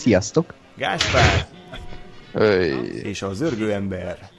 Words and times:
Sziasztok! 0.00 0.54
Gáspár 0.76 1.46
Öy. 2.32 2.96
és 3.02 3.22
az 3.22 3.40
örgő 3.40 3.72
ember. 3.72 4.30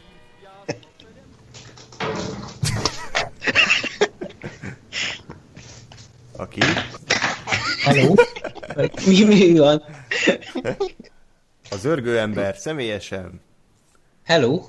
Aki? 6.37 6.59
Hello? 7.83 8.13
mi, 9.05 9.23
mi 9.23 9.57
van? 9.57 9.83
Az 11.69 11.85
örgő 11.85 12.19
ember 12.19 12.57
személyesen. 12.57 13.41
Hello? 14.23 14.65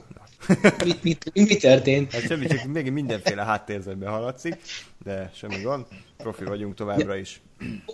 Mit, 0.84 1.02
mit, 1.02 1.30
mi 1.34 1.56
történt? 1.56 2.12
Hát 2.12 2.22
semmi, 2.22 2.46
csak 2.46 2.64
még 2.64 2.90
mindenféle 2.90 3.44
háttérzetben 3.44 4.10
hallatszik, 4.10 4.56
de 5.04 5.30
semmi 5.34 5.62
gond. 5.62 5.86
Profi 6.16 6.44
vagyunk 6.44 6.74
továbbra 6.74 7.16
is. 7.16 7.40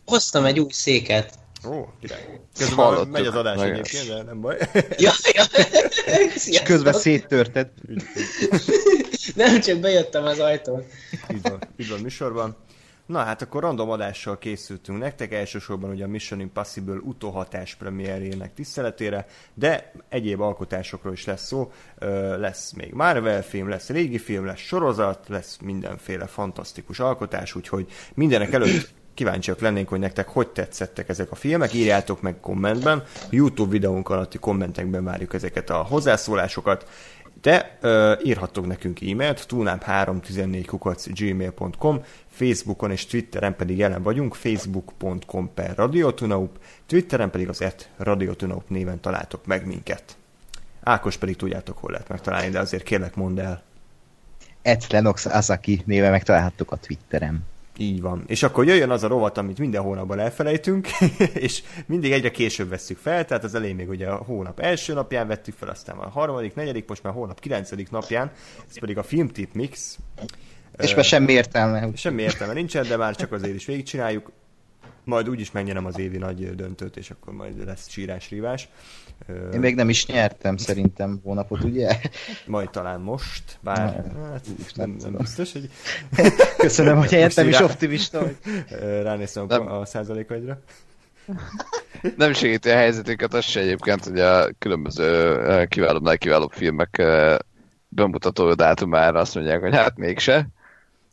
Hoztam 0.04 0.44
egy 0.44 0.60
új 0.60 0.70
széket. 0.70 1.38
Ó, 1.66 1.88
király. 2.00 2.40
Közben 2.58 2.76
Hallottuk. 2.76 3.12
megy 3.12 3.26
az 3.26 3.34
adás 3.34 3.56
Nagyon. 3.56 3.72
egyébként, 3.72 4.08
de 4.08 4.22
nem 4.22 4.40
baj. 4.40 4.56
Ja, 4.96 5.10
ja. 5.32 5.42
Sziasztok. 6.36 6.66
közben 6.66 6.92
széttörted. 6.92 7.68
Nem, 9.34 9.60
csak 9.60 9.78
bejöttem 9.78 10.24
az 10.24 10.38
ajtón. 10.38 10.84
Így 11.30 11.42
van, 11.42 11.58
így 11.76 11.88
van 11.88 12.00
műsorban. 12.00 12.56
Na 13.06 13.18
hát 13.18 13.42
akkor 13.42 13.62
random 13.62 13.90
adással 13.90 14.38
készültünk 14.38 14.98
nektek, 14.98 15.32
elsősorban 15.32 15.90
ugye 15.90 16.04
a 16.04 16.08
Mission 16.08 16.40
Impossible 16.40 16.98
utóhatás 17.02 17.74
premierjének 17.74 18.54
tiszteletére, 18.54 19.26
de 19.54 19.92
egyéb 20.08 20.40
alkotásokról 20.40 21.12
is 21.12 21.24
lesz 21.24 21.46
szó. 21.46 21.72
Ö, 21.98 22.38
lesz 22.38 22.72
még 22.72 22.92
Marvel 22.92 23.42
film, 23.42 23.68
lesz 23.68 23.88
régi 23.88 24.18
film, 24.18 24.44
lesz 24.44 24.58
sorozat, 24.58 25.28
lesz 25.28 25.56
mindenféle 25.62 26.26
fantasztikus 26.26 27.00
alkotás, 27.00 27.54
úgyhogy 27.54 27.86
mindenek 28.14 28.52
előtt 28.52 28.88
kíváncsiak 29.18 29.60
lennénk, 29.60 29.88
hogy 29.88 29.98
nektek 29.98 30.28
hogy 30.28 30.48
tetszettek 30.48 31.08
ezek 31.08 31.30
a 31.30 31.34
filmek, 31.34 31.72
írjátok 31.72 32.22
meg 32.22 32.40
kommentben, 32.40 33.02
YouTube 33.30 33.70
videónk 33.70 34.08
alatti 34.08 34.38
kommentekben 34.38 35.04
várjuk 35.04 35.34
ezeket 35.34 35.70
a 35.70 35.76
hozzászólásokat, 35.76 36.86
de 37.40 37.78
ö, 37.80 38.14
írhattok 38.22 38.66
nekünk 38.66 39.00
e-mailt, 39.00 39.46
tunap314 39.48 40.64
kukac 40.66 41.06
gmail.com, 41.12 42.04
Facebookon 42.30 42.90
és 42.90 43.06
Twitteren 43.06 43.56
pedig 43.56 43.78
jelen 43.78 44.02
vagyunk, 44.02 44.34
facebook.com 44.34 45.54
per 45.54 45.74
radiotunaup, 45.76 46.58
Twitteren 46.86 47.30
pedig 47.30 47.48
az 47.48 47.62
et 47.62 47.88
radiotunaup 47.96 48.68
néven 48.68 49.00
találtok 49.00 49.46
meg 49.46 49.66
minket. 49.66 50.16
Ákos 50.82 51.16
pedig 51.16 51.36
tudjátok, 51.36 51.78
hol 51.78 51.90
lehet 51.90 52.08
megtalálni, 52.08 52.48
de 52.48 52.58
azért 52.58 52.82
kérlek 52.82 53.14
mondd 53.14 53.40
el. 53.40 53.62
Ed 54.62 54.84
Lenox 54.88 55.26
Asaki 55.26 55.82
néve 55.84 56.10
megtalálhattuk 56.10 56.72
a 56.72 56.76
Twitteren. 56.76 57.44
Így 57.80 58.00
van. 58.00 58.24
És 58.26 58.42
akkor 58.42 58.66
jöjjön 58.66 58.90
az 58.90 59.02
a 59.02 59.08
rovat, 59.08 59.38
amit 59.38 59.58
minden 59.58 59.82
hónapban 59.82 60.18
elfelejtünk, 60.18 60.88
és 61.34 61.62
mindig 61.86 62.12
egyre 62.12 62.30
később 62.30 62.68
vesszük 62.68 62.98
fel, 62.98 63.24
tehát 63.24 63.44
az 63.44 63.54
elején 63.54 63.74
még 63.76 63.88
ugye 63.88 64.08
a 64.08 64.16
hónap 64.16 64.60
első 64.60 64.92
napján 64.92 65.26
vettük 65.26 65.54
fel, 65.54 65.68
aztán 65.68 65.96
a 65.96 66.08
harmadik, 66.08 66.54
negyedik, 66.54 66.88
most 66.88 67.02
már 67.02 67.12
hónap 67.12 67.40
kilencedik 67.40 67.90
napján, 67.90 68.30
ez 68.68 68.78
pedig 68.78 68.98
a 68.98 69.02
Filmtip 69.02 69.52
Mix. 69.54 69.98
És 70.76 70.94
már 70.94 71.04
semmi 71.04 71.32
értelme. 71.32 71.88
Semmi 71.94 72.22
értelme 72.22 72.52
nincsen, 72.52 72.88
de 72.88 72.96
már 72.96 73.16
csak 73.16 73.32
azért 73.32 73.54
is 73.54 73.66
végigcsináljuk. 73.66 74.32
Majd 75.04 75.28
úgyis 75.28 75.50
megnyerem 75.50 75.86
az 75.86 75.98
évi 75.98 76.18
nagy 76.18 76.54
döntőt, 76.54 76.96
és 76.96 77.10
akkor 77.10 77.32
majd 77.32 77.64
lesz 77.64 77.88
sírás-rívás. 77.88 78.68
Én 79.52 79.60
még 79.60 79.74
nem 79.74 79.88
is 79.88 80.06
nyertem 80.06 80.56
szerintem 80.56 81.20
hónapot, 81.24 81.64
ugye? 81.64 81.98
Majd 82.46 82.70
talán 82.70 83.00
most, 83.00 83.42
bár 83.60 84.04
hát, 84.32 84.46
nem, 84.74 84.96
nem 85.02 85.14
biztos, 85.18 85.52
hogy 85.52 85.70
Köszönöm, 86.56 86.96
hogy 86.96 87.12
értem 87.12 87.48
is 87.48 87.58
rá- 87.58 87.70
optimista 87.70 88.20
vagy. 88.20 88.36
ránéztem 89.02 89.46
Nem. 89.48 89.66
a, 89.66 89.80
a 89.80 89.84
százalékaidra. 89.84 90.60
Nem 92.16 92.32
segíti 92.32 92.70
a 92.70 92.74
helyzetünket 92.76 93.34
az 93.34 93.44
se 93.44 93.60
egyébként, 93.60 94.04
hogy 94.04 94.20
a 94.20 94.48
különböző 94.58 95.66
kiválóbb, 95.68 96.08
kiválóbb 96.18 96.52
filmek 96.52 97.02
bemutató 97.88 98.54
dátumára 98.54 99.20
azt 99.20 99.34
mondják, 99.34 99.60
hogy 99.60 99.74
hát 99.74 99.96
mégse. 99.96 100.48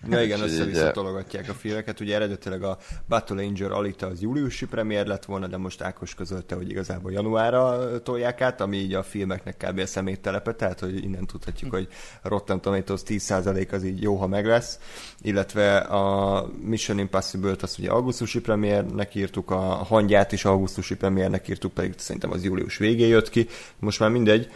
Ja 0.09 0.21
igen, 0.21 0.41
össze-vissza 0.41 0.91
tologatják 0.91 1.49
a 1.49 1.53
filmeket. 1.53 1.99
Ugye 1.99 2.15
eredetileg 2.15 2.63
a 2.63 2.77
Battle 3.07 3.43
Angel 3.43 3.71
Alita 3.71 4.07
az 4.07 4.21
júliusi 4.21 4.65
premier 4.65 5.05
lett 5.05 5.25
volna, 5.25 5.47
de 5.47 5.57
most 5.57 5.81
Ákos 5.81 6.13
közölte, 6.13 6.55
hogy 6.55 6.69
igazából 6.69 7.11
januárra 7.11 8.01
tolják 8.01 8.41
át, 8.41 8.61
ami 8.61 8.77
így 8.77 8.93
a 8.93 9.03
filmeknek 9.03 9.57
kb. 9.57 9.79
a 9.79 9.85
szeméttelepe, 9.85 10.53
tehát 10.53 10.79
hogy 10.79 11.03
innen 11.03 11.25
tudhatjuk, 11.25 11.71
hogy 11.71 11.87
Rotten 12.21 12.61
Tomatoes 12.61 13.01
10% 13.05 13.71
az 13.71 13.83
így 13.83 14.01
jó, 14.01 14.15
ha 14.15 14.27
meg 14.27 14.45
lesz. 14.45 14.79
Illetve 15.21 15.77
a 15.77 16.47
Mission 16.61 16.99
Impossible-t 16.99 17.63
azt 17.63 17.79
ugye 17.79 17.89
augusztusi 17.89 18.39
premiernek 18.39 19.15
írtuk, 19.15 19.51
a 19.51 19.59
hangyát 19.59 20.31
is 20.31 20.45
augusztusi 20.45 20.95
premiernek 20.95 21.47
írtuk, 21.47 21.73
pedig 21.73 21.93
szerintem 21.97 22.31
az 22.31 22.43
július 22.43 22.77
végén 22.77 23.07
jött 23.07 23.29
ki. 23.29 23.47
Most 23.79 23.99
már 23.99 24.09
mindegy, 24.09 24.49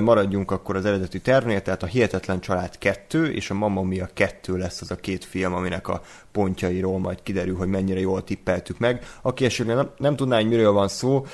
maradjunk 0.00 0.50
akkor 0.50 0.76
az 0.76 0.84
eredeti 0.84 1.20
tervnél, 1.20 1.62
tehát 1.62 1.82
a 1.82 1.86
Hihetetlen 1.86 2.40
Család 2.40 2.78
2 2.78 3.32
és 3.32 3.50
a 3.50 3.54
Mamma 3.54 3.82
Mia 3.82 4.08
2 4.14 4.56
lesz 4.56 4.80
az 4.80 4.90
a 4.90 4.96
két 4.96 5.24
film, 5.24 5.54
aminek 5.54 5.88
a 5.88 6.02
pontjairól 6.32 6.98
majd 6.98 7.22
kiderül, 7.22 7.56
hogy 7.56 7.68
mennyire 7.68 8.00
jól 8.00 8.24
tippeltük 8.24 8.78
meg. 8.78 9.04
Aki 9.22 9.44
esetleg 9.44 9.76
nem, 9.76 9.90
nem 9.96 10.16
tudná, 10.16 10.36
hogy 10.36 10.48
miről 10.48 10.72
van 10.72 10.88
szó, 10.88 11.26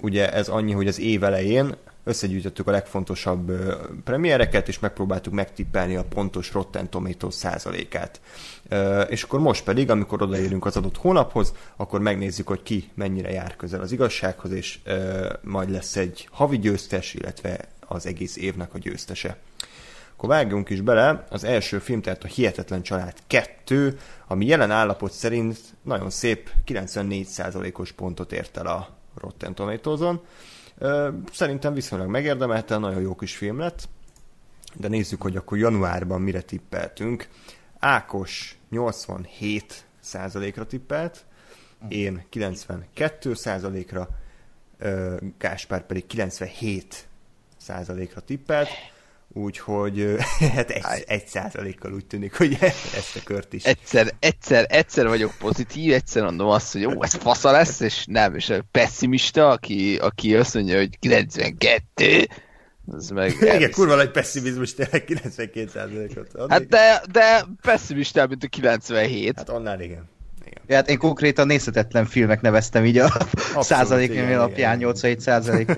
ugye 0.00 0.32
ez 0.32 0.48
annyi, 0.48 0.72
hogy 0.72 0.88
az 0.88 1.00
év 1.00 1.24
elején 1.24 1.74
összegyűjtöttük 2.04 2.66
a 2.66 2.70
legfontosabb 2.70 3.52
premiereket, 4.04 4.68
és 4.68 4.78
megpróbáltuk 4.78 5.32
megtippelni 5.32 5.96
a 5.96 6.04
pontos 6.04 6.52
Rotten 6.52 6.90
Tomatoes 6.90 7.34
százalékát. 7.34 8.20
És 9.08 9.22
akkor 9.22 9.40
most 9.40 9.64
pedig, 9.64 9.90
amikor 9.90 10.22
odaérünk 10.22 10.64
az 10.64 10.76
adott 10.76 10.96
hónaphoz, 10.96 11.52
akkor 11.76 12.00
megnézzük, 12.00 12.48
hogy 12.48 12.62
ki 12.62 12.90
mennyire 12.94 13.30
jár 13.30 13.56
közel 13.56 13.80
az 13.80 13.92
igazsághoz, 13.92 14.50
és 14.50 14.78
majd 15.42 15.70
lesz 15.70 15.96
egy 15.96 16.28
havi 16.30 16.58
győztes, 16.58 17.14
illetve 17.14 17.68
az 17.80 18.06
egész 18.06 18.36
évnek 18.36 18.74
a 18.74 18.78
győztese. 18.78 19.36
Akkor 20.16 20.28
vágjunk 20.28 20.70
is 20.70 20.80
bele, 20.80 21.26
az 21.30 21.44
első 21.44 21.78
film, 21.78 22.00
tehát 22.00 22.24
a 22.24 22.28
Hihetetlen 22.28 22.82
Család 22.82 23.14
2, 23.26 23.98
ami 24.26 24.46
jelen 24.46 24.70
állapot 24.70 25.12
szerint 25.12 25.58
nagyon 25.82 26.10
szép 26.10 26.50
94%-os 26.66 27.92
pontot 27.92 28.32
ért 28.32 28.56
el 28.56 28.66
a 28.66 28.88
Rotten 29.20 29.54
Tomatoes-on. 29.54 30.20
Szerintem 31.32 31.74
viszonylag 31.74 32.08
megérdemelte, 32.08 32.78
nagyon 32.78 33.00
jó 33.00 33.14
kis 33.14 33.36
film 33.36 33.58
lett, 33.58 33.88
de 34.74 34.88
nézzük, 34.88 35.22
hogy 35.22 35.36
akkor 35.36 35.58
januárban 35.58 36.20
mire 36.20 36.40
tippeltünk. 36.40 37.28
Ákos 37.78 38.58
87 38.70 39.84
ra 40.54 40.66
tippelt, 40.66 41.24
én 41.88 42.26
92 42.28 43.32
ra 43.90 44.08
ö, 44.78 45.16
Gáspár 45.38 45.86
pedig 45.86 46.06
97 46.06 47.06
ra 48.14 48.20
tippelt, 48.20 48.68
úgyhogy 49.34 50.16
hát 50.54 50.70
egy, 50.70 51.04
egy 51.06 51.26
százalékkal 51.26 51.92
úgy 51.92 52.06
tűnik, 52.06 52.36
hogy 52.36 52.58
ezt 52.98 53.16
a 53.16 53.20
kört 53.24 53.52
is. 53.52 53.64
Egyszer, 53.64 54.12
egyszer, 54.18 54.66
egyszer 54.68 55.06
vagyok 55.08 55.32
pozitív, 55.38 55.92
egyszer 55.92 56.22
mondom 56.22 56.48
azt, 56.48 56.72
hogy 56.72 56.80
jó, 56.80 57.02
ez 57.02 57.14
fasza 57.14 57.50
lesz, 57.50 57.80
és 57.80 58.04
nem, 58.08 58.34
és 58.34 58.50
a 58.50 58.64
pessimista, 58.70 59.48
aki, 59.48 59.96
aki 59.96 60.36
azt 60.36 60.54
mondja, 60.54 60.78
hogy 60.78 60.98
92, 60.98 62.28
az 62.86 63.08
meg 63.10 63.30
Igen, 63.40 63.48
elviszi. 63.48 63.70
kurva 63.70 63.94
nagy 63.94 64.10
pessimizmus, 64.10 64.74
tényleg 64.74 65.04
92 65.04 65.68
százalékot. 65.68 66.30
Hát 66.48 66.66
de, 66.66 67.02
de 67.12 67.44
pessimistább, 67.62 68.28
mint 68.28 68.44
a 68.44 68.48
97. 68.48 69.36
Hát 69.36 69.48
annál 69.48 69.80
igen. 69.80 70.08
igen. 70.46 70.62
Ja, 70.66 70.74
hát 70.74 70.88
én 70.88 70.98
konkrétan 70.98 71.46
nézhetetlen 71.46 72.06
filmek 72.06 72.40
neveztem 72.40 72.84
így 72.84 72.98
a 72.98 73.10
százalék 73.60 74.10
igen, 74.10 74.34
alapján, 74.34 74.76
igen. 74.76 74.76
87 74.78 75.20
százalék. 75.20 75.72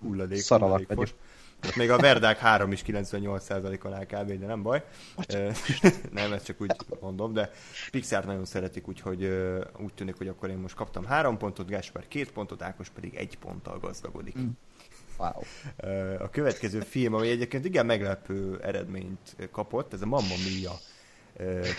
Hulladék. 0.00 0.40
Szaralak 0.40 0.76
hulladékos. 0.76 0.96
vagyok. 0.96 1.32
Hát 1.64 1.76
még 1.76 1.90
a 1.90 1.98
Verdák 1.98 2.38
3 2.38 2.72
is 2.72 2.82
98%-on 2.86 3.92
áll 3.92 4.04
kb, 4.04 4.32
de 4.32 4.46
nem 4.46 4.62
baj. 4.62 4.84
Nem, 6.12 6.32
ezt 6.32 6.44
csak 6.44 6.60
úgy 6.60 6.76
mondom, 7.00 7.32
de 7.32 7.50
Pixar 7.90 8.24
nagyon 8.24 8.44
szeretik, 8.44 8.88
úgyhogy 8.88 9.24
úgy 9.78 9.94
tűnik, 9.94 10.16
hogy 10.16 10.28
akkor 10.28 10.50
én 10.50 10.56
most 10.56 10.74
kaptam 10.74 11.04
3 11.04 11.36
pontot, 11.36 11.68
Gáspár 11.68 12.08
2 12.08 12.26
pontot, 12.34 12.62
Ákos 12.62 12.88
pedig 12.88 13.14
1 13.14 13.38
ponttal 13.38 13.78
gazdagodik. 13.78 14.36
Wow. 15.18 15.30
Ö, 15.76 16.14
A 16.22 16.30
következő 16.30 16.80
film, 16.80 17.14
ami 17.14 17.28
egyébként 17.28 17.64
igen 17.64 17.86
meglepő 17.86 18.60
eredményt 18.62 19.36
kapott, 19.52 19.92
ez 19.92 20.02
a 20.02 20.06
Mamma 20.06 20.34
Mia 20.48 20.72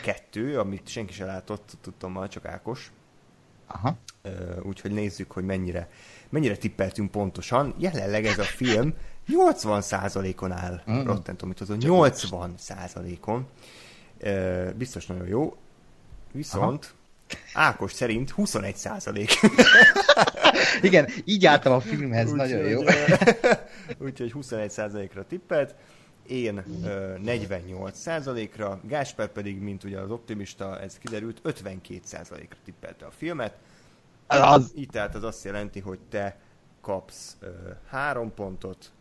2, 0.01 0.59
amit 0.59 0.87
senki 0.87 1.13
sem 1.13 1.27
látott, 1.27 1.77
tudtam 1.81 2.11
már, 2.11 2.27
csak 2.29 2.45
Ákos. 2.45 2.91
Aha. 3.67 3.97
Úgyhogy 4.61 4.91
nézzük, 4.91 5.31
hogy 5.31 5.43
mennyire, 5.43 5.89
mennyire 6.29 6.55
tippeltünk 6.55 7.11
pontosan. 7.11 7.75
Jelenleg 7.77 8.25
ez 8.25 8.39
a 8.39 8.43
film 8.43 8.93
80%-on 9.27 10.51
áll 10.51 10.81
mm. 10.91 11.05
Rotten 11.05 11.37
Tomatoes-on. 11.37 11.77
80%-on. 11.81 13.47
Ö, 14.19 14.69
biztos 14.77 15.05
nagyon 15.05 15.27
jó. 15.27 15.55
Viszont 16.31 16.85
Aha. 16.85 17.03
Ákos 17.53 17.93
szerint 17.93 18.29
21 18.29 18.75
százalék. 18.75 19.29
Igen, 20.81 21.07
így 21.23 21.45
álltam 21.45 21.73
a 21.73 21.79
filmhez, 21.79 22.29
úgy, 22.29 22.35
nagyon 22.35 22.67
jó. 22.67 22.81
Úgyhogy 24.05 24.31
21 24.31 24.69
százalékra 24.69 25.25
tippelt, 25.25 25.75
én 26.27 26.63
ö, 26.83 27.17
48 27.17 27.99
százalékra, 27.99 28.79
Gásper 28.83 29.27
pedig, 29.27 29.59
mint 29.59 29.83
ugye 29.83 29.99
az 29.99 30.11
optimista, 30.11 30.79
ez 30.79 30.97
kiderült, 30.97 31.39
52 31.41 31.99
százalékra 32.03 32.57
tippelte 32.65 33.05
a 33.05 33.11
filmet. 33.11 33.53
Az. 34.27 34.71
Így 34.75 34.89
tehát 34.89 35.15
az 35.15 35.23
azt 35.23 35.43
jelenti, 35.43 35.79
hogy 35.79 35.99
te 36.09 36.37
kapsz 36.81 37.37
három 37.89 38.33
pontot, 38.33 38.91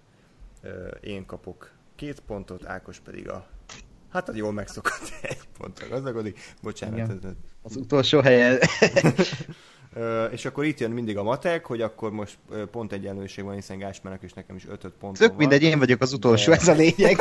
én 1.00 1.26
kapok 1.26 1.70
két 1.94 2.20
pontot, 2.20 2.66
Ákos 2.66 2.98
pedig 2.98 3.28
a 3.28 3.46
Hát 4.14 4.28
az 4.28 4.36
jól 4.36 4.52
megszokott 4.52 5.12
egy 5.22 5.48
pontra 5.58 5.88
gazdagodik. 5.88 6.38
Bocsánat. 6.62 6.98
Igen. 6.98 7.36
Az 7.62 7.76
utolsó 7.76 8.20
helyen. 8.20 8.58
és 10.32 10.44
akkor 10.44 10.64
itt 10.64 10.80
jön 10.80 10.90
mindig 10.90 11.16
a 11.16 11.22
matek, 11.22 11.66
hogy 11.66 11.80
akkor 11.80 12.10
most 12.10 12.38
pont 12.70 12.92
egyenlőség 12.92 13.44
van, 13.44 13.54
hiszen 13.54 13.78
Gásmának 13.78 14.22
és 14.22 14.32
nekem 14.32 14.56
is 14.56 14.66
ötöt 14.68 14.92
pont 15.00 15.18
Tök 15.18 15.36
mindegy, 15.36 15.62
én 15.62 15.78
vagyok 15.78 16.00
az 16.00 16.12
utolsó, 16.12 16.50
de... 16.50 16.56
ez 16.56 16.68
a 16.68 16.72
lényeg. 16.72 17.16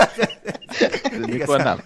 Mikor 1.32 1.58
nem? 1.58 1.80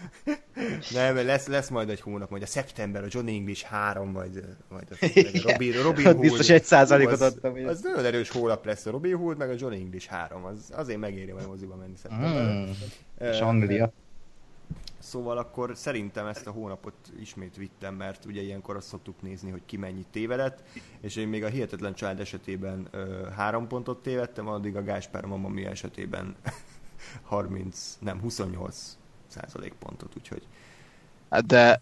Nem, 0.93 1.15
lesz, 1.15 1.47
lesz 1.47 1.69
majd 1.69 1.89
egy 1.89 2.01
hónap, 2.01 2.29
majd 2.29 2.41
a 2.41 2.45
szeptember, 2.45 3.03
a 3.03 3.07
Johnny 3.09 3.35
English 3.35 3.65
3, 3.65 4.09
majd, 4.09 4.43
majd 4.69 4.87
a, 4.91 4.95
Robin, 5.51 5.81
Robin 5.81 6.05
Hood. 6.05 6.19
Biztos 6.19 6.49
egy 6.49 6.63
százalékot 6.63 7.21
adtam. 7.21 7.53
Az, 7.53 7.69
az 7.69 7.81
nagyon 7.81 8.05
erős 8.05 8.29
hónap 8.29 8.65
lesz 8.65 8.85
a 8.85 8.91
Robin 8.91 9.15
Hood, 9.15 9.37
meg 9.37 9.49
a 9.49 9.53
Johnny 9.57 9.79
English 9.79 10.09
3. 10.09 10.45
Az, 10.45 10.69
azért 10.71 10.99
megéri 10.99 11.31
majd 11.31 11.47
moziba 11.47 11.75
menni 11.75 11.95
szeptemberben. 12.01 12.75
Mm, 13.23 13.29
és 13.31 13.39
Anglia. 13.39 13.93
Szóval 15.07 15.37
akkor 15.37 15.71
szerintem 15.75 16.25
ezt 16.25 16.47
a 16.47 16.51
hónapot 16.51 16.93
ismét 17.19 17.55
vittem, 17.55 17.95
mert 17.95 18.25
ugye 18.25 18.41
ilyenkor 18.41 18.75
azt 18.75 18.87
szoktuk 18.87 19.21
nézni, 19.21 19.51
hogy 19.51 19.61
ki 19.65 19.77
mennyit 19.77 20.07
tévedett, 20.11 20.63
és 21.01 21.15
én 21.15 21.27
még 21.27 21.43
a 21.43 21.47
Hihetetlen 21.47 21.93
Család 21.93 22.19
esetében 22.19 22.87
ö, 22.91 23.27
három 23.35 23.67
pontot 23.67 24.01
tévedtem, 24.01 24.47
addig 24.47 24.75
a 24.75 24.83
Gáspár 24.83 25.25
Mamma 25.25 25.47
Mia 25.47 25.69
esetében 25.69 26.35
30, 27.23 27.97
nem, 27.99 28.19
28 28.19 28.97
százalék 29.27 29.73
pontot, 29.79 30.13
úgyhogy 30.17 30.47
Hát 31.29 31.45
de, 31.45 31.81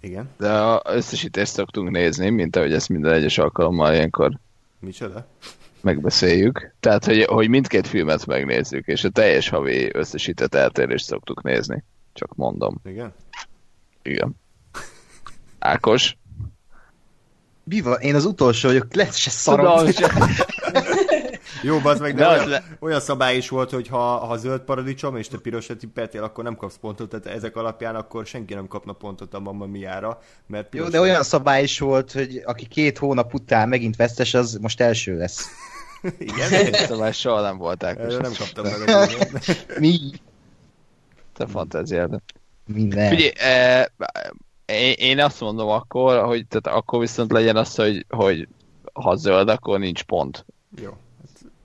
Igen? 0.00 0.28
de 0.38 0.52
a 0.52 0.82
összesítést 0.84 1.52
szoktunk 1.52 1.90
nézni, 1.90 2.30
mint 2.30 2.56
ahogy 2.56 2.72
ezt 2.72 2.88
minden 2.88 3.12
egyes 3.12 3.38
alkalommal 3.38 3.94
ilyenkor 3.94 4.38
Micsoda? 4.78 5.26
megbeszéljük. 5.80 6.74
Tehát, 6.80 7.04
hogy, 7.04 7.24
hogy 7.24 7.48
mindkét 7.48 7.86
filmet 7.86 8.26
megnézzük, 8.26 8.86
és 8.86 9.04
a 9.04 9.08
teljes 9.08 9.48
havi 9.48 9.90
összesített 9.94 10.54
eltérést 10.54 11.04
szoktuk 11.04 11.42
nézni. 11.42 11.84
Csak 12.12 12.34
mondom. 12.34 12.80
Igen? 12.84 13.14
Igen. 14.02 14.36
Ákos? 15.58 16.16
Mi 17.64 17.80
van? 17.80 18.00
Én 18.00 18.14
az 18.14 18.24
utolsó 18.24 18.68
vagyok, 18.68 18.94
lesz 18.94 19.16
se 19.16 19.30
szarom. 19.30 19.86
Jó, 21.62 21.78
az 21.82 22.00
meg, 22.00 22.14
de, 22.14 22.22
de 22.22 22.28
olyan, 22.28 22.48
le... 22.48 22.64
olyan, 22.80 23.00
szabály 23.00 23.36
is 23.36 23.48
volt, 23.48 23.70
hogy 23.70 23.88
ha, 23.88 23.98
ha 23.98 24.36
zöld 24.36 24.60
paradicsom, 24.60 25.16
és 25.16 25.28
te 25.28 25.38
pirosra 25.38 25.76
tippeltél, 25.76 26.22
akkor 26.22 26.44
nem 26.44 26.56
kapsz 26.56 26.76
pontot, 26.80 27.08
tehát 27.08 27.26
ezek 27.26 27.56
alapján 27.56 27.94
akkor 27.94 28.26
senki 28.26 28.54
nem 28.54 28.66
kapna 28.66 28.92
pontot 28.92 29.34
a 29.34 29.40
Mamma 29.40 29.66
Miára, 29.66 30.18
mert 30.46 30.68
piros... 30.68 30.86
Jó, 30.86 30.92
de 30.92 31.00
olyan 31.00 31.22
szabály 31.22 31.62
is 31.62 31.78
volt, 31.78 32.12
hogy 32.12 32.42
aki 32.44 32.66
két 32.66 32.98
hónap 32.98 33.34
után 33.34 33.68
megint 33.68 33.96
vesztes, 33.96 34.34
az 34.34 34.58
most 34.60 34.80
első 34.80 35.16
lesz. 35.16 35.46
Igen? 36.18 36.72
Szabály 36.72 37.12
soha 37.12 37.40
nem 37.40 37.56
volt 37.56 37.84
Ákos. 37.84 38.16
Nem 38.16 38.32
kaptam 38.38 38.66
meg. 38.86 39.18
Mi? 39.78 39.98
Te 41.40 41.46
fantáziád. 41.46 42.22
Minden. 42.66 43.12
Ugye, 43.12 43.30
eh, 43.32 43.84
én, 44.66 44.94
én 44.98 45.20
azt 45.20 45.40
mondom 45.40 45.68
akkor, 45.68 46.24
hogy 46.24 46.46
tehát 46.46 46.78
akkor 46.78 47.00
viszont 47.00 47.32
legyen 47.32 47.56
az, 47.56 47.74
hogy, 47.74 48.06
hogy 48.08 48.48
ha 48.92 49.16
zöld, 49.16 49.48
akkor 49.48 49.78
nincs 49.78 50.02
pont. 50.02 50.46
Jó. 50.82 50.90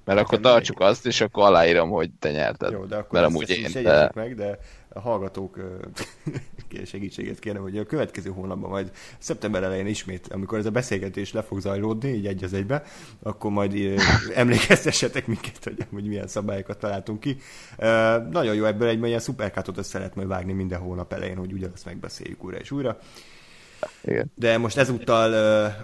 Mert 0.05 0.19
akkor 0.19 0.39
tartsuk 0.39 0.79
azt, 0.79 1.05
és 1.05 1.21
akkor 1.21 1.43
aláírom, 1.43 1.89
hogy 1.89 2.09
te 2.19 2.31
nyerted. 2.31 2.71
Jó, 2.71 2.85
de 2.85 2.95
akkor 2.95 3.11
mert 3.11 3.25
amúgy 3.25 3.49
én, 3.49 3.83
de... 3.83 4.11
meg, 4.15 4.35
de 4.35 4.59
a 4.95 4.99
hallgatók 4.99 5.59
segítségét 6.85 7.39
kérem, 7.39 7.61
hogy 7.61 7.77
a 7.77 7.85
következő 7.85 8.29
hónapban 8.29 8.69
majd 8.69 8.91
szeptember 9.17 9.63
elején 9.63 9.87
ismét, 9.87 10.27
amikor 10.33 10.57
ez 10.57 10.65
a 10.65 10.71
beszélgetés 10.71 11.33
le 11.33 11.41
fog 11.41 11.59
zajlódni, 11.59 12.09
így 12.09 12.27
egy 12.27 12.43
az 12.43 12.53
egybe, 12.53 12.83
akkor 13.23 13.51
majd 13.51 13.75
emlékeztessetek 14.35 15.27
minket, 15.27 15.63
hogy, 15.63 15.85
hogy 15.93 16.07
milyen 16.07 16.27
szabályokat 16.27 16.79
találtunk 16.79 17.19
ki. 17.19 17.37
Nagyon 18.29 18.55
jó 18.55 18.65
ebből 18.65 18.87
egy 18.87 19.03
ilyen 19.05 19.19
szuperkátot 19.19 19.77
össze 19.77 19.97
lehet 19.97 20.15
majd 20.15 20.27
vágni 20.27 20.53
minden 20.53 20.79
hónap 20.79 21.13
elején, 21.13 21.37
hogy 21.37 21.53
ugyanazt 21.53 21.85
megbeszéljük 21.85 22.43
újra 22.43 22.57
és 22.57 22.71
újra. 22.71 22.97
Igen. 24.03 24.31
De 24.35 24.57
most 24.57 24.77
ezúttal, 24.77 25.33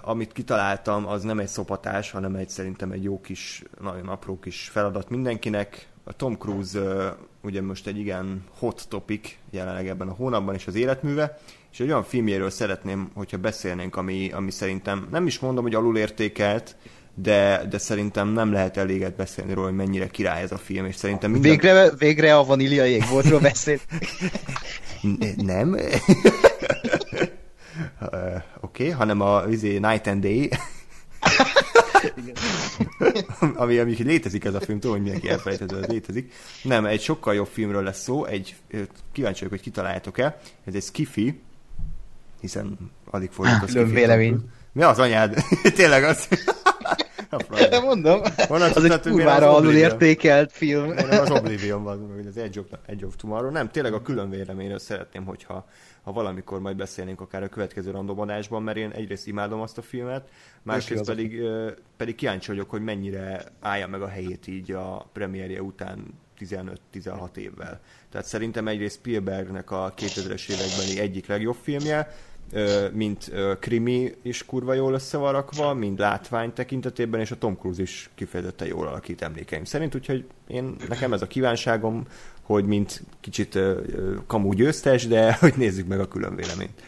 amit 0.02 0.32
kitaláltam, 0.32 1.06
az 1.06 1.22
nem 1.22 1.38
egy 1.38 1.48
szopatás, 1.48 2.10
hanem 2.10 2.34
egy 2.34 2.48
szerintem 2.48 2.90
egy 2.90 3.02
jó 3.02 3.20
kis, 3.20 3.62
nagyon 3.80 4.08
apró 4.08 4.38
kis 4.38 4.68
feladat 4.68 5.08
mindenkinek. 5.08 5.86
A 6.04 6.12
Tom 6.12 6.36
Cruise 6.38 7.16
ugye 7.42 7.62
most 7.62 7.86
egy 7.86 7.98
igen 7.98 8.44
hot 8.58 8.84
topic 8.88 9.34
jelenleg 9.50 9.88
ebben 9.88 10.08
a 10.08 10.12
hónapban 10.12 10.54
is 10.54 10.66
az 10.66 10.74
életműve, 10.74 11.38
és 11.72 11.80
egy 11.80 11.88
olyan 11.88 12.04
filmjéről 12.04 12.50
szeretném, 12.50 13.10
hogyha 13.14 13.36
beszélnénk, 13.36 13.96
ami, 13.96 14.30
ami 14.32 14.50
szerintem 14.50 15.08
nem 15.10 15.26
is 15.26 15.38
mondom, 15.38 15.62
hogy 15.62 15.74
alulértékelt, 15.74 16.76
de, 17.14 17.66
de 17.70 17.78
szerintem 17.78 18.28
nem 18.28 18.52
lehet 18.52 18.76
eléget 18.76 19.16
beszélni 19.16 19.52
róla, 19.52 19.66
hogy 19.66 19.76
mennyire 19.76 20.06
király 20.06 20.42
ez 20.42 20.52
a 20.52 20.58
film, 20.58 20.86
és 20.86 20.96
szerintem 20.96 21.30
minden... 21.30 21.50
Végre, 21.50 21.90
végre 21.98 22.36
a 22.36 22.44
vanília 22.44 22.84
jégboltról 22.84 23.40
beszél. 23.50 23.78
nem. 25.36 25.72
oké, 28.60 28.82
okay, 28.84 28.88
hanem 28.88 29.20
a 29.20 29.44
izé, 29.48 29.78
Night 29.78 30.06
and 30.06 30.22
Day, 30.22 30.50
ami, 33.62 33.78
ami 33.78 34.02
létezik 34.02 34.44
ez 34.44 34.54
a 34.54 34.60
film, 34.60 34.80
tudom, 34.80 34.96
hogy 34.96 35.04
mindenki 35.04 35.28
elfelejthető, 35.28 35.82
ez 35.82 35.86
létezik. 35.86 36.32
Nem, 36.62 36.84
egy 36.84 37.00
sokkal 37.00 37.34
jobb 37.34 37.46
filmről 37.46 37.82
lesz 37.82 38.02
szó, 38.02 38.24
egy, 38.24 38.56
kíváncsi 39.12 39.38
vagyok, 39.38 39.50
hogy 39.50 39.60
kitaláljátok-e, 39.60 40.38
ez 40.64 40.74
egy 40.74 40.82
skifi, 40.82 41.40
hiszen 42.40 42.78
alig 43.10 43.30
fordult 43.36 43.62
a 43.62 43.66
skifi. 43.66 43.90
vélemény. 43.90 44.50
Mi 44.72 44.82
az 44.82 44.98
anyád? 44.98 45.44
Tényleg 45.74 46.04
az? 46.04 46.28
Nem 47.70 47.82
mondom, 47.82 48.20
van 48.48 48.62
az, 48.62 48.76
az 48.76 48.84
egy 48.84 49.00
kurvára 49.00 49.54
alul 49.54 49.74
értékelt 49.74 50.52
film. 50.52 50.92
Nem, 50.92 51.20
az 51.20 51.30
Oblivion 51.30 51.82
van, 51.82 52.14
vagy 52.16 52.26
az 52.26 52.36
Edge 52.36 52.60
of, 52.60 52.66
Edge 52.86 53.06
of 53.06 53.16
Tomorrow. 53.16 53.50
Nem, 53.50 53.70
tényleg 53.70 53.92
a 53.92 54.02
külön 54.02 54.30
véleményről 54.30 54.78
szeretném, 54.78 55.24
hogyha 55.24 55.66
ha 56.02 56.12
valamikor 56.12 56.60
majd 56.60 56.76
beszélnénk 56.76 57.20
akár 57.20 57.42
a 57.42 57.48
következő 57.48 57.90
randomadásban, 57.90 58.62
mert 58.62 58.76
én 58.76 58.90
egyrészt 58.90 59.26
imádom 59.26 59.60
azt 59.60 59.78
a 59.78 59.82
filmet, 59.82 60.28
másrészt 60.62 61.04
pedig, 61.04 61.42
pedig 61.96 62.14
kíváncsi 62.14 62.50
vagyok, 62.50 62.70
hogy 62.70 62.82
mennyire 62.82 63.44
állja 63.60 63.86
meg 63.86 64.02
a 64.02 64.08
helyét 64.08 64.46
így 64.46 64.72
a 64.72 65.06
premierje 65.12 65.62
után 65.62 66.20
15-16 66.38 67.36
évvel. 67.36 67.80
Tehát 68.10 68.26
szerintem 68.26 68.68
egyrészt 68.68 68.98
Spielbergnek 68.98 69.70
a 69.70 69.94
2000-es 69.96 70.50
évekbeli 70.50 71.00
egyik 71.00 71.26
legjobb 71.26 71.56
filmje, 71.62 72.14
mint 72.92 73.32
krimi 73.58 74.14
is 74.22 74.44
kurva 74.44 74.72
jól 74.72 74.94
össze 74.94 75.16
van 75.16 75.32
rakva, 75.32 75.74
mind 75.74 75.98
látvány 75.98 76.52
tekintetében, 76.52 77.20
és 77.20 77.30
a 77.30 77.38
Tom 77.38 77.58
Cruise 77.58 77.82
is 77.82 78.10
kifejezetten 78.14 78.68
jól 78.68 78.86
alakít 78.86 79.22
emlékeim 79.22 79.64
szerint, 79.64 79.94
úgyhogy 79.94 80.24
én, 80.46 80.76
nekem 80.88 81.12
ez 81.12 81.22
a 81.22 81.26
kívánságom, 81.26 82.06
hogy 82.52 82.66
mint 82.66 83.02
kicsit 83.20 83.58
kamú 84.26 84.52
győztes, 84.52 85.06
de 85.06 85.32
hogy 85.40 85.54
nézzük 85.56 85.86
meg 85.86 86.00
a 86.00 86.08
külön 86.08 86.36
véleményt. 86.36 86.80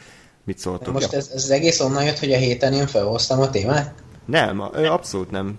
Mit 0.44 0.58
szóltok? 0.58 0.92
Most 0.92 1.12
ez, 1.12 1.28
ez 1.34 1.42
az 1.42 1.50
egész 1.50 1.80
onnan 1.80 2.04
jött, 2.04 2.18
hogy 2.18 2.32
a 2.32 2.36
héten 2.36 2.72
én 2.72 2.86
felhoztam 2.86 3.40
a 3.40 3.50
témát? 3.50 3.94
Nem, 4.24 4.60
abszolút 4.60 5.30
nem. 5.30 5.58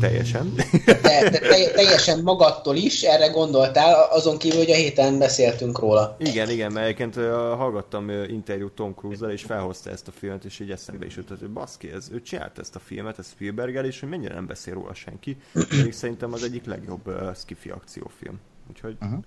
Teljesen. 0.00 0.54
De, 0.84 1.30
de 1.30 1.38
teljesen 1.74 2.22
magadtól 2.22 2.76
is 2.76 3.02
erre 3.02 3.26
gondoltál, 3.26 4.08
azon 4.10 4.38
kívül, 4.38 4.58
hogy 4.58 4.70
a 4.70 4.74
héten 4.74 5.18
beszéltünk 5.18 5.78
róla. 5.78 6.16
Igen, 6.18 6.50
igen, 6.50 6.72
mert 6.72 6.86
egyébként 6.86 7.14
hallgattam 7.56 8.10
interjút 8.10 8.72
Tom 8.72 8.94
Cruise-zal, 8.94 9.30
és 9.30 9.42
felhozta 9.42 9.90
ezt 9.90 10.08
a 10.08 10.12
filmet, 10.12 10.44
és 10.44 10.60
így 10.60 10.70
eszembe 10.70 11.06
is 11.06 11.16
jutott, 11.16 11.38
hogy 11.38 11.50
baszki, 11.50 11.90
ez, 11.90 12.08
ő 12.12 12.22
csinált 12.22 12.58
ezt 12.58 12.74
a 12.74 12.78
filmet, 12.78 13.18
ez 13.18 13.28
spielberg 13.28 13.84
és 13.84 14.00
hogy 14.00 14.08
mennyire 14.08 14.34
nem 14.34 14.46
beszél 14.46 14.74
róla 14.74 14.94
senki. 14.94 15.36
Még 15.82 15.92
szerintem 15.92 16.32
az 16.32 16.42
egyik 16.42 16.64
legjobb 16.64 17.06
uh, 17.06 17.36
skifi 17.36 17.70
akciófilm. 17.70 18.40
Úgyhogy 18.70 18.96
uh-huh. 19.00 19.18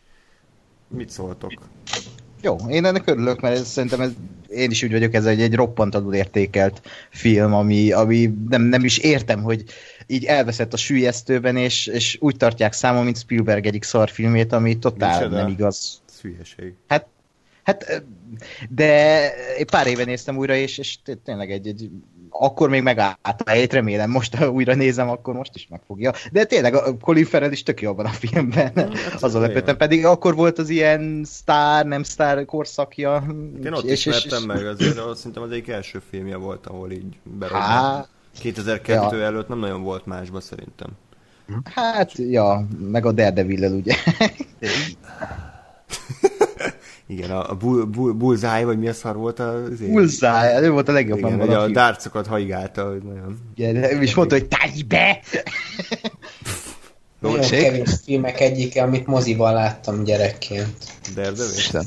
Mit 0.87 1.09
szóltok? 1.09 1.53
Jó, 2.41 2.55
én 2.69 2.85
ennek 2.85 3.07
örülök, 3.07 3.39
mert 3.41 3.57
ez, 3.57 3.67
szerintem 3.67 4.01
ez, 4.01 4.11
én 4.47 4.71
is 4.71 4.83
úgy 4.83 4.91
vagyok, 4.91 5.13
ez 5.13 5.25
egy, 5.25 5.41
egy 5.41 5.55
roppant 5.55 5.97
értékelt 6.13 6.81
film, 7.09 7.53
ami, 7.53 7.91
ami 7.91 8.33
nem, 8.49 8.61
nem 8.61 8.83
is 8.83 8.97
értem, 8.97 9.41
hogy 9.41 9.63
így 10.07 10.25
elveszett 10.25 10.73
a 10.73 10.77
sülyeztőben, 10.77 11.55
és, 11.55 11.87
és 11.87 12.17
úgy 12.21 12.37
tartják 12.37 12.73
számon, 12.73 13.03
mint 13.03 13.17
Spielberg 13.17 13.65
egyik 13.65 13.83
szarfilmét, 13.83 14.53
ami 14.53 14.79
totál 14.79 15.17
Micsoda? 15.19 15.35
nem 15.35 15.47
igaz. 15.47 16.01
Szülyeség. 16.05 16.73
Hát, 16.87 17.07
hát, 17.63 18.03
de 18.69 19.31
pár 19.71 19.87
éve 19.87 20.03
néztem 20.03 20.37
újra, 20.37 20.55
és, 20.55 20.77
és 20.77 20.97
tényleg 21.23 21.51
egy, 21.51 21.67
egy 21.67 21.89
akkor 22.29 22.69
még 22.69 22.81
megállt 22.81 23.17
a 23.45 23.49
helyét, 23.49 23.73
remélem 23.73 24.09
most, 24.09 24.35
ha 24.35 24.49
újra 24.49 24.75
nézem, 24.75 25.09
akkor 25.09 25.33
most 25.33 25.55
is 25.55 25.67
megfogja. 25.69 26.11
De 26.31 26.43
tényleg 26.43 26.73
a 26.73 26.97
Colin 26.97 27.25
Farrell 27.25 27.51
is 27.51 27.63
tök 27.63 27.81
jó 27.81 27.89
abban 27.89 28.05
a 28.05 28.09
filmben. 28.09 28.71
Hát, 28.75 29.23
Azon 29.23 29.41
lepődtem, 29.41 29.77
pedig 29.77 30.05
akkor 30.05 30.35
volt 30.35 30.59
az 30.59 30.69
ilyen 30.69 31.21
sztár, 31.25 31.85
nem 31.85 32.03
sztár 32.03 32.45
korszakja. 32.45 33.23
Én 33.63 33.73
ott 33.73 33.83
és- 33.83 34.05
és- 34.05 34.15
ismertem 34.15 34.43
meg, 34.43 34.65
azért 34.65 34.97
azt 34.97 35.17
szerintem 35.17 35.43
az 35.43 35.51
egyik 35.51 35.67
első 35.67 36.01
filmje 36.09 36.35
volt, 36.35 36.65
ahol 36.67 36.91
így 36.91 37.17
berobbant. 37.23 37.63
Há, 37.65 38.05
2002 38.39 39.11
Ja. 39.11 39.21
előtt 39.23 39.47
nem 39.47 39.59
nagyon 39.59 39.83
volt 39.83 40.05
másba 40.05 40.39
szerintem. 40.39 40.89
hát, 41.63 42.11
ja, 42.17 42.67
meg 42.79 43.05
a 43.05 43.11
daredevil 43.11 43.71
ugye. 43.73 43.95
Igen, 47.07 47.31
a, 47.31 47.49
a 47.49 47.55
bull, 47.55 47.83
bull, 47.85 48.11
Bullseye, 48.11 48.65
vagy 48.65 48.79
mi 48.79 48.87
a 48.87 48.93
szar 48.93 49.15
volt 49.15 49.39
az 49.39 49.79
Bullseye, 49.79 50.61
ő 50.61 50.69
volt 50.71 50.87
a 50.89 50.91
legjobb 50.91 51.17
Igen, 51.17 51.39
hogy 51.39 51.53
a 51.53 51.61
a 51.61 51.67
dárcokat 51.69 52.27
haigálta, 52.27 52.89
hogy 52.89 53.01
nagyon... 53.01 53.39
Igen, 53.55 54.01
és 54.01 54.15
mondta, 54.15 54.35
hogy 54.35 54.47
tárj 54.47 54.81
be! 54.87 55.19
Nagyon 57.19 57.39
kevés 57.49 57.89
filmek 58.05 58.39
egyike, 58.39 58.81
amit 58.81 59.07
moziban 59.07 59.53
láttam 59.53 60.03
gyerekként. 60.03 60.77
Daredevil? 61.15 61.53
Isten. 61.57 61.85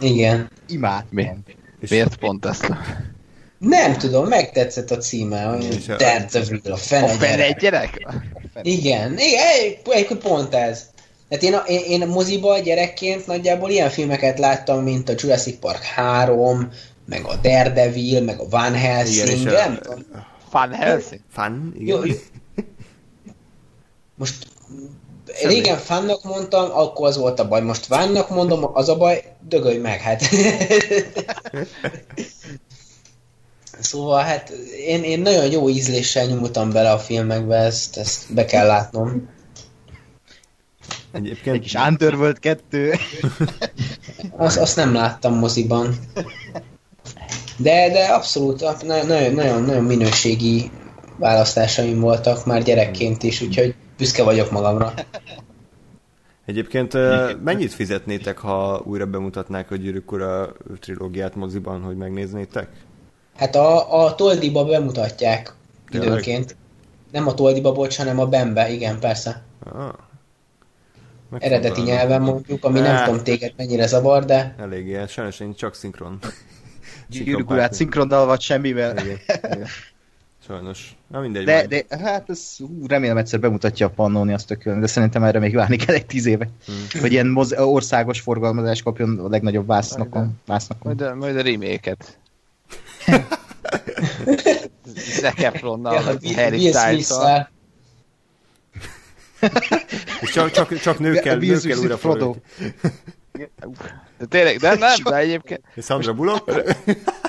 Igen. 0.00 0.50
Imádtam. 0.68 1.44
Miért 1.90 2.16
pont 2.16 2.44
ezt? 2.46 2.72
Nem 3.58 3.96
tudom, 3.98 4.28
megtetszett 4.28 4.90
a 4.90 4.96
címe, 4.96 5.42
hogy 5.42 5.84
a- 5.88 5.96
Daredevil, 5.96 6.60
a 6.64 6.72
A 6.72 6.76
fene 6.76 7.08
fene 7.08 7.36
gyerek. 7.36 7.60
gyerek? 7.60 8.06
Igen, 8.62 9.12
igen, 9.18 9.40
egy- 9.64 9.78
egyébként 9.84 10.20
pont 10.22 10.54
ez. 10.54 10.82
Tehát 11.30 11.44
én, 11.44 11.54
a, 11.54 11.62
én, 11.66 12.00
én 12.00 12.08
moziba 12.08 12.58
gyerekként 12.58 13.26
nagyjából 13.26 13.70
ilyen 13.70 13.90
filmeket 13.90 14.38
láttam, 14.38 14.82
mint 14.82 15.08
a 15.08 15.12
Jurassic 15.16 15.58
Park 15.58 15.82
3, 15.82 16.68
meg 17.06 17.24
a 17.24 17.36
Daredevil, 17.36 18.22
meg 18.22 18.40
a 18.40 18.48
Van 18.48 18.74
Helsing, 18.74 19.40
Igen, 19.40 19.52
nem 19.52 19.78
tudom. 19.82 20.04
Van 20.50 20.72
Helsing? 20.72 21.20
Fun? 21.32 21.74
Jó, 21.78 22.04
Igen. 22.04 22.16
jó. 22.16 22.62
Most 24.14 24.46
Semmi. 25.34 25.54
régen 25.54 25.76
fannak 25.76 26.22
mondtam, 26.22 26.70
akkor 26.70 27.06
az 27.06 27.16
volt 27.16 27.40
a 27.40 27.48
baj. 27.48 27.60
Most 27.60 27.86
vánnak 27.86 28.30
mondom, 28.30 28.70
az 28.72 28.88
a 28.88 28.96
baj, 28.96 29.24
dögölj 29.48 29.78
meg, 29.78 30.00
hát. 30.00 30.22
szóval 33.80 34.22
hát 34.22 34.48
én, 34.86 35.02
én 35.02 35.20
nagyon 35.20 35.50
jó 35.50 35.68
ízléssel 35.68 36.26
nyúltam 36.26 36.70
bele 36.70 36.90
a 36.90 36.98
filmekbe, 36.98 37.56
ezt, 37.56 37.96
ezt 37.96 38.34
be 38.34 38.44
kell 38.44 38.66
látnom. 38.66 39.28
Egyébként 41.12 41.56
Egy 41.56 41.62
kis 41.62 41.74
Underworld 41.74 42.38
2. 42.38 42.92
Azt, 44.36 44.58
azt 44.58 44.76
nem 44.76 44.94
láttam 44.94 45.34
moziban. 45.34 45.94
De, 47.56 47.90
de 47.90 48.04
abszolút, 48.04 48.62
ab- 48.62 48.82
na- 48.82 49.04
nagyon, 49.04 49.34
nagyon, 49.34 49.62
nagyon 49.62 49.84
minőségi 49.84 50.70
választásaim 51.16 52.00
voltak 52.00 52.46
már 52.46 52.62
gyerekként 52.62 53.22
is, 53.22 53.40
úgyhogy 53.40 53.74
büszke 53.96 54.22
vagyok 54.22 54.50
magamra. 54.50 54.92
Egyébként 56.44 56.92
mennyit 57.44 57.72
fizetnétek, 57.72 58.38
ha 58.38 58.82
újra 58.84 59.06
bemutatnák 59.06 59.70
a 59.70 59.76
Gyűrűk 59.76 60.12
Ura 60.12 60.52
trilógiát 60.80 61.34
moziban, 61.34 61.82
hogy 61.82 61.96
megnéznétek? 61.96 62.68
Hát 63.36 63.54
a, 63.56 64.04
a 64.04 64.14
Toldiba 64.14 64.64
bemutatják 64.64 65.54
Tényleg? 65.90 66.08
időnként. 66.08 66.56
Nem 67.12 67.26
a 67.26 67.34
Toldiba, 67.34 67.72
bocs, 67.72 67.96
hanem 67.96 68.18
a 68.18 68.26
Bembe, 68.26 68.70
igen, 68.70 68.98
persze. 69.00 69.42
Ah. 69.64 69.92
Eredeti 71.38 71.80
nyelven 71.80 72.22
mondjuk, 72.22 72.64
ami 72.64 72.80
nem 72.80 73.04
tudom 73.04 73.22
téged 73.22 73.52
mennyire 73.56 73.86
zavar, 73.86 74.24
de 74.24 74.54
Eléggé, 74.58 74.96
hát 74.96 75.08
sajnos 75.08 75.40
én 75.40 75.54
csak 75.54 75.74
szinkron. 75.74 76.18
Gyűrűk 77.08 77.50
urát 77.50 77.72
szinkronnal 77.72 78.26
vagy 78.26 78.40
semmivel. 78.40 78.96
Igen, 78.98 79.18
igen. 79.52 79.66
Sajnos. 80.46 80.96
Na 81.08 81.20
mindegy. 81.20 81.44
De, 81.44 81.66
de 81.66 81.84
hát 82.02 82.30
ez, 82.30 82.56
ú, 82.58 82.86
remélem 82.86 83.16
egyszer 83.16 83.40
bemutatja 83.40 83.86
a 83.86 83.90
Pannoni 83.90 84.32
azt 84.32 84.46
tökön, 84.46 84.80
de 84.80 84.86
szerintem 84.86 85.22
erre 85.22 85.38
még 85.38 85.54
várni 85.54 85.76
kell 85.76 85.94
egy 85.94 86.06
tíz 86.06 86.26
éve. 86.26 86.48
Hmm. 86.66 87.00
Hogy 87.00 87.12
ilyen 87.12 87.26
moz- 87.26 87.58
országos 87.58 88.20
forgalmazást 88.20 88.82
kapjon 88.82 89.18
a 89.18 89.28
legnagyobb 89.28 89.66
vásznakon. 89.66 90.40
vásznakon. 90.46 90.94
Majd 90.94 91.10
a, 91.10 91.14
majd 91.14 91.36
a 91.36 91.42
remake-et. 91.42 92.18
Zac 95.20 95.42
Efronnal, 95.42 95.94
ja, 95.94 96.00
Harry. 96.34 96.72
Smith-szel. 96.72 97.50
És 100.20 100.30
csak, 100.30 100.50
csak, 100.50 100.78
csak 100.78 100.98
nőkkel, 100.98 101.36
nőkkel 101.36 101.78
újra 101.78 101.98
Frodo. 101.98 102.34
De 104.18 104.26
tényleg, 104.28 104.58
de 104.58 104.74
nem, 104.74 104.96
de 105.04 105.16
egyébként 105.16 105.60
És 105.74 105.84
Sandra 105.84 106.12
Bullock? 106.12 106.62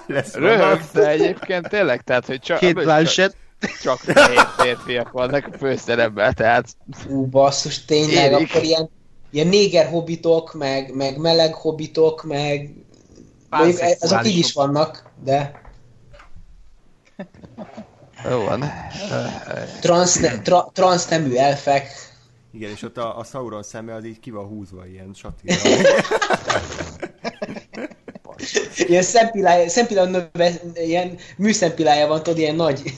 Lesz 0.08 0.34
röhög, 0.34 0.82
de 0.94 1.08
egyébként 1.08 1.70
tényleg, 1.70 2.02
tehát, 2.02 2.26
hogy 2.26 2.40
csak, 2.40 2.60
Két 2.60 2.74
Blanchett. 2.74 3.36
csak 3.82 3.98
fehér 3.98 4.48
férfiak 4.58 5.12
vannak 5.12 5.50
a 5.54 5.58
főszerepben, 5.58 6.34
tehát 6.34 6.68
Ú, 7.08 7.26
basszus, 7.26 7.86
tényleg, 7.86 8.32
Érik. 8.32 8.50
akkor 8.50 8.64
ilyen, 8.64 8.90
ilyen 9.32 9.48
néger 9.48 9.88
hobbitok, 9.88 10.54
meg, 10.54 10.96
meg 10.96 11.18
meleg 11.18 11.54
hobbitok, 11.54 12.24
meg 12.24 12.74
mondjuk 13.50 13.80
azok 14.00 14.28
így 14.28 14.38
is 14.38 14.54
vannak, 14.54 15.12
de 15.24 15.62
jó 18.30 18.44
van. 18.44 18.64
transz, 19.82 20.20
tra, 20.44 20.70
transznemű 20.74 21.36
elfek, 21.36 21.88
Igen, 22.52 22.72
és 22.72 22.82
ott 22.82 22.98
a, 22.98 23.18
a 23.18 23.24
Sauron 23.24 23.64
szeme 23.64 23.94
az 23.94 24.06
így 24.06 24.20
ki 24.20 24.32
van 24.32 24.46
húzva 24.46 24.88
ilyen 24.88 25.14
satira. 25.14 25.56
ilyen 28.88 29.04
szempilája, 29.04 29.70
szempilája 29.70 30.10
növe, 30.10 30.52
ilyen 30.74 31.18
műszempilája 31.38 32.08
van, 32.08 32.24
tudod, 32.24 32.40
ilyen 32.40 32.56
nagy. 32.56 32.94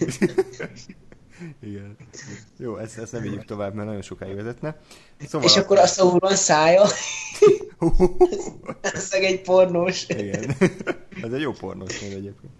Igen. 1.61 1.97
Jó, 2.57 2.77
ezt, 2.77 2.97
ezt 2.97 3.11
nem 3.11 3.21
vigyük 3.21 3.45
tovább, 3.45 3.73
mert 3.73 3.87
nagyon 3.87 4.01
sokáig 4.01 4.35
vezetne. 4.35 4.77
Szóval 5.27 5.47
És 5.47 5.57
akkor 5.57 5.77
a 5.77 5.87
Sauron 5.87 6.35
szája, 6.35 6.83
ez 8.81 9.11
egy 9.21 9.41
pornós. 9.41 10.05
Igen. 10.07 10.55
Ez 11.23 11.31
egy 11.31 11.41
jó 11.41 11.51
pornós 11.51 11.99
név 11.99 12.11
egyébként. 12.11 12.53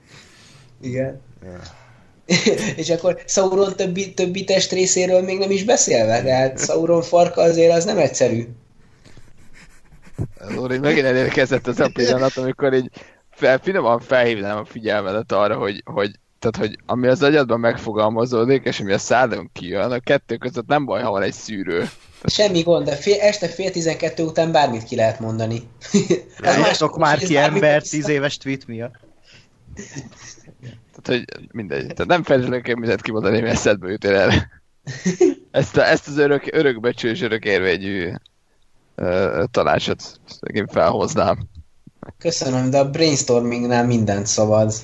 Igen. 0.82 1.22
Ja. 1.44 1.60
És 2.76 2.90
akkor 2.90 3.22
Sauron 3.26 3.76
többi, 3.76 4.14
többi 4.14 4.44
testrészéről 4.44 5.22
még 5.22 5.38
nem 5.38 5.52
is 5.52 5.64
beszélve, 5.64 6.22
de 6.22 6.34
hát 6.34 6.60
Sauron 6.60 7.02
farka 7.02 7.42
azért 7.42 7.74
az 7.74 7.86
nem 7.86 7.98
egyszerű. 7.98 8.48
Lóri, 10.48 10.78
megint 10.78 11.06
elérkezett 11.06 11.68
az 11.68 11.80
a 11.80 11.90
pillanat, 11.94 12.38
amikor 12.38 12.74
így 12.74 12.90
fel, 13.32 13.58
finoman 13.58 14.00
felhívnám 14.00 14.58
a 14.58 14.66
figyelmedet 14.66 15.32
arra, 15.32 15.58
hogy, 15.58 15.82
hogy 15.86 16.12
tehát, 16.40 16.70
hogy 16.70 16.80
ami 16.86 17.08
az 17.08 17.24
agyadban 17.24 17.60
megfogalmazódik, 17.60 18.66
és 18.66 18.80
ami 18.80 18.92
a 18.92 18.98
szádon 18.98 19.50
kijön, 19.54 19.92
a 19.92 20.00
kettő 20.00 20.36
között 20.38 20.68
nem 20.68 20.86
baj, 20.86 21.02
ha 21.02 21.12
van 21.12 21.22
egy 21.22 21.34
szűrő. 21.34 21.90
Semmi 22.26 22.62
gond, 22.62 22.86
de 22.86 22.96
fél, 22.96 23.20
este 23.22 23.48
fél 23.48 23.72
tizenkettő 23.72 24.24
után 24.24 24.52
bármit 24.52 24.84
ki 24.84 24.96
lehet 24.96 25.20
mondani. 25.20 25.62
Az 26.42 26.58
Látok 26.64 26.98
már 26.98 27.18
ki 27.18 27.38
ember 27.38 27.82
tíz 27.82 28.10
éves 28.10 28.38
tweet 28.38 28.68
miatt. 28.68 28.96
Tehát, 31.02 31.24
hogy 31.36 31.48
mindegy. 31.52 31.82
Tehát 31.82 32.06
nem 32.06 32.24
feltétlenül 32.24 32.62
kell 32.62 32.76
mindent 32.76 33.02
kimondani, 33.02 33.42
mi 33.42 33.48
eszedbe 33.48 33.92
jutél 33.92 34.16
erre. 34.16 34.50
Ezt, 35.52 35.78
a, 35.78 35.88
ezt 35.88 36.08
az 36.08 36.18
örök, 36.18 36.50
örökbecsős, 36.52 37.22
örök 37.22 37.46
érvényű 37.46 38.12
uh, 38.96 39.44
tanácsot 39.52 40.20
én 40.54 40.68
felhoznám. 40.68 41.38
Köszönöm, 42.18 42.70
de 42.70 42.80
a 42.80 42.90
brainstormingnál 42.90 43.86
mindent 43.86 44.28
szabad. 44.28 44.74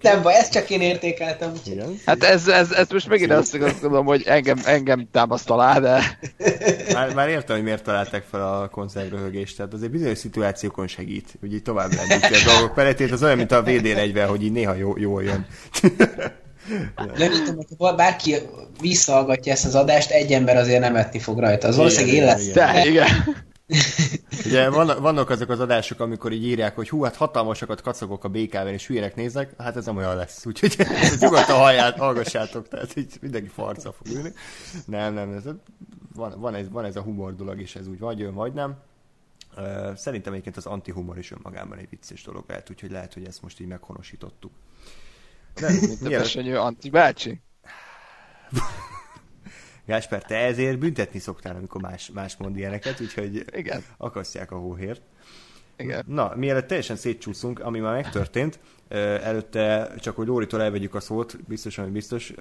Nem 0.00 0.22
baj, 0.22 0.34
ezt 0.34 0.52
csak 0.52 0.70
én 0.70 0.80
értékeltem. 0.80 1.50
úgyhogy- 1.50 1.72
Igen. 1.72 2.00
Hát 2.06 2.22
ez, 2.24 2.48
ez, 2.48 2.70
ez 2.70 2.86
most 2.88 3.08
megint 3.08 3.30
azt 3.30 3.58
gondolom, 3.58 4.06
hogy 4.06 4.22
engem, 4.26 4.58
engem 4.64 5.08
támaszt 5.12 5.50
alá, 5.50 5.78
de 5.78 6.18
Már, 6.92 7.14
már 7.14 7.28
értem, 7.28 7.54
hogy 7.56 7.64
miért 7.64 7.82
találták 7.84 8.24
fel 8.30 8.42
a 8.42 8.68
konzervröhögést, 8.68 9.56
tehát 9.56 9.72
azért 9.72 9.90
bizonyos 9.90 10.18
szituációkon 10.18 10.86
segít, 10.86 11.34
hogy 11.40 11.54
így 11.54 11.62
tovább 11.62 11.90
lendíti 11.94 12.34
a 12.34 12.52
dolgok 12.52 12.76
menetét, 12.76 13.10
az 13.12 13.22
olyan, 13.22 13.36
mint 13.36 13.52
a 13.52 13.62
VD40, 13.62 14.24
hogy 14.28 14.42
így 14.44 14.52
néha 14.52 14.74
jó, 14.74 14.94
jól 14.98 15.22
jön. 15.22 15.46
Gyanítom, 17.16 17.56
hogy 17.78 17.94
bárki 17.96 18.34
visszahallgatja 18.80 19.52
ezt 19.52 19.64
az 19.64 19.74
adást, 19.74 20.10
egy 20.10 20.32
ember 20.32 20.56
azért 20.56 20.80
nem 20.80 20.96
etni 20.96 21.18
fog 21.18 21.38
rajta. 21.38 21.68
Az 21.68 21.76
valószínűleg 21.76 22.14
én 22.14 22.22
igen, 22.22 22.36
lesz. 22.36 22.86
igen. 22.86 23.06
Ugye 24.46 24.70
vannak, 24.70 25.30
azok 25.30 25.48
az 25.48 25.60
adások, 25.60 26.00
amikor 26.00 26.32
így 26.32 26.44
írják, 26.44 26.74
hogy 26.74 26.88
hú, 26.88 27.02
hát 27.02 27.16
hatalmasakat 27.16 27.80
kacagok 27.80 28.24
a 28.24 28.28
BKV-n, 28.28 28.66
és 28.66 28.86
hülyének 28.86 29.14
néznek, 29.14 29.52
hát 29.58 29.76
ez 29.76 29.86
nem 29.86 29.96
olyan 29.96 30.16
lesz. 30.16 30.46
Úgyhogy 30.46 30.76
nyugodtan 31.20 31.56
hallját, 31.56 31.98
hallgassátok, 31.98 32.68
tehát 32.68 32.96
így 32.96 33.18
mindenki 33.20 33.48
farca 33.48 33.92
fog 33.92 34.06
ülni. 34.06 34.32
Nem, 34.86 35.14
nem, 35.14 35.32
ez, 35.32 35.44
van, 36.14 36.40
van, 36.40 36.54
ez, 36.54 36.68
van 36.70 36.84
ez 36.84 36.96
a 36.96 37.02
humor 37.02 37.34
dolog, 37.34 37.60
és 37.60 37.76
ez 37.76 37.86
úgy 37.86 37.98
vagy 37.98 38.18
jön, 38.18 38.34
vagy 38.34 38.52
nem. 38.52 38.76
Szerintem 39.94 40.32
egyébként 40.32 40.56
az 40.56 40.66
antihumor 40.66 41.18
is 41.18 41.30
önmagában 41.30 41.78
egy 41.78 41.88
vicces 41.90 42.22
dolog 42.22 42.44
lehet, 42.48 42.70
úgyhogy 42.70 42.90
lehet, 42.90 43.14
hogy 43.14 43.26
ezt 43.26 43.42
most 43.42 43.60
így 43.60 43.66
meghonosítottuk. 43.66 44.52
De, 45.54 45.70
Mint 45.70 46.02
a 46.04 46.08
besenyő 46.08 46.58
Anti 46.58 46.90
bácsi. 46.90 47.40
Gásper, 49.90 50.22
te 50.22 50.36
ezért 50.36 50.78
büntetni 50.78 51.18
szoktál, 51.18 51.56
amikor 51.56 51.80
más, 51.80 52.10
más 52.14 52.36
mond 52.36 52.56
ilyeneket, 52.56 53.00
úgyhogy 53.00 53.44
Igen. 53.56 53.84
akasztják 53.96 54.50
a 54.50 54.56
hóhért. 54.56 55.02
Igen. 55.76 56.04
Na, 56.06 56.32
mielőtt 56.36 56.66
teljesen 56.66 56.96
szétcsúszunk, 56.96 57.60
ami 57.60 57.78
már 57.78 57.94
megtörtént, 57.94 58.58
előtte 59.22 59.94
csak, 59.98 60.16
hogy 60.16 60.26
Lóritól 60.26 60.62
elvegyük 60.62 60.94
a 60.94 61.00
szót, 61.00 61.44
biztos, 61.48 61.76
hogy 61.76 61.88
biztos, 61.88 62.32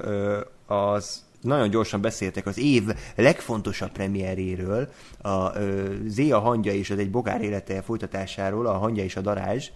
az 0.65 1.23
nagyon 1.41 1.69
gyorsan 1.69 2.01
beszéltek 2.01 2.45
az 2.45 2.57
év 2.57 2.83
legfontosabb 3.15 3.91
premieréről, 3.91 4.89
a 5.21 5.57
ö, 5.57 5.93
Zéa 6.05 6.39
hangja 6.39 6.73
és 6.73 6.89
az 6.89 6.97
egy 6.97 7.11
bogár 7.11 7.41
élete 7.41 7.81
folytatásáról, 7.81 8.65
a 8.65 8.77
hangja 8.77 9.03
és 9.03 9.15
a 9.15 9.21
darázs 9.21 9.69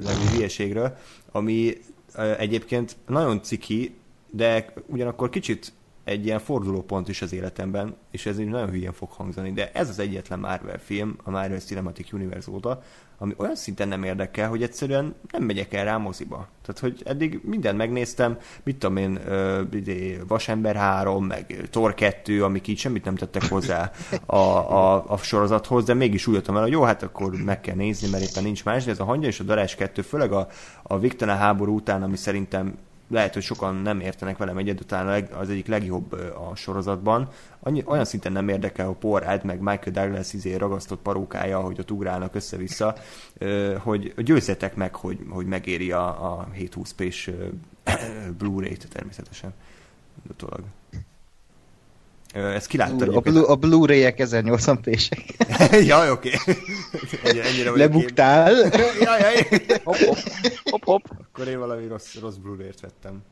nevű 0.00 0.26
hülyeségről, 0.34 0.96
ami 1.30 1.78
ö, 2.14 2.32
egyébként 2.38 2.96
nagyon 3.06 3.42
ciki, 3.42 3.94
de 4.30 4.72
ugyanakkor 4.86 5.30
kicsit 5.30 5.72
egy 6.04 6.24
ilyen 6.24 6.38
fordulópont 6.38 7.08
is 7.08 7.22
az 7.22 7.32
életemben, 7.32 7.96
és 8.10 8.26
ez 8.26 8.38
így 8.38 8.48
nagyon 8.48 8.70
hülyén 8.70 8.92
fog 8.92 9.10
hangzani, 9.10 9.52
de 9.52 9.70
ez 9.72 9.88
az 9.88 9.98
egyetlen 9.98 10.38
Marvel 10.38 10.78
film, 10.78 11.16
a 11.22 11.30
Marvel 11.30 11.58
Cinematic 11.58 12.12
Universe 12.12 12.50
óta, 12.50 12.82
ami 13.18 13.34
olyan 13.36 13.54
szinten 13.54 13.88
nem 13.88 14.02
érdekel, 14.02 14.48
hogy 14.48 14.62
egyszerűen 14.62 15.14
nem 15.32 15.42
megyek 15.42 15.72
el 15.72 15.84
rá 15.84 15.96
moziba. 15.96 16.48
Tehát, 16.62 16.80
hogy 16.80 17.02
eddig 17.04 17.40
mindent 17.44 17.76
megnéztem, 17.76 18.38
mit 18.62 18.76
tudom 18.76 18.96
én, 18.96 19.18
idé, 19.72 20.20
Vasember 20.26 20.76
3, 20.76 21.26
meg 21.26 21.68
Thor 21.70 21.94
2, 21.94 22.44
amik 22.44 22.66
így 22.66 22.78
semmit 22.78 23.04
nem 23.04 23.14
tettek 23.14 23.44
hozzá 23.44 23.90
a, 24.26 24.36
a, 24.36 25.10
a 25.10 25.16
sorozathoz, 25.16 25.84
de 25.84 25.94
mégis 25.94 26.26
úgy 26.26 26.34
jöttem 26.34 26.56
el, 26.56 26.62
hogy 26.62 26.70
jó, 26.70 26.82
hát 26.82 27.02
akkor 27.02 27.32
meg 27.34 27.60
kell 27.60 27.74
nézni, 27.74 28.08
mert 28.08 28.22
éppen 28.22 28.42
nincs 28.42 28.64
más, 28.64 28.84
de 28.84 28.90
ez 28.90 29.00
a 29.00 29.04
Hangya 29.04 29.28
és 29.28 29.40
a 29.40 29.44
Darás 29.44 29.74
2, 29.74 30.02
főleg 30.02 30.32
a, 30.32 30.48
a 30.82 30.98
Viktana 30.98 31.34
háború 31.34 31.74
után, 31.74 32.02
ami 32.02 32.16
szerintem 32.16 32.78
lehet, 33.12 33.34
hogy 33.34 33.42
sokan 33.42 33.74
nem 33.74 34.00
értenek 34.00 34.36
velem 34.36 34.58
egyet, 34.58 34.76
de 34.76 34.84
talán 34.84 35.06
a 35.06 35.10
leg- 35.10 35.32
az 35.32 35.50
egyik 35.50 35.66
legjobb 35.66 36.12
a 36.12 36.52
sorozatban. 36.54 37.28
Annyi, 37.60 37.82
olyan 37.86 38.04
szinten 38.04 38.32
nem 38.32 38.48
érdekel 38.48 38.88
a 38.88 38.96
Rudd, 39.00 39.46
meg 39.46 39.60
Michael 39.60 39.90
Douglas 39.92 40.32
izé 40.32 40.54
ragasztott 40.54 41.02
parókája, 41.02 41.60
hogy 41.60 41.78
ott 41.78 41.90
ugrálnak 41.90 42.34
össze-vissza, 42.34 42.94
hogy 43.78 44.14
győzzetek 44.16 44.74
meg, 44.74 44.94
hogy, 44.94 45.18
hogy 45.28 45.46
megéri 45.46 45.92
a, 45.92 46.32
a 46.32 46.48
720p-s 46.58 47.26
ö, 47.26 47.46
Blu-ray-t 48.38 48.88
természetesen. 48.92 49.52
Utólag. 50.30 50.64
Ö, 52.34 52.52
Ezt 52.52 52.66
kilátta 52.66 52.94
A, 52.94 53.02
egyébként. 53.02 53.34
Blu- 53.34 53.48
a 53.48 53.56
Blu-ray-ek 53.56 54.16
1080p-sek. 54.18 55.24
Jaj, 55.86 56.10
oké. 56.10 56.30
Én. 57.64 57.72
Lebuktál. 57.74 58.54
Jaj, 59.00 59.20
jaj. 59.20 59.46
Hopp, 59.84 59.94
hopp, 59.96 60.16
hopp, 60.64 60.82
hopp. 60.84 61.04
Akkor 61.18 61.48
én 61.48 61.58
valami 61.58 61.86
rossz, 61.86 62.14
rossz 62.18 62.34
Blu-ray-t 62.36 62.80
vettem. 62.80 63.22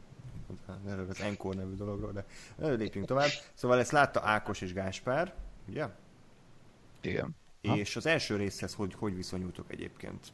Erről 0.89 1.07
az 1.11 1.21
Encore 1.21 1.57
nevű 1.57 1.75
dologról, 1.75 2.13
de 2.13 2.25
lépjünk 2.77 3.07
tovább. 3.07 3.29
Szóval 3.55 3.79
ezt 3.79 3.91
látta 3.91 4.21
Ákos 4.25 4.61
és 4.61 4.73
Gáspár, 4.73 5.35
ugye? 5.69 5.87
Igen. 7.03 7.37
És 7.63 7.97
az 7.97 8.07
első 8.07 8.37
részhez 8.37 8.75
hogy, 8.75 8.95
hogy 8.99 9.17
viszonyultok 9.17 9.65
egyébként? 9.69 10.27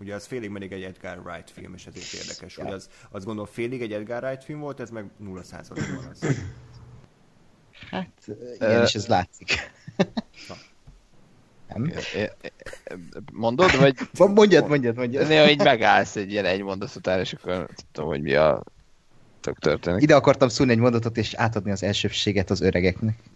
Ugye 0.00 0.14
az 0.14 0.26
félig 0.26 0.50
meddig 0.50 0.72
egy 0.72 0.82
Edgar 0.82 1.18
Wright 1.24 1.50
film, 1.50 1.74
és 1.74 1.86
ezért 1.86 2.12
érdekes, 2.12 2.56
hogy 2.56 2.72
az, 2.72 2.88
azt 3.10 3.24
gondolom 3.24 3.50
félig 3.52 3.82
egy 3.82 3.92
Edgar 3.92 4.22
Wright 4.22 4.44
film 4.44 4.60
volt, 4.60 4.80
ez 4.80 4.90
meg 4.90 5.10
0 5.16 5.42
százalékban 5.42 6.04
az. 6.10 6.26
Hát, 7.90 8.08
igen, 8.54 8.82
és 8.82 8.94
ez 8.94 9.06
látszik. 9.06 9.70
Nem? 11.74 11.92
Mondod, 13.32 13.76
vagy 13.76 13.94
Mondjad, 14.34 14.68
mondjad, 14.68 14.96
mondjad. 14.96 15.28
néha 15.28 15.50
így 15.50 15.62
megállsz 15.62 16.16
egy 16.16 16.30
ilyen 16.30 16.44
egy 16.44 16.62
mondat 16.62 16.96
után, 16.96 17.20
és 17.20 17.32
akkor 17.32 17.68
tudom, 17.92 18.08
hogy 18.08 18.22
mi 18.22 18.34
a 18.34 18.62
tök 19.40 19.58
történik. 19.58 20.02
Ide 20.02 20.14
akartam 20.14 20.48
szólni 20.48 20.72
egy 20.72 20.78
mondatot, 20.78 21.16
és 21.16 21.34
átadni 21.34 21.70
az 21.70 21.82
elsőbséget 21.82 22.50
az 22.50 22.60
öregeknek. 22.60 23.18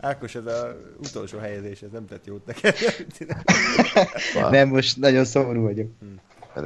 Ákos, 0.00 0.34
ez 0.34 0.46
az 0.46 0.74
utolsó 1.08 1.38
helyezés, 1.38 1.82
ez 1.82 1.90
nem 1.92 2.06
tett 2.06 2.26
jót 2.26 2.46
neked. 2.46 2.76
Nem, 4.50 4.68
most 4.68 4.96
nagyon 4.96 5.24
szomorú 5.24 5.62
vagyok. 5.62 5.90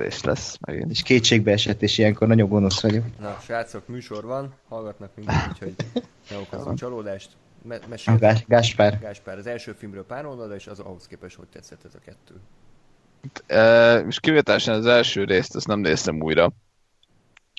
És 0.04 0.22
lesz 0.22 0.56
megint. 0.60 0.90
És 0.90 1.02
kétségbe 1.02 1.52
esett, 1.52 1.82
és 1.82 1.98
ilyenkor 1.98 2.28
nagyon 2.28 2.48
gonosz 2.48 2.82
vagyok. 2.82 3.04
Na, 3.20 3.38
srácok, 3.42 3.88
műsor 3.88 4.24
van, 4.24 4.54
hallgatnak 4.68 5.10
minket, 5.14 5.48
úgyhogy 5.48 5.74
ne 6.30 6.36
okozunk 6.36 6.78
csalódást. 6.78 7.30
Me- 7.62 7.88
mesélj, 7.88 8.18
Gás, 8.18 8.44
Gáspár. 8.46 8.98
Gáspár, 8.98 9.38
az 9.38 9.46
első 9.46 9.72
filmről 9.72 10.06
pár 10.06 10.24
mondat, 10.24 10.54
és 10.54 10.66
az 10.66 10.78
ahhoz 10.78 11.06
képest 11.06 11.36
hogy 11.36 11.46
tetszett 11.52 11.84
ez 11.84 11.94
a 11.94 11.98
kettő. 12.04 12.34
Uh, 13.50 14.06
és 14.08 14.20
kivételesen 14.20 14.74
az 14.74 14.86
első 14.86 15.24
részt 15.24 15.54
azt 15.54 15.66
nem 15.66 15.80
néztem 15.80 16.22
újra, 16.22 16.52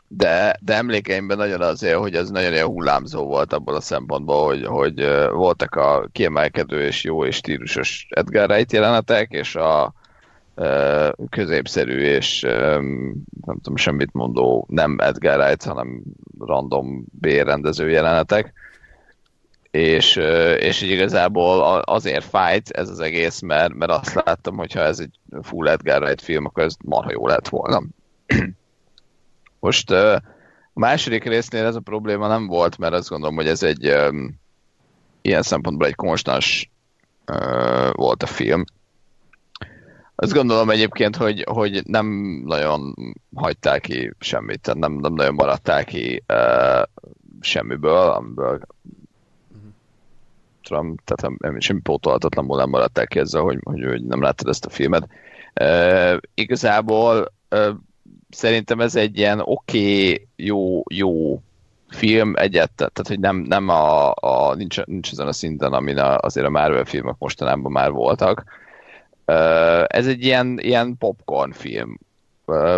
de, 0.07 0.57
de 0.61 0.73
emlékeimben 0.73 1.37
nagyon 1.37 1.61
azért, 1.61 1.97
hogy 1.97 2.15
ez 2.15 2.29
nagyon 2.29 2.51
ilyen 2.51 2.65
hullámzó 2.65 3.25
volt 3.25 3.53
abból 3.53 3.75
a 3.75 3.81
szempontból, 3.81 4.45
hogy, 4.45 4.65
hogy 4.65 5.01
uh, 5.01 5.31
voltak 5.31 5.75
a 5.75 6.07
kiemelkedő 6.11 6.81
és 6.85 7.03
jó 7.03 7.25
és 7.25 7.35
stílusos 7.35 8.07
Edgar 8.09 8.49
Wright 8.49 8.71
jelenetek, 8.71 9.31
és 9.31 9.55
a 9.55 9.93
középszerű 11.29 11.99
és 11.99 12.41
nem 13.45 13.55
tudom, 13.61 13.75
semmit 13.75 14.13
mondó 14.13 14.65
nem 14.69 14.97
Edgar 14.99 15.39
Wright, 15.39 15.63
hanem 15.63 16.01
random 16.39 17.05
B-rendező 17.11 17.89
jelenetek 17.89 18.53
és, 19.75 20.15
és 20.59 20.81
így 20.81 20.89
igazából 20.89 21.79
azért 21.79 22.23
fájt 22.23 22.69
ez 22.69 22.89
az 22.89 22.99
egész, 22.99 23.39
mert, 23.39 23.73
mert 23.73 23.91
azt 23.91 24.13
láttam, 24.25 24.57
hogy 24.57 24.73
ha 24.73 24.79
ez 24.79 24.99
egy 24.99 25.19
full 25.41 25.67
Edgar 25.67 26.01
Wright 26.01 26.21
film, 26.21 26.45
akkor 26.45 26.63
ez 26.63 26.75
marha 26.85 27.11
jó 27.11 27.27
lett 27.27 27.47
volna. 27.47 27.83
Most 29.59 29.91
a 29.91 30.21
második 30.73 31.23
résznél 31.23 31.65
ez 31.65 31.75
a 31.75 31.79
probléma 31.79 32.27
nem 32.27 32.47
volt, 32.47 32.77
mert 32.77 32.93
azt 32.93 33.09
gondolom, 33.09 33.35
hogy 33.35 33.47
ez 33.47 33.63
egy 33.63 33.83
ilyen 35.21 35.41
szempontból 35.41 35.87
egy 35.87 35.95
konstans 35.95 36.71
volt 37.91 38.23
a 38.23 38.27
film. 38.27 38.63
Azt 40.15 40.33
gondolom 40.33 40.69
egyébként, 40.69 41.15
hogy, 41.15 41.43
hogy 41.49 41.81
nem 41.85 42.05
nagyon 42.45 42.95
hagyták 43.35 43.81
ki 43.81 44.13
semmit, 44.19 44.61
tehát 44.61 44.79
nem, 44.79 44.93
nem 44.93 45.13
nagyon 45.13 45.33
maradták 45.33 45.85
ki 45.85 46.23
ö, 46.27 46.81
semmiből, 47.41 48.09
amiből 48.09 48.59
tudom, 50.63 50.95
tehát 51.03 51.39
nem, 51.39 51.59
semmi 51.59 51.81
pótolhatatlanul 51.81 52.57
nem 52.57 52.69
maradták 52.69 53.07
ki 53.07 53.19
ezzel, 53.19 53.41
hogy, 53.41 53.59
hogy, 53.63 53.83
hogy 53.83 54.03
nem 54.03 54.21
láttad 54.21 54.47
ezt 54.47 54.65
a 54.65 54.69
filmet. 54.69 55.07
Uh, 55.61 56.17
igazából 56.33 57.33
uh, 57.51 57.69
szerintem 58.29 58.79
ez 58.79 58.95
egy 58.95 59.17
ilyen 59.17 59.39
oké, 59.39 60.11
okay, 60.11 60.27
jó, 60.35 60.83
jó 60.87 61.41
film 61.89 62.33
egyet, 62.35 62.71
tehát 62.71 63.07
hogy 63.07 63.19
nem, 63.19 63.37
nem 63.37 63.69
a, 63.69 64.13
a 64.13 64.55
nincs, 64.55 64.85
nincs 64.85 65.11
ezen 65.11 65.27
a 65.27 65.33
szinten, 65.33 65.73
amin 65.73 65.97
a, 65.97 66.17
azért 66.17 66.45
a 66.45 66.49
Marvel 66.49 66.85
filmek 66.85 67.15
mostanában 67.17 67.71
már 67.71 67.91
voltak. 67.91 68.43
Ez 69.87 70.07
egy 70.07 70.23
ilyen, 70.23 70.59
ilyen 70.61 70.97
popcorn 70.97 71.51
film. 71.51 71.99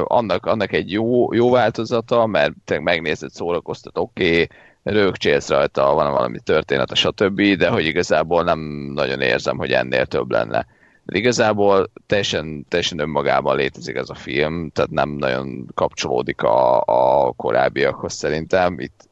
Annak, 0.03 0.45
annak 0.45 0.71
egy 0.71 0.91
jó, 0.91 1.33
jó 1.33 1.49
változata, 1.49 2.25
mert 2.25 2.53
te 2.65 2.79
megnézed, 2.79 3.31
szórakoztat, 3.31 3.97
oké, 3.97 4.31
okay, 4.31 4.47
rögcsélsz 4.83 5.49
rajta, 5.49 5.93
van 5.93 6.11
valami 6.11 6.39
történet, 6.39 6.95
stb., 6.95 7.41
de 7.41 7.69
hogy 7.69 7.85
igazából 7.85 8.43
nem 8.43 8.59
nagyon 8.93 9.21
érzem, 9.21 9.57
hogy 9.57 9.71
ennél 9.71 10.05
több 10.05 10.31
lenne. 10.31 10.65
De 11.03 11.17
igazából 11.17 11.91
teljesen, 12.05 12.65
teljesen 12.69 12.99
önmagában 12.99 13.55
létezik 13.55 13.95
ez 13.95 14.09
a 14.09 14.15
film, 14.15 14.69
tehát 14.69 14.89
nem 14.89 15.09
nagyon 15.09 15.67
kapcsolódik 15.73 16.41
a, 16.41 16.81
a 16.81 17.31
korábbiakhoz 17.31 18.13
szerintem. 18.13 18.79
Itt 18.79 19.09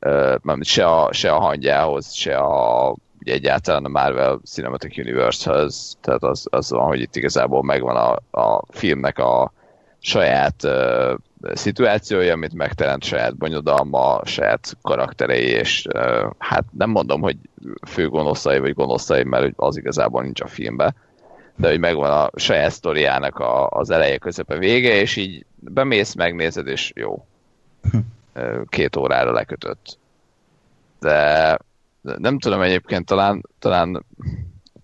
uh, 0.00 0.60
se, 0.60 0.86
a, 0.86 1.12
se 1.12 1.32
a 1.32 1.40
hangyához, 1.40 2.12
se 2.12 2.36
a, 2.36 2.94
ugye 3.22 3.32
egyáltalán 3.32 3.84
a 3.84 3.88
Marvel 3.88 4.40
Cinematic 4.44 4.98
Universe-höz, 4.98 5.96
tehát 6.00 6.22
az, 6.22 6.46
az 6.50 6.70
van, 6.70 6.86
hogy 6.86 7.00
itt 7.00 7.16
igazából 7.16 7.62
megvan 7.62 7.96
a, 7.96 8.40
a 8.40 8.62
filmnek 8.68 9.18
a 9.18 9.52
saját 9.98 10.64
uh, 10.64 11.14
szituációja, 11.54 12.32
amit 12.32 12.54
megteremt 12.54 13.04
saját 13.04 13.36
bonyodalma, 13.36 14.20
saját 14.24 14.76
karakterei, 14.82 15.46
és 15.46 15.86
uh, 15.94 16.30
hát 16.38 16.64
nem 16.70 16.90
mondom, 16.90 17.20
hogy 17.20 17.36
fő 17.88 18.08
gonoszai 18.08 18.58
vagy 18.58 18.74
gonoszai, 18.74 19.24
mert 19.24 19.52
az 19.56 19.76
igazából 19.76 20.22
nincs 20.22 20.40
a 20.40 20.46
filmben, 20.46 20.94
de 21.56 21.68
hogy 21.68 21.78
megvan 21.78 22.10
a 22.10 22.30
saját 22.34 22.70
sztoriának 22.70 23.38
a, 23.38 23.68
az 23.68 23.90
eleje, 23.90 24.18
közepe, 24.18 24.58
vége, 24.58 24.94
és 24.94 25.16
így 25.16 25.46
bemész, 25.58 26.14
megnézed, 26.14 26.66
és 26.66 26.92
jó. 26.94 27.26
Két 28.68 28.96
órára 28.96 29.32
lekötött. 29.32 29.98
De, 31.00 31.10
de 31.10 31.58
nem 32.02 32.38
tudom 32.38 32.60
egyébként, 32.60 33.06
talán, 33.06 33.42
talán 33.58 34.04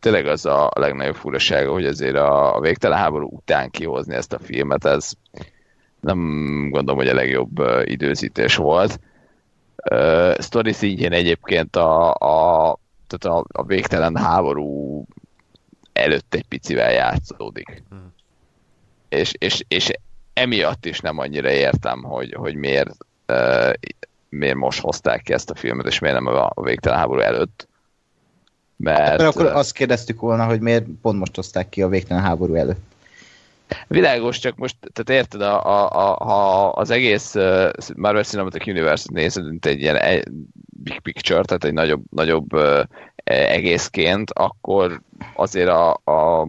tényleg 0.00 0.26
az 0.26 0.46
a 0.46 0.70
legnagyobb 0.74 1.14
furasága, 1.14 1.72
hogy 1.72 1.86
azért 1.86 2.16
a, 2.16 2.56
a 2.56 2.60
végtelen 2.60 2.98
háború 2.98 3.28
után 3.30 3.70
kihozni 3.70 4.14
ezt 4.14 4.32
a 4.32 4.38
filmet, 4.38 4.84
ez 4.84 5.10
nem 6.00 6.18
gondolom, 6.70 7.00
hogy 7.00 7.08
a 7.08 7.14
legjobb 7.14 7.62
időzítés 7.84 8.56
volt. 8.56 9.00
Uh, 9.90 10.38
story 10.38 10.72
szintjén 10.72 11.12
egyébként 11.12 11.76
a, 11.76 12.10
a, 12.10 12.78
tehát 13.06 13.38
a, 13.38 13.44
a 13.60 13.64
végtelen 13.64 14.16
háború 14.16 15.04
előtt 15.92 16.34
egy 16.34 16.46
picivel 16.48 16.92
játszódik. 16.92 17.82
Mhm. 17.90 18.00
És, 19.08 19.32
és, 19.38 19.64
és 19.68 19.90
emiatt 20.32 20.86
is 20.86 21.00
nem 21.00 21.18
annyira 21.18 21.50
értem, 21.50 22.02
hogy, 22.02 22.34
hogy 22.34 22.54
miért, 22.54 22.96
uh, 23.28 23.72
miért 24.28 24.54
most 24.54 24.80
hozták 24.80 25.22
ki 25.22 25.32
ezt 25.32 25.50
a 25.50 25.54
filmet, 25.54 25.86
és 25.86 25.98
miért 25.98 26.16
nem 26.16 26.26
a, 26.26 26.50
a 26.54 26.62
végtelen 26.62 26.98
háború 26.98 27.20
előtt. 27.20 27.68
Mert 28.76 29.20
Akkor, 29.20 29.44
akkor 29.44 29.56
azt 29.56 29.72
kérdeztük 29.72 30.20
volna, 30.20 30.44
hogy 30.44 30.60
miért 30.60 30.84
pont 31.02 31.18
most 31.18 31.34
hozták 31.34 31.68
ki 31.68 31.82
a 31.82 31.88
végtelen 31.88 32.22
háború 32.22 32.54
előtt. 32.54 32.80
világos, 33.88 34.38
csak 34.38 34.56
most, 34.56 34.76
tehát 34.92 35.22
érted, 35.22 35.40
a, 35.40 35.64
a, 35.66 35.90
a, 35.90 36.24
ha 36.24 36.68
az 36.68 36.90
egész 36.90 37.34
uh, 37.34 37.70
Marvel 37.96 38.22
Cinematic 38.22 38.66
Universe-t 38.66 39.10
nézed, 39.10 39.48
mint 39.48 39.66
egy 39.66 39.80
ilyen 39.80 39.96
egy 39.96 40.28
big 40.82 41.00
picture, 41.00 41.42
tehát 41.42 41.64
egy 41.64 41.72
nagyobb, 41.72 42.02
nagyobb 42.10 42.54
uh, 42.54 42.82
egészként, 43.24 44.30
akkor 44.30 45.00
azért 45.34 45.68
a, 45.68 46.00
a, 46.04 46.40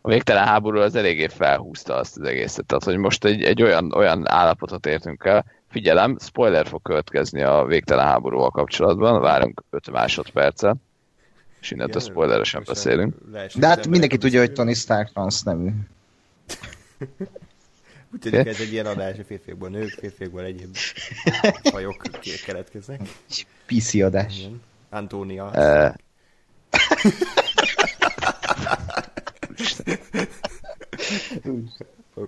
a 0.00 0.08
végtelen 0.08 0.46
háború 0.46 0.80
az 0.80 0.94
eléggé 0.94 1.26
felhúzta 1.26 1.94
azt 1.94 2.18
az 2.18 2.26
egészet. 2.26 2.66
Tehát, 2.66 2.84
hogy 2.84 2.96
most 2.96 3.24
egy, 3.24 3.42
egy 3.42 3.62
olyan, 3.62 3.92
olyan 3.94 4.30
állapotot 4.30 4.86
értünk 4.86 5.24
el, 5.24 5.44
figyelem, 5.70 6.18
spoiler 6.18 6.66
fog 6.66 6.82
következni 6.82 7.42
a 7.42 7.64
végtelen 7.64 8.04
háborúval 8.04 8.50
kapcsolatban, 8.50 9.20
várunk 9.20 9.62
5 9.70 9.90
másodpercet, 9.90 10.76
és 11.60 11.70
innentől 11.70 12.00
spoileresen 12.00 12.62
beszélünk. 12.66 13.14
De 13.54 13.66
hát 13.66 13.86
mindenki 13.86 14.18
tudja, 14.18 14.40
hogy. 14.40 14.52
Tony 14.52 14.74
Stark 14.74 15.12
transznemű. 15.12 15.70
Úgy 18.12 18.20
tűnik, 18.20 18.46
ez 18.46 18.60
egy 18.60 18.72
ilyen 18.72 18.86
adás, 18.86 19.18
a 19.18 19.24
férfiakból 19.24 19.68
nők, 19.68 19.88
férfiakból 19.88 20.42
egyéb 20.42 20.76
fajok 21.72 22.02
keletkeznek. 22.46 23.00
PC 23.66 23.94
adás. 23.94 24.38
Igen. 24.38 24.62
Antónia. 24.90 25.50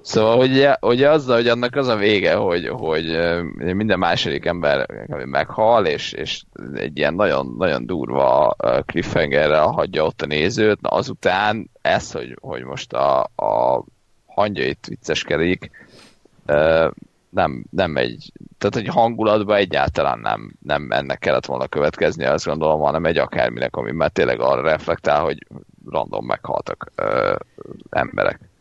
Szóval, 0.03 0.37
hogy 0.37 0.69
ugye 0.81 1.11
azzal, 1.11 1.37
hogy 1.37 1.49
annak 1.49 1.77
az 1.77 1.87
a 1.87 1.97
vége, 1.97 2.35
hogy, 2.35 2.69
hogy 2.69 3.19
minden 3.57 3.99
második 3.99 4.45
ember 4.45 4.87
meghal, 5.25 5.87
és, 5.87 6.13
és 6.13 6.43
egy 6.75 6.99
ilyen 6.99 7.15
nagyon, 7.15 7.55
nagyon 7.59 7.87
durva 7.87 8.57
cliffhangerrel 8.87 9.67
hagyja 9.67 10.05
ott 10.05 10.23
a 10.23 10.27
nézőt, 10.27 10.81
na 10.81 10.89
azután 10.89 11.71
ez, 11.81 12.13
hogy, 12.13 12.37
hogy 12.41 12.63
most 12.63 12.93
a, 12.93 13.21
a 13.23 13.85
hangyait 14.27 14.87
vicceskedik, 14.87 15.71
nem, 17.29 17.65
nem 17.71 17.97
egy, 17.97 18.33
tehát 18.59 18.77
egy 18.77 18.95
hangulatban 18.95 19.57
egyáltalán 19.57 20.19
nem, 20.19 20.53
nem 20.63 20.91
ennek 20.91 21.19
kellett 21.19 21.47
volna 21.47 21.67
következnie, 21.67 22.31
azt 22.31 22.45
gondolom, 22.45 22.81
hanem 22.81 23.05
egy 23.05 23.19
akárminek, 23.19 23.77
ami 23.77 23.93
már 23.93 24.11
tényleg 24.11 24.41
arra 24.41 24.63
reflektál, 24.63 25.23
hogy 25.23 25.47
random 25.91 26.25
meghaltak 26.25 26.93
ö, 26.95 27.35
emberek. 27.91 28.52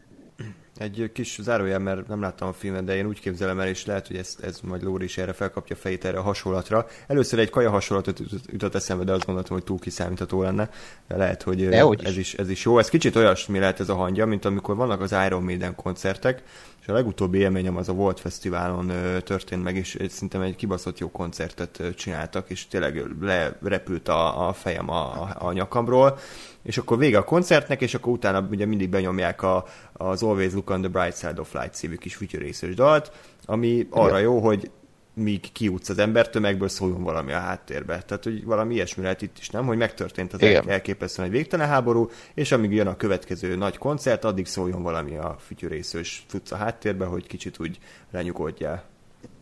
Egy 0.81 1.11
kis 1.13 1.39
zárójel, 1.41 1.79
mert 1.79 2.07
nem 2.07 2.21
láttam 2.21 2.47
a 2.47 2.53
filmet, 2.53 2.83
de 2.83 2.95
én 2.95 3.05
úgy 3.05 3.19
képzelem 3.19 3.59
el, 3.59 3.67
és 3.67 3.85
lehet, 3.85 4.07
hogy 4.07 4.15
ez, 4.15 4.37
ez 4.41 4.59
majd 4.59 4.83
Lóri 4.83 5.03
is 5.03 5.17
erre 5.17 5.33
felkapja 5.33 5.75
fejét 5.75 6.05
erre 6.05 6.17
a 6.17 6.21
hasonlatra. 6.21 6.87
Először 7.07 7.39
egy 7.39 7.49
kaja 7.49 7.69
hasonlatot 7.69 8.21
jutott 8.51 8.75
eszembe, 8.75 9.03
de 9.03 9.11
azt 9.11 9.25
gondoltam, 9.25 9.55
hogy 9.55 9.65
túl 9.65 9.79
kiszámítható 9.79 10.41
lenne. 10.41 10.69
De 11.07 11.17
lehet, 11.17 11.43
hogy 11.43 11.63
ez 11.63 12.17
is. 12.17 12.33
ez 12.33 12.49
is 12.49 12.65
jó. 12.65 12.77
Ez 12.79 12.89
kicsit 12.89 13.15
olyasmi 13.15 13.59
lehet 13.59 13.79
ez 13.79 13.89
a 13.89 13.95
hangja, 13.95 14.25
mint 14.25 14.45
amikor 14.45 14.75
vannak 14.75 15.01
az 15.01 15.15
Iron 15.25 15.43
Maiden 15.43 15.75
koncertek, 15.75 16.43
és 16.81 16.87
a 16.87 16.93
legutóbbi 16.93 17.37
élményem 17.37 17.77
az 17.77 17.89
a 17.89 17.93
Volt 17.93 18.19
Fesztiválon 18.19 18.89
ö, 18.89 19.19
történt 19.19 19.63
meg, 19.63 19.75
és 19.75 19.97
szerintem 20.09 20.41
egy 20.41 20.55
kibaszott 20.55 20.99
jó 20.99 21.11
koncertet 21.11 21.79
ö, 21.79 21.93
csináltak, 21.93 22.49
és 22.49 22.67
tényleg 22.67 23.03
lerepült 23.21 24.07
a, 24.07 24.47
a 24.47 24.53
fejem 24.53 24.89
a, 24.89 25.21
a, 25.21 25.35
a 25.39 25.51
nyakamról, 25.51 26.19
és 26.63 26.77
akkor 26.77 26.97
vége 26.97 27.17
a 27.17 27.23
koncertnek, 27.23 27.81
és 27.81 27.93
akkor 27.93 28.13
utána 28.13 28.47
ugye 28.51 28.65
mindig 28.65 28.89
benyomják 28.89 29.41
a, 29.41 29.65
az 29.93 30.23
Always 30.23 30.53
Look 30.53 30.69
on 30.69 30.81
the 30.81 30.89
Bright 30.89 31.17
Side 31.17 31.41
of 31.41 31.53
Life 31.53 31.69
című 31.69 31.95
kis 31.95 32.15
fütyörészős 32.15 32.75
dalt, 32.75 33.11
ami 33.45 33.87
arra 33.89 34.17
jó, 34.17 34.39
hogy 34.39 34.71
míg 35.13 35.51
kiútsz 35.51 35.89
az 35.89 35.97
embertömegből, 35.97 36.67
szóljon 36.67 37.03
valami 37.03 37.31
a 37.31 37.39
háttérbe. 37.39 38.01
Tehát, 38.01 38.23
hogy 38.23 38.45
valami 38.45 38.73
ilyesmi 38.73 39.03
lehet 39.03 39.21
itt 39.21 39.37
is, 39.39 39.49
nem? 39.49 39.65
Hogy 39.65 39.77
megtörtént 39.77 40.33
az 40.33 40.41
Igen. 40.41 40.69
elképesztően 40.69 41.27
egy 41.27 41.33
végtelen 41.33 41.67
háború, 41.67 42.09
és 42.33 42.51
amíg 42.51 42.71
jön 42.71 42.87
a 42.87 42.95
következő 42.95 43.55
nagy 43.55 43.77
koncert, 43.77 44.23
addig 44.23 44.45
szóljon 44.45 44.83
valami 44.83 45.15
a 45.15 45.35
fütyörészős 45.39 46.25
cucc 46.27 46.51
a 46.51 46.55
háttérbe, 46.55 47.05
hogy 47.05 47.27
kicsit 47.27 47.59
úgy 47.59 47.79
lenyugodjál. 48.11 48.83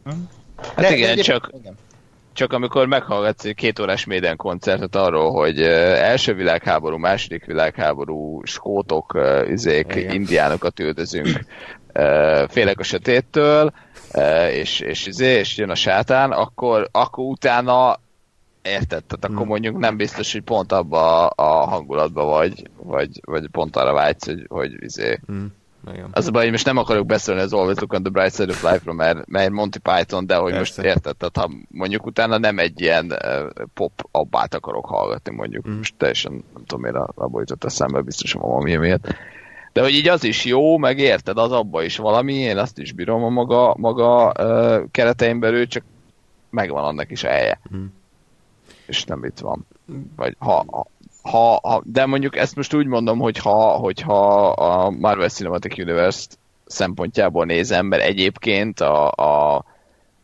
Hát 0.06 0.78
igen, 0.78 0.94
egyébként- 0.94 1.22
csak- 1.22 1.52
igen. 1.60 1.76
Csak 2.34 2.54
amikor 2.54 2.88
meghallgatsz 2.88 3.46
egy 3.46 3.56
két 3.56 3.80
órás 3.80 4.06
Maiden 4.06 4.36
koncertet 4.36 4.96
arról, 4.96 5.32
hogy 5.32 5.62
ö, 5.62 5.94
első 5.96 6.34
világháború, 6.34 6.98
második 6.98 7.46
világháború, 7.46 8.42
skótok, 8.44 9.13
ö, 9.13 9.46
izék, 9.46 9.96
Igen. 9.96 10.13
indiánokat 10.13 10.80
üldözünk, 10.80 11.39
ö, 11.94 12.44
félek 12.48 12.80
a 12.80 12.84
sötéttől, 12.84 13.72
és, 14.52 14.80
és, 14.80 15.06
izé, 15.08 15.38
és 15.38 15.58
jön 15.58 15.70
a 15.70 15.76
sátán, 15.76 16.32
akkor, 16.32 16.88
akkor 16.92 17.26
utána 17.26 18.00
érted, 18.62 19.04
tehát 19.04 19.24
akkor 19.26 19.36
Hmm. 19.38 19.48
mondjuk 19.48 19.78
nem 19.78 19.98
biztos, 19.98 20.32
hogy 20.32 20.42
pont 20.42 20.72
abba 20.72 21.28
a, 21.28 21.34
a 21.36 21.65
hangulatba 21.70 22.24
vagy, 22.26 22.70
vagy, 22.84 23.10
vagy 23.26 23.48
pont 23.52 23.76
arra 23.76 23.94
vágysz, 23.94 24.26
hogy, 24.26 24.46
hogy 24.48 24.72
izé, 24.84 25.20
Hm. 25.28 25.46
Igen. 25.88 26.10
az 26.12 26.28
a 26.28 26.32
baj, 26.32 26.42
hogy 26.42 26.52
most 26.52 26.65
nem 26.65 26.78
akarok 26.78 27.06
beszélni 27.06 27.42
az 27.42 27.54
Always 27.54 27.80
Look 27.80 27.94
on 27.94 28.04
the 28.04 28.12
Bright 28.12 28.36
Side 28.36 28.52
of 28.52 28.63
Life-ról, 28.63 28.96
mert, 28.96 29.28
mert 29.28 29.50
Monty 29.52 29.78
Python, 29.78 30.26
de 30.26 30.36
hogy 30.36 30.52
Persze. 30.52 30.82
most 30.82 30.96
érted, 30.96 31.15
tehát 31.15 31.38
ha 31.38 31.50
mondjuk 31.70 32.06
utána 32.06 32.38
nem 32.38 32.60
egy 32.60 32.82
ilyen 32.82 33.06
uh, 33.12 33.63
pop 33.74 34.08
abbát 34.12 34.54
akarok 34.54 34.86
hallgatni, 34.86 35.36
mondjuk 35.36 35.68
Mm. 35.68 35.78
most 35.78 35.94
teljesen 35.98 36.32
nem 36.32 36.63
tudom 36.65 36.82
miért 36.82 36.96
abból 37.15 37.39
jutott 37.39 37.63
eszembe, 37.63 38.02
biztos 38.02 38.36
a 38.36 38.39
valami 38.39 38.76
miatt. 38.76 39.08
De 39.74 39.82
hogy 39.82 39.94
így 39.94 40.08
az 40.08 40.24
is 40.24 40.46
jó, 40.46 40.78
meg 40.78 41.00
érted, 41.00 41.38
az 41.38 41.52
abba 41.52 41.84
is 41.84 41.98
valami, 41.98 42.34
én 42.34 42.58
azt 42.58 42.78
is 42.78 42.92
bírom 42.92 43.24
a 43.24 43.30
maga, 43.30 43.76
maga 43.78 44.34
uh, 44.39 44.92
keretein 44.92 45.39
belül, 45.39 45.68
csak 45.68 45.84
megvan 46.50 46.84
annak 46.84 47.12
is 47.12 47.24
a 47.24 47.28
helye. 47.28 47.60
Mm. 47.76 47.86
És 48.86 49.04
nem 49.04 49.24
itt 49.24 49.39
van. 49.39 49.68
Vagy 50.15 50.36
ha, 50.39 50.65
ha, 50.68 50.86
ha, 51.22 51.60
ha, 51.64 51.82
de 51.86 52.06
mondjuk 52.06 52.38
ezt 52.38 52.56
most 52.56 52.74
úgy 52.74 52.86
mondom, 52.86 53.20
hogy 53.20 53.38
ha, 53.38 53.72
hogyha 53.72 54.50
a 54.50 54.90
Marvel 54.90 55.30
Cinematic 55.30 55.78
Universe 55.78 56.28
szempontjából 56.66 57.46
nézem, 57.46 57.86
mert 57.86 58.04
egyébként 58.04 58.80
a, 58.80 59.08
a 59.08 59.66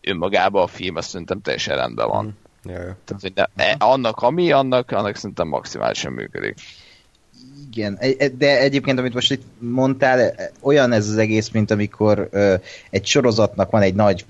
önmagában 0.01 0.63
a 0.63 0.67
film 0.67 0.95
azt 0.95 1.09
szerintem 1.09 1.41
teljesen 1.41 1.75
rendben 1.75 2.07
van. 2.07 2.37
Ja, 2.63 2.71
ja. 2.71 2.97
Tehát, 3.05 3.21
hogy 3.21 3.31
ne, 3.35 3.45
e, 3.55 3.75
annak, 3.79 4.21
ami, 4.21 4.51
annak, 4.51 4.91
annak 4.91 5.15
szerintem 5.15 5.47
maximálisan 5.47 6.11
működik. 6.11 6.55
Igen, 7.71 7.97
e- 7.99 8.15
e- 8.17 8.29
de 8.29 8.59
egyébként, 8.59 8.99
amit 8.99 9.13
most 9.13 9.31
itt 9.31 9.43
mondtál, 9.59 10.35
olyan 10.61 10.91
ez 10.91 11.09
az 11.09 11.17
egész, 11.17 11.49
mint 11.49 11.71
amikor 11.71 12.29
egy 12.89 13.05
sorozatnak 13.05 13.71
van 13.71 13.81
egy 13.81 13.95
nagy, 13.95 14.25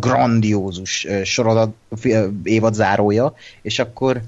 grandiózus 0.00 1.06
sorozat, 1.22 1.74
évad 2.42 2.74
zárója, 2.74 3.34
és 3.62 3.78
akkor 3.78 4.20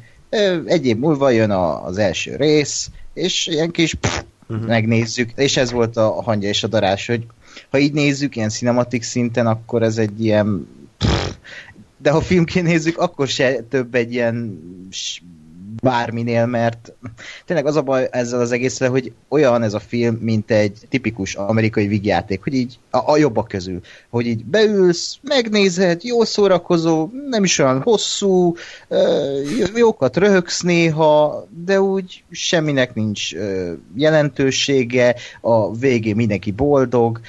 egy 0.65 0.87
év 0.87 0.97
múlva 0.97 1.31
jön 1.31 1.51
a, 1.51 1.85
az 1.85 1.99
első 1.99 2.37
rész, 2.37 2.91
és 3.15 3.47
ilyen 3.47 3.71
kis 3.71 3.95
pff, 3.95 4.23
uh-huh. 4.49 4.67
megnézzük, 4.67 5.31
és 5.37 5.57
ez 5.57 5.73
volt 5.73 5.97
a 5.97 6.23
hangja 6.23 6.49
és 6.49 6.65
a 6.65 6.69
darás, 6.69 7.07
hogy 7.07 7.27
ha 7.71 7.79
így 7.79 7.93
nézzük, 7.93 8.37
ilyen 8.37 8.49
cinematik 8.49 9.03
szinten, 9.03 9.47
akkor 9.47 9.83
ez 9.83 9.99
egy 9.99 10.25
ilyen 10.25 10.69
pff, 10.99 11.35
de 11.97 12.11
ha 12.11 12.21
filmként 12.21 12.67
nézzük, 12.67 12.99
akkor 12.99 13.29
se 13.29 13.55
több 13.69 13.95
egy 13.95 14.13
ilyen 14.13 14.61
bárminél, 15.83 16.47
mert 16.47 16.93
tényleg 17.45 17.67
az 17.67 17.77
a 17.77 17.83
baj 17.83 18.09
ezzel 18.11 18.41
az 18.41 18.53
egészre, 18.53 18.89
hogy 18.89 19.13
olyan 19.29 19.63
ez 19.63 19.75
a 19.75 19.79
film, 19.79 20.15
mint 20.15 20.51
egy 20.51 20.79
tipikus 20.89 21.35
amerikai 21.35 21.87
vígjáték, 21.87 22.43
hogy 22.43 22.55
így 22.55 22.79
a, 22.91 23.11
a 23.11 23.17
jobbak 23.17 23.49
közül, 23.49 23.81
hogy 24.11 24.27
így 24.27 24.45
beülsz, 24.45 25.19
megnézed, 25.23 26.05
jó 26.05 26.25
szórakozó, 26.25 27.09
nem 27.31 27.45
is 27.45 27.59
olyan 27.59 27.83
hosszú, 27.83 28.55
jókat 29.75 30.17
röhögsz 30.17 30.61
néha, 30.61 31.47
de 31.65 31.81
úgy 31.81 32.25
semminek 32.31 32.95
nincs 32.95 33.33
jelentősége, 33.97 35.15
a 35.41 35.75
végén 35.75 36.17
mindenki 36.17 36.51
boldog, 36.51 37.21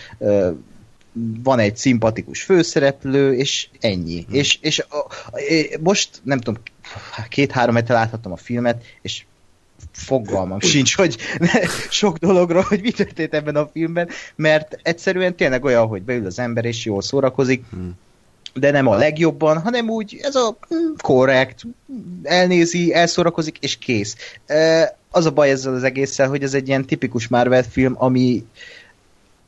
van 1.43 1.59
egy 1.59 1.77
szimpatikus 1.77 2.43
főszereplő, 2.43 3.33
és 3.33 3.69
ennyi. 3.79 4.21
Hmm. 4.21 4.35
És, 4.35 4.57
és 4.61 4.79
a, 4.79 4.97
a, 4.97 5.39
most, 5.81 6.21
nem 6.23 6.39
tudom, 6.39 6.61
két-három 7.29 7.75
hete 7.75 7.93
láthattam 7.93 8.31
a 8.31 8.37
filmet, 8.37 8.83
és 9.01 9.25
fogalmam 9.91 10.59
sincs, 10.59 10.95
hogy 10.95 11.17
sok 11.89 12.17
dologról, 12.17 12.61
hogy 12.61 12.81
mi 12.81 12.91
történt 12.91 13.33
ebben 13.33 13.55
a 13.55 13.69
filmben, 13.73 14.09
mert 14.35 14.79
egyszerűen 14.81 15.35
tényleg 15.35 15.63
olyan, 15.63 15.87
hogy 15.87 16.01
beül 16.01 16.25
az 16.25 16.39
ember, 16.39 16.65
és 16.65 16.85
jól 16.85 17.01
szórakozik, 17.01 17.63
Hmm. 17.69 17.91
de 18.53 18.71
nem 18.71 18.87
a 18.87 18.95
legjobban, 18.95 19.61
hanem 19.61 19.89
úgy, 19.89 20.19
ez 20.21 20.35
a 20.35 20.57
mm, 20.73 20.93
korrekt, 20.97 21.61
elnézi, 22.23 22.93
elszórakozik, 22.93 23.57
és 23.59 23.77
kész. 23.77 24.15
Az 25.11 25.25
a 25.25 25.31
baj 25.31 25.49
ezzel 25.49 25.73
az 25.73 25.83
egésszel, 25.83 26.27
hogy 26.27 26.43
ez 26.43 26.53
egy 26.53 26.67
ilyen 26.67 26.85
tipikus 26.85 27.27
Marvel 27.27 27.63
film, 27.63 27.95
ami 27.97 28.45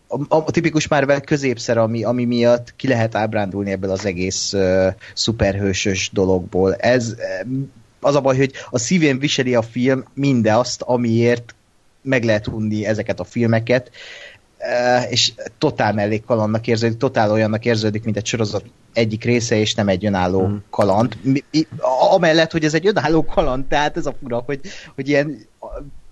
a, 0.10 0.36
a 0.36 0.44
tipikus 0.52 0.88
Marvel 0.88 1.22
középszer, 1.22 1.78
ami, 1.78 2.04
ami 2.04 2.26
miatt 2.26 2.74
ki 2.76 2.88
lehet 2.88 3.16
ábrándulni 3.16 3.72
ebből 3.72 3.92
az 3.92 4.06
egész 4.06 4.54
uh, 4.54 4.88
szuperhősös 5.14 6.10
dologból. 6.14 6.74
Ez 6.76 7.16
az 8.00 8.16
a 8.16 8.22
baj, 8.22 8.38
hogy 8.38 8.52
a 8.70 8.80
szívén 8.80 9.20
viseli 9.20 9.56
a 9.56 9.62
film 9.62 10.04
mindazt, 10.14 10.82
amiért 10.82 11.56
meg 12.02 12.24
lehet 12.24 12.46
hunni 12.46 12.86
ezeket 12.86 13.20
a 13.20 13.24
filmeket. 13.24 13.92
eh, 14.58 15.12
és 15.12 15.34
totál 15.58 15.94
mellékkalandnak 15.94 16.68
érződik, 16.68 16.98
totál 16.98 17.32
olyannak 17.32 17.66
érződik, 17.66 18.04
mint 18.04 18.18
egy 18.18 18.26
sorozat 18.26 18.64
egyik 18.94 19.24
része, 19.24 19.56
és 19.56 19.74
nem 19.76 19.88
egy 19.88 20.06
önálló 20.06 20.40
Hmm. 20.46 20.64
kaland. 20.70 21.18
Mi- 21.22 21.44
mi- 21.52 21.68
Amellett, 22.12 22.52
hogy 22.52 22.64
ez 22.64 22.74
egy 22.74 22.88
önálló 22.88 23.26
kaland, 23.26 23.66
tehát 23.66 23.98
ez 23.98 24.06
a 24.06 24.16
fura, 24.22 24.44
hogy, 24.46 24.60
hogy 24.96 25.08
ilyen 25.08 25.38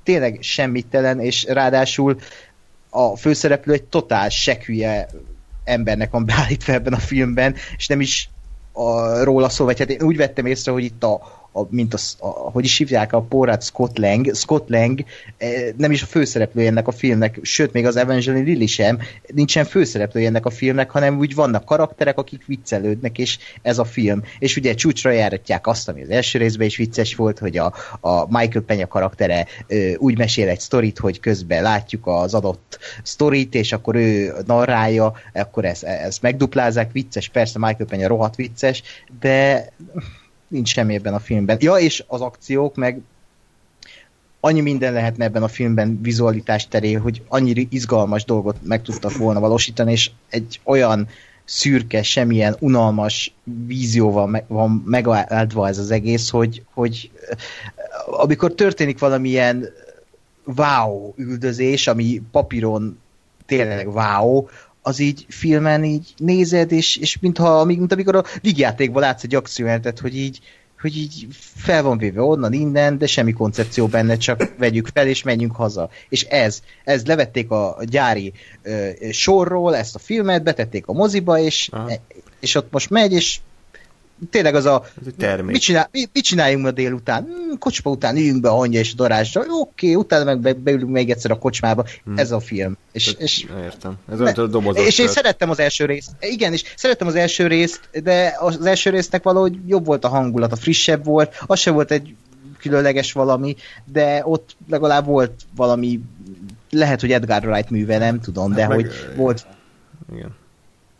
tényleg 0.03 0.37
semmittelen, 0.41 1.19
és 1.19 1.43
ráadásul 1.43 2.17
a 2.89 3.15
főszereplő 3.15 3.73
egy 3.73 3.83
totál 3.83 4.29
sekhülye 4.29 5.07
embernek 5.63 6.11
van 6.11 6.25
beállítva 6.25 6.73
ebben 6.73 6.93
a 6.93 6.97
filmben, 6.97 7.55
és 7.77 7.87
nem 7.87 8.01
is 8.01 8.29
a, 8.71 9.23
róla 9.23 9.49
szól, 9.49 9.65
vagy 9.65 9.79
hát 9.79 9.89
én 9.89 10.01
úgy 10.01 10.17
vettem 10.17 10.45
észre, 10.45 10.71
hogy 10.71 10.83
itt 10.83 11.03
a, 11.03 11.21
a 11.57 11.67
mint 11.69 11.93
a, 11.93 11.97
a, 12.19 12.27
hogy 12.27 12.63
is 12.63 12.77
hívják 12.77 13.13
a 13.13 13.21
porrát, 13.21 13.63
Scott 13.63 13.97
Lang, 13.97 14.35
Scott 14.35 14.69
Lang 14.69 15.03
eh, 15.37 15.63
nem 15.77 15.91
is 15.91 16.01
a 16.01 16.05
főszereplője 16.05 16.69
ennek 16.69 16.87
a 16.87 16.91
filmnek, 16.91 17.39
sőt, 17.41 17.73
még 17.73 17.85
az 17.85 17.95
Evangeline 17.95 18.43
Lilly 18.43 18.65
sem, 18.65 18.99
nincsen 19.33 19.65
főszereplője 19.65 20.27
ennek 20.27 20.45
a 20.45 20.49
filmnek, 20.49 20.91
hanem 20.91 21.17
úgy 21.17 21.35
vannak 21.35 21.65
karakterek, 21.65 22.17
akik 22.17 22.45
viccelődnek, 22.45 23.17
és 23.17 23.37
ez 23.61 23.79
a 23.79 23.85
film. 23.85 24.23
És 24.39 24.57
ugye 24.57 24.73
csúcsra 24.73 25.11
járatják 25.11 25.67
azt, 25.67 25.89
ami 25.89 26.01
az 26.01 26.09
első 26.09 26.39
részben 26.39 26.67
is 26.67 26.77
vicces 26.77 27.15
volt, 27.15 27.39
hogy 27.39 27.57
a, 27.57 27.73
a 27.99 28.37
Michael 28.37 28.65
Penya 28.65 28.87
karaktere 28.87 29.45
úgy 29.97 30.17
mesél 30.17 30.47
egy 30.49 30.59
sztorit, 30.59 30.97
hogy 30.97 31.19
közben 31.19 31.61
látjuk 31.61 32.07
az 32.07 32.33
adott 32.33 32.79
sztorit, 33.03 33.53
és 33.53 33.71
akkor 33.71 33.95
ő 33.95 34.33
narrálja, 34.45 35.13
akkor 35.33 35.65
ezt, 35.65 35.83
ezt 35.83 36.21
megduplázzák, 36.21 36.91
vicces, 36.91 37.29
persze 37.29 37.59
Michael 37.59 37.89
Penya 37.89 38.07
rohadt 38.07 38.35
vicces, 38.35 38.83
de 39.19 39.67
nincs 40.47 40.69
semmi 40.69 40.93
ebben 40.93 41.13
a 41.13 41.19
filmben. 41.19 41.57
Ja, 41.59 41.75
és 41.75 42.03
az 42.07 42.21
akciók, 42.21 42.75
meg 42.75 43.01
annyi 44.39 44.61
minden 44.61 44.93
lehetne 44.93 45.25
ebben 45.25 45.43
a 45.43 45.47
filmben 45.47 46.01
vizualitás 46.01 46.67
terén, 46.67 46.99
hogy 46.99 47.23
annyi 47.27 47.67
izgalmas 47.69 48.25
dolgot 48.25 48.57
meg 48.63 48.81
tudtak 48.81 49.17
volna 49.17 49.39
valósítani, 49.39 49.91
és 49.91 50.11
egy 50.29 50.59
olyan 50.63 51.07
szürke, 51.45 52.03
semmilyen 52.03 52.55
unalmas 52.59 53.33
vízióval 53.65 54.27
me- 54.27 54.47
van 54.47 54.83
megáldva 54.85 55.67
ez 55.67 55.77
az 55.77 55.91
egész, 55.91 56.29
hogy, 56.29 56.63
hogy 56.73 57.11
eh, 57.29 57.37
amikor 58.05 58.53
történik 58.53 58.99
valamilyen 58.99 59.69
wow 60.55 61.13
üldözés, 61.15 61.87
ami 61.87 62.21
papíron 62.31 62.99
tényleg 63.45 63.87
wow, 63.87 64.47
az 64.87 64.99
így 64.99 65.25
filmen 65.29 65.83
így 65.83 66.13
nézed, 66.17 66.71
és, 66.71 66.95
és 66.95 67.19
mintha, 67.19 67.63
mint 67.63 67.91
amikor 67.91 68.15
a 68.15 68.23
vígjátékban 68.41 69.01
látsz 69.01 69.23
egy 69.23 69.35
akciójelentet, 69.35 69.99
hogy 69.99 70.17
így, 70.17 70.39
hogy 70.81 70.97
így 70.97 71.27
fel 71.55 71.83
van 71.83 71.97
véve 71.97 72.21
onnan, 72.21 72.53
innen, 72.53 72.97
de 72.97 73.07
semmi 73.07 73.31
koncepció 73.31 73.87
benne, 73.87 74.17
csak 74.17 74.49
vegyük 74.57 74.87
fel, 74.93 75.07
és 75.07 75.23
menjünk 75.23 75.55
haza. 75.55 75.89
És 76.09 76.23
ez, 76.23 76.61
ez 76.83 77.05
levették 77.05 77.51
a 77.51 77.77
gyári 77.81 78.33
ö, 78.61 78.89
sorról 79.11 79.75
ezt 79.75 79.95
a 79.95 79.99
filmet, 79.99 80.43
betették 80.43 80.87
a 80.87 80.93
moziba, 80.93 81.39
és, 81.39 81.69
Aha. 81.71 81.91
és 82.39 82.55
ott 82.55 82.71
most 82.71 82.89
megy, 82.89 83.11
és 83.11 83.39
tényleg 84.29 84.55
az 84.55 84.65
a 84.65 84.83
Ez 85.01 85.07
egy 85.07 85.15
termék. 85.15 85.51
Mit, 85.51 85.61
csinál, 85.61 85.89
mit, 85.91 86.09
mit 86.13 86.23
csináljunk 86.23 86.63
ma 86.63 86.71
délután? 86.71 87.23
Hmm, 87.23 87.57
kocsma 87.57 87.91
után 87.91 88.15
üljünk 88.15 88.41
be 88.41 88.49
a 88.49 88.55
hangya 88.55 88.79
és 88.79 88.91
a 88.91 88.95
darázsra. 88.95 89.43
Jó, 89.47 89.59
Oké, 89.59 89.93
utána 89.93 90.23
meg 90.23 90.39
be, 90.39 90.53
beülünk 90.53 90.91
még 90.91 91.09
egyszer 91.09 91.31
a 91.31 91.37
kocsmába. 91.37 91.85
Hmm. 92.03 92.17
Ez 92.17 92.31
a 92.31 92.39
film. 92.39 92.77
És, 92.91 93.15
és, 93.17 93.45
Értem. 93.63 93.97
Ez 94.11 94.21
olyan, 94.21 94.33
a 94.33 94.47
dobozos 94.47 94.85
és 94.85 94.99
én 94.99 95.07
szerettem 95.07 95.49
az 95.49 95.59
első 95.59 95.85
részt. 95.85 96.09
Igen, 96.19 96.53
és 96.53 96.63
szerettem 96.75 97.07
az 97.07 97.15
első 97.15 97.47
részt, 97.47 97.89
de 98.03 98.35
az 98.39 98.65
első 98.65 98.89
résznek 98.89 99.23
valahogy 99.23 99.57
jobb 99.67 99.85
volt 99.85 100.05
a 100.05 100.07
hangulat, 100.07 100.51
a 100.51 100.55
frissebb 100.55 101.05
volt, 101.05 101.43
az 101.45 101.59
sem 101.59 101.73
volt 101.73 101.91
egy 101.91 102.15
különleges 102.59 103.11
valami, 103.11 103.55
de 103.85 104.21
ott 104.23 104.55
legalább 104.69 105.05
volt 105.05 105.33
valami, 105.55 105.99
lehet, 106.69 107.01
hogy 107.01 107.11
Edgar 107.11 107.47
Wright 107.47 107.69
műve, 107.69 107.97
nem 107.97 108.19
tudom, 108.19 108.53
de 108.53 108.61
Hát 108.61 108.69
meg- 108.69 108.79
hogy 108.79 109.15
volt 109.15 109.45
Igen. 110.13 110.35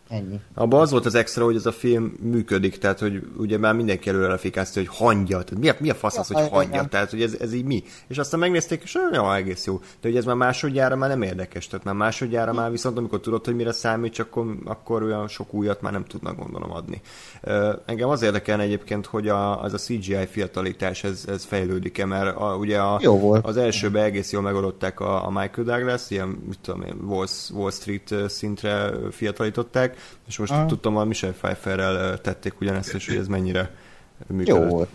Ennyi. 0.09 0.39
Abban 0.53 0.81
az 0.81 0.91
volt 0.91 1.05
az 1.05 1.15
extra, 1.15 1.43
hogy 1.43 1.55
ez 1.55 1.65
a 1.65 1.71
film 1.71 2.13
működik, 2.21 2.77
tehát 2.77 2.99
hogy 2.99 3.27
ugye 3.37 3.57
már 3.57 3.73
mindenki 3.73 4.09
előre 4.09 4.27
lefikázta, 4.27 4.79
hogy 4.79 4.89
hangya, 4.91 5.43
tehát 5.43 5.59
mi 5.59 5.69
a, 5.69 5.75
mi 5.79 5.89
a 5.89 5.95
fasz 5.95 6.17
az, 6.17 6.29
Ja, 6.29 6.37
hogy 6.37 6.49
hangya, 6.49 6.85
tehát 6.85 7.09
hogy 7.09 7.21
ez, 7.21 7.37
ez 7.39 7.53
így 7.53 7.65
mi. 7.65 7.83
És 8.07 8.17
aztán 8.17 8.39
megnézték, 8.39 8.81
és 8.83 8.95
olyan 8.95 9.33
egész 9.33 9.65
jó. 9.65 9.77
De 9.77 10.07
hogy 10.07 10.15
ez 10.15 10.25
már 10.25 10.35
másodjára 10.35 10.95
már 10.95 11.09
nem 11.09 11.21
érdekes, 11.21 11.67
tehát 11.67 11.85
már 11.85 11.95
másodjára 11.95 12.53
már 12.53 12.71
viszont 12.71 12.97
amikor 12.97 13.19
tudod, 13.19 13.45
hogy 13.45 13.55
mire 13.55 13.71
számít, 13.71 14.19
akkor, 14.19 14.57
akkor 14.65 15.03
olyan 15.03 15.27
sok 15.27 15.53
újat 15.53 15.81
már 15.81 15.91
nem 15.91 16.05
tudnak 16.05 16.37
gondolom 16.37 16.71
adni. 16.71 17.01
Engem 17.85 18.09
az 18.09 18.21
érdekel 18.21 18.61
egyébként, 18.61 19.05
hogy 19.05 19.27
a, 19.27 19.61
az 19.61 19.73
a 19.73 19.77
CGI 19.77 20.25
fiatalítás, 20.25 21.03
ez, 21.03 21.23
ez 21.27 21.43
fejlődik-e, 21.43 22.05
mert 22.05 22.35
a, 22.35 22.55
ugye 22.55 22.79
a, 22.79 22.99
Jó 23.01 23.19
volt. 23.19 23.45
az 23.45 23.57
elsőben 23.57 24.03
egész 24.03 24.31
jól 24.31 24.41
megoldották 24.41 24.99
a, 24.99 25.25
a 25.25 25.29
Michael 25.29 25.63
Douglas, 25.63 26.09
ilyen, 26.09 26.27
mit 26.27 26.59
tudom 26.61 26.81
én, 26.81 26.95
Wall, 27.05 27.27
Wall 27.53 27.71
Street 27.71 28.13
szintre 28.29 28.89
ö, 28.91 29.07
és 30.27 30.37
most 30.37 30.51
Aha. 30.51 30.65
tudtam, 30.65 30.97
a 30.97 31.03
Michelle 31.03 31.33
Pfeifferrel 31.33 32.21
tették 32.21 32.61
ugyanezt, 32.61 32.93
és 32.93 33.07
hogy 33.07 33.15
ez 33.17 33.27
mennyire 33.27 33.71
Jó 34.29 34.35
működött. 34.35 34.69
volt. 34.69 34.89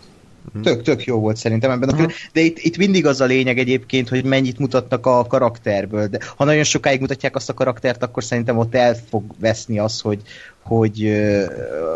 Tök, 0.63 0.81
tök 0.81 1.03
jó 1.03 1.19
volt 1.19 1.37
szerintem 1.37 1.71
ebben 1.71 1.89
a 1.89 1.95
film. 1.95 2.07
De 2.33 2.41
itt, 2.41 2.57
itt 2.59 2.77
mindig 2.77 3.05
az 3.05 3.21
a 3.21 3.25
lényeg 3.25 3.59
egyébként, 3.59 4.09
hogy 4.09 4.23
mennyit 4.23 4.59
mutatnak 4.59 5.05
a 5.05 5.25
karakterből. 5.25 6.07
De 6.07 6.19
ha 6.35 6.43
nagyon 6.43 6.63
sokáig 6.63 6.99
mutatják 6.99 7.35
azt 7.35 7.49
a 7.49 7.53
karaktert, 7.53 8.03
akkor 8.03 8.23
szerintem 8.23 8.57
ott 8.57 8.75
el 8.75 8.95
fog 9.09 9.23
veszni 9.39 9.79
az, 9.79 10.01
hogy, 10.01 10.21
hogy 10.61 11.23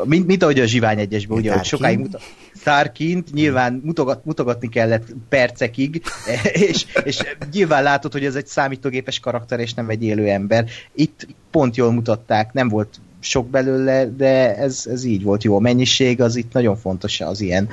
mint, 0.03 0.27
mint 0.27 0.43
ahogy 0.43 0.59
a 0.59 0.65
Zsivány 0.65 0.99
egyesben, 0.99 1.37
ugye, 1.37 1.53
hogy 1.53 1.65
sokáig 1.65 1.97
mutat 1.97 2.21
Tarkint 2.67 3.33
nyilván 3.33 3.81
mutogat, 3.83 4.25
mutogatni 4.25 4.69
kellett 4.69 5.07
percekig, 5.29 6.01
és, 6.69 6.85
és 7.03 7.21
nyilván 7.51 7.83
látod, 7.83 8.11
hogy 8.11 8.25
ez 8.25 8.35
egy 8.35 8.47
számítógépes 8.47 9.19
karakter, 9.19 9.59
és 9.59 9.73
nem 9.73 9.89
egy 9.89 10.03
élő 10.03 10.27
ember. 10.27 10.65
Itt 10.95 11.27
pont 11.51 11.75
jól 11.75 11.91
mutatták, 11.91 12.53
nem 12.53 12.67
volt 12.67 12.99
sok 13.19 13.49
belőle, 13.49 14.05
de 14.05 14.55
ez, 14.55 14.85
ez 14.89 15.03
így 15.03 15.23
volt 15.23 15.43
jó. 15.43 15.55
A 15.55 15.59
mennyiség 15.59 16.21
az 16.21 16.35
itt 16.35 16.53
nagyon 16.53 16.75
fontos 16.75 17.21
az 17.21 17.41
ilyen, 17.41 17.69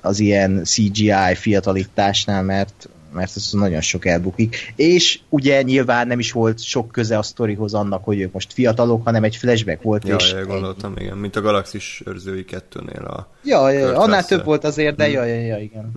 az 0.00 0.20
ilyen 0.20 0.64
CGI 0.64 1.34
fiatalításnál, 1.34 2.42
mert 2.42 2.88
mert 3.12 3.36
ez 3.36 3.48
nagyon 3.52 3.80
sok 3.80 4.06
elbukik. 4.06 4.72
És 4.76 5.20
ugye 5.28 5.62
nyilván 5.62 6.06
nem 6.06 6.18
is 6.18 6.32
volt 6.32 6.62
sok 6.62 6.90
köze 6.92 7.18
a 7.18 7.22
sztorihoz 7.22 7.74
annak, 7.74 8.04
hogy 8.04 8.20
ők 8.20 8.32
most 8.32 8.52
fiatalok, 8.52 9.04
hanem 9.04 9.24
egy 9.24 9.36
flashback 9.36 9.82
volt. 9.82 10.08
Ja, 10.08 10.16
és 10.16 10.32
ja, 10.32 10.46
gondoltam, 10.46 10.92
igen. 10.96 11.16
Mint 11.16 11.36
a 11.36 11.40
Galaxis 11.40 12.02
őrzői 12.06 12.44
kettőnél 12.44 13.04
a... 13.04 13.28
Ja, 13.44 13.70
ja, 13.70 13.98
annál 13.98 14.24
több 14.24 14.44
volt 14.44 14.64
azért, 14.64 14.96
de 14.96 15.06
Mhm. 15.06 15.14
ja, 15.16 15.24
ja, 15.24 15.40
ja, 15.40 15.58
igen. 15.58 15.92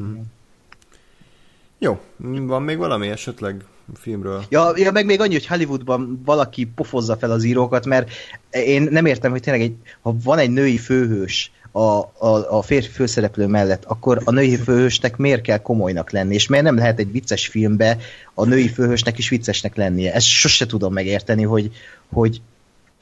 Jó, 1.77 1.99
van 2.45 2.63
még 2.63 2.77
valami 2.77 3.07
esetleg 3.07 3.63
filmről? 3.99 4.43
Ja, 4.49 4.71
ja, 4.75 4.91
meg 4.91 5.05
még 5.05 5.19
annyi, 5.21 5.33
hogy 5.33 5.47
Hollywoodban 5.47 6.21
valaki 6.25 6.65
pofozza 6.75 7.17
fel 7.17 7.31
az 7.31 7.43
írókat, 7.43 7.85
mert 7.85 8.11
én 8.49 8.87
nem 8.91 9.05
értem, 9.05 9.31
hogy 9.31 9.41
tényleg 9.41 9.61
egy, 9.61 9.75
ha 10.01 10.15
van 10.23 10.37
egy 10.37 10.49
női 10.49 10.77
főhős 10.77 11.51
a, 11.71 11.79
a, 11.79 12.57
a 12.57 12.61
férfi 12.61 12.89
főszereplő 12.89 13.47
mellett, 13.47 13.85
akkor 13.85 14.21
a 14.25 14.31
női 14.31 14.55
főhősnek 14.55 15.17
miért 15.17 15.41
kell 15.41 15.57
komolynak 15.57 16.11
lenni, 16.11 16.33
és 16.33 16.47
miért 16.47 16.65
nem 16.65 16.75
lehet 16.75 16.99
egy 16.99 17.11
vicces 17.11 17.47
filmbe 17.47 17.97
a 18.33 18.45
női 18.45 18.67
főhősnek 18.67 19.17
is 19.17 19.29
viccesnek 19.29 19.75
lennie. 19.75 20.13
Ezt 20.13 20.25
sose 20.25 20.65
tudom 20.65 20.93
megérteni, 20.93 21.43
hogy, 21.43 21.71
hogy 22.13 22.41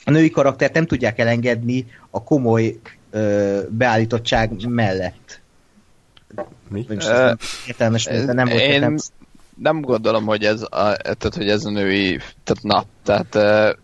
a 0.06 0.12
női 0.12 0.30
karaktert 0.30 0.74
nem 0.74 0.86
tudják 0.86 1.20
elengedni 1.20 1.86
a 2.10 2.24
komoly 2.24 2.80
ö, 3.12 3.60
beállítottság 3.70 4.68
mellett. 4.68 5.42
Mi? 6.70 6.86
Nem 6.88 7.38
értelmes, 7.68 8.04
de 8.06 8.34
nem 8.34 8.48
volt 8.48 8.62
Én 8.62 8.96
nem 9.56 9.82
gondolom, 9.82 10.26
hogy 10.26 10.44
ez 10.44 10.62
a, 10.62 10.68
tehát, 10.96 11.36
hogy 11.36 11.50
ez 11.50 11.66
a 11.66 11.70
női, 11.70 12.20
tehát 12.44 12.64
na, 12.64 12.84
tehát 13.04 13.36
uh, 13.36 13.78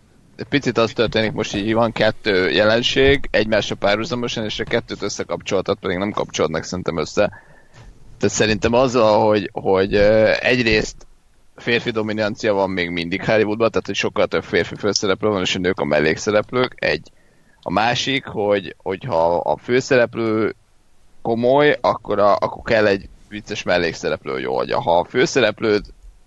picit 0.44 0.78
az 0.78 0.92
történik 0.92 1.32
most 1.32 1.54
így, 1.54 1.74
van 1.74 1.92
kettő 1.92 2.50
jelenség, 2.50 3.28
egymásra 3.30 3.74
párhuzamosan, 3.74 4.44
és 4.44 4.60
a 4.60 4.64
kettőt 4.64 5.02
összekapcsoltat, 5.02 5.78
pedig 5.80 5.98
nem 5.98 6.10
kapcsolódnak 6.10 6.62
szerintem 6.62 6.98
össze. 6.98 7.32
Tehát 8.18 8.34
szerintem 8.34 8.72
azzal, 8.72 9.26
hogy, 9.26 9.50
hogy 9.52 9.94
egyrészt 10.40 11.06
férfi 11.56 11.90
dominancia 11.90 12.52
van 12.52 12.70
még 12.70 12.90
mindig 12.90 13.24
Hollywoodban, 13.24 13.70
tehát 13.70 13.86
hogy 13.86 13.94
sokkal 13.94 14.26
több 14.26 14.44
férfi 14.44 14.74
főszereplő 14.74 15.28
van, 15.28 15.40
és 15.40 15.54
a 15.54 15.58
nők 15.58 15.80
a 15.80 15.84
mellékszereplők, 15.84 16.72
egy. 16.76 17.10
A 17.62 17.72
másik, 17.72 18.26
hogy, 18.26 18.76
hogyha 18.82 19.36
a 19.36 19.56
főszereplő 19.56 20.54
komoly, 21.22 21.78
akkor, 21.80 22.18
a, 22.18 22.36
akkor 22.36 22.62
kell 22.62 22.86
egy 22.86 23.08
vicces 23.28 23.62
mellékszereplő, 23.62 24.32
hogy 24.32 24.46
oldja. 24.46 24.80
Ha 24.80 24.98
a 24.98 25.04
főszereplőd 25.04 25.84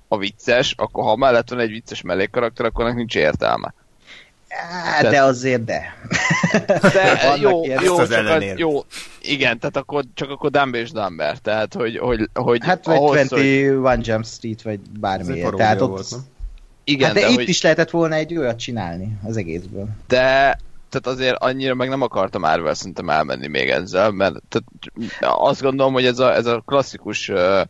a 0.07 0.17
vicces, 0.17 0.73
akkor 0.77 1.03
ha 1.03 1.15
mellett 1.15 1.49
van 1.49 1.59
egy 1.59 1.69
vicces 1.69 2.01
mellékkarakter, 2.01 2.65
akkor 2.65 2.93
nincs 2.93 3.15
értelme. 3.15 3.73
Á, 4.49 5.01
de 5.01 5.21
azért 5.21 5.63
de. 5.63 5.97
De 6.93 7.35
jó, 7.39 7.63
ilyen- 7.63 7.83
jó, 7.83 8.05
csak 8.05 8.27
az, 8.27 8.43
jó, 8.55 8.83
igen, 9.21 9.59
tehát 9.59 9.77
akkor, 9.77 10.03
csak 10.13 10.29
akkor 10.29 10.49
dumb 10.49 10.75
és 10.75 10.91
dumber, 10.91 11.37
tehát 11.37 11.73
hogy, 11.73 11.97
hogy, 11.97 12.29
hogy 12.33 12.65
Hát 12.65 12.85
vagy 12.85 12.95
ahhoz, 12.95 13.29
21 13.29 14.07
Jump 14.07 14.25
Street, 14.25 14.61
vagy 14.61 14.79
bármi. 14.99 15.41
Tehát 15.57 15.81
ott, 15.81 15.89
volt, 15.89 16.11
nem? 16.11 16.19
igen, 16.83 17.07
hát 17.07 17.15
de, 17.15 17.21
de, 17.21 17.29
itt 17.29 17.35
hogy, 17.35 17.49
is 17.49 17.61
lehetett 17.61 17.89
volna 17.89 18.15
egy 18.15 18.37
olyat 18.37 18.59
csinálni 18.59 19.17
az 19.23 19.37
egészből. 19.37 19.87
de 20.07 20.57
tehát 20.89 21.17
azért 21.17 21.35
annyira 21.43 21.73
meg 21.73 21.89
nem 21.89 22.01
akartam 22.01 22.41
Marvel 22.41 22.73
szerintem 22.73 23.09
elmenni 23.09 23.47
még 23.47 23.69
ezzel, 23.69 24.11
mert 24.11 24.35
tehát 24.49 24.67
azt 25.39 25.61
gondolom, 25.61 25.93
hogy 25.93 26.05
ez 26.05 26.19
a, 26.19 26.35
ez 26.35 26.45
a 26.45 26.63
klasszikus 26.65 27.29
uh, 27.29 27.61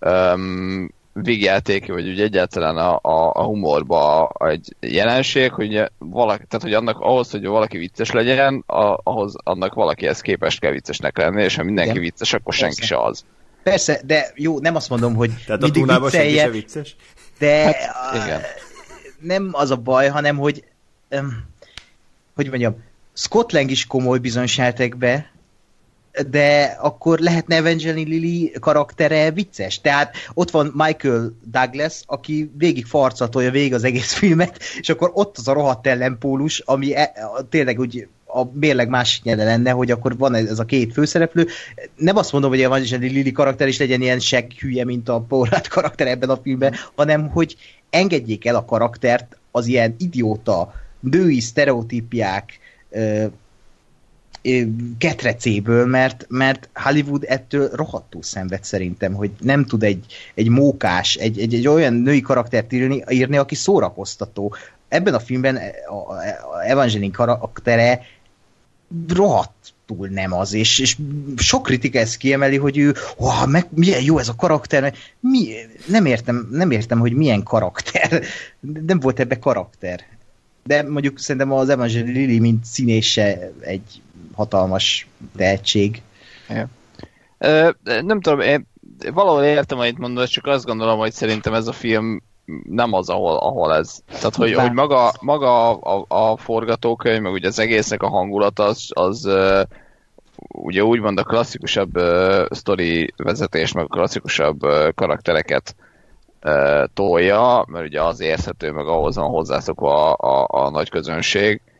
um, 0.00 0.93
végjáték, 1.14 1.86
vagy 1.86 2.08
úgy 2.08 2.20
egyáltalán 2.20 2.76
a, 2.76 2.98
a, 3.02 3.32
a 3.34 3.42
humorba 3.44 4.32
egy 4.38 4.76
jelenség, 4.80 5.50
hogy 5.52 5.90
valaki, 5.98 6.44
tehát 6.48 6.62
hogy 6.62 6.72
annak 6.74 7.00
ahhoz, 7.00 7.30
hogy 7.30 7.46
valaki 7.46 7.78
vicces 7.78 8.10
legyen, 8.10 8.64
a, 8.66 9.00
ahhoz 9.02 9.34
annak 9.44 9.74
valakihez 9.74 10.20
képest 10.20 10.60
kell 10.60 10.72
viccesnek 10.72 11.18
lenni, 11.18 11.42
és 11.42 11.56
ha 11.56 11.62
mindenki 11.62 11.90
Igen. 11.90 12.02
vicces, 12.02 12.32
akkor 12.32 12.44
Persze. 12.56 12.64
senki 12.64 12.86
se 12.86 13.02
az. 13.02 13.24
Persze, 13.62 14.00
de 14.04 14.32
jó, 14.34 14.58
nem 14.58 14.74
azt 14.74 14.88
mondom, 14.88 15.14
hogy 15.14 15.30
Tehát 15.46 15.62
a 15.62 15.64
mindig 15.64 15.82
túlában 15.82 16.10
senki 16.10 16.26
viccelje, 16.26 16.46
se 16.52 16.58
vicces. 16.58 16.96
de 17.38 17.62
Hát, 17.64 17.74
a- 18.12 18.24
igen. 18.24 18.40
nem 19.20 19.48
az 19.52 19.70
a 19.70 19.76
baj, 19.76 20.08
hanem 20.08 20.36
hogy 20.36 20.64
um, 21.10 21.44
hogy 22.34 22.48
mondjam, 22.48 22.82
Scott 23.12 23.52
Lang 23.52 23.70
is 23.70 23.86
komoly 23.86 24.18
bizonyságtekbe, 24.18 25.30
de 26.30 26.76
akkor 26.80 27.18
lehetne 27.18 27.56
Evangeline 27.56 28.08
Lilly 28.08 28.50
karaktere 28.60 29.30
vicces. 29.30 29.80
Tehát 29.80 30.16
ott 30.34 30.50
van 30.50 30.72
Michael 30.74 31.32
Douglas, 31.44 32.00
aki 32.06 32.50
végig 32.56 32.84
farcatolja 32.84 33.50
végig 33.50 33.74
az 33.74 33.84
egész 33.84 34.12
filmet, 34.12 34.58
és 34.80 34.88
akkor 34.88 35.10
ott 35.14 35.38
az 35.38 35.48
a 35.48 35.52
rohadt 35.52 35.86
ellenpólus, 35.86 36.58
ami 36.58 36.96
e, 36.96 37.12
a, 37.36 37.48
tényleg 37.48 37.78
úgy 37.78 38.08
a 38.26 38.44
mérleg 38.52 38.88
másik 38.88 39.22
nyele 39.22 39.44
lenne, 39.44 39.70
hogy 39.70 39.90
akkor 39.90 40.16
van 40.16 40.34
ez 40.34 40.58
a 40.58 40.64
két 40.64 40.92
főszereplő. 40.92 41.46
Nem 41.96 42.16
azt 42.16 42.32
mondom, 42.32 42.50
hogy 42.50 42.62
Evangeline 42.62 43.12
Lilly 43.12 43.32
karakter 43.32 43.68
is 43.68 43.78
legyen 43.78 44.02
ilyen 44.02 44.18
seg 44.18 44.52
hülye, 44.58 44.84
mint 44.84 45.08
a 45.08 45.20
Paul 45.20 45.48
Rudd 45.50 45.68
karakter 45.68 46.06
ebben 46.06 46.30
a 46.30 46.36
filmben, 46.42 46.74
hanem 46.94 47.28
hogy 47.28 47.56
engedjék 47.90 48.46
el 48.46 48.54
a 48.54 48.64
karaktert 48.64 49.36
az 49.50 49.66
ilyen 49.66 49.94
idióta, 49.98 50.74
női 51.00 51.40
sztereotípiák 51.40 52.58
ketrecéből, 54.98 55.86
mert, 55.86 56.26
mert 56.28 56.68
Hollywood 56.74 57.24
ettől 57.26 57.70
rohadtul 57.72 58.22
szenved 58.22 58.64
szerintem, 58.64 59.12
hogy 59.12 59.30
nem 59.40 59.64
tud 59.64 59.82
egy, 59.82 60.04
egy 60.34 60.48
mókás, 60.48 61.14
egy, 61.14 61.38
egy, 61.38 61.54
egy 61.54 61.68
olyan 61.68 61.94
női 61.94 62.20
karaktert 62.20 62.72
írni, 62.72 63.04
írni, 63.10 63.36
aki 63.36 63.54
szórakoztató. 63.54 64.54
Ebben 64.88 65.14
a 65.14 65.18
filmben 65.20 65.58
a, 65.88 66.12
a 66.12 66.64
Evangeline 66.66 67.12
karaktere 67.12 68.00
rohadtul 69.08 70.08
nem 70.08 70.32
az, 70.32 70.52
és, 70.52 70.78
és 70.78 70.96
sok 71.36 71.62
kritika 71.62 71.98
ezt 71.98 72.16
kiemeli, 72.16 72.56
hogy 72.56 72.78
ő, 72.78 72.94
oh, 73.16 73.46
meg, 73.46 73.66
milyen 73.74 74.02
jó 74.02 74.18
ez 74.18 74.28
a 74.28 74.34
karakter, 74.34 74.94
mi, 75.20 75.48
nem, 75.86 76.06
értem, 76.06 76.48
nem 76.50 76.70
értem, 76.70 76.98
hogy 76.98 77.12
milyen 77.12 77.42
karakter, 77.42 78.22
nem 78.86 79.00
volt 79.00 79.20
ebbe 79.20 79.38
karakter. 79.38 80.00
De 80.64 80.82
mondjuk 80.82 81.18
szerintem 81.18 81.52
az 81.52 81.68
Evangeline 81.68 82.10
Lilly, 82.10 82.38
mint 82.38 82.64
színése 82.64 83.52
egy 83.60 84.02
hatalmas 84.34 85.08
tehetség. 85.36 86.02
Ö, 87.38 87.70
nem 87.82 88.20
tudom, 88.20 88.40
én 88.40 88.66
valahol 89.12 89.42
értem, 89.42 89.78
amit 89.78 89.98
mondod, 89.98 90.26
csak 90.26 90.46
azt 90.46 90.64
gondolom, 90.64 90.98
hogy 90.98 91.12
szerintem 91.12 91.54
ez 91.54 91.66
a 91.66 91.72
film 91.72 92.22
nem 92.68 92.92
az, 92.92 93.08
ahol, 93.08 93.36
ahol 93.36 93.74
ez. 93.74 94.00
Tehát, 94.06 94.34
hogy, 94.34 94.52
hogy 94.52 94.72
maga, 94.72 95.12
maga 95.20 95.70
a, 95.70 96.04
a, 96.08 96.30
a 96.30 96.36
forgatókönyv, 96.36 97.20
meg 97.20 97.32
ugye 97.32 97.48
az 97.48 97.58
egésznek 97.58 98.02
a 98.02 98.08
hangulata, 98.08 98.64
az, 98.64 98.88
az 98.88 99.28
ugye 100.48 100.84
úgymond 100.84 101.18
a 101.18 101.22
klasszikusabb 101.22 101.96
uh, 101.96 102.46
sztori 102.50 103.12
vezetés, 103.16 103.72
meg 103.72 103.84
a 103.84 103.88
klasszikusabb 103.88 104.64
uh, 104.64 104.88
karaktereket 104.94 105.76
uh, 106.42 106.84
tolja, 106.94 107.64
mert 107.68 107.86
ugye 107.86 108.02
az 108.02 108.20
érthető, 108.20 108.72
meg 108.72 108.86
ahhoz 108.86 109.16
van 109.16 109.28
hozzászokva 109.28 110.12
a, 110.12 110.46
a, 110.46 110.64
a 110.64 110.70
nagy 110.70 110.90
közönség. 110.90 111.60
Uh, 111.66 111.73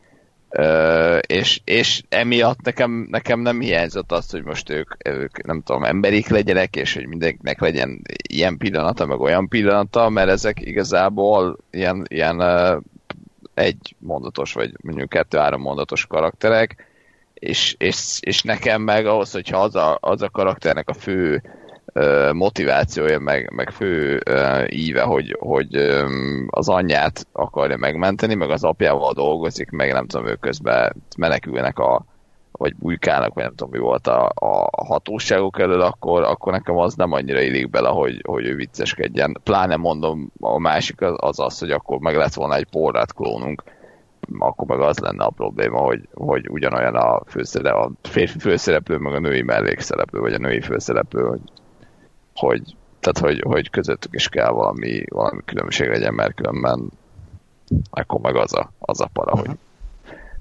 és, 1.21 1.61
és 1.63 2.03
emiatt 2.09 2.61
nekem, 2.61 3.07
nekem 3.09 3.39
nem 3.39 3.59
hiányzott 3.59 4.11
az, 4.11 4.29
hogy 4.31 4.43
most 4.43 4.69
ők, 4.69 5.07
ők, 5.07 5.45
nem 5.45 5.61
tudom, 5.61 5.83
emberik 5.83 6.27
legyenek, 6.27 6.75
és 6.75 6.93
hogy 6.93 7.07
mindenkinek 7.07 7.59
legyen 7.59 8.01
ilyen 8.29 8.57
pillanata, 8.57 9.05
meg 9.05 9.19
olyan 9.19 9.47
pillanata, 9.47 10.09
mert 10.09 10.29
ezek 10.29 10.61
igazából 10.61 11.57
ilyen, 11.71 12.05
ilyen 12.07 12.41
egy 13.53 13.95
mondatos, 13.99 14.53
vagy 14.53 14.71
mondjuk 14.81 15.09
kettő-három 15.09 15.61
mondatos 15.61 16.05
karakterek, 16.05 16.85
és, 17.33 17.75
és, 17.77 18.17
és 18.21 18.41
nekem 18.41 18.81
meg 18.81 19.05
ahhoz, 19.05 19.31
hogyha 19.31 19.61
az 19.61 19.75
a, 19.75 19.97
az 20.01 20.21
a 20.21 20.29
karakternek 20.29 20.89
a 20.89 20.93
fő 20.93 21.41
motivációja, 22.33 23.19
meg, 23.19 23.51
meg 23.51 23.69
fő 23.69 24.21
íve, 24.69 25.01
hogy, 25.01 25.35
hogy 25.39 25.75
az 26.47 26.69
anyját 26.69 27.27
akarja 27.31 27.77
megmenteni, 27.77 28.33
meg 28.33 28.49
az 28.49 28.63
apjával 28.63 29.13
dolgozik, 29.13 29.69
meg 29.69 29.91
nem 29.91 30.07
tudom, 30.07 30.27
ők 30.27 30.39
közben 30.39 30.95
menekülnek 31.17 31.79
a 31.79 32.05
vagy 32.57 32.75
bujkálnak, 32.75 33.33
vagy 33.33 33.43
nem 33.43 33.55
tudom, 33.55 33.71
mi 33.71 33.79
volt 33.79 34.07
a, 34.07 34.31
a 34.35 34.69
hatóságok 34.85 35.59
elől, 35.59 35.81
akkor, 35.81 36.23
akkor 36.23 36.51
nekem 36.51 36.77
az 36.77 36.93
nem 36.93 37.11
annyira 37.11 37.41
illik 37.41 37.69
bele, 37.69 37.89
hogy, 37.89 38.21
hogy 38.27 38.45
ő 38.45 38.55
vicceskedjen. 38.55 39.39
Pláne 39.43 39.75
mondom, 39.75 40.31
a 40.39 40.59
másik 40.59 41.01
az 41.01 41.13
az, 41.17 41.39
az 41.39 41.59
hogy 41.59 41.71
akkor 41.71 41.99
meg 41.99 42.15
lett 42.15 42.33
volna 42.33 42.55
egy 42.55 42.67
porrát 42.71 43.13
klónunk, 43.13 43.63
akkor 44.39 44.67
meg 44.67 44.79
az 44.79 44.97
lenne 44.97 45.23
a 45.23 45.29
probléma, 45.29 45.79
hogy, 45.79 46.07
hogy 46.13 46.49
ugyanolyan 46.49 46.95
a, 46.95 47.21
főszere, 47.25 47.71
a 47.71 47.91
férfi 48.01 48.39
főszereplő, 48.39 48.97
meg 48.97 49.13
a 49.13 49.19
női 49.19 49.41
mellékszereplő, 49.41 50.19
vagy 50.19 50.33
a 50.33 50.37
női 50.37 50.61
főszereplő, 50.61 51.23
hogy, 51.23 51.41
hogy 52.35 52.75
tehát, 52.99 53.19
hogy, 53.19 53.43
hogy 53.47 53.69
közöttük 53.69 54.13
is 54.13 54.29
kell 54.29 54.51
valami, 54.51 55.03
valami 55.09 55.41
különbség 55.45 55.89
legyen, 55.89 56.13
mert 56.13 56.33
különben 56.33 56.89
akkor 57.89 58.19
meg 58.19 58.35
az 58.35 58.53
a, 58.53 58.71
az 58.79 59.01
a 59.01 59.09
para, 59.13 59.37
hogy 59.37 59.49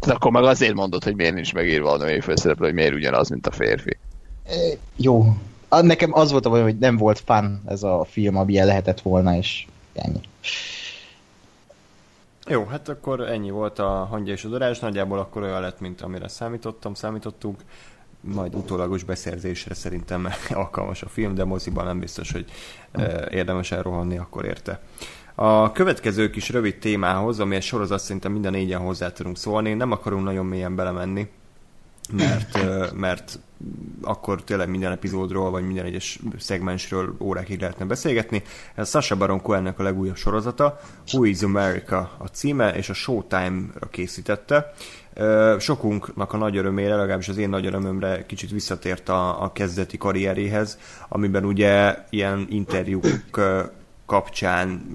tehát 0.04 0.18
akkor 0.18 0.30
meg 0.30 0.44
azért 0.44 0.74
mondod, 0.74 1.04
hogy 1.04 1.14
miért 1.14 1.34
nincs 1.34 1.54
megírva 1.54 1.90
a 1.90 1.96
női 1.96 2.20
főszereplő, 2.20 2.64
hogy 2.66 2.74
miért 2.74 2.94
ugyanaz, 2.94 3.28
mint 3.28 3.46
a 3.46 3.50
férfi. 3.50 3.98
E, 4.46 4.54
jó. 4.96 5.24
Nekem 5.68 6.14
az 6.14 6.30
volt 6.30 6.46
a 6.46 6.50
baj, 6.50 6.62
hogy 6.62 6.78
nem 6.78 6.96
volt 6.96 7.18
fun 7.18 7.62
ez 7.66 7.82
a 7.82 8.04
film, 8.10 8.36
amilyen 8.36 8.66
lehetett 8.66 9.00
volna, 9.00 9.36
és 9.36 9.66
ennyi. 9.94 10.20
Jó, 12.46 12.64
hát 12.64 12.88
akkor 12.88 13.20
ennyi 13.20 13.50
volt 13.50 13.78
a 13.78 13.88
hangja 13.88 14.32
és 14.32 14.44
a 14.44 14.48
darázs, 14.48 14.78
nagyjából 14.78 15.18
akkor 15.18 15.42
olyan 15.42 15.60
lett, 15.60 15.80
mint 15.80 16.00
amire 16.00 16.28
számítottam, 16.28 16.94
számítottunk. 16.94 17.60
Majd 18.24 18.54
utólagos 18.54 19.02
beszerzésre 19.02 19.74
szerintem 19.74 20.28
alkalmas 20.50 21.02
a 21.02 21.08
film, 21.08 21.34
de 21.34 21.44
moziban 21.44 21.84
nem 21.84 21.98
biztos, 21.98 22.32
hogy 22.32 22.44
érdemes 23.30 23.72
elrohanni 23.72 24.18
akkor 24.18 24.44
érte. 24.44 24.80
A 25.34 25.72
következő 25.72 26.30
kis 26.30 26.48
rövid 26.48 26.78
témához, 26.78 27.40
ami 27.40 27.54
egy 27.54 27.62
sorozat 27.62 28.00
szerintem 28.00 28.32
minden 28.32 28.52
négyen 28.52 28.80
hozzá 28.80 29.12
tudunk 29.12 29.36
szólni, 29.36 29.74
nem 29.74 29.90
akarunk 29.90 30.24
nagyon 30.24 30.46
mélyen 30.46 30.74
belemenni, 30.74 31.28
mert, 32.12 32.58
mert 32.94 33.38
akkor 34.02 34.44
tényleg 34.44 34.68
minden 34.68 34.92
epizódról, 34.92 35.50
vagy 35.50 35.66
minden 35.66 35.84
egyes 35.84 36.18
szegmensről 36.38 37.16
órákig 37.20 37.60
lehetne 37.60 37.84
beszélgetni. 37.84 38.42
Ez 38.74 38.90
Sasha 38.90 39.16
Baron 39.16 39.42
Cohennek 39.42 39.78
a 39.78 39.82
legújabb 39.82 40.16
sorozata, 40.16 40.80
Who 41.12 41.24
is 41.24 41.42
America 41.42 42.10
a 42.18 42.26
címe, 42.26 42.74
és 42.74 42.88
a 42.88 42.94
Showtime-ra 42.94 43.88
készítette. 43.90 44.72
Sokunknak 45.58 46.32
a 46.32 46.36
nagy 46.36 46.56
örömére, 46.56 46.96
legalábbis 46.96 47.28
az 47.28 47.36
én 47.36 47.48
nagy 47.48 47.66
örömömre 47.66 48.26
kicsit 48.26 48.50
visszatért 48.50 49.08
a, 49.08 49.42
a 49.42 49.52
kezdeti 49.52 49.96
karrieréhez, 49.96 50.78
amiben 51.08 51.44
ugye 51.44 51.96
ilyen 52.10 52.46
interjúk 52.50 53.06
kapcsán 54.06 54.86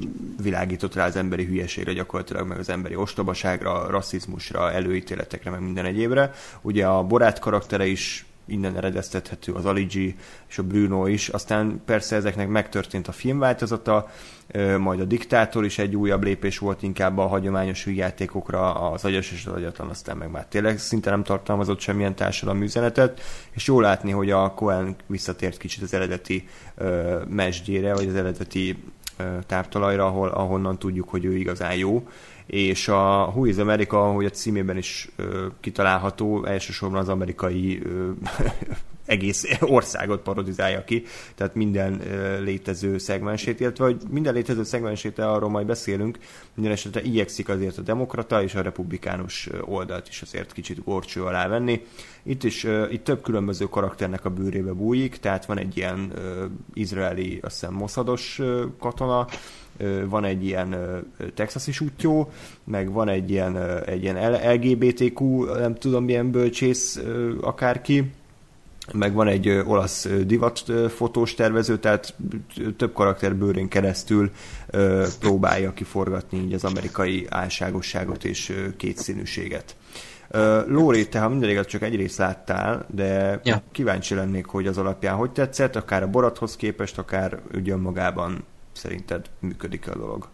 világított 0.42 0.96
rá 0.96 1.06
az 1.06 1.16
emberi 1.16 1.46
hülyeségre 1.46 1.94
gyakorlatilag, 1.94 2.48
meg 2.48 2.58
az 2.58 2.70
emberi 2.70 2.96
ostobaságra, 2.96 3.90
rasszizmusra, 3.90 4.72
előítéletekre, 4.72 5.50
meg 5.52 5.62
minden 5.62 5.86
egyébre. 5.86 6.34
Ugye 6.62 6.86
a 6.86 7.04
Borát 7.04 7.40
karaktere 7.40 7.86
is 7.86 8.26
innen 8.46 8.76
eredeztethető 8.76 9.52
az 9.54 9.66
Aligi 9.66 10.16
és 10.50 10.58
a 10.58 10.64
Bruno 10.64 11.08
is. 11.08 11.30
Aztán 11.30 11.82
persze 11.86 12.16
ezeknek 12.16 12.48
megtörtént 12.48 13.08
a 13.08 13.12
filmváltozata, 13.12 14.12
majd 14.78 15.00
a 15.00 15.04
Diktátor 15.04 15.66
is 15.66 15.78
egy 15.78 15.96
újabb 15.96 16.24
lépés 16.24 16.58
volt 16.58 16.84
inkább 16.84 17.18
a 17.18 17.28
hagyományos 17.28 17.86
játékokra, 17.86 18.92
az 18.92 19.06
agyas 19.06 19.32
és 19.32 19.46
az 19.46 19.54
agyatlan, 19.54 19.90
aztán 19.90 20.18
meg 20.18 20.32
már 20.32 20.46
tényleg 20.46 20.80
szinte 20.80 21.10
nem 21.10 21.24
tartalmazott 21.24 21.80
semmilyen 21.80 22.16
társadalmi 22.16 22.64
üzenetet, 22.64 23.22
és 23.52 23.68
jó 23.68 23.80
látni, 23.80 24.12
hogy 24.12 24.32
a 24.32 24.54
Cohen 24.54 24.96
visszatért 25.06 25.58
kicsit 25.58 25.84
az 25.84 25.94
eredeti 25.94 26.48
mesdjére, 27.28 27.94
vagy 27.94 28.08
az 28.08 28.16
eredeti 28.16 28.84
táptalajra, 29.46 30.06
ahol, 30.06 30.28
ahonnan 30.28 30.80
tudjuk, 30.80 31.10
hogy 31.10 31.26
ő 31.26 31.36
igazán 31.36 31.76
jó, 31.76 32.08
és 32.50 32.88
a 32.88 33.32
Who 33.34 33.46
is 33.46 33.58
America, 33.58 34.10
ahogy 34.10 34.26
a 34.26 34.30
címében 34.30 34.78
is 34.78 35.10
ö, 35.16 35.48
kitalálható, 35.60 36.46
elsősorban 36.46 37.00
az 37.00 37.10
amerikai 37.10 37.82
ö, 37.84 38.10
egész 39.06 39.46
országot 39.60 40.22
parodizálja 40.22 40.84
ki, 40.84 41.04
tehát 41.36 41.56
minden 41.56 42.02
ö, 42.12 42.42
létező 42.42 42.98
szegmensét, 42.98 43.60
illetve 43.60 43.86
hogy 43.86 44.02
minden 44.10 44.34
létező 44.34 44.64
szegmensét, 44.64 45.20
arról 45.20 45.50
majd 45.50 45.66
beszélünk, 45.66 46.18
minden 46.54 46.74
esetre 46.74 47.02
igyekszik 47.02 47.50
azért 47.50 47.78
a 47.78 47.82
demokrata 47.82 48.44
és 48.44 48.56
a 48.56 48.62
republikánus 48.62 49.50
oldalt 49.62 50.08
is 50.08 50.22
azért 50.22 50.52
kicsit 50.52 50.84
gorcső 50.84 51.24
alá 51.24 51.48
venni. 51.48 51.86
Itt 52.24 52.44
is 52.44 52.64
ö, 52.64 52.90
itt 52.90 53.04
több 53.04 53.22
különböző 53.22 53.66
karakternek 53.66 54.26
a 54.26 54.30
bőrébe 54.30 54.72
bújik, 54.72 55.18
tehát 55.18 55.46
van 55.46 55.58
egy 55.58 55.78
ilyen 55.78 56.12
ö, 56.16 56.46
izraeli, 56.74 57.40
azt 57.42 57.60
hiszem, 57.60 57.74
moszados 57.74 58.40
ö, 58.40 58.66
katona, 58.80 59.28
van 60.06 60.24
egy 60.24 60.46
ilyen 60.46 60.76
texasi 61.34 61.72
útjó, 61.86 62.32
meg 62.64 62.92
van 62.92 63.10
egy 63.10 63.32
ilyen, 63.32 63.58
egy 63.86 64.04
ilyen 64.04 64.32
LGBTQ, 64.54 65.44
nem 65.44 65.76
tudom 65.76 66.04
milyen 66.04 66.32
bölcsész 66.32 67.02
akárki, 67.42 68.12
meg 68.94 69.14
van 69.14 69.28
egy 69.28 69.50
olasz 69.50 70.08
divat 70.26 70.64
fotós 70.96 71.34
tervező, 71.34 71.78
tehát 71.78 72.16
több 72.78 72.94
karakter 72.94 73.36
bőrén 73.36 73.68
keresztül 73.68 74.32
próbálja 75.20 75.74
kiforgatni 75.74 76.38
így 76.38 76.54
az 76.54 76.64
amerikai 76.64 77.26
álságosságot 77.30 78.24
és 78.24 78.54
kétszínűséget. 78.78 79.76
Lóri, 80.68 81.08
te 81.08 81.20
ha 81.20 81.30
minden 81.30 81.50
igaz, 81.50 81.66
csak 81.66 81.82
egy 81.82 81.96
részt 81.96 82.18
láttál, 82.18 82.86
de 82.90 83.40
Ja. 83.44 83.62
kíváncsi 83.72 84.16
lennék, 84.16 84.46
hogy 84.46 84.68
az 84.68 84.78
alapján 84.78 85.16
hogy 85.16 85.32
tetszett, 85.32 85.76
akár 85.76 86.04
a 86.04 86.08
Borathoz 86.08 86.56
képest, 86.56 86.98
akár 86.98 87.40
úgy 87.56 87.70
önmagában 87.70 88.44
szerinted 88.80 89.26
működik 89.40 89.88
a 89.88 89.98
dolog. 89.98 90.30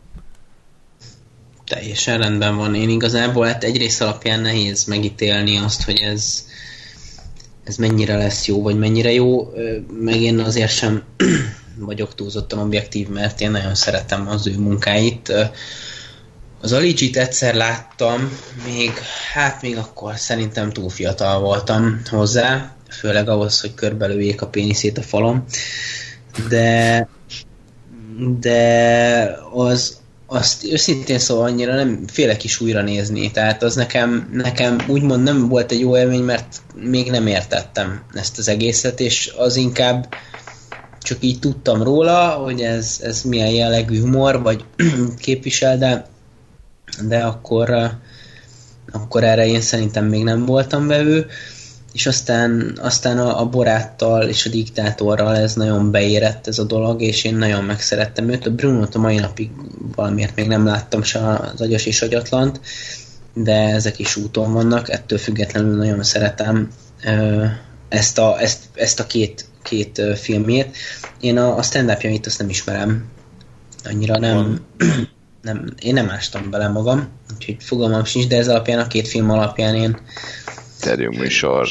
Teljesen 1.66 2.18
rendben 2.18 2.56
van. 2.56 2.76
Én 2.76 2.89
igazából 2.89 3.46
hát 3.46 3.64
egyrészt 3.64 4.02
alapján 4.02 4.39
nehéz 4.39 4.84
megítélni 4.84 5.58
azt, 5.58 5.84
hogy 5.84 6.00
ez, 6.00 6.46
ez 7.64 7.76
mennyire 7.76 8.18
lesz 8.18 8.46
jó, 8.46 8.62
vagy 8.62 8.78
mennyire 8.78 9.12
jó, 9.12 9.54
meg 10.00 10.22
én 10.22 10.39
azért 10.39 10.72
sem 10.72 11.04
vagyok 11.78 12.16
túlzottan 12.16 12.60
objektív, 12.60 13.08
mert 13.08 13.41
én 13.41 13.52
nagyon 13.52 13.76
szeretem 13.76 14.28
az 14.28 14.48
ő 14.48 14.58
munkáit. 14.58 15.34
Az 16.62 16.74
Aligit 16.74 17.18
egyszer 17.18 17.56
láttam, 17.56 18.38
még, 18.66 18.91
hát 19.34 19.62
még 19.62 19.78
akkor 19.78 20.18
szerintem 20.18 20.70
túl 20.70 20.89
fiatal 20.89 21.39
voltam 21.39 22.02
hozzá, 22.10 22.76
főleg 22.89 23.30
ahhoz, 23.30 23.62
hogy 23.62 23.74
körbelőjék 23.74 24.41
a 24.41 24.48
péniszét 24.48 24.98
a 24.98 25.02
falon, 25.02 25.46
de 26.50 27.08
de 28.39 29.39
az, 29.53 29.97
azt 30.28 30.63
őszintén 30.63 31.20
szóval 31.20 31.45
annyira 31.47 31.76
nem 31.76 32.03
félek 32.07 32.43
is 32.43 32.61
újra 32.61 32.82
nézni, 32.82 33.32
tehát 33.32 33.63
az 33.63 33.76
nekem, 33.76 34.30
nekem 34.34 34.78
úgymond 34.88 35.24
nem 35.24 35.47
volt 35.47 35.72
egy 35.72 35.80
jó 35.80 35.97
élmény, 35.97 36.24
mert 36.24 36.61
még 36.76 37.11
nem 37.11 37.28
értettem 37.28 38.03
ezt 38.13 38.38
az 38.38 38.47
egészet, 38.47 38.99
és 38.99 39.34
az 39.38 39.55
inkább 39.55 40.16
csak 41.01 41.18
így 41.22 41.39
tudtam 41.39 41.84
róla, 41.84 42.30
hogy 42.30 42.61
ez, 42.61 42.99
ez 43.03 43.22
milyen 43.22 43.49
jellegű 43.49 43.99
humor, 43.99 44.41
vagy 44.41 44.63
képvisel, 45.18 45.78
de, 45.78 46.05
de 47.07 47.20
akkor, 47.20 47.70
akkor 48.91 49.24
erre 49.24 49.47
én 49.47 49.61
szerintem 49.61 50.05
még 50.05 50.24
nem 50.24 50.45
voltam 50.45 50.88
vevő, 50.88 51.28
és 51.96 52.06
aztán, 52.06 52.80
aztán 52.82 53.20
a, 53.20 53.41
a 53.41 53.46
boráttal 53.46 54.24
és 54.28 54.46
a 54.46 54.50
diktátorral 54.50 55.36
ez 55.36 55.54
nagyon 55.54 55.91
beérett 55.91 56.48
ez 56.48 56.60
a 56.60 56.64
dolog, 56.64 57.02
és 57.02 57.24
én 57.24 57.36
nagyon 57.36 57.64
megszerettem 57.64 58.30
őt. 58.30 58.46
A 58.46 58.52
Brunot 58.52 58.96
a 58.96 59.00
mai 59.00 59.18
napig 59.18 59.50
valamiért 59.96 60.36
még 60.36 60.48
nem 60.48 60.66
láttam 60.66 61.04
se 61.04 61.20
az 61.20 61.62
agyas 61.62 61.86
és 61.86 62.02
agyatlant, 62.02 62.60
de 63.34 63.54
ezek 63.54 64.00
is 64.00 64.16
úton 64.16 64.54
vannak, 64.54 64.89
ettől 64.89 65.18
függetlenül 65.18 65.76
nagyon 65.76 66.04
szeretem 66.04 66.70
ezt 67.89 68.18
a, 68.18 68.41
ezt, 68.41 68.60
ezt 68.74 69.00
a 69.00 69.08
két, 69.08 69.46
két 69.62 70.02
filmét. 70.16 70.78
Én 71.20 71.38
a, 71.38 71.58
a 71.58 71.62
stand-upjait 71.62 72.26
azt 72.26 72.39
nem 72.39 72.50
ismerem, 72.50 73.06
annyira 73.84 74.18
nem, 74.20 74.60
nem, 75.41 75.74
én 75.82 75.93
nem 75.93 76.10
ástam 76.10 76.50
bele 76.50 76.68
magam, 76.68 77.08
úgyhogy 77.34 77.58
fogalmam 77.60 78.04
sincs, 78.04 78.28
de 78.28 78.38
ez 78.38 78.48
alapján, 78.48 78.80
a 78.80 78.88
két 78.88 79.08
film 79.08 79.30
alapján 79.30 79.76
én 79.76 79.98
interjú 80.86 81.12
műsor 81.20 81.68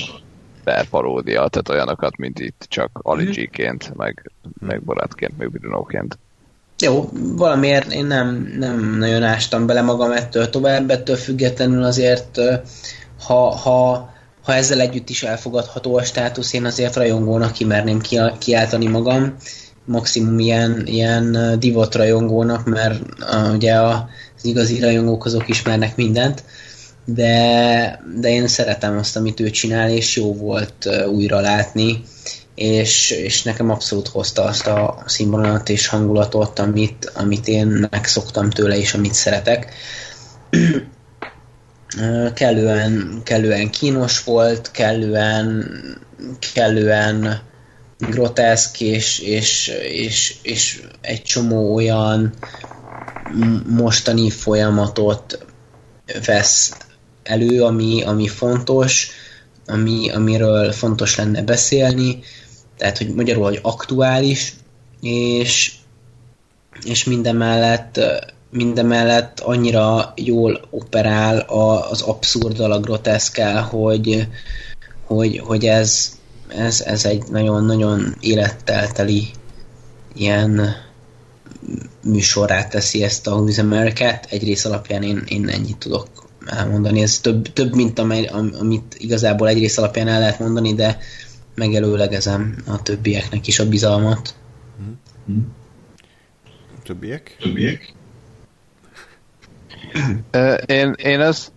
per 0.65 0.89
paródia, 0.89 1.49
tehát 1.49 1.69
olyanokat, 1.69 2.17
mint 2.17 2.39
itt 2.39 2.67
csak 2.69 2.91
Aligiként, 3.03 3.93
meg, 3.97 4.31
meg 4.61 4.83
barátként, 4.83 5.39
meg 5.39 5.51
Brunóként. 5.51 6.19
Jó, 6.79 7.09
valamiért 7.37 7.93
én 7.93 8.05
nem, 8.05 8.55
nem 8.59 8.97
nagyon 8.99 9.23
ástam 9.23 9.67
bele 9.67 9.83
magam 9.83 10.13
ettől 10.13 10.51
tovább, 10.51 10.91
ettől 10.91 11.17
függetlenül 11.17 11.83
azért, 11.83 12.41
ha, 13.27 13.51
ha, 13.51 14.11
ha 14.43 14.55
ezzel 14.55 14.81
együtt 14.81 15.09
is 15.09 15.23
elfogadható 15.23 15.97
a 15.97 16.03
státusz, 16.03 16.53
én 16.53 16.65
azért 16.65 16.97
rajongónak 16.97 17.53
kimerném 17.53 18.01
ki, 18.01 18.19
kiáltani 18.39 18.87
magam, 18.87 19.37
maximum 19.85 20.39
ilyen, 20.39 20.83
ilyen 20.87 21.57
divot 21.59 21.95
rajongónak, 21.95 22.65
mert 22.65 23.01
uh, 23.21 23.53
ugye 23.53 23.75
a, 23.75 24.09
az 24.37 24.45
igazi 24.45 24.81
rajongók 24.81 25.25
azok 25.25 25.49
ismernek 25.49 25.97
mindent, 25.97 26.45
de, 27.05 28.03
de 28.17 28.29
én 28.29 28.47
szeretem 28.47 28.99
azt, 28.99 29.17
amit 29.17 29.41
ő 29.41 29.51
csinál, 29.51 29.91
és 29.91 30.17
jó 30.17 30.35
volt 30.35 30.89
újra 31.07 31.41
látni, 31.41 32.05
és, 32.55 33.11
és 33.11 33.43
nekem 33.43 33.71
abszolút 33.71 34.09
hozta 34.09 34.45
azt 34.45 34.67
a 34.67 35.03
színvonalat 35.07 35.69
és 35.69 35.87
hangulatot, 35.87 36.59
amit, 36.59 37.13
amit 37.15 37.49
én 37.49 37.87
megszoktam 37.91 38.51
tőle, 38.51 38.77
és 38.77 38.95
amit 38.95 39.15
szeretek. 39.15 39.73
Kellően, 42.35 43.21
kellően 43.25 43.71
kínos 43.71 44.25
volt, 44.25 44.71
kellően, 44.71 45.69
kellően 46.55 47.41
groteszk, 47.99 48.81
és, 48.81 49.19
és, 49.19 49.73
és, 49.83 50.37
és 50.43 50.83
egy 51.01 51.23
csomó 51.23 51.75
olyan 51.75 52.35
mostani 53.67 54.31
folyamatot 54.31 55.47
vesz 56.27 56.73
elő, 57.25 57.63
ami, 57.63 58.03
ami 58.03 58.29
fontos, 58.29 59.11
ami, 59.67 60.11
amiről 60.11 60.73
fontos 60.73 61.17
lenne 61.17 61.43
beszélni, 61.43 62.19
tehát, 62.77 62.99
hogy 62.99 63.15
magyarul, 63.15 63.45
hogy 63.45 63.59
aktuális, 63.63 64.55
és, 65.01 65.73
és 66.85 67.05
mindemellett, 67.05 68.01
mindemellett 68.51 69.41
annyira 69.41 70.13
jól 70.17 70.61
operál 70.71 71.39
a, 71.39 71.91
az 71.91 72.03
abszurddal, 72.03 72.73
a 72.73 72.81
groteszkel, 72.81 73.63
hogy, 73.63 74.29
hogy, 75.07 75.39
hogy 75.39 75.65
ez, 75.65 76.19
ez, 76.49 76.81
ez 76.81 77.05
egy 77.05 77.23
nagyon-nagyon 77.31 78.15
élettel 78.21 78.93
teli 78.93 79.27
ilyen 80.15 80.77
műsorát 82.03 82.71
teszi 82.71 83.03
ezt 83.03 83.27
a 83.27 83.35
Who's 83.37 83.61
America-t. 83.61 84.27
Egy 84.31 84.45
rész 84.45 84.65
alapján 84.65 85.03
én, 85.03 85.23
én 85.29 85.49
ennyit 85.49 85.77
tudok 85.77 86.24
elmondani. 86.47 87.03
Ez 87.03 87.21
több, 87.21 87.43
több 87.53 87.75
mint 87.75 87.99
amely, 87.99 88.25
am- 88.25 88.55
amit 88.61 88.95
igazából 88.99 89.49
egy 89.49 89.59
rész 89.59 89.79
alapján 89.79 90.09
el 90.09 90.19
lehet 90.19 90.39
mondani, 90.39 90.75
de 90.75 90.99
megelőlegezem 91.55 92.57
a 92.67 92.83
többieknek 92.83 93.47
is 93.47 93.59
a 93.59 93.69
bizalmat. 93.69 94.35
Többiek? 96.83 97.37
Ö, 100.31 100.55
Én, 100.55 100.93
én 100.97 101.21
azt 101.21 101.53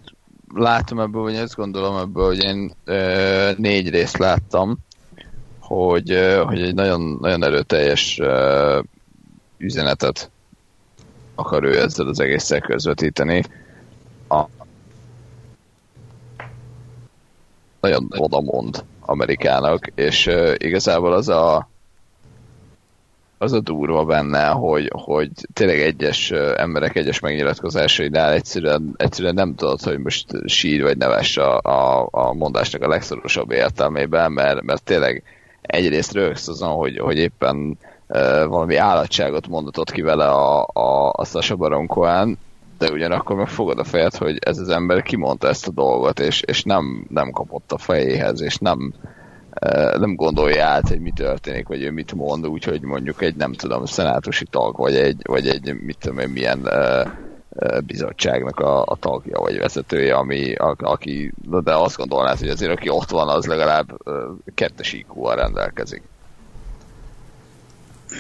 látom 0.53 0.99
ebből, 0.99 1.21
vagy 1.21 1.35
azt 1.35 1.55
gondolom 1.55 1.97
ebből, 1.97 2.25
hogy 2.25 2.43
én 2.43 2.71
ö, 2.85 3.51
négy 3.57 3.89
részt 3.89 4.17
láttam, 4.17 4.77
hogy, 5.59 6.11
ö, 6.11 6.43
hogy 6.45 6.61
egy 6.61 6.73
nagyon, 6.73 7.17
nagyon 7.21 7.43
erőteljes 7.43 8.19
ö, 8.19 8.79
üzenetet 9.57 10.31
akar 11.35 11.63
ő 11.63 11.81
ezzel 11.81 12.07
az 12.07 12.19
egésszel 12.19 12.59
közvetíteni. 12.59 13.43
A, 14.27 14.43
nagyon 17.87 18.07
oda 18.17 18.41
mond 18.41 18.83
Amerikának, 19.05 19.87
és 19.95 20.27
ö, 20.27 20.53
igazából 20.57 21.13
az 21.13 21.29
a 21.29 21.67
az 23.39 23.53
a 23.53 23.59
durva 23.59 24.05
benne, 24.05 24.47
hogy, 24.47 24.91
hogy 24.93 25.29
tényleg 25.53 25.79
egyes 25.79 26.31
emberek 26.55 26.95
egyes 26.95 27.19
megnyilatkozásainál 27.19 28.33
egyszerűen, 28.33 28.93
egyszerűen 28.97 29.33
nem 29.33 29.55
tudod, 29.55 29.81
hogy 29.81 29.99
most 29.99 30.25
sír 30.45 30.81
vagy 30.81 30.97
neves 30.97 31.37
a, 31.37 31.57
a, 31.57 32.07
a 32.11 32.33
mondásnak 32.33 32.81
a 32.81 32.87
legszorosabb 32.87 33.51
értelmében, 33.51 34.31
mert, 34.31 34.61
mert 34.61 34.83
tényleg 34.83 35.23
egyrészt 35.61 36.13
rögsz 36.13 36.47
azon, 36.47 36.69
hogy, 36.69 36.97
hogy 36.97 37.17
éppen 37.17 37.77
uh, 38.07 38.45
valami 38.45 38.75
állatságot 38.75 39.47
mondatott 39.47 39.91
ki 39.91 40.01
vele 40.01 40.29
a, 40.29 40.67
a, 40.73 41.13
a 41.15 41.25
Sasha 41.25 41.55
Baron 41.55 41.87
Cohen, 41.87 42.37
de 42.77 42.91
ugyanakkor 42.91 43.35
meg 43.35 43.47
fogod 43.47 43.79
a 43.79 43.83
fejed, 43.83 44.15
hogy 44.15 44.37
ez 44.39 44.57
az 44.57 44.69
ember 44.69 45.01
kimondta 45.01 45.47
ezt 45.47 45.67
a 45.67 45.71
dolgot, 45.71 46.19
és, 46.19 46.41
és 46.41 46.63
nem, 46.63 47.05
nem 47.09 47.31
kapott 47.31 47.71
a 47.71 47.77
fejéhez, 47.77 48.41
és 48.41 48.57
nem, 48.57 48.93
uh, 49.65 49.97
nem 49.97 50.15
gondolja 50.15 50.65
át, 50.65 50.87
hogy 50.87 50.99
mi 50.99 51.11
történik, 51.11 51.67
vagy 51.67 51.83
ő 51.83 51.91
mit 51.91 52.13
mond, 52.13 52.47
úgyhogy 52.47 52.81
mondjuk 52.81 53.21
egy, 53.21 53.35
nem 53.35 53.53
tudom, 53.53 53.85
szenátusi 53.85 54.45
tag, 54.45 54.77
vagy 54.77 54.95
egy, 54.95 55.21
vagy 55.23 55.47
egy 55.47 55.81
mit 55.81 55.97
tudom 55.99 56.19
én, 56.19 56.29
milyen 56.29 56.59
uh, 56.59 57.11
uh, 57.49 57.81
bizottságnak 57.81 58.59
a, 58.59 58.81
a 58.81 58.95
tagja, 58.99 59.39
vagy 59.39 59.57
vezetője, 59.57 60.15
ami, 60.15 60.53
a, 60.53 60.75
aki, 60.77 61.31
de 61.63 61.75
azt 61.75 61.97
gondolnád, 61.97 62.39
hogy 62.39 62.49
azért 62.49 62.71
aki 62.71 62.89
ott 62.89 63.09
van, 63.09 63.27
az 63.27 63.45
legalább 63.45 63.91
uh, 64.05 64.13
kettes 64.55 64.93
IQ-val 64.93 65.35
rendelkezik. 65.35 66.01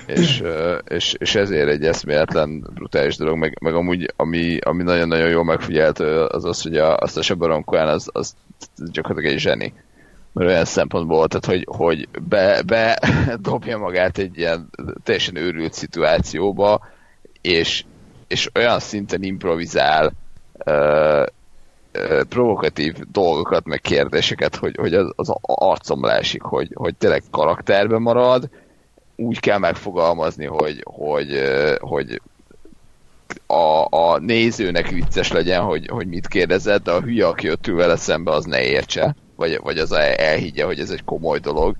És, 0.05 0.43
és, 0.87 1.13
és 1.13 1.35
ezért 1.35 1.69
egy 1.69 1.85
eszméletlen 1.85 2.67
brutális 2.73 3.17
dolog, 3.17 3.37
meg, 3.37 3.57
meg 3.61 3.73
amúgy, 3.73 4.13
ami, 4.15 4.57
ami 4.59 4.83
nagyon-nagyon 4.83 5.29
jól 5.29 5.43
megfigyelhető, 5.43 6.23
az 6.23 6.45
az, 6.45 6.61
hogy 6.61 6.77
a, 6.77 6.97
azt 6.97 7.17
a 7.17 7.21
Sabaron 7.21 7.63
Cohen 7.63 7.87
az, 7.87 8.09
az 8.13 8.35
gyakorlatilag 8.91 9.33
egy 9.33 9.39
zseni. 9.39 9.73
Mert 10.33 10.49
olyan 10.49 10.65
szempontból, 10.65 11.27
tehát 11.27 11.45
hogy, 11.45 11.77
hogy 11.77 12.09
be, 12.29 12.61
be 12.65 12.99
dobja 13.41 13.77
magát 13.77 14.17
egy 14.17 14.37
ilyen 14.37 14.69
teljesen 15.03 15.35
őrült 15.35 15.73
szituációba, 15.73 16.87
és, 17.41 17.83
és 18.27 18.49
olyan 18.55 18.79
szinten 18.79 19.23
improvizál, 19.23 20.11
ö, 20.65 21.23
ö, 21.91 22.23
provokatív 22.29 22.95
dolgokat, 23.11 23.65
meg 23.65 23.81
kérdéseket, 23.81 24.55
hogy, 24.55 24.75
hogy 24.75 24.93
az, 24.93 25.11
az 25.15 25.33
arcom 25.41 26.05
leesik, 26.05 26.41
hogy, 26.41 26.71
hogy 26.73 26.95
tényleg 26.95 27.23
karakterben 27.31 28.01
marad, 28.01 28.49
úgy 29.17 29.39
kell 29.39 29.57
megfogalmazni, 29.57 30.45
hogy, 30.45 30.83
hogy, 30.83 31.41
hogy 31.79 32.21
a, 33.47 33.85
a 33.89 34.19
nézőnek 34.19 34.89
vicces 34.89 35.31
legyen, 35.31 35.61
hogy, 35.61 35.87
hogy 35.87 36.07
mit 36.07 36.27
kérdezett, 36.27 36.83
de 36.83 36.91
a 36.91 37.01
hülye, 37.01 37.27
aki 37.27 37.51
ott 37.51 37.67
ül 37.67 37.75
vele 37.75 37.95
szembe, 37.95 38.31
az 38.31 38.45
ne 38.45 38.61
értse, 38.61 39.15
vagy, 39.35 39.59
vagy 39.63 39.77
az 39.77 39.91
elhiggye, 39.91 40.65
hogy 40.65 40.79
ez 40.79 40.89
egy 40.89 41.03
komoly 41.03 41.39
dolog, 41.39 41.75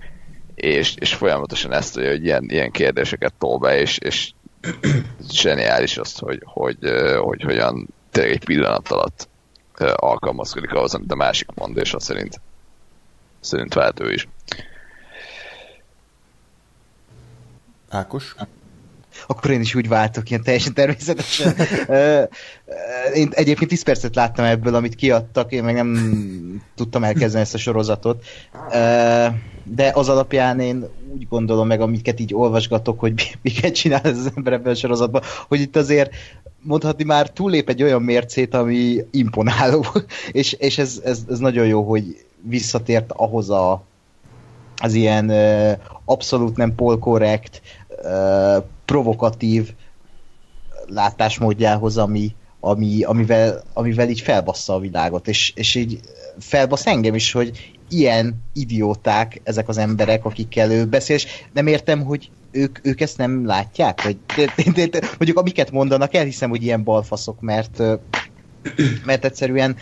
és, 0.55 0.95
és 0.95 1.13
folyamatosan 1.13 1.73
ezt 1.73 1.93
tudja, 1.93 2.09
hogy 2.09 2.23
ilyen, 2.23 2.45
ilyen 2.49 2.71
kérdéseket 2.71 3.33
tol 3.38 3.57
be, 3.57 3.79
és, 3.79 3.97
és 3.97 4.31
zseniális 5.29 5.97
azt, 5.97 6.19
hogy, 6.19 6.41
hogy, 6.45 6.77
hogy, 6.79 7.15
hogy 7.19 7.41
hogyan 7.41 7.88
tényleg 8.11 8.31
egy 8.31 8.45
pillanat 8.45 8.88
alatt 8.88 9.29
alkalmazkodik 9.95 10.73
ahhoz, 10.73 10.93
amit 10.93 11.11
a 11.11 11.15
másik 11.15 11.47
mond, 11.55 11.77
és 11.77 11.93
azt 11.93 12.05
szerint, 12.05 12.41
szerint 13.39 13.73
vált 13.73 13.99
ő 13.99 14.13
is. 14.13 14.27
Ákos? 17.89 18.35
Akkor 19.27 19.51
én 19.51 19.61
is 19.61 19.75
úgy 19.75 19.88
váltok, 19.88 20.29
ilyen 20.29 20.43
teljesen 20.43 20.73
természetesen. 20.73 21.55
én 23.13 23.29
egyébként 23.31 23.69
10 23.69 23.83
percet 23.83 24.15
láttam 24.15 24.45
ebből, 24.45 24.75
amit 24.75 24.95
kiadtak, 24.95 25.51
én 25.51 25.63
meg 25.63 25.75
nem 25.75 26.63
tudtam 26.75 27.03
elkezdeni 27.03 27.43
ezt 27.43 27.53
a 27.53 27.57
sorozatot. 27.57 28.25
De 29.63 29.91
az 29.93 30.09
alapján 30.09 30.59
én 30.59 30.85
úgy 31.13 31.27
gondolom 31.29 31.67
meg, 31.67 31.81
amiket 31.81 32.19
így 32.19 32.33
olvasgatok, 32.33 32.99
hogy 32.99 33.38
miket 33.41 33.73
csinál 33.73 34.01
ez 34.03 34.17
az 34.17 34.31
ember 34.35 34.53
ebben 34.53 34.71
a 34.71 34.75
sorozatban, 34.75 35.21
hogy 35.47 35.59
itt 35.59 35.75
azért 35.75 36.15
mondhatni 36.61 37.03
már 37.03 37.29
túlép 37.29 37.69
egy 37.69 37.83
olyan 37.83 38.01
mércét, 38.01 38.53
ami 38.53 39.05
imponáló, 39.11 39.85
és, 40.31 40.53
és 40.53 40.77
ez, 40.77 41.01
ez, 41.03 41.19
ez 41.29 41.39
nagyon 41.39 41.65
jó, 41.65 41.83
hogy 41.83 42.25
visszatért 42.41 43.11
ahhoz 43.11 43.49
a 43.49 43.85
az 44.79 44.93
ilyen 44.93 45.29
uh, 45.29 45.71
abszolút 46.05 46.57
nem 46.57 46.75
polkorrekt, 46.75 47.61
provokatív 48.85 49.73
látásmódjához, 50.87 51.97
ami, 51.97 52.35
ami, 52.59 53.03
amivel, 53.03 53.63
amivel 53.73 54.09
így 54.09 54.21
felbassza 54.21 54.73
a 54.73 54.79
világot, 54.79 55.27
és, 55.27 55.53
és 55.55 55.75
így 55.75 55.99
felbassz 56.39 56.85
engem 56.85 57.15
is, 57.15 57.31
hogy 57.31 57.75
ilyen 57.89 58.43
idióták 58.53 59.41
ezek 59.43 59.67
az 59.67 59.77
emberek, 59.77 60.25
akikkel 60.25 60.71
ő 60.71 60.85
beszél, 60.85 61.15
és 61.15 61.27
nem 61.53 61.67
értem, 61.67 62.03
hogy 62.03 62.29
ők, 62.51 62.79
ők 62.85 63.01
ezt 63.01 63.17
nem 63.17 63.45
látják, 63.45 64.01
hogy 64.01 64.17
mondjuk 65.17 65.37
amiket 65.37 65.71
mondanak, 65.71 66.13
elhiszem, 66.13 66.49
hogy 66.49 66.63
ilyen 66.63 66.83
balfaszok, 66.83 67.41
mert, 67.41 67.83
mert 69.05 69.25
egyszerűen 69.25 69.75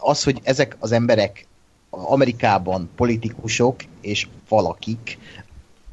az, 0.00 0.22
hogy 0.22 0.40
ezek 0.42 0.76
az 0.78 0.92
emberek 0.92 1.46
Amerikában 1.90 2.90
politikusok 2.96 3.76
és 4.00 4.28
valakik, 4.48 5.18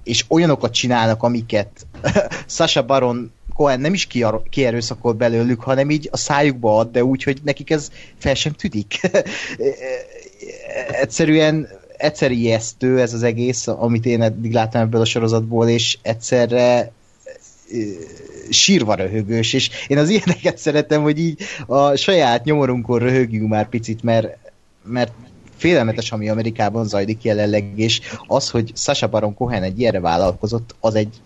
és 0.06 0.26
olyanokat 0.28 0.74
csinálnak, 0.74 1.24
amiket 1.24 1.88
Sasha 2.47 2.86
Baron 2.86 3.32
Cohen 3.56 3.80
nem 3.80 3.93
is 3.93 4.08
kierőszakol 4.49 5.14
belőlük, 5.14 5.62
hanem 5.62 5.89
így 5.89 6.10
a 6.12 6.18
szájukba 6.18 6.78
ad, 6.78 6.91
de 6.91 7.03
úgy, 7.03 7.24
hogy 7.24 7.39
nekik 7.43 7.70
ez 7.70 7.89
fel 8.18 8.34
sem 8.34 8.51
tűnik. 8.51 8.99
Egyszerűen 11.01 11.68
egyszer 11.97 12.32
ijesztő 12.32 13.01
ez 13.01 13.14
az 13.14 13.24
egész, 13.24 13.68
amit 13.68 14.06
én 14.06 14.22
eddig 14.22 14.53
láttam 14.53 14.82
ebből 14.82 15.01
a 15.01 15.06
sorozatból, 15.06 15.70
és 15.70 15.97
egyszerre 16.01 16.91
sírva 18.49 18.95
röhögős, 18.95 19.53
és 19.53 19.70
én 19.88 19.97
az 19.97 20.10
ilyeneket 20.20 20.58
szeretem, 20.58 21.01
hogy 21.01 21.20
így 21.20 21.41
a 21.66 21.95
saját 21.95 22.43
nyomorunkon 22.43 22.99
röhögjünk 22.99 23.49
már 23.49 23.70
picit, 23.70 24.03
mert, 24.03 24.38
mert 24.84 25.14
félelmetes, 25.58 26.12
ami 26.12 26.30
Amerikában 26.30 26.86
zajlik 26.86 27.24
jelenleg, 27.24 27.72
és 27.76 28.01
az, 28.28 28.49
hogy 28.49 28.72
Sasha 28.76 29.08
Baron 29.08 29.34
Cohen 29.34 29.64
egy 29.64 29.80
ilyenre 29.80 29.99
vállalkozott, 29.99 30.76
az 30.80 30.95
egy 30.95 31.22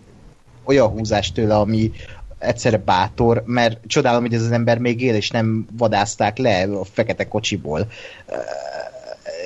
olyan 0.64 0.88
húzás 0.88 1.32
tőle, 1.32 1.56
ami 1.56 1.90
egyszerre 2.38 2.78
bátor, 2.78 3.42
mert 3.46 3.78
csodálom, 3.86 4.20
hogy 4.20 4.34
ez 4.34 4.42
az 4.42 4.50
ember 4.50 4.78
még 4.78 5.00
él, 5.00 5.14
és 5.14 5.30
nem 5.30 5.66
vadázták 5.76 6.38
le 6.38 6.62
a 6.62 6.84
fekete 6.84 7.28
kocsiból. 7.28 7.90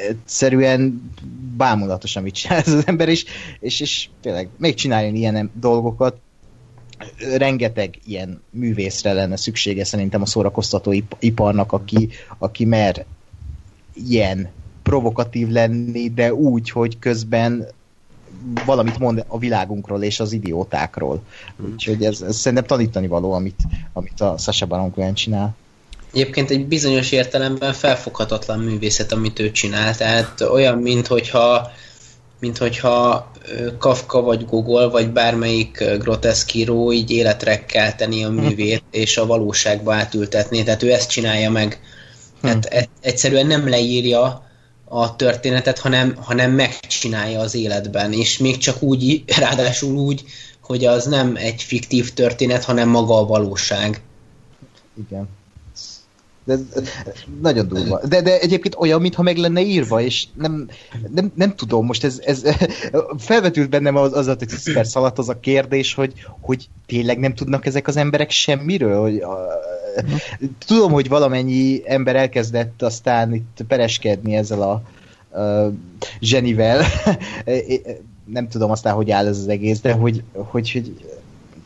Egyszerűen 0.08 1.10
bámulatos, 1.56 2.16
amit 2.16 2.34
csinál 2.34 2.58
ez 2.58 2.72
az 2.72 2.86
ember, 2.86 3.08
és, 3.08 3.24
és, 3.60 3.80
és 3.80 4.08
tényleg 4.20 4.48
még 4.56 4.74
csináljon 4.74 5.14
ilyen 5.14 5.50
dolgokat, 5.54 6.16
rengeteg 7.36 7.98
ilyen 8.06 8.42
művészre 8.50 9.12
lenne 9.12 9.36
szüksége 9.36 9.84
szerintem 9.84 10.22
a 10.22 10.26
szórakoztató 10.26 10.94
iparnak, 11.18 11.72
aki, 11.72 12.08
aki 12.38 12.64
mer 12.64 13.04
ilyen 13.94 14.50
provokatív 14.84 15.48
lenni, 15.48 16.10
de 16.10 16.34
úgy, 16.34 16.70
hogy 16.70 16.98
közben 16.98 17.66
valamit 18.64 18.98
mond 18.98 19.24
a 19.26 19.38
világunkról 19.38 20.02
és 20.02 20.20
az 20.20 20.32
idiótákról. 20.32 21.22
Úgyhogy 21.72 22.04
ez, 22.04 22.20
ez 22.20 22.36
szerintem 22.36 22.66
tanítani 22.66 23.06
való, 23.06 23.32
amit, 23.32 23.60
amit 23.92 24.20
a 24.20 24.34
Sasha 24.38 24.66
Baron 24.66 24.92
Cohen 24.92 25.14
csinál. 25.14 25.56
Egyébként 26.12 26.50
egy 26.50 26.66
bizonyos 26.66 27.12
értelemben 27.12 27.72
felfoghatatlan 27.72 28.58
művészet, 28.58 29.12
amit 29.12 29.38
ő 29.38 29.50
csinál. 29.50 29.96
Tehát 29.96 30.40
olyan, 30.40 30.78
mint 30.78 31.06
hogyha, 31.06 31.70
mint 32.40 32.58
hogyha 32.58 33.30
Kafka 33.78 34.20
vagy 34.20 34.46
Google, 34.46 34.86
vagy 34.86 35.10
bármelyik 35.10 35.84
groteszk 35.98 36.54
író 36.54 36.92
így 36.92 37.10
életre 37.10 37.64
kelteni 37.64 38.24
a 38.24 38.30
művét, 38.30 38.82
és 38.90 39.16
a 39.16 39.26
valóságba 39.26 39.94
átültetni. 39.94 40.62
Tehát 40.62 40.82
ő 40.82 40.92
ezt 40.92 41.10
csinálja 41.10 41.50
meg. 41.50 41.80
Tehát 42.40 42.68
hmm. 42.68 42.82
egyszerűen 43.00 43.46
nem 43.46 43.68
leírja, 43.68 44.44
a 44.84 45.16
történetet, 45.16 45.78
hanem, 45.78 46.16
hanem 46.16 46.52
megcsinálja 46.52 47.40
az 47.40 47.54
életben, 47.54 48.12
és 48.12 48.38
még 48.38 48.56
csak 48.56 48.82
úgy, 48.82 49.24
ráadásul 49.40 49.96
úgy, 49.96 50.24
hogy 50.60 50.84
az 50.84 51.04
nem 51.04 51.36
egy 51.36 51.62
fiktív 51.62 52.12
történet, 52.12 52.64
hanem 52.64 52.88
maga 52.88 53.18
a 53.18 53.26
valóság. 53.26 54.00
Igen. 55.08 55.28
De, 56.44 56.56
nagyon 57.40 57.68
durva. 57.68 58.00
De, 58.08 58.22
de 58.22 58.40
egyébként 58.40 58.74
olyan, 58.78 59.00
mintha 59.00 59.22
meg 59.22 59.36
lenne 59.36 59.60
írva, 59.60 60.00
és 60.00 60.26
nem, 60.34 60.68
nem, 61.14 61.32
nem 61.34 61.54
tudom, 61.54 61.86
most 61.86 62.04
ez, 62.04 62.20
ez 62.24 62.42
felvetült 63.18 63.70
bennem 63.70 63.96
az, 63.96 64.12
az 64.12 64.26
a 64.26 64.36
perc 64.72 64.94
alatt 64.94 65.18
az 65.18 65.28
a 65.28 65.40
kérdés, 65.40 65.94
hogy, 65.94 66.12
hogy 66.40 66.68
tényleg 66.86 67.18
nem 67.18 67.34
tudnak 67.34 67.66
ezek 67.66 67.88
az 67.88 67.96
emberek 67.96 68.30
semmiről, 68.30 69.00
hogy 69.00 69.22
tudom, 70.66 70.92
hogy 70.92 71.08
valamennyi 71.08 71.82
ember 71.84 72.16
elkezdett 72.16 72.82
aztán 72.82 73.34
itt 73.34 73.64
pereskedni 73.68 74.36
ezzel 74.36 74.62
a 74.62 74.82
uh, 75.30 75.72
zsenivel. 76.20 76.82
nem 78.24 78.48
tudom 78.48 78.70
aztán, 78.70 78.94
hogy 78.94 79.10
áll 79.10 79.26
ez 79.26 79.38
az 79.38 79.48
egész, 79.48 79.80
de 79.80 79.92
hogy, 79.92 80.22
hogy, 80.32 80.72
hogy 80.72 81.04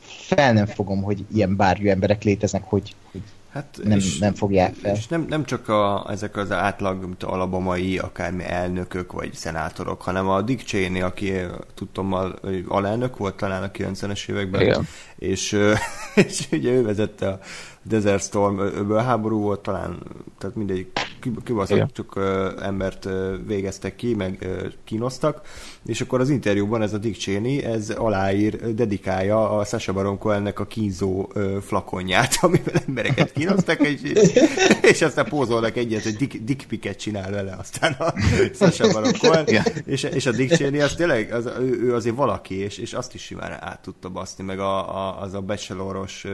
fel 0.07 0.53
nem 0.53 0.67
fogom, 0.67 1.03
hogy 1.03 1.25
ilyen 1.35 1.57
bárjú 1.57 1.91
emberek 1.91 2.23
léteznek, 2.23 2.63
hogy, 2.65 2.95
hogy 3.13 3.23
Hát 3.53 3.79
nem, 3.83 3.99
és, 3.99 4.19
nem 4.19 4.35
fogják 4.35 4.75
fel. 4.75 4.95
És 4.95 5.07
nem, 5.07 5.27
nem 5.29 5.45
csak 5.45 5.69
a, 5.69 6.07
ezek 6.11 6.37
az 6.37 6.53
átlag 6.53 7.05
mint 7.05 7.23
alabamai, 7.23 7.99
akármi 7.99 8.45
elnökök 8.45 9.13
vagy 9.13 9.35
szenátorok, 9.35 10.03
hanem 10.03 10.29
a 10.29 10.43
Dick 10.43 10.67
Cheney, 10.67 11.01
aki 11.01 11.33
tudtommal 11.75 12.39
alelnök 12.69 13.17
volt 13.17 13.37
talán 13.37 13.63
a 13.63 13.71
90-es 13.71 14.29
években, 14.29 14.61
Igen. 14.61 14.87
És, 15.17 15.53
és 16.15 16.47
ugye 16.53 16.71
ő 16.71 16.83
vezette 16.83 17.29
a 17.29 17.39
Desert 17.83 18.23
Storm 18.23 18.93
háború 18.93 19.41
volt 19.41 19.61
talán, 19.61 19.99
tehát 20.39 20.57
mindegy 20.57 20.93
kibaszott 21.45 22.19
embert 22.63 23.09
végeztek 23.47 23.97
ki, 23.97 24.15
meg 24.15 24.47
kínoztak, 24.85 25.41
és 25.85 26.01
akkor 26.01 26.21
az 26.21 26.31
interjúban 26.31 26.83
ez 26.83 26.93
a 26.93 26.99
Dick 26.99 27.21
Cheney, 27.21 27.65
ez 27.65 27.91
aláír, 27.91 28.75
dedikálja 28.75 29.51
a 29.51 29.65
Sasha 29.65 29.93
Baron 29.93 30.19
Cohennek 30.19 30.61
a 30.61 30.67
kínzó 30.67 31.33
flakonját, 31.61 32.39
amivel 32.43 32.83
embereket 32.87 33.33
kínoztak, 33.33 33.81
és, 33.81 34.01
és 34.93 35.03
aztán 35.03 35.25
pózolnak 35.25 35.77
egyet, 35.77 36.03
hogy 36.03 36.17
Dick, 36.17 36.37
Dick 36.45 36.67
Picket 36.69 36.99
csinál 36.99 37.31
vele, 37.31 37.57
aztán 37.59 37.93
a 37.93 38.15
Sasha 38.59 38.93
Baron 38.93 39.13
Cohen, 39.19 39.47
és, 39.85 40.03
és 40.03 40.27
a 40.27 40.33
Dick 40.33 40.55
Cheney 40.55 40.81
az 40.81 40.95
tényleg, 40.95 41.33
az, 41.33 41.47
ő, 41.47 41.81
ő 41.83 41.95
azért 41.95 42.17
valaki, 42.17 42.55
és, 42.55 42.79
és 42.79 42.93
azt 42.93 43.15
is 43.15 43.23
simán 43.23 43.53
át 43.61 43.83
tudta 43.83 44.09
baszni, 44.09 44.45
meg 44.45 44.59
a, 44.59 44.97
a, 44.97 45.21
az 45.21 45.35
a 45.35 45.41
bacheloros 45.41 46.27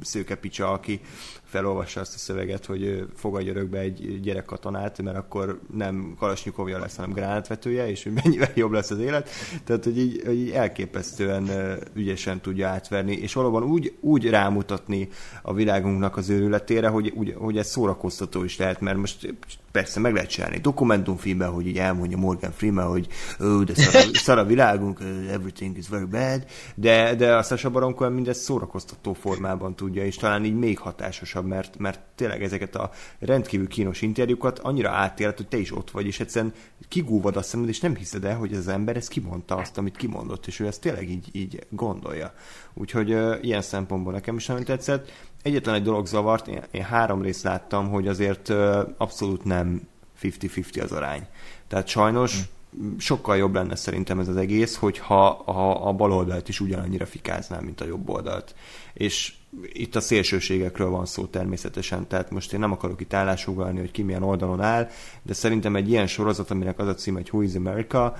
szőke 0.00 0.34
picsa, 0.34 0.72
aki 0.72 1.00
felolvassa 1.44 2.00
azt 2.00 2.14
a 2.14 2.18
szöveget, 2.18 2.66
hogy 2.66 3.06
fogadj 3.14 3.48
örökbe 3.48 3.78
egy 3.78 4.20
gyerekkatonát, 4.20 5.02
mert 5.02 5.16
akkor 5.16 5.60
nem 5.72 6.14
kalasnyikovja 6.18 6.78
lesz, 6.78 6.96
hanem 6.96 7.12
gránátvetője, 7.12 7.90
és 7.90 8.02
hogy 8.02 8.12
mennyivel 8.12 8.50
jobb 8.54 8.72
lesz 8.72 8.90
az 8.90 8.98
élet. 8.98 9.28
Tehát, 9.64 9.84
hogy 9.84 9.98
így, 9.98 10.22
hogy 10.26 10.36
így 10.36 10.50
elképesztően 10.50 11.50
ügyesen 11.94 12.40
tudja 12.40 12.68
átverni, 12.68 13.12
és 13.12 13.32
valóban 13.32 13.62
úgy, 13.62 13.96
úgy 14.00 14.30
rámutatni 14.30 15.08
a 15.42 15.54
világunknak 15.54 16.16
az 16.16 16.28
őrületére, 16.28 16.88
hogy, 16.88 17.12
úgy, 17.14 17.34
hogy 17.38 17.58
ez 17.58 17.68
szórakoztató 17.68 18.44
is 18.44 18.56
lehet, 18.56 18.80
mert 18.80 18.96
most 18.96 19.34
persze 19.74 20.00
meg 20.00 20.12
lehet 20.12 20.30
csinálni 20.30 20.58
dokumentumfilmben, 20.58 21.50
hogy 21.50 21.66
így 21.66 21.78
elmondja 21.78 22.16
Morgan 22.16 22.52
Freeman, 22.52 22.86
hogy 22.86 23.08
ó, 23.40 23.62
de 23.62 23.74
szar 23.74 23.94
a, 23.94 24.18
szar 24.26 24.38
a 24.38 24.44
világunk, 24.44 25.00
everything 25.30 25.76
is 25.76 25.88
very 25.88 26.04
bad, 26.04 26.44
de, 26.74 27.14
de 27.14 27.34
a 27.34 27.42
Sasha 27.42 27.70
Baron 27.70 27.94
Cohen 27.94 28.12
mindezt 28.12 28.40
szórakoztató 28.40 29.12
formában 29.12 29.76
tudja, 29.76 30.04
és 30.04 30.16
talán 30.16 30.44
így 30.44 30.54
még 30.54 30.78
hatásosabb, 30.78 31.46
mert, 31.46 31.78
mert 31.78 32.00
tényleg 32.14 32.42
ezeket 32.42 32.74
a 32.74 32.90
rendkívül 33.18 33.68
kínos 33.68 34.02
interjúkat 34.02 34.58
annyira 34.58 34.90
átélt, 34.90 35.36
hogy 35.36 35.48
te 35.48 35.56
is 35.56 35.72
ott 35.72 35.90
vagy, 35.90 36.06
és 36.06 36.20
egyszerűen 36.20 36.52
kigúvad 36.88 37.36
a 37.36 37.42
szemed, 37.42 37.68
és 37.68 37.80
nem 37.80 37.94
hiszed 37.94 38.24
el, 38.24 38.36
hogy 38.36 38.52
az 38.52 38.68
ember 38.68 38.96
ezt 38.96 39.08
kimondta 39.08 39.56
azt, 39.56 39.78
amit 39.78 39.96
kimondott, 39.96 40.46
és 40.46 40.60
ő 40.60 40.66
ezt 40.66 40.80
tényleg 40.80 41.10
így, 41.10 41.28
így 41.32 41.66
gondolja. 41.70 42.32
Úgyhogy 42.74 43.12
uh, 43.12 43.38
ilyen 43.40 43.62
szempontból 43.62 44.12
nekem 44.12 44.36
is 44.36 44.46
nagyon 44.46 44.64
tetszett. 44.64 45.10
Egyetlen 45.44 45.74
egy 45.74 45.82
dolog 45.82 46.06
zavart, 46.06 46.48
én, 46.48 46.62
én 46.70 46.82
három 46.82 47.22
részt 47.22 47.42
láttam, 47.42 47.90
hogy 47.90 48.08
azért 48.08 48.48
abszolút 48.96 49.44
nem 49.44 49.88
50-50 50.22 50.82
az 50.82 50.92
arány. 50.92 51.26
Tehát 51.68 51.86
sajnos 51.86 52.36
mm. 52.36 52.96
sokkal 52.98 53.36
jobb 53.36 53.54
lenne 53.54 53.76
szerintem 53.76 54.18
ez 54.18 54.28
az 54.28 54.36
egész, 54.36 54.76
hogyha 54.76 55.42
ha 55.44 55.70
a 55.70 55.92
bal 55.92 56.12
oldalt 56.12 56.48
is 56.48 56.60
ugyanannyira 56.60 57.06
fikáznál, 57.06 57.60
mint 57.60 57.80
a 57.80 57.86
jobb 57.86 58.08
oldalt. 58.08 58.54
És 58.92 59.32
itt 59.62 59.94
a 59.94 60.00
szélsőségekről 60.00 60.90
van 60.90 61.06
szó 61.06 61.24
természetesen, 61.24 62.08
tehát 62.08 62.30
most 62.30 62.52
én 62.52 62.60
nem 62.60 62.72
akarok 62.72 63.00
itt 63.00 63.14
állásuglalni, 63.14 63.78
hogy 63.78 63.90
ki 63.90 64.02
milyen 64.02 64.22
oldalon 64.22 64.60
áll, 64.60 64.88
de 65.22 65.32
szerintem 65.32 65.76
egy 65.76 65.90
ilyen 65.90 66.06
sorozat, 66.06 66.50
aminek 66.50 66.78
az 66.78 66.88
a 66.88 66.94
cím, 66.94 67.14
hogy 67.14 67.28
Who 67.32 67.40
is 67.40 67.54
America, 67.54 68.16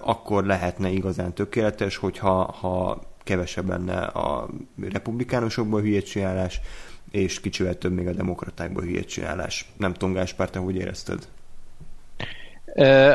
akkor 0.00 0.44
lehetne 0.44 0.90
igazán 0.90 1.34
tökéletes, 1.34 1.96
hogyha 1.96 2.52
ha 2.52 3.02
kevesebb 3.24 3.68
lenne 3.68 4.00
a 4.00 4.48
republikánusokból 4.90 5.80
hülyét 5.80 6.06
csinálás, 6.06 6.60
és 7.10 7.40
kicsivel 7.40 7.78
több 7.78 7.92
még 7.92 8.06
a 8.06 8.12
demokratákból 8.12 8.82
hülyét 8.82 9.08
csinálás. 9.08 9.72
Nem 9.76 9.92
tudom, 9.92 10.14
Gáspár, 10.14 10.48
hogy 10.54 10.76
érezted? 10.76 11.28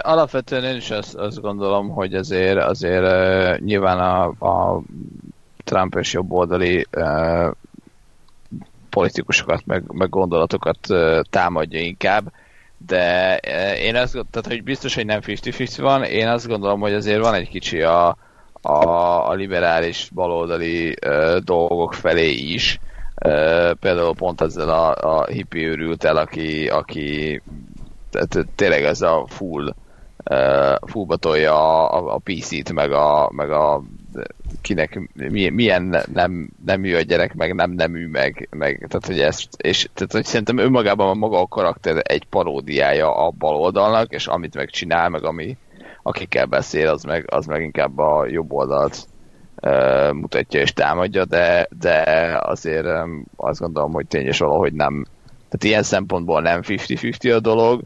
Alapvetően 0.01 0.63
én 0.63 0.75
is 0.75 0.91
azt, 0.91 1.15
azt 1.15 1.41
gondolom, 1.41 1.89
hogy 1.89 2.13
azért, 2.13 2.57
azért 2.57 3.59
nyilván 3.59 3.99
a, 3.99 4.25
a 4.25 4.81
Trump 5.63 5.95
és 5.95 6.13
jobboldali 6.13 6.87
uh, 6.97 7.51
politikusokat, 8.89 9.65
meg, 9.65 9.83
meg 9.91 10.09
gondolatokat 10.09 10.77
uh, 10.89 11.21
támadja 11.29 11.79
inkább, 11.79 12.31
de 12.87 13.39
uh, 13.47 13.81
én 13.81 13.95
azt 13.95 14.13
gondolom, 14.13 14.27
tehát, 14.31 14.47
hogy 14.47 14.63
biztos, 14.63 14.95
hogy 14.95 15.05
nem 15.05 15.19
50-50 15.23 15.77
van, 15.77 16.03
én 16.03 16.27
azt 16.27 16.47
gondolom, 16.47 16.79
hogy 16.79 16.93
azért 16.93 17.19
van 17.19 17.33
egy 17.33 17.49
kicsi 17.49 17.81
a, 17.81 18.17
a, 18.61 19.29
a 19.29 19.33
liberális 19.33 20.09
baloldali 20.13 20.95
uh, 21.05 21.37
dolgok 21.37 21.93
felé 21.93 22.31
is, 22.31 22.79
Uh, 23.25 23.71
például 23.71 24.15
pont 24.15 24.41
ezzel 24.41 24.69
a, 24.69 24.95
a 24.95 25.25
hippi 25.25 25.65
őrült 25.65 26.03
el, 26.03 26.17
aki, 26.17 26.67
aki 26.67 27.41
tehát 28.09 28.47
tényleg 28.55 28.83
ez 28.83 29.01
a 29.01 29.25
full 29.27 29.73
uh, 30.31 30.75
fullba 30.85 31.15
tolja 31.15 31.89
a, 31.89 32.13
a 32.13 32.21
PC-t, 32.23 32.73
meg 32.73 32.91
a, 32.91 33.29
meg 33.33 33.51
a 33.51 33.83
kinek 34.61 34.99
milyen, 35.13 35.53
milyen 35.53 36.03
nem, 36.13 36.49
nemű 36.65 36.95
a 36.95 37.01
gyerek, 37.01 37.33
meg 37.33 37.55
nem 37.55 37.71
nemű, 37.71 38.07
meg, 38.07 38.47
meg 38.51 38.85
tehát, 38.87 39.05
hogy 39.05 39.19
ezt, 39.19 39.47
és 39.57 39.89
tehát, 39.93 40.11
hogy 40.11 40.25
szerintem 40.25 40.57
önmagában 40.57 41.09
a 41.09 41.13
maga 41.13 41.39
a 41.39 41.47
karakter 41.47 42.01
egy 42.03 42.25
paródiája 42.25 43.25
a 43.25 43.29
baloldalnak, 43.29 44.13
és 44.13 44.27
amit 44.27 44.55
megcsinál, 44.55 45.09
meg 45.09 45.23
ami, 45.23 45.57
akikkel 46.07 46.45
beszél, 46.45 46.89
az 46.89 47.03
meg, 47.03 47.25
az 47.27 47.45
meg 47.45 47.61
inkább 47.61 47.97
a 47.97 48.25
jobb 48.27 48.51
oldalt 48.51 49.07
mutatja 50.11 50.61
és 50.61 50.73
támadja, 50.73 51.25
de, 51.25 51.67
de 51.79 52.01
azért 52.41 52.87
azt 53.35 53.59
gondolom, 53.59 53.91
hogy 53.91 54.07
tényes 54.07 54.39
valahogy 54.39 54.73
nem, 54.73 55.05
tehát 55.35 55.63
ilyen 55.63 55.83
szempontból 55.83 56.41
nem 56.41 56.61
50-50 56.63 57.35
a 57.35 57.39
dolog, 57.39 57.81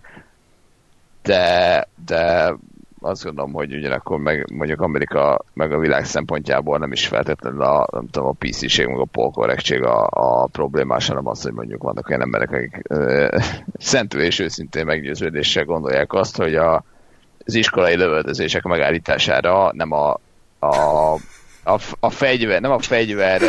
de, 1.24 1.88
de 2.05 2.53
azt 3.01 3.24
gondolom, 3.24 3.53
hogy 3.53 3.76
ugyanakkor 3.76 4.19
meg, 4.19 4.51
mondjuk 4.51 4.82
Amerika 4.82 5.41
meg 5.53 5.72
a 5.72 5.80
világ 5.80 6.05
szempontjából 6.05 6.78
nem 6.78 6.91
is 6.91 7.07
feltétlenül 7.07 7.61
a, 7.61 7.88
nem 7.91 8.07
tudom, 8.07 8.28
a 8.28 8.36
PC-ség, 8.39 8.88
meg 8.88 8.99
a 8.99 9.05
polkorrektség 9.05 9.84
a, 9.84 10.07
a 10.11 10.45
problémás, 10.45 11.07
hanem 11.07 11.28
az, 11.28 11.41
hogy 11.43 11.53
mondjuk 11.53 11.84
vannak 11.84 12.09
olyan 12.09 12.22
emberek, 12.22 12.51
akik 12.51 12.82
ö, 12.89 13.28
szentül 13.78 14.22
és 14.22 14.39
őszintén 14.39 14.86
meggyőződéssel 14.86 15.65
gondolják 15.65 16.13
azt, 16.13 16.38
hogy 16.38 16.55
a, 16.55 16.84
az 17.52 17.58
iskolai 17.58 17.95
lövöldözések 17.95 18.64
megállítására 18.64 19.72
nem 19.74 19.91
a, 19.91 20.20
a, 20.60 21.14
a, 21.64 21.80
a 21.99 22.10
fegyver, 22.10 22.62
nem 22.62 22.72
a 22.72 22.80
fegyver 22.80 23.41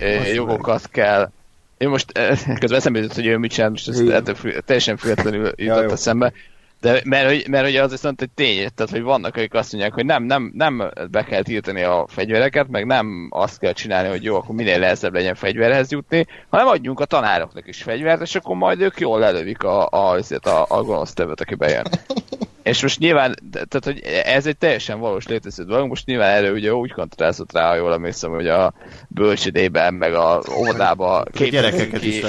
ö, 0.00 0.22
jogokat 0.34 0.88
kell. 0.88 1.30
Én 1.78 1.88
most 1.88 2.12
közben 2.60 2.78
eszembe 2.78 2.98
jutott, 2.98 3.14
hogy 3.14 3.26
ő 3.26 3.36
mit 3.36 3.52
csinál, 3.52 3.70
most 3.70 3.88
ezt 3.88 4.62
teljesen 4.64 4.96
függetlenül 4.96 5.52
jutott 5.56 5.82
ja, 5.82 5.90
eszembe, 5.90 6.32
de 6.80 7.00
mert, 7.04 7.26
hogy, 7.26 7.48
mert 7.48 7.64
hogy 7.64 7.76
az 7.76 7.90
viszont 7.90 8.22
egy 8.22 8.30
tény, 8.34 8.68
tehát 8.74 8.90
hogy 8.90 9.02
vannak, 9.02 9.36
akik 9.36 9.54
azt 9.54 9.72
mondják, 9.72 9.94
hogy 9.94 10.06
nem, 10.06 10.22
nem, 10.24 10.52
nem 10.54 10.90
be 11.10 11.24
kell 11.24 11.42
tiltani 11.42 11.82
a 11.82 12.06
fegyvereket, 12.08 12.68
meg 12.68 12.86
nem 12.86 13.28
azt 13.30 13.58
kell 13.58 13.72
csinálni, 13.72 14.08
hogy 14.08 14.22
jó, 14.22 14.36
akkor 14.36 14.54
minél 14.54 14.78
nehezebb 14.78 15.14
legyen 15.14 15.34
fegyverhez 15.34 15.90
jutni, 15.90 16.26
hanem 16.48 16.66
adjunk 16.66 17.00
a 17.00 17.04
tanároknak 17.04 17.68
is 17.68 17.82
fegyvert, 17.82 18.20
és 18.20 18.34
akkor 18.34 18.56
majd 18.56 18.80
ők 18.80 19.00
jól 19.00 19.18
lelövik 19.18 19.62
a, 19.62 19.88
a, 19.88 20.16
a, 20.16 20.48
a, 20.48 20.64
a 20.68 20.82
gonosz 20.82 21.12
többet, 21.12 21.40
aki 21.40 21.54
bejön. 21.54 21.86
És 22.62 22.82
most 22.82 22.98
nyilván, 22.98 23.34
tehát 23.50 23.84
hogy 23.84 24.00
ez 24.24 24.46
egy 24.46 24.56
teljesen 24.56 25.00
valós 25.00 25.26
létező 25.26 25.64
dolog, 25.64 25.88
most 25.88 26.06
nyilván 26.06 26.34
erre 26.34 26.50
ugye 26.50 26.74
úgy 26.74 26.92
kontrázott 26.92 27.52
rá, 27.52 27.74
jól 27.74 27.92
emlékszem, 27.92 28.30
hogy 28.30 28.48
a 28.48 28.72
bölcsödében, 29.08 29.94
meg 29.94 30.14
a 30.14 30.42
óvodába 30.58 31.24
képezzük 31.32 31.92
ki, 31.92 32.16
is 32.16 32.24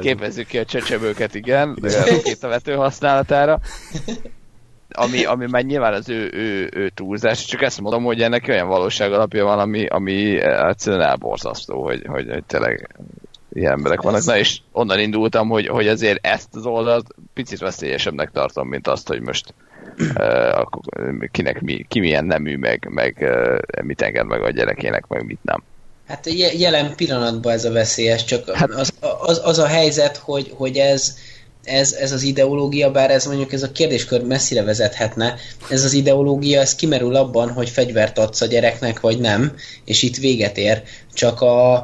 képezzük 0.00 0.46
ki 0.46 0.58
a 0.58 0.64
csecsebőket, 0.64 1.34
igen, 1.34 1.76
igen. 1.82 2.36
a 2.40 2.46
vető 2.46 2.74
használatára. 2.74 3.60
Ami, 4.90 5.24
ami 5.24 5.46
már 5.50 5.64
nyilván 5.64 5.92
az 5.92 6.08
ő, 6.08 6.30
ő, 6.32 6.70
ő 6.72 6.88
túlzás, 6.88 7.44
csak 7.44 7.62
ezt 7.62 7.80
mondom, 7.80 8.04
hogy 8.04 8.22
ennek 8.22 8.44
olyan 8.48 8.68
valóság 8.68 9.12
alapja 9.12 9.44
van, 9.44 9.58
ami, 9.58 9.86
ami 9.86 10.40
egyszerűen 10.40 11.02
elborzasztó, 11.02 11.84
hogy, 11.84 12.02
hogy, 12.06 12.28
hogy 12.30 12.44
tényleg 12.44 12.94
ilyen 13.52 13.72
emberek 13.72 14.02
vannak. 14.02 14.24
Na 14.24 14.36
és 14.36 14.58
onnan 14.72 14.98
indultam, 14.98 15.48
hogy, 15.48 15.66
hogy 15.66 15.88
azért 15.88 16.26
ezt 16.26 16.54
az 16.54 16.66
oldalt 16.66 17.14
picit 17.34 17.58
veszélyesebbnek 17.58 18.30
tartom, 18.30 18.68
mint 18.68 18.86
azt, 18.86 19.08
hogy 19.08 19.20
most 19.20 19.54
kinek 21.30 21.60
mi, 21.60 21.84
ki 21.88 22.00
milyen 22.00 22.24
nemű, 22.24 22.56
meg, 22.56 22.86
meg 22.90 23.26
mit 23.82 24.02
enged 24.02 24.26
meg 24.26 24.42
a 24.42 24.50
gyerekének, 24.50 25.06
meg 25.06 25.24
mit 25.24 25.38
nem. 25.42 25.62
Hát 26.06 26.26
jelen 26.58 26.94
pillanatban 26.96 27.52
ez 27.52 27.64
a 27.64 27.72
veszélyes, 27.72 28.24
csak 28.24 28.50
hát, 28.50 28.70
az, 28.70 28.92
az, 29.20 29.40
az 29.44 29.58
a 29.58 29.66
helyzet, 29.66 30.16
hogy, 30.16 30.52
hogy 30.56 30.76
ez, 30.76 31.16
ez, 31.64 31.92
ez 31.92 32.12
az 32.12 32.22
ideológia, 32.22 32.90
bár 32.90 33.10
ez 33.10 33.26
mondjuk 33.26 33.52
ez 33.52 33.62
a 33.62 33.72
kérdéskör 33.72 34.24
messzire 34.24 34.62
vezethetne, 34.62 35.34
ez 35.70 35.84
az 35.84 35.92
ideológia, 35.92 36.60
ez 36.60 36.74
kimerül 36.74 37.16
abban, 37.16 37.52
hogy 37.52 37.68
fegyvert 37.68 38.18
adsz 38.18 38.40
a 38.40 38.46
gyereknek, 38.46 39.00
vagy 39.00 39.18
nem, 39.18 39.52
és 39.84 40.02
itt 40.02 40.16
véget 40.16 40.58
ér. 40.58 40.82
Csak 41.12 41.40
a, 41.40 41.74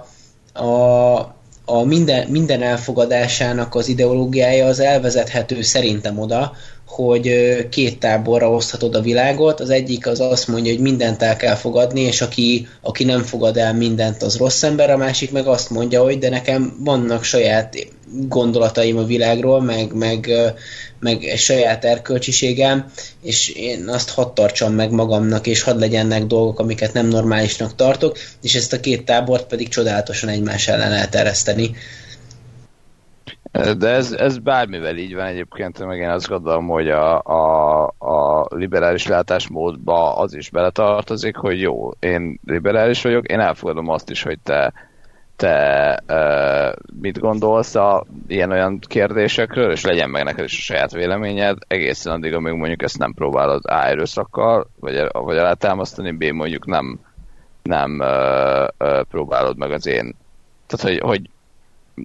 a 0.53 1.34
a 1.66 1.82
minden, 1.82 2.28
minden 2.28 2.62
elfogadásának 2.62 3.74
az 3.74 3.88
ideológiája 3.88 4.66
az 4.66 4.80
elvezethető 4.80 5.62
szerintem 5.62 6.18
oda, 6.18 6.57
hogy 6.87 7.28
két 7.68 7.99
táborra 7.99 8.51
oszthatod 8.51 8.95
a 8.95 9.01
világot. 9.01 9.61
Az 9.61 9.70
egyik 9.70 10.07
az 10.07 10.20
azt 10.20 10.49
mondja, 10.49 10.72
hogy 10.72 10.82
mindent 10.82 11.22
el 11.22 11.37
kell 11.37 11.55
fogadni, 11.55 12.01
és 12.01 12.20
aki, 12.20 12.68
aki 12.80 13.05
nem 13.05 13.22
fogad 13.22 13.57
el 13.57 13.74
mindent, 13.74 14.22
az 14.22 14.37
rossz 14.37 14.62
ember, 14.62 14.91
a 14.91 14.97
másik 14.97 15.32
meg 15.32 15.47
azt 15.47 15.70
mondja, 15.70 16.03
hogy 16.03 16.18
de 16.18 16.28
nekem 16.28 16.76
vannak 16.85 17.24
saját 17.24 17.76
gondolataim 18.28 18.97
a 18.99 19.05
világról, 19.05 19.62
meg, 19.62 19.93
meg, 19.93 20.30
meg 21.01 21.32
saját 21.37 21.85
erkölcsiségem, 21.85 22.93
és 23.22 23.49
én 23.49 23.89
azt 23.89 24.11
hadd 24.11 24.35
tartsam 24.35 24.72
meg 24.72 24.91
magamnak, 24.91 25.47
és 25.47 25.62
hadd 25.62 25.78
legyenek 25.78 26.24
dolgok, 26.24 26.59
amiket 26.59 26.93
nem 26.93 27.07
normálisnak 27.07 27.74
tartok, 27.74 28.18
és 28.43 28.55
ezt 28.55 28.72
a 28.72 28.80
két 28.80 29.05
tábort 29.05 29.47
pedig 29.47 29.68
csodálatosan 29.68 30.28
egymás 30.28 30.68
ellen 30.68 30.93
eltereszteni. 30.93 31.74
De 33.55 33.89
ez, 33.89 34.13
ez 34.13 34.39
bármivel 34.39 34.97
így 34.97 35.15
van 35.15 35.25
egyébként, 35.27 35.87
meg 35.87 35.99
én 35.99 36.09
azt 36.09 36.29
gondolom, 36.29 36.67
hogy 36.67 36.89
a, 36.89 37.23
a, 37.23 37.85
a 37.99 38.47
liberális 38.49 39.07
látásmódba 39.07 40.17
az 40.17 40.35
is 40.35 40.51
beletartozik, 40.51 41.37
hogy 41.37 41.61
jó, 41.61 41.91
én 41.99 42.41
liberális 42.47 43.03
vagyok, 43.03 43.27
én 43.27 43.41
elfogadom 43.41 43.89
azt 43.89 44.11
is, 44.11 44.23
hogy 44.23 44.39
te 44.43 44.73
te 45.37 45.99
uh, 46.09 46.85
mit 47.01 47.19
gondolsz 47.19 47.75
a 47.75 48.05
ilyen-olyan 48.27 48.79
kérdésekről, 48.79 49.71
és 49.71 49.85
legyen 49.85 50.11
meg 50.11 50.25
neked 50.25 50.45
is 50.45 50.59
a 50.59 50.63
saját 50.63 50.93
véleményed, 50.93 51.59
egészen 51.67 52.13
addig, 52.13 52.35
amíg 52.35 52.53
mondjuk 52.53 52.83
ezt 52.83 52.99
nem 52.99 53.13
próbálod 53.15 53.65
A 53.65 53.87
erőszakkal, 53.87 54.67
vagy, 54.81 55.07
vagy 55.13 55.37
alátámasztani, 55.37 56.11
B 56.11 56.25
mondjuk 56.25 56.67
nem, 56.67 57.01
nem 57.63 57.99
uh, 58.01 58.89
uh, 58.89 59.01
próbálod 59.01 59.57
meg 59.57 59.71
az 59.71 59.87
én. 59.87 60.15
Tehát, 60.67 60.87
hogy, 60.87 60.99
hogy 60.99 61.31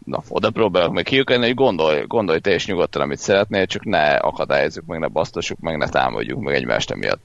na, 0.05 0.23
oda 0.27 0.49
próbálok 0.49 0.93
meg 0.93 1.03
kiukadni, 1.03 1.45
hogy 1.45 1.55
gondolj, 1.55 2.03
gondolj 2.07 2.39
te 2.39 2.53
is 2.53 2.65
nyugodtan, 2.65 3.01
amit 3.01 3.19
szeretnél, 3.19 3.65
csak 3.65 3.85
ne 3.85 4.15
akadályozzuk 4.15 4.85
meg, 4.85 4.99
ne 4.99 5.07
basztassuk 5.07 5.59
meg, 5.59 5.77
ne 5.77 5.89
támadjuk 5.89 6.41
meg 6.41 6.55
egymást 6.55 6.91
emiatt. 6.91 7.21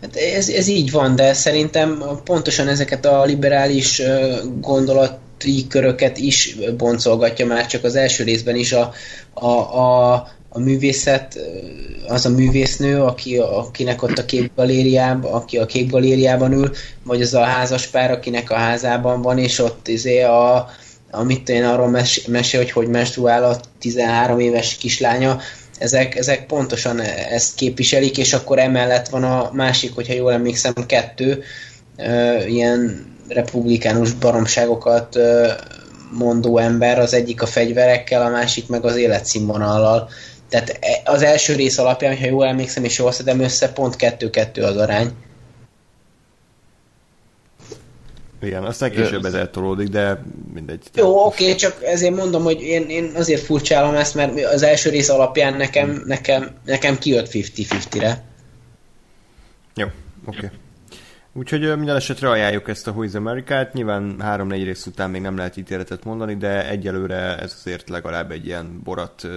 Hát 0.00 0.16
ez, 0.16 0.48
ez 0.48 0.68
így 0.68 0.90
van, 0.90 1.16
de 1.16 1.32
szerintem 1.32 2.02
pontosan 2.24 2.68
ezeket 2.68 3.04
a 3.04 3.24
liberális 3.24 4.02
gondolati 4.60 5.66
köröket 5.68 6.18
is 6.18 6.56
boncolgatja 6.76 7.46
már 7.46 7.66
csak 7.66 7.84
az 7.84 7.96
első 7.96 8.24
részben 8.24 8.56
is 8.56 8.72
a, 8.72 8.92
a, 9.34 9.46
a 9.78 10.26
a 10.54 10.58
művészet, 10.58 11.38
az 12.08 12.26
a 12.26 12.30
művésznő, 12.30 13.02
aki, 13.02 13.38
akinek 13.38 14.02
ott 14.02 14.18
a 14.18 14.24
képgalériában, 14.24 15.32
aki 15.32 15.58
a 15.58 15.66
képgalériában 15.66 16.52
ül, 16.52 16.70
vagy 17.04 17.22
az 17.22 17.34
a 17.34 17.44
házaspár, 17.44 18.10
akinek 18.10 18.50
a 18.50 18.54
házában 18.54 19.22
van, 19.22 19.38
és 19.38 19.58
ott 19.58 19.88
izé 19.88 20.22
a, 20.22 20.68
amit 21.14 21.48
én 21.48 21.64
arról 21.64 21.88
mes- 21.88 22.26
mesél, 22.26 22.60
hogy 22.60 22.70
hogy 22.70 22.88
menstruál 22.88 23.44
a 23.44 23.60
13 23.78 24.40
éves 24.40 24.76
kislánya, 24.76 25.40
ezek, 25.78 26.16
ezek 26.16 26.46
pontosan 26.46 27.00
ezt 27.30 27.54
képviselik, 27.54 28.18
és 28.18 28.32
akkor 28.32 28.58
emellett 28.58 29.08
van 29.08 29.24
a 29.24 29.50
másik, 29.52 29.94
hogyha 29.94 30.12
jól 30.12 30.32
emlékszem, 30.32 30.72
kettő 30.86 31.42
ö, 31.96 32.44
ilyen 32.44 33.06
republikánus 33.28 34.12
baromságokat 34.12 35.16
ö, 35.16 35.48
mondó 36.12 36.58
ember, 36.58 36.98
az 36.98 37.14
egyik 37.14 37.42
a 37.42 37.46
fegyverekkel, 37.46 38.22
a 38.22 38.28
másik 38.28 38.68
meg 38.68 38.84
az 38.84 38.96
életszínvonallal. 38.96 40.08
Tehát 40.48 40.78
e, 40.80 41.10
az 41.10 41.22
első 41.22 41.54
rész 41.54 41.78
alapján, 41.78 42.18
ha 42.18 42.26
jól 42.26 42.46
emlékszem 42.46 42.84
és 42.84 42.98
jól 42.98 43.12
szedem 43.12 43.40
össze, 43.40 43.72
pont 43.72 43.96
kettő-kettő 43.96 44.62
az 44.62 44.76
arány. 44.76 45.10
Igen, 48.42 48.64
aztán 48.64 48.90
később 48.90 49.24
ez 49.24 49.34
eltolódik, 49.34 49.88
de 49.88 50.22
mindegy. 50.54 50.80
Jó, 50.94 51.26
oké, 51.26 51.54
csak 51.54 51.82
ezért 51.82 52.16
mondom, 52.16 52.42
hogy 52.42 52.60
én, 52.60 52.88
én 52.88 53.12
azért 53.14 53.42
furcsálom 53.42 53.94
ezt, 53.94 54.14
mert 54.14 54.44
az 54.44 54.62
első 54.62 54.90
rész 54.90 55.08
alapján 55.08 55.56
nekem, 55.56 56.02
nekem, 56.06 56.50
nekem 56.64 56.98
kijött 56.98 57.28
50-50-re. 57.32 58.24
Jó, 59.74 59.86
oké. 60.26 60.36
Okay. 60.36 60.48
Úgyhogy 61.34 61.60
minden 61.60 61.96
esetre 61.96 62.30
ajánljuk 62.30 62.68
ezt 62.68 62.86
a 62.86 62.90
Who 62.90 63.02
is 63.02 63.14
America-t, 63.14 63.72
nyilván 63.72 64.16
három-négy 64.20 64.64
rész 64.64 64.86
után 64.86 65.10
még 65.10 65.20
nem 65.20 65.36
lehet 65.36 65.56
ítéletet 65.56 66.04
mondani, 66.04 66.36
de 66.36 66.68
egyelőre 66.68 67.38
ez 67.38 67.56
azért 67.58 67.88
legalább 67.88 68.30
egy 68.30 68.46
ilyen 68.46 68.80
borat 68.84 69.28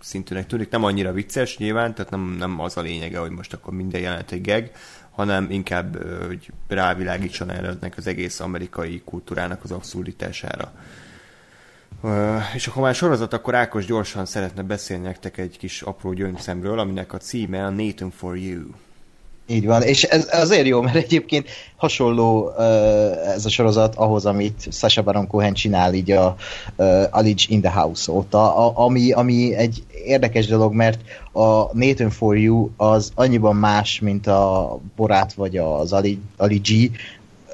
szintűnek 0.00 0.46
tűnik. 0.46 0.70
Nem 0.70 0.84
annyira 0.84 1.12
vicces 1.12 1.58
nyilván, 1.58 1.94
tehát 1.94 2.10
nem, 2.10 2.34
nem 2.38 2.60
az 2.60 2.76
a 2.76 2.80
lényege, 2.80 3.18
hogy 3.18 3.30
most 3.30 3.52
akkor 3.52 3.74
minden 3.74 4.00
jelent 4.00 4.32
egy 4.32 4.40
gag, 4.40 4.70
hanem 5.12 5.50
inkább 5.50 6.04
hogy 6.26 6.52
rávilágítson 6.68 7.50
ennek 7.50 7.94
az 7.96 8.06
egész 8.06 8.40
amerikai 8.40 9.02
kultúrának 9.04 9.64
az 9.64 9.70
abszurditására. 9.70 10.72
És 12.54 12.66
akkor 12.66 12.82
már 12.82 12.94
sorozat, 12.94 13.32
akkor 13.32 13.54
Ákos 13.54 13.86
gyorsan 13.86 14.26
szeretne 14.26 14.62
beszélni 14.62 15.04
nektek 15.04 15.38
egy 15.38 15.58
kis 15.58 15.82
apró 15.82 16.12
gyöngyszemről, 16.12 16.78
aminek 16.78 17.12
a 17.12 17.18
címe 17.18 17.64
a 17.64 17.70
Nathan 17.70 18.10
for 18.10 18.36
You. 18.36 18.62
Így 19.46 19.66
van, 19.66 19.82
és 19.82 20.02
ez 20.02 20.28
azért 20.32 20.66
jó, 20.66 20.80
mert 20.80 20.96
egyébként 20.96 21.48
hasonló 21.76 22.52
uh, 22.56 23.34
ez 23.34 23.44
a 23.44 23.48
sorozat 23.48 23.94
ahhoz, 23.94 24.26
amit 24.26 24.68
Sasha 24.70 25.02
Baron 25.02 25.26
Cohen 25.26 25.52
csinál 25.52 25.94
így 25.94 26.10
a 26.10 26.36
uh, 26.76 27.02
Alige 27.10 27.42
in 27.48 27.60
the 27.60 27.70
House 27.70 28.12
óta, 28.12 28.56
a, 28.56 28.84
ami, 28.84 29.12
ami 29.12 29.54
egy 29.54 29.82
érdekes 30.04 30.46
dolog, 30.46 30.72
mert 30.72 31.00
a 31.32 31.76
Nathan 31.78 32.10
for 32.10 32.36
You 32.36 32.68
az 32.76 33.12
annyiban 33.14 33.56
más, 33.56 34.00
mint 34.00 34.26
a 34.26 34.78
Borát 34.96 35.32
vagy 35.32 35.56
az 35.56 35.92
Ali, 35.92 36.18
Ali 36.36 36.60
G, 36.64 36.90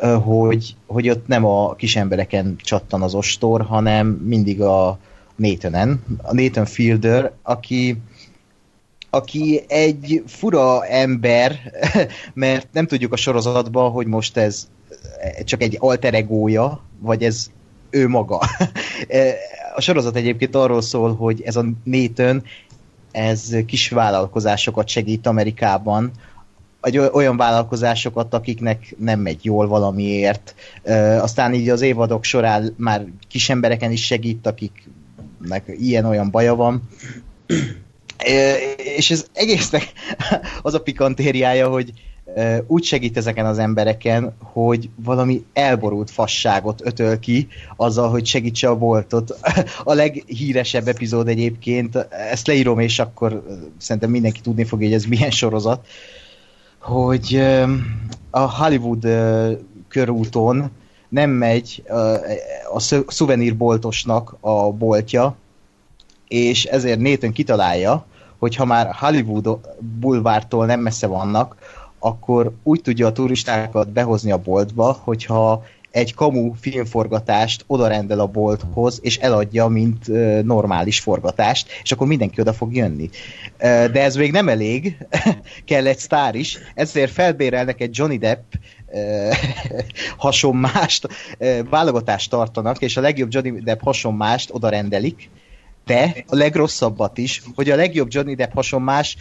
uh, 0.02 0.22
hogy, 0.24 0.74
hogy 0.86 1.08
ott 1.08 1.26
nem 1.26 1.44
a 1.44 1.74
kis 1.74 1.96
embereken 1.96 2.56
csattan 2.56 3.02
az 3.02 3.14
ostor, 3.14 3.62
hanem 3.62 4.06
mindig 4.06 4.62
a 4.62 4.98
Nathanen, 5.36 6.04
a 6.22 6.34
Nathan 6.34 6.64
Fielder, 6.64 7.32
aki 7.42 7.96
aki 9.10 9.62
egy 9.68 10.22
fura 10.26 10.86
ember, 10.86 11.58
mert 12.34 12.68
nem 12.72 12.86
tudjuk 12.86 13.12
a 13.12 13.16
sorozatban, 13.16 13.90
hogy 13.90 14.06
most 14.06 14.36
ez 14.36 14.68
csak 15.44 15.62
egy 15.62 15.76
alter 15.80 16.14
egója, 16.14 16.84
vagy 16.98 17.22
ez 17.22 17.50
ő 17.90 18.08
maga. 18.08 18.40
A 19.74 19.80
sorozat 19.80 20.16
egyébként 20.16 20.54
arról 20.54 20.82
szól, 20.82 21.14
hogy 21.14 21.42
ez 21.42 21.56
a 21.56 21.64
Nathan, 21.84 22.42
ez 23.10 23.56
kis 23.66 23.88
vállalkozásokat 23.88 24.88
segít 24.88 25.26
Amerikában, 25.26 26.10
olyan 27.12 27.36
vállalkozásokat, 27.36 28.34
akiknek 28.34 28.94
nem 28.98 29.20
megy 29.20 29.44
jól 29.44 29.68
valamiért. 29.68 30.54
Aztán 31.20 31.54
így 31.54 31.68
az 31.68 31.80
évadok 31.80 32.24
során 32.24 32.74
már 32.76 33.06
kis 33.28 33.50
embereken 33.50 33.90
is 33.90 34.04
segít, 34.04 34.46
akiknek 34.46 35.64
ilyen-olyan 35.78 36.30
baja 36.30 36.54
van 36.54 36.88
és 38.76 39.10
ez 39.10 39.26
egésznek 39.32 39.92
az 40.62 40.74
a 40.74 40.82
pikantériája, 40.82 41.68
hogy 41.68 41.92
úgy 42.66 42.84
segít 42.84 43.16
ezeken 43.16 43.46
az 43.46 43.58
embereken, 43.58 44.36
hogy 44.42 44.90
valami 44.96 45.44
elborult 45.52 46.10
fasságot 46.10 46.86
ötöl 46.86 47.18
ki 47.18 47.48
azzal, 47.76 48.10
hogy 48.10 48.26
segítse 48.26 48.68
a 48.68 48.76
boltot. 48.76 49.38
A 49.84 49.92
leghíresebb 49.92 50.88
epizód 50.88 51.28
egyébként, 51.28 51.96
ezt 52.30 52.46
leírom, 52.46 52.78
és 52.78 52.98
akkor 52.98 53.42
szerintem 53.78 54.10
mindenki 54.10 54.40
tudni 54.40 54.64
fogja, 54.64 54.86
hogy 54.86 54.96
ez 54.96 55.04
milyen 55.04 55.30
sorozat, 55.30 55.86
hogy 56.78 57.42
a 58.30 58.62
Hollywood 58.62 59.06
körúton 59.88 60.70
nem 61.08 61.30
megy 61.30 61.82
a 62.72 62.80
szuvenírboltosnak 63.06 64.36
a 64.40 64.72
boltja, 64.72 65.36
és 66.28 66.64
ezért 66.64 67.00
Nathan 67.00 67.32
kitalálja, 67.32 68.06
hogy 68.38 68.56
ha 68.56 68.64
már 68.64 68.94
Hollywood 68.94 69.58
bulvártól 70.00 70.66
nem 70.66 70.80
messze 70.80 71.06
vannak, 71.06 71.56
akkor 71.98 72.52
úgy 72.62 72.80
tudja 72.80 73.06
a 73.06 73.12
turistákat 73.12 73.88
behozni 73.92 74.30
a 74.30 74.38
boltba, 74.38 75.00
hogyha 75.04 75.64
egy 75.90 76.14
kamu 76.14 76.52
filmforgatást 76.52 77.64
odarendel 77.66 78.20
a 78.20 78.26
bolthoz, 78.26 78.98
és 79.02 79.16
eladja, 79.16 79.66
mint 79.66 80.08
uh, 80.08 80.42
normális 80.42 81.00
forgatást, 81.00 81.68
és 81.82 81.92
akkor 81.92 82.06
mindenki 82.06 82.40
oda 82.40 82.52
fog 82.52 82.74
jönni. 82.74 83.10
Uh, 83.52 83.84
de 83.84 84.02
ez 84.02 84.16
még 84.16 84.32
nem 84.32 84.48
elég, 84.48 84.96
kell 85.64 85.86
egy 85.86 85.98
sztár 85.98 86.34
is, 86.34 86.58
ezért 86.74 87.12
felbérelnek 87.12 87.80
egy 87.80 87.96
Johnny 87.96 88.18
Depp 88.18 88.52
uh, 88.86 89.34
hasonmást, 90.16 91.08
válogatást 91.70 92.30
tartanak, 92.30 92.82
és 92.82 92.96
a 92.96 93.00
legjobb 93.00 93.32
Johnny 93.32 93.50
Depp 93.50 93.80
hasonmást 93.80 94.50
oda 94.52 94.68
rendelik, 94.68 95.30
de 95.88 96.24
a 96.26 96.36
legrosszabbat 96.36 97.18
is, 97.18 97.42
hogy 97.54 97.70
a 97.70 97.76
legjobb 97.76 98.08
Johnny 98.10 98.34
Depp 98.34 98.52
hasonmás 98.52 99.16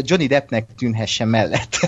Johnny 0.00 0.26
Deppnek 0.26 0.66
tűnhessen 0.76 1.28
mellett. 1.28 1.78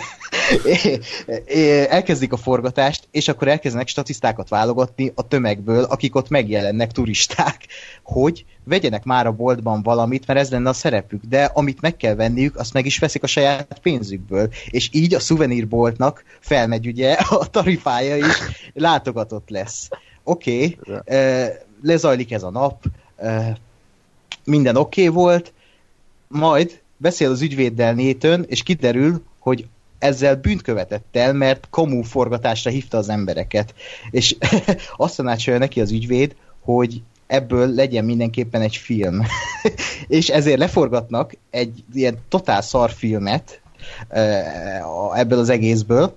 Elkezdik 1.89 2.33
a 2.33 2.37
forgatást, 2.37 3.09
és 3.11 3.29
akkor 3.29 3.49
elkezdenek 3.49 3.89
statisztákat 3.89 4.49
válogatni 4.49 5.13
a 5.15 5.29
tömegből, 5.29 5.83
akik 5.83 6.15
ott 6.15 6.29
megjelennek, 6.29 6.93
turisták, 6.93 7.67
hogy 8.03 8.45
vegyenek 8.65 9.05
már 9.05 9.27
a 9.27 9.33
boltban 9.33 9.83
valamit, 9.83 10.27
mert 10.27 10.39
ez 10.39 10.51
lenne 10.51 10.69
a 10.69 10.73
szerepük, 10.73 11.23
de 11.25 11.45
amit 11.45 11.81
meg 11.81 11.97
kell 11.97 12.15
venniük, 12.15 12.57
azt 12.57 12.73
meg 12.73 12.87
is 12.87 12.99
veszik 12.99 13.23
a 13.23 13.27
saját 13.27 13.79
pénzükből. 13.83 14.49
És 14.71 14.89
így 14.93 15.15
a 15.15 15.21
szuvenírboltnak 15.21 16.25
felmegy 16.41 16.87
ugye 16.87 17.13
a 17.13 17.51
tarifája 17.51 18.17
is, 18.17 18.37
látogatott 18.75 19.49
lesz. 19.49 19.89
Oké, 20.25 20.77
okay, 20.81 21.09
lezajlik 21.83 22.33
ez 22.33 22.43
a 22.43 22.51
nap, 22.51 22.85
minden 24.49 24.77
oké 24.77 25.09
okay 25.09 25.23
volt, 25.23 25.53
majd 26.29 26.81
beszél 26.97 27.31
az 27.31 27.43
ügyvéddel 27.43 27.95
Nétön, 27.95 28.45
és 28.49 28.63
kiderül, 28.63 29.23
hogy 29.39 29.67
ezzel 29.99 30.37
bűnt 30.37 30.63
követett 30.63 31.17
el, 31.17 31.33
mert 31.33 31.67
komú 31.71 32.03
forgatásra 32.03 32.71
hívta 32.71 32.99
az 32.99 33.09
embereket. 33.09 33.75
És 34.11 34.37
azt 34.97 35.17
tanácsolja 35.17 35.59
neki 35.59 35.81
az 35.81 35.91
ügyvéd, 35.91 36.37
hogy 36.61 37.03
ebből 37.27 37.75
legyen 37.75 38.05
mindenképpen 38.05 38.61
egy 38.61 38.77
film. 38.77 39.23
és 40.07 40.29
ezért 40.29 40.59
leforgatnak 40.59 41.37
egy 41.51 41.85
ilyen 41.93 42.19
totál 42.29 42.63
szar 42.63 42.91
filmet 42.91 43.61
ebből 45.15 45.39
az 45.39 45.49
egészből, 45.49 46.17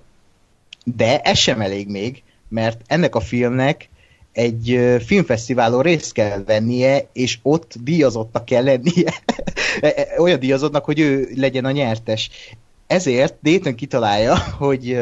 de 0.84 1.20
ez 1.20 1.38
sem 1.38 1.60
elég 1.60 1.88
még, 1.88 2.22
mert 2.48 2.80
ennek 2.86 3.14
a 3.14 3.20
filmnek 3.20 3.88
egy 4.32 4.80
filmfesztiválon 5.06 5.82
részt 5.82 6.12
kell 6.12 6.44
vennie, 6.44 7.08
és 7.12 7.38
ott 7.42 7.74
díjazottak 7.80 8.44
kell 8.44 8.64
lennie. 8.64 9.14
E, 9.80 9.92
e, 9.96 10.20
olyan 10.20 10.38
díjazottnak, 10.38 10.84
hogy 10.84 11.00
ő 11.00 11.28
legyen 11.34 11.64
a 11.64 11.70
nyertes. 11.70 12.30
Ezért 12.86 13.34
Dayton 13.42 13.74
kitalálja, 13.74 14.38
hogy 14.58 14.98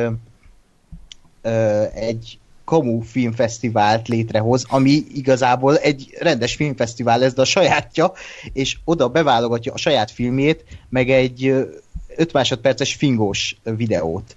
egy 1.95 2.39
kamu 2.65 3.01
filmfesztivált 3.01 4.09
létrehoz, 4.09 4.65
ami 4.69 5.03
igazából 5.15 5.77
egy 5.77 6.17
rendes 6.19 6.55
filmfesztivál 6.55 7.19
lesz, 7.19 7.33
de 7.35 7.41
a 7.41 7.45
sajátja, 7.45 8.13
és 8.53 8.77
oda 8.85 9.09
beválogatja 9.09 9.73
a 9.73 9.79
saját 9.79 10.11
filmét, 10.11 10.65
meg 10.89 11.11
egy 11.11 11.55
5 12.17 12.33
másodperces 12.33 12.95
fingós 12.95 13.57
videót 13.63 14.37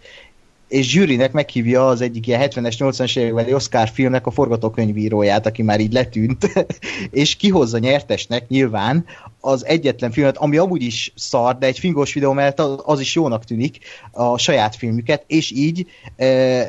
és 0.74 0.90
zsűrinek 0.90 1.32
meghívja 1.32 1.88
az 1.88 2.02
egyik 2.02 2.28
ilyen 2.28 2.42
70-es, 2.50 2.76
80-es 2.78 3.18
évekbeli 3.18 3.54
Oscar 3.54 3.90
filmnek 3.90 4.28
a 4.28 4.32
forgatókönyvíróját, 4.32 5.46
aki 5.46 5.62
már 5.62 5.80
így 5.80 5.94
letűnt, 5.94 6.68
és 7.12 7.36
kihozza 7.36 7.78
nyertesnek 7.78 8.48
nyilván 8.48 9.06
az 9.40 9.66
egyetlen 9.66 10.12
filmet, 10.12 10.38
ami 10.38 10.58
amúgy 10.58 10.82
is 10.82 11.14
szar, 11.16 11.58
de 11.58 11.66
egy 11.66 11.80
fingós 11.80 12.14
videó 12.14 12.32
mellett 12.32 12.60
az 12.60 13.00
is 13.00 13.16
jónak 13.16 13.44
tűnik, 13.44 13.78
a 14.12 14.38
saját 14.38 14.76
filmüket, 14.76 15.24
és 15.28 15.52
így 15.52 15.88
e, 16.16 16.66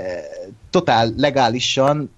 totál 0.71 1.13
legálisan 1.17 2.11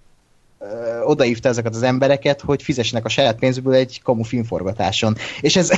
odaívta 1.05 1.49
ezeket 1.49 1.75
az 1.75 1.83
embereket, 1.83 2.41
hogy 2.41 2.63
fizessenek 2.63 3.05
a 3.05 3.09
saját 3.09 3.39
pénzből 3.39 3.75
egy 3.75 4.01
kamu 4.03 4.23
filmforgatáson. 4.23 5.17
És 5.41 5.57
ez, 5.57 5.71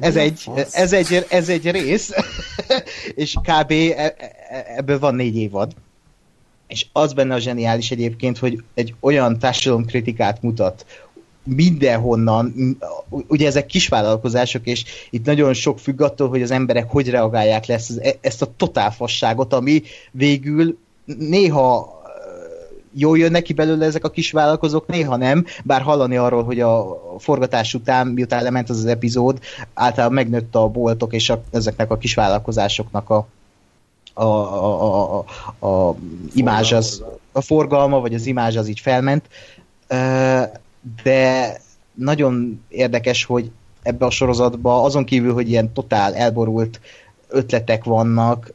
ez, 0.00 0.16
egy, 0.16 0.50
ez, 0.70 0.92
egy, 0.92 1.26
ez 1.28 1.48
egy 1.48 1.70
rész, 1.70 2.10
és 3.14 3.34
kb. 3.34 3.70
e- 3.70 3.94
e- 3.96 4.14
ebből 4.76 4.98
van 4.98 5.14
négy 5.14 5.36
évad. 5.36 5.72
És 6.66 6.86
az 6.92 7.12
benne 7.12 7.34
a 7.34 7.38
zseniális 7.38 7.90
egyébként, 7.90 8.38
hogy 8.38 8.62
egy 8.74 8.94
olyan 9.00 9.38
társadalomkritikát 9.38 10.42
mutat, 10.42 10.86
mindenhonnan, 11.44 12.54
ugye 13.08 13.46
ezek 13.46 13.66
kisvállalkozások, 13.66 14.66
és 14.66 14.84
itt 15.10 15.24
nagyon 15.24 15.54
sok 15.54 15.78
függ 15.78 16.00
attól, 16.00 16.28
hogy 16.28 16.42
az 16.42 16.50
emberek 16.50 16.90
hogy 16.90 17.10
reagálják 17.10 17.66
le 17.66 17.74
ezt, 17.74 17.90
az- 17.90 18.02
e- 18.02 18.18
ezt 18.20 18.42
a 18.42 18.52
totálfasságot, 18.56 19.52
ami 19.52 19.82
végül 20.10 20.78
néha 21.04 21.97
jól 22.92 23.18
jönnek 23.18 23.42
ki 23.42 23.52
belőle 23.52 23.84
ezek 23.84 24.04
a 24.04 24.10
kis 24.10 24.30
vállalkozók, 24.30 24.86
néha 24.86 25.16
nem, 25.16 25.44
bár 25.64 25.82
hallani 25.82 26.16
arról, 26.16 26.44
hogy 26.44 26.60
a 26.60 27.00
forgatás 27.18 27.74
után, 27.74 28.06
miután 28.06 28.42
lement 28.42 28.70
az 28.70 28.78
az 28.78 28.86
epizód, 28.86 29.38
általában 29.74 30.14
megnőtt 30.14 30.54
a 30.54 30.68
boltok 30.68 31.12
és 31.12 31.30
a, 31.30 31.42
ezeknek 31.50 31.90
a 31.90 31.98
kis 31.98 32.14
vállalkozásoknak 32.14 33.10
a, 33.10 33.26
a, 34.12 34.24
a, 34.24 35.18
a, 35.18 35.66
a, 35.66 35.96
imázs 36.34 36.72
az, 36.72 37.02
a 37.32 37.40
forgalma, 37.40 38.00
vagy 38.00 38.14
az 38.14 38.26
imázs 38.26 38.56
az 38.56 38.68
így 38.68 38.80
felment. 38.80 39.28
De 41.02 41.60
nagyon 41.94 42.64
érdekes, 42.68 43.24
hogy 43.24 43.50
ebbe 43.82 44.06
a 44.06 44.10
sorozatba 44.10 44.82
azon 44.82 45.04
kívül, 45.04 45.32
hogy 45.32 45.48
ilyen 45.48 45.72
totál 45.72 46.14
elborult 46.14 46.80
ötletek 47.28 47.84
vannak, 47.84 48.52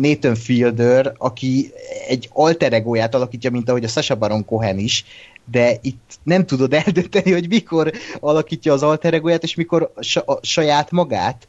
Nathan 0.00 0.34
Fielder, 0.34 1.12
aki 1.18 1.72
egy 2.08 2.28
alter 2.32 2.72
egóját 2.72 3.14
alakítja, 3.14 3.50
mint 3.50 3.68
ahogy 3.68 3.84
a 3.84 3.88
Sasha 3.88 4.16
Baron 4.16 4.44
Cohen 4.44 4.78
is, 4.78 5.04
de 5.50 5.78
itt 5.82 6.18
nem 6.22 6.46
tudod 6.46 6.72
eldönteni, 6.72 7.32
hogy 7.32 7.48
mikor 7.48 7.92
alakítja 8.20 8.72
az 8.72 8.82
alter 8.82 9.14
egóját, 9.14 9.42
és 9.42 9.54
mikor 9.54 9.92
a 10.24 10.38
saját 10.42 10.90
magát, 10.90 11.46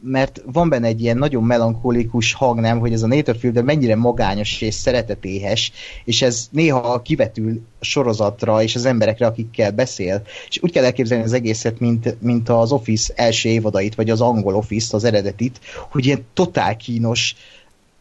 mert 0.00 0.42
van 0.44 0.68
benne 0.68 0.86
egy 0.86 1.02
ilyen 1.02 1.18
nagyon 1.18 1.44
melankolikus 1.44 2.32
hang, 2.32 2.60
nem, 2.60 2.78
hogy 2.78 2.92
ez 2.92 3.02
a 3.02 3.06
Nathan 3.06 3.38
Fielder 3.38 3.62
mennyire 3.62 3.96
magányos 3.96 4.60
és 4.60 4.74
szeretetéhes, 4.74 5.72
és 6.04 6.22
ez 6.22 6.48
néha 6.50 7.02
kivetül 7.02 7.60
a 7.78 7.84
sorozatra 7.84 8.62
és 8.62 8.74
az 8.74 8.84
emberekre, 8.84 9.26
akikkel 9.26 9.70
beszél. 9.70 10.22
És 10.48 10.58
úgy 10.62 10.72
kell 10.72 10.84
elképzelni 10.84 11.24
az 11.24 11.32
egészet, 11.32 11.80
mint, 11.80 12.22
mint 12.22 12.48
az 12.48 12.72
Office 12.72 13.12
első 13.16 13.48
évadait, 13.48 13.94
vagy 13.94 14.10
az 14.10 14.20
angol 14.20 14.54
Office, 14.54 14.96
az 14.96 15.04
eredetit, 15.04 15.60
hogy 15.90 16.06
ilyen 16.06 16.26
totál 16.34 16.76
kínos 16.76 17.34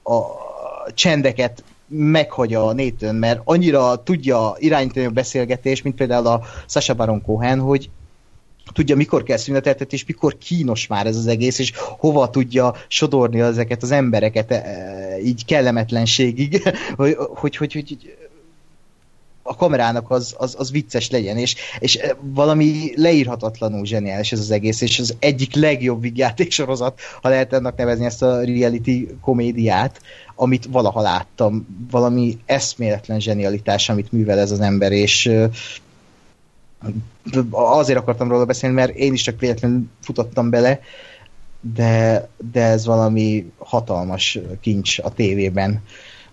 a 0.07 0.47
csendeket 0.93 1.63
meghagyja 1.87 2.65
a 2.65 2.73
Nathan, 2.73 3.15
mert 3.15 3.41
annyira 3.43 4.03
tudja 4.03 4.55
irányítani 4.57 5.05
a 5.05 5.09
beszélgetést, 5.09 5.83
mint 5.83 5.95
például 5.95 6.27
a 6.27 6.41
Sasha 6.67 6.93
Baron 6.93 7.21
Cohen, 7.21 7.59
hogy 7.59 7.89
tudja, 8.73 8.95
mikor 8.95 9.23
kell 9.23 9.37
szüneteltetni, 9.37 9.97
és 9.97 10.05
mikor 10.05 10.37
kínos 10.37 10.87
már 10.87 11.05
ez 11.05 11.15
az 11.15 11.27
egész, 11.27 11.59
és 11.59 11.73
hova 11.75 12.29
tudja 12.29 12.73
sodorni 12.87 13.39
ezeket 13.41 13.83
az 13.83 13.91
embereket 13.91 14.51
e, 14.51 15.19
így 15.23 15.45
kellemetlenségig, 15.45 16.61
hogy, 16.95 17.15
hogy, 17.17 17.55
hogy, 17.55 17.73
hogy 17.73 18.17
a 19.47 19.55
kamerának 19.55 20.11
az, 20.11 20.35
az, 20.37 20.55
az 20.57 20.71
vicces 20.71 21.09
legyen, 21.09 21.37
és, 21.37 21.55
és 21.79 21.95
eh, 21.95 22.09
valami 22.21 22.91
leírhatatlanul 22.95 23.85
zseniális 23.85 24.31
ez 24.31 24.39
az 24.39 24.51
egész, 24.51 24.81
és 24.81 24.99
az 24.99 25.15
egyik 25.19 25.55
legjobb 25.55 26.01
vígjátéksorozat, 26.01 26.99
ha 27.21 27.29
lehet 27.29 27.53
ennek 27.53 27.75
nevezni 27.75 28.05
ezt 28.05 28.23
a 28.23 28.43
reality 28.43 29.07
komédiát, 29.21 30.01
amit 30.35 30.65
valaha 30.65 31.01
láttam. 31.01 31.67
Valami 31.91 32.37
eszméletlen 32.45 33.19
zsenialitás, 33.19 33.89
amit 33.89 34.11
művel 34.11 34.39
ez 34.39 34.51
az 34.51 34.59
ember, 34.59 34.91
és 34.91 35.25
eh, 35.25 35.49
azért 37.51 37.99
akartam 37.99 38.29
róla 38.29 38.45
beszélni, 38.45 38.75
mert 38.75 38.95
én 38.95 39.13
is 39.13 39.21
csak 39.21 39.39
véletlenül 39.39 39.83
futottam 40.01 40.49
bele, 40.49 40.79
de, 41.61 42.27
de 42.51 42.63
ez 42.63 42.85
valami 42.85 43.51
hatalmas 43.57 44.39
kincs 44.61 44.99
a 44.99 45.13
tévében. 45.13 45.81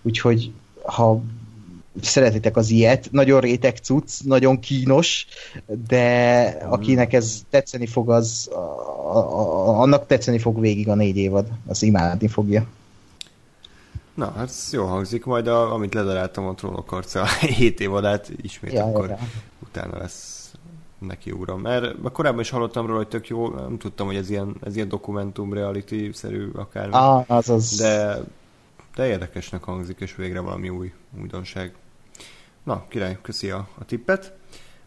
Úgyhogy 0.01 0.51
ha 0.83 1.21
szeretitek 2.01 2.57
az 2.57 2.69
ilyet, 2.69 3.07
nagyon 3.11 3.39
réteg 3.39 3.77
cucc, 3.77 4.19
nagyon 4.23 4.59
kínos, 4.59 5.27
de 5.87 6.41
akinek 6.69 7.13
ez 7.13 7.41
tetszeni 7.49 7.85
fog, 7.87 8.09
az 8.09 8.49
a, 8.51 9.17
a, 9.17 9.79
annak 9.79 10.07
tetszeni 10.07 10.39
fog 10.39 10.59
végig 10.59 10.89
a 10.89 10.95
négy 10.95 11.17
évad, 11.17 11.47
az 11.67 11.83
imádni 11.83 12.27
fogja. 12.27 12.65
Na, 14.13 14.31
hát 14.35 14.47
ez 14.47 14.69
jó 14.71 14.85
hangzik, 14.85 15.25
majd 15.25 15.47
a, 15.47 15.73
amit 15.73 15.93
ledaráltam 15.93 16.47
a 16.47 16.53
trónok 16.53 16.91
arca 16.91 17.21
a 17.21 17.45
7 17.45 17.79
évadát 17.79 18.31
ismét 18.41 18.73
Ja, 18.73 18.83
akkor 18.83 19.09
ja. 19.09 19.17
utána 19.59 19.97
lesz 19.97 20.51
neki 20.99 21.31
uram. 21.31 21.61
Mert 21.61 22.11
korábban 22.11 22.39
is 22.39 22.49
hallottam 22.49 22.85
róla, 22.85 22.97
hogy 22.97 23.07
tök 23.07 23.27
jó, 23.27 23.49
nem 23.49 23.77
tudtam, 23.77 24.05
hogy 24.05 24.15
ez 24.15 24.29
ilyen, 24.29 24.55
ez 24.63 24.75
ilyen 24.75 24.89
dokumentum, 24.89 25.53
reality-szerű 25.53 26.49
akármi. 26.49 26.93
Ah, 26.93 27.23
az 27.27 27.49
az... 27.49 27.75
De, 27.75 28.23
de 28.95 29.07
érdekesnek 29.07 29.63
hangzik, 29.63 29.99
és 29.99 30.15
végre 30.15 30.39
valami 30.39 30.69
új 30.69 30.93
újdonság. 31.21 31.73
Na, 32.65 32.85
király, 32.89 33.17
köszi 33.21 33.49
a, 33.49 33.67
a 33.77 33.85
tippet. 33.85 34.33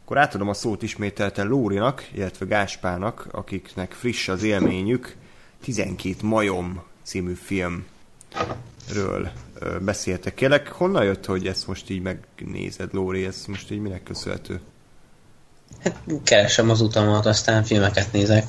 Akkor 0.04 0.18
átadom 0.18 0.48
a 0.48 0.54
szót 0.54 0.82
ismételten 0.82 1.46
Lórinak, 1.46 2.08
illetve 2.12 2.46
Gáspának, 2.46 3.28
akiknek 3.30 3.92
friss 3.92 4.28
az 4.28 4.42
élményük. 4.42 5.16
12 5.62 6.14
majom 6.22 6.82
című 7.02 7.32
filmről 7.34 7.84
ö, 9.58 9.78
beszéltek. 9.80 10.34
Kérlek, 10.34 10.68
honnan 10.68 11.04
jött, 11.04 11.26
hogy 11.26 11.46
ezt 11.46 11.66
most 11.66 11.90
így 11.90 12.02
megnézed, 12.02 12.92
Lóri? 12.92 13.24
Ez 13.24 13.44
most 13.46 13.70
így 13.70 13.80
minek 13.80 14.02
köszönhető? 14.02 14.60
Hát 15.82 16.02
keresem 16.22 16.70
az 16.70 16.80
utamat, 16.80 17.26
aztán 17.26 17.64
filmeket 17.64 18.12
nézek. 18.12 18.46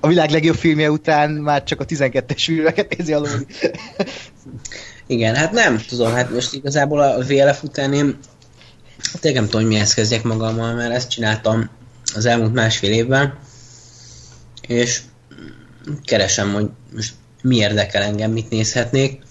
A 0.00 0.08
világ 0.08 0.30
legjobb 0.30 0.56
filmje 0.56 0.90
után 0.90 1.30
már 1.30 1.64
csak 1.64 1.80
a 1.80 1.84
12-es 1.84 2.42
filmeket 2.44 2.96
nézi 2.96 3.12
a 3.12 3.18
Lóri. 3.18 3.46
Igen, 5.06 5.34
hát 5.34 5.52
nem 5.52 5.82
tudom, 5.88 6.12
hát 6.12 6.30
most 6.30 6.52
igazából 6.52 7.00
a 7.00 7.22
VLF 7.22 7.62
után 7.62 7.92
én 7.92 8.18
tényleg 9.20 9.40
nem 9.40 9.50
tudom, 9.50 9.66
hogy 9.66 9.70
mihez 9.76 9.94
kezdjek 9.94 10.22
magammal, 10.22 10.74
mert 10.74 10.92
ezt 10.94 11.10
csináltam 11.10 11.70
az 12.14 12.24
elmúlt 12.26 12.52
másfél 12.52 12.92
évben, 12.92 13.38
és 14.68 15.00
keresem, 16.04 16.52
hogy 16.52 16.68
most 16.94 17.14
mi 17.42 17.56
érdekel 17.56 18.02
engem, 18.02 18.30
mit 18.30 18.50
nézhetnék. 18.50 19.24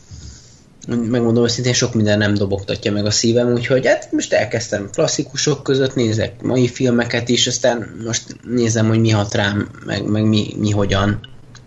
Megmondom 0.87 1.43
őszintén, 1.43 1.73
sok 1.73 1.93
minden 1.93 2.17
nem 2.17 2.33
dobogtatja 2.33 2.91
meg 2.91 3.05
a 3.05 3.11
szívem, 3.11 3.53
úgyhogy 3.53 3.87
hát 3.87 4.11
most 4.11 4.33
elkezdtem 4.33 4.89
klasszikusok 4.91 5.63
között, 5.63 5.95
nézek 5.95 6.41
mai 6.41 6.67
filmeket 6.67 7.29
is, 7.29 7.47
aztán 7.47 8.01
most 8.05 8.37
nézem, 8.43 8.87
hogy 8.87 8.99
mi 8.99 9.09
hat 9.09 9.33
rám, 9.33 9.69
meg, 9.85 10.03
meg 10.03 10.23
mi, 10.23 10.53
mi 10.57 10.71
hogyan 10.71 11.19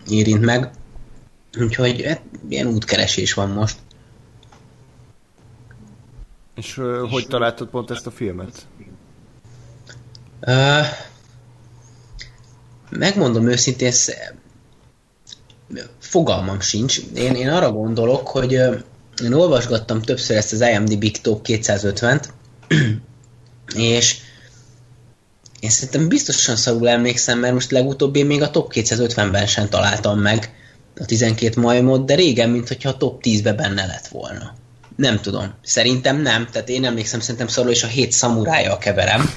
érint 0.09 0.45
meg. 0.45 0.69
Úgyhogy 1.59 2.05
hát, 2.05 2.21
ilyen 2.49 2.67
útkeresés 2.67 3.33
van 3.33 3.49
most. 3.49 3.75
És 6.59 6.77
ö, 6.77 7.05
hogy 7.09 7.27
találtad 7.27 7.67
pont 7.67 7.91
ezt 7.91 8.07
a 8.07 8.11
filmet? 8.11 8.65
Megmondom 12.89 13.47
őszintén, 13.47 13.91
sz- 13.91 14.33
fogalmam 15.99 16.59
sincs. 16.59 16.99
Én, 17.15 17.35
én 17.35 17.49
arra 17.49 17.71
gondolok, 17.71 18.27
hogy 18.27 18.51
én 19.23 19.33
olvasgattam 19.33 20.01
többször 20.01 20.37
ezt 20.37 20.53
az 20.53 20.61
IMDb 20.61 21.17
Top 21.21 21.45
250-t, 21.47 22.23
és 23.75 24.17
én 25.59 25.69
szerintem 25.69 26.07
biztosan 26.07 26.55
szarul 26.55 26.89
emlékszem, 26.89 27.39
mert 27.39 27.53
most 27.53 27.71
legutóbb 27.71 28.15
én 28.15 28.25
még 28.25 28.41
a 28.41 28.51
Top 28.51 28.71
250-ben 28.75 29.45
sem 29.45 29.69
találtam 29.69 30.19
meg 30.19 30.53
a 30.99 31.05
12 31.05 31.61
majmot, 31.61 32.05
de 32.05 32.15
régen, 32.15 32.49
mint 32.49 32.67
hogyha 32.67 32.89
a 32.89 32.97
Top 32.97 33.21
10-be 33.23 33.53
benne 33.53 33.85
lett 33.85 34.07
volna. 34.07 34.58
Nem 34.99 35.19
tudom. 35.21 35.53
Szerintem 35.63 36.21
nem. 36.21 36.47
Tehát 36.51 36.69
én 36.69 36.85
emlékszem, 36.85 37.19
szerintem 37.19 37.47
szarul, 37.47 37.71
és 37.71 37.83
a 37.83 37.87
7 37.87 38.11
szamurája 38.11 38.77
keverem 38.77 39.29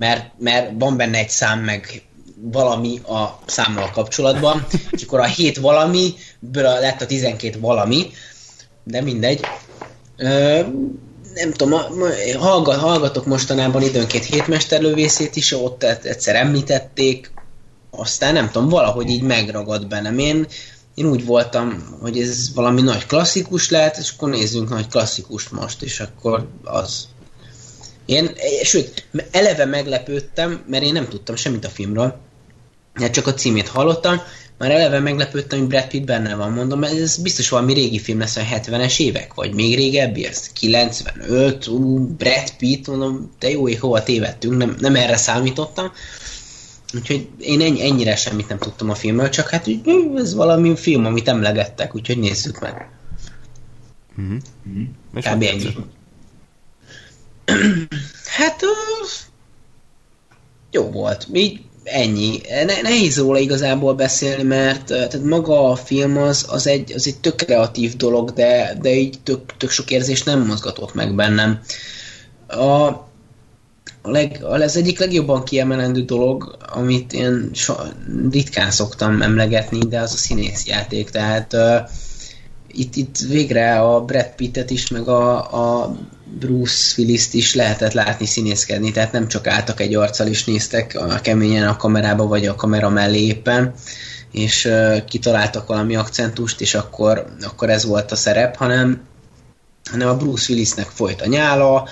mert, 0.00 0.30
mert 0.38 0.70
van 0.78 0.96
benne 0.96 1.18
egy 1.18 1.28
szám, 1.28 1.60
meg 1.60 2.02
valami 2.40 2.98
a 2.98 3.38
számmal 3.46 3.90
kapcsolatban, 3.90 4.66
és 4.90 5.02
akkor 5.02 5.20
a 5.20 5.24
7 5.24 5.56
valami, 5.56 6.14
lett 6.52 7.00
a 7.00 7.06
12 7.06 7.60
valami, 7.60 8.10
de 8.84 9.00
mindegy. 9.00 9.40
Ö, 10.16 10.60
nem 11.34 11.52
tudom, 11.52 11.80
hallgat, 12.38 12.76
hallgatok 12.76 13.26
mostanában 13.26 13.82
időnként 13.82 14.24
hétmesterlövészét 14.24 15.36
is, 15.36 15.52
ott 15.52 15.82
e- 15.82 16.00
egyszer 16.02 16.36
említették, 16.36 17.32
aztán 17.90 18.32
nem 18.32 18.50
tudom, 18.50 18.68
valahogy 18.68 19.08
így 19.08 19.22
megragad 19.22 19.86
bennem. 19.86 20.18
Én, 20.18 20.46
én 20.94 21.06
úgy 21.06 21.24
voltam, 21.24 21.96
hogy 22.00 22.20
ez 22.20 22.54
valami 22.54 22.80
nagy 22.80 23.06
klasszikus 23.06 23.70
lehet, 23.70 23.96
és 23.96 24.12
akkor 24.16 24.28
nézzünk 24.28 24.68
nagy 24.68 24.88
klasszikust 24.88 25.50
most, 25.50 25.82
és 25.82 26.00
akkor 26.00 26.48
az. 26.64 27.08
Én, 28.04 28.30
sőt, 28.62 29.06
eleve 29.30 29.64
meglepődtem, 29.64 30.62
mert 30.66 30.84
én 30.84 30.92
nem 30.92 31.08
tudtam 31.08 31.36
semmit 31.36 31.64
a 31.64 31.68
filmről, 31.68 32.20
mert 32.94 33.12
csak 33.12 33.26
a 33.26 33.34
címét 33.34 33.68
hallottam, 33.68 34.20
már 34.60 34.70
eleve 34.70 34.98
meglepődtem, 34.98 35.58
hogy 35.58 35.68
Brad 35.68 35.86
Pitt 35.86 36.04
benne 36.04 36.34
van, 36.34 36.52
mondom, 36.52 36.84
ez 36.84 37.16
biztos 37.16 37.48
valami 37.48 37.72
régi 37.72 37.98
film 37.98 38.18
lesz, 38.18 38.36
a 38.36 38.40
70-es 38.40 39.00
évek, 39.00 39.34
vagy 39.34 39.54
még 39.54 39.74
régebbi, 39.74 40.26
ez 40.26 40.48
95, 40.52 41.66
ú, 41.66 41.98
Brad 41.98 42.50
Pitt, 42.58 42.86
mondom, 42.86 43.30
de 43.38 43.50
jó 43.50 43.68
ég, 43.68 43.80
hova 43.80 44.02
tévedtünk, 44.02 44.56
nem, 44.56 44.76
nem 44.78 44.94
erre 44.94 45.16
számítottam. 45.16 45.92
Úgyhogy 46.94 47.28
én 47.38 47.60
ennyi, 47.60 47.82
ennyire 47.82 48.16
semmit 48.16 48.48
nem 48.48 48.58
tudtam 48.58 48.90
a 48.90 48.94
filmről, 48.94 49.28
csak 49.28 49.48
hát 49.48 49.68
úgy, 49.68 49.88
ú, 49.88 50.18
ez 50.18 50.34
valami 50.34 50.76
film, 50.76 51.04
amit 51.04 51.28
emlegettek, 51.28 51.94
úgyhogy 51.94 52.18
nézzük 52.18 52.60
meg. 52.60 52.90
És 55.14 55.24
Kb. 55.24 55.42
ennyi. 55.42 55.76
Hát 58.24 58.62
jó 60.70 60.90
volt. 60.90 61.26
Így 61.32 61.60
ennyi. 61.84 62.40
Ne, 62.48 62.80
nehéz 62.80 63.18
róla 63.18 63.38
igazából 63.38 63.94
beszélni, 63.94 64.42
mert 64.42 64.84
tehát 64.84 65.22
maga 65.22 65.70
a 65.70 65.76
film 65.76 66.16
az, 66.16 66.46
az, 66.48 66.66
egy, 66.66 66.92
az 66.92 67.06
egy 67.06 67.18
tök 67.18 67.34
kreatív 67.34 67.96
dolog, 67.96 68.32
de, 68.32 68.78
de 68.80 68.90
így 68.94 69.18
tök, 69.22 69.56
tök 69.56 69.70
sok 69.70 69.90
érzés 69.90 70.22
nem 70.22 70.46
mozgatott 70.46 70.94
meg 70.94 71.14
bennem. 71.14 71.60
A, 72.46 72.90
a 74.02 74.10
leg, 74.10 74.38
az 74.42 74.76
egyik 74.76 74.98
legjobban 74.98 75.44
kiemelendő 75.44 76.02
dolog, 76.02 76.56
amit 76.72 77.12
én 77.12 77.50
so, 77.52 77.74
ritkán 78.30 78.70
szoktam 78.70 79.22
emlegetni, 79.22 79.78
de 79.78 80.00
az 80.00 80.12
a 80.12 80.16
színészjáték. 80.16 81.10
Tehát 81.10 81.52
uh, 81.52 81.76
itt, 82.66 82.96
itt 82.96 83.18
végre 83.28 83.80
a 83.80 84.00
Brad 84.04 84.34
Pittet 84.36 84.70
is, 84.70 84.88
meg 84.88 85.08
a, 85.08 85.36
a 85.82 85.96
Bruce 86.38 86.94
Willis-t 86.98 87.34
is 87.34 87.54
lehetett 87.54 87.92
látni 87.92 88.26
színészkedni, 88.26 88.90
tehát 88.90 89.12
nem 89.12 89.28
csak 89.28 89.46
álltak 89.46 89.80
egy 89.80 89.94
arccal 89.94 90.26
is 90.26 90.44
néztek 90.44 90.94
a 90.94 91.20
keményen 91.20 91.68
a 91.68 91.76
kamerába, 91.76 92.26
vagy 92.26 92.46
a 92.46 92.54
kamera 92.54 92.88
mellé 92.88 93.20
éppen, 93.20 93.74
és 94.32 94.64
uh, 94.64 95.04
kitaláltak 95.04 95.66
valami 95.66 95.96
akcentust, 95.96 96.60
és 96.60 96.74
akkor, 96.74 97.26
akkor 97.42 97.70
ez 97.70 97.84
volt 97.84 98.12
a 98.12 98.16
szerep, 98.16 98.56
hanem, 98.56 99.00
hanem 99.90 100.08
a 100.08 100.16
Bruce 100.16 100.52
Willisnek 100.52 100.86
folyt 100.86 101.20
a 101.20 101.26
nyála, 101.26 101.88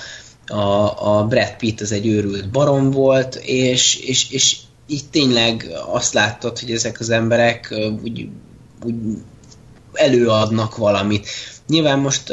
a, 0.49 1.19
a 1.19 1.25
Brad 1.25 1.57
Pitt 1.59 1.81
az 1.81 1.93
egy 1.93 2.07
őrült 2.07 2.51
barom 2.51 2.91
volt, 2.91 3.35
és, 3.35 3.97
és, 3.97 4.31
és 4.31 4.57
így 4.87 5.05
tényleg 5.11 5.71
azt 5.93 6.15
láttad, 6.15 6.59
hogy 6.59 6.71
ezek 6.71 7.01
az 7.01 7.11
emberek 7.11 7.75
úgy, 8.03 8.29
úgy 8.85 8.95
előadnak 9.93 10.77
valamit. 10.77 11.29
Nyilván 11.67 11.99
most 11.99 12.33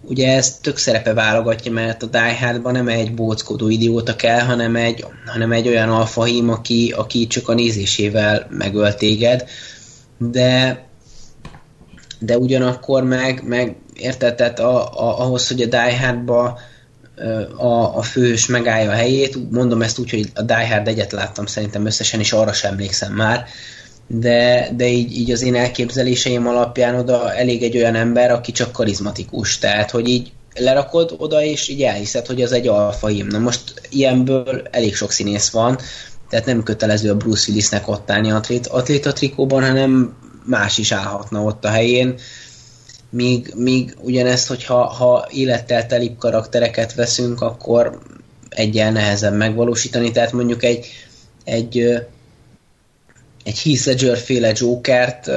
ugye 0.00 0.34
ez 0.34 0.58
tök 0.58 0.76
szerepe 0.76 1.14
válogatja, 1.14 1.72
mert 1.72 2.02
a 2.02 2.06
Die 2.06 2.38
Hardban 2.38 2.72
nem 2.72 2.88
egy 2.88 3.14
bóckodó 3.14 3.68
idióta 3.68 4.16
kell, 4.16 4.40
hanem 4.40 4.76
egy, 4.76 5.04
hanem 5.26 5.52
egy 5.52 5.68
olyan 5.68 5.90
alfahím, 5.90 6.50
aki, 6.50 6.92
aki 6.96 7.26
csak 7.26 7.48
a 7.48 7.54
nézésével 7.54 8.46
megöl 8.50 8.94
téged, 8.94 9.44
de 10.18 10.84
de 12.18 12.38
ugyanakkor 12.38 13.04
meg, 13.04 13.42
meg 13.46 13.76
érted, 13.94 14.34
tehát 14.34 14.58
a, 14.58 14.92
a, 14.92 15.20
ahhoz, 15.20 15.48
hogy 15.48 15.62
a 15.62 15.66
Die 15.66 15.98
Hardba 15.98 16.58
a, 17.56 17.96
a 17.96 18.02
főhős 18.02 18.46
megállja 18.46 18.90
a 18.90 18.94
helyét, 18.94 19.50
mondom 19.50 19.82
ezt 19.82 19.98
úgy, 19.98 20.10
hogy 20.10 20.30
a 20.34 20.42
Die 20.42 20.68
Hard 20.68 20.88
egyet 20.88 21.12
láttam 21.12 21.46
szerintem 21.46 21.86
összesen, 21.86 22.20
és 22.20 22.32
arra 22.32 22.52
sem 22.52 22.72
emlékszem 22.72 23.12
már, 23.12 23.44
de, 24.06 24.68
de 24.76 24.86
így, 24.86 25.18
így 25.18 25.30
az 25.30 25.42
én 25.42 25.54
elképzeléseim 25.54 26.46
alapján 26.46 26.94
oda 26.94 27.34
elég 27.34 27.62
egy 27.62 27.76
olyan 27.76 27.94
ember, 27.94 28.30
aki 28.30 28.52
csak 28.52 28.72
karizmatikus, 28.72 29.58
tehát 29.58 29.90
hogy 29.90 30.08
így 30.08 30.32
lerakod 30.54 31.14
oda, 31.18 31.42
és 31.42 31.68
így 31.68 31.82
elhiszed, 31.82 32.26
hogy 32.26 32.42
az 32.42 32.52
egy 32.52 32.68
alfaim. 32.68 33.26
Na 33.26 33.38
most 33.38 33.88
ilyenből 33.88 34.62
elég 34.70 34.94
sok 34.94 35.12
színész 35.12 35.50
van, 35.50 35.78
tehát 36.28 36.46
nem 36.46 36.62
kötelező 36.62 37.10
a 37.10 37.16
Bruce 37.16 37.48
Willisnek 37.48 37.88
ott 37.88 38.10
állni 38.10 38.30
atlét, 38.30 38.66
atléta 38.66 39.12
trikóban, 39.12 39.62
hanem 39.62 40.16
más 40.44 40.78
is 40.78 40.92
állhatna 40.92 41.42
ott 41.42 41.64
a 41.64 41.68
helyén. 41.68 42.14
Míg, 43.10 43.52
míg 43.56 43.96
ugyanezt, 44.00 44.48
hogyha 44.48 44.84
ha 44.84 45.28
élettel 45.30 45.86
telibb 45.86 46.18
karaktereket 46.18 46.94
veszünk, 46.94 47.40
akkor 47.40 47.98
egyel 48.48 48.92
nehezebb 48.92 49.34
megvalósítani, 49.34 50.10
tehát 50.10 50.32
mondjuk 50.32 50.62
egy, 50.62 50.86
egy, 51.44 51.78
egy 53.44 53.62
Heath 53.62 53.86
Ledger 53.86 54.16
féle 54.16 54.52
Jokert 54.54 55.30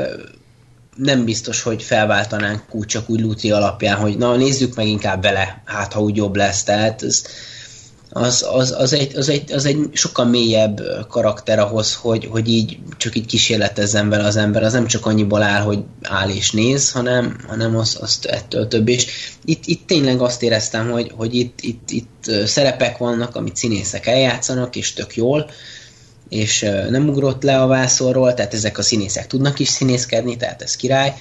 nem 0.95 1.25
biztos, 1.25 1.61
hogy 1.61 1.83
felváltanánk 1.83 2.63
úgy 2.71 2.85
csak 2.85 3.09
úgy 3.09 3.19
Luti 3.19 3.51
alapján, 3.51 3.97
hogy 3.97 4.17
na 4.17 4.35
nézzük 4.35 4.75
meg 4.75 4.87
inkább 4.87 5.21
vele, 5.21 5.61
hát 5.65 5.93
ha 5.93 6.01
úgy 6.01 6.15
jobb 6.15 6.35
lesz, 6.35 6.63
tehát 6.63 7.03
ez, 7.03 7.23
az, 8.11 8.45
az, 8.51 8.71
az, 8.71 8.93
egy, 8.93 9.15
az, 9.17 9.29
egy, 9.29 9.51
az 9.51 9.65
egy 9.65 9.89
sokkal 9.91 10.25
mélyebb 10.25 10.81
karakter 11.09 11.59
ahhoz, 11.59 11.95
hogy, 11.95 12.25
hogy 12.25 12.47
így 12.47 12.77
csak 12.97 13.15
így 13.15 13.25
kísérletezzen 13.25 14.09
vele 14.09 14.23
az 14.23 14.35
ember. 14.35 14.63
Az 14.63 14.73
nem 14.73 14.87
csak 14.87 15.05
annyiból 15.05 15.41
áll, 15.41 15.61
hogy 15.61 15.79
áll 16.01 16.29
és 16.29 16.51
néz, 16.51 16.91
hanem, 16.91 17.37
hanem 17.47 17.77
az, 17.77 17.97
az 18.01 18.19
ettől 18.23 18.67
több. 18.67 18.87
És 18.87 19.07
itt, 19.45 19.65
itt 19.65 19.87
tényleg 19.87 20.21
azt 20.21 20.43
éreztem, 20.43 20.91
hogy, 20.91 21.11
hogy 21.15 21.35
itt, 21.35 21.59
itt, 21.61 21.89
itt 21.89 22.31
szerepek 22.45 22.97
vannak, 22.97 23.35
amit 23.35 23.55
színészek 23.55 24.07
eljátszanak, 24.07 24.75
és 24.75 24.93
tök 24.93 25.15
jól, 25.15 25.49
és 26.29 26.61
nem 26.89 27.09
ugrott 27.09 27.43
le 27.43 27.61
a 27.61 27.67
vászorról, 27.67 28.33
tehát 28.33 28.53
ezek 28.53 28.77
a 28.77 28.81
színészek 28.81 29.27
tudnak 29.27 29.59
is 29.59 29.67
színészkedni, 29.67 30.37
tehát 30.37 30.61
ez 30.61 30.75
király. 30.75 31.13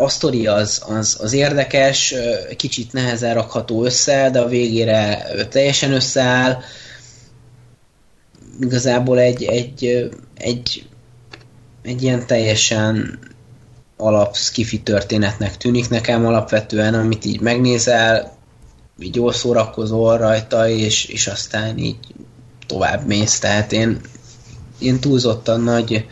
A 0.00 0.08
sztori 0.08 0.46
az, 0.46 0.82
az, 0.86 1.16
az 1.20 1.32
érdekes, 1.32 2.14
kicsit 2.56 2.92
nehezen 2.92 3.34
rakható 3.34 3.84
össze, 3.84 4.30
de 4.30 4.40
a 4.40 4.48
végére 4.48 5.26
teljesen 5.50 5.92
összeáll. 5.92 6.58
Igazából 8.60 9.18
egy, 9.18 9.44
egy, 9.44 10.08
egy, 10.34 10.86
egy 11.82 12.02
ilyen 12.02 12.26
teljesen 12.26 13.18
alap 13.96 14.36
skifi 14.36 14.80
történetnek 14.80 15.56
tűnik 15.56 15.88
nekem 15.88 16.26
alapvetően, 16.26 16.94
amit 16.94 17.24
így 17.24 17.40
megnézel, 17.40 18.36
így 18.98 19.14
jól 19.14 19.32
szórakozol 19.32 20.18
rajta, 20.18 20.68
és, 20.68 21.04
és 21.04 21.26
aztán 21.26 21.78
így 21.78 21.98
tovább 22.66 23.06
mész. 23.06 23.38
Tehát 23.38 23.72
én, 23.72 24.00
én 24.78 25.00
túlzottan 25.00 25.60
nagy 25.60 26.06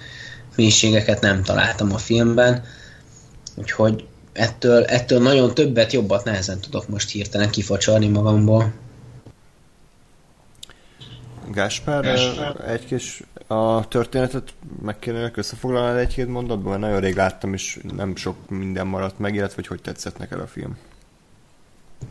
mélységeket 0.57 1.21
nem 1.21 1.43
találtam 1.43 1.93
a 1.93 1.99
filmben, 1.99 2.65
úgyhogy 3.55 4.07
ettől, 4.33 4.85
ettől 4.85 5.23
nagyon 5.23 5.55
többet, 5.55 5.93
jobbat 5.93 6.25
nehezen 6.25 6.61
tudok 6.61 6.89
most 6.89 7.11
hirtelen 7.11 7.51
kifacsarni 7.51 8.09
magamból. 8.09 8.73
Gáspár, 11.51 12.05
egy 12.67 12.87
kis 12.87 13.23
a 13.47 13.89
történetet 13.89 14.55
meg 14.83 14.99
kéne 14.99 15.31
összefoglalni 15.35 16.01
egy-két 16.01 16.29
mondatban, 16.29 16.69
mert 16.69 16.81
nagyon 16.81 17.01
rég 17.01 17.17
láttam, 17.17 17.53
és 17.53 17.79
nem 17.97 18.17
sok 18.17 18.37
minden 18.49 18.87
maradt 18.87 19.19
meg, 19.19 19.35
illetve 19.35 19.55
hogy 19.55 19.67
hogy 19.67 19.81
tetszett 19.81 20.19
neked 20.19 20.41
a 20.41 20.47
film. 20.47 20.79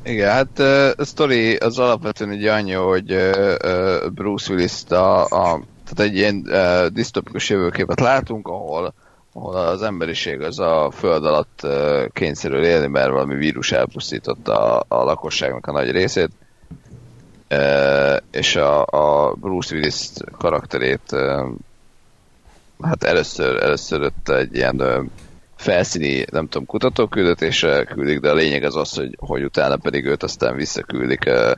Igen, 0.04 0.32
hát 0.32 0.60
a 1.00 1.06
sztori 1.06 1.56
az 1.56 1.80
alapvetően 1.80 2.32
egy 2.32 2.46
annyi, 2.46 2.72
hogy 2.72 3.16
Bruce 4.14 4.54
willis 4.54 4.84
a, 4.90 5.24
a 5.24 5.62
tehát 5.84 6.12
egy 6.12 6.16
ilyen 6.16 6.48
disztopikus 6.94 7.50
jövőképet 7.50 8.00
látunk, 8.00 8.48
ahol, 8.48 8.94
ahol 9.34 9.56
az 9.56 9.82
emberiség 9.82 10.42
az 10.42 10.60
a 10.60 10.92
föld 10.92 11.26
alatt 11.26 11.68
kényszerül 12.14 12.64
élni, 12.64 12.88
mert 12.88 13.10
valami 13.10 13.36
vírus 13.36 13.72
elpusztította 13.72 14.78
a, 14.78 14.86
a 14.88 15.04
lakosságnak 15.04 15.68
a 15.68 15.72
nagy 15.72 15.92
részét. 15.92 16.30
És 18.32 18.56
a, 18.56 19.34
Bruce 19.36 19.76
Willis 19.76 20.10
karakterét 20.38 21.16
hát 22.82 23.04
először, 23.04 23.64
először 23.64 24.02
ott 24.02 24.30
egy 24.30 24.56
ilyen 24.56 25.10
felszíni, 25.56 26.26
nem 26.32 26.48
tudom, 26.48 26.68
kutatóküldetésre 26.68 27.84
küldik, 27.84 28.20
de 28.20 28.30
a 28.30 28.34
lényeg 28.34 28.64
az 28.64 28.76
az, 28.76 28.96
hogy, 28.96 29.16
hogy 29.20 29.44
utána 29.44 29.78
pedig 29.78 30.06
őt 30.06 30.24
aztán 30.24 30.56
visszaküldik 30.56 31.26
ö, 31.26 31.52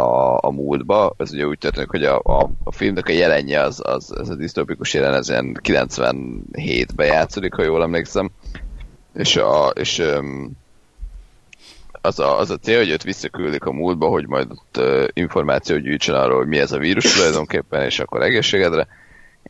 a, 0.00 0.38
a 0.42 0.50
múltba. 0.50 1.14
Ez 1.16 1.32
ugye 1.32 1.46
úgy 1.46 1.58
történik, 1.58 1.90
hogy 1.90 2.04
a, 2.04 2.20
a, 2.24 2.50
a 2.64 2.72
filmnek 2.72 3.08
a 3.08 3.12
jelenje 3.12 3.60
az, 3.60 3.80
az 3.84 4.16
ez 4.20 4.28
a 4.28 4.34
disztopikus 4.34 4.94
jelen, 4.94 5.14
ez 5.14 5.28
ilyen 5.28 5.56
97-ben 5.62 7.06
játszódik, 7.06 7.54
ha 7.54 7.62
jól 7.62 7.82
emlékszem. 7.82 8.30
És, 9.14 9.36
a, 9.36 9.72
és 9.74 10.02
az 12.00 12.18
a, 12.18 12.38
az 12.38 12.50
a 12.50 12.56
cél, 12.56 12.78
hogy 12.78 12.90
őt 12.90 13.02
visszaküldik 13.02 13.64
a 13.64 13.72
múltba, 13.72 14.08
hogy 14.08 14.26
majd 14.26 14.50
ott 14.50 14.76
uh, 14.78 15.04
információt 15.12 15.80
gyűjtsen 15.80 16.14
arról, 16.14 16.36
hogy 16.36 16.46
mi 16.46 16.58
ez 16.58 16.72
a 16.72 16.78
vírus 16.78 17.12
tulajdonképpen, 17.12 17.84
és 17.84 17.98
akkor 17.98 18.22
egészségedre, 18.22 18.86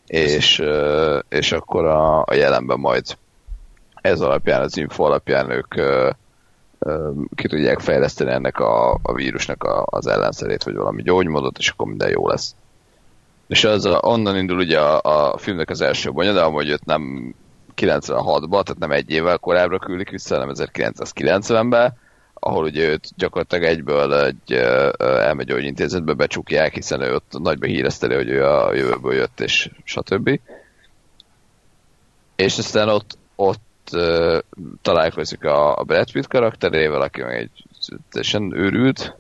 és, 0.07 0.59
uh, 0.59 1.19
és 1.29 1.53
akkor 1.53 1.85
a, 1.85 2.21
a 2.21 2.35
jelenben 2.35 2.79
majd 2.79 3.05
ez 3.95 4.21
alapján, 4.21 4.61
az 4.61 4.77
info 4.77 5.05
alapján 5.05 5.51
ők 5.51 5.75
uh, 5.77 6.11
ki 7.35 7.49
tudják 7.49 7.81
fejleszteni 7.81 8.31
ennek 8.31 8.59
a, 8.59 8.99
a 9.03 9.13
vírusnak 9.13 9.65
a, 9.65 9.85
az 9.87 10.07
ellenszerét, 10.07 10.63
vagy 10.63 10.75
valami 10.75 11.03
gyógymódot, 11.03 11.59
és 11.59 11.69
akkor 11.69 11.87
minden 11.87 12.11
jó 12.11 12.29
lesz. 12.29 12.55
És 13.47 13.65
az 13.65 13.85
a, 13.85 14.01
onnan 14.03 14.37
indul 14.37 14.59
ugye 14.59 14.81
a, 14.81 15.01
a 15.33 15.39
filmnek 15.39 15.71
az 15.71 15.81
első 15.81 16.11
bonyodalma, 16.11 16.55
hogy 16.55 16.69
őt 16.69 16.85
nem 16.85 17.35
96-ba, 17.77 18.63
tehát 18.63 18.79
nem 18.79 18.91
egy 18.91 19.11
évvel 19.11 19.39
korábbra 19.39 19.79
küldik 19.79 20.11
vissza, 20.11 20.35
hanem 20.39 20.55
1990-ben, 20.55 21.99
ahol 22.35 22.65
ugye 22.65 22.89
őt 22.89 23.09
gyakorlatilag 23.17 23.65
egyből 23.65 24.15
egy 24.15 24.53
elmegyógyintézetbe 24.99 26.13
becsukják, 26.13 26.75
hiszen 26.75 27.01
ő 27.01 27.15
ott 27.15 27.33
nagyba 27.39 27.67
hírezteli, 27.67 28.15
hogy 28.15 28.29
ő 28.29 28.45
a 28.45 28.75
jövőből 28.75 29.15
jött, 29.15 29.41
és 29.41 29.71
stb. 29.85 30.41
És 32.37 32.59
aztán 32.59 32.89
ott, 32.89 33.19
ott 33.37 33.63
találkozik 34.83 35.45
a, 35.45 35.79
a 35.79 35.83
Brad 35.83 36.13
Pitt 36.13 36.27
karakterével, 36.27 37.01
aki 37.01 37.23
meg 37.23 37.37
egy 37.37 37.65
teljesen 38.11 38.53
őrült, 38.57 39.17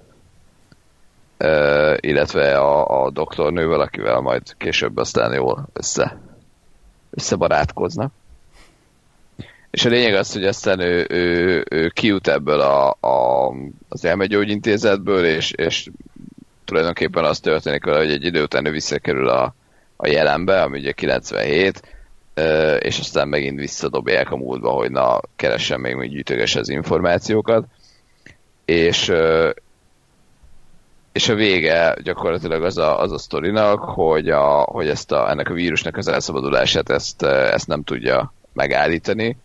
uh, 1.38 1.96
illetve 2.00 2.58
a, 2.58 3.04
a 3.04 3.10
doktornővel, 3.10 3.80
akivel 3.80 4.20
majd 4.20 4.42
később 4.56 4.96
aztán 4.96 5.32
jól 5.32 5.68
össze, 5.72 6.20
összebarátkoznak. 7.10 8.12
És 9.70 9.84
a 9.84 9.88
lényeg 9.88 10.14
az, 10.14 10.32
hogy 10.32 10.44
aztán 10.44 10.80
ő, 10.80 11.06
ő, 11.08 11.64
ő 11.70 11.88
kijut 11.88 12.28
ebből 12.28 12.60
a, 12.60 12.90
a, 13.00 13.48
az 13.88 14.04
elmegyógyintézetből, 14.04 15.24
és, 15.24 15.50
és 15.50 15.90
tulajdonképpen 16.64 17.24
az 17.24 17.40
történik 17.40 17.84
vele, 17.84 17.98
hogy 17.98 18.10
egy 18.10 18.24
idő 18.24 18.42
után 18.42 18.66
ő 18.66 18.70
visszakerül 18.70 19.28
a, 19.28 19.54
a 19.96 20.06
jelenbe, 20.06 20.62
ami 20.62 20.78
ugye 20.78 20.92
97, 20.92 21.82
és 22.78 22.98
aztán 22.98 23.28
megint 23.28 23.58
visszadobják 23.58 24.30
a 24.30 24.36
múltba, 24.36 24.70
hogy 24.70 24.90
na, 24.90 25.20
keressen 25.36 25.80
még, 25.80 25.94
még 25.94 26.10
gyűjtögesse 26.10 26.58
az 26.58 26.68
információkat. 26.68 27.64
És, 28.64 29.12
és 31.12 31.28
a 31.28 31.34
vége 31.34 31.96
gyakorlatilag 32.02 32.64
az 32.64 32.78
a, 32.78 33.00
az 33.00 33.12
a 33.12 33.18
sztorinak, 33.18 33.80
hogy, 33.80 34.28
a, 34.28 34.60
hogy 34.60 34.88
ezt 34.88 35.12
a, 35.12 35.30
ennek 35.30 35.48
a 35.48 35.54
vírusnak 35.54 35.96
az 35.96 36.08
elszabadulását 36.08 36.90
ezt, 36.90 37.22
ezt 37.22 37.66
nem 37.66 37.82
tudja 37.82 38.34
megállítani, 38.52 39.36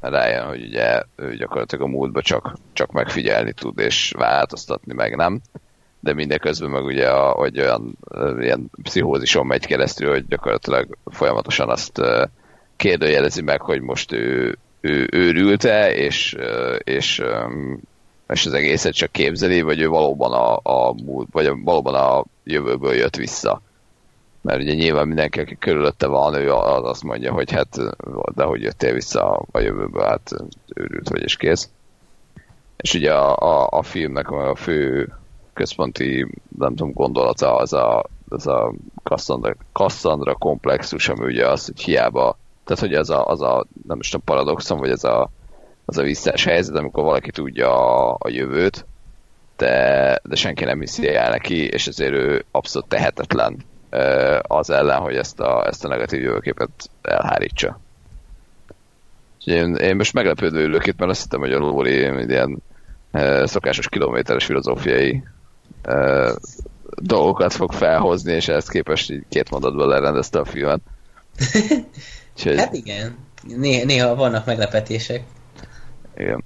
rájön, 0.00 0.46
hogy 0.46 0.62
ugye 0.62 1.02
ő 1.16 1.36
gyakorlatilag 1.36 1.84
a 1.84 1.90
múltba 1.90 2.22
csak, 2.22 2.56
csak 2.72 2.92
megfigyelni 2.92 3.52
tud, 3.52 3.78
és 3.78 4.12
változtatni 4.16 4.94
meg 4.94 5.16
nem. 5.16 5.40
De 6.06 6.14
mindeközben 6.14 6.70
meg 6.70 6.84
ugye, 6.84 7.08
a, 7.08 7.30
hogy 7.30 7.60
olyan 7.60 7.98
ilyen 8.40 8.70
pszichózison 8.82 9.46
megy 9.46 9.66
keresztül, 9.66 10.10
hogy 10.10 10.26
gyakorlatilag 10.26 10.96
folyamatosan 11.06 11.68
azt 11.68 12.00
kérdőjelezi 12.76 13.42
meg, 13.42 13.60
hogy 13.60 13.80
most 13.80 14.12
ő, 14.12 14.58
ő 14.80 15.08
őrült-e, 15.12 15.94
és, 15.94 16.36
és, 16.78 17.22
és 18.28 18.46
az 18.46 18.52
egészet 18.52 18.94
csak 18.94 19.12
képzeli, 19.12 19.60
vagy 19.60 19.80
ő 19.80 19.88
valóban 19.88 20.32
a, 20.32 20.56
a 20.62 20.94
vagy 21.30 21.52
valóban 21.64 21.94
a 21.94 22.24
jövőből 22.44 22.94
jött 22.94 23.16
vissza 23.16 23.62
mert 24.40 24.60
ugye 24.60 24.74
nyilván 24.74 25.06
mindenki, 25.06 25.40
aki 25.40 25.56
körülötte 25.58 26.06
van, 26.06 26.34
ő 26.34 26.52
az 26.52 26.84
azt 26.84 27.02
mondja, 27.02 27.32
hogy 27.32 27.52
hát 27.52 27.76
de 28.34 28.44
hogy 28.44 28.62
jöttél 28.62 28.92
vissza 28.92 29.42
a 29.50 29.58
jövőbe, 29.58 30.04
hát 30.04 30.30
őrült 30.74 31.08
vagy 31.08 31.22
és 31.22 31.36
kész. 31.36 31.70
És 32.76 32.94
ugye 32.94 33.14
a, 33.14 33.36
a, 33.36 33.68
a 33.70 33.82
filmnek 33.82 34.30
a 34.30 34.54
fő 34.54 35.12
központi, 35.56 36.26
nem 36.58 36.74
tudom, 36.74 36.92
gondolata 36.92 37.56
az 37.56 37.72
a, 37.72 38.04
az 38.28 38.46
a 38.46 38.74
Cassandra, 39.02 39.54
Cassandra 39.72 40.34
komplexus, 40.34 41.08
ami 41.08 41.24
ugye 41.24 41.48
az, 41.48 41.66
hogy 41.66 41.80
hiába, 41.80 42.38
tehát 42.64 42.82
hogy 42.82 42.94
az 42.94 43.10
a, 43.10 43.26
az 43.26 43.42
a 43.42 43.66
nem 43.86 43.98
is 44.00 44.08
tudom, 44.08 44.24
paradoxon, 44.24 44.78
vagy 44.78 44.90
ez 44.90 45.04
a, 45.04 45.30
az 45.84 45.98
a 45.98 46.02
visszás 46.02 46.44
helyzet, 46.44 46.76
amikor 46.76 47.04
valaki 47.04 47.30
tudja 47.30 47.70
a, 47.70 48.16
a 48.18 48.28
jövőt, 48.28 48.86
de, 49.56 50.18
de 50.22 50.34
senki 50.34 50.64
nem 50.64 50.80
hiszi 50.80 51.14
el 51.14 51.30
neki, 51.30 51.68
és 51.68 51.86
ezért 51.86 52.12
ő 52.12 52.44
abszolút 52.50 52.88
tehetetlen 52.88 53.56
az 54.42 54.70
ellen, 54.70 55.00
hogy 55.00 55.16
ezt 55.16 55.40
a, 55.40 55.66
ezt 55.66 55.84
a 55.84 55.88
negatív 55.88 56.20
jövőképet 56.20 56.70
elhárítsa. 57.02 57.80
Én, 59.44 59.74
én 59.74 59.96
most 59.96 60.12
meglepődő 60.12 60.64
ülök 60.64 60.86
itt, 60.86 60.98
mert 60.98 61.10
azt 61.10 61.22
hittem, 61.22 61.40
hogy 61.40 61.52
a 61.52 61.58
Lóri 61.58 61.98
ilyen 62.28 62.62
szokásos 63.44 63.88
kilométeres 63.88 64.44
filozófiai 64.44 65.22
dolgokat 67.00 67.52
fog 67.52 67.72
felhozni, 67.72 68.32
és 68.32 68.48
ezt 68.48 68.70
képest 68.70 69.10
így 69.10 69.24
két 69.28 69.50
mondatban 69.50 69.88
lerendezte 69.88 70.38
a 70.38 70.44
filmet. 70.44 70.80
Úgyhogy... 72.36 72.56
Hát 72.56 72.74
igen, 72.74 73.16
néha, 73.42 73.84
néha 73.84 74.14
vannak 74.14 74.46
meglepetések. 74.46 75.22
Igen. 76.16 76.44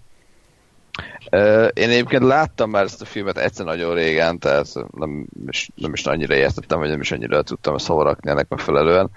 Én 1.72 1.88
egyébként 1.88 2.22
láttam 2.22 2.70
már 2.70 2.84
ezt 2.84 3.03
a 3.03 3.05
filmet 3.05 3.38
egyszer 3.38 3.66
nagyon 3.66 3.95
régen, 3.95 4.38
tehát 4.38 4.66
nem 4.97 5.26
is, 5.47 5.70
nem 5.74 5.93
is 5.93 6.07
annyira 6.07 6.34
értettem, 6.34 6.78
vagy 6.78 6.88
nem 6.88 7.01
is 7.01 7.12
annyira 7.12 7.43
tudtam 7.43 7.76
hova 7.86 8.03
rakni 8.03 8.30
ennek 8.30 8.49
megfelelően. 8.49 9.11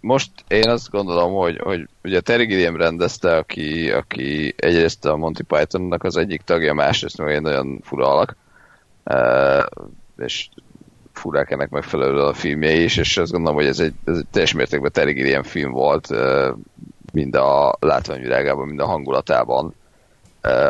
Most 0.00 0.30
én 0.48 0.68
azt 0.68 0.90
gondolom, 0.90 1.32
hogy, 1.32 1.58
hogy 1.58 1.88
ugye 2.02 2.20
Terry 2.20 2.44
Gilliam 2.44 2.76
rendezte, 2.76 3.36
aki, 3.36 3.90
aki 3.90 4.54
egyrészt 4.56 5.04
a 5.04 5.16
Monty 5.16 5.42
Pythonnak 5.42 6.04
az 6.04 6.16
egyik 6.16 6.42
tagja, 6.42 6.74
másrészt 6.74 7.18
meg 7.18 7.34
egy 7.34 7.42
nagyon 7.42 7.80
fura 7.82 8.08
alak, 8.08 8.36
és 10.18 10.48
furák 11.12 11.50
ennek 11.50 11.70
megfelelően 11.70 12.26
a 12.26 12.34
filmjei 12.34 12.82
is, 12.82 12.96
és 12.96 13.16
azt 13.16 13.32
gondolom, 13.32 13.56
hogy 13.56 13.66
ez 13.66 13.80
egy, 13.80 13.94
ez 14.04 14.16
egy 14.16 14.26
teljes 14.30 14.52
mértékben 14.52 14.92
Terry 14.92 15.12
Gilliam 15.12 15.42
film 15.42 15.72
volt, 15.72 16.08
mind 17.12 17.34
a 17.34 17.76
látványvilágában, 17.80 18.66
mind 18.66 18.80
a 18.80 18.86
hangulatában 18.86 19.74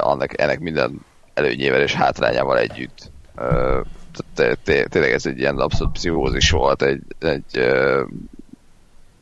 annak, 0.01 0.41
ennek 0.41 0.61
minden 0.61 1.05
előnyével 1.35 1.81
és 1.81 1.95
hátrányával 1.95 2.59
együtt. 2.59 3.11
Tényleg 4.65 5.13
ez 5.13 5.27
egy 5.27 5.39
ilyen 5.39 5.59
abszolút 5.59 5.93
pszichózis 5.93 6.51
volt, 6.51 6.83
egy, 6.83 7.03
egy, 7.19 7.59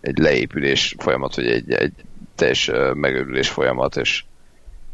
egy 0.00 0.18
leépülés 0.18 0.94
folyamat, 0.98 1.34
vagy 1.34 1.46
egy, 1.46 1.72
egy 1.72 1.92
teljes 2.34 2.70
megőrülés 2.94 3.48
folyamat, 3.48 3.96
és, 3.96 4.24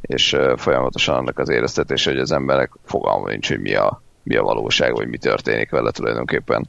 és 0.00 0.36
folyamatosan 0.56 1.14
annak 1.14 1.38
az 1.38 1.48
éreztetése, 1.48 2.10
hogy 2.10 2.20
az 2.20 2.32
emberek 2.32 2.72
fogalma 2.84 3.28
nincs, 3.28 3.48
hogy 3.48 3.60
mi 3.60 3.74
a, 3.74 4.02
mi 4.22 4.36
a 4.36 4.42
valóság, 4.42 4.92
vagy 4.92 5.08
mi 5.08 5.18
történik 5.18 5.70
vele 5.70 5.90
tulajdonképpen. 5.90 6.68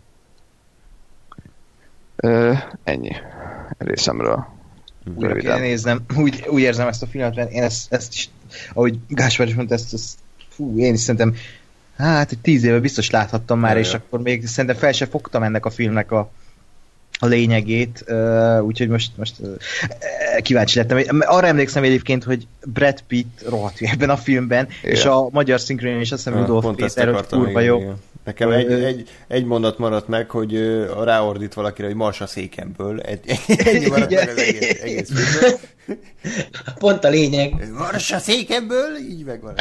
Ennyi 2.84 3.16
részemről. 3.78 4.48
Újra 5.16 5.34
kéne 5.34 5.60
néznem, 5.60 6.06
úgy, 6.18 6.46
úgy 6.48 6.62
érzem 6.62 6.88
ezt 6.88 7.04
a 7.04 7.08
filmet, 7.08 7.36
mert 7.36 7.52
én 7.52 7.64
ezt, 7.64 7.94
ezt 7.94 8.14
is 8.14 8.30
ahogy 8.74 8.98
Gáspár 9.08 9.48
is 9.48 9.56
mondta, 9.56 9.74
ezt, 9.74 9.94
ezt 9.94 10.18
fú, 10.50 10.78
én 10.78 10.94
is 10.94 11.00
szerintem 11.00 11.36
hát 11.98 12.32
egy 12.32 12.40
tíz 12.40 12.64
éve 12.64 12.80
biztos 12.80 13.10
láthattam 13.10 13.60
már, 13.60 13.72
Jaj, 13.72 13.82
és 13.82 13.94
akkor 13.94 14.22
még 14.22 14.48
szerintem 14.48 14.80
fel 14.80 14.92
se 14.92 15.06
fogtam 15.06 15.44
ennek 15.44 15.66
a 15.66 15.70
filmnek 15.70 16.12
a, 16.12 16.32
a 17.22 17.28
lényegét, 17.28 18.06
úgyhogy 18.62 18.88
most, 18.88 19.12
most 19.18 19.36
kíváncsi 20.42 20.78
lettem. 20.78 21.20
Arra 21.20 21.48
emlékszem 21.48 21.84
egyébként, 21.84 22.24
hogy 22.24 22.48
Brad 22.66 23.02
Pitt 23.08 23.44
rohadt 23.50 23.78
ebben 23.80 24.10
a 24.10 24.18
filmben, 24.18 24.68
igen. 24.82 24.96
és 24.96 25.06
a 25.06 25.30
magyar 25.32 25.60
szinkron 25.60 26.00
is 26.00 26.12
azt 26.12 26.24
hiszem 26.24 26.40
Rudolf 26.40 26.76
Péter, 26.76 27.14
hogy 27.14 27.28
kurva 27.28 27.60
jó. 27.60 27.78
Igen. 27.78 27.98
Nekem 28.24 28.52
egy, 28.52 28.72
egy, 28.72 29.10
egy 29.28 29.46
mondat 29.46 29.78
maradt 29.78 30.08
meg, 30.08 30.30
hogy 30.30 30.84
ráordít 31.04 31.54
valakire, 31.54 31.88
hogy 31.88 31.96
mars 31.96 32.22
a 32.22 32.28
székemből. 32.28 33.00
Egy, 33.00 33.20
ennyi 33.66 33.88
maradt 33.88 34.14
meg 34.14 34.30
az 34.30 34.38
egész, 34.38 34.82
egész 34.82 35.10
filmből. 35.14 35.60
Pont 36.80 37.04
a 37.04 37.10
lényeg. 37.10 37.72
Mars 37.78 38.12
a 38.12 38.20
székemből, 38.20 38.96
így 39.10 39.24
megvan. 39.24 39.54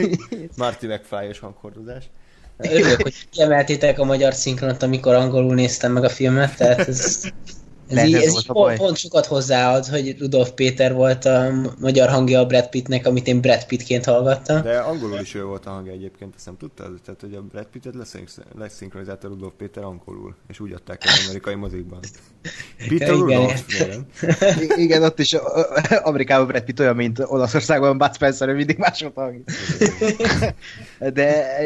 Marty 0.56 0.86
McFly-os 0.86 1.38
hanghordozás. 1.38 2.04
Örülök, 2.58 3.02
hogy 3.02 3.14
kiemeltétek 3.30 3.98
a 3.98 4.04
magyar 4.04 4.34
szinkront, 4.34 4.82
amikor 4.82 5.14
angolul 5.14 5.54
néztem 5.54 5.92
meg 5.92 6.04
a 6.04 6.08
filmet, 6.08 6.56
tehát 6.56 6.88
ez 6.88 7.30
ez, 7.88 8.04
így, 8.04 8.14
ez 8.14 8.32
így 8.32 8.46
pont, 8.46 8.76
pont 8.76 8.96
sokat 8.96 9.26
hozzáad, 9.26 9.86
hogy 9.86 10.18
Rudolf 10.18 10.50
Péter 10.50 10.94
volt 10.94 11.24
a 11.24 11.52
magyar 11.80 12.08
hangja 12.08 12.40
a 12.40 12.46
Brad 12.46 12.68
Pittnek, 12.68 13.06
amit 13.06 13.26
én 13.26 13.40
Brad 13.40 13.66
Pittként 13.66 14.04
hallgattam. 14.04 14.62
De 14.62 14.78
angolul 14.78 15.18
is 15.20 15.34
ő 15.34 15.44
volt 15.44 15.66
a 15.66 15.70
hangja 15.70 15.92
egyébként, 15.92 16.34
azt 16.36 16.46
nem 16.46 16.56
tudtad? 16.56 17.00
Tehát, 17.04 17.20
hogy 17.20 17.34
a 17.34 17.42
Brad 17.42 17.66
Pittet 17.66 17.94
leszinkronizálta 18.58 19.28
Rudolf 19.28 19.52
Péter 19.56 19.84
angolul, 19.84 20.34
és 20.48 20.60
úgy 20.60 20.72
adták 20.72 21.04
el 21.04 21.12
az 21.12 21.24
amerikai 21.26 21.54
mozikban. 21.54 22.00
Peter 22.88 23.08
Rudolf, 23.08 23.64
igen. 23.80 24.06
igen, 24.76 25.02
ott 25.08 25.18
is 25.18 25.36
Amerikában 26.02 26.46
Brad 26.46 26.64
Pitt 26.64 26.80
olyan, 26.80 26.96
mint 26.96 27.18
Olaszországban 27.18 27.98
Bud 27.98 28.14
Spencer, 28.14 28.54
mindig 28.54 28.78
más 28.78 29.00
volt 29.00 29.16
a 29.16 29.20
hangja. 29.20 29.42
De 30.98 31.56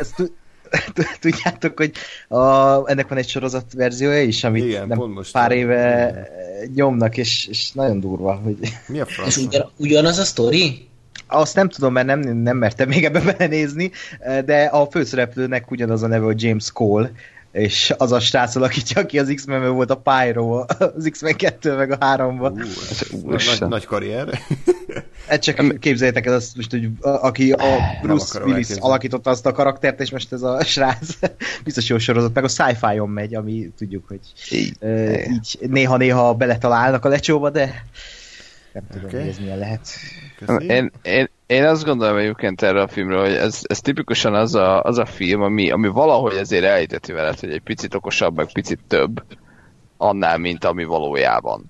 ezt 0.00 0.32
tudjátok, 1.20 1.76
hogy 1.76 1.92
a, 2.28 2.90
ennek 2.90 3.08
van 3.08 3.18
egy 3.18 3.28
sorozat 3.28 3.72
verziója 3.72 4.22
is, 4.22 4.44
amit 4.44 4.64
Igen, 4.64 4.88
nem 4.88 4.98
most 4.98 5.32
pár 5.32 5.52
éve 5.52 6.08
Igen. 6.08 6.72
nyomnak, 6.74 7.16
és, 7.16 7.46
és 7.46 7.72
nagyon 7.72 8.00
durva. 8.00 8.34
Hogy... 8.34 8.56
Mi 8.86 9.00
a? 9.00 9.06
És 9.26 9.36
ugyan, 9.36 9.70
ugyanaz 9.76 10.18
a 10.18 10.24
sztori? 10.24 10.86
Azt 11.26 11.54
nem 11.54 11.68
tudom, 11.68 11.92
mert 11.92 12.06
nem, 12.06 12.20
nem 12.20 12.56
mertem 12.56 12.88
még 12.88 13.04
ebbe 13.04 13.20
belenézni, 13.20 13.90
de 14.44 14.64
a 14.64 14.90
főszereplőnek 14.90 15.70
ugyanaz 15.70 16.02
a 16.02 16.06
neve, 16.06 16.24
hogy 16.24 16.42
James 16.42 16.72
Cole, 16.72 17.10
és 17.58 17.94
az 17.96 18.12
a 18.12 18.20
srác 18.20 18.56
alakítja, 18.56 19.00
aki 19.00 19.18
az 19.18 19.32
X-Men 19.34 19.74
volt 19.74 19.90
a 19.90 20.02
Pyro, 20.04 20.64
az 20.78 21.08
X-Men 21.10 21.36
2 21.36 21.76
meg 21.76 21.90
a 21.90 21.98
3-ban. 21.98 22.52
Uh, 23.12 23.30
nagy, 23.30 23.68
nagy 23.68 23.84
karrier. 23.84 24.28
Hát 25.28 25.42
csak 25.42 25.78
képzeljétek 25.80 26.26
el 26.26 26.34
azt 26.34 26.56
most, 26.56 26.70
hogy 26.70 26.88
aki 27.00 27.52
a 27.52 27.78
Bruce 28.02 28.38
Willis 28.38 28.52
elképzelni. 28.52 28.82
alakította 28.82 29.30
azt 29.30 29.46
a 29.46 29.52
karaktert, 29.52 30.00
és 30.00 30.10
most 30.10 30.32
ez 30.32 30.42
a 30.42 30.64
srác 30.64 31.18
biztos 31.64 31.88
jó 31.88 31.98
sorozat, 31.98 32.34
meg 32.34 32.44
a 32.44 32.48
sci-fi-on 32.48 33.08
megy, 33.08 33.34
ami 33.34 33.70
tudjuk, 33.76 34.04
hogy 34.08 34.20
így, 34.50 34.76
így 35.30 35.58
néha-néha 35.70 36.34
beletalálnak 36.34 37.04
a 37.04 37.08
lecsóba, 37.08 37.50
de 37.50 37.84
Nem 38.78 38.86
tudom, 38.90 39.04
Oké. 39.04 39.18
hogy 39.18 39.28
ez 39.28 39.38
milyen 39.38 39.58
lehet. 39.58 39.88
Én, 40.58 40.90
én, 41.02 41.28
én 41.46 41.64
azt 41.64 41.84
gondolom 41.84 42.16
egyébként 42.16 42.62
erre 42.62 42.82
a 42.82 42.88
filmről, 42.88 43.20
hogy 43.20 43.34
ez, 43.34 43.60
ez 43.62 43.80
tipikusan 43.80 44.34
az 44.34 44.54
a, 44.54 44.82
az 44.82 44.98
a 44.98 45.06
film, 45.06 45.42
ami, 45.42 45.70
ami 45.70 45.88
valahogy 45.88 46.36
azért 46.36 46.64
elíteti 46.64 47.12
veled, 47.12 47.40
hogy 47.40 47.52
egy 47.52 47.62
picit 47.62 47.94
okosabb, 47.94 48.36
meg 48.36 48.52
picit 48.52 48.80
több 48.86 49.22
annál, 49.96 50.38
mint 50.38 50.64
ami 50.64 50.84
valójában. 50.84 51.64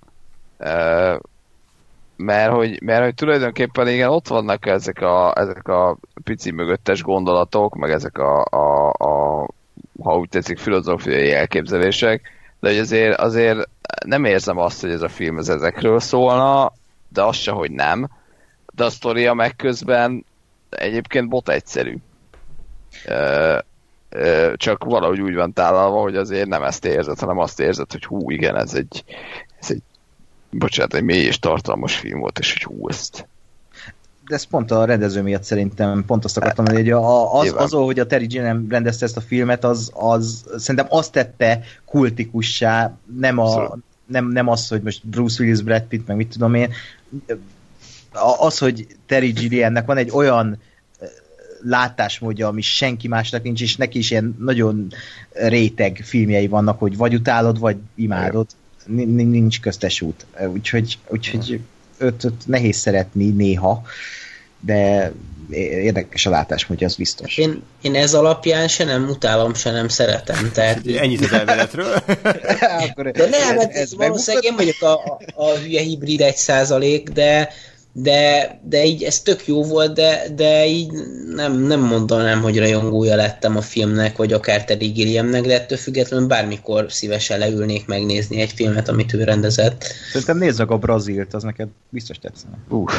Uh, 0.58 1.20
mert 2.16 2.52
hogy, 2.52 2.82
mert 2.82 3.04
hogy 3.04 3.14
tulajdonképpen 3.14 3.88
igen, 3.88 4.08
ott 4.08 4.28
vannak 4.28 4.66
ezek 4.66 5.00
a, 5.00 5.32
ezek 5.36 5.68
a 5.68 5.98
pici 6.24 6.50
mögöttes 6.50 7.02
gondolatok, 7.02 7.74
meg 7.74 7.90
ezek 7.90 8.18
a, 8.18 8.44
a, 8.50 8.88
a 8.88 9.46
ha 10.02 10.18
úgy 10.18 10.28
tetszik, 10.28 10.58
filozófiai 10.58 11.32
elképzelések, 11.32 12.30
de 12.60 12.68
hogy 12.68 12.78
azért, 12.78 13.18
azért 13.18 13.68
nem 14.06 14.24
érzem 14.24 14.58
azt, 14.58 14.80
hogy 14.80 14.90
ez 14.90 15.02
a 15.02 15.08
film 15.08 15.38
ez 15.38 15.48
ezekről 15.48 16.00
szólna, 16.00 16.72
de 17.08 17.22
az 17.22 17.36
se, 17.36 17.50
hogy 17.50 17.70
nem. 17.70 18.08
De 18.74 18.84
a 18.84 18.90
sztoria 18.90 19.34
meg 19.34 19.56
közben 19.56 20.24
egyébként 20.70 21.28
bot 21.28 21.48
egyszerű. 21.48 21.96
Ö, 23.06 23.58
ö, 24.08 24.52
csak 24.56 24.84
valahogy 24.84 25.20
úgy 25.20 25.34
van 25.34 25.52
tálalva, 25.52 26.00
hogy 26.00 26.16
azért 26.16 26.48
nem 26.48 26.62
ezt 26.62 26.84
érzed, 26.84 27.18
hanem 27.18 27.38
azt 27.38 27.60
érzed, 27.60 27.92
hogy 27.92 28.04
hú, 28.04 28.30
igen, 28.30 28.56
ez 28.56 28.74
egy, 28.74 29.04
ez 29.60 29.70
egy 29.70 29.82
bocsánat, 30.50 30.94
egy 30.94 31.02
mély 31.02 31.24
és 31.24 31.38
tartalmas 31.38 31.96
film 31.96 32.20
volt, 32.20 32.38
és 32.38 32.52
hogy 32.52 32.62
hú, 32.62 32.88
ezt 32.88 33.26
De 34.28 34.34
ez 34.34 34.44
pont 34.44 34.70
a 34.70 34.84
rendező 34.84 35.22
miatt 35.22 35.42
szerintem, 35.42 36.04
pont 36.06 36.24
azt 36.24 36.36
akartam 36.36 36.64
mondani, 36.64 36.90
hogy 36.90 37.00
a, 37.02 37.34
az, 37.38 37.44
Nyilván. 37.44 37.64
azon, 37.64 37.84
hogy 37.84 37.98
a 37.98 38.06
Terry 38.06 38.26
Gilliam 38.26 38.66
rendezte 38.68 39.04
ezt 39.04 39.16
a 39.16 39.20
filmet, 39.20 39.64
az, 39.64 39.90
az 39.94 40.44
szerintem 40.56 40.86
azt 40.88 41.12
tette 41.12 41.60
kultikussá, 41.84 42.96
nem, 43.18 43.38
a, 43.38 43.44
Abszolút. 43.44 43.84
Nem, 44.08 44.28
nem 44.28 44.48
az, 44.48 44.68
hogy 44.68 44.82
most 44.82 45.06
Bruce 45.06 45.42
Willis, 45.42 45.62
Brad 45.62 45.82
Pitt, 45.82 46.06
meg 46.06 46.16
mit 46.16 46.28
tudom 46.28 46.54
én, 46.54 46.72
az, 48.38 48.58
hogy 48.58 48.86
Terry 49.06 49.30
Gilliamnek 49.30 49.86
van 49.86 49.96
egy 49.96 50.10
olyan 50.10 50.58
látásmódja, 51.62 52.48
ami 52.48 52.60
senki 52.60 53.08
másnak 53.08 53.42
nincs, 53.42 53.62
és 53.62 53.76
neki 53.76 53.98
is 53.98 54.10
ilyen 54.10 54.36
nagyon 54.38 54.92
réteg 55.32 56.00
filmjei 56.04 56.48
vannak, 56.48 56.78
hogy 56.78 56.96
vagy 56.96 57.14
utálod, 57.14 57.58
vagy 57.58 57.76
imádod. 57.94 58.46
Ni- 58.86 59.04
ni- 59.04 59.22
Nincs 59.22 59.60
köztes 59.60 60.00
út. 60.00 60.26
Úgyhogy, 60.52 60.98
úgyhogy 61.08 61.60
őt, 61.98 62.24
őt 62.24 62.46
nehéz 62.46 62.76
szeretni 62.76 63.26
néha, 63.30 63.82
de 64.60 65.12
érdekes 65.50 66.26
a 66.26 66.30
látásmódja, 66.30 66.86
az 66.86 66.94
biztos. 66.94 67.38
Én, 67.38 67.62
én 67.82 67.94
ez 67.94 68.14
alapján 68.14 68.68
se 68.68 68.84
nem 68.84 69.08
utálom, 69.08 69.54
se 69.54 69.70
nem 69.70 69.88
szeretem. 69.88 70.50
Tehát, 70.52 70.86
Ennyit 70.86 71.20
az 71.20 71.32
elméletről. 71.32 71.94
Akkor 72.88 73.10
de 73.10 73.28
nem, 73.28 73.58
hát 73.58 73.72
ez, 73.72 73.94
valószínűleg 73.94 74.44
én 74.44 74.56
vagyok 74.56 74.82
a, 74.82 74.92
a, 74.92 75.18
a 75.34 75.56
hülye 75.56 75.80
hibrid 75.80 76.20
egy 76.20 76.36
százalék, 76.36 77.08
de, 77.08 77.48
de, 77.92 78.60
de 78.64 78.84
így 78.84 79.02
ez 79.02 79.20
tök 79.20 79.46
jó 79.46 79.64
volt, 79.64 79.94
de, 79.94 80.22
de 80.34 80.66
így 80.66 80.92
nem, 81.34 81.58
nem 81.58 81.80
mondanám, 81.80 82.42
hogy 82.42 82.58
rajongója 82.58 83.16
lettem 83.16 83.56
a 83.56 83.60
filmnek, 83.60 84.16
vagy 84.16 84.32
akár 84.32 84.64
Teddy 84.64 84.86
Gilliamnek, 84.86 85.42
de 85.42 85.54
ettől 85.54 85.78
függetlenül 85.78 86.26
bármikor 86.26 86.92
szívesen 86.92 87.38
leülnék 87.38 87.86
megnézni 87.86 88.40
egy 88.40 88.52
filmet, 88.52 88.88
amit 88.88 89.12
ő 89.12 89.24
rendezett. 89.24 89.84
Szerintem 90.12 90.38
nézd 90.38 90.58
meg 90.58 90.70
a 90.70 90.78
Brazilt, 90.78 91.34
az 91.34 91.42
neked 91.42 91.68
biztos 91.88 92.18
tetszene. 92.18 92.58
Uff. 92.68 92.92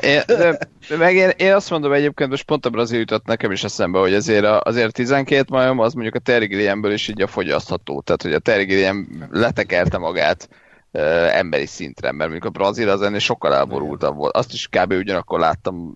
Én, 0.00 0.20
de, 0.26 0.58
meg 0.98 1.14
én, 1.14 1.30
én, 1.36 1.54
azt 1.54 1.70
mondom 1.70 1.92
egyébként, 1.92 2.30
most 2.30 2.44
pont 2.44 2.66
a 2.66 2.70
brazil 2.70 2.98
jutott 2.98 3.26
nekem 3.26 3.50
is 3.50 3.64
eszembe, 3.64 3.98
hogy 3.98 4.14
azért, 4.14 4.44
a, 4.44 4.60
azért 4.64 4.92
12 4.92 5.44
majom 5.48 5.78
az 5.78 5.92
mondjuk 5.92 6.14
a 6.14 6.18
Terry 6.18 6.92
is 6.92 7.08
így 7.08 7.22
a 7.22 7.26
fogyasztható. 7.26 8.00
Tehát, 8.00 8.22
hogy 8.22 8.32
a 8.32 8.38
Terry 8.38 8.64
Gilliam 8.64 9.26
letekerte 9.30 9.98
magát 9.98 10.48
ö, 10.92 11.00
emberi 11.30 11.66
szintre, 11.66 12.12
mert 12.12 12.30
mondjuk 12.30 12.54
a 12.54 12.58
brazil 12.58 12.88
az 12.88 13.02
ennél 13.02 13.18
sokkal 13.18 13.54
elborultabb 13.54 14.16
volt. 14.16 14.36
Azt 14.36 14.52
is 14.52 14.68
kb. 14.68 14.92
ugyanakkor 14.92 15.38
láttam 15.38 15.94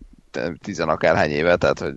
tizen 0.61 0.89
akárhány 0.89 1.31
éve, 1.31 1.57
tehát 1.57 1.79
hogy 1.79 1.95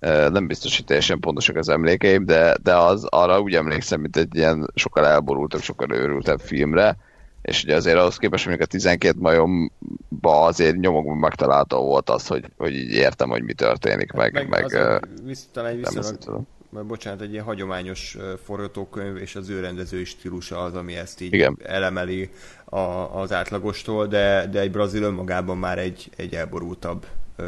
ö, 0.00 0.28
nem 0.28 0.46
biztos, 0.46 0.76
hogy 0.76 0.84
teljesen 0.84 1.20
pontosak 1.20 1.56
az 1.56 1.68
emlékeim, 1.68 2.24
de, 2.24 2.56
de 2.62 2.76
az 2.76 3.04
arra 3.04 3.40
úgy 3.40 3.54
emlékszem, 3.54 4.00
mint 4.00 4.16
egy 4.16 4.36
ilyen 4.36 4.70
sokkal 4.74 5.06
elborultabb, 5.06 5.60
sokkal 5.60 5.92
őrültebb 5.92 6.40
filmre, 6.40 6.96
és 7.42 7.64
ugye 7.64 7.74
azért 7.74 7.96
ahhoz 7.96 8.16
képest 8.16 8.46
mondjuk 8.46 8.68
a 8.68 8.70
12 8.70 9.18
majomba 9.18 10.44
azért 10.44 10.76
nyomokban 10.76 11.16
megtalálható 11.16 11.84
volt 11.84 12.10
az, 12.10 12.26
hogy, 12.26 12.44
hogy 12.56 12.74
így 12.74 12.92
értem, 12.92 13.28
hogy 13.28 13.42
mi 13.42 13.52
történik, 13.52 14.12
meg, 14.12 14.32
meg, 14.32 14.48
meg 14.48 14.74
a, 14.74 15.00
visz, 15.24 15.48
talán 15.52 15.70
egy 15.70 15.78
viszonylag, 15.78 16.44
mert 16.70 16.86
bocsánat, 16.86 17.20
egy 17.20 17.32
ilyen 17.32 17.44
hagyományos 17.44 18.16
forgatókönyv 18.44 19.16
és 19.16 19.36
az 19.36 19.48
ő 19.48 19.60
rendezői 19.60 20.04
stílusa 20.04 20.58
az, 20.62 20.74
ami 20.74 20.94
ezt 20.94 21.20
így 21.20 21.32
Igen. 21.32 21.58
elemeli 21.64 22.30
a, 22.64 22.78
az 23.20 23.32
átlagostól, 23.32 24.06
de, 24.06 24.46
de 24.46 24.60
egy 24.60 24.70
brazil 24.70 25.02
önmagában 25.02 25.58
már 25.58 25.78
egy, 25.78 26.10
egy 26.16 26.34
elborultabb 26.34 27.06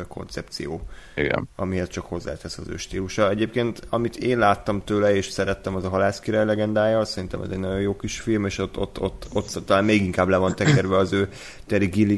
koncepció 0.09 0.81
Igen. 1.17 1.49
amihez 1.57 1.89
csak 1.89 2.05
hozzátesz 2.05 2.59
az 2.59 2.69
ő 2.69 2.77
stílusa. 2.77 3.31
Egyébként, 3.31 3.83
amit 3.89 4.17
én 4.17 4.39
láttam 4.39 4.85
tőle, 4.85 5.15
és 5.17 5.27
szerettem, 5.27 5.75
az 5.75 5.85
a 5.85 5.89
Halász 5.89 6.21
király 6.21 6.45
legendája, 6.45 7.05
szerintem 7.05 7.43
ez 7.43 7.51
egy 7.51 7.59
nagyon 7.59 7.81
jó 7.81 7.97
kis 7.97 8.21
film, 8.21 8.47
és 8.47 8.59
ott, 8.59 8.79
ott, 8.79 9.01
ott, 9.01 9.27
ott 9.33 9.59
talán 9.67 9.85
még 9.85 10.03
inkább 10.03 10.29
le 10.29 10.37
van 10.37 10.55
tekerve 10.57 10.97
az 10.97 11.13
ő 11.13 11.29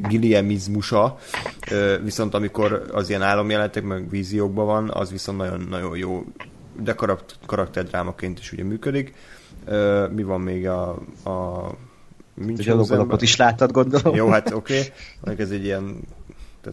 Gilliamizmusa, 0.08 1.18
Ö, 1.70 1.96
viszont 2.02 2.34
amikor 2.34 2.86
az 2.92 3.08
ilyen 3.08 3.22
álomjelentek, 3.22 3.82
meg 3.82 4.10
víziókban 4.10 4.66
van, 4.66 4.90
az 4.90 5.10
viszont 5.10 5.38
nagyon, 5.38 5.66
nagyon 5.70 5.96
jó, 5.96 6.24
de 6.80 6.92
karak- 6.92 7.38
karakterdrámaként 7.46 8.38
is 8.38 8.52
ugye 8.52 8.64
működik. 8.64 9.14
Mi 10.10 10.22
van 10.22 10.40
még 10.40 10.68
a, 10.68 10.88
a 11.22 11.30
A 12.38 12.42
Münchhausenben? 12.44 12.86
gyalogalapot 12.86 13.22
is 13.22 13.36
láttad, 13.36 13.70
gondolom. 13.70 14.14
Jó, 14.14 14.28
hát 14.28 14.52
oké. 14.52 14.82
Okay. 15.20 15.34
Ez 15.38 15.50
egy 15.50 15.64
ilyen 15.64 16.00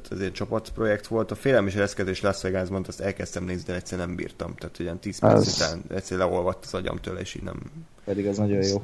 tehát 0.02 0.22
ez 0.22 0.28
egy 0.28 0.32
csapatprojekt 0.32 1.08
volt. 1.08 1.32
A 1.32 1.36
félelmi 1.36 1.68
és 1.70 1.76
reszkedés 1.76 2.22
Las 2.22 2.42
Vegasban, 2.42 2.86
azt 2.88 3.02
elkezdtem 3.02 3.44
nézni, 3.44 3.64
de 3.68 3.76
egyszer 3.76 3.98
nem 3.98 4.16
bírtam. 4.16 4.56
Tehát 4.56 4.80
ilyen 4.80 5.00
10 5.00 5.20
perc 5.20 5.34
Az- 5.34 5.56
után 5.56 5.84
egyszer 5.96 6.18
leolvadt 6.18 6.66
az 6.66 6.74
agyam 6.74 6.98
tőle, 6.98 7.20
és 7.20 7.36
így 7.36 7.44
nem... 7.44 7.62
Pedig 8.06 8.28
az 8.28 8.38
nagyon 8.38 8.64
jó. 8.64 8.84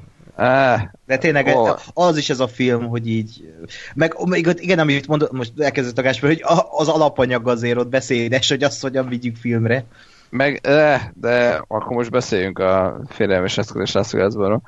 De 1.06 1.18
tényleg 1.20 1.56
Ó. 1.56 1.68
az 1.94 2.18
is 2.18 2.30
ez 2.30 2.40
a 2.40 2.48
film, 2.48 2.88
hogy 2.88 3.08
így... 3.08 3.54
Meg 3.96 4.16
igen, 4.56 4.80
amit 4.80 5.08
mondott, 5.08 5.32
most 5.32 5.52
elkezdett 5.58 5.98
a 5.98 6.02
Gáspár, 6.02 6.32
hogy 6.32 6.44
az 6.72 6.88
alapanyag 6.88 7.48
azért 7.48 7.78
ott 7.78 7.90
beszédes, 7.90 8.50
hogy 8.50 8.64
azt 8.64 8.82
hogyan 8.82 9.08
vigyük 9.08 9.36
filmre. 9.36 9.86
meg, 10.30 10.60
eh, 10.64 11.02
de 11.14 11.62
akkor 11.68 11.96
most 11.96 12.12
beszéljünk 12.12 12.60
a 12.60 13.02
félelmes 13.08 13.58
eszközés 13.58 13.92
Las 13.92 14.12
Vegasban. 14.12 14.62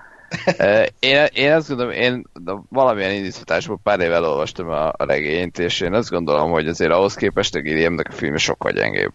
Én, 0.99 1.26
én 1.34 1.52
azt 1.52 1.68
gondolom, 1.68 1.91
én 1.91 2.26
valamilyen 2.70 3.12
indítatásból 3.12 3.80
pár 3.84 3.99
éve 3.99 4.14
elolvastam 4.16 4.70
a, 4.70 4.88
a 4.88 5.03
regényt, 5.06 5.60
és 5.60 5.80
én 5.80 5.94
azt 5.94 6.10
gondolom, 6.10 6.52
hogy 6.52 6.68
azért 6.68 6.91
ahhoz 6.91 7.14
képest 7.14 7.56
a 7.56 7.60
Gilliamnek 7.60 8.08
a 8.10 8.12
filmje 8.12 8.38
sokkal 8.38 8.72
gyengébb. 8.72 9.12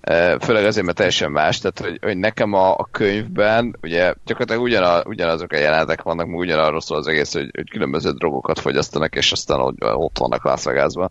Eh, 0.00 0.34
Főleg 0.40 0.64
azért, 0.64 0.84
mert 0.84 0.96
teljesen 0.96 1.30
más, 1.30 1.58
tehát 1.58 1.78
hogy, 1.78 1.98
hogy 2.02 2.16
nekem 2.16 2.52
a, 2.52 2.76
a 2.76 2.88
könyvben, 2.90 3.76
ugye 3.82 4.14
gyakorlatilag 4.24 4.62
ugyana, 4.62 5.02
ugyanazok 5.04 5.52
a 5.52 5.56
jelenetek 5.56 6.02
vannak, 6.02 6.26
meg 6.26 6.36
ugyanarról 6.36 6.80
szól 6.80 6.98
az 6.98 7.06
egész, 7.06 7.32
hogy, 7.32 7.50
hogy 7.54 7.70
különböző 7.70 8.10
drogokat 8.10 8.58
fogyasztanak, 8.60 9.14
és 9.16 9.32
aztán 9.32 9.60
ott, 9.60 9.84
ott 9.84 10.18
vannak 10.18 10.44
Las 10.44 10.64
Vegasban. 10.64 11.10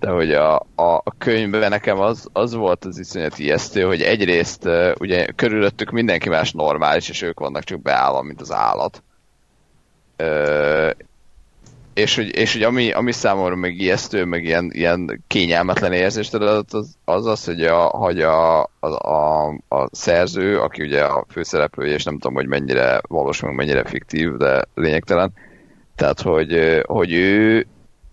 De 0.00 0.10
hogy 0.10 0.32
a, 0.32 0.56
a, 0.74 1.02
könyvben 1.18 1.70
nekem 1.70 1.98
az, 1.98 2.28
az 2.32 2.54
volt 2.54 2.84
az 2.84 2.98
iszonyat 2.98 3.38
ijesztő, 3.38 3.82
hogy 3.82 4.02
egyrészt 4.02 4.68
ugye 4.98 5.26
körülöttük 5.26 5.90
mindenki 5.90 6.28
más 6.28 6.52
normális, 6.52 7.08
és 7.08 7.22
ők 7.22 7.40
vannak 7.40 7.64
csak 7.64 7.82
beállva, 7.82 8.22
mint 8.22 8.40
az 8.40 8.52
állat. 8.52 9.02
Uh, 10.18 10.90
és 11.94 12.16
hogy, 12.16 12.36
és 12.36 12.52
hogy 12.52 12.62
ami, 12.62 12.92
ami 12.92 13.12
számomra 13.12 13.56
meg 13.56 13.78
ijesztő, 13.78 14.24
meg 14.24 14.44
ilyen, 14.44 14.70
ilyen 14.72 15.24
kényelmetlen 15.26 15.92
érzést 15.92 16.34
adott, 16.34 16.72
az 16.72 16.96
az, 17.04 17.26
az 17.26 17.44
hogy, 17.44 17.64
a, 17.64 17.82
hogy 17.82 18.20
a, 18.20 18.60
a, 18.62 18.86
a, 18.88 19.48
a 19.68 19.88
szerző, 19.92 20.60
aki 20.60 20.82
ugye 20.82 21.02
a 21.02 21.24
főszereplője, 21.28 21.94
és 21.94 22.04
nem 22.04 22.18
tudom, 22.18 22.34
hogy 22.34 22.46
mennyire 22.46 23.00
valós, 23.08 23.40
meg 23.40 23.54
mennyire 23.54 23.84
fiktív, 23.84 24.32
de 24.32 24.64
lényegtelen, 24.74 25.32
tehát, 25.96 26.20
hogy, 26.20 26.80
hogy 26.86 27.12
ő 27.12 27.66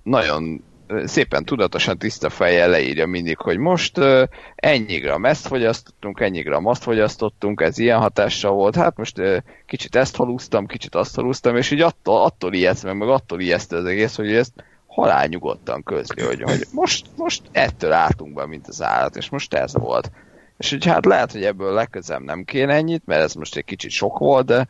nagyon 0.04 0.64
szépen 1.06 1.46
tudatosan 1.46 1.98
tiszta 1.98 2.30
fejjel 2.30 2.70
leírja 2.70 3.08
mindig, 3.08 3.38
hogy 3.38 3.58
most 3.58 3.98
uh, 3.98 4.24
ennyi 4.56 4.98
gram 4.98 5.26
ezt 5.26 5.48
fogyasztottunk, 5.48 6.20
ennyi 6.20 6.42
gram 6.42 6.66
azt 6.66 6.84
fogyasztottunk, 6.84 7.62
ez 7.62 7.78
ilyen 7.78 8.00
hatással 8.00 8.52
volt, 8.52 8.76
hát 8.76 8.98
most 8.98 9.22
kicsit 9.66 9.96
ezt 9.96 10.16
halúztam, 10.16 10.66
kicsit 10.66 10.96
azt 10.96 11.16
halúztam, 11.16 11.56
és 11.56 11.72
így 11.72 11.82
attól, 11.82 12.24
attól 12.24 12.54
ijeszt 12.54 12.84
meg, 12.84 12.98
meg 12.98 13.10
attól 13.10 13.40
ijeszt 13.40 13.74
az 13.74 13.86
egész, 13.86 14.16
hogy 14.16 14.34
ezt 14.34 14.54
halál 14.88 15.28
nyugodtan 15.28 15.84
közli, 15.84 16.24
hogy, 16.24 16.42
hogy 16.42 16.66
most, 16.72 17.06
most 17.16 17.42
ettől 17.52 17.92
álltunk 17.92 18.34
be, 18.34 18.46
mint 18.46 18.68
az 18.68 18.82
állat, 18.82 19.16
és 19.16 19.30
most 19.30 19.54
ez 19.54 19.74
volt. 19.74 20.12
És 20.58 20.70
hogy 20.70 20.86
hát 20.86 21.06
lehet, 21.06 21.32
hogy 21.32 21.44
ebből 21.44 21.74
legközelebb 21.74 22.24
nem 22.24 22.44
kéne 22.44 22.74
ennyit, 22.74 23.06
mert 23.06 23.22
ez 23.22 23.34
most 23.34 23.56
egy 23.56 23.66
kicsit 23.66 23.92
sok 23.92 24.18
volt, 24.18 24.46
de 24.46 24.68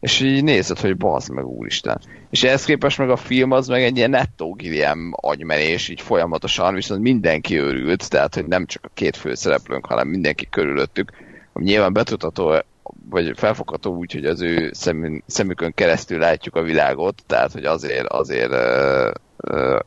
és 0.00 0.20
így 0.20 0.44
nézed, 0.44 0.78
hogy 0.78 0.96
bazd 0.96 1.30
meg 1.30 1.46
úristen. 1.46 2.00
És 2.30 2.42
ehhez 2.42 2.64
képest 2.64 2.98
meg 2.98 3.10
a 3.10 3.16
film 3.16 3.50
az 3.50 3.68
meg 3.68 3.82
egy 3.82 3.96
ilyen 3.96 4.10
nettó 4.10 4.52
Gilliam 4.52 5.12
agymenés, 5.14 5.88
így 5.88 6.00
folyamatosan, 6.00 6.74
viszont 6.74 7.02
mindenki 7.02 7.56
örült, 7.56 8.10
tehát 8.10 8.34
hogy 8.34 8.46
nem 8.46 8.66
csak 8.66 8.84
a 8.84 8.90
két 8.94 9.16
főszereplőnk, 9.16 9.86
hanem 9.86 10.08
mindenki 10.08 10.48
körülöttük. 10.50 11.10
Ami 11.52 11.64
nyilván 11.64 11.92
betudható 11.92 12.62
vagy 13.10 13.32
felfogható 13.36 13.96
úgy, 13.96 14.12
hogy 14.12 14.24
az 14.24 14.40
ő 14.40 14.70
szemün, 14.72 15.22
szemükön 15.26 15.72
keresztül 15.74 16.18
látjuk 16.18 16.56
a 16.56 16.62
világot, 16.62 17.22
tehát 17.26 17.52
hogy 17.52 17.64
azért, 17.64 18.06
azért 18.06 18.50
ö, 18.50 19.10
ö, 19.36 19.78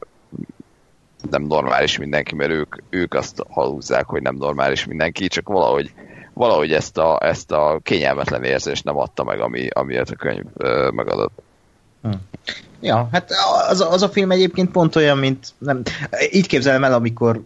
nem 1.29 1.43
normális 1.43 1.97
mindenki, 1.97 2.35
mert 2.35 2.51
ők, 2.51 2.75
ők 2.89 3.13
azt 3.13 3.43
halúzzák, 3.49 4.05
hogy 4.05 4.21
nem 4.21 4.35
normális 4.35 4.85
mindenki, 4.85 5.27
csak 5.27 5.47
valahogy, 5.47 5.93
valahogy 6.33 6.71
ezt, 6.71 6.97
a, 6.97 7.17
ezt 7.21 7.51
a 7.51 7.79
kényelmetlen 7.83 8.43
érzést 8.43 8.83
nem 8.83 8.97
adta 8.97 9.23
meg, 9.23 9.39
ami, 9.39 9.67
amiért 9.67 10.09
a 10.09 10.15
könyv 10.15 10.45
ö, 10.57 10.89
megadott. 10.89 11.41
Ja, 12.79 13.07
hát 13.11 13.31
az, 13.69 13.81
az 13.81 14.01
a 14.01 14.09
film 14.09 14.31
egyébként 14.31 14.71
pont 14.71 14.95
olyan, 14.95 15.17
mint 15.17 15.53
nem, 15.57 15.81
így 16.31 16.47
képzelem 16.47 16.83
el, 16.83 16.93
amikor 16.93 17.41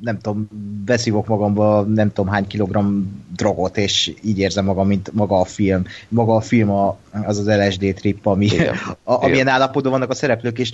nem 0.00 0.18
tudom, 0.18 0.48
beszívok 0.84 1.26
magamba 1.26 1.82
nem 1.82 2.12
tudom 2.12 2.30
hány 2.30 2.46
kilogramm 2.46 3.02
drogot, 3.36 3.76
és 3.76 4.14
így 4.22 4.38
érzem 4.38 4.64
magam, 4.64 4.86
mint 4.86 5.12
maga 5.12 5.40
a 5.40 5.44
film. 5.44 5.84
Maga 6.08 6.34
a 6.34 6.40
film 6.40 6.70
a, 6.70 6.98
az 7.24 7.38
az 7.38 7.46
LSD 7.46 7.94
trip, 7.94 8.26
ami, 8.26 8.44
Igen. 8.44 8.74
a, 9.02 9.12
amilyen 9.12 9.34
Igen. 9.34 9.48
állapotban 9.48 9.92
vannak 9.92 10.10
a 10.10 10.14
szereplők, 10.14 10.58
és 10.58 10.72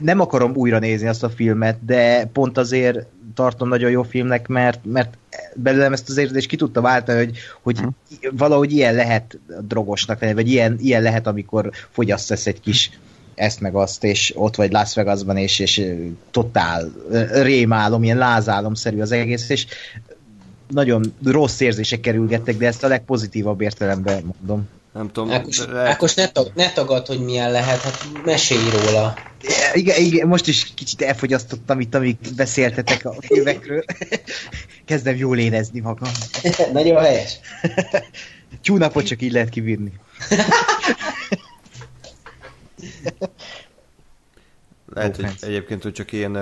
nem 0.00 0.20
akarom 0.20 0.52
újra 0.54 0.78
nézni 0.78 1.08
azt 1.08 1.22
a 1.22 1.30
filmet, 1.30 1.84
de 1.84 2.26
pont 2.32 2.58
azért 2.58 3.06
tartom 3.34 3.68
nagyon 3.68 3.90
jó 3.90 4.02
filmnek, 4.02 4.46
mert, 4.46 4.80
mert 4.84 5.18
belőlem 5.54 5.92
ezt 5.92 6.08
az 6.08 6.16
érzést 6.16 6.48
ki 6.48 6.56
tudta 6.56 6.80
váltani, 6.80 7.18
hogy, 7.18 7.36
hogy 7.62 7.78
Hm. 7.78 7.86
valahogy 8.36 8.72
ilyen 8.72 8.94
lehet 8.94 9.38
drogosnak 9.60 10.20
lenni, 10.20 10.34
vagy 10.34 10.48
ilyen, 10.48 10.76
ilyen 10.80 11.02
lehet, 11.02 11.26
amikor 11.26 11.70
fogyasztasz 11.90 12.46
egy 12.46 12.60
kis 12.60 12.90
ezt 13.34 13.60
meg 13.60 13.74
azt, 13.74 14.04
és 14.04 14.32
ott 14.36 14.56
vagy 14.56 14.72
Las 14.72 14.94
Vegasban, 14.94 15.36
és, 15.36 15.58
és 15.58 15.92
totál 16.30 16.92
rémálom, 17.32 18.04
ilyen 18.04 18.18
lázálomszerű 18.18 19.00
az 19.00 19.12
egész, 19.12 19.48
és 19.48 19.66
nagyon 20.68 21.14
rossz 21.24 21.60
érzések 21.60 22.00
kerülgettek, 22.00 22.56
de 22.56 22.66
ezt 22.66 22.84
a 22.84 22.88
legpozitívabb 22.88 23.60
értelemben 23.60 24.34
mondom. 24.38 24.68
Nem 24.92 25.12
tudom, 25.12 25.30
Ákos, 25.30 25.64
le- 25.66 25.88
Ákos 25.88 26.14
ne, 26.14 26.28
tag, 26.28 26.50
ne 26.54 26.72
tagad, 26.72 27.06
hogy 27.06 27.20
milyen 27.20 27.50
lehet, 27.50 27.80
hát 27.80 28.06
mesélj 28.24 28.70
róla. 28.70 29.14
Igen, 29.72 30.00
igen, 30.00 30.28
most 30.28 30.46
is 30.46 30.72
kicsit 30.74 31.02
elfogyasztottam 31.02 31.80
itt, 31.80 31.94
amíg 31.94 32.16
beszéltetek 32.36 33.04
a 33.04 33.14
filmekről. 33.20 33.84
Kezdem 34.84 35.16
jól 35.16 35.38
érezni 35.38 35.80
magam. 35.80 36.10
Nagyon 36.72 37.02
helyes. 37.02 37.38
Tyúnapot 38.62 39.06
csak 39.06 39.22
így 39.22 39.32
lehet 39.32 39.48
kibírni. 39.48 39.92
Lehet, 44.94 45.16
hogy 45.16 45.30
egyébként, 45.40 45.82
hogy 45.82 45.92
csak 45.92 46.12
én, 46.12 46.38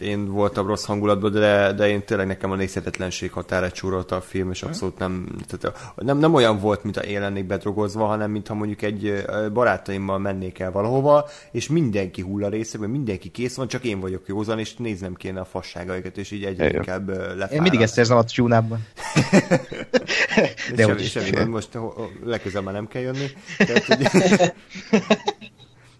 én 0.00 0.32
voltam 0.32 0.66
rossz 0.66 0.84
hangulatban, 0.84 1.32
de, 1.32 1.72
de 1.72 1.88
én 1.88 2.04
tényleg 2.04 2.26
nekem 2.26 2.50
a 2.50 2.54
nézhetetlenség 2.54 3.32
határát 3.32 3.72
csúrolta 3.72 4.16
a 4.16 4.20
film, 4.20 4.50
és 4.50 4.62
abszolút 4.62 4.98
nem, 4.98 5.28
tehát 5.48 5.94
nem, 5.96 6.18
nem 6.18 6.34
olyan 6.34 6.60
volt, 6.60 6.82
mint 6.82 6.96
a 6.96 7.00
én 7.00 7.20
lennék 7.20 7.44
bedrogozva, 7.44 8.06
hanem 8.06 8.30
mintha 8.30 8.54
mondjuk 8.54 8.82
egy 8.82 9.24
barátaimmal 9.52 10.18
mennék 10.18 10.58
el 10.58 10.72
valahova, 10.72 11.28
és 11.52 11.68
mindenki 11.68 12.20
hull 12.20 12.44
a 12.44 12.48
részekben, 12.48 12.90
mindenki 12.90 13.28
kész 13.28 13.56
van, 13.56 13.68
csak 13.68 13.84
én 13.84 14.00
vagyok 14.00 14.22
józan, 14.26 14.58
és 14.58 14.76
néznem 14.76 15.14
kéne 15.14 15.40
a 15.40 15.44
fasságaikat, 15.44 16.16
és 16.16 16.30
így 16.30 16.44
egyre 16.44 16.64
Igen. 16.64 16.76
inkább 16.76 17.08
ö, 17.08 17.12
lefárad. 17.12 17.52
Én 17.52 17.62
mindig 17.62 17.80
ezt 17.80 17.98
érzem 17.98 18.16
a 18.16 18.24
tyúnában. 18.24 18.86
De 20.74 20.82
semmi, 20.82 21.02
semmi 21.02 21.44
most 21.44 21.78
legközelebb 22.24 22.64
már 22.64 22.74
nem 22.74 22.88
kell 22.88 23.02
jönni. 23.02 23.26
Tehát, 23.58 23.84
hogy 23.84 24.08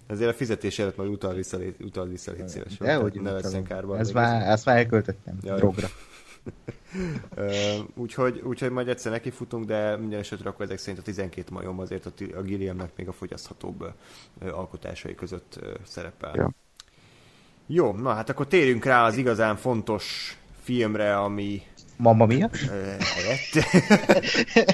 ezért 0.09 0.31
a 0.31 0.35
fizetés 0.35 0.79
előtt 0.79 0.97
majd 0.97 1.11
utal 1.11 1.35
vissza, 1.35 1.59
utal 1.81 2.07
vissza 2.07 2.33
légy 2.33 2.49
szíves. 2.49 2.79
De 2.79 2.95
hogy 2.95 3.21
ne 3.21 3.33
vesszen 3.33 3.65
kárba. 3.65 3.99
Ez 3.99 4.11
már, 4.11 4.49
ezt 4.49 4.65
már 4.65 4.77
elköltöttem 4.77 5.39
Ja, 5.43 5.57
drogra. 5.57 5.89
Úgyhogy, 7.95 8.41
úgyhogy 8.45 8.71
majd 8.71 8.89
egyszer 8.89 9.13
nekifutunk, 9.13 9.65
de 9.65 9.97
minden 9.97 10.19
esetre 10.19 10.49
akkor 10.49 10.65
ezek 10.65 10.79
szerint 10.79 10.99
a 10.99 11.03
12 11.03 11.53
majom 11.53 11.79
azért 11.79 12.07
a, 12.07 12.11
a 12.37 12.43
Gilliamnek 12.43 12.91
még 12.97 13.09
a 13.09 13.13
fogyaszthatóbb 13.13 13.93
alkotásai 14.51 15.15
között 15.15 15.59
szerepel. 15.87 16.33
Ja. 16.35 16.51
Jó, 17.67 17.93
na 17.93 18.13
hát 18.13 18.29
akkor 18.29 18.47
térjünk 18.47 18.85
rá 18.85 19.05
az 19.05 19.17
igazán 19.17 19.57
fontos 19.57 20.37
filmre, 20.63 21.19
ami 21.19 21.63
Mamma 21.97 22.27
mia? 22.27 22.51
helyett 22.99 23.65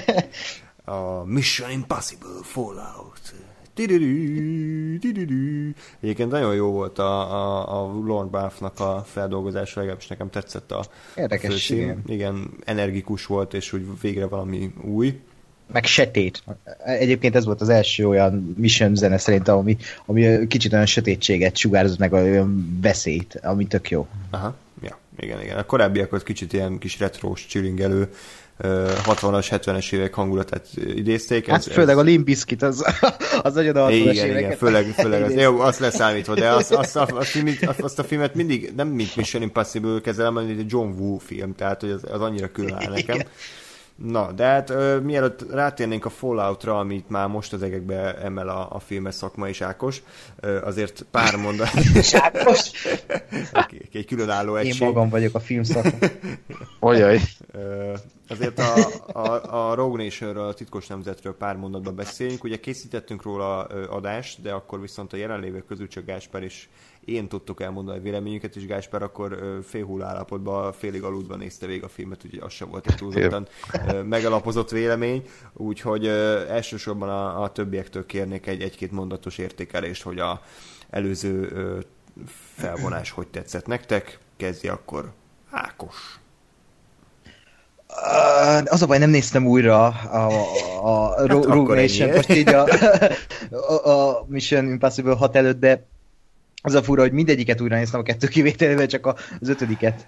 a 0.97 1.23
Mission 1.23 1.71
Impossible 1.71 2.43
Fallout. 2.43 3.33
Egyébként 6.01 6.31
nagyon 6.31 6.55
jó 6.55 6.71
volt 6.71 6.99
a, 6.99 7.33
a, 7.33 7.81
a 7.81 7.93
Lord 8.05 8.29
Balfnak 8.29 8.79
a 8.79 9.03
feldolgozása, 9.05 9.79
legalábbis 9.79 10.07
nekem 10.07 10.29
tetszett 10.29 10.71
a 10.71 10.85
Érdekes, 11.15 11.51
főcím. 11.51 11.77
igen. 11.77 12.01
igen, 12.07 12.49
energikus 12.65 13.25
volt, 13.25 13.53
és 13.53 13.73
úgy 13.73 13.85
végre 14.01 14.27
valami 14.27 14.73
új. 14.81 15.19
Meg 15.71 15.85
sötét. 15.85 16.43
Egyébként 16.85 17.35
ez 17.35 17.45
volt 17.45 17.61
az 17.61 17.69
első 17.69 18.07
olyan 18.07 18.55
mission 18.57 18.95
zene 18.95 19.17
szerintem, 19.17 19.57
ami, 19.57 19.77
ami 20.05 20.47
kicsit 20.47 20.73
olyan 20.73 20.85
sötétséget 20.85 21.57
sugárzott 21.57 21.97
meg, 21.97 22.13
olyan 22.13 22.79
veszélyt, 22.81 23.39
ami 23.43 23.67
tök 23.67 23.89
jó. 23.89 24.07
Aha, 24.29 24.55
ja, 24.81 24.97
igen, 25.17 25.41
igen. 25.41 25.57
A 25.57 25.63
korábbiakat 25.63 26.23
kicsit 26.23 26.53
ilyen 26.53 26.77
kis 26.77 26.99
retrós, 26.99 27.45
chillingelő, 27.45 28.09
60-as, 28.59 29.47
70-es 29.49 29.93
évek 29.93 30.13
hangulatát 30.13 30.67
idézték. 30.95 31.47
Hát 31.47 31.63
főleg 31.63 31.97
a 31.97 32.01
Limp 32.01 32.25
Bizkit, 32.25 32.61
az, 32.61 32.85
az 33.41 33.53
nagyon 33.53 33.75
a 33.75 33.87
60-as 33.87 33.91
igen, 33.91 34.37
igen, 34.37 34.57
főleg, 34.57 34.85
főleg 34.85 35.23
az, 35.23 35.33
jó, 35.41 35.59
azt 35.59 35.79
leszámítva, 35.79 36.33
de 36.33 36.49
azt, 36.49 36.71
azt, 36.71 36.95
a, 36.95 37.01
azt, 37.01 37.35
azt, 37.65 37.79
azt, 37.79 37.99
a 37.99 38.03
filmet 38.03 38.35
mindig 38.35 38.73
nem 38.75 38.87
mint 38.87 39.15
Mission 39.15 39.41
Impossible 39.41 40.01
kezelem, 40.01 40.33
hanem 40.33 40.49
egy 40.49 40.65
John 40.67 40.99
Woo 40.99 41.17
film, 41.17 41.55
tehát 41.55 41.81
hogy 41.81 41.89
az, 41.89 42.03
az 42.11 42.21
annyira 42.21 42.51
külön 42.51 42.73
áll 42.73 42.89
nekem. 42.89 43.15
Igen. 43.15 43.27
Na, 43.95 44.31
de 44.31 44.45
hát 44.45 44.69
ö, 44.69 44.99
mielőtt 44.99 45.51
rátérnénk 45.51 46.05
a 46.05 46.09
Falloutra, 46.09 46.79
amit 46.79 47.09
már 47.09 47.27
most 47.27 47.53
az 47.53 47.61
egekbe 47.63 48.15
emel 48.17 48.49
a, 48.49 48.67
a 48.71 48.79
filmes 48.79 49.15
szakma 49.15 49.47
és 49.47 49.61
Ákos, 49.61 50.01
ö, 50.39 50.61
azért 50.61 51.05
pár 51.11 51.35
mondat, 51.35 51.69
Sákos? 52.03 52.71
egy 53.93 54.05
különálló 54.05 54.57
Én 54.57 54.65
egység. 54.65 54.87
magam 54.87 55.09
vagyok 55.09 55.35
a 55.35 55.39
filmszakon. 55.39 56.09
Olyaj. 56.79 57.19
Ö, 57.51 57.93
Azért 58.27 58.59
a, 58.59 58.75
a, 59.13 59.69
a 59.69 59.73
Rogue 59.75 60.03
Nationről, 60.03 60.47
a 60.47 60.53
titkos 60.53 60.87
nemzetről 60.87 61.37
pár 61.37 61.55
mondatban 61.55 61.95
beszéljünk. 61.95 62.43
Ugye 62.43 62.59
készítettünk 62.59 63.23
róla 63.23 63.67
ö, 63.69 63.89
adást, 63.89 64.41
de 64.41 64.51
akkor 64.51 64.81
viszont 64.81 65.13
a 65.13 65.17
jelenlévők 65.17 65.65
közül 65.65 65.87
csak 65.87 66.05
Gáspár 66.05 66.43
és 66.43 66.67
én 67.05 67.27
tudtuk 67.27 67.61
elmondani 67.61 67.97
a 67.97 68.01
véleményünket, 68.01 68.55
és 68.55 68.65
Gáspár 68.65 69.01
akkor 69.01 69.59
félhull 69.63 70.01
állapotban, 70.01 70.73
félig 70.73 71.03
aludva 71.03 71.35
nézte 71.35 71.65
végig 71.65 71.83
a 71.83 71.87
filmet, 71.87 72.25
úgyhogy 72.25 72.39
az 72.39 72.51
sem 72.51 72.69
volt 72.69 72.87
egy 72.87 72.95
túlzottan 72.95 73.47
megalapozott 74.03 74.69
vélemény, 74.69 75.23
úgyhogy 75.53 76.07
elsősorban 76.47 77.09
a, 77.09 77.43
a 77.43 77.51
többiektől 77.51 78.05
kérnék 78.05 78.47
egy, 78.47 78.61
egy-két 78.61 78.91
mondatos 78.91 79.37
értékelést, 79.37 80.03
hogy 80.03 80.19
a 80.19 80.41
előző 80.89 81.49
felvonás 82.55 83.11
hogy 83.11 83.27
tetszett 83.27 83.65
nektek. 83.65 84.19
Kezdje 84.37 84.71
akkor 84.71 85.11
Ákos. 85.51 86.19
Az 88.65 88.81
a 88.81 88.85
baj, 88.85 88.97
nem 88.97 89.09
néztem 89.09 89.47
újra 89.47 89.87
a, 89.87 90.17
a, 90.17 91.17
a 91.17 91.23
akkor 91.23 91.45
Rogue. 91.45 91.81
Nation, 91.81 92.09
most 92.09 92.29
így 92.29 92.47
a, 92.47 92.67
a, 93.51 93.89
a 93.89 94.25
Mission 94.27 94.65
Impossible 94.67 95.15
6 95.15 95.35
előtt, 95.35 95.59
de 95.59 95.87
az 96.65 96.73
a 96.73 96.83
fura, 96.83 97.01
hogy 97.01 97.11
mindegyiket 97.11 97.61
újra 97.61 97.77
néztem 97.77 97.99
a 97.99 98.03
kettő 98.03 98.27
kivételével, 98.27 98.87
csak 98.87 99.05
az 99.39 99.49
ötödiket, 99.49 100.07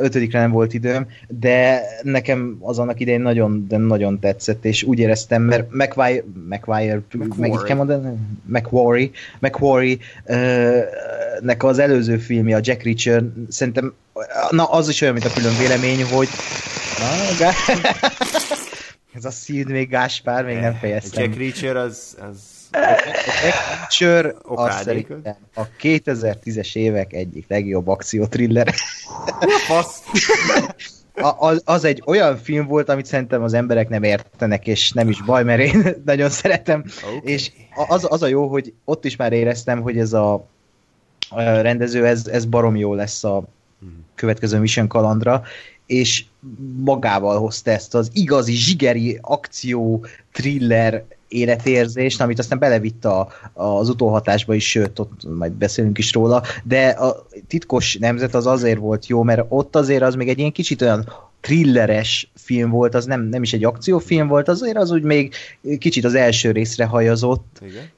ötödikre 0.00 0.40
nem 0.40 0.50
volt 0.50 0.74
időm, 0.74 1.06
de 1.28 1.82
nekem 2.02 2.56
az 2.60 2.78
annak 2.78 3.00
idején 3.00 3.20
nagyon, 3.20 3.66
de 3.68 3.76
nagyon 3.76 4.18
tetszett, 4.18 4.64
és 4.64 4.82
úgy 4.82 4.98
éreztem, 4.98 5.42
mert 5.42 5.70
McWire, 5.70 6.24
McWire, 6.48 7.00
meg 7.36 7.50
így 7.50 7.62
kell 7.62 7.76
mondani, 7.76 8.16
McWarry, 9.38 9.98
nek 11.40 11.64
az 11.64 11.78
előző 11.78 12.16
filmje, 12.16 12.56
a 12.56 12.60
Jack 12.62 12.82
Reacher, 12.82 13.22
szerintem, 13.48 13.94
na 14.50 14.64
az 14.64 14.88
is 14.88 15.00
olyan, 15.00 15.14
mint 15.14 15.26
a 15.26 15.32
külön 15.32 15.58
vélemény, 15.58 16.04
hogy 16.04 16.28
na, 16.98 17.46
ez 19.14 19.24
a 19.24 19.30
szíd 19.30 19.70
még 19.70 19.88
Gáspár, 19.88 20.44
még 20.44 20.56
nem 20.56 20.74
fejeztem. 20.74 21.24
Jack 21.24 21.38
Reacher 21.38 21.76
az, 21.76 22.16
az 22.30 22.61
Sör 23.88 24.34
az 24.42 24.74
szerintem 24.82 25.36
a 25.54 25.62
2010-es 25.80 26.76
évek 26.76 27.12
egyik 27.12 27.44
legjobb 27.48 27.88
akciótriller. 27.88 28.74
fasz. 29.66 30.02
A, 31.14 31.46
az, 31.46 31.62
az 31.64 31.84
egy 31.84 32.02
olyan 32.06 32.36
film 32.36 32.66
volt, 32.66 32.88
amit 32.88 33.06
szerintem 33.06 33.42
az 33.42 33.54
emberek 33.54 33.88
nem 33.88 34.02
értenek, 34.02 34.66
és 34.66 34.92
nem 34.92 35.08
is 35.08 35.22
baj, 35.22 35.44
mert 35.44 35.60
én 35.60 35.94
nagyon 36.04 36.30
szeretem. 36.30 36.84
Okay. 37.04 37.32
És 37.32 37.50
az, 37.88 38.06
az 38.08 38.22
a 38.22 38.26
jó, 38.26 38.48
hogy 38.48 38.72
ott 38.84 39.04
is 39.04 39.16
már 39.16 39.32
éreztem, 39.32 39.80
hogy 39.80 39.98
ez 39.98 40.12
a, 40.12 40.34
a 41.28 41.42
rendező, 41.42 42.06
ez, 42.06 42.26
ez 42.26 42.44
barom 42.44 42.76
jó 42.76 42.94
lesz 42.94 43.24
a 43.24 43.44
következő 44.14 44.58
Mission 44.58 44.88
kalandra, 44.88 45.42
és 45.86 46.24
magával 46.76 47.38
hozta 47.38 47.70
ezt 47.70 47.94
az 47.94 48.10
igazi 48.12 48.52
zsigeri 48.52 49.18
akció 49.20 50.06
thriller 50.32 51.04
életérzést, 51.32 52.20
amit 52.20 52.38
aztán 52.38 52.58
belevitt 52.58 53.04
a, 53.04 53.28
az 53.52 53.88
utóhatásba 53.88 54.54
is, 54.54 54.68
sőt, 54.68 54.98
ott 54.98 55.36
majd 55.36 55.52
beszélünk 55.52 55.98
is 55.98 56.12
róla, 56.12 56.42
de 56.64 56.88
a 56.88 57.26
titkos 57.46 57.96
nemzet 57.96 58.34
az 58.34 58.46
azért 58.46 58.78
volt 58.78 59.06
jó, 59.06 59.22
mert 59.22 59.44
ott 59.48 59.76
azért 59.76 60.02
az 60.02 60.14
még 60.14 60.28
egy 60.28 60.38
ilyen 60.38 60.52
kicsit 60.52 60.82
olyan 60.82 61.12
thrilleres 61.40 62.30
film 62.34 62.70
volt, 62.70 62.94
az 62.94 63.04
nem, 63.04 63.22
nem 63.22 63.42
is 63.42 63.52
egy 63.52 63.64
akciófilm 63.64 64.28
volt, 64.28 64.48
azért 64.48 64.76
az 64.76 64.90
úgy 64.90 65.02
még 65.02 65.34
kicsit 65.78 66.04
az 66.04 66.14
első 66.14 66.50
részre 66.50 66.84
hajazott. 66.84 67.60
Igen? 67.60 67.90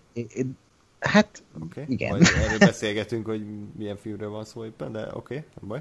Hát, 0.98 1.42
Okay. 1.62 1.84
igen. 1.88 2.10
Majd 2.10 2.26
erről 2.44 2.58
beszélgetünk, 2.58 3.26
hogy 3.26 3.42
milyen 3.78 3.96
filmről 3.96 4.30
van 4.30 4.44
szó 4.44 4.64
éppen, 4.64 4.92
de 4.92 5.08
oké, 5.12 5.14
okay, 5.14 5.42
nem 5.60 5.68
baj. 5.68 5.80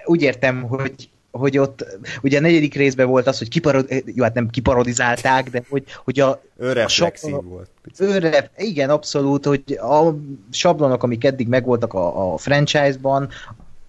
úgy 0.06 0.22
értem, 0.22 0.62
hogy 0.62 1.10
hogy 1.38 1.58
ott, 1.58 1.86
ugye 2.22 2.38
a 2.38 2.42
negyedik 2.42 2.74
részben 2.74 3.08
volt 3.08 3.28
az, 3.28 3.38
hogy 3.38 3.50
kiparod, 3.50 3.88
jó, 4.06 4.24
hát 4.24 4.34
nem 4.34 4.50
kiparodizálták, 4.50 5.50
de 5.50 5.64
hogy, 5.70 5.84
hogy 6.04 6.20
a... 6.20 6.42
Önreflexív 6.58 7.36
volt. 7.44 7.70
Picit. 7.82 8.08
Önref, 8.08 8.50
igen, 8.58 8.90
abszolút, 8.90 9.46
hogy 9.46 9.64
a 9.82 10.16
sablonok, 10.52 11.04
amik 11.04 11.24
eddig 11.24 11.48
megvoltak 11.48 11.94
a, 11.94 12.34
a 12.34 12.38
franchise-ban, 12.38 13.30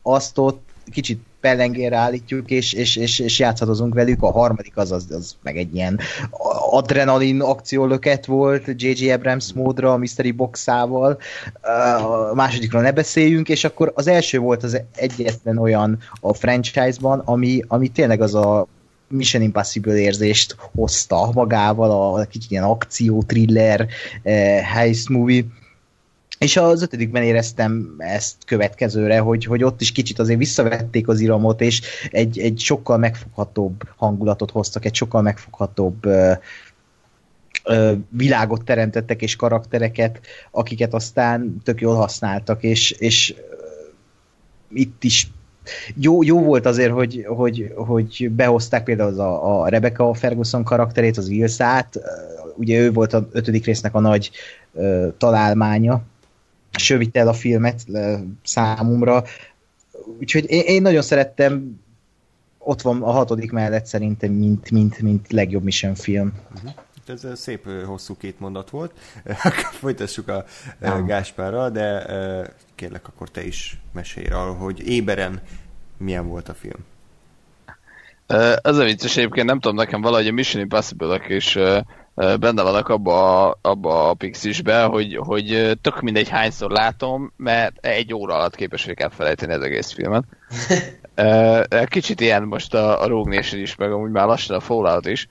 azt 0.03 0.39
ott 0.39 0.62
kicsit 0.91 1.23
pellengére 1.45 1.97
állítjuk, 1.97 2.51
és, 2.51 2.73
és, 2.73 2.97
és, 2.97 3.19
és 3.19 3.39
játszhatozunk 3.39 3.95
velük. 3.95 4.23
A 4.23 4.31
harmadik 4.33 4.77
az, 4.77 4.93
az, 4.93 5.07
az 5.11 5.37
meg 5.43 5.57
egy 5.57 5.75
ilyen 5.75 5.99
adrenalin 6.71 7.41
akciólöket 7.41 8.27
volt 8.27 8.83
J.J. 8.83 9.11
Abrams 9.11 9.53
módra, 9.53 9.93
a 9.93 9.97
Mystery 9.97 10.31
Boxával. 10.31 11.19
A 12.31 12.35
másodikról 12.35 12.83
ne 12.83 12.93
beszéljünk, 12.93 13.49
és 13.49 13.65
akkor 13.65 13.93
az 13.95 14.07
első 14.07 14.39
volt 14.39 14.62
az 14.62 14.81
egyetlen 14.95 15.59
olyan 15.59 15.99
a 16.21 16.35
franchise-ban, 16.35 17.23
ami, 17.25 17.62
ami 17.69 17.89
tényleg 17.89 18.21
az 18.21 18.35
a 18.35 18.66
Mission 19.09 19.43
Impossible 19.43 19.97
érzést 19.97 20.57
hozta 20.75 21.31
magával, 21.33 22.15
a 22.15 22.25
kicsit 22.25 22.51
ilyen 22.51 22.65
akció, 22.65 23.23
thriller, 23.23 23.87
eh, 24.23 24.62
heist 24.75 25.09
movie, 25.09 25.45
és 26.45 26.57
az 26.57 26.83
ötödikben 26.83 27.23
éreztem 27.23 27.95
ezt 27.99 28.37
következőre, 28.47 29.19
hogy, 29.19 29.45
hogy 29.45 29.65
ott 29.65 29.81
is 29.81 29.93
kicsit 29.93 30.19
azért 30.19 30.39
visszavették 30.39 31.09
az 31.09 31.21
iramot, 31.21 31.61
és 31.61 31.83
egy, 32.11 32.39
egy 32.39 32.59
sokkal 32.59 32.99
megfoghatóbb 32.99 33.83
hangulatot 33.97 34.51
hoztak, 34.51 34.85
egy 34.85 34.95
sokkal 34.95 35.23
megfoghatóbb 35.23 36.07
világot 38.09 38.65
teremtettek, 38.65 39.23
és 39.23 39.37
karaktereket, 39.37 40.21
akiket 40.51 40.95
aztán 40.95 41.61
tök 41.62 41.81
jól 41.81 41.95
használtak, 41.95 42.62
és, 42.62 42.91
és 42.91 43.35
itt 44.73 45.05
is 45.05 45.31
jó, 45.95 46.23
jó 46.23 46.43
volt 46.43 46.66
azért, 46.66 46.93
hogy, 46.93 47.25
hogy, 47.27 47.73
hogy 47.77 48.31
behozták 48.31 48.85
például 48.85 49.21
a, 49.21 49.62
a 49.62 49.69
Rebecca 49.69 50.15
Ferguson 50.15 50.65
karakterét, 50.65 51.16
az 51.16 51.29
Ilszát, 51.29 52.01
ugye 52.57 52.79
ő 52.79 52.93
volt 52.93 53.12
a 53.12 53.29
ötödik 53.33 53.65
résznek 53.65 53.95
a 53.95 54.01
nagy 54.01 54.31
találmánya, 55.19 56.03
sövitte 56.79 57.21
el 57.21 57.29
a 57.29 57.33
filmet 57.33 57.87
számomra. 58.45 59.25
Úgyhogy 60.21 60.51
én, 60.51 60.63
én 60.67 60.83
nagyon 60.83 61.03
szerettem, 61.03 61.81
ott 62.59 62.83
van 62.83 63.03
a 63.03 63.11
hatodik 63.11 63.53
mellett 63.53 63.87
szerintem, 63.87 64.33
mint, 64.33 64.71
mint, 64.71 64.99
mint 64.99 65.33
legjobb 65.33 65.63
Mission 65.63 65.95
film. 65.95 66.33
Uh-huh. 66.55 66.71
Ez 67.07 67.41
szép 67.41 67.69
hosszú 67.87 68.17
két 68.17 68.41
mondat 68.41 68.71
volt. 68.71 68.93
Folytassuk 69.81 70.29
a 70.29 70.45
ja. 70.81 71.05
Gáspárral, 71.05 71.71
de 71.71 72.07
kérlek, 72.75 73.09
akkor 73.09 73.31
te 73.31 73.47
is 73.47 73.81
mesélj 73.93 74.27
arról, 74.27 74.55
hogy 74.55 74.89
éberen 74.89 75.41
milyen 75.97 76.29
volt 76.29 76.49
a 76.49 76.55
film. 76.55 76.85
Az 78.63 78.77
a 78.77 78.85
vicces 78.85 79.17
egyébként, 79.17 79.47
nem 79.47 79.61
tudom, 79.61 79.77
nekem 79.77 80.01
valahogy 80.01 80.29
a 80.29 80.33
Mission 80.33 80.63
Impossible-ek 80.63 81.29
is 81.29 81.59
benne 82.15 82.62
vannak 82.62 82.89
abba 82.89 83.47
a, 83.49 83.59
abba 83.61 84.09
a 84.09 84.15
pixisbe, 84.15 84.82
hogy, 84.82 85.16
hogy 85.16 85.78
tök 85.81 86.01
mindegy 86.01 86.28
hányszor 86.28 86.70
látom, 86.70 87.32
mert 87.36 87.86
egy 87.86 88.15
óra 88.15 88.35
alatt 88.35 88.55
képes 88.55 88.85
vagyok 88.85 89.01
elfelejteni 89.01 89.53
az 89.53 89.62
egész 89.62 89.93
filmet. 89.93 90.24
Kicsit 91.89 92.20
ilyen 92.20 92.43
most 92.43 92.74
a, 92.74 93.03
a 93.03 93.07
Rogue 93.07 93.36
Nation 93.36 93.61
is, 93.61 93.77
meg 93.77 93.93
amúgy 93.93 94.11
már 94.11 94.27
lassan 94.27 94.57
a 94.57 94.61
Fallout 94.61 95.07
is. 95.07 95.28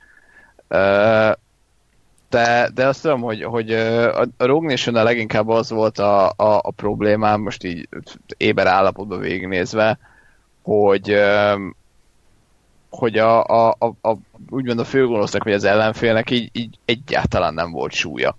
De, 2.30 2.69
de 2.73 2.88
azt 2.88 3.01
tudom, 3.01 3.22
hogy, 3.22 3.43
hogy 3.43 3.72
a 3.73 4.27
Rogue 4.38 4.69
nation 4.69 5.03
leginkább 5.03 5.47
az 5.47 5.69
volt 5.69 5.99
a, 5.99 6.26
a, 6.27 6.60
a 6.61 6.72
problémám, 6.76 7.41
most 7.41 7.64
így 7.64 7.88
éber 8.38 8.68
állapotban 8.68 9.19
végignézve, 9.19 9.99
hogy 10.64 11.22
hogy 12.95 13.18
a, 13.18 13.44
a, 13.44 13.76
a, 13.80 14.10
a 14.10 14.18
úgymond 14.49 14.80
a 14.80 14.84
főgonosznak, 14.84 15.44
vagy 15.44 15.53
az 15.53 15.64
ellenfélnek 15.64 16.30
így, 16.30 16.49
így 16.53 16.78
egyáltalán 16.86 17.53
nem 17.53 17.72
volt 17.72 17.91
súlya. 17.91 18.36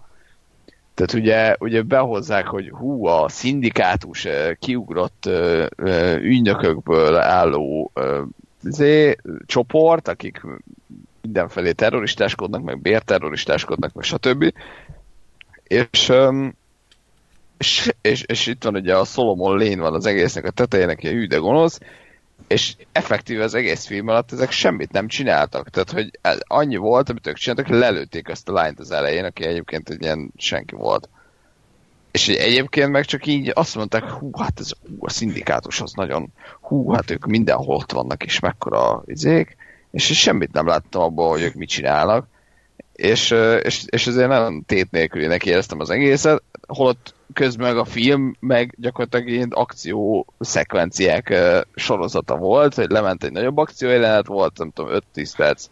Tehát 0.94 1.12
ugye, 1.12 1.56
ugye 1.58 1.82
behozzák, 1.82 2.46
hogy 2.46 2.70
hú, 2.70 3.06
a 3.06 3.28
szindikátus 3.28 4.26
kiugrott 4.58 5.28
ügynökökből 6.20 7.16
álló 7.16 7.92
zé, 8.60 9.16
csoport, 9.46 10.08
akik 10.08 10.40
mindenfelé 11.22 11.72
terroristáskodnak, 11.72 12.62
meg 12.62 12.80
bérterroristáskodnak, 12.80 13.92
meg 13.92 14.04
stb. 14.04 14.52
És, 15.64 16.12
és, 17.58 17.92
és, 18.00 18.22
és 18.22 18.46
itt 18.46 18.64
van 18.64 18.74
ugye 18.74 18.96
a 18.96 19.04
Solomon 19.04 19.58
Lane 19.58 19.80
van 19.80 19.94
az 19.94 20.06
egésznek 20.06 20.44
a 20.44 20.50
tetejének, 20.50 21.02
ilyen 21.02 21.14
hű 21.14 21.26
gonosz, 21.26 21.80
és 22.46 22.76
effektív 22.92 23.40
az 23.40 23.54
egész 23.54 23.86
film 23.86 24.08
alatt 24.08 24.32
ezek 24.32 24.50
semmit 24.50 24.92
nem 24.92 25.08
csináltak. 25.08 25.70
Tehát, 25.70 25.90
hogy 25.90 26.10
annyi 26.38 26.76
volt, 26.76 27.08
amit 27.08 27.26
ők 27.26 27.36
csináltak, 27.36 27.68
lelőtték 27.68 28.28
azt 28.28 28.48
a 28.48 28.52
lányt 28.52 28.78
az 28.78 28.90
elején, 28.90 29.24
aki 29.24 29.44
egyébként 29.44 29.90
egy 29.90 30.02
ilyen 30.02 30.32
senki 30.36 30.74
volt. 30.74 31.08
És 32.10 32.28
egyébként 32.28 32.90
meg 32.90 33.04
csak 33.04 33.26
így 33.26 33.50
azt 33.54 33.74
mondták, 33.74 34.10
hú, 34.10 34.30
hát 34.38 34.60
ez 34.60 34.70
hú, 34.88 34.96
a 35.00 35.10
szindikátus 35.10 35.80
az 35.80 35.92
nagyon, 35.92 36.32
hú, 36.60 36.92
hát 36.92 37.10
ők 37.10 37.26
mindenhol 37.26 37.76
ott 37.76 37.92
vannak, 37.92 38.24
és 38.24 38.38
mekkora 38.38 39.02
izék, 39.06 39.56
és 39.90 40.20
semmit 40.20 40.52
nem 40.52 40.66
láttam 40.66 41.02
abból, 41.02 41.28
hogy 41.28 41.42
ők 41.42 41.54
mit 41.54 41.68
csinálnak. 41.68 42.26
És, 42.94 43.30
és, 43.62 43.84
és 43.86 44.06
ezért 44.06 44.28
nem 44.28 44.62
tét 44.66 44.90
nélkülinek 44.90 45.46
éreztem 45.46 45.80
az 45.80 45.90
egészet, 45.90 46.42
holott 46.66 47.14
közben 47.32 47.66
meg 47.66 47.76
a 47.76 47.84
film 47.84 48.36
meg 48.40 48.74
gyakorlatilag 48.78 49.28
ilyen 49.28 49.50
akció 49.50 50.26
szekvenciák 50.40 51.34
sorozata 51.74 52.36
volt, 52.36 52.74
hogy 52.74 52.90
lement 52.90 53.24
egy 53.24 53.32
nagyobb 53.32 53.56
akció 53.56 53.88
jelenet, 53.88 54.26
volt 54.26 54.58
nem 54.58 54.70
tudom 54.70 55.00
5-10 55.14 55.32
perc 55.36 55.66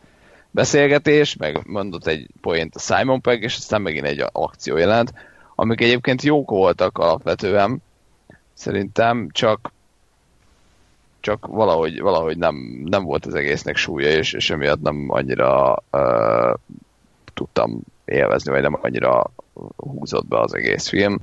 beszélgetés, 0.50 1.36
meg 1.36 1.60
mondott 1.66 2.06
egy 2.06 2.26
poént 2.40 2.74
a 2.74 2.78
Simon 2.78 3.20
Pegg, 3.20 3.42
és 3.42 3.56
aztán 3.56 3.82
megint 3.82 4.06
egy 4.06 4.24
akció 4.32 4.76
jelent, 4.76 5.12
amik 5.54 5.80
egyébként 5.80 6.22
jók 6.22 6.50
voltak 6.50 6.98
alapvetően, 6.98 7.82
szerintem, 8.54 9.28
csak 9.32 9.72
csak 11.20 11.46
valahogy, 11.46 12.00
valahogy 12.00 12.38
nem, 12.38 12.82
nem 12.84 13.04
volt 13.04 13.26
az 13.26 13.34
egésznek 13.34 13.76
súlya, 13.76 14.08
és, 14.08 14.32
és 14.32 14.50
emiatt 14.50 14.80
nem 14.80 15.06
annyira 15.08 15.82
uh, 15.92 16.54
tudtam 17.34 17.80
élvezni, 18.04 18.50
vagy 18.50 18.62
nem 18.62 18.78
annyira 18.82 19.30
húzott 19.76 20.26
be 20.26 20.40
az 20.40 20.54
egész 20.54 20.88
film. 20.88 21.20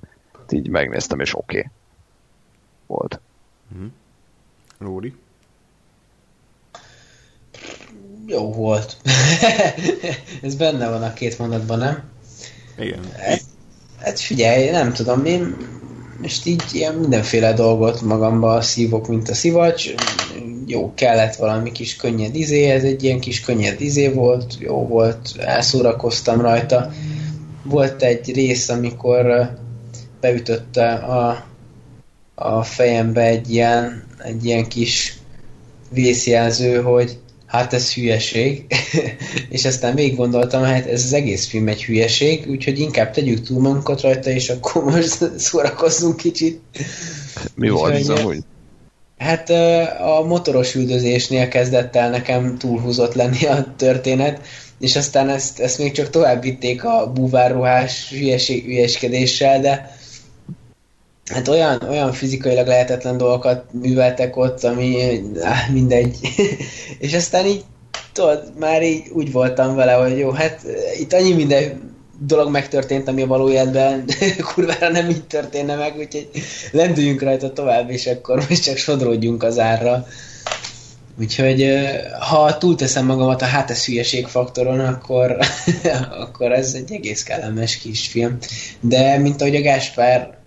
Így 0.49 0.69
megnéztem, 0.69 1.19
és 1.19 1.38
oké. 1.38 1.57
Okay. 1.57 1.72
Volt. 2.88 3.19
Mm. 3.77 3.88
Lóri? 4.77 5.15
Jó 8.26 8.52
volt. 8.52 8.98
Ez 10.41 10.56
benne 10.56 10.90
van 10.90 11.03
a 11.03 11.14
két 11.14 11.38
mondatban, 11.38 11.80
nem? 11.80 12.03
Igen. 12.77 12.99
Hát, 13.18 13.41
hát 13.99 14.19
figyelj, 14.19 14.69
nem 14.69 14.94
tudom, 14.94 15.26
én 15.26 15.56
most 16.22 16.45
így 16.45 16.64
ilyen 16.72 16.95
mindenféle 16.95 17.53
dolgot 17.53 18.02
magamba 18.02 18.61
szívok, 18.61 19.07
mint 19.07 19.30
a 19.30 19.34
szivacs. 19.34 19.94
Jó, 20.71 20.93
kellett 20.95 21.35
valami 21.35 21.71
kis 21.71 21.95
könnyed 21.95 22.35
izé, 22.35 22.69
ez 22.69 22.83
egy 22.83 23.03
ilyen 23.03 23.19
kis 23.19 23.41
könnyed 23.41 23.81
izé 23.81 24.07
volt, 24.07 24.55
jó 24.59 24.87
volt, 24.87 25.35
elszórakoztam 25.37 26.41
rajta. 26.41 26.91
Volt 27.63 28.01
egy 28.01 28.33
rész, 28.33 28.69
amikor 28.69 29.53
beütötte 30.21 30.93
a, 30.93 31.45
a 32.35 32.63
fejembe 32.63 33.21
egy 33.21 33.51
ilyen, 33.51 34.03
egy 34.23 34.45
ilyen 34.45 34.67
kis 34.67 35.17
vészjelző, 35.91 36.81
hogy 36.81 37.17
hát 37.45 37.73
ez 37.73 37.93
hülyeség, 37.93 38.65
és 39.49 39.65
aztán 39.65 39.93
még 39.93 40.15
gondoltam, 40.15 40.63
hát 40.63 40.85
ez 40.85 41.03
az 41.03 41.13
egész 41.13 41.47
film 41.47 41.67
egy 41.67 41.83
hülyeség, 41.83 42.45
úgyhogy 42.49 42.79
inkább 42.79 43.11
tegyük 43.11 43.45
túl 43.45 43.61
magunkat 43.61 44.01
rajta, 44.01 44.29
és 44.29 44.49
akkor 44.49 44.83
most 44.83 45.31
szórakozzunk 45.37 46.15
kicsit. 46.15 46.61
Mi 47.55 47.69
volt 47.69 47.93
ez 47.93 48.09
amúgy? 48.09 48.43
Hát 49.19 49.49
a 49.99 50.23
motoros 50.27 50.75
üldözésnél 50.75 51.47
kezdett 51.47 51.95
el 51.95 52.09
nekem 52.09 52.57
túlhúzott 52.57 53.13
lenni 53.13 53.45
a 53.45 53.73
történet, 53.77 54.41
és 54.79 54.95
aztán 54.95 55.29
ezt, 55.29 55.59
ezt 55.59 55.77
még 55.77 55.91
csak 55.91 56.09
tovább 56.09 56.41
vitték 56.41 56.83
a 56.83 57.11
búvárruhás 57.11 58.09
hülyeség, 58.09 58.63
hülyeskedéssel, 58.63 59.59
de 59.59 59.97
hát 61.25 61.47
olyan, 61.47 61.81
olyan 61.89 62.11
fizikailag 62.11 62.67
lehetetlen 62.67 63.17
dolgokat 63.17 63.73
műveltek 63.73 64.37
ott, 64.37 64.63
ami 64.63 65.21
áh, 65.41 65.71
mindegy. 65.71 66.17
és 66.99 67.13
aztán 67.13 67.45
így, 67.45 67.63
tudod, 68.13 68.53
már 68.59 68.83
így 68.83 69.03
úgy 69.13 69.31
voltam 69.31 69.75
vele, 69.75 69.91
hogy 69.91 70.17
jó, 70.17 70.31
hát 70.31 70.61
itt 70.99 71.13
annyi 71.13 71.33
minden 71.33 71.97
dolog 72.25 72.49
megtörtént, 72.49 73.07
ami 73.07 73.21
a 73.21 73.27
való 73.27 73.49
életben 73.49 74.05
kurvára 74.53 74.89
nem 74.89 75.09
így 75.09 75.23
történne 75.23 75.75
meg, 75.75 75.97
úgyhogy 75.97 76.29
lendüljünk 76.71 77.21
rajta 77.21 77.53
tovább, 77.53 77.89
és 77.89 78.07
akkor 78.07 78.45
most 78.49 78.63
csak 78.63 78.77
sodródjunk 78.77 79.43
az 79.43 79.59
árra. 79.59 80.07
Úgyhogy 81.19 81.79
ha 82.19 82.57
túlteszem 82.57 83.05
magamat 83.05 83.41
a 83.41 83.45
hát 83.45 83.69
ez 83.69 83.85
hülyeség 83.85 84.27
faktoron, 84.27 84.79
akkor, 84.79 85.37
akkor 86.21 86.51
ez 86.51 86.73
egy 86.73 86.91
egész 86.91 87.23
kellemes 87.23 87.77
kis 87.77 88.07
film. 88.07 88.37
De 88.79 89.17
mint 89.17 89.41
ahogy 89.41 89.55
a 89.55 89.61
Gáspár 89.61 90.37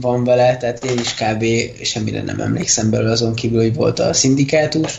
van 0.00 0.24
vele, 0.24 0.56
tehát 0.56 0.84
én 0.84 0.98
is 0.98 1.14
kb. 1.14 1.44
semmire 1.84 2.22
nem 2.22 2.40
emlékszem 2.40 2.90
belőle 2.90 3.10
azon 3.10 3.34
kívül, 3.34 3.60
hogy 3.60 3.74
volt 3.74 3.98
a 3.98 4.12
szindikátus. 4.12 4.98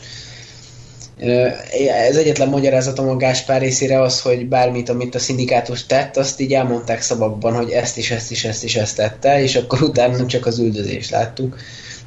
Ez 1.18 2.16
egyetlen 2.16 2.50
magyarázatom 2.50 3.10
a 3.10 3.18
Gáspár 3.18 3.62
részére 3.62 4.02
az, 4.02 4.22
hogy 4.22 4.48
bármit, 4.48 4.90
amit 4.90 5.16
a 5.16 5.20
szindikátus 5.20 5.86
tett, 5.86 6.18
azt 6.18 6.40
így 6.40 6.54
elmondták 6.54 7.02
szavakban, 7.02 7.54
hogy 7.54 7.70
ezt 7.70 7.98
is, 7.98 8.12
ezt 8.12 8.32
is, 8.32 8.44
ezt 8.44 8.64
is, 8.64 8.76
ezt 8.76 8.96
tette, 8.96 9.42
és 9.42 9.56
akkor 9.56 9.82
utána 9.82 10.26
csak 10.26 10.46
az 10.46 10.60
üldözést 10.60 11.10
láttuk. 11.10 11.58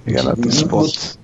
Igen, 0.07 0.27
hát 0.27 0.47
ez 0.47 0.66
pont, 0.66 1.19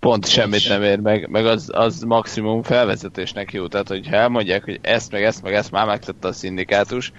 pont 0.00 0.28
semmit 0.28 0.68
nem 0.68 0.82
ér, 0.82 0.98
meg, 0.98 1.28
meg 1.30 1.46
az, 1.46 1.68
az 1.72 2.00
maximum 2.00 2.62
felvezetésnek 2.62 3.52
jó. 3.52 3.66
Tehát, 3.66 3.88
hogyha 3.88 4.16
elmondják, 4.16 4.64
hogy 4.64 4.78
ezt, 4.82 5.12
meg 5.12 5.22
ezt, 5.22 5.42
meg 5.42 5.54
ezt 5.54 5.70
már 5.70 5.86
megtette 5.86 6.28
a 6.28 6.32
szindikátus, 6.32 7.12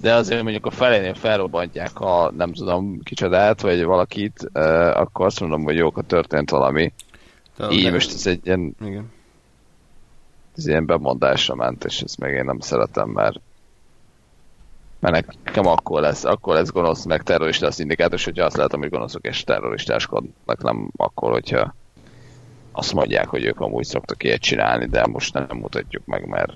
de 0.00 0.14
azért 0.14 0.42
mondjuk 0.42 0.66
a 0.66 0.70
felénél 0.70 1.14
felrobbantják 1.14 2.00
a 2.00 2.32
nem 2.36 2.52
tudom 2.52 3.00
kicsodát, 3.02 3.60
vagy 3.60 3.84
valakit, 3.84 4.50
uh, 4.54 4.62
akkor 5.00 5.26
azt 5.26 5.40
mondom, 5.40 5.62
hogy 5.62 5.76
jók, 5.76 5.98
a 5.98 6.02
történt 6.02 6.50
valami. 6.50 6.92
De 7.56 7.70
Így 7.70 7.92
most 7.92 8.12
ez 8.12 8.26
egy 8.26 8.40
ilyen, 8.44 8.76
igen. 8.84 9.10
Ez 10.56 10.66
ilyen 10.66 10.86
bemondásra 10.86 11.54
ment, 11.54 11.84
és 11.84 12.00
ezt 12.00 12.18
meg 12.18 12.32
én 12.32 12.44
nem 12.44 12.60
szeretem, 12.60 13.08
mert 13.08 13.40
mert 14.98 15.26
nekem 15.44 15.66
akkor 15.66 16.00
lesz, 16.00 16.24
akkor 16.24 16.54
lesz 16.54 16.70
gonosz, 16.70 17.04
meg 17.04 17.22
terrorista 17.22 17.66
a 17.66 17.70
szindikátus, 17.70 18.24
hogyha 18.24 18.44
azt 18.44 18.56
látom, 18.56 18.80
hogy 18.80 18.90
gonoszok 18.90 19.26
és 19.26 19.44
terroristáskodnak, 19.44 20.62
nem 20.62 20.90
akkor, 20.96 21.30
hogyha 21.30 21.74
azt 22.72 22.92
mondják, 22.92 23.28
hogy 23.28 23.44
ők 23.44 23.60
amúgy 23.60 23.84
szoktak 23.84 24.22
ilyet 24.22 24.40
csinálni, 24.40 24.86
de 24.86 25.06
most 25.06 25.34
nem 25.34 25.46
mutatjuk 25.52 26.04
meg, 26.04 26.26
mert 26.26 26.52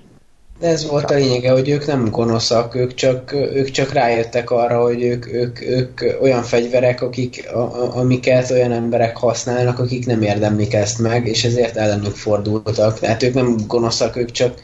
de 0.59 0.67
ez 0.67 0.89
volt 0.89 1.11
a 1.11 1.13
lényege, 1.13 1.51
hogy 1.51 1.69
ők 1.69 1.85
nem 1.85 2.09
gonoszak, 2.09 2.75
ők 2.75 2.93
csak, 2.93 3.33
ők 3.33 3.69
csak 3.69 3.91
rájöttek 3.91 4.51
arra, 4.51 4.81
hogy 4.81 5.01
ők, 5.03 5.33
ők, 5.33 5.61
ők 5.61 6.01
olyan 6.21 6.43
fegyverek, 6.43 7.01
akik, 7.01 7.53
a, 7.53 7.95
amiket 7.97 8.51
olyan 8.51 8.71
emberek 8.71 9.17
használnak, 9.17 9.79
akik 9.79 10.05
nem 10.05 10.21
érdemlik 10.21 10.73
ezt 10.73 10.99
meg, 10.99 11.27
és 11.27 11.43
ezért 11.43 11.75
ellenük 11.75 12.15
fordultak. 12.15 12.99
Tehát 12.99 13.23
ők 13.23 13.33
nem 13.33 13.57
gonoszak, 13.67 14.15
ők 14.15 14.31
csak... 14.31 14.59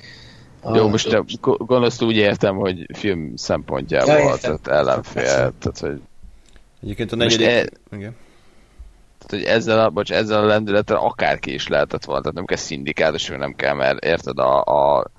A... 0.61 0.75
Jó, 0.77 0.87
most 0.87 1.13
a 1.13 1.25
gonoszt 1.41 2.01
úgy 2.01 2.15
értem, 2.15 2.55
hogy 2.55 2.85
film 2.93 3.33
szempontjából, 3.35 4.15
ja, 4.15 4.35
tehát 4.35 4.67
ellenfél, 4.67 5.23
tehát 5.23 5.79
hogy... 5.79 6.01
Egyébként 6.83 7.11
a 7.11 7.15
negyedik... 7.15 7.47
E... 7.47 7.65
Igen. 7.91 8.15
Tehát, 9.17 9.45
hogy 9.45 9.55
ezzel 9.55 9.79
a, 9.79 9.89
bocs, 9.89 10.11
ezzel 10.11 10.43
a 10.43 10.45
lendülettel 10.45 10.97
akárki 10.97 11.53
is 11.53 11.67
lehetett 11.67 12.05
volna, 12.05 12.21
tehát 12.21 12.35
nem 12.35 12.45
kell 12.45 12.57
szindikátus, 12.57 13.27
nem 13.27 13.55
kell, 13.55 13.73
mert 13.73 14.05
érted, 14.05 14.37
a, 14.39 14.63
a 14.63 15.11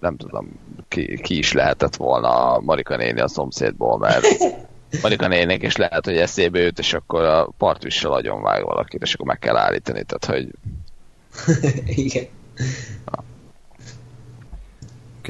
nem 0.00 0.16
tudom, 0.16 0.48
ki, 0.88 1.20
ki 1.20 1.38
is 1.38 1.52
lehetett 1.52 1.96
volna 1.96 2.58
Marika 2.60 2.96
néni 2.96 3.20
a 3.20 3.28
szomszédból, 3.28 3.98
mert 3.98 4.26
Marika 5.02 5.28
nénik 5.28 5.62
is 5.62 5.76
lehet, 5.76 6.04
hogy 6.04 6.16
eszébe 6.16 6.60
jut, 6.60 6.78
és 6.78 6.92
akkor 6.94 7.24
a 7.24 7.48
partvissal 7.58 8.12
agyon 8.12 8.42
vág 8.42 8.64
valakit, 8.64 9.02
és 9.02 9.14
akkor 9.14 9.26
meg 9.26 9.38
kell 9.38 9.56
állítani, 9.56 10.04
tehát 10.04 10.24
hogy... 10.24 10.54
Igen. 12.04 12.26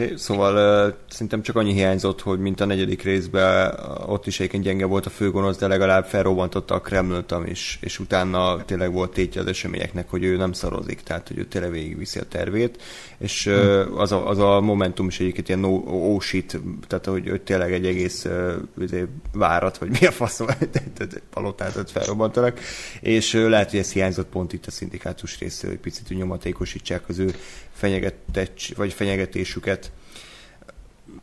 Oké, 0.01 0.09
okay, 0.09 0.19
szóval 0.19 0.87
uh, 0.89 0.95
szerintem 1.09 1.43
csak 1.43 1.57
annyi 1.57 1.73
hiányzott, 1.73 2.21
hogy 2.21 2.39
mint 2.39 2.61
a 2.61 2.65
negyedik 2.65 3.03
részben 3.03 3.79
ott 4.07 4.27
is 4.27 4.41
egyébként 4.41 4.65
gyenge 4.65 4.85
volt 4.85 5.07
a 5.07 5.11
főgonosz, 5.11 5.57
de 5.57 5.67
legalább 5.67 6.05
felrobbantotta 6.05 6.75
a 6.75 6.81
Kremlönt 6.81 7.35
is, 7.47 7.79
és 7.81 7.99
utána 7.99 8.65
tényleg 8.65 8.93
volt 8.93 9.13
tétje 9.13 9.41
az 9.41 9.47
eseményeknek, 9.47 10.11
hogy 10.11 10.25
ő 10.25 10.37
nem 10.37 10.53
szarozik, 10.53 11.01
tehát 11.01 11.29
hogy 11.29 11.39
ő 11.39 11.45
tényleg 11.45 11.71
végigviszi 11.71 12.19
a 12.19 12.25
tervét, 12.25 12.83
és 13.19 13.47
uh, 13.47 13.85
az, 13.97 14.13
a, 14.13 14.29
az 14.29 14.39
a 14.39 14.61
momentum 14.61 15.07
is 15.07 15.21
egyébként 15.21 15.49
ilyen 15.49 15.61
no, 15.61 15.69
oh 15.87 16.21
shit, 16.21 16.61
tehát 16.87 17.07
hogy 17.07 17.27
ő 17.27 17.39
tényleg 17.39 17.73
egy 17.73 17.87
egész 17.87 18.25
uh, 18.25 19.03
várat, 19.33 19.79
vagy 19.79 19.91
mi 20.01 20.07
a 20.07 20.13
faszom, 20.13 20.47
palotát 21.35 21.91
felrobbantanak, 21.91 22.61
és 23.01 23.35
uh, 23.35 23.49
lehet, 23.49 23.71
hogy 23.71 23.79
ez 23.79 23.93
hiányzott 23.93 24.29
pont 24.29 24.53
itt 24.53 24.67
a 24.67 24.71
szindikátus 24.71 25.39
részéről, 25.39 25.71
hogy 25.71 25.85
picit 25.85 26.19
nyomatékosítsák 26.19 27.09
az 27.09 27.19
ő 27.19 27.35
fenyegetett, 27.81 28.61
vagy 28.77 28.93
fenyegetésüket. 28.93 29.93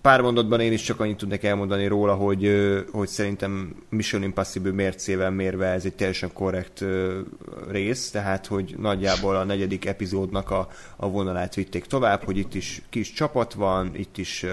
Pár 0.07 0.21
mondatban 0.21 0.59
én 0.59 0.71
is 0.71 0.81
csak 0.81 0.99
annyit 0.99 1.17
tudnék 1.17 1.43
elmondani 1.43 1.87
róla, 1.87 2.13
hogy, 2.13 2.51
hogy 2.91 3.07
szerintem 3.07 3.75
Mission 3.89 4.23
Impossible 4.23 4.71
mércével 4.71 5.31
mérve 5.31 5.65
ez 5.65 5.85
egy 5.85 5.93
teljesen 5.93 6.33
korrekt 6.33 6.85
rész, 7.69 8.09
tehát 8.09 8.45
hogy 8.45 8.75
nagyjából 8.77 9.35
a 9.35 9.43
negyedik 9.43 9.85
epizódnak 9.85 10.51
a, 10.51 10.67
a 10.95 11.09
vonalát 11.09 11.55
vitték 11.55 11.85
tovább, 11.85 12.23
hogy 12.23 12.37
itt 12.37 12.53
is 12.53 12.81
kis 12.89 13.13
csapat 13.13 13.53
van, 13.53 13.91
itt 13.95 14.17
is 14.17 14.45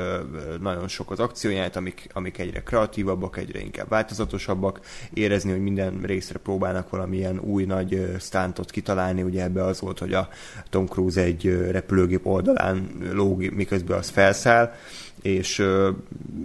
nagyon 0.60 0.88
sok 0.88 1.10
az 1.10 1.20
akcióját, 1.20 1.76
amik, 1.76 2.08
amik 2.12 2.38
egyre 2.38 2.62
kreatívabbak, 2.62 3.36
egyre 3.36 3.60
inkább 3.60 3.88
változatosabbak, 3.88 4.80
érezni, 5.12 5.50
hogy 5.50 5.62
minden 5.62 6.00
részre 6.02 6.38
próbálnak 6.38 6.90
valamilyen 6.90 7.38
új 7.38 7.64
nagy 7.64 8.16
stántot 8.20 8.70
kitalálni, 8.70 9.22
ugye 9.22 9.42
ebbe 9.42 9.64
az 9.64 9.80
volt, 9.80 9.98
hogy 9.98 10.12
a 10.12 10.28
Tom 10.70 10.86
Cruise 10.86 11.22
egy 11.22 11.70
repülőgép 11.70 12.26
oldalán 12.26 12.88
lóg, 13.12 13.50
miközben 13.52 13.98
az 13.98 14.08
felszáll, 14.08 14.74
és 15.22 15.66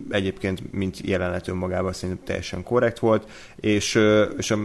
egyébként 0.10 0.72
mint 0.72 1.00
jelenet 1.00 1.48
önmagában 1.48 1.94
szerintem 1.94 2.26
teljesen 2.26 2.64
korrekt 2.64 3.00
volt, 3.00 3.30
és, 3.60 4.00
és 4.38 4.52
a, 4.52 4.58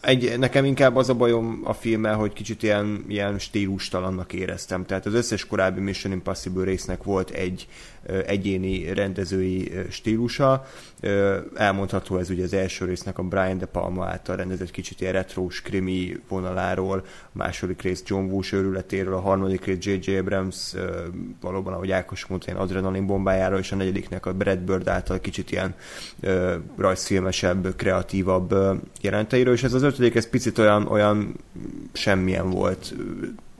egy, 0.00 0.38
nekem 0.38 0.64
inkább 0.64 0.96
az 0.96 1.08
a 1.08 1.14
bajom 1.14 1.60
a 1.64 1.72
filmmel, 1.72 2.16
hogy 2.16 2.32
kicsit 2.32 2.62
ilyen, 2.62 3.04
ilyen 3.08 3.38
stílustalannak 3.38 4.32
éreztem. 4.32 4.86
Tehát 4.86 5.06
az 5.06 5.14
összes 5.14 5.46
korábbi 5.46 5.80
Mission 5.80 6.12
Impossible 6.12 6.64
résznek 6.64 7.02
volt 7.02 7.30
egy 7.30 7.66
egyéni 8.26 8.94
rendezői 8.94 9.72
stílusa. 9.90 10.66
Elmondható 11.54 12.18
ez 12.18 12.30
ugye 12.30 12.44
az 12.44 12.52
első 12.52 12.84
résznek 12.84 13.18
a 13.18 13.22
Brian 13.22 13.58
De 13.58 13.66
Palma 13.66 14.06
által 14.06 14.36
rendezett 14.36 14.70
kicsit 14.70 15.00
ilyen 15.00 15.12
retrós 15.12 15.62
krimi 15.62 16.20
vonaláról, 16.28 17.04
a 17.06 17.28
második 17.32 17.82
rész 17.82 18.02
John 18.06 18.24
Woo 18.24 18.40
őrületéről, 18.52 19.14
a 19.14 19.20
harmadik 19.20 19.64
rész 19.64 19.84
J.J. 19.84 20.16
Abrams 20.16 20.74
valóban, 21.40 21.72
ahogy 21.72 21.90
Ákos 21.90 22.26
mondta, 22.26 22.50
ilyen 22.50 22.62
adrenalin 22.62 23.06
bombájáról, 23.06 23.58
és 23.58 23.72
a 23.72 23.76
negyediknek 23.76 24.26
a 24.26 24.32
Brad 24.32 24.58
Bird 24.58 24.88
által 24.88 25.20
kicsit 25.20 25.50
ilyen 25.50 25.74
rajzfilmesebb, 26.76 27.76
kreatívabb 27.76 28.39
jelenteiről, 29.00 29.54
és 29.54 29.62
ez 29.62 29.74
az 29.74 29.82
ötödik, 29.82 30.14
ez 30.14 30.28
picit 30.28 30.58
olyan, 30.58 30.86
olyan 30.86 31.34
semmilyen 31.92 32.50
volt. 32.50 32.94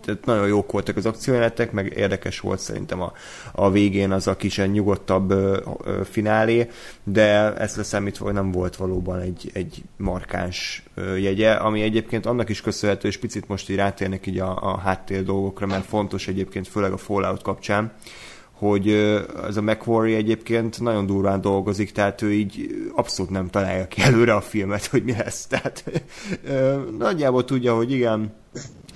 Tehát 0.05 0.25
nagyon 0.25 0.47
jók 0.47 0.73
voltak 0.73 0.97
az 0.97 1.07
akciójelenetek, 1.07 1.73
meg 1.73 1.93
érdekes 1.97 2.41
volt 2.41 2.59
szerintem 2.59 3.01
a, 3.01 3.13
a 3.53 3.71
végén 3.71 4.11
az 4.11 4.27
a 4.27 4.37
kis 4.37 4.57
nyugodtabb 4.57 5.31
ö, 5.31 5.61
ö, 5.85 6.01
finálé, 6.05 6.71
de 7.05 7.55
ezt 7.57 7.77
leszámítva, 7.77 8.25
hogy 8.25 8.35
nem 8.35 8.51
volt 8.51 8.77
valóban 8.77 9.21
egy, 9.21 9.51
egy 9.53 9.83
markáns 9.97 10.83
ö, 10.95 11.17
jegye, 11.17 11.53
ami 11.53 11.83
egyébként 11.83 12.27
annak 12.27 12.49
is 12.49 12.61
köszönhető, 12.61 13.09
és 13.09 13.19
picit 13.19 13.49
most 13.49 13.71
így 13.71 13.77
rátérnek 13.77 14.27
így 14.27 14.39
a, 14.39 14.73
a 14.73 14.79
háttér 14.79 15.25
dolgokra, 15.25 15.67
mert 15.67 15.85
fontos 15.85 16.29
egyébként 16.29 16.69
főleg 16.69 16.93
a 16.93 16.97
Fallout 16.97 17.43
kapcsán, 17.43 17.93
hogy 18.61 18.89
ez 19.47 19.57
a 19.57 19.63
McQuarrie 19.63 20.17
egyébként 20.17 20.81
nagyon 20.81 21.07
durván 21.07 21.41
dolgozik, 21.41 21.93
tehát 21.93 22.23
ő 22.23 22.33
így 22.33 22.69
abszolút 22.95 23.31
nem 23.31 23.49
találja 23.49 23.89
ki 23.89 24.03
előre 24.03 24.35
a 24.35 24.41
filmet, 24.41 24.87
hogy 24.87 25.05
mi 25.05 25.13
lesz. 25.13 25.47
Tehát 25.47 25.85
nagyjából 26.99 27.45
tudja, 27.45 27.75
hogy 27.75 27.93
igen, 27.93 28.33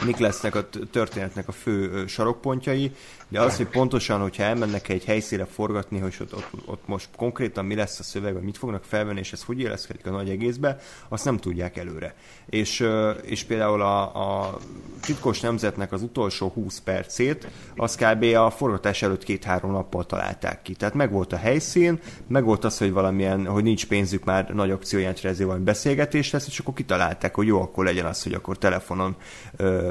mik 0.04 0.16
lesznek 0.16 0.54
a 0.54 0.68
történetnek 0.90 1.48
a 1.48 1.52
fő 1.52 2.06
sarokpontjai, 2.06 2.92
de 3.28 3.40
az, 3.40 3.56
hogy 3.56 3.66
pontosan, 3.66 4.20
hogyha 4.20 4.42
elmennek 4.42 4.88
egy 4.88 5.04
helyszínre 5.04 5.44
forgatni, 5.44 5.98
hogy 5.98 6.16
ott, 6.20 6.34
ott, 6.34 6.50
ott 6.66 6.86
most 6.86 7.08
konkrétan 7.16 7.64
mi 7.64 7.74
lesz 7.74 7.98
a 7.98 8.02
szöveg, 8.02 8.32
vagy 8.32 8.42
mit 8.42 8.58
fognak 8.58 8.84
felvenni, 8.84 9.18
és 9.18 9.32
ez 9.32 9.42
hogy 9.42 9.60
éleszkedik 9.60 10.06
a 10.06 10.10
nagy 10.10 10.28
egészbe, 10.28 10.78
azt 11.08 11.24
nem 11.24 11.36
tudják 11.36 11.76
előre. 11.76 12.14
És, 12.46 12.88
és 13.22 13.44
például 13.44 13.82
a, 13.82 14.02
a 14.02 14.58
titkos 15.00 15.40
nemzetnek 15.40 15.92
az 15.92 16.02
utolsó 16.02 16.48
20 16.48 16.80
percét, 16.80 17.48
az 17.76 17.94
kb. 17.94 18.22
a 18.22 18.50
forgatás 18.50 19.02
előtt 19.02 19.24
két-három 19.24 19.70
nappal 19.70 20.06
találták 20.06 20.62
ki. 20.62 20.74
Tehát 20.74 20.94
meg 20.94 21.10
volt 21.10 21.32
a 21.32 21.36
helyszín, 21.36 22.00
meg 22.26 22.44
volt 22.44 22.64
az, 22.64 22.78
hogy 22.78 22.92
valamilyen, 22.92 23.46
hogy 23.46 23.62
nincs 23.62 23.86
pénzük 23.86 24.24
már 24.24 24.48
nagy 24.48 24.70
akciójátra, 24.70 25.28
ezért 25.28 25.46
valami 25.46 25.64
beszélgetés 25.64 26.30
lesz, 26.30 26.46
és 26.46 26.58
akkor 26.58 26.74
kitalálták, 26.74 27.34
hogy 27.34 27.46
jó, 27.46 27.60
akkor 27.60 27.84
legyen 27.84 28.06
az, 28.06 28.22
hogy 28.22 28.34
akkor 28.34 28.58
telefonon 28.58 29.16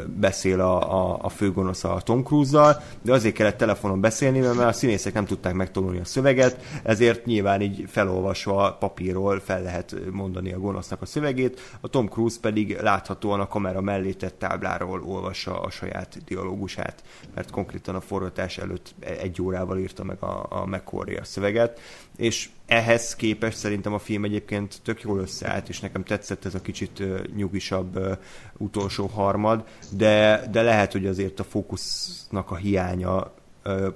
beszél 0.06 0.60
a, 0.60 0.94
a, 0.94 1.19
a 1.22 1.30
főgonosz 1.30 1.84
a 1.84 2.02
Tom 2.03 2.23
Cruise-zal, 2.23 2.81
de 3.02 3.14
azért 3.14 3.35
kellett 3.35 3.57
telefonon 3.57 4.02
beszélni, 4.02 4.40
mert 4.40 4.60
a 4.60 4.73
színészek 4.73 5.14
nem 5.14 5.26
tudták 5.26 5.53
megtanulni 5.53 5.99
a 5.99 6.06
szöveget, 6.06 6.80
ezért 6.84 7.26
nyilván 7.26 7.61
így 7.61 7.84
felolvasva 7.88 8.77
papírról 8.80 9.40
fel 9.40 9.61
lehet 9.61 9.95
mondani 10.11 10.53
a 10.53 10.60
gonosznak 10.60 11.02
a 11.02 11.06
szövegét, 11.06 11.77
a 11.81 11.88
Tom 11.88 12.07
Cruise 12.07 12.38
pedig 12.41 12.77
láthatóan 12.81 13.40
a 13.40 13.48
kamera 13.48 13.81
mellé 13.81 14.11
tett 14.11 14.40
tábláról 14.40 15.03
olvassa 15.06 15.61
a 15.61 15.69
saját 15.69 16.18
dialógusát, 16.26 17.03
mert 17.34 17.52
konkrétan 17.52 17.95
a 17.95 18.02
forgatás 18.02 18.57
előtt 18.57 18.95
egy 18.99 19.41
órával 19.41 19.80
írta 19.80 20.03
meg 20.03 20.18
a, 20.23 20.45
a 20.49 20.65
McCory 20.65 21.15
a 21.15 21.23
szöveget, 21.23 21.80
és 22.18 22.49
ehhez 22.74 23.16
képest 23.16 23.58
szerintem 23.58 23.94
a 23.94 24.00
film 24.00 24.24
egyébként 24.24 24.80
tök 24.84 25.02
jól 25.02 25.20
összeállt, 25.20 25.70
és 25.70 25.80
nekem 25.80 26.04
tetszett 26.04 26.45
ez 26.45 26.56
a 26.56 26.62
kicsit 26.62 27.04
nyugisabb 27.36 28.20
utolsó 28.58 29.06
harmad, 29.06 29.64
de, 29.90 30.44
de 30.52 30.62
lehet, 30.62 30.91
hogy 30.91 31.06
azért 31.06 31.40
a 31.40 31.44
fókusznak 31.44 32.52
a 32.52 32.56
hiánya 32.56 33.34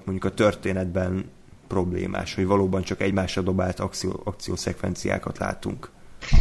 mondjuk 0.06 0.26
a 0.26 0.34
történetben 0.34 1.30
problémás, 1.68 2.36
hogy 2.36 2.46
valóban 2.46 2.84
csak 2.84 3.02
egymásra 3.02 3.42
dobált 3.42 3.80
akció, 3.80 4.22
akciószekvenciákat 4.24 5.38
látunk. 5.38 5.90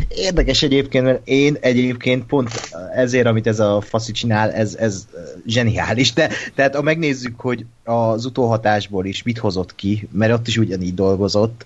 Érdekes 0.09 0.63
egyébként, 0.63 1.05
mert 1.05 1.21
én 1.25 1.57
egyébként 1.61 2.27
pont 2.27 2.51
ezért, 2.95 3.27
amit 3.27 3.47
ez 3.47 3.61
a 3.61 3.81
faszi 3.81 4.13
csinál, 4.13 4.53
ez, 4.53 4.75
ez 4.75 5.07
zseniális. 5.47 6.13
De, 6.13 6.31
tehát 6.55 6.75
ha 6.75 6.83
megnézzük, 6.83 7.41
hogy 7.41 7.67
az 7.85 8.25
utóhatásból 8.25 9.07
is 9.07 9.23
mit 9.23 9.39
hozott 9.39 9.75
ki, 9.75 10.09
mert 10.13 10.33
ott 10.33 10.47
is 10.47 10.57
ugyanígy 10.57 10.95
dolgozott, 10.95 11.65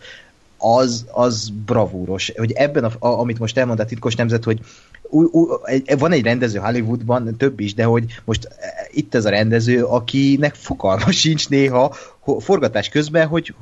az, 0.61 1.07
az 1.11 1.51
bravúros. 1.67 2.33
Hogy 2.37 2.53
ebben, 2.53 2.85
a, 2.85 2.97
amit 2.99 3.39
most 3.39 3.59
elmondta 3.59 3.85
titkos 3.85 4.15
nemzet, 4.15 4.45
hogy 4.45 4.61
ú, 5.03 5.23
ú, 5.23 5.49
egy, 5.65 5.99
van 5.99 6.13
egy 6.13 6.23
rendező 6.23 6.59
Hollywoodban, 6.59 7.37
több 7.37 7.61
is, 7.61 7.75
de 7.75 7.85
hogy 7.85 8.05
most 8.25 8.45
e, 8.45 8.89
itt 8.91 9.15
ez 9.15 9.25
a 9.25 9.31
rendező, 9.31 9.85
akinek 9.85 10.55
fogalma 10.55 11.11
sincs 11.23 11.49
néha 11.49 11.95
forgatás 12.39 12.89
közben, 12.89 13.27
hogy 13.27 13.55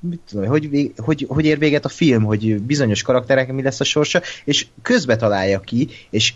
mit 0.00 0.20
tudom, 0.28 0.46
hogy, 0.46 0.92
hogy, 0.96 1.26
hogy 1.28 1.44
ér 1.44 1.58
véget 1.58 1.84
a 1.84 1.88
film, 1.88 2.24
hogy 2.24 2.62
bizonyos 2.62 3.02
karakterek 3.02 3.52
mi 3.52 3.62
lesz 3.62 3.80
a 3.80 3.84
sorsa, 3.84 4.20
és 4.44 4.66
közbe 4.82 5.16
találja 5.16 5.60
ki, 5.60 5.88
és 6.10 6.34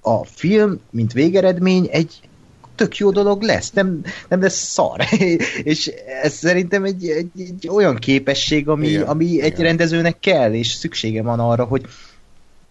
a 0.00 0.24
film, 0.24 0.80
mint 0.90 1.12
végeredmény, 1.12 1.88
egy 1.90 2.20
tök 2.74 2.96
jó 2.96 3.10
dolog 3.10 3.42
lesz, 3.42 3.70
nem, 3.70 4.00
nem 4.28 4.40
lesz 4.40 4.68
szar. 4.68 5.00
és 5.62 5.92
ez 6.22 6.32
szerintem 6.32 6.84
egy, 6.84 7.08
egy, 7.08 7.30
egy 7.38 7.68
olyan 7.68 7.96
képesség, 7.96 8.68
ami, 8.68 8.88
igen, 8.88 9.02
ami 9.02 9.40
egy 9.40 9.52
igen. 9.52 9.64
rendezőnek 9.64 10.20
kell, 10.20 10.52
és 10.52 10.66
szüksége 10.66 11.22
van 11.22 11.40
arra, 11.40 11.64
hogy 11.64 11.86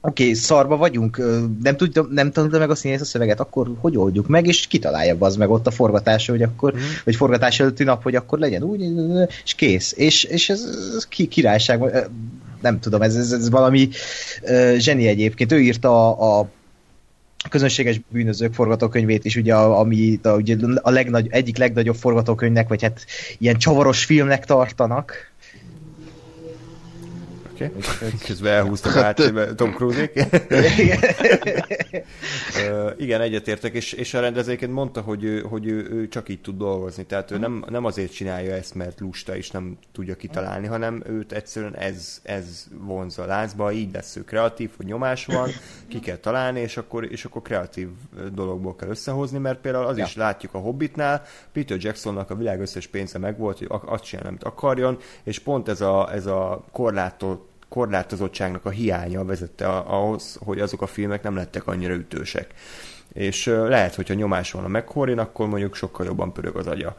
oké, 0.06 0.24
okay, 0.24 0.36
szarba 0.36 0.78
vagyunk, 0.78 1.18
nem, 1.64 1.78
tudja, 1.78 2.08
nem 2.10 2.32
tanulta 2.32 2.60
meg 2.60 2.70
a 2.70 2.76
színész 2.76 3.02
a 3.02 3.06
szöveget, 3.06 3.40
akkor 3.40 3.72
hogy 3.80 3.98
oldjuk 3.98 4.28
meg, 4.28 4.48
és 4.48 4.68
kitalálja 4.68 5.16
az 5.20 5.36
meg 5.36 5.50
ott 5.50 5.68
a 5.68 5.72
forgatás, 5.72 6.28
hogy 6.28 6.42
akkor, 6.42 6.74
mm. 6.76 6.80
vagy 7.06 7.16
forgatás 7.16 7.60
előtti 7.60 7.84
nap, 7.84 8.04
hogy 8.04 8.16
akkor 8.16 8.40
legyen 8.40 8.64
úgy, 8.64 8.82
és 9.44 9.54
kész. 9.54 9.94
És, 9.98 10.24
és 10.24 10.50
ez, 10.50 10.62
ez 10.96 11.08
ki, 11.08 11.28
királyság, 11.28 12.10
nem 12.62 12.80
tudom, 12.80 13.02
ez, 13.02 13.16
ez, 13.16 13.32
ez 13.32 13.50
valami 13.50 13.90
zseni 14.78 15.08
egyébként. 15.08 15.52
Ő 15.52 15.62
írta 15.62 16.18
a, 16.18 16.40
a 16.40 16.50
közönséges 17.50 18.02
bűnözők 18.10 18.54
forgatókönyvét 18.54 19.26
is, 19.26 19.36
ugye, 19.36 19.56
ami 19.56 20.20
a, 20.24 20.30
ugye 20.30 20.56
a 20.82 20.90
legnagy, 20.90 21.28
egyik 21.30 21.58
legnagyobb 21.58 21.96
forgatókönyvnek, 21.96 22.68
vagy 22.68 22.82
hát 22.82 23.06
ilyen 23.38 23.58
csavaros 23.58 24.06
filmnek 24.06 24.46
tartanak. 24.46 25.33
Oké. 27.66 27.96
Okay. 27.96 28.12
Közben 28.26 28.54
elhúztak 28.54 28.96
át 28.96 29.22
Tom 29.56 29.74
cruise 29.74 30.10
uh, 32.56 32.92
igen, 32.98 33.22
egyetértek, 33.22 33.74
és, 33.74 33.94
és 33.94 34.14
a 34.14 34.20
rendezőként 34.20 34.72
mondta, 34.72 35.02
hogy, 35.02 35.24
ő, 35.24 35.42
hogy 35.42 35.68
ő, 35.68 35.90
ő 35.92 36.08
csak 36.08 36.30
így 36.30 36.42
tud 36.42 36.58
dolgozni. 36.58 37.06
Tehát 37.06 37.32
ő 37.32 37.38
nem, 37.38 37.66
nem 37.70 37.86
azért 37.86 38.14
csinálja 38.14 38.56
ezt, 38.56 38.76
mert 38.76 39.00
lusta 39.00 39.36
és 39.36 39.52
nem 39.52 39.78
tudja 39.92 40.16
kitalálni, 40.16 40.68
hanem 40.68 41.04
őt 41.08 41.32
egyszerűen 41.32 41.76
ez, 41.76 42.22
ez 42.24 42.68
vonza 42.78 43.26
lázba, 43.26 43.72
így 43.72 43.94
lesz 43.94 44.16
ő 44.16 44.24
kreatív, 44.24 44.70
hogy 44.78 44.86
nyomás 44.86 45.26
van, 45.26 45.50
ki 45.88 46.00
kell 46.00 46.18
találni, 46.18 46.60
és 46.60 46.78
akkor, 46.78 47.12
és 47.12 47.26
akkor 47.26 47.42
kreatív 47.42 47.88
dologból 48.34 48.76
kell 48.76 48.90
összehozni, 48.90 49.38
mert 49.38 49.60
például 49.60 49.86
az 49.86 49.98
ja. 49.98 50.04
is 50.04 50.16
látjuk 50.16 50.54
a 50.54 50.58
Hobbitnál, 50.58 51.24
Peter 51.52 51.78
Jacksonnak 51.80 52.30
a 52.30 52.36
világ 52.36 52.62
összes 52.62 52.88
pénze 52.88 53.18
megvolt, 53.18 53.58
hogy 53.58 53.68
azt 53.86 54.04
csinálja, 54.04 54.30
amit 54.30 54.44
akarjon, 54.44 54.98
és 55.24 55.40
pont 55.40 55.68
ez 55.68 55.82
a, 55.82 56.14
ez 56.14 56.26
a 56.26 56.64
korlátot 56.72 57.52
korlátozottságnak 57.74 58.66
a 58.66 58.70
hiánya 58.70 59.26
vezette 59.26 59.68
ahhoz, 59.68 60.38
hogy 60.40 60.60
azok 60.60 60.82
a 60.82 60.88
filmek 60.88 61.24
nem 61.24 61.36
lettek 61.36 61.68
annyira 61.68 61.94
ütősek. 61.94 62.48
És 63.14 63.46
lehet, 63.46 63.96
hogyha 63.96 64.14
nyomás 64.14 64.52
van 64.52 64.64
a 64.64 64.68
meghorin, 64.68 65.18
akkor 65.18 65.48
mondjuk 65.48 65.76
sokkal 65.76 66.06
jobban 66.06 66.34
pörög 66.34 66.56
az 66.56 66.68
agya. 66.68 66.96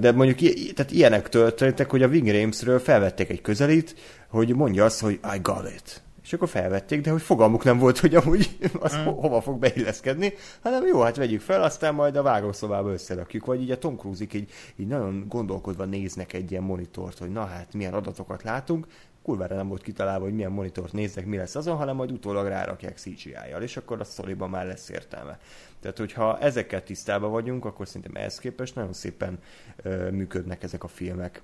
De 0.00 0.12
mondjuk 0.12 0.52
tehát 0.74 0.92
ilyenek 0.92 1.28
történtek, 1.28 1.90
hogy 1.90 2.02
a 2.02 2.08
Wing 2.08 2.28
Ramesről 2.28 2.78
felvették 2.78 3.30
egy 3.30 3.40
közelít, 3.40 3.94
hogy 4.28 4.54
mondja 4.54 4.84
azt, 4.84 5.00
hogy 5.00 5.20
I 5.34 5.38
got 5.42 5.70
it. 5.74 6.02
És 6.26 6.32
akkor 6.32 6.48
felvették, 6.48 7.00
de 7.00 7.10
hogy 7.10 7.22
fogalmuk 7.22 7.64
nem 7.64 7.78
volt, 7.78 7.98
hogy 7.98 8.14
amúgy 8.14 8.56
az 8.80 8.96
mm. 8.96 9.04
ho- 9.04 9.20
hova 9.20 9.40
fog 9.40 9.58
beilleszkedni, 9.58 10.32
hanem 10.60 10.86
jó, 10.86 11.00
hát 11.00 11.16
vegyük 11.16 11.40
fel, 11.40 11.62
aztán 11.62 11.94
majd 11.94 12.16
a 12.16 12.22
vágószobába 12.22 12.92
összerakjuk, 12.92 13.44
vagy 13.44 13.62
így 13.62 13.70
a 13.70 13.78
Tom 13.78 13.96
cruise 13.96 14.24
így, 14.32 14.50
így 14.76 14.86
nagyon 14.86 15.24
gondolkodva 15.28 15.84
néznek 15.84 16.32
egy 16.32 16.50
ilyen 16.50 16.62
monitort, 16.62 17.18
hogy 17.18 17.30
na 17.30 17.44
hát 17.44 17.74
milyen 17.74 17.94
adatokat 17.94 18.42
látunk, 18.42 18.86
kurvára 19.22 19.56
nem 19.56 19.68
volt 19.68 19.82
kitalálva, 19.82 20.24
hogy 20.24 20.34
milyen 20.34 20.52
monitort 20.52 20.92
nézzek, 20.92 21.26
mi 21.26 21.36
lesz 21.36 21.54
azon, 21.54 21.76
hanem 21.76 21.96
majd 21.96 22.10
utólag 22.10 22.46
rárakják 22.46 22.98
CGI-jal, 22.98 23.62
és 23.62 23.76
akkor 23.76 24.00
a 24.00 24.04
sztoriban 24.04 24.50
már 24.50 24.66
lesz 24.66 24.88
értelme. 24.88 25.38
Tehát, 25.80 25.98
hogyha 25.98 26.38
ezekkel 26.38 26.82
tisztában 26.82 27.30
vagyunk, 27.30 27.64
akkor 27.64 27.86
szerintem 27.86 28.16
ehhez 28.16 28.38
képest 28.38 28.74
nagyon 28.74 28.92
szépen 28.92 29.38
ö, 29.76 30.10
működnek 30.10 30.62
ezek 30.62 30.84
a 30.84 30.88
filmek. 30.88 31.42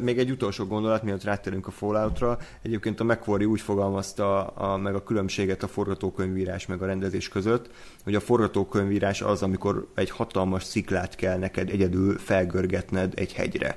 Még 0.00 0.18
egy 0.18 0.30
utolsó 0.30 0.64
gondolat, 0.64 1.02
mielőtt 1.02 1.24
rátérünk 1.24 1.66
a 1.66 1.70
Falloutra. 1.70 2.38
Egyébként 2.62 3.00
a 3.00 3.04
McQuarrie 3.04 3.46
úgy 3.46 3.60
fogalmazta 3.60 4.46
a, 4.46 4.76
meg 4.76 4.94
a 4.94 5.02
különbséget 5.02 5.62
a 5.62 5.68
forgatókönyvírás 5.68 6.66
meg 6.66 6.82
a 6.82 6.86
rendezés 6.86 7.28
között, 7.28 7.70
hogy 8.04 8.14
a 8.14 8.20
forgatókönyvírás 8.20 9.22
az, 9.22 9.42
amikor 9.42 9.86
egy 9.94 10.10
hatalmas 10.10 10.64
sziklát 10.64 11.14
kell 11.14 11.38
neked 11.38 11.70
egyedül 11.70 12.18
felgörgetned 12.18 13.12
egy 13.16 13.32
hegyre 13.32 13.76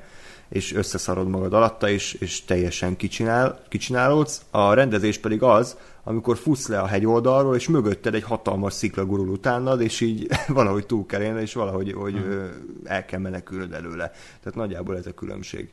és 0.49 0.73
összeszarod 0.73 1.27
magad 1.27 1.53
alatta, 1.53 1.89
és, 1.89 2.13
és 2.13 2.45
teljesen 2.45 2.95
kicsinál, 2.95 3.61
kicsinálódsz. 3.67 4.41
A 4.49 4.73
rendezés 4.73 5.17
pedig 5.17 5.43
az, 5.43 5.77
amikor 6.03 6.37
futsz 6.37 6.67
le 6.67 6.79
a 6.79 6.85
hegyoldalról, 6.85 7.55
és 7.55 7.67
mögötted 7.67 8.15
egy 8.15 8.23
hatalmas 8.23 8.73
szikla 8.73 9.05
gurul 9.05 9.27
utánad, 9.27 9.81
és 9.81 10.01
így 10.01 10.27
valahogy 10.47 10.85
túl 10.85 11.05
kell 11.05 11.21
élni, 11.21 11.41
és 11.41 11.53
valahogy 11.53 11.91
hogy 11.91 12.13
hmm. 12.13 12.49
el 12.83 13.05
kell 13.05 13.19
menekülned 13.19 13.73
előle. 13.73 14.11
Tehát 14.39 14.55
nagyjából 14.55 14.97
ez 14.97 15.05
a 15.05 15.13
különbség, 15.13 15.69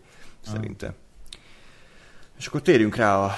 szerintem. 0.47 0.95
És 2.39 2.47
akkor 2.47 2.63
térjünk 2.63 2.97
rá 2.97 3.17
a 3.17 3.35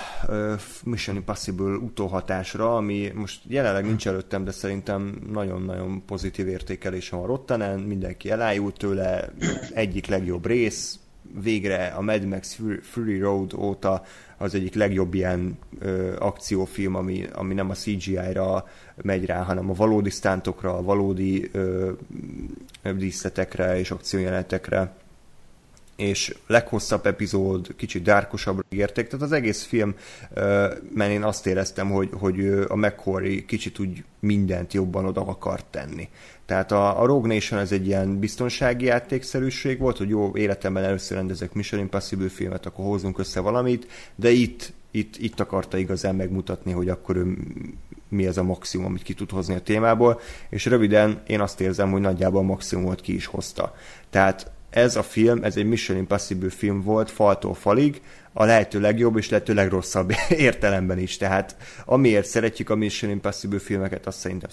Mission 0.85 1.17
Impossible 1.17 1.77
utóhatásra, 1.77 2.77
ami 2.77 3.13
most 3.15 3.41
jelenleg 3.47 3.85
nincs 3.85 4.07
előttem, 4.07 4.45
de 4.45 4.51
szerintem 4.51 5.21
nagyon-nagyon 5.33 6.05
pozitív 6.07 6.49
értékelése 6.49 7.17
van 7.17 7.27
Rottanen, 7.27 7.79
mindenki 7.79 8.31
elájult 8.31 8.79
tőle, 8.79 9.33
egyik 9.75 10.07
legjobb 10.07 10.47
rész, 10.47 10.99
végre 11.43 11.87
a 11.87 12.01
Mad 12.01 12.25
Max 12.25 12.61
Fury 12.83 13.19
Road 13.19 13.55
óta 13.55 14.03
az 14.37 14.55
egyik 14.55 14.75
legjobb 14.75 15.15
ilyen 15.15 15.59
ö, 15.79 16.17
akciófilm, 16.19 16.95
ami, 16.95 17.27
ami 17.33 17.55
nem 17.55 17.71
a 17.71 17.75
CGI-ra 17.75 18.69
megy 18.97 19.25
rá, 19.25 19.43
hanem 19.43 19.71
a 19.71 19.75
valódi 19.75 20.11
sztántokra, 20.11 20.77
a 20.77 20.83
valódi 20.83 21.49
ö, 21.53 21.91
díszletekre 22.97 23.79
és 23.79 23.91
akciójelenetekre 23.91 24.93
és 25.99 26.35
leghosszabb 26.47 27.07
epizód, 27.07 27.75
kicsit 27.77 28.03
dárkosabbra 28.03 28.63
érték, 28.69 29.07
tehát 29.07 29.25
az 29.25 29.33
egész 29.33 29.63
film, 29.65 29.95
mert 30.95 31.11
én 31.11 31.23
azt 31.23 31.47
éreztem, 31.47 31.91
hogy, 31.91 32.09
hogy 32.13 32.47
a 32.69 32.77
McCory 32.77 33.45
kicsit 33.45 33.79
úgy 33.79 34.05
mindent 34.21 34.73
jobban 34.73 35.05
oda 35.05 35.21
akart 35.21 35.65
tenni. 35.71 36.09
Tehát 36.47 36.73
a, 36.73 37.01
a 37.03 37.07
Rogue 37.07 37.35
Nation 37.35 37.61
ez 37.61 37.73
egy 37.73 37.87
ilyen 37.87 38.19
biztonsági 38.19 38.85
játékszerűség 38.85 39.79
volt, 39.79 39.97
hogy 39.97 40.09
jó, 40.09 40.37
életemben 40.37 40.85
először 40.85 41.17
rendezek 41.17 41.53
Mission 41.53 41.81
Impossible 41.81 42.29
filmet, 42.29 42.67
akkor 42.67 42.85
hozunk 42.85 43.19
össze 43.19 43.41
valamit, 43.41 43.87
de 44.15 44.31
itt, 44.31 44.73
itt, 44.91 45.17
itt 45.17 45.41
akarta 45.41 45.77
igazán 45.77 46.15
megmutatni, 46.15 46.73
hogy 46.73 46.89
akkor 46.89 47.17
ő 47.17 47.37
mi 48.09 48.27
az 48.27 48.39
a 48.39 48.43
maximum, 48.43 48.87
amit 48.87 49.03
ki 49.03 49.15
tud 49.15 49.31
hozni 49.31 49.55
a 49.55 49.61
témából, 49.61 50.21
és 50.49 50.65
röviden 50.65 51.23
én 51.27 51.41
azt 51.41 51.61
érzem, 51.61 51.91
hogy 51.91 52.01
nagyjából 52.01 52.41
a 52.41 52.45
maximumot 52.45 53.01
ki 53.01 53.15
is 53.15 53.27
hozta. 53.27 53.75
Tehát 54.11 54.51
ez 54.71 54.97
a 54.97 55.03
film, 55.03 55.45
ez 55.45 55.57
egy 55.57 55.67
Mission 55.67 55.99
Impossible 55.99 56.51
film 56.51 56.83
volt 56.83 57.11
faltól 57.11 57.55
falig, 57.55 58.01
a 58.33 58.45
lehető 58.45 58.81
legjobb 58.81 59.17
és 59.17 59.29
lehető 59.29 59.55
legrosszabb 59.55 60.13
értelemben 60.29 60.99
is. 60.99 61.17
Tehát 61.17 61.57
amiért 61.85 62.27
szeretjük 62.27 62.71
a 62.71 62.75
Mission 62.75 63.11
Impossible 63.11 63.59
filmeket, 63.59 64.07
azt 64.07 64.19
szerintem 64.19 64.51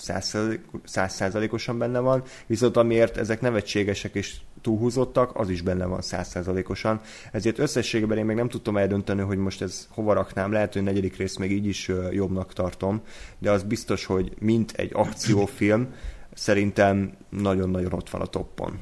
százszázalékosan 0.84 1.78
benne 1.78 2.00
van, 2.00 2.24
viszont 2.46 2.78
amiért 2.78 3.18
ezek 3.18 3.42
nevetségesek 3.42 4.16
és 4.16 4.36
túlhúzottak, 4.62 5.36
az 5.36 5.50
is 5.50 5.62
benne 5.62 5.86
van 5.86 6.02
százszázalékosan. 6.02 7.02
Ezért 7.32 7.60
összességében 7.60 8.18
én 8.18 8.26
még 8.26 8.36
nem 8.36 8.50
tudtam 8.50 8.78
eldönteni, 8.78 9.22
hogy 9.22 9.38
most 9.38 9.62
ez 9.62 9.88
hova 9.90 10.14
raknám. 10.14 10.52
Lehet, 10.52 10.74
hogy 10.74 10.82
a 10.82 10.86
negyedik 10.86 11.18
rész 11.18 11.38
még 11.38 11.52
így 11.52 11.66
is 11.66 11.92
jobbnak 12.12 12.54
tartom, 12.54 13.02
de 13.40 13.52
az 13.52 13.64
biztos, 13.64 14.06
hogy 14.06 14.32
mint 14.40 14.72
egy 14.72 14.92
akciófilm, 14.94 15.94
szerintem 16.34 17.12
nagyon-nagyon 17.30 17.94
ott 17.94 18.10
van 18.10 18.22
a 18.22 18.26
toppon. 18.26 18.80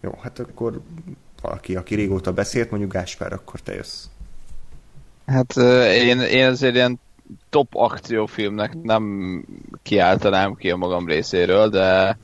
Jó, 0.00 0.18
hát 0.22 0.38
akkor 0.38 0.80
valaki, 1.42 1.76
aki 1.76 1.94
régóta 1.94 2.32
beszélt, 2.32 2.70
mondjuk 2.70 2.92
Gáspár, 2.92 3.32
akkor 3.32 3.60
te 3.60 3.74
jössz. 3.74 4.04
Hát 5.26 5.56
én, 5.86 6.20
én 6.20 6.46
azért 6.46 6.74
ilyen 6.74 7.00
top 7.50 7.68
akciófilmnek 7.72 8.82
nem 8.82 9.44
kiáltanám 9.82 10.54
ki 10.54 10.70
a 10.70 10.76
magam 10.76 11.06
részéről, 11.06 11.68
de 11.68 12.18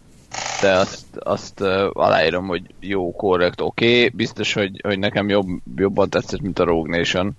de 0.60 0.72
azt, 0.72 1.06
azt 1.18 1.60
aláírom, 1.92 2.46
hogy 2.46 2.62
jó, 2.80 3.12
korrekt, 3.12 3.60
oké. 3.60 3.96
Okay. 3.96 4.08
Biztos, 4.08 4.52
hogy, 4.52 4.80
hogy 4.82 4.98
nekem 4.98 5.28
jobb, 5.28 5.46
jobban 5.76 6.10
tetszett, 6.10 6.40
mint 6.40 6.58
a 6.58 6.64
Rogue 6.64 6.96
Nation. 6.96 7.36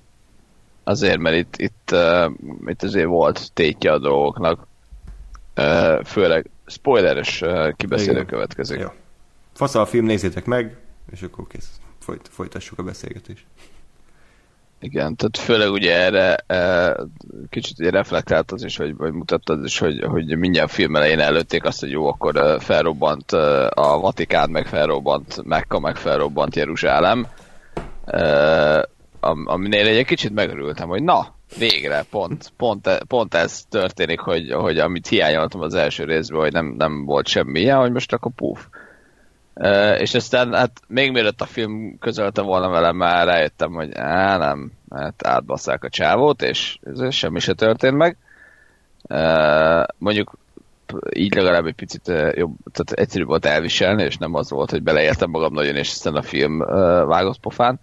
azért, 0.83 1.17
mert 1.17 1.35
itt, 1.35 1.57
itt, 1.57 1.89
uh, 1.91 2.31
itt 2.65 2.83
azért 2.83 3.05
volt 3.05 3.53
tétje 3.53 3.91
a 3.91 3.99
dolgoknak. 3.99 4.67
Uh, 5.57 6.03
főleg 6.03 6.49
spoileres 6.65 7.41
uh, 7.41 7.71
kibeszélő 7.75 8.11
Igen. 8.11 8.25
következik. 8.25 8.79
Jó. 8.79 8.87
Fasz 9.53 9.75
a 9.75 9.85
film, 9.85 10.05
nézzétek 10.05 10.45
meg, 10.45 10.77
és 11.11 11.21
akkor 11.21 11.47
kész. 11.47 11.69
Folyt, 11.99 12.27
folytassuk 12.31 12.79
a 12.79 12.83
beszélgetést. 12.83 13.45
Igen, 14.79 15.15
tehát 15.15 15.37
főleg 15.37 15.71
ugye 15.71 15.97
erre 15.97 16.35
e, 16.35 16.95
kicsit 17.49 17.79
ugye 17.79 17.89
reflektált 17.89 18.51
az 18.51 18.63
is, 18.63 18.77
vagy, 18.77 18.95
vagy 18.95 19.11
mutatta 19.11 19.59
is, 19.63 19.79
hogy, 19.79 20.03
hogy 20.03 20.37
mindjárt 20.37 20.69
a 20.69 20.73
film 20.73 20.95
elején 20.95 21.19
előtték 21.19 21.65
azt, 21.65 21.79
hogy 21.79 21.91
jó, 21.91 22.07
akkor 22.07 22.35
e, 22.35 22.59
felrobbant 22.59 23.31
e, 23.31 23.71
a 23.73 23.99
Vatikán, 23.99 24.49
meg 24.49 24.67
felrobbant 24.67 25.43
Mekka, 25.43 25.79
meg 25.79 25.95
felrobbant 25.95 26.55
Jeruzsálem. 26.55 27.27
E, 28.05 28.89
am- 29.19 29.47
aminél 29.47 29.87
egy 29.87 30.05
kicsit 30.05 30.33
megörültem, 30.33 30.87
hogy 30.87 31.03
na, 31.03 31.35
végre, 31.57 32.05
pont, 32.09 32.53
pont, 32.57 33.03
pont 33.07 33.33
ez 33.33 33.63
történik, 33.69 34.19
hogy, 34.19 34.51
hogy 34.51 34.77
amit 34.77 35.07
hiányoltam 35.07 35.61
az 35.61 35.73
első 35.73 36.03
részből, 36.03 36.39
hogy 36.41 36.51
nem, 36.51 36.75
nem 36.77 37.05
volt 37.05 37.27
semmi 37.27 37.59
ilyen, 37.59 37.77
hogy 37.77 37.91
most 37.91 38.13
akkor 38.13 38.31
puf. 38.35 38.67
Uh, 39.55 39.99
és 39.99 40.13
aztán 40.13 40.53
hát 40.53 40.81
még 40.87 41.11
mielőtt 41.11 41.41
a 41.41 41.45
film 41.45 41.97
közölte 41.99 42.41
volna 42.41 42.69
velem, 42.69 42.95
már 42.95 43.27
rájöttem, 43.27 43.71
hogy 43.71 43.95
á, 43.95 44.37
nem, 44.37 44.71
hát 44.89 45.27
átbasszák 45.27 45.83
a 45.83 45.89
csávót, 45.89 46.41
és 46.41 46.77
ez 46.83 47.13
semmi 47.13 47.39
se 47.39 47.53
történt 47.53 47.97
meg. 47.97 48.17
Uh, 49.09 49.83
mondjuk 49.97 50.37
így 51.09 51.35
legalább 51.35 51.65
egy 51.65 51.75
picit 51.75 52.07
jobb, 52.35 52.55
tehát 52.71 52.91
egyszerűbb 52.91 53.27
volt 53.27 53.45
elviselni, 53.45 54.03
és 54.03 54.17
nem 54.17 54.33
az 54.33 54.49
volt, 54.49 54.71
hogy 54.71 54.83
beleértem 54.83 55.29
magam 55.29 55.53
nagyon, 55.53 55.75
és 55.75 55.89
aztán 55.89 56.15
a 56.15 56.21
film 56.21 56.59
uh, 56.59 56.67
vágott 57.05 57.39
pofán. 57.39 57.79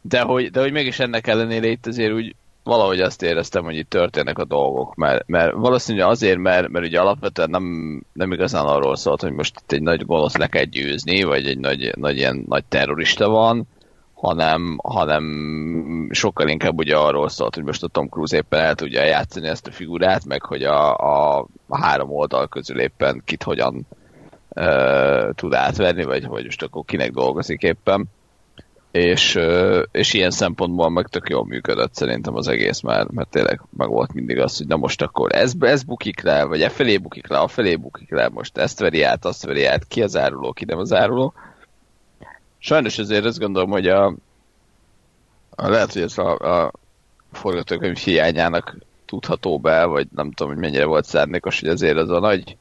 De 0.00 0.20
hogy, 0.20 0.50
de 0.50 0.60
hogy 0.60 0.72
mégis 0.72 0.98
ennek 0.98 1.26
ellenére 1.26 1.66
itt 1.66 1.86
azért 1.86 2.12
úgy 2.12 2.34
valahogy 2.68 3.00
azt 3.00 3.22
éreztem, 3.22 3.64
hogy 3.64 3.76
itt 3.76 3.90
történnek 3.90 4.38
a 4.38 4.44
dolgok, 4.44 4.94
mert, 4.94 5.26
mert 5.26 5.52
valószínűleg 5.52 6.08
azért, 6.08 6.38
mert, 6.38 6.68
mert 6.68 6.86
ugye 6.86 7.00
alapvetően 7.00 7.50
nem, 7.50 7.64
nem 8.12 8.32
igazán 8.32 8.66
arról 8.66 8.96
szólt, 8.96 9.20
hogy 9.20 9.32
most 9.32 9.60
itt 9.60 9.72
egy 9.72 9.82
nagy 9.82 10.06
gonosz 10.06 10.36
le 10.36 10.46
kell 10.46 10.64
győzni, 10.64 11.22
vagy 11.22 11.46
egy 11.46 11.58
nagy, 11.58 11.92
nagy 11.96 12.16
ilyen 12.16 12.44
nagy 12.48 12.64
terrorista 12.64 13.28
van, 13.28 13.66
hanem, 14.14 14.78
hanem 14.82 15.24
sokkal 16.10 16.48
inkább 16.48 16.78
ugye 16.78 16.96
arról 16.96 17.28
szólt, 17.28 17.54
hogy 17.54 17.64
most 17.64 17.82
a 17.82 17.88
Tom 17.88 18.08
Cruise 18.08 18.36
éppen 18.36 18.60
el 18.60 18.74
tudja 18.74 19.04
játszani 19.04 19.48
ezt 19.48 19.66
a 19.66 19.72
figurát, 19.72 20.24
meg 20.24 20.42
hogy 20.42 20.62
a, 20.62 20.96
a, 20.96 21.46
három 21.70 22.10
oldal 22.10 22.48
közül 22.48 22.80
éppen 22.80 23.22
kit 23.24 23.42
hogyan 23.42 23.86
uh, 24.48 25.30
tud 25.34 25.54
átvenni, 25.54 26.04
vagy 26.04 26.24
hogy 26.24 26.44
most 26.44 26.62
akkor 26.62 26.84
kinek 26.84 27.10
dolgozik 27.10 27.62
éppen 27.62 28.08
és, 28.90 29.38
és 29.90 30.12
ilyen 30.12 30.30
szempontból 30.30 30.90
meg 30.90 31.06
tök 31.06 31.28
jól 31.28 31.44
működött 31.44 31.94
szerintem 31.94 32.34
az 32.34 32.48
egész, 32.48 32.80
mert, 32.80 33.10
mert 33.10 33.28
tényleg 33.28 33.60
meg 33.76 33.88
volt 33.88 34.12
mindig 34.12 34.38
az, 34.38 34.56
hogy 34.56 34.66
na 34.66 34.76
most 34.76 35.02
akkor 35.02 35.34
ez, 35.34 35.52
ez 35.60 35.82
bukik 35.82 36.22
le, 36.22 36.44
vagy 36.44 36.62
e 36.62 36.68
felé 36.68 36.96
bukik 36.96 37.28
le, 37.28 37.38
a 37.38 37.48
felé 37.48 37.76
bukik 37.76 38.10
le, 38.10 38.28
most 38.28 38.56
ezt 38.56 38.78
veri 38.78 39.02
át, 39.02 39.24
azt 39.24 39.44
veri 39.44 39.64
át, 39.64 39.86
ki 39.86 40.02
az 40.02 40.16
áruló, 40.16 40.52
ki 40.52 40.64
nem 40.64 40.78
az 40.78 40.92
áruló. 40.92 41.32
Sajnos 42.58 42.98
azért 42.98 43.24
azt 43.24 43.38
gondolom, 43.38 43.70
hogy 43.70 43.88
a, 43.88 44.06
a 45.50 45.68
lehet, 45.68 45.92
hogy 45.92 46.02
ez 46.02 46.18
a, 46.18 46.38
a 46.38 46.72
forgatókönyv 47.32 47.96
hiányának 47.96 48.76
tudható 49.04 49.58
be, 49.58 49.84
vagy 49.84 50.06
nem 50.14 50.32
tudom, 50.32 50.52
hogy 50.52 50.62
mennyire 50.62 50.84
volt 50.84 51.04
szándékos, 51.04 51.60
hogy 51.60 51.68
azért 51.68 51.96
az 51.96 52.10
a 52.10 52.20
nagy, 52.20 52.56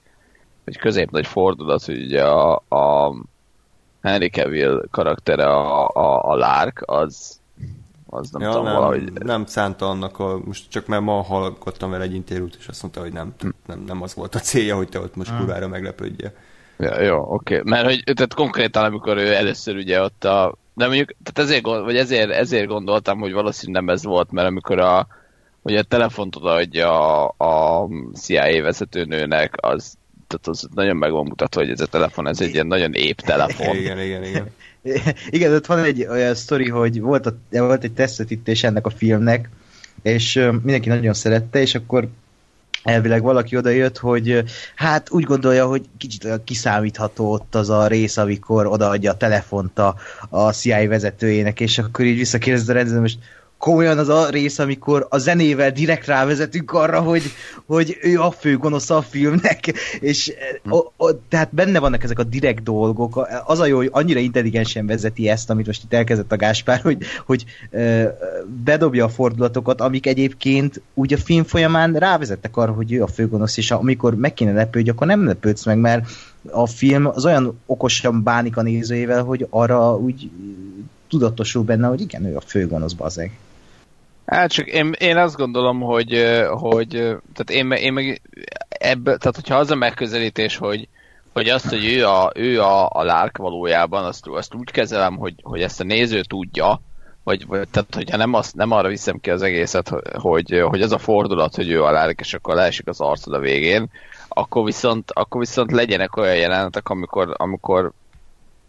vagy 0.66 0.78
közép 0.78 1.12
nagy 1.12 1.28
fordulat, 1.28 1.84
hogy 1.84 2.02
ugye 2.02 2.24
a, 2.26 2.56
a 2.70 3.14
Henry 4.02 4.30
Cavill 4.30 4.88
karaktere 4.92 5.46
a, 5.46 5.88
a, 5.88 6.32
a 6.32 6.36
Lark, 6.36 6.84
az, 6.86 7.40
az 8.10 8.30
nem 8.32 8.42
ja, 8.42 8.50
tudom, 8.50 8.66
nem, 8.66 8.74
valahogy... 8.74 9.12
nem 9.14 9.46
szánta 9.46 9.90
annak, 9.90 10.20
a, 10.20 10.40
most 10.46 10.70
csak 10.70 10.88
mert 10.88 11.02
ma 11.02 11.22
hallgattam 11.22 11.90
vele 11.90 12.04
egy 12.04 12.14
interjút, 12.14 12.56
és 12.60 12.68
azt 12.68 12.82
mondta, 12.82 13.02
hogy 13.02 13.14
nem, 13.14 13.34
Hm. 13.40 13.50
nem, 13.66 13.84
nem 13.88 14.02
az 14.02 14.14
volt 14.14 14.36
a 14.36 14.40
célja, 14.40 14.76
hogy 14.76 14.90
te 14.90 15.00
ott 15.00 15.16
most 15.16 15.38
kurvára 15.38 15.68
meglepődjél. 15.68 16.32
Ja, 16.80 17.02
jó, 17.02 17.34
oké. 17.34 17.62
Mert 17.64 17.86
hogy 17.86 18.04
tehát 18.04 18.34
konkrétan, 18.34 18.84
amikor 18.84 19.18
ő 19.18 19.34
először 19.34 19.76
ugye 19.76 20.02
ott 20.02 20.24
a... 20.24 20.56
De 20.74 20.86
mondjuk, 20.86 21.14
tehát 21.24 21.50
ezért, 21.50 21.64
vagy 21.64 21.98
ezért, 21.98 22.30
ezért 22.30 22.68
gondoltam, 22.68 23.20
hogy 23.20 23.34
valószínűleg 23.34 23.84
nem 23.84 23.94
ez 23.94 24.04
volt, 24.04 24.32
mert 24.32 24.48
amikor 24.48 24.80
a, 24.80 25.08
ugye 25.62 25.80
a 25.80 25.84
telefont 25.84 26.36
odaadja 26.36 27.26
a, 27.26 27.34
a 27.38 27.88
CIA 28.14 28.62
vezetőnőnek, 28.62 29.54
az, 29.58 29.98
tehát 30.28 30.48
az 30.48 30.68
nagyon 30.74 30.96
meg 30.96 31.12
van 31.12 31.26
mutatva, 31.26 31.62
hogy 31.62 31.70
ez 31.70 31.82
a 31.82 31.86
telefon, 31.86 32.28
ez 32.28 32.42
egy 32.42 32.54
ilyen 32.54 32.68
nagyon 32.68 32.94
ép 32.94 33.22
telefon. 33.22 33.76
Igen, 33.76 34.00
igen, 34.00 34.24
igen. 34.24 34.50
Igen, 35.30 35.54
ott 35.56 35.66
van 35.66 35.84
egy 35.84 36.06
olyan 36.06 36.36
sztori, 36.36 36.70
hogy 36.70 37.02
volt, 37.02 37.26
a, 37.26 37.38
volt 37.50 37.84
egy 37.84 37.94
tesztetítés 37.94 38.64
ennek 38.64 38.86
a 38.86 38.90
filmnek, 38.90 39.50
és 40.02 40.34
mindenki 40.62 40.90
nagyon 40.90 41.14
szerette, 41.14 41.62
és 41.62 41.76
akkor 41.76 42.08
elvileg 42.84 43.22
valaki 43.22 43.58
odajött, 43.58 43.98
hogy 43.98 44.44
hát 44.76 45.12
úgy 45.12 45.24
gondolja, 45.24 45.68
hogy 45.68 45.86
kicsit 45.98 46.24
olyan 46.24 46.44
kiszámítható 46.44 47.32
ott 47.32 47.56
az 47.56 47.70
a 47.70 47.88
rész, 47.88 48.18
amikor 48.18 48.68
odaadja 48.68 49.12
a 49.12 49.18
telefont 49.18 49.80
a, 49.80 49.96
a 50.30 50.52
CIA 50.52 50.88
vezetőjének, 50.88 51.60
és 51.60 51.78
akkor 51.78 52.06
így 52.06 52.18
visszakérdezte 52.18 52.72
a 52.72 52.76
rendező, 52.76 53.00
most 53.00 53.20
komolyan 53.58 53.98
az 53.98 54.10
a 54.10 54.30
rész, 54.30 54.60
amikor 54.60 55.08
a 55.10 55.18
zenével 55.18 55.72
direkt 55.72 56.06
rávezetünk 56.06 56.72
arra, 56.72 57.02
hogy, 57.02 57.24
hogy 57.66 57.98
ő 58.02 58.20
a 58.20 58.32
fő 58.32 58.58
gonosz 58.58 58.90
a 58.90 59.02
filmnek, 59.02 59.74
és 60.00 60.34
o, 60.70 60.78
o, 60.98 61.12
tehát 61.30 61.50
benne 61.54 61.80
vannak 61.80 62.04
ezek 62.04 62.20
a 62.20 62.24
direkt 62.24 62.64
dolgok. 62.64 63.28
Az 63.46 63.60
a 63.60 63.66
jó, 63.66 63.78
hogy 63.78 63.90
annyira 63.92 64.20
intelligensen 64.20 64.86
vezeti 64.86 65.30
ezt, 65.30 65.50
amit 65.50 65.66
most 65.66 65.84
itt 65.84 65.94
elkezdett 65.94 66.32
a 66.32 66.36
Gáspár, 66.36 66.82
hogy, 66.82 66.98
hogy 67.26 67.46
ö, 67.72 68.04
bedobja 68.64 69.06
a 69.06 69.10
fordulatokat, 69.10 69.82
amik 69.82 70.06
egyébként 70.06 70.82
úgy 70.94 71.14
a 71.14 71.18
film 71.18 71.44
folyamán 71.44 71.94
rávezettek 71.94 72.58
arra, 72.58 72.72
hogy 72.72 72.94
ő 72.94 73.04
a 73.04 73.08
főgonosz, 73.08 73.58
és 73.58 73.72
amikor 73.72 74.16
meg 74.16 74.34
kéne 74.34 74.52
lepődj, 74.52 74.90
akkor 74.90 75.08
nem 75.08 75.26
lepődsz 75.26 75.66
meg, 75.66 75.78
mert 75.78 76.10
a 76.52 76.68
film 76.68 77.06
az 77.06 77.26
olyan 77.26 77.60
okosan 77.66 78.24
bánik 78.24 78.58
a 78.58 78.62
nézőjével, 78.62 79.24
hogy 79.24 79.48
arra 79.50 79.96
úgy 79.96 80.30
tudatosul 81.08 81.64
benne, 81.64 81.88
hogy 81.88 82.02
igen, 82.02 82.26
ő 82.26 82.36
a 82.36 82.42
főgonosz 82.42 82.94
bazeg. 82.94 83.32
Hát 84.28 84.52
csak 84.52 84.68
én, 84.68 84.92
én 85.00 85.18
azt 85.18 85.36
gondolom, 85.36 85.82
hogy, 85.82 86.10
hogy 86.50 86.88
tehát 87.34 87.50
én, 87.50 87.72
én 87.72 87.94
meg 87.94 88.22
ebből, 88.70 89.18
tehát 89.18 89.36
hogyha 89.36 89.56
az 89.56 89.72
a 89.72 89.76
megközelítés, 89.76 90.58
hogy, 90.58 90.88
hogy 91.34 91.50
azt, 91.50 91.70
hogy 91.70 91.86
ő 91.86 92.06
a, 92.06 92.32
ő 92.36 92.62
a, 92.62 92.90
a 92.90 93.04
lárk 93.04 93.38
valójában, 93.38 94.04
azt, 94.04 94.28
azt 94.28 94.54
úgy 94.54 94.72
kezelem, 94.72 95.18
hogy, 95.18 95.34
hogy 95.42 95.62
ezt 95.62 95.80
a 95.80 95.84
néző 95.84 96.22
tudja, 96.22 96.82
vagy, 97.24 97.46
vagy 97.46 97.68
tehát 97.70 97.96
hogyha 97.96 98.18
nem, 98.18 98.34
azt, 98.34 98.56
nem 98.56 98.72
arra 98.72 98.88
viszem 98.88 99.20
ki 99.20 99.30
az 99.30 99.42
egészet, 99.42 99.90
hogy, 100.14 100.62
hogy 100.70 100.82
az 100.82 100.92
a 100.92 100.98
fordulat, 100.98 101.56
hogy 101.56 101.70
ő 101.70 101.84
a 101.84 101.92
lárk, 101.92 102.20
és 102.20 102.34
akkor 102.34 102.56
leesik 102.56 102.88
az 102.88 103.02
arcod 103.02 103.34
a 103.34 103.40
végén, 103.40 103.90
akkor 104.28 104.64
viszont, 104.64 105.12
akkor 105.12 105.40
viszont 105.40 105.72
legyenek 105.72 106.16
olyan 106.16 106.36
jelenetek, 106.36 106.90
amikor, 106.90 107.34
amikor 107.38 107.92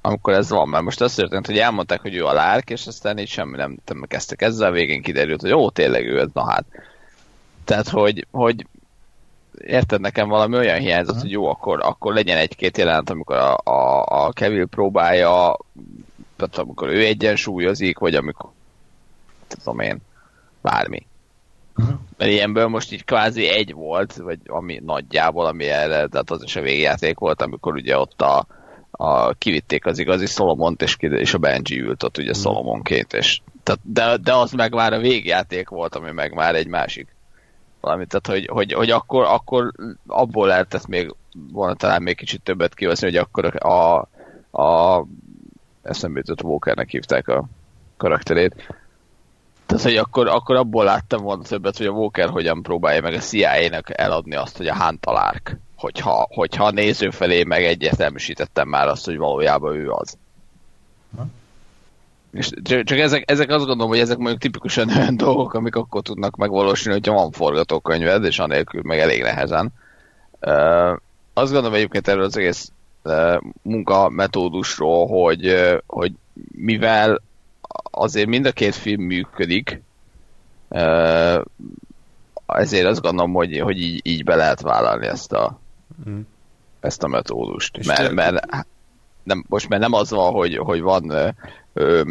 amikor 0.00 0.32
ez 0.32 0.50
van, 0.50 0.68
mert 0.68 0.84
most 0.84 1.00
az 1.00 1.14
történt, 1.14 1.46
hogy 1.46 1.58
elmondták, 1.58 2.00
hogy 2.00 2.14
ő 2.14 2.24
a 2.24 2.32
lárk, 2.32 2.70
és 2.70 2.86
aztán 2.86 3.18
így 3.18 3.28
semmi 3.28 3.56
nem, 3.56 3.78
nem 3.86 4.04
kezdtek 4.08 4.42
ezzel, 4.42 4.68
a 4.68 4.72
végén 4.72 5.02
kiderült, 5.02 5.40
hogy 5.40 5.52
ó, 5.52 5.70
tényleg 5.70 6.06
ő 6.06 6.20
ez, 6.20 6.28
na 6.32 6.50
hát. 6.50 6.64
Tehát, 7.64 7.88
hogy, 7.88 8.26
hogy 8.30 8.66
érted, 9.64 10.00
nekem 10.00 10.28
valami 10.28 10.56
olyan 10.56 10.78
hiányzott, 10.78 11.20
hogy 11.20 11.30
jó, 11.30 11.46
akkor, 11.46 11.80
akkor 11.82 12.14
legyen 12.14 12.38
egy-két 12.38 12.78
jelenet, 12.78 13.10
amikor 13.10 13.36
a, 13.36 13.56
a, 13.64 14.04
a 14.06 14.32
Kevin 14.32 14.68
próbálja, 14.68 15.56
tehát 16.36 16.58
amikor 16.58 16.88
ő 16.88 17.04
egyensúlyozik, 17.04 17.98
vagy 17.98 18.14
amikor, 18.14 18.50
tudom 19.48 19.80
én, 19.80 19.98
bármi. 20.60 21.06
Mert 22.16 22.30
ilyenből 22.30 22.68
most 22.68 22.92
így 22.92 23.04
kvázi 23.04 23.48
egy 23.48 23.72
volt, 23.72 24.16
vagy 24.16 24.38
ami 24.46 24.80
nagyjából, 24.84 25.46
ami 25.46 25.64
erre, 25.64 26.06
tehát 26.06 26.30
az 26.30 26.42
is 26.42 26.56
a 26.56 26.60
végjáték 26.60 27.18
volt, 27.18 27.42
amikor 27.42 27.74
ugye 27.74 27.98
ott 27.98 28.22
a, 28.22 28.46
a, 29.00 29.32
kivitték 29.32 29.86
az 29.86 29.98
igazi 29.98 30.26
Solomont, 30.26 30.82
és, 30.82 30.96
és 30.98 31.34
a 31.34 31.38
Benji 31.38 31.80
ült 31.80 32.02
ott 32.02 32.18
ugye 32.18 32.32
Solomonként, 32.32 33.12
és 33.12 33.40
tehát, 33.62 33.80
de, 33.82 34.16
de 34.16 34.34
az 34.34 34.52
meg 34.52 34.74
már 34.74 34.92
a 34.92 34.98
végjáték 34.98 35.68
volt, 35.68 35.94
ami 35.94 36.10
meg 36.10 36.34
már 36.34 36.54
egy 36.54 36.66
másik 36.66 37.16
valami, 37.80 38.06
tehát 38.06 38.26
hogy, 38.26 38.48
hogy, 38.52 38.72
hogy 38.72 38.90
akkor, 38.90 39.24
akkor 39.24 39.72
abból 40.06 40.46
lehetett 40.46 40.86
még 40.86 41.14
volna 41.52 41.74
talán 41.74 42.02
még 42.02 42.16
kicsit 42.16 42.42
többet 42.42 42.74
kihozni, 42.74 43.06
hogy 43.06 43.16
akkor 43.16 43.64
a, 43.66 44.08
a 44.62 45.04
eszembe 45.82 46.18
jutott 46.18 46.42
Walkernek 46.42 46.90
hívták 46.90 47.28
a 47.28 47.44
karakterét. 47.96 48.54
Tehát, 49.66 49.82
hogy 49.82 49.96
akkor, 49.96 50.28
akkor 50.28 50.56
abból 50.56 50.84
láttam 50.84 51.22
volna 51.22 51.42
többet, 51.42 51.76
hogy 51.76 51.86
a 51.86 51.90
Walker 51.90 52.28
hogyan 52.28 52.62
próbálja 52.62 53.00
meg 53.00 53.14
a 53.14 53.18
CIA-nek 53.18 53.92
eladni 53.98 54.34
azt, 54.34 54.56
hogy 54.56 54.66
a 54.66 54.84
Hunt 54.84 55.06
a 55.06 55.12
Lark. 55.12 55.56
Hogyha, 55.78 56.28
hogyha 56.30 56.64
a 56.64 56.70
néző 56.70 57.10
felé 57.10 57.44
meg 57.44 57.64
egyértelműsítettem 57.64 58.68
már 58.68 58.88
azt, 58.88 59.04
hogy 59.04 59.16
valójában 59.16 59.74
ő 59.74 59.90
az. 59.90 60.18
És 62.32 62.50
csak, 62.62 62.84
csak 62.84 62.98
ezek, 62.98 63.30
ezek 63.30 63.50
azt 63.50 63.66
gondolom, 63.66 63.88
hogy 63.88 63.98
ezek 63.98 64.16
mondjuk 64.16 64.40
tipikusan 64.40 64.88
olyan 64.88 65.16
dolgok, 65.26 65.54
amik 65.54 65.76
akkor 65.76 66.02
tudnak 66.02 66.36
megvalósulni, 66.36 66.98
hogyha 66.98 67.20
van 67.20 67.30
forgatókönyved, 67.30 68.24
és 68.24 68.38
anélkül 68.38 68.82
meg 68.84 68.98
elég 68.98 69.22
nehezen. 69.22 69.72
Uh, 70.40 70.96
azt 71.34 71.52
gondolom 71.52 71.74
egyébként 71.74 72.08
erről 72.08 72.24
az 72.24 72.36
egész 72.36 72.72
uh, 73.04 73.40
munkametódusról, 73.62 75.06
hogy, 75.06 75.46
uh, 75.46 75.78
hogy 75.86 76.12
mivel 76.52 77.20
azért 77.90 78.28
mind 78.28 78.46
a 78.46 78.52
két 78.52 78.74
film 78.74 79.02
működik, 79.02 79.82
ezért 82.46 82.86
azt 82.86 83.00
gondolom, 83.00 83.32
hogy, 83.32 83.58
hogy 83.58 83.80
így, 83.80 84.00
így 84.02 84.24
be 84.24 84.34
lehet 84.34 84.60
vállalni 84.60 85.06
ezt 85.06 85.32
a, 85.32 85.60
Mm. 86.08 86.20
ezt 86.80 87.02
a 87.02 87.08
metódust. 87.08 87.76
És 87.76 87.86
Mert, 87.86 88.12
mert 88.12 88.46
nem, 89.22 89.44
most 89.48 89.68
már 89.68 89.80
nem 89.80 89.92
az 89.92 90.10
van, 90.10 90.32
hogy, 90.32 90.56
hogy 90.56 90.80
van 90.80 91.10
ö, 91.10 91.28
ö, 91.72 92.02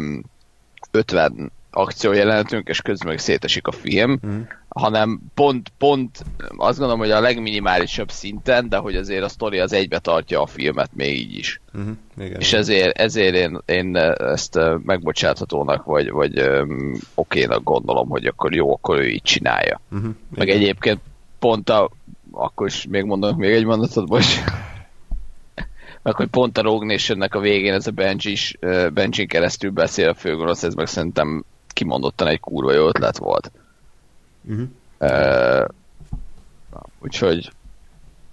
50 0.90 1.52
akciójelenetünk, 1.70 2.68
és 2.68 2.80
közben 2.82 3.08
meg 3.08 3.18
szétesik 3.18 3.66
a 3.66 3.72
film, 3.72 4.18
Mm. 4.26 4.40
hanem 4.68 5.20
pont, 5.34 5.72
pont 5.78 6.24
azt 6.56 6.78
gondolom, 6.78 6.98
hogy 6.98 7.10
a 7.10 7.20
legminimálisabb 7.20 8.10
szinten, 8.10 8.68
de 8.68 8.76
hogy 8.76 8.96
azért 8.96 9.24
a 9.24 9.28
sztori 9.28 9.58
az 9.58 9.72
egybe 9.72 9.98
tartja 9.98 10.42
a 10.42 10.46
filmet 10.46 10.90
még 10.94 11.18
így 11.18 11.34
is. 11.34 11.60
Mhm. 11.72 11.90
Igen, 12.18 12.40
És 12.40 12.48
igen. 12.48 12.60
ezért, 12.60 12.98
ezért 12.98 13.34
én, 13.34 13.58
én 13.66 13.96
ezt 13.96 14.58
megbocsáthatónak, 14.84 15.84
vagy, 15.84 16.10
vagy 16.10 16.38
öm, 16.38 17.00
okénak 17.14 17.62
gondolom, 17.62 18.08
hogy 18.08 18.26
akkor 18.26 18.54
jó, 18.54 18.72
akkor 18.72 18.98
ő 18.98 19.08
így 19.08 19.22
csinálja. 19.22 19.80
Mhm. 19.88 20.08
Meg 20.34 20.46
Igen. 20.46 20.60
egyébként 20.60 21.00
pont 21.38 21.68
a, 21.70 21.90
akkor 22.30 22.66
is 22.66 22.86
még 22.86 23.04
mondok 23.04 23.36
még 23.36 23.52
egy 23.52 23.64
mondatot, 23.64 24.08
bocs. 24.08 24.40
Meg 26.02 26.14
hogy 26.14 26.28
pont 26.28 26.58
a 26.58 26.62
Rogue 26.62 26.86
Nationnek 26.86 27.34
a 27.34 27.40
végén 27.40 27.72
ez 27.72 27.86
a 27.86 27.90
Benji 27.90 28.30
is, 28.30 28.56
Benji 28.92 29.26
keresztül 29.26 29.70
beszél 29.70 30.08
a 30.08 30.14
főgonosz, 30.14 30.62
ez 30.62 30.74
meg 30.74 30.86
szerintem 30.86 31.44
kimondottan 31.68 32.26
egy 32.26 32.40
kurva 32.40 32.72
jó 32.72 32.86
ötlet 32.86 33.16
volt. 33.16 33.50
Mhm. 34.40 34.62
Uh, 34.98 35.64
úgyhogy 36.98 37.50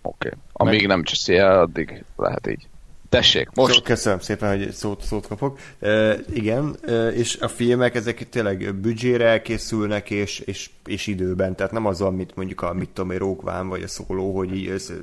oké. 0.02 0.28
Okay. 0.28 0.40
Amíg 0.54 0.88
nem 0.88 1.04
cseszi 1.04 1.36
el, 1.36 1.60
addig 1.60 2.04
lehet 2.16 2.48
így. 2.48 2.68
Tessék, 3.16 3.50
Most... 3.54 3.82
Köszönöm 3.82 4.20
szépen, 4.20 4.58
hogy 4.58 4.72
szót, 4.72 5.02
szót 5.04 5.28
kapok. 5.28 5.60
E, 5.80 6.18
igen, 6.34 6.76
e, 6.88 7.08
és 7.08 7.38
a 7.40 7.48
filmek 7.48 7.96
ezek 7.96 8.30
tényleg 8.30 8.76
büdzsére 8.76 9.42
készülnek, 9.42 10.10
és, 10.10 10.40
és, 10.40 10.70
és 10.86 11.08
időben, 11.08 11.56
tehát 11.56 11.72
nem 11.72 11.86
az, 11.86 12.02
amit 12.02 12.36
mondjuk 12.36 12.62
a 12.62 12.74
mit 12.74 12.90
tudom, 12.90 13.38
One, 13.44 13.62
vagy 13.62 13.84
a 13.84 13.88
szóló, 13.88 14.36
hogy 14.36 14.56
így 14.56 14.68
össze, 14.68 14.94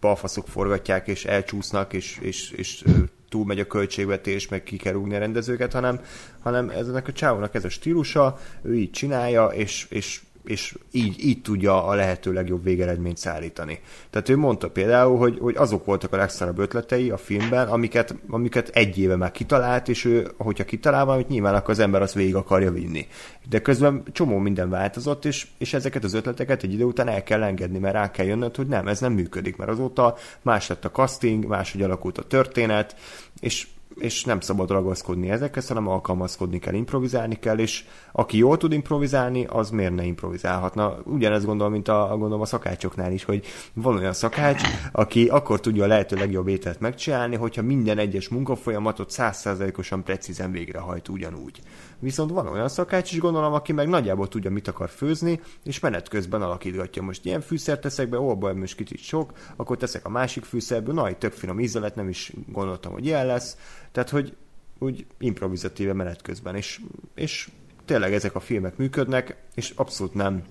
balfaszok 0.00 0.48
forgatják, 0.48 1.08
és 1.08 1.24
elcsúsznak, 1.24 1.92
és, 1.92 2.18
és, 2.20 2.50
és 2.50 2.84
túlmegy 3.28 3.60
a 3.60 3.66
költségvetés, 3.66 4.48
meg 4.48 4.62
ki 4.62 4.76
kell 4.76 4.92
rúgni 4.92 5.14
a 5.14 5.18
rendezőket, 5.18 5.72
hanem, 5.72 6.00
hanem 6.42 6.68
ennek 6.70 7.08
a 7.08 7.12
csávónak 7.12 7.54
ez 7.54 7.64
a 7.64 7.68
stílusa, 7.68 8.38
ő 8.62 8.76
így 8.76 8.90
csinálja, 8.90 9.46
és, 9.46 9.86
és 9.90 10.20
és 10.48 10.74
így, 10.90 11.24
így 11.24 11.42
tudja 11.42 11.84
a 11.84 11.94
lehető 11.94 12.32
legjobb 12.32 12.64
végeredményt 12.64 13.16
szállítani. 13.16 13.80
Tehát 14.10 14.28
ő 14.28 14.36
mondta 14.36 14.70
például, 14.70 15.18
hogy, 15.18 15.38
hogy 15.40 15.56
azok 15.56 15.84
voltak 15.84 16.12
a 16.12 16.16
legszarabb 16.16 16.58
ötletei 16.58 17.10
a 17.10 17.16
filmben, 17.16 17.68
amiket, 17.68 18.14
amiket 18.28 18.68
egy 18.68 18.98
éve 18.98 19.16
már 19.16 19.30
kitalált, 19.30 19.88
és 19.88 20.04
ő, 20.04 20.30
hogyha 20.36 20.64
kitalál 20.64 21.04
valamit, 21.04 21.28
nyilván 21.28 21.54
akkor 21.54 21.70
az 21.70 21.78
ember 21.78 22.02
azt 22.02 22.14
végig 22.14 22.34
akarja 22.34 22.72
vinni. 22.72 23.06
De 23.48 23.60
közben 23.60 24.02
csomó 24.12 24.38
minden 24.38 24.70
változott, 24.70 25.24
és, 25.24 25.46
és 25.58 25.74
ezeket 25.74 26.04
az 26.04 26.14
ötleteket 26.14 26.62
egy 26.62 26.72
idő 26.72 26.84
után 26.84 27.08
el 27.08 27.22
kell 27.22 27.42
engedni, 27.42 27.78
mert 27.78 27.94
rá 27.94 28.10
kell 28.10 28.26
jönnöd, 28.26 28.56
hogy 28.56 28.66
nem, 28.66 28.88
ez 28.88 29.00
nem 29.00 29.12
működik, 29.12 29.56
mert 29.56 29.70
azóta 29.70 30.16
más 30.42 30.68
lett 30.68 30.84
a 30.84 30.90
casting, 30.90 31.46
máshogy 31.46 31.82
alakult 31.82 32.18
a 32.18 32.22
történet, 32.22 32.96
és 33.40 33.66
és 33.94 34.24
nem 34.24 34.40
szabad 34.40 34.70
ragaszkodni 34.70 35.30
ezekhez, 35.30 35.68
hanem 35.68 35.88
alkalmazkodni 35.88 36.58
kell, 36.58 36.74
improvizálni 36.74 37.38
kell, 37.38 37.58
és 37.58 37.84
aki 38.12 38.36
jól 38.36 38.56
tud 38.56 38.72
improvizálni, 38.72 39.44
az 39.44 39.70
miért 39.70 39.94
ne 39.94 40.04
improvizálhatna? 40.04 40.96
Ugyanezt 41.04 41.44
gondolom, 41.44 41.72
mint 41.72 41.88
a, 41.88 42.06
gondolom 42.08 42.40
a 42.40 42.46
szakácsoknál 42.46 43.12
is, 43.12 43.24
hogy 43.24 43.46
van 43.72 43.96
olyan 43.96 44.12
szakács, 44.12 44.62
aki 44.92 45.28
akkor 45.28 45.60
tudja 45.60 45.84
a 45.84 45.86
lehető 45.86 46.16
legjobb 46.16 46.48
ételt 46.48 46.80
megcsinálni, 46.80 47.36
hogyha 47.36 47.62
minden 47.62 47.98
egyes 47.98 48.28
munkafolyamatot 48.28 49.10
százszázalékosan 49.10 50.02
precízen 50.02 50.50
végrehajt 50.50 51.08
ugyanúgy. 51.08 51.60
Viszont 51.98 52.30
van 52.30 52.46
olyan 52.46 52.68
szakács 52.68 53.12
is 53.12 53.18
gondolom, 53.18 53.52
aki 53.52 53.72
meg 53.72 53.88
nagyjából 53.88 54.28
tudja, 54.28 54.50
mit 54.50 54.68
akar 54.68 54.88
főzni, 54.88 55.40
és 55.64 55.80
menet 55.80 56.08
közben 56.08 56.42
alakítgatja. 56.42 57.02
Most 57.02 57.24
ilyen 57.24 57.40
fűszert 57.40 57.80
teszek 57.80 58.08
be, 58.08 58.20
ó, 58.20 58.34
most 58.34 58.74
kicsit 58.74 58.98
sok, 58.98 59.32
akkor 59.56 59.76
teszek 59.76 60.04
a 60.04 60.08
másik 60.08 60.44
fűszerből, 60.44 60.94
na, 60.94 61.06
egy 61.06 61.16
tök 61.16 61.32
finom 61.32 61.60
íze 61.60 61.80
lett, 61.80 61.94
nem 61.94 62.08
is 62.08 62.32
gondoltam, 62.46 62.92
hogy 62.92 63.06
ilyen 63.06 63.26
lesz. 63.26 63.56
Tehát, 63.92 64.10
hogy 64.10 64.36
úgy 64.78 65.06
improvizatíve 65.18 65.92
menet 65.92 66.22
közben, 66.22 66.54
és, 66.54 66.80
és 67.14 67.48
tényleg 67.84 68.14
ezek 68.14 68.34
a 68.34 68.40
filmek 68.40 68.76
működnek, 68.76 69.36
és 69.54 69.72
abszolút 69.76 70.14
nem, 70.14 70.42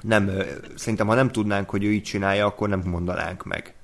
nem, 0.00 0.30
szerintem 0.74 1.06
ha 1.06 1.14
nem 1.14 1.30
tudnánk, 1.30 1.70
hogy 1.70 1.84
ő 1.84 1.92
így 1.92 2.02
csinálja, 2.02 2.46
akkor 2.46 2.68
nem 2.68 2.82
mondanánk 2.84 3.44
meg. 3.44 3.74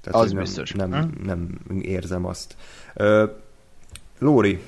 Tehát, 0.00 0.20
Az 0.20 0.32
nem, 0.32 0.42
biztos. 0.42 0.72
Nem, 0.72 1.12
nem 1.22 1.60
érzem 1.82 2.24
azt. 2.24 2.56
Ö, 2.94 3.24
Lóri, 4.18 4.62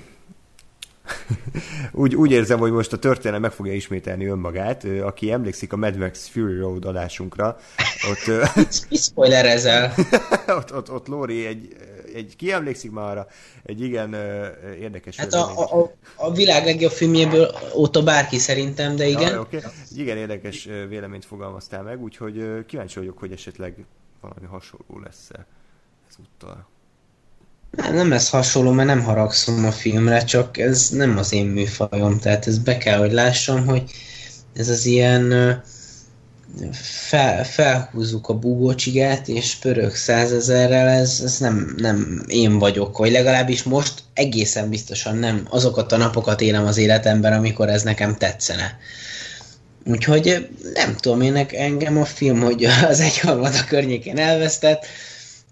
úgy, 1.93 2.15
úgy 2.15 2.31
érzem, 2.31 2.59
hogy 2.59 2.73
most 2.73 2.93
a 2.93 2.99
történet 2.99 3.41
meg 3.41 3.53
fogja 3.53 3.73
ismételni 3.73 4.27
önmagát. 4.27 4.85
Aki 4.85 5.33
emlékszik 5.33 5.73
a 5.73 5.77
Mad 5.77 5.97
Max 5.97 6.29
Fury 6.29 6.59
Road 6.59 6.85
adásunkra, 6.85 7.57
ott, 8.11 8.47
spoilerezel? 9.09 9.95
ott, 10.59 10.75
ott, 10.75 10.91
ott 10.93 11.07
Lóri 11.07 11.47
egy, 11.47 11.77
egy, 12.17 12.37
ki 12.37 12.53
emlékszik 12.53 12.91
már 12.91 13.11
arra, 13.11 13.27
egy 13.65 13.81
igen 13.81 14.13
ö, 14.13 14.47
érdekes 14.81 15.17
Hát 15.17 15.31
véleményt- 15.33 15.59
a, 15.59 15.81
a, 15.81 15.93
a 16.17 16.33
világ 16.33 16.65
legjobb 16.65 16.91
filmjéből 16.91 17.55
óta 17.75 18.03
bárki 18.03 18.39
szerintem, 18.39 18.97
de 18.97 19.07
igen. 19.07 19.33
Ja, 19.33 19.41
okay. 19.41 19.61
Egy 19.91 19.99
igen 19.99 20.17
érdekes 20.17 20.69
véleményt 20.89 21.25
fogalmaztál 21.25 21.83
meg, 21.83 22.03
úgyhogy 22.03 22.65
kíváncsi 22.67 22.99
vagyok, 22.99 23.19
hogy 23.19 23.33
esetleg 23.33 23.75
valami 24.21 24.47
hasonló 24.47 25.01
lesz-e 25.05 25.47
ezúttal. 26.11 26.69
Nem, 27.71 27.95
nem 27.95 28.09
lesz 28.09 28.31
hasonló, 28.31 28.71
mert 28.71 28.89
nem 28.89 29.03
haragszom 29.03 29.65
a 29.65 29.73
filmre, 29.73 30.25
csak 30.25 30.59
ez 30.59 30.89
nem 30.91 31.19
az 31.19 31.33
én 31.33 31.47
műfajom, 31.47 32.19
tehát 32.19 32.47
ez 32.47 32.59
be 32.59 32.79
kell, 32.79 32.99
hogy 32.99 33.13
lássam, 33.13 33.67
hogy 33.67 33.91
ez 34.55 34.69
az 34.69 34.85
ilyen 34.87 35.33
fel, 36.73 37.45
felhúzzuk 37.45 38.29
a 38.29 38.39
búgócsigát, 38.39 39.29
és 39.29 39.55
pörög 39.55 39.95
százezerrel, 39.95 40.89
ez, 40.89 41.21
ez 41.25 41.39
nem, 41.39 41.75
nem 41.77 42.25
én 42.27 42.59
vagyok, 42.59 42.99
vagy 42.99 43.11
legalábbis 43.11 43.63
most 43.63 43.93
egészen 44.15 44.69
biztosan 44.69 45.17
nem 45.17 45.47
azokat 45.51 45.93
a 45.93 45.97
napokat 45.97 46.41
élem 46.41 46.67
az 46.67 46.77
életemben, 46.77 47.33
amikor 47.33 47.69
ez 47.69 47.83
nekem 47.83 48.17
tetszene. 48.17 48.79
Úgyhogy 49.85 50.49
nem 50.75 50.97
tudom, 50.97 51.21
én 51.21 51.47
engem 51.53 51.99
a 51.99 52.05
film, 52.05 52.41
hogy 52.41 52.65
az 52.89 53.01
egyharmada 53.01 53.65
környékén 53.69 54.19
elvesztett, 54.19 54.87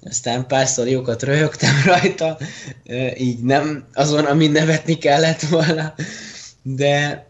aztán 0.05 0.47
párszor 0.47 0.89
jókat 0.89 1.23
röhögtem 1.23 1.83
rajta, 1.87 2.39
ö, 2.87 3.07
így 3.17 3.39
nem 3.39 3.85
azon, 3.95 4.25
amin 4.25 4.51
nevetni 4.51 4.99
kellett 4.99 5.41
volna, 5.41 5.95
de 6.63 7.27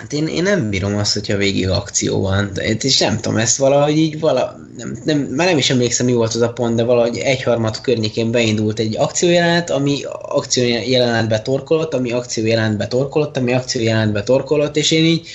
hát 0.00 0.12
én, 0.12 0.26
én 0.26 0.42
nem 0.42 0.70
bírom 0.70 0.96
azt, 0.96 1.12
hogyha 1.12 1.36
végig 1.36 1.68
akció 1.68 2.20
van, 2.20 2.52
és 2.80 2.98
nem 2.98 3.16
tudom, 3.16 3.38
ezt 3.38 3.56
valahogy 3.56 3.98
így 3.98 4.20
vala, 4.20 4.56
nem, 4.76 4.98
nem, 5.04 5.18
már 5.18 5.46
nem 5.46 5.58
is 5.58 5.70
emlékszem, 5.70 6.06
mi 6.06 6.12
volt 6.12 6.34
az 6.34 6.40
a 6.40 6.52
pont, 6.52 6.74
de 6.74 6.82
valahogy 6.82 7.18
egyharmad 7.18 7.80
környékén 7.80 8.30
beindult 8.30 8.78
egy 8.78 8.96
akciójelenet, 8.96 9.70
ami 9.70 9.98
akciójelenetbe 10.22 11.40
torkolott, 11.40 11.94
ami 11.94 12.12
akciójelenetbe 12.12 12.86
torkolott, 12.86 13.36
ami 13.36 13.52
akciójelenetbe 13.52 14.22
torkolott, 14.22 14.76
és 14.76 14.90
én 14.90 15.04
így 15.04 15.28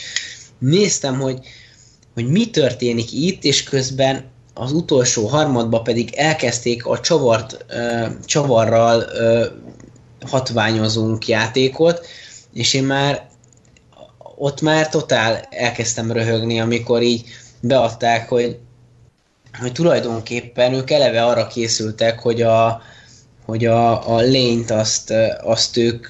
néztem, 0.59 1.19
hogy, 1.19 1.39
hogy 2.13 2.27
mi 2.27 2.49
történik 2.49 3.13
itt, 3.13 3.43
és 3.43 3.63
közben 3.63 4.23
az 4.53 4.71
utolsó 4.71 5.25
harmadba 5.25 5.81
pedig 5.81 6.13
elkezdték 6.15 6.85
a 6.85 6.99
csavart, 6.99 7.65
ö, 7.67 8.05
csavarral 8.25 9.01
ö, 9.01 9.45
hatványozunk 10.25 11.27
játékot, 11.27 12.05
és 12.53 12.73
én 12.73 12.83
már 12.83 13.33
ott 14.35 14.61
már 14.61 14.89
totál 14.89 15.47
elkezdtem 15.49 16.11
röhögni, 16.11 16.59
amikor 16.59 17.01
így 17.01 17.23
beadták, 17.61 18.29
hogy, 18.29 18.57
hogy 19.59 19.71
tulajdonképpen 19.71 20.73
ők 20.73 20.91
eleve 20.91 21.25
arra 21.25 21.47
készültek, 21.47 22.19
hogy 22.19 22.41
a, 22.41 22.81
hogy 23.45 23.65
a, 23.65 24.15
a 24.15 24.19
lényt 24.19 24.71
azt, 24.71 25.13
azt 25.43 25.77
ők, 25.77 26.07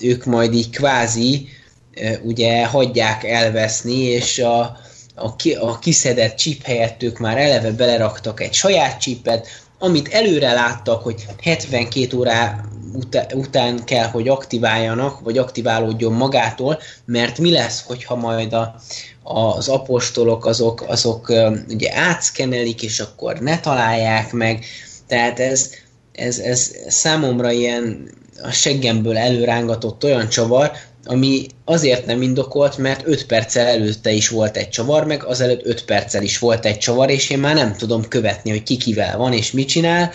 ők 0.00 0.24
majd 0.24 0.54
így 0.54 0.70
kvázi 0.70 1.48
ö, 1.94 2.10
ugye 2.22 2.66
hagyják 2.66 3.24
elveszni, 3.24 3.98
és 3.98 4.38
a, 4.38 4.76
a, 5.14 5.36
ki, 5.36 5.54
a 5.54 5.78
kiszedett 5.78 6.36
chip 6.36 6.62
helyett 6.62 7.02
ők 7.02 7.18
már 7.18 7.38
eleve 7.38 7.70
beleraktak 7.70 8.40
egy 8.40 8.52
saját 8.52 9.00
chipet, 9.00 9.46
amit 9.78 10.08
előre 10.08 10.52
láttak, 10.52 11.02
hogy 11.02 11.26
72 11.42 12.16
órá 12.16 12.60
utá, 12.92 13.26
után 13.34 13.84
kell, 13.84 14.06
hogy 14.06 14.28
aktiváljanak, 14.28 15.20
vagy 15.20 15.38
aktiválódjon 15.38 16.12
magától, 16.12 16.78
mert 17.04 17.38
mi 17.38 17.50
lesz, 17.50 17.82
hogyha 17.86 18.14
majd 18.14 18.52
a, 18.52 18.74
az 19.22 19.68
apostolok 19.68 20.46
azok, 20.46 20.84
azok 20.88 21.32
ugye 21.68 21.94
átszkenelik, 21.94 22.82
és 22.82 23.00
akkor 23.00 23.38
ne 23.38 23.60
találják 23.60 24.32
meg. 24.32 24.64
Tehát 25.06 25.40
ez, 25.40 25.70
ez, 26.12 26.38
ez 26.38 26.70
számomra 26.88 27.50
ilyen 27.50 28.10
a 28.42 28.50
seggemből 28.50 29.18
előrángatott 29.18 30.04
olyan 30.04 30.28
csavar, 30.28 30.72
ami 31.06 31.46
azért 31.64 32.06
nem 32.06 32.22
indokolt, 32.22 32.78
mert 32.78 33.06
5 33.06 33.26
perccel 33.26 33.66
előtte 33.66 34.10
is 34.10 34.28
volt 34.28 34.56
egy 34.56 34.68
csavar, 34.68 35.06
meg 35.06 35.24
azelőtt 35.24 35.66
5 35.66 35.84
perccel 35.84 36.22
is 36.22 36.38
volt 36.38 36.64
egy 36.64 36.78
csavar, 36.78 37.10
és 37.10 37.30
én 37.30 37.38
már 37.38 37.54
nem 37.54 37.76
tudom 37.76 38.08
követni, 38.08 38.50
hogy 38.50 38.62
ki 38.62 38.76
kivel 38.76 39.16
van 39.16 39.32
és 39.32 39.50
mit 39.52 39.68
csinál, 39.68 40.12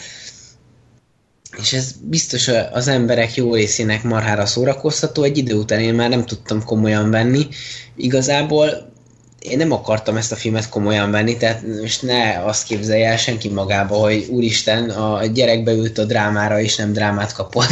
és 1.58 1.74
ez 1.74 1.92
biztos 2.02 2.50
az 2.72 2.88
emberek 2.88 3.36
jó 3.36 3.54
részének 3.54 4.04
marhára 4.04 4.46
szórakoztató, 4.46 5.24
egy 5.24 5.38
idő 5.38 5.56
után 5.56 5.80
én 5.80 5.94
már 5.94 6.10
nem 6.10 6.26
tudtam 6.26 6.64
komolyan 6.64 7.10
venni. 7.10 7.48
Igazából 7.96 8.92
én 9.42 9.58
nem 9.58 9.72
akartam 9.72 10.18
ezt 10.18 10.32
a 10.32 10.36
filmet 10.36 10.70
komolyan 10.70 11.12
venni, 11.12 11.38
tehát 11.38 11.64
most 11.82 12.02
ne 12.02 12.44
azt 12.46 12.68
képzelje 12.68 13.10
el 13.10 13.18
senki 13.18 13.50
magába, 13.50 13.96
hogy 13.96 14.26
úristen, 14.30 14.90
a 14.90 15.26
gyerek 15.26 15.64
beült 15.64 15.98
a 15.98 16.06
drámára, 16.06 16.62
és 16.62 16.76
nem 16.76 16.94
drámát 16.94 17.34
kapott. 17.34 17.68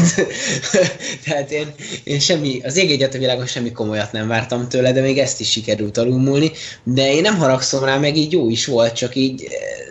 tehát 1.25 1.51
én, 1.51 1.73
én 2.03 2.19
semmi, 2.19 2.61
az 2.63 2.77
ég 2.77 2.91
egyet 2.91 3.13
a 3.13 3.17
világon 3.17 3.45
semmi 3.45 3.71
komolyat 3.71 4.11
nem 4.11 4.27
vártam 4.27 4.69
tőle, 4.69 4.91
de 4.91 5.01
még 5.01 5.17
ezt 5.17 5.39
is 5.39 5.51
sikerült 5.51 5.97
alulmúlni, 5.97 6.51
de 6.83 7.13
én 7.13 7.21
nem 7.21 7.37
haragszom 7.37 7.83
rá, 7.83 7.97
meg 7.97 8.17
így 8.17 8.31
jó 8.31 8.49
is 8.49 8.65
volt, 8.65 8.93
csak 8.93 9.15
így 9.15 9.47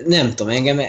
nem 0.06 0.34
tudom, 0.34 0.52
engem 0.52 0.80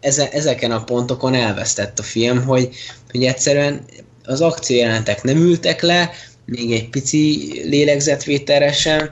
eze, 0.00 0.30
ezeken 0.30 0.70
a 0.70 0.84
pontokon 0.84 1.34
elvesztett 1.34 1.98
a 1.98 2.02
film, 2.02 2.44
hogy, 2.44 2.68
hogy 3.10 3.24
egyszerűen 3.24 3.84
az 4.24 4.40
akciójelentek 4.40 5.22
nem 5.22 5.36
ültek 5.36 5.82
le, 5.82 6.10
még 6.44 6.72
egy 6.72 6.88
pici 6.88 7.52
lélegzetvételre 7.64 8.72
sem, 8.72 9.10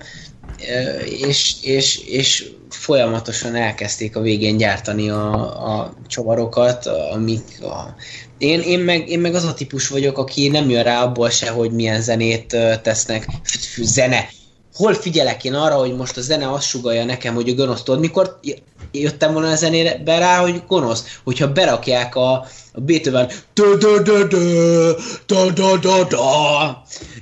és, 1.05 1.55
és, 1.63 1.99
és 1.99 2.51
folyamatosan 2.69 3.55
elkezdték 3.55 4.17
a 4.17 4.21
végén 4.21 4.57
gyártani 4.57 5.11
a, 5.11 5.33
a 5.79 5.95
csavarokat, 6.07 6.87
amik 6.87 7.63
a... 7.63 7.95
Én, 8.39 8.61
én, 8.61 8.79
meg, 8.79 9.09
én 9.09 9.21
meg 9.21 9.35
az 9.35 9.45
a 9.45 9.55
típus 9.55 9.89
vagyok, 9.89 10.19
aki 10.19 10.49
nem 10.49 10.71
jön 10.71 10.83
rá 10.83 11.03
abból 11.03 11.31
se, 11.31 11.51
hogy 11.51 11.73
milyen 11.73 12.01
zenét 12.01 12.57
tesznek. 12.83 13.27
Zene! 13.77 14.29
Hol 14.75 14.95
figyelek 14.95 15.45
én 15.45 15.55
arra, 15.55 15.75
hogy 15.75 15.97
most 15.97 16.17
a 16.17 16.21
zene 16.21 16.53
azt 16.53 16.69
sugalja 16.69 17.05
nekem, 17.05 17.35
hogy 17.35 17.49
a 17.49 17.55
gonosz 17.55 17.83
tudod, 17.83 18.01
mikor 18.01 18.39
jöttem 19.01 19.33
volna 19.33 19.51
a 19.51 19.57
zenére 19.57 20.01
rá, 20.05 20.41
hogy 20.41 20.63
gonosz, 20.67 21.19
hogyha 21.25 21.53
berakják 21.53 22.15
a, 22.15 22.33
a 22.73 22.81
Beethoven 22.81 23.31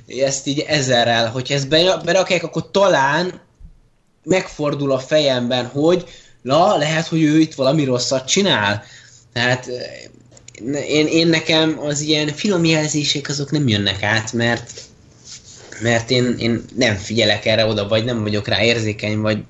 ezt 0.07 0.47
így 0.47 0.59
ezerrel, 0.59 1.29
hogyha 1.29 1.53
ezt 1.53 1.69
berakják, 2.03 2.43
akkor 2.43 2.71
talán 2.71 3.41
megfordul 4.23 4.91
a 4.91 4.99
fejemben, 4.99 5.65
hogy 5.65 6.05
la, 6.41 6.77
lehet, 6.77 7.07
hogy 7.07 7.21
ő 7.21 7.39
itt 7.39 7.53
valami 7.53 7.83
rosszat 7.83 8.27
csinál. 8.27 8.83
Tehát 9.33 9.69
én, 10.87 11.07
én 11.07 11.27
nekem 11.27 11.79
az 11.79 12.01
ilyen 12.01 12.27
filmjelzések 12.27 13.29
azok 13.29 13.51
nem 13.51 13.67
jönnek 13.67 14.03
át, 14.03 14.33
mert 14.33 14.71
mert 15.81 16.11
én, 16.11 16.35
én 16.37 16.65
nem 16.75 16.95
figyelek 16.95 17.45
erre 17.45 17.65
oda, 17.65 17.87
vagy 17.87 18.05
nem 18.05 18.21
vagyok 18.21 18.47
rá 18.47 18.63
érzékeny, 18.63 19.19
vagy 19.19 19.43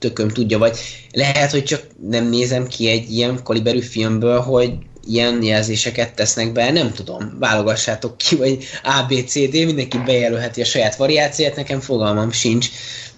tököm 0.00 0.28
tudja, 0.28 0.58
vagy 0.58 0.78
lehet, 1.12 1.50
hogy 1.50 1.64
csak 1.64 1.82
nem 2.08 2.28
nézem 2.28 2.66
ki 2.66 2.88
egy 2.88 3.10
ilyen 3.10 3.42
kaliberű 3.42 3.80
filmből, 3.80 4.40
hogy 4.40 4.72
ilyen 5.04 5.42
jelzéseket 5.42 6.14
tesznek 6.14 6.52
be, 6.52 6.70
nem 6.70 6.92
tudom, 6.92 7.36
válogassátok 7.38 8.16
ki, 8.16 8.36
vagy 8.36 8.64
ABCD, 8.82 9.52
mindenki 9.52 9.98
bejelölheti 9.98 10.60
a 10.60 10.64
saját 10.64 10.96
variációját, 10.96 11.56
nekem 11.56 11.80
fogalmam 11.80 12.30
sincs. 12.30 12.68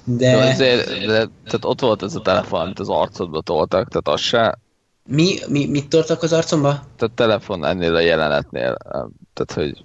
De... 0.04 0.36
de, 0.36 0.46
azért, 0.46 0.86
de 1.06 1.28
tehát 1.44 1.64
ott 1.64 1.80
volt 1.80 2.02
ez 2.02 2.14
a 2.14 2.20
telefon, 2.20 2.60
amit 2.60 2.78
az 2.78 2.88
arcodba 2.88 3.40
toltak, 3.40 3.88
tehát 3.88 4.08
az 4.08 4.20
se... 4.20 4.58
Mi, 5.06 5.38
mi, 5.48 5.66
mit 5.66 5.88
toltak 5.88 6.22
az 6.22 6.32
arcomba? 6.32 6.70
Tehát 6.96 7.14
telefon 7.14 7.64
ennél 7.64 7.94
a 7.94 8.00
jelenetnél, 8.00 8.76
tehát 9.34 9.52
hogy 9.54 9.84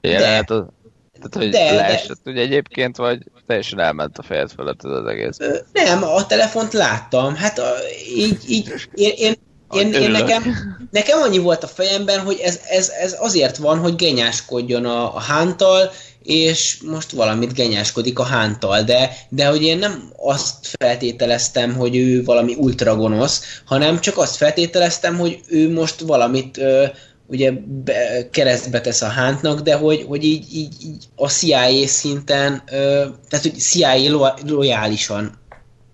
jelenet, 0.00 0.46
de. 0.46 0.54
Az, 0.54 0.64
tehát 1.12 1.34
hogy 1.34 1.48
de, 1.48 1.74
leesett 1.74 2.18
de... 2.22 2.30
ugye 2.30 2.40
egyébként, 2.40 2.96
vagy 2.96 3.22
teljesen 3.46 3.78
elment 3.78 4.18
a 4.18 4.22
fejed 4.22 4.50
felett 4.56 4.84
ez 4.84 4.90
az 4.90 5.06
egész? 5.06 5.36
Nem, 5.72 6.02
a 6.02 6.26
telefont 6.26 6.72
láttam, 6.72 7.34
hát 7.34 7.58
a, 7.58 7.70
így, 8.16 8.38
így 8.48 8.72
én, 8.94 9.12
én 9.16 9.34
én, 9.72 9.92
én 9.92 10.10
nekem, 10.10 10.42
nekem 10.90 11.20
annyi 11.22 11.38
volt 11.38 11.62
a 11.62 11.66
fejemben, 11.66 12.20
hogy 12.20 12.40
ez, 12.42 12.60
ez, 12.68 12.88
ez 12.88 13.16
azért 13.18 13.56
van, 13.56 13.78
hogy 13.78 13.96
genyáskodjon 13.96 14.84
a, 14.84 15.14
a 15.14 15.20
hántal, 15.20 15.90
és 16.22 16.78
most 16.86 17.10
valamit 17.10 17.54
genyáskodik 17.54 18.18
a 18.18 18.24
hántal, 18.24 18.82
de, 18.82 19.16
de 19.28 19.46
hogy 19.46 19.62
én 19.62 19.78
nem 19.78 20.12
azt 20.16 20.76
feltételeztem, 20.78 21.74
hogy 21.74 21.96
ő 21.96 22.24
valami 22.24 22.54
ultra 22.58 22.96
gonosz, 22.96 23.60
hanem 23.64 24.00
csak 24.00 24.18
azt 24.18 24.36
feltételeztem, 24.36 25.18
hogy 25.18 25.40
ő 25.48 25.72
most 25.72 26.00
valamit 26.00 26.58
ö, 26.58 26.84
ugye 27.32 27.52
be, 27.66 28.28
keresztbe 28.30 28.80
tesz 28.80 29.02
a 29.02 29.08
hántnak, 29.08 29.60
de 29.60 29.74
hogy, 29.74 30.04
hogy 30.08 30.24
így, 30.24 30.54
így, 30.54 30.74
így 30.84 31.04
a 31.16 31.28
CIA 31.28 31.86
szinten, 31.86 32.62
ö, 32.70 33.06
tehát 33.28 33.44
hogy 33.44 33.54
CIA 33.58 34.10
lo, 34.10 34.26
lojálisan, 34.46 35.38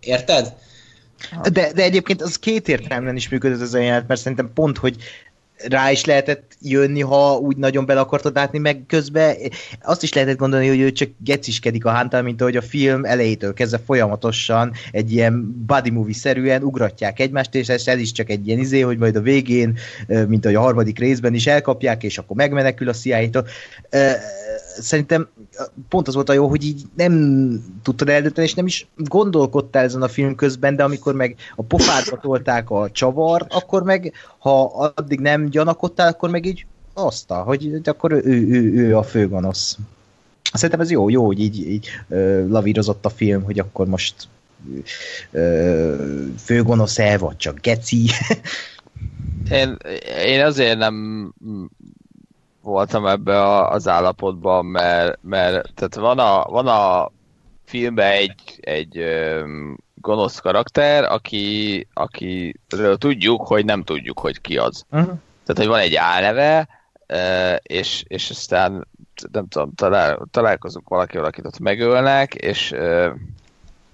érted? 0.00 0.54
De, 1.52 1.72
de 1.72 1.82
egyébként 1.82 2.22
az 2.22 2.38
két 2.38 2.68
értelemben 2.68 3.16
is 3.16 3.28
működött 3.28 3.60
ez 3.60 3.74
a 3.74 3.78
jelenet, 3.78 4.08
mert 4.08 4.20
szerintem 4.20 4.50
pont, 4.54 4.78
hogy 4.78 4.96
rá 5.66 5.90
is 5.90 6.04
lehetett 6.04 6.56
jönni, 6.60 7.00
ha 7.00 7.36
úgy 7.36 7.56
nagyon 7.56 7.86
bele 7.86 8.00
akartad 8.00 8.34
látni, 8.34 8.58
meg 8.58 8.84
közben 8.86 9.36
azt 9.82 10.02
is 10.02 10.12
lehetett 10.12 10.36
gondolni, 10.36 10.68
hogy 10.68 10.80
ő 10.80 10.92
csak 10.92 11.08
geciskedik 11.24 11.84
a 11.84 11.90
hántal, 11.90 12.22
mint 12.22 12.40
ahogy 12.40 12.56
a 12.56 12.62
film 12.62 13.04
elejétől 13.04 13.54
kezdve 13.54 13.80
folyamatosan 13.86 14.72
egy 14.90 15.12
ilyen 15.12 15.64
body 15.66 15.90
movie-szerűen 15.90 16.62
ugratják 16.62 17.20
egymást, 17.20 17.54
és 17.54 17.68
ez, 17.68 17.86
ez 17.86 17.98
is 17.98 18.12
csak 18.12 18.30
egy 18.30 18.46
ilyen 18.46 18.58
izé, 18.58 18.80
hogy 18.80 18.98
majd 18.98 19.16
a 19.16 19.20
végén, 19.20 19.78
mint 20.06 20.44
ahogy 20.44 20.56
a 20.56 20.60
harmadik 20.60 20.98
részben 20.98 21.34
is 21.34 21.46
elkapják, 21.46 22.02
és 22.02 22.18
akkor 22.18 22.36
megmenekül 22.36 22.88
a 22.88 22.92
CIA-tól. 22.92 23.46
Szerintem 24.80 25.28
pont 25.88 26.08
az 26.08 26.14
volt 26.14 26.28
a 26.28 26.32
jó, 26.32 26.48
hogy 26.48 26.64
így 26.64 26.82
nem 26.96 27.52
tudtad 27.82 28.08
eldönteni, 28.08 28.46
és 28.46 28.54
nem 28.54 28.66
is 28.66 28.88
gondolkodtál 28.96 29.84
ezen 29.84 30.02
a 30.02 30.08
film 30.08 30.34
közben, 30.34 30.76
de 30.76 30.84
amikor 30.84 31.14
meg 31.14 31.36
a 31.56 31.62
pofádba 31.62 32.18
tolták 32.20 32.70
a 32.70 32.90
csavart, 32.90 33.52
akkor 33.52 33.82
meg, 33.82 34.12
ha 34.38 34.92
addig 34.94 35.20
nem 35.20 35.47
gyanakodtál, 35.50 36.08
akkor 36.08 36.30
meg 36.30 36.44
így 36.44 36.66
azt, 36.94 37.30
hogy 37.30 37.80
akkor 37.84 38.12
ő, 38.12 38.22
ő, 38.24 38.72
ő 38.72 38.96
a 38.96 39.02
főgonosz. 39.02 39.78
Szerintem 40.52 40.80
ez 40.80 40.90
jó, 40.90 41.08
jó, 41.08 41.24
hogy 41.24 41.40
így, 41.40 41.68
így 41.68 41.88
ö, 42.08 42.48
lavírozott 42.48 43.04
a 43.04 43.10
film, 43.10 43.42
hogy 43.42 43.58
akkor 43.58 43.86
most 43.86 44.14
ö, 45.30 45.94
főgonosz-e, 46.38 47.18
vagy 47.18 47.36
csak 47.36 47.60
geci. 47.60 48.10
én, 49.50 49.76
én 50.24 50.44
azért 50.44 50.78
nem 50.78 51.28
voltam 52.60 53.06
ebbe 53.06 53.42
a, 53.42 53.70
az 53.70 53.88
állapotban, 53.88 54.66
mert, 54.66 55.18
mert 55.22 55.74
tehát 55.74 55.94
van 55.94 56.18
a, 56.18 56.44
van 56.44 56.66
a 56.66 57.10
filmben 57.64 58.12
egy, 58.12 58.58
egy 58.60 58.98
öm, 58.98 59.78
gonosz 59.94 60.38
karakter, 60.38 61.04
aki, 61.04 61.86
akiről 61.94 62.96
tudjuk, 62.98 63.46
hogy 63.46 63.64
nem 63.64 63.82
tudjuk, 63.82 64.18
hogy 64.18 64.40
ki 64.40 64.56
az. 64.56 64.84
Uh-huh. 64.90 65.18
Tehát, 65.48 65.62
hogy 65.62 65.66
van 65.66 65.80
egy 65.80 65.94
álneve, 65.94 66.68
és, 67.62 68.04
és 68.06 68.30
aztán 68.30 68.86
nem 69.32 69.48
tudom, 69.48 69.74
talál, 69.74 70.26
találkozunk 70.30 70.88
valakivel, 70.88 71.24
akit 71.24 71.44
ott 71.44 71.58
megölnek, 71.58 72.34
és, 72.34 72.74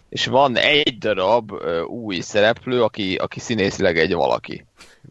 és 0.08 0.26
van 0.26 0.56
egy 0.56 0.98
darab 0.98 1.52
új 1.86 2.20
szereplő, 2.20 2.82
aki, 2.82 3.14
aki 3.14 3.40
színészileg 3.40 3.98
egy 3.98 4.12
valaki. 4.12 4.64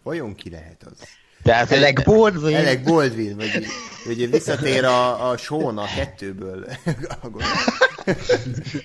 Vajon 0.03 0.35
ki 0.35 0.49
lehet 0.49 0.83
az? 0.83 1.07
Tehát 1.43 1.71
Elek 1.71 2.03
Baldwin. 2.05 2.55
Elek 2.55 2.83
Baldwin, 2.83 3.35
vagy, 3.35 3.65
vagy 4.05 4.29
visszatér 4.29 4.83
a, 4.83 5.29
a 5.29 5.37
Sean 5.37 5.77
a 5.77 5.85
kettőből. 5.95 6.65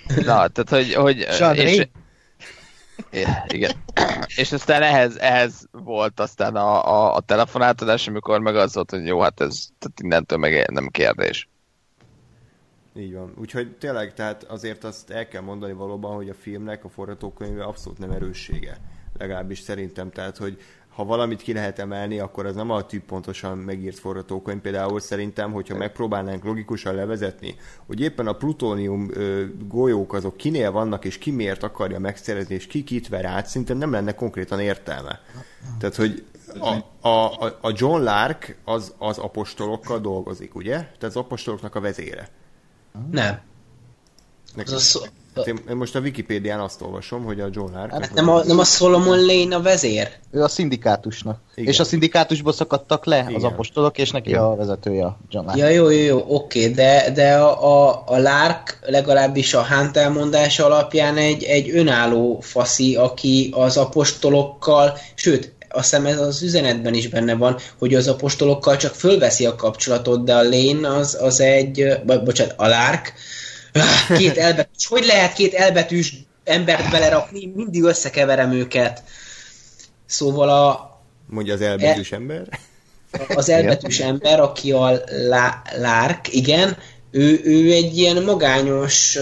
Na, 0.07 0.49
tehát, 0.49 0.69
hogy... 0.69 0.95
hogy 0.95 1.27
és, 1.55 1.89
igen. 3.49 3.73
És 4.37 4.53
aztán 4.53 4.83
ehhez, 4.83 5.17
ehhez 5.17 5.69
volt 5.73 6.21
aztán 6.21 6.57
a, 6.57 6.87
a, 6.87 7.15
a 7.15 7.21
telefonátadás, 7.21 8.09
amikor 8.09 8.41
meg 8.41 8.57
az 8.57 8.75
volt, 8.75 8.91
hogy 8.91 9.07
jó, 9.07 9.21
hát 9.21 9.41
ez 9.41 9.69
tehát 9.79 10.01
innentől 10.01 10.39
meg 10.39 10.71
nem 10.71 10.89
kérdés. 10.89 11.49
Így 12.95 13.15
van. 13.15 13.33
Úgyhogy 13.37 13.77
tényleg, 13.77 14.15
tehát 14.15 14.45
azért 14.45 14.85
azt 14.85 15.11
el 15.11 15.29
kell 15.29 15.43
mondani 15.43 15.73
valóban, 15.73 16.15
hogy 16.15 16.29
a 16.29 16.35
filmnek 16.35 16.85
a 16.85 16.89
forgatókönyve 16.89 17.65
abszolút 17.65 17.99
nem 17.99 18.11
erőssége. 18.11 18.77
Legalábbis 19.19 19.59
szerintem, 19.59 20.11
tehát, 20.11 20.37
hogy 20.37 20.59
ha 20.99 21.05
valamit 21.05 21.43
ki 21.43 21.53
lehet 21.53 21.79
emelni, 21.79 22.19
akkor 22.19 22.47
az 22.47 22.55
nem 22.55 22.71
a 22.71 22.87
tűp 22.87 23.05
pontosan 23.05 23.59
megírt 23.59 23.99
forgatókönyv. 23.99 24.61
Például 24.61 25.01
szerintem, 25.01 25.53
hogyha 25.53 25.77
megpróbálnánk 25.77 26.45
logikusan 26.45 26.95
levezetni, 26.95 27.57
hogy 27.87 28.01
éppen 28.01 28.27
a 28.27 28.33
plutónium 28.33 29.09
ö, 29.13 29.45
golyók 29.69 30.13
azok 30.13 30.37
kinél 30.37 30.71
vannak, 30.71 31.05
és 31.05 31.19
ki 31.19 31.31
miért 31.31 31.63
akarja 31.63 31.99
megszerezni, 31.99 32.55
és 32.55 32.67
ki 32.67 32.85
kit 32.85 33.09
ver 33.09 33.25
át, 33.25 33.47
szinte 33.47 33.75
nem 33.75 33.93
lenne 33.93 34.15
konkrétan 34.15 34.61
értelme. 34.61 35.21
Tehát, 35.79 35.97
hogy 35.97 36.25
a, 36.59 37.09
a, 37.09 37.45
a 37.61 37.73
John 37.75 38.03
Lark 38.03 38.57
az, 38.65 38.95
az 38.99 39.19
apostolokkal 39.19 39.99
dolgozik, 39.99 40.55
ugye? 40.55 40.77
Tehát 40.77 41.03
az 41.03 41.17
apostoloknak 41.17 41.75
a 41.75 41.81
vezére. 41.81 42.29
Nem. 43.11 43.41
Nekem. 44.55 44.75
Az 44.75 45.01
a, 45.03 45.07
Hát 45.39 45.47
én, 45.47 45.59
én 45.71 45.77
most 45.77 45.95
a 45.95 46.01
Wikipédián 46.01 46.61
azt 46.61 46.83
olvasom, 46.83 47.25
hogy 47.25 47.41
a 47.41 47.49
John 47.53 47.73
Lark... 47.75 47.91
Hát 47.91 48.15
nem, 48.15 48.29
a, 48.29 48.45
nem 48.45 48.59
a 48.59 48.65
Solomon 48.65 49.25
Lane 49.27 49.57
a 49.57 49.61
vezér? 49.61 50.11
Ő 50.31 50.43
a 50.43 50.49
szindikátusnak. 50.49 51.41
Igen. 51.55 51.73
És 51.73 51.81
a 51.81 51.85
szindikátusból 51.85 52.53
szakadtak 52.53 53.05
le 53.05 53.19
Igen. 53.19 53.35
az 53.35 53.45
apostolok, 53.45 53.99
és 53.99 54.11
neki 54.11 54.29
Igen. 54.29 54.43
a 54.43 54.57
vezetője 54.57 55.05
a 55.05 55.19
John 55.31 55.47
Lark. 55.47 55.59
Ja, 55.59 55.69
jó, 55.69 55.91
jó, 55.91 56.01
jó, 56.01 56.25
oké, 56.29 56.69
de, 56.69 57.11
de 57.15 57.35
a, 57.35 57.89
a, 57.89 58.03
a 58.07 58.19
Lark 58.19 58.79
legalábbis 58.87 59.55
a 59.55 59.67
Hunt 59.67 59.97
elmondása 59.97 60.65
alapján 60.65 61.17
egy, 61.17 61.43
egy 61.43 61.71
önálló 61.71 62.41
faszi, 62.41 62.97
aki 62.97 63.53
az 63.55 63.77
apostolokkal, 63.77 64.99
sőt, 65.15 65.53
azt 65.71 65.91
hiszem 65.91 66.07
ez 66.07 66.21
az 66.21 66.43
üzenetben 66.43 66.95
is 66.95 67.09
benne 67.09 67.35
van, 67.35 67.57
hogy 67.79 67.95
az 67.95 68.09
apostolokkal 68.09 68.77
csak 68.77 68.95
fölveszi 68.95 69.47
a 69.47 69.55
kapcsolatot, 69.55 70.25
de 70.25 70.35
a 70.35 70.43
Lane 70.43 70.89
az, 70.89 71.19
az 71.21 71.41
egy, 71.41 72.01
bo- 72.07 72.25
bocsánat, 72.25 72.55
a 72.57 72.67
Lark, 72.67 73.13
két 74.17 74.39
elbetűs, 74.39 74.87
hogy 74.87 75.05
lehet 75.05 75.33
két 75.33 75.55
elbetűs 75.55 76.15
embert 76.45 76.91
belerakni, 76.91 77.53
mindig 77.55 77.83
összekeverem 77.83 78.53
őket. 78.53 79.03
Szóval 80.07 80.49
a, 80.49 80.97
Mondja 81.27 81.55
az 81.55 81.61
elbetűs 81.61 82.13
ember. 82.13 82.49
az 83.29 83.49
elbetűs 83.49 83.99
ember, 84.01 84.41
aki 84.41 84.73
a 84.73 85.01
lá, 85.29 85.63
Lárk, 85.77 86.35
igen, 86.35 86.77
ő, 87.11 87.41
ő 87.45 87.73
egy 87.73 87.99
ilyen 87.99 88.23
magányos 88.23 89.19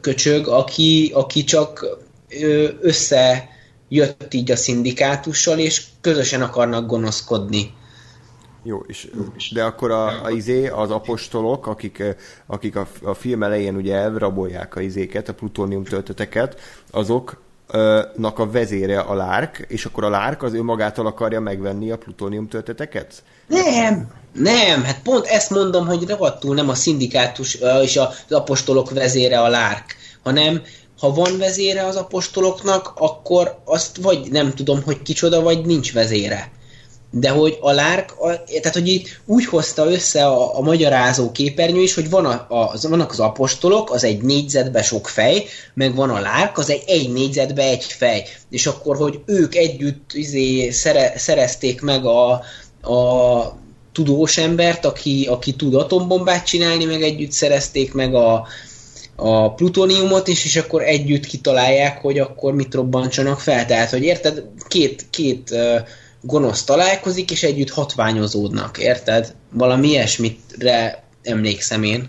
köcsög, 0.00 0.48
aki, 0.48 1.10
aki 1.14 1.44
csak 1.44 1.86
ö, 2.28 2.68
összejött 2.80 4.34
így 4.34 4.50
a 4.50 4.56
szindikátussal, 4.56 5.58
és 5.58 5.82
közösen 6.00 6.42
akarnak 6.42 6.86
gonoszkodni. 6.86 7.74
Jó, 8.64 8.82
és, 8.86 9.08
de 9.52 9.64
akkor 9.64 9.90
a, 9.90 10.24
a 10.24 10.30
izé, 10.30 10.68
az 10.68 10.90
apostolok, 10.90 11.66
akik, 11.66 11.98
eh, 11.98 12.14
akik 12.46 12.76
a, 12.76 12.86
a 13.02 13.14
film 13.14 13.42
elején 13.42 13.76
ugye 13.76 13.94
elrabolják 13.94 14.76
a 14.76 14.80
izéket, 14.80 15.28
a 15.28 15.34
plutónium 15.34 15.84
tölteteket, 15.84 16.60
azoknak 16.90 18.38
a 18.38 18.50
vezére 18.50 19.00
a 19.00 19.14
lárk, 19.14 19.64
és 19.68 19.84
akkor 19.84 20.04
a 20.04 20.08
lárk 20.08 20.42
az 20.42 20.52
ő 20.52 20.62
magától 20.62 21.06
akarja 21.06 21.40
megvenni 21.40 21.90
a 21.90 21.98
plutónium 21.98 22.48
tölteteket? 22.48 23.22
Nem, 23.46 24.10
nem, 24.32 24.82
hát 24.82 25.02
pont 25.02 25.26
ezt 25.26 25.50
mondom, 25.50 25.86
hogy 25.86 26.08
rohadtul 26.08 26.54
nem 26.54 26.68
a 26.68 26.74
szindikátus 26.74 27.60
ö, 27.60 27.80
és 27.80 27.96
az 27.96 28.24
apostolok 28.28 28.90
vezére 28.90 29.40
a 29.40 29.48
lárk, 29.48 29.96
hanem 30.22 30.62
ha 30.98 31.12
van 31.12 31.38
vezére 31.38 31.86
az 31.86 31.96
apostoloknak, 31.96 32.92
akkor 32.94 33.58
azt 33.64 33.96
vagy 33.96 34.30
nem 34.30 34.50
tudom, 34.50 34.82
hogy 34.82 35.02
kicsoda, 35.02 35.40
vagy 35.40 35.64
nincs 35.64 35.92
vezére. 35.92 36.50
De 37.14 37.30
hogy 37.30 37.58
a 37.60 37.72
lárk, 37.72 38.20
a, 38.20 38.44
tehát 38.44 38.72
hogy 38.72 38.88
így 38.88 39.08
úgy 39.26 39.44
hozta 39.44 39.90
össze 39.90 40.26
a, 40.26 40.58
a 40.58 40.60
magyarázó 40.60 41.32
képernyő 41.32 41.80
is, 41.80 41.94
hogy 41.94 42.10
van 42.10 42.24
a, 42.24 42.46
a, 42.48 42.70
az, 42.72 42.88
vannak 42.88 43.10
az 43.10 43.20
apostolok, 43.20 43.90
az 43.90 44.04
egy 44.04 44.22
négyzetbe 44.22 44.82
sok 44.82 45.08
fej, 45.08 45.44
meg 45.74 45.94
van 45.94 46.10
a 46.10 46.20
lárk, 46.20 46.58
az 46.58 46.70
egy 46.70 46.82
egy 46.86 47.12
négyzetbe 47.12 47.62
egy 47.62 47.84
fej. 47.84 48.24
És 48.50 48.66
akkor, 48.66 48.96
hogy 48.96 49.20
ők 49.26 49.54
együtt 49.54 50.10
izé, 50.12 50.70
szere, 50.70 51.12
szerezték 51.16 51.80
meg 51.80 52.04
a, 52.04 52.30
a 52.92 53.60
tudós 53.92 54.38
embert, 54.38 54.84
aki, 54.84 55.26
aki 55.30 55.54
tud 55.54 55.74
atombombát 55.74 56.46
csinálni, 56.46 56.84
meg 56.84 57.02
együtt 57.02 57.32
szerezték 57.32 57.92
meg 57.92 58.14
a, 58.14 58.46
a 59.16 59.54
plutóniumot 59.54 60.28
is, 60.28 60.44
és 60.44 60.56
akkor 60.56 60.82
együtt 60.82 61.26
kitalálják, 61.26 62.00
hogy 62.00 62.18
akkor 62.18 62.54
mit 62.54 62.74
robbantsanak 62.74 63.40
fel. 63.40 63.66
Tehát, 63.66 63.90
hogy 63.90 64.02
érted, 64.02 64.44
két, 64.68 65.06
két 65.10 65.54
gonosz 66.22 66.64
találkozik, 66.64 67.30
és 67.30 67.42
együtt 67.42 67.70
hatványozódnak, 67.70 68.78
érted? 68.78 69.34
Valami 69.52 69.88
ilyesmitre 69.88 71.02
emlékszem 71.22 71.82
én. 71.82 72.08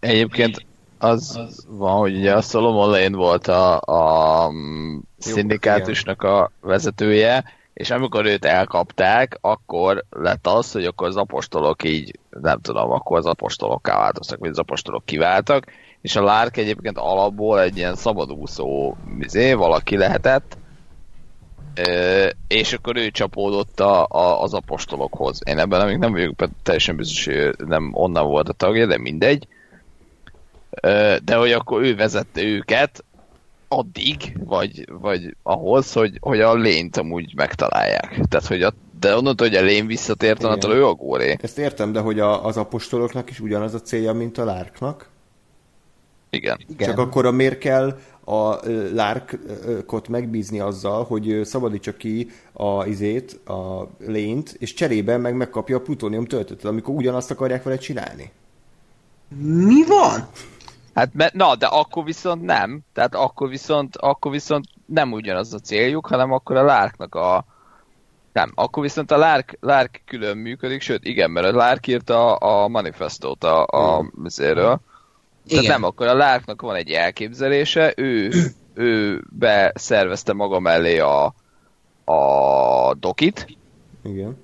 Egyébként 0.00 0.64
az 0.98 1.40
van, 1.66 1.98
hogy 1.98 2.16
ugye 2.16 2.34
a 2.34 2.40
Solomon 2.40 2.90
Lane 2.90 3.16
volt 3.16 3.46
a, 3.46 3.80
a 3.80 4.50
mm, 4.50 4.98
szindikátusnak 5.18 6.22
a 6.22 6.52
vezetője, 6.60 7.44
és 7.74 7.90
amikor 7.90 8.24
őt 8.24 8.44
elkapták, 8.44 9.38
akkor 9.40 10.04
lett 10.10 10.46
az, 10.46 10.72
hogy 10.72 10.84
akkor 10.84 11.08
az 11.08 11.16
apostolok 11.16 11.84
így, 11.84 12.18
nem 12.30 12.60
tudom, 12.60 12.90
akkor 12.90 13.18
az 13.18 13.26
apostolokká 13.26 13.98
változtak, 13.98 14.38
vagy 14.38 14.50
az 14.50 14.58
apostolok 14.58 15.04
kiváltak, 15.04 15.66
és 16.00 16.16
a 16.16 16.22
Lárk 16.22 16.56
egyébként 16.56 16.98
alapból 16.98 17.60
egy 17.60 17.76
ilyen 17.76 17.94
szabadúszó 17.94 18.96
izé, 19.18 19.52
valaki 19.52 19.96
lehetett, 19.96 20.56
Ö, 21.74 22.28
és 22.48 22.72
akkor 22.72 22.96
ő 22.96 23.10
csapódott 23.10 23.80
a, 23.80 24.06
a, 24.06 24.42
az 24.42 24.54
apostolokhoz. 24.54 25.40
Én 25.44 25.58
ebben 25.58 25.86
még 25.86 25.96
nem 25.96 26.12
vagyok 26.12 26.48
teljesen 26.62 26.96
biztos, 26.96 27.24
hogy 27.24 27.54
nem 27.66 27.90
onnan 27.92 28.26
volt 28.26 28.48
a 28.48 28.52
tagja, 28.52 28.86
de 28.86 28.98
mindegy. 28.98 29.46
Ö, 30.70 31.16
de 31.24 31.36
hogy 31.36 31.52
akkor 31.52 31.82
ő 31.82 31.94
vezette 31.94 32.42
őket 32.42 33.04
addig, 33.68 34.38
vagy, 34.44 34.88
vagy 35.00 35.36
ahhoz, 35.42 35.92
hogy, 35.92 36.18
hogy 36.20 36.40
a 36.40 36.54
lényt 36.54 36.96
amúgy 36.96 37.34
megtalálják. 37.34 38.20
Tehát, 38.28 38.46
hogy 38.46 38.62
a, 38.62 38.72
de 39.00 39.16
onnantól, 39.16 39.48
hogy 39.48 39.56
a 39.56 39.62
lén 39.62 39.86
visszatért, 39.86 40.44
onnantól 40.44 40.74
ő 40.74 40.86
a 40.86 40.94
góré. 40.94 41.36
Ezt 41.40 41.58
értem, 41.58 41.92
de 41.92 42.00
hogy 42.00 42.20
a, 42.20 42.44
az 42.44 42.56
apostoloknak 42.56 43.30
is 43.30 43.40
ugyanaz 43.40 43.74
a 43.74 43.80
célja, 43.80 44.12
mint 44.12 44.38
a 44.38 44.44
lárknak? 44.44 45.08
Igen. 46.30 46.58
Igen. 46.68 46.88
Csak 46.88 46.98
akkor 46.98 47.26
a 47.26 47.30
miért 47.30 47.58
kell 47.58 47.98
a 48.30 48.58
ö, 48.62 48.94
lárkot 48.94 50.08
megbízni 50.08 50.60
azzal, 50.60 51.04
hogy 51.04 51.40
szabadítsa 51.44 51.96
ki 51.96 52.30
a 52.52 52.86
izét, 52.86 53.48
a 53.48 53.88
lényt, 53.98 54.56
és 54.58 54.74
cserébe 54.74 55.16
meg 55.16 55.34
megkapja 55.34 55.76
a 55.76 55.80
plutónium 55.80 56.24
töltetet, 56.24 56.64
amikor 56.64 56.94
ugyanazt 56.94 57.30
akarják 57.30 57.62
vele 57.62 57.76
csinálni. 57.76 58.30
Mi 59.44 59.84
van? 59.86 60.28
Hát, 60.94 61.14
me- 61.14 61.34
na, 61.34 61.56
de 61.56 61.66
akkor 61.66 62.04
viszont 62.04 62.42
nem. 62.42 62.80
Tehát 62.92 63.14
akkor 63.14 63.48
viszont, 63.48 63.96
akkor 63.96 64.30
viszont 64.30 64.64
nem 64.86 65.12
ugyanaz 65.12 65.54
a 65.54 65.58
céljuk, 65.58 66.06
hanem 66.06 66.32
akkor 66.32 66.56
a 66.56 66.64
lárknak 66.64 67.14
a... 67.14 67.44
Nem, 68.32 68.52
akkor 68.54 68.82
viszont 68.82 69.10
a 69.10 69.16
lárk, 69.16 69.56
lárk 69.60 70.02
külön 70.06 70.36
működik, 70.36 70.80
sőt, 70.80 71.04
igen, 71.04 71.30
mert 71.30 71.46
a 71.46 71.56
lárk 71.56 71.86
írta 71.86 72.34
a, 72.36 72.62
a 72.64 72.68
manifestót 72.68 73.44
a, 73.44 73.66
a 73.66 74.04
mizéről. 75.50 75.64
Tehát 75.64 75.64
Igen. 75.64 75.80
nem, 75.80 75.84
akkor 75.84 76.06
a 76.06 76.26
lárknak 76.26 76.62
van 76.62 76.74
egy 76.74 76.90
elképzelése, 76.90 77.92
ő, 77.96 78.30
ő 78.74 79.20
beszervezte 79.30 80.32
maga 80.32 80.60
mellé 80.60 80.98
a, 80.98 81.34
a 82.04 82.94
dokit, 82.94 83.46
Igen. 84.04 84.36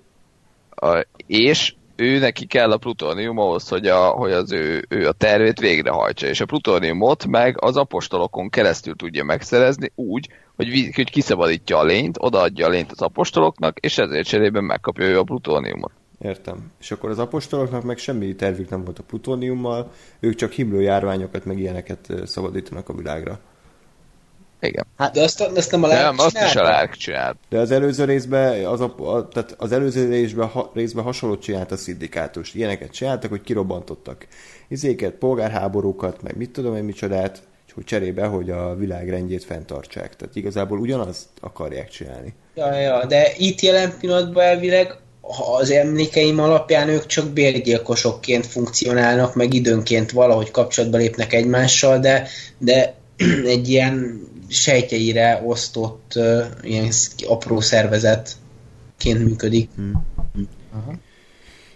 a, 0.71 1.07
és 1.27 1.75
ő 1.97 2.19
neki 2.19 2.47
kell 2.47 2.73
a 2.73 2.77
plutónium 2.77 3.39
ahhoz, 3.39 3.69
hogy, 3.69 3.87
a, 3.87 4.09
hogy 4.09 4.33
az 4.33 4.53
ő, 4.53 4.85
ő 4.89 5.09
a 5.09 5.13
tervét 5.13 5.61
végrehajtsa, 5.61 6.27
és 6.27 6.41
a 6.41 6.47
plutóniumot 6.47 7.27
meg 7.27 7.57
az 7.61 7.77
apostolokon 7.77 8.51
keresztül 8.51 8.95
tudja 8.97 9.25
megszerezni 9.25 9.93
úgy, 9.95 10.29
hogy, 10.57 10.91
hogy 10.95 11.11
kiszabadítja 11.11 11.79
a 11.79 11.85
lényt, 11.85 12.17
odaadja 12.21 12.67
a 12.67 12.69
lényt 12.69 12.93
az 12.93 13.03
apostoloknak, 13.03 13.79
és 13.79 13.99
ezért 13.99 14.27
cserében 14.27 14.65
megkapja 14.65 15.07
ő 15.07 15.19
a 15.19 15.23
plutóniumot. 15.23 15.93
Értem. 16.19 16.73
És 16.81 16.91
akkor 16.91 17.11
az 17.11 17.19
apostoloknak 17.19 17.83
meg 17.83 17.99
semmi 17.99 18.35
tervük 18.35 18.69
nem 18.69 18.85
volt 18.85 18.99
a 18.99 19.03
plutóniummal, 19.03 19.93
ők 20.21 20.35
csak 20.35 20.53
himlőjárványokat, 20.53 21.45
meg 21.45 21.59
ilyeneket 21.59 22.13
szabadítanak 22.25 22.89
a 22.89 22.95
világra. 22.95 23.41
Igen. 24.61 24.87
De 25.13 25.23
azt, 25.23 25.41
azt 25.41 25.71
nem 25.71 25.83
a 25.83 25.89
De 25.89 25.95
lárk 25.95 26.17
nem, 26.17 26.27
azt 26.27 26.39
is 26.47 26.57
a 26.57 26.63
lárk 26.63 26.95
csinált. 26.95 27.37
De 27.49 27.59
az 27.59 27.71
előző 27.71 28.05
részben, 28.05 28.65
az, 28.65 28.81
a, 28.81 28.95
a, 28.97 29.29
tehát 29.29 29.55
az 29.59 29.73
előző 29.73 30.09
részben, 30.09 30.49
ha, 30.49 30.71
részben 30.75 31.05
hasonlót 31.05 31.43
csinált 31.43 31.73
a 31.73 31.77
szindikátus. 31.77 32.55
Ilyeneket 32.55 32.91
csináltak, 32.91 33.31
hogy 33.31 33.43
kirobbantottak 33.43 34.27
izéket, 34.69 35.13
polgárháborúkat, 35.13 36.23
meg 36.23 36.37
mit 36.37 36.51
tudom 36.51 36.77
én 36.77 36.85
micsodát, 36.85 37.43
és 37.67 37.73
hogy 37.73 37.85
cserébe, 37.85 38.27
hogy 38.27 38.51
a 38.51 38.75
világ 38.75 39.11
rendjét 39.11 39.45
fenntartsák. 39.45 40.17
Tehát 40.17 40.37
igazából 40.37 40.79
ugyanazt 40.79 41.29
akarják 41.41 41.89
csinálni. 41.89 42.35
Ja, 42.55 42.75
ja, 42.75 43.07
de 43.07 43.33
itt 43.37 43.61
jelen 43.61 43.95
pillanatban 44.01 44.45
elvileg 44.45 44.97
az 45.59 45.71
emlékeim 45.71 46.39
alapján 46.39 46.89
ők 46.89 47.07
csak 47.07 47.29
bérgyilkosokként 47.29 48.47
funkcionálnak, 48.47 49.35
meg 49.35 49.55
időnként 49.55 50.11
valahogy 50.11 50.51
kapcsolatba 50.51 50.97
lépnek 50.97 51.33
egymással, 51.33 51.99
de, 51.99 52.29
de 52.59 52.95
egy 53.55 53.69
ilyen 53.69 54.21
sejtjeire 54.49 55.43
osztott 55.45 56.13
uh, 56.17 56.45
ilyen 56.63 56.89
apró 57.27 57.61
szervezetként 57.61 59.25
működik. 59.25 59.71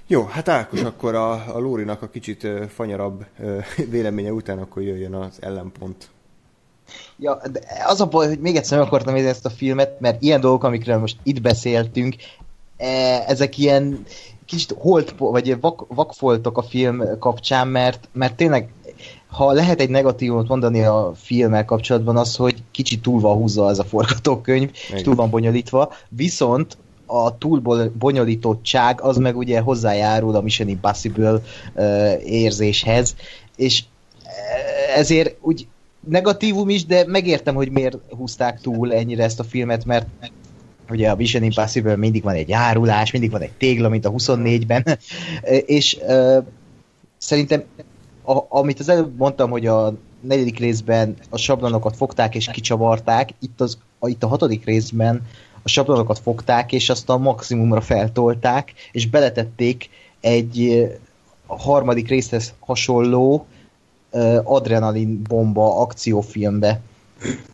Jó, 0.07 0.25
hát 0.25 0.49
Ákos, 0.49 0.83
akkor 0.83 1.15
a, 1.15 1.55
a 1.55 1.59
Lórinak 1.59 2.03
a 2.03 2.09
kicsit 2.09 2.45
ö, 2.45 2.65
fanyarabb 2.69 3.25
ö, 3.41 3.59
véleménye 3.91 4.33
után 4.33 4.59
akkor 4.59 4.83
jöjjön 4.83 5.15
az 5.15 5.37
ellenpont. 5.41 6.09
Ja, 7.17 7.41
de 7.53 7.61
az 7.87 8.01
a 8.01 8.07
baj, 8.07 8.27
hogy 8.29 8.39
még 8.39 8.57
egyszer 8.57 8.79
meg 8.79 8.87
akartam 8.87 9.15
nézni 9.15 9.29
ezt 9.29 9.47
a 9.47 9.51
filmet, 9.51 10.01
mert 10.01 10.23
ilyen 10.23 10.41
dolgok, 10.41 10.65
amikről 10.65 10.99
most 10.99 11.17
itt 11.23 11.41
beszéltünk, 11.41 12.15
ezek 13.27 13.59
ilyen 13.59 14.05
kicsit 14.47 14.75
holt, 14.79 15.15
vagy 15.19 15.61
vak, 15.61 15.85
vakfoltok 15.89 16.59
a 16.59 16.63
film 16.63 17.03
kapcsán, 17.19 17.69
mert, 17.69 18.09
mert 18.13 18.35
tényleg, 18.35 18.73
ha 19.27 19.53
lehet 19.53 19.81
egy 19.81 19.91
negatívumot 19.91 20.49
mondani 20.49 20.83
a 20.83 21.13
filmmel 21.15 21.65
kapcsolatban, 21.65 22.17
az, 22.17 22.37
hogy 22.37 22.63
kicsit 22.71 23.03
túl 23.03 23.21
van 23.21 23.37
húzva 23.37 23.71
ez 23.71 23.79
a 23.79 23.85
forgatókönyv, 23.85 24.71
és 24.73 24.89
Igen. 24.89 25.03
túl 25.03 25.15
van 25.15 25.31
bonyolítva, 25.31 25.93
viszont 26.09 26.77
a 27.07 27.39
túl 27.39 27.61
bo- 27.61 27.93
bonyolítottság 27.93 29.01
az 29.01 29.17
meg 29.17 29.37
ugye 29.37 29.61
hozzájárul 29.61 30.37
a 30.37 30.41
Mission 30.41 30.69
Impossible 30.69 31.43
uh, 31.75 32.13
érzéshez, 32.25 33.17
és 33.57 33.85
ezért 34.97 35.37
úgy 35.41 35.67
negatívum 36.09 36.69
is, 36.69 36.87
de 36.87 37.05
megértem, 37.07 37.55
hogy 37.55 37.71
miért 37.71 37.99
húzták 38.17 38.61
túl 38.61 38.93
ennyire 38.93 39.25
ezt 39.25 39.41
a 39.41 39.45
filmet, 39.45 39.85
mert 39.85 40.07
ugye 40.91 41.11
a 41.11 41.17
Mission 41.17 41.43
Impossible 41.43 41.97
mindig 41.97 42.23
van 42.23 42.35
egy 42.35 42.53
árulás, 42.53 43.11
mindig 43.11 43.31
van 43.31 43.41
egy 43.41 43.53
tégla, 43.53 43.89
mint 43.89 44.07
a 44.07 44.11
24-ben, 44.11 44.99
és 45.77 45.99
uh, 46.07 46.45
szerintem 47.19 47.63
a, 48.25 48.45
amit 48.49 48.81
az 48.81 48.89
előbb 48.89 49.17
mondtam, 49.17 49.51
hogy 49.51 49.67
a 49.67 49.95
negyedik 50.21 50.59
részben 50.59 51.15
a 51.31 51.37
sablonokat 51.37 51.97
fogták 51.97 52.35
és 52.35 52.49
kicsavarták, 52.53 53.31
itt, 53.41 53.61
az, 53.61 53.79
a, 53.99 54.09
itt 54.09 54.23
a 54.23 54.29
hatodik 54.29 54.65
részben 54.65 55.23
a 55.63 55.69
sablonokat 55.69 56.19
fogták, 56.19 56.73
és 56.73 56.91
azt 56.91 57.09
a 57.09 57.19
maximumra 57.19 57.81
feltolták, 57.81 58.73
és 58.93 59.09
beletették 59.09 59.91
egy 60.21 60.89
a 61.47 61.59
harmadik 61.59 62.09
részhez 62.09 62.55
hasonló 62.61 63.47
uh, 64.11 64.39
adrenalin 64.45 65.23
bomba 65.29 65.81
akciófilmbe. 65.81 66.81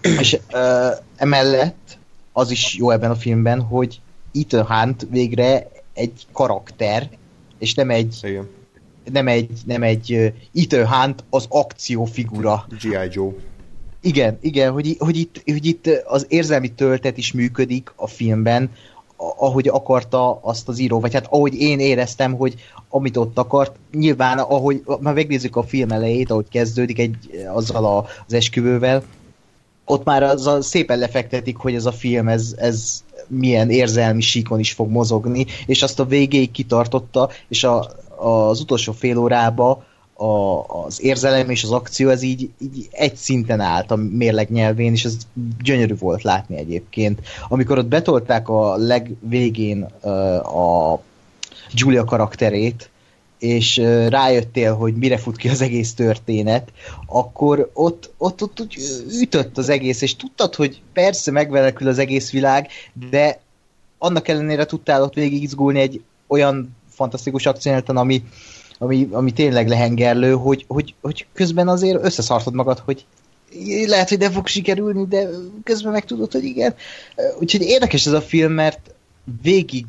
és 0.00 0.38
uh, 0.52 0.96
emellett 1.16 1.95
az 2.36 2.50
is 2.50 2.76
jó 2.76 2.90
ebben 2.90 3.10
a 3.10 3.14
filmben, 3.14 3.60
hogy 3.60 4.00
Ethan 4.34 4.66
Hunt 4.66 5.06
végre 5.10 5.68
egy 5.92 6.26
karakter, 6.32 7.08
és 7.58 7.74
nem 7.74 7.90
egy 7.90 8.18
Igen. 8.22 8.48
nem 9.12 9.28
egy, 9.28 9.50
nem 9.64 9.82
egy 9.82 10.32
Ethan 10.54 10.86
Hunt 10.86 11.24
az 11.30 11.46
akciófigura. 11.48 12.66
G.I. 12.80 13.08
Joe. 13.10 13.32
Igen, 14.00 14.38
igen, 14.40 14.72
hogy, 14.72 14.96
hogy, 14.98 15.18
itt, 15.18 15.42
hogy 15.44 15.66
itt 15.66 15.86
az 16.04 16.26
érzelmi 16.28 16.68
töltet 16.68 17.18
is 17.18 17.32
működik 17.32 17.92
a 17.96 18.06
filmben, 18.06 18.70
ahogy 19.16 19.68
akarta 19.68 20.40
azt 20.42 20.68
az 20.68 20.78
író, 20.78 21.00
vagy 21.00 21.14
hát 21.14 21.26
ahogy 21.30 21.54
én 21.54 21.80
éreztem, 21.80 22.34
hogy 22.34 22.54
amit 22.88 23.16
ott 23.16 23.38
akart, 23.38 23.76
nyilván 23.92 24.38
ahogy, 24.38 24.82
már 25.00 25.14
megnézzük 25.14 25.56
a 25.56 25.62
film 25.62 25.90
elejét, 25.90 26.30
ahogy 26.30 26.48
kezdődik 26.48 26.98
egy, 26.98 27.46
azzal 27.54 27.84
a, 27.84 28.06
az 28.26 28.32
esküvővel, 28.32 29.02
ott 29.86 30.04
már 30.04 30.22
az 30.22 30.46
a, 30.46 30.62
szépen 30.62 30.98
lefektetik, 30.98 31.56
hogy 31.56 31.74
ez 31.74 31.86
a 31.86 31.92
film, 31.92 32.28
ez, 32.28 32.54
ez 32.56 33.04
milyen 33.28 33.70
érzelmi 33.70 34.20
síkon 34.20 34.58
is 34.58 34.72
fog 34.72 34.90
mozogni, 34.90 35.46
és 35.66 35.82
azt 35.82 36.00
a 36.00 36.04
végéig 36.04 36.50
kitartotta, 36.50 37.30
és 37.48 37.64
a, 37.64 37.90
az 38.16 38.60
utolsó 38.60 38.92
fél 38.92 39.18
órába 39.18 39.84
a, 40.16 40.58
az 40.84 41.02
érzelem 41.02 41.50
és 41.50 41.62
az 41.62 41.70
akció, 41.70 42.08
ez 42.08 42.22
így, 42.22 42.50
így 42.58 42.88
egy 42.90 43.16
szinten 43.16 43.60
állt 43.60 43.90
a 43.90 43.96
mérleg 43.96 44.50
nyelvén, 44.50 44.92
és 44.92 45.04
ez 45.04 45.16
gyönyörű 45.62 45.96
volt 45.96 46.22
látni 46.22 46.56
egyébként. 46.56 47.20
Amikor 47.48 47.78
ott 47.78 47.86
betolták 47.86 48.48
a 48.48 48.76
legvégén 48.76 49.82
a 50.42 50.98
Julia 51.72 52.04
karakterét, 52.04 52.90
és 53.38 53.76
rájöttél, 54.08 54.74
hogy 54.74 54.94
mire 54.94 55.18
fut 55.18 55.36
ki 55.36 55.48
az 55.48 55.60
egész 55.60 55.94
történet, 55.94 56.72
akkor 57.06 57.70
ott, 57.72 58.10
ott, 58.16 58.42
ott, 58.42 58.60
ott 58.60 58.74
ütött 59.20 59.58
az 59.58 59.68
egész, 59.68 60.02
és 60.02 60.16
tudtad, 60.16 60.54
hogy 60.54 60.80
persze 60.92 61.30
megvelekül 61.30 61.88
az 61.88 61.98
egész 61.98 62.30
világ, 62.30 62.68
de 63.10 63.40
annak 63.98 64.28
ellenére 64.28 64.66
tudtál 64.66 65.02
ott 65.02 65.14
végig 65.14 65.42
izgulni 65.42 65.80
egy 65.80 66.02
olyan 66.26 66.76
fantasztikus 66.88 67.46
akcióneten, 67.46 67.96
ami, 67.96 68.22
ami, 68.78 69.08
ami 69.10 69.30
tényleg 69.32 69.68
lehengerlő, 69.68 70.32
hogy, 70.32 70.64
hogy, 70.68 70.94
hogy 71.00 71.26
közben 71.32 71.68
azért 71.68 72.04
összeszartod 72.04 72.54
magad, 72.54 72.78
hogy 72.78 73.04
lehet, 73.86 74.08
hogy 74.08 74.18
nem 74.18 74.32
fog 74.32 74.46
sikerülni, 74.46 75.06
de 75.08 75.28
közben 75.64 75.92
meg 75.92 76.04
tudod, 76.04 76.32
hogy 76.32 76.44
igen. 76.44 76.74
Úgyhogy 77.40 77.62
érdekes 77.62 78.06
ez 78.06 78.12
a 78.12 78.20
film, 78.20 78.52
mert 78.52 78.94
végig 79.42 79.84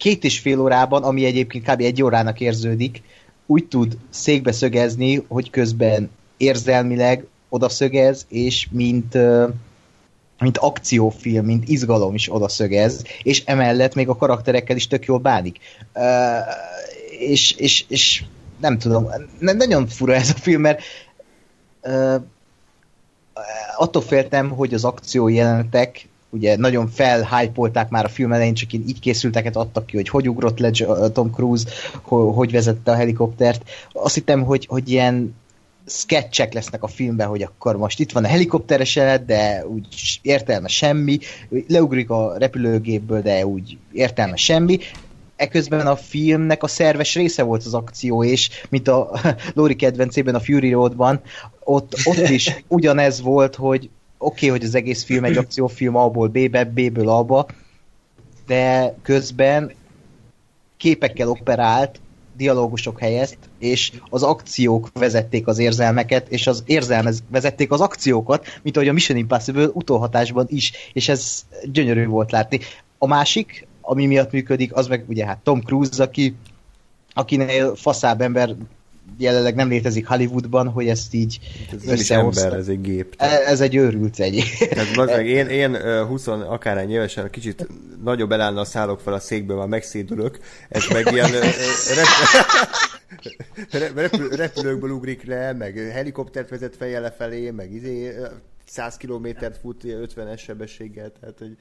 két 0.00 0.24
és 0.24 0.38
fél 0.38 0.60
órában, 0.60 1.02
ami 1.02 1.24
egyébként 1.24 1.70
kb. 1.70 1.80
egy 1.80 2.02
órának 2.02 2.40
érződik, 2.40 3.02
úgy 3.46 3.64
tud 3.64 3.96
székbe 4.10 4.52
szögezni, 4.52 5.24
hogy 5.28 5.50
közben 5.50 6.10
érzelmileg 6.36 7.26
odaszögez, 7.48 8.26
és 8.28 8.68
mint, 8.70 9.18
mint 10.38 10.58
akciófilm, 10.58 11.44
mint 11.44 11.68
izgalom 11.68 12.14
is 12.14 12.32
odaszögez, 12.32 13.04
és 13.22 13.44
emellett 13.44 13.94
még 13.94 14.08
a 14.08 14.16
karakterekkel 14.16 14.76
is 14.76 14.86
tök 14.86 15.04
jól 15.04 15.18
bánik 15.18 15.58
és, 17.20 17.52
és, 17.52 17.84
és 17.88 18.24
nem 18.60 18.78
tudom, 18.78 19.08
nagyon 19.38 19.86
fura 19.86 20.14
ez 20.14 20.30
a 20.30 20.38
film, 20.38 20.60
mert 20.60 20.82
attól 23.76 24.02
féltem, 24.02 24.50
hogy 24.50 24.74
az 24.74 24.84
akció 24.84 25.28
jelenetek 25.28 26.08
ugye 26.30 26.56
nagyon 26.56 26.88
felhypolták 26.88 27.88
már 27.88 28.04
a 28.04 28.08
film 28.08 28.32
elején, 28.32 28.54
csak 28.54 28.72
így 28.72 29.00
készülteket 29.00 29.56
adtak 29.56 29.86
ki, 29.86 29.96
hogy 29.96 30.08
hogy 30.08 30.28
ugrott 30.28 30.58
le 30.58 30.70
Tom 31.12 31.30
Cruise, 31.30 31.68
hogy 32.34 32.52
vezette 32.52 32.90
a 32.90 32.94
helikoptert. 32.94 33.62
Azt 33.92 34.14
hittem, 34.14 34.42
hogy, 34.42 34.66
hogy 34.66 34.90
ilyen 34.90 35.34
sketchek 35.86 36.52
lesznek 36.52 36.82
a 36.82 36.86
filmben, 36.86 37.28
hogy 37.28 37.42
akkor 37.42 37.76
most 37.76 38.00
itt 38.00 38.12
van 38.12 38.24
a 38.24 38.28
helikopteres 38.28 38.96
jelenet, 38.96 39.24
de 39.24 39.66
úgy 39.66 40.18
értelme 40.22 40.68
semmi, 40.68 41.18
leugrik 41.68 42.10
a 42.10 42.34
repülőgépből, 42.38 43.22
de 43.22 43.46
úgy 43.46 43.78
értelme 43.92 44.36
semmi 44.36 44.78
eközben 45.40 45.86
a 45.86 45.96
filmnek 45.96 46.62
a 46.62 46.66
szerves 46.66 47.14
része 47.14 47.42
volt 47.42 47.64
az 47.64 47.74
akció, 47.74 48.24
és 48.24 48.50
mint 48.68 48.88
a 48.88 49.20
Lori 49.54 49.76
kedvencében, 49.76 50.34
a 50.34 50.40
Fury 50.40 50.70
Roadban, 50.70 51.20
ott, 51.64 51.94
ott 52.04 52.28
is 52.28 52.62
ugyanez 52.68 53.20
volt, 53.20 53.54
hogy 53.54 53.90
oké, 54.22 54.46
okay, 54.46 54.58
hogy 54.58 54.66
az 54.66 54.74
egész 54.74 55.04
film 55.04 55.24
egy 55.24 55.36
akciófilm 55.36 55.96
A-ból 55.96 56.28
B-be, 56.28 56.64
B-ből 56.64 57.08
A-ba, 57.08 57.46
de 58.46 58.94
közben 59.02 59.72
képekkel 60.76 61.28
operált, 61.28 62.00
dialógusok 62.36 62.98
helyezt, 62.98 63.38
és 63.58 63.92
az 64.10 64.22
akciók 64.22 64.90
vezették 64.92 65.46
az 65.46 65.58
érzelmeket, 65.58 66.28
és 66.28 66.46
az 66.46 66.62
érzelmek 66.66 67.14
vezették 67.30 67.72
az 67.72 67.80
akciókat, 67.80 68.46
mint 68.62 68.76
ahogy 68.76 68.88
a 68.88 68.92
Mission 68.92 69.18
Impossible 69.18 69.68
utóhatásban 69.72 70.46
is, 70.48 70.72
és 70.92 71.08
ez 71.08 71.46
gyönyörű 71.64 72.06
volt 72.06 72.30
látni. 72.30 72.60
A 72.98 73.06
másik, 73.06 73.66
ami 73.80 74.06
miatt 74.06 74.32
működik, 74.32 74.74
az 74.74 74.86
meg 74.86 75.04
ugye 75.08 75.26
hát 75.26 75.38
Tom 75.38 75.60
Cruise, 75.60 76.02
aki, 76.02 76.36
akinél 77.12 77.76
faszább 77.76 78.20
ember 78.20 78.54
jelenleg 79.20 79.54
nem 79.54 79.68
létezik 79.68 80.06
Hollywoodban, 80.06 80.68
hogy 80.68 80.88
ezt 80.88 81.14
így 81.14 81.38
ez 81.72 81.82
nem 81.82 81.94
is 81.94 82.10
ember, 82.10 82.52
ez 82.52 82.68
egy 82.68 82.80
gép. 82.80 83.16
Tehát. 83.16 83.42
Ez 83.42 83.60
egy 83.60 83.74
őrült 83.74 84.18
egy. 84.18 84.44
Tehát 84.70 85.20
én, 85.20 85.46
én 85.46 85.76
20 86.06 86.26
akárhány 86.26 86.90
évesen 86.90 87.30
kicsit 87.30 87.66
nagyobb 88.02 88.32
elállna 88.32 88.60
a 88.60 88.64
szálok 88.64 89.00
fel 89.00 89.12
a 89.12 89.20
székből, 89.20 89.56
már 89.56 89.66
megszédülök, 89.66 90.38
ez 90.68 90.82
meg 90.92 91.12
ilyen 91.12 91.30
repül, 93.94 94.28
repülőkből 94.28 94.90
ugrik 94.90 95.24
le, 95.24 95.52
meg 95.52 95.76
helikoptert 95.92 96.48
vezet 96.50 96.76
fejjel 96.76 97.00
lefelé, 97.00 97.50
meg 97.50 97.72
izé 97.72 98.14
100 98.66 98.96
kilométert 98.96 99.58
fut 99.58 99.82
50-es 99.84 100.38
sebességgel, 100.38 101.12
tehát 101.20 101.38
hogy 101.38 101.56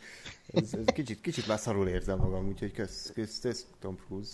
ez, 0.53 0.73
ez 0.73 0.94
kicsit, 0.94 1.22
kicsit 1.22 1.48
már 1.48 1.60
szarul 1.60 1.88
érzem 1.88 2.18
magam, 2.18 2.48
úgyhogy 2.48 2.72
kösz, 2.72 3.11
kösz, 3.14 3.40
kösz 3.41 3.65
Tom 3.81 3.98
Cruise. 4.07 4.31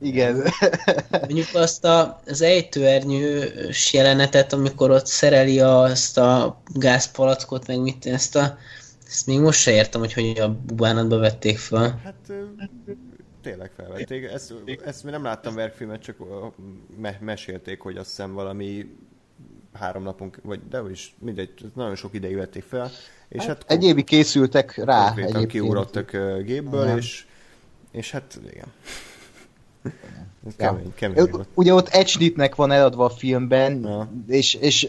Igen. 0.00 0.42
Mondjuk 1.10 1.48
azt 1.52 1.84
a, 1.84 2.20
az 2.26 2.40
ejtőernyős 2.40 3.92
jelenetet, 3.92 4.52
amikor 4.52 4.90
ott 4.90 5.06
szereli 5.06 5.60
azt 5.60 6.18
a 6.18 6.60
gázpalackot, 6.74 7.66
meg 7.66 7.80
mit, 7.80 8.06
ezt 8.06 8.36
a 8.36 8.58
ezt 9.10 9.26
még 9.26 9.40
most 9.40 9.60
se 9.60 9.70
értem, 9.72 10.00
hogy 10.00 10.12
hogy 10.12 10.38
a 10.38 10.54
bubánatba 10.66 11.18
vették 11.18 11.58
fel. 11.58 12.00
Hát 12.04 12.32
tényleg 13.42 13.70
felvették. 13.76 14.24
Ezt, 14.24 14.54
ezt 14.84 15.04
még 15.04 15.12
nem 15.12 15.22
láttam 15.22 15.54
verkfilmet, 15.54 16.02
csak 16.02 16.16
me- 16.96 17.20
mesélték, 17.20 17.80
hogy 17.80 17.96
azt 17.96 18.08
hiszem 18.08 18.32
valami 18.32 18.96
három 19.72 20.02
napon, 20.02 20.34
vagy 20.42 20.60
de 20.68 20.82
is 20.90 21.14
mindegy, 21.18 21.50
nagyon 21.74 21.94
sok 21.94 22.14
ideig 22.14 22.36
vették 22.36 22.62
fel. 22.62 22.90
És 23.28 23.44
hát, 23.44 23.48
hát 23.48 23.70
egyébi 23.70 24.04
készültek 24.04 24.76
rá. 24.76 25.04
Konkrétan 25.04 25.46
kiugrottak 25.46 26.10
gépből, 26.42 26.96
és, 26.96 27.26
és 27.90 28.10
hát 28.10 28.38
igen. 28.50 28.72
Ja. 29.82 29.90
kemény, 30.56 30.94
kemény 30.94 31.30
volt. 31.30 31.48
Ugye 31.54 31.74
ott 31.74 31.88
egy 31.88 32.08
snitnek 32.08 32.54
van 32.54 32.70
eladva 32.70 33.04
a 33.04 33.10
filmben, 33.10 33.80
ja. 33.82 34.10
és, 34.26 34.54
és 34.54 34.88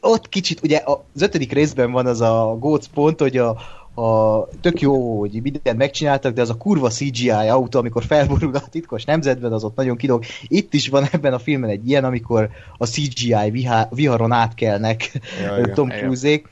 ott 0.00 0.28
kicsit, 0.28 0.60
ugye 0.62 0.82
az 1.12 1.22
ötödik 1.22 1.52
részben 1.52 1.92
van 1.92 2.06
az 2.06 2.20
a 2.20 2.56
góc 2.58 2.86
pont, 2.86 3.20
hogy 3.20 3.36
a, 3.36 3.56
a, 4.00 4.48
tök 4.60 4.80
jó, 4.80 5.18
hogy 5.18 5.40
mindent 5.42 5.76
megcsináltak, 5.76 6.34
de 6.34 6.40
az 6.40 6.50
a 6.50 6.56
kurva 6.56 6.88
CGI 6.88 7.30
autó, 7.30 7.78
amikor 7.78 8.04
felborul 8.04 8.54
a 8.54 8.68
titkos 8.70 9.04
nemzetben, 9.04 9.52
az 9.52 9.64
ott 9.64 9.76
nagyon 9.76 9.96
kilóg. 9.96 10.24
Itt 10.42 10.74
is 10.74 10.88
van 10.88 11.08
ebben 11.12 11.32
a 11.32 11.38
filmben 11.38 11.70
egy 11.70 11.88
ilyen, 11.88 12.04
amikor 12.04 12.48
a 12.78 12.86
CGI 12.86 13.50
vihá, 13.50 13.88
viharon 13.90 14.32
átkelnek 14.32 15.20
ja, 15.42 15.72
Tom 15.72 15.88
Cruise-ék. 15.88 16.48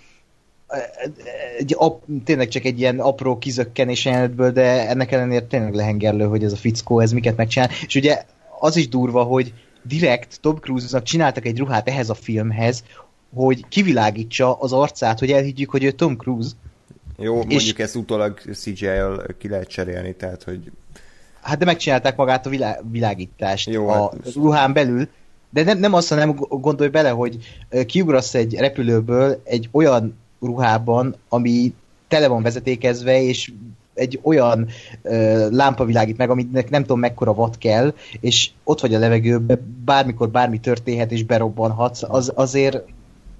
Egy, 1.58 1.74
ap, 1.78 2.02
tényleg 2.24 2.48
csak 2.48 2.64
egy 2.64 2.78
ilyen 2.80 2.98
apró 2.98 3.38
kizökkenés 3.38 4.04
jelenetből, 4.04 4.50
de 4.50 4.88
ennek 4.88 5.12
ellenére 5.12 5.46
tényleg 5.46 5.74
lehengerlő, 5.74 6.24
hogy 6.24 6.44
ez 6.44 6.52
a 6.52 6.56
fickó, 6.56 7.00
ez 7.00 7.12
miket 7.12 7.36
megcsinál. 7.36 7.70
És 7.86 7.94
ugye 7.94 8.24
az 8.60 8.76
is 8.76 8.88
durva, 8.88 9.22
hogy 9.22 9.52
direkt 9.82 10.40
Tom 10.40 10.56
Cruise-nak 10.56 11.02
csináltak 11.02 11.46
egy 11.46 11.58
ruhát 11.58 11.88
ehhez 11.88 12.10
a 12.10 12.14
filmhez, 12.14 12.84
hogy 13.34 13.64
kivilágítsa 13.68 14.54
az 14.54 14.72
arcát, 14.72 15.18
hogy 15.18 15.32
elhiggyük, 15.32 15.70
hogy 15.70 15.84
ő 15.84 15.90
Tom 15.90 16.16
Cruise, 16.16 16.50
jó, 17.18 17.34
mondjuk 17.34 17.60
és... 17.60 17.72
ezt 17.72 17.96
utólag 17.96 18.40
CGI-jal 18.52 19.26
ki 19.38 19.48
lehet 19.48 19.68
cserélni, 19.68 20.14
tehát 20.14 20.42
hogy... 20.42 20.72
Hát 21.40 21.58
de 21.58 21.64
megcsinálták 21.64 22.16
magát 22.16 22.46
a 22.46 22.50
vilá- 22.50 22.82
világítást 22.90 23.70
Jó, 23.70 23.88
a 23.88 23.92
hát 23.92 24.34
ruhán 24.34 24.72
belül, 24.72 25.08
de 25.50 25.62
nem, 25.62 25.78
nem 25.78 25.92
azt, 25.92 26.14
nem 26.14 26.34
gondolj 26.48 26.90
bele, 26.90 27.10
hogy 27.10 27.36
kiugrasz 27.86 28.34
egy 28.34 28.54
repülőből 28.54 29.40
egy 29.44 29.68
olyan 29.72 30.18
ruhában, 30.40 31.16
ami 31.28 31.74
tele 32.08 32.28
van 32.28 32.42
vezetékezve, 32.42 33.22
és 33.22 33.52
egy 33.94 34.20
olyan 34.22 34.68
ö, 35.02 35.48
lámpa 35.50 35.84
világít 35.84 36.16
meg, 36.16 36.30
aminek 36.30 36.70
nem 36.70 36.82
tudom 36.82 36.98
mekkora 36.98 37.32
watt 37.32 37.58
kell, 37.58 37.94
és 38.20 38.50
ott 38.64 38.80
vagy 38.80 38.94
a 38.94 38.98
levegőben, 38.98 39.82
bármikor 39.84 40.28
bármi 40.28 40.60
történhet, 40.60 41.12
és 41.12 41.24
berobbanhatsz, 41.24 42.02
az 42.02 42.32
azért 42.34 42.82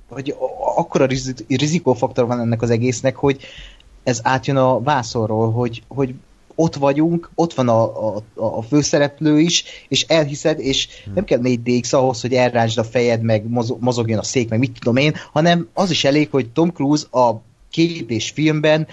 hogy 0.09 0.37
akkora 0.77 1.07
rizikófaktor 1.49 2.27
van 2.27 2.41
ennek 2.41 2.63
az 2.63 2.71
egésznek, 2.71 3.17
hogy 3.17 3.41
ez 4.03 4.21
átjön 4.23 4.57
a 4.57 4.81
vászorról, 4.81 5.53
hogy, 5.53 5.83
hogy 5.89 6.15
ott 6.57 6.75
vagyunk, 6.75 7.31
ott 7.35 7.55
van 7.55 7.69
a, 7.69 8.17
a, 8.17 8.23
a 8.35 8.63
főszereplő 8.63 9.41
is, 9.41 9.65
és 9.89 10.03
elhiszed, 10.03 10.61
és 10.61 10.89
hmm. 11.05 11.15
nem 11.15 11.25
kell 11.25 11.41
4 11.41 11.63
DX 11.63 11.93
ahhoz, 11.93 12.21
hogy 12.21 12.33
elráncsd 12.33 12.79
a 12.79 12.85
fejed, 12.85 13.23
meg 13.23 13.45
mozogjon 13.79 14.19
a 14.19 14.23
szék, 14.23 14.49
meg 14.49 14.59
mit 14.59 14.79
tudom 14.79 14.97
én, 14.97 15.15
hanem 15.33 15.69
az 15.75 15.91
is 15.91 16.05
elég, 16.05 16.31
hogy 16.31 16.51
Tom 16.51 16.71
Cruise 16.71 17.07
a 17.11 17.41
két 17.77 18.11
és 18.11 18.31
filmben 18.31 18.87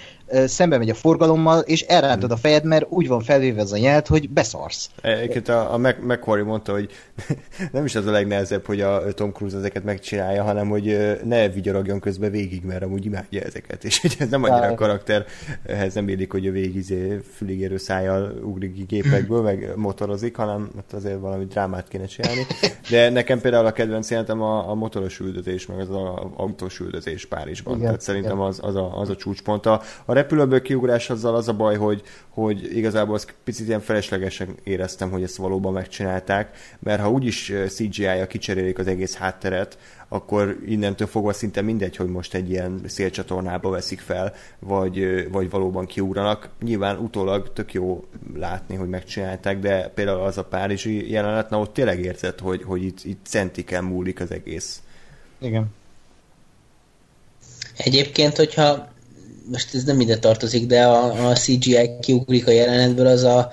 szembe 0.44 0.78
megy 0.78 0.90
a 0.90 0.94
forgalommal, 0.94 1.60
és 1.60 1.80
elrántod 1.80 2.30
a 2.30 2.36
fejed, 2.36 2.64
mert 2.64 2.86
úgy 2.88 3.08
van 3.08 3.20
felvéve 3.20 3.60
ez 3.60 3.72
a 3.72 3.78
nyelt, 3.78 4.06
hogy 4.06 4.30
beszarsz. 4.30 4.90
Egyébként 5.02 5.48
a, 5.48 5.72
a 5.72 5.78
McQuarrie 5.78 6.44
mondta, 6.44 6.72
hogy 6.72 6.90
nem 7.72 7.84
is 7.84 7.94
az 7.94 8.06
a 8.06 8.10
legnehezebb, 8.10 8.66
hogy 8.66 8.80
a 8.80 9.12
Tom 9.12 9.32
Cruise 9.32 9.56
ezeket 9.56 9.84
megcsinálja, 9.84 10.42
hanem 10.42 10.68
hogy 10.68 11.18
ne 11.24 11.48
vigyorogjon 11.48 12.00
közben 12.00 12.30
végig, 12.30 12.64
mert 12.64 12.82
amúgy 12.82 13.04
imádja 13.04 13.40
ezeket, 13.40 13.84
és 13.88 14.00
hogy 14.00 14.16
ez 14.18 14.28
nem 14.28 14.42
annyira 14.42 14.66
a 14.66 14.74
karakterhez 14.74 15.94
nem 15.94 16.08
élik, 16.08 16.32
hogy 16.32 16.46
a 16.46 16.50
végig 16.50 16.76
izé 16.76 17.20
füligérő 17.36 17.76
szájjal 17.76 18.32
ugrik 18.42 18.86
gépekből, 18.86 19.42
meg 19.42 19.72
motorozik, 19.76 20.36
hanem 20.36 20.70
hát 20.76 20.92
azért 20.92 21.20
valami 21.20 21.44
drámát 21.44 21.88
kéne 21.88 22.06
csinálni. 22.06 22.46
De 22.90 23.10
nekem 23.10 23.40
például 23.40 23.66
a 23.66 23.72
kedvenc 23.72 24.10
jelentem 24.10 24.42
a, 24.42 24.70
a 24.70 24.74
motoros 24.74 25.18
üldözés, 25.18 25.66
meg 25.66 25.78
az 25.78 25.90
a 25.90 26.32
autós 26.36 26.80
üldözés 26.80 27.26
Párizsban. 27.26 27.74
Igen, 27.74 27.84
Tehát 27.86 28.00
szerintem 28.00 28.40
az, 28.40 28.58
az, 28.62 28.73
a, 28.74 29.00
az 29.00 29.08
a 29.08 29.16
csúcspont. 29.16 29.66
A, 29.66 29.80
a 30.04 30.12
repülőből 30.12 30.62
kiugrás 30.62 31.10
azzal 31.10 31.34
az 31.34 31.48
a 31.48 31.52
baj, 31.52 31.76
hogy, 31.76 32.02
hogy 32.28 32.76
igazából 32.76 33.14
azt 33.14 33.34
picit 33.44 33.66
ilyen 33.66 33.80
feleslegesen 33.80 34.48
éreztem, 34.62 35.10
hogy 35.10 35.22
ezt 35.22 35.36
valóban 35.36 35.72
megcsinálták, 35.72 36.56
mert 36.78 37.00
ha 37.00 37.10
úgyis 37.10 37.52
CGI-ja 37.68 38.26
kicserélik 38.26 38.78
az 38.78 38.86
egész 38.86 39.16
hátteret, 39.16 39.78
akkor 40.08 40.58
innentől 40.66 41.06
fogva 41.06 41.32
szinte 41.32 41.60
mindegy, 41.60 41.96
hogy 41.96 42.08
most 42.08 42.34
egy 42.34 42.50
ilyen 42.50 42.80
szélcsatornába 42.86 43.70
veszik 43.70 44.00
fel, 44.00 44.34
vagy, 44.58 45.28
vagy 45.30 45.50
valóban 45.50 45.86
kiugranak. 45.86 46.48
Nyilván 46.60 46.98
utólag 46.98 47.52
tök 47.52 47.72
jó 47.72 48.04
látni, 48.34 48.74
hogy 48.74 48.88
megcsinálták, 48.88 49.58
de 49.58 49.88
például 49.88 50.20
az 50.20 50.38
a 50.38 50.44
párizsi 50.44 51.10
jelenet, 51.10 51.50
na 51.50 51.58
ott 51.58 51.72
tényleg 51.72 52.00
érzed, 52.00 52.38
hogy, 52.38 52.62
hogy 52.62 52.82
itt, 52.82 53.04
itt 53.04 53.26
centiken 53.26 53.84
múlik 53.84 54.20
az 54.20 54.30
egész. 54.30 54.82
Igen. 55.38 55.66
Egyébként, 57.76 58.36
hogyha 58.36 58.88
most 59.50 59.74
ez 59.74 59.84
nem 59.84 60.00
ide 60.00 60.18
tartozik, 60.18 60.66
de 60.66 60.86
a, 60.86 61.28
a 61.28 61.32
CGI 61.32 61.90
kiugrik 62.00 62.46
a 62.46 62.50
jelenetből, 62.50 63.06
az 63.06 63.22
a, 63.22 63.50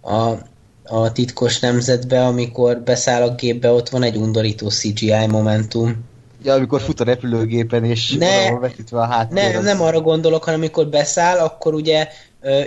a, 0.00 0.38
a 0.84 1.12
titkos 1.12 1.58
nemzetbe, 1.60 2.24
amikor 2.26 2.78
beszáll 2.78 3.22
a 3.22 3.34
gépbe, 3.34 3.70
ott 3.70 3.88
van 3.88 4.02
egy 4.02 4.16
undorító 4.16 4.68
CGI 4.68 5.26
momentum. 5.28 6.08
Ja, 6.42 6.54
amikor 6.54 6.80
fut 6.80 7.00
a 7.00 7.04
repülőgépen, 7.04 7.84
és 7.84 8.12
ne, 8.18 8.58
vetítve 8.58 9.00
a 9.00 9.04
háttér. 9.04 9.52
Nem, 9.52 9.62
nem 9.62 9.82
arra 9.82 10.00
gondolok, 10.00 10.44
hanem 10.44 10.60
amikor 10.60 10.86
beszáll, 10.86 11.38
akkor 11.38 11.74
ugye 11.74 12.08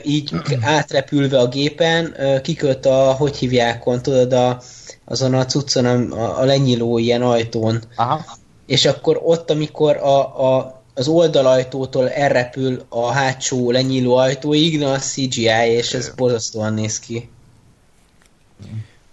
így 0.03 0.31
átrepülve 0.61 1.39
a 1.39 1.47
gépen, 1.47 2.15
kikölt 2.41 2.85
a, 2.85 3.11
hogy 3.11 3.37
hívják, 3.37 3.83
tudod, 4.01 4.33
a, 4.33 4.61
azon 5.05 5.33
a 5.33 5.45
cuccon, 5.45 6.11
a, 6.11 6.39
a 6.39 6.43
lenyíló 6.43 6.97
ilyen 6.97 7.21
ajtón. 7.21 7.81
Aha. 7.95 8.25
És 8.65 8.85
akkor 8.85 9.19
ott, 9.23 9.49
amikor 9.49 9.97
a, 9.97 10.19
a 10.57 10.82
az 10.93 11.07
oldalajtótól 11.07 12.09
elrepül 12.09 12.85
a 12.89 13.11
hátsó 13.11 13.71
lenyíló 13.71 14.15
ajtóig, 14.15 14.79
na 14.79 14.91
a 14.91 14.97
CGI, 14.97 15.69
és 15.69 15.93
ez 15.93 16.13
borzasztóan 16.15 16.73
néz 16.73 16.99
ki. 16.99 17.29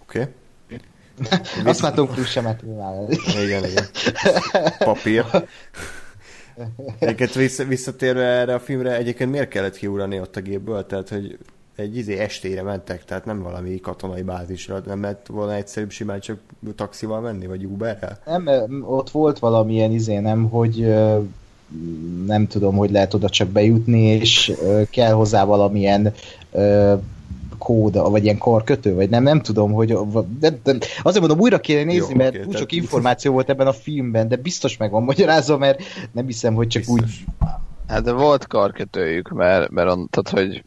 Oké. 0.02 0.18
Okay. 0.18 0.32
Azt 1.64 1.82
már 1.82 1.94
Tom 1.94 2.06
Cruise 2.06 2.30
sem 2.30 2.56
Igen, 3.44 3.64
igen. 3.64 3.84
Papír. 4.78 5.24
Egyébként 6.98 7.32
vissza, 7.32 7.64
visszatérve 7.64 8.24
erre 8.24 8.54
a 8.54 8.60
filmre, 8.60 8.96
egyébként 8.96 9.30
miért 9.30 9.48
kellett 9.48 9.76
kiugrani 9.76 10.20
ott 10.20 10.36
a 10.36 10.40
gépből? 10.40 10.86
Tehát, 10.86 11.08
hogy 11.08 11.38
egy 11.76 11.96
izé 11.96 12.18
estére 12.18 12.62
mentek, 12.62 13.04
tehát 13.04 13.24
nem 13.24 13.42
valami 13.42 13.80
katonai 13.80 14.22
bázisra, 14.22 14.82
nem 14.86 15.00
lehet 15.00 15.26
volna 15.26 15.54
egyszerűbb 15.54 15.90
simán 15.90 16.20
csak 16.20 16.38
taxival 16.74 17.20
menni, 17.20 17.46
vagy 17.46 17.64
Uberrel? 17.64 18.18
Nem, 18.24 18.84
ott 18.86 19.10
volt 19.10 19.38
valamilyen 19.38 19.92
izé, 19.92 20.18
nem, 20.18 20.48
hogy 20.48 20.94
nem 22.26 22.46
tudom, 22.46 22.76
hogy 22.76 22.90
lehet 22.90 23.14
oda 23.14 23.28
csak 23.28 23.48
bejutni, 23.48 24.02
és 24.02 24.52
kell 24.90 25.12
hozzá 25.12 25.44
valamilyen 25.44 26.14
kód, 27.58 28.10
vagy 28.10 28.24
ilyen 28.24 28.38
karkötő, 28.38 28.94
vagy 28.94 29.08
nem, 29.10 29.22
nem 29.22 29.40
tudom, 29.40 29.72
hogy 29.72 29.98
de, 30.38 30.58
de, 30.62 30.76
azért 31.02 31.26
mondom, 31.26 31.40
újra 31.40 31.60
kéne 31.60 31.84
nézni, 31.84 32.10
Jó, 32.12 32.16
mert 32.16 32.34
okay, 32.34 32.46
úgy 32.46 32.56
sok 32.56 32.72
információ 32.72 33.32
volt 33.32 33.50
ebben 33.50 33.66
a 33.66 33.72
filmben, 33.72 34.28
de 34.28 34.36
biztos 34.36 34.76
meg 34.76 34.90
van 34.90 35.02
magyarázva, 35.02 35.58
mert 35.58 35.82
nem 36.12 36.26
hiszem, 36.26 36.54
hogy 36.54 36.68
csak 36.68 36.82
biztos. 36.82 37.00
úgy... 37.00 37.24
Hát 37.86 38.02
de 38.02 38.12
volt 38.12 38.46
karkötőjük, 38.46 39.28
mert, 39.28 39.70
mert 39.70 39.90
on, 39.90 40.08
tehát, 40.10 40.44
hogy 40.44 40.64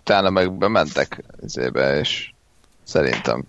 utána 0.00 0.30
meg 0.30 0.52
bementek 0.52 1.24
ezébe, 1.42 1.98
és 1.98 2.32
szerintem 2.84 3.44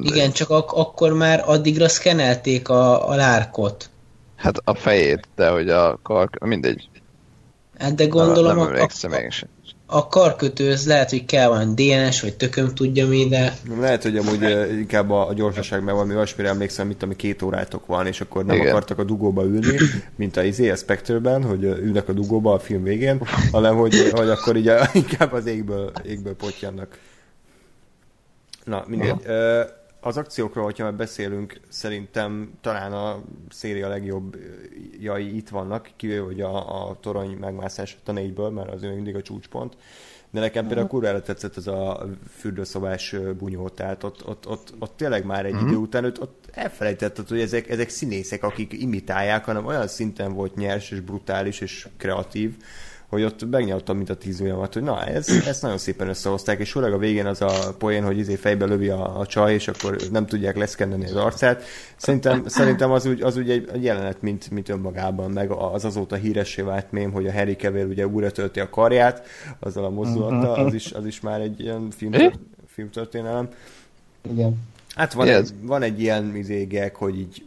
Igen, 0.00 0.32
csak 0.32 0.50
ak- 0.50 0.72
akkor 0.72 1.12
már 1.12 1.42
addigra 1.46 1.88
szkenelték 1.88 2.68
a, 2.68 3.08
a 3.08 3.14
lárkot. 3.14 3.90
Hát 4.42 4.56
a 4.64 4.74
fejét, 4.74 5.28
de 5.36 5.48
hogy 5.48 5.68
a 5.70 5.98
kar... 6.02 6.28
Mindegy. 6.40 6.88
Hát 7.78 7.94
de 7.94 8.06
gondolom 8.06 8.56
nem, 8.56 8.72
nem 8.72 8.88
a, 9.10 9.16
a, 9.86 9.98
a 9.98 10.08
karkötőhöz 10.08 10.86
lehet, 10.86 11.10
hogy 11.10 11.24
kell 11.24 11.48
van 11.48 11.74
DNS, 11.74 12.20
vagy 12.20 12.36
tököm 12.36 12.74
tudja 12.74 13.06
mi, 13.06 13.28
de... 13.28 13.56
Lehet, 13.78 14.02
hogy 14.02 14.16
amúgy 14.16 14.42
inkább 14.78 15.10
a, 15.10 15.28
a 15.28 15.32
gyorsaság, 15.32 15.82
mert 15.82 15.96
valami 15.96 16.14
olyasmire 16.14 16.48
emlékszem, 16.48 16.86
mint 16.86 17.02
ami 17.02 17.16
két 17.16 17.42
órátok 17.42 17.86
van, 17.86 18.06
és 18.06 18.20
akkor 18.20 18.44
nem 18.44 18.56
Igen. 18.56 18.68
akartak 18.68 18.98
a 18.98 19.04
dugóba 19.04 19.44
ülni, 19.44 19.76
mint 20.16 20.36
a 20.36 20.42
izé, 20.42 20.70
a 20.70 20.76
Spectre-ben, 20.76 21.44
hogy 21.44 21.62
ülnek 21.62 22.08
a 22.08 22.12
dugóba 22.12 22.52
a 22.52 22.58
film 22.58 22.82
végén, 22.82 23.20
hanem 23.52 23.76
hogy, 23.76 24.10
hogy 24.10 24.28
akkor 24.28 24.56
így 24.56 24.68
a, 24.68 24.88
inkább 24.92 25.32
az 25.32 25.46
égből, 25.46 25.92
égből 26.06 26.34
potyannak. 26.34 26.98
Na, 28.64 28.84
mindegy. 28.86 29.14
Ja 29.24 29.80
az 30.04 30.16
akciókról, 30.16 30.64
hogyha 30.64 30.84
már 30.84 30.94
beszélünk, 30.94 31.60
szerintem 31.68 32.52
talán 32.60 32.92
a 32.92 33.22
széria 33.50 33.88
legjobb 33.88 34.36
jai 35.00 35.36
itt 35.36 35.48
vannak, 35.48 35.90
kivéve 35.96 36.24
hogy 36.24 36.40
a, 36.40 36.88
a 36.88 36.96
torony 37.00 37.30
megmászás 37.30 37.98
a 38.04 38.12
négyből, 38.12 38.50
mert 38.50 38.70
az 38.70 38.80
mindig 38.80 39.14
a 39.14 39.22
csúcspont. 39.22 39.76
De 40.30 40.40
nekem 40.40 40.66
például 40.66 40.88
kurvára 40.88 41.22
tetszett 41.22 41.56
ez 41.56 41.66
a 41.66 42.06
fürdőszobás 42.28 43.16
bunyó, 43.38 43.68
tehát 43.68 44.02
ott, 44.02 44.26
ott, 44.26 44.48
ott, 44.48 44.72
ott 44.78 44.96
tényleg 44.96 45.24
már 45.24 45.46
egy 45.46 45.54
mm-hmm. 45.54 45.66
idő 45.66 45.76
után 45.76 46.04
ott, 46.04 46.20
ott 46.20 46.48
elfelejtetted, 46.52 47.28
hogy 47.28 47.40
ezek, 47.40 47.68
ezek 47.68 47.88
színészek, 47.88 48.42
akik 48.42 48.72
imitálják, 48.72 49.44
hanem 49.44 49.66
olyan 49.66 49.86
szinten 49.86 50.32
volt 50.32 50.54
nyers 50.54 50.90
és 50.90 51.00
brutális 51.00 51.60
és 51.60 51.88
kreatív, 51.96 52.56
hogy 53.12 53.22
ott 53.22 53.50
megnyaltam, 53.50 53.96
mint 53.96 54.10
a 54.10 54.16
tíz 54.16 54.40
ujjamat, 54.40 54.72
hogy 54.72 54.82
na, 54.82 55.04
ez, 55.04 55.28
ezt 55.46 55.62
nagyon 55.62 55.78
szépen 55.78 56.08
összehozták, 56.08 56.60
és 56.60 56.70
főleg 56.70 56.92
a 56.92 56.98
végén 56.98 57.26
az 57.26 57.42
a 57.42 57.74
poén, 57.78 58.04
hogy 58.04 58.18
izé 58.18 58.34
fejbe 58.34 58.64
lövi 58.64 58.88
a, 58.88 59.18
a 59.18 59.26
csaj, 59.26 59.54
és 59.54 59.68
akkor 59.68 59.96
nem 60.10 60.26
tudják 60.26 60.56
leszkenneni 60.56 61.04
az 61.04 61.16
arcát. 61.16 61.62
Szerintem, 61.96 62.42
szerintem 62.46 62.90
az 62.90 63.06
úgy, 63.06 63.22
az 63.22 63.36
úgy 63.36 63.50
egy, 63.50 63.68
egy 63.72 63.84
jelenet, 63.84 64.22
mint, 64.22 64.50
mint 64.50 64.68
önmagában, 64.68 65.30
meg 65.30 65.50
az 65.50 65.84
azóta 65.84 66.16
híressé 66.16 66.62
vált 66.62 66.92
mém, 66.92 67.12
hogy 67.12 67.26
a 67.26 67.32
Harry 67.32 67.54
Cavill 67.54 67.86
ugye 67.86 68.06
újra 68.06 68.30
tölti 68.30 68.60
a 68.60 68.70
karját, 68.70 69.26
azzal 69.58 69.84
a 69.84 69.90
mozdulattal, 69.90 70.64
az 70.64 70.74
is, 70.74 70.92
az 70.92 71.06
is 71.06 71.20
már 71.20 71.40
egy 71.40 71.60
ilyen 71.60 71.90
film, 71.90 72.12
filmtörténelem. 72.66 73.48
Igen. 74.30 74.60
Hát 74.94 75.12
van, 75.12 75.28
egy, 75.28 75.50
van 75.62 75.82
egy 75.82 76.00
ilyen 76.00 76.36
izégek, 76.36 76.96
hogy 76.96 77.18
így, 77.18 77.44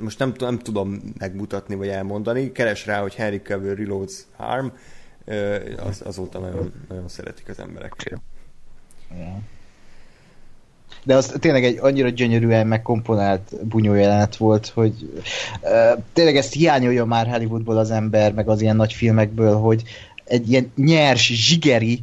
most 0.00 0.18
nem, 0.18 0.34
nem 0.38 0.58
tudom 0.58 1.02
megmutatni 1.18 1.74
vagy 1.74 1.88
elmondani, 1.88 2.52
keres 2.52 2.86
rá, 2.86 3.00
hogy 3.00 3.16
Harry 3.16 3.40
Cavill 3.40 3.74
Reloads 3.74 4.14
Harm, 4.36 4.66
az, 5.86 6.02
azóta 6.04 6.38
nagyon, 6.38 6.72
nagyon 6.88 7.08
szeretik 7.08 7.48
az 7.48 7.58
emberek. 7.58 7.92
Ja. 9.10 9.38
De 11.04 11.14
az 11.14 11.34
tényleg 11.40 11.64
egy 11.64 11.78
annyira 11.80 12.08
gyönyörűen 12.08 12.66
megkomponált 12.66 13.66
bunyó 13.66 13.94
jelenet 13.94 14.36
volt, 14.36 14.66
hogy 14.66 15.22
uh, 15.62 16.02
tényleg 16.12 16.36
ezt 16.36 16.52
hiányolja 16.52 17.04
már 17.04 17.26
Hollywoodból 17.26 17.78
az 17.78 17.90
ember, 17.90 18.32
meg 18.32 18.48
az 18.48 18.60
ilyen 18.60 18.76
nagy 18.76 18.92
filmekből, 18.92 19.56
hogy 19.56 19.82
egy 20.24 20.50
ilyen 20.50 20.72
nyers, 20.76 21.26
zsigeri 21.26 22.02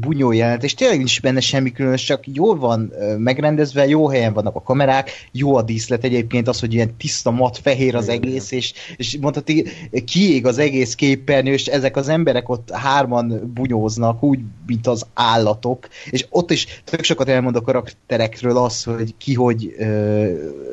bunyó 0.00 0.32
jelent, 0.32 0.62
és 0.62 0.74
tényleg 0.74 0.96
nincs 0.96 1.20
benne 1.20 1.40
semmi 1.40 1.72
különös, 1.72 2.04
csak 2.04 2.24
jól 2.34 2.58
van 2.58 2.92
megrendezve, 3.18 3.86
jó 3.86 4.08
helyen 4.08 4.32
vannak 4.32 4.56
a 4.56 4.62
kamerák, 4.62 5.10
jó 5.32 5.56
a 5.56 5.62
díszlet 5.62 6.04
egyébként 6.04 6.48
az, 6.48 6.60
hogy 6.60 6.74
ilyen 6.74 6.96
tiszta 6.96 7.30
mat 7.30 7.58
fehér 7.58 7.94
az 7.94 8.08
egész, 8.08 8.50
és, 8.50 8.72
és 8.96 9.18
mondhatni, 9.20 9.64
kiég 10.04 10.46
az 10.46 10.58
egész 10.58 10.94
képernyő, 10.94 11.52
és 11.52 11.66
ezek 11.66 11.96
az 11.96 12.08
emberek 12.08 12.48
ott 12.48 12.70
hárman 12.70 13.52
bunyóznak, 13.54 14.22
úgy, 14.22 14.40
mint 14.66 14.86
az 14.86 15.06
állatok, 15.14 15.88
és 16.10 16.26
ott 16.30 16.50
is 16.50 16.82
tök 16.84 17.02
sokat 17.02 17.28
elmond 17.28 17.56
a 17.56 17.60
karakterekről 17.60 18.56
az, 18.56 18.84
hogy 18.84 19.14
ki 19.18 19.34
hogy 19.34 19.74
ö, 19.78 20.24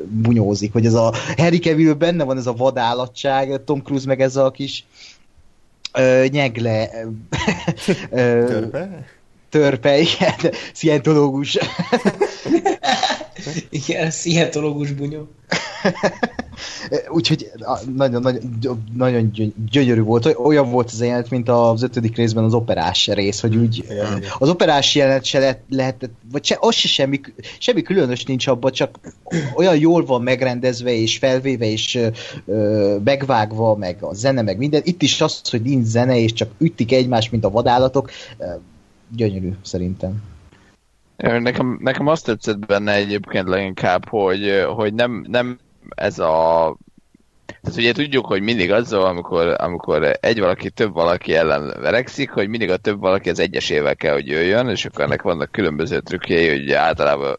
bunyózik, 0.08 0.72
hogy 0.72 0.86
ez 0.86 0.94
a 0.94 1.14
Harry 1.36 1.58
Cavill 1.58 1.92
benne 1.92 2.24
van 2.24 2.36
ez 2.36 2.46
a 2.46 2.52
vadállatság, 2.52 3.64
Tom 3.64 3.82
Cruise 3.82 4.06
meg 4.06 4.20
ez 4.20 4.36
a 4.36 4.50
kis 4.50 4.84
ö, 5.92 6.24
nyegle 6.30 6.90
ö, 8.10 8.46
törpe? 8.46 9.06
Törpe, 9.48 9.98
igen, 9.98 10.52
szientológus. 10.72 11.58
igen, 13.70 14.10
szientológus 14.10 14.92
bunyó. 14.92 15.28
Úgyhogy 17.08 17.50
nagyon, 17.96 18.22
nagyon, 18.22 18.40
nagyon 18.96 19.32
gyö- 19.32 19.54
gyönyörű 19.70 20.02
volt. 20.02 20.36
Olyan 20.36 20.70
volt 20.70 20.90
az 20.90 21.00
jelenet, 21.00 21.30
mint 21.30 21.48
az 21.48 21.82
ötödik 21.82 22.16
részben 22.16 22.44
az 22.44 22.54
operás 22.54 23.06
rész, 23.06 23.40
hogy 23.40 23.56
úgy 23.56 23.84
az 24.38 24.48
operás 24.48 24.94
jelenet 24.94 25.24
se 25.24 25.38
lehet, 25.38 25.60
lehetett, 25.68 26.12
vagy 26.32 26.44
se, 26.44 26.56
az 26.60 26.74
se 26.74 26.88
semmi, 26.88 27.20
semmi 27.58 27.82
különös 27.82 28.24
nincs 28.24 28.46
abban, 28.46 28.72
csak 28.72 28.98
olyan 29.54 29.76
jól 29.78 30.04
van 30.04 30.22
megrendezve 30.22 30.92
és 30.92 31.18
felvéve 31.18 31.66
és 31.66 31.94
ö, 31.94 32.08
ö, 32.46 32.96
megvágva, 33.04 33.76
meg 33.76 33.96
a 34.00 34.14
zene, 34.14 34.42
meg 34.42 34.58
minden. 34.58 34.82
Itt 34.84 35.02
is 35.02 35.20
az, 35.20 35.40
hogy 35.50 35.62
nincs 35.62 35.86
zene, 35.86 36.18
és 36.18 36.32
csak 36.32 36.50
ütik 36.58 36.92
egymást, 36.92 37.30
mint 37.30 37.44
a 37.44 37.50
vadállatok. 37.50 38.10
Gyönyörű, 39.08 39.52
szerintem. 39.62 40.22
Nekem, 41.16 41.78
nekem 41.80 42.06
azt 42.06 42.24
tetszett 42.24 42.66
benne 42.66 42.94
egyébként 42.94 43.48
leginkább, 43.48 44.08
hogy, 44.08 44.64
hogy 44.74 44.94
nem, 44.94 45.24
nem 45.28 45.58
ez 45.88 46.18
a... 46.18 46.76
Tehát 47.60 47.78
ugye 47.78 47.92
tudjuk, 47.92 48.26
hogy 48.26 48.42
mindig 48.42 48.72
azzal, 48.72 49.04
amikor, 49.04 49.54
amikor 49.58 50.18
egy 50.20 50.40
valaki 50.40 50.70
több 50.70 50.92
valaki 50.92 51.34
ellen 51.34 51.80
verekszik, 51.80 52.30
hogy 52.30 52.48
mindig 52.48 52.70
a 52.70 52.76
több 52.76 53.00
valaki 53.00 53.30
az 53.30 53.38
egyesével 53.38 53.96
kell, 53.96 54.12
hogy 54.12 54.26
jöjjön, 54.26 54.68
és 54.68 54.84
akkor 54.84 55.04
ennek 55.04 55.22
vannak 55.22 55.52
különböző 55.52 56.00
trükkjei, 56.00 56.48
hogy 56.48 56.72
általában 56.72 57.38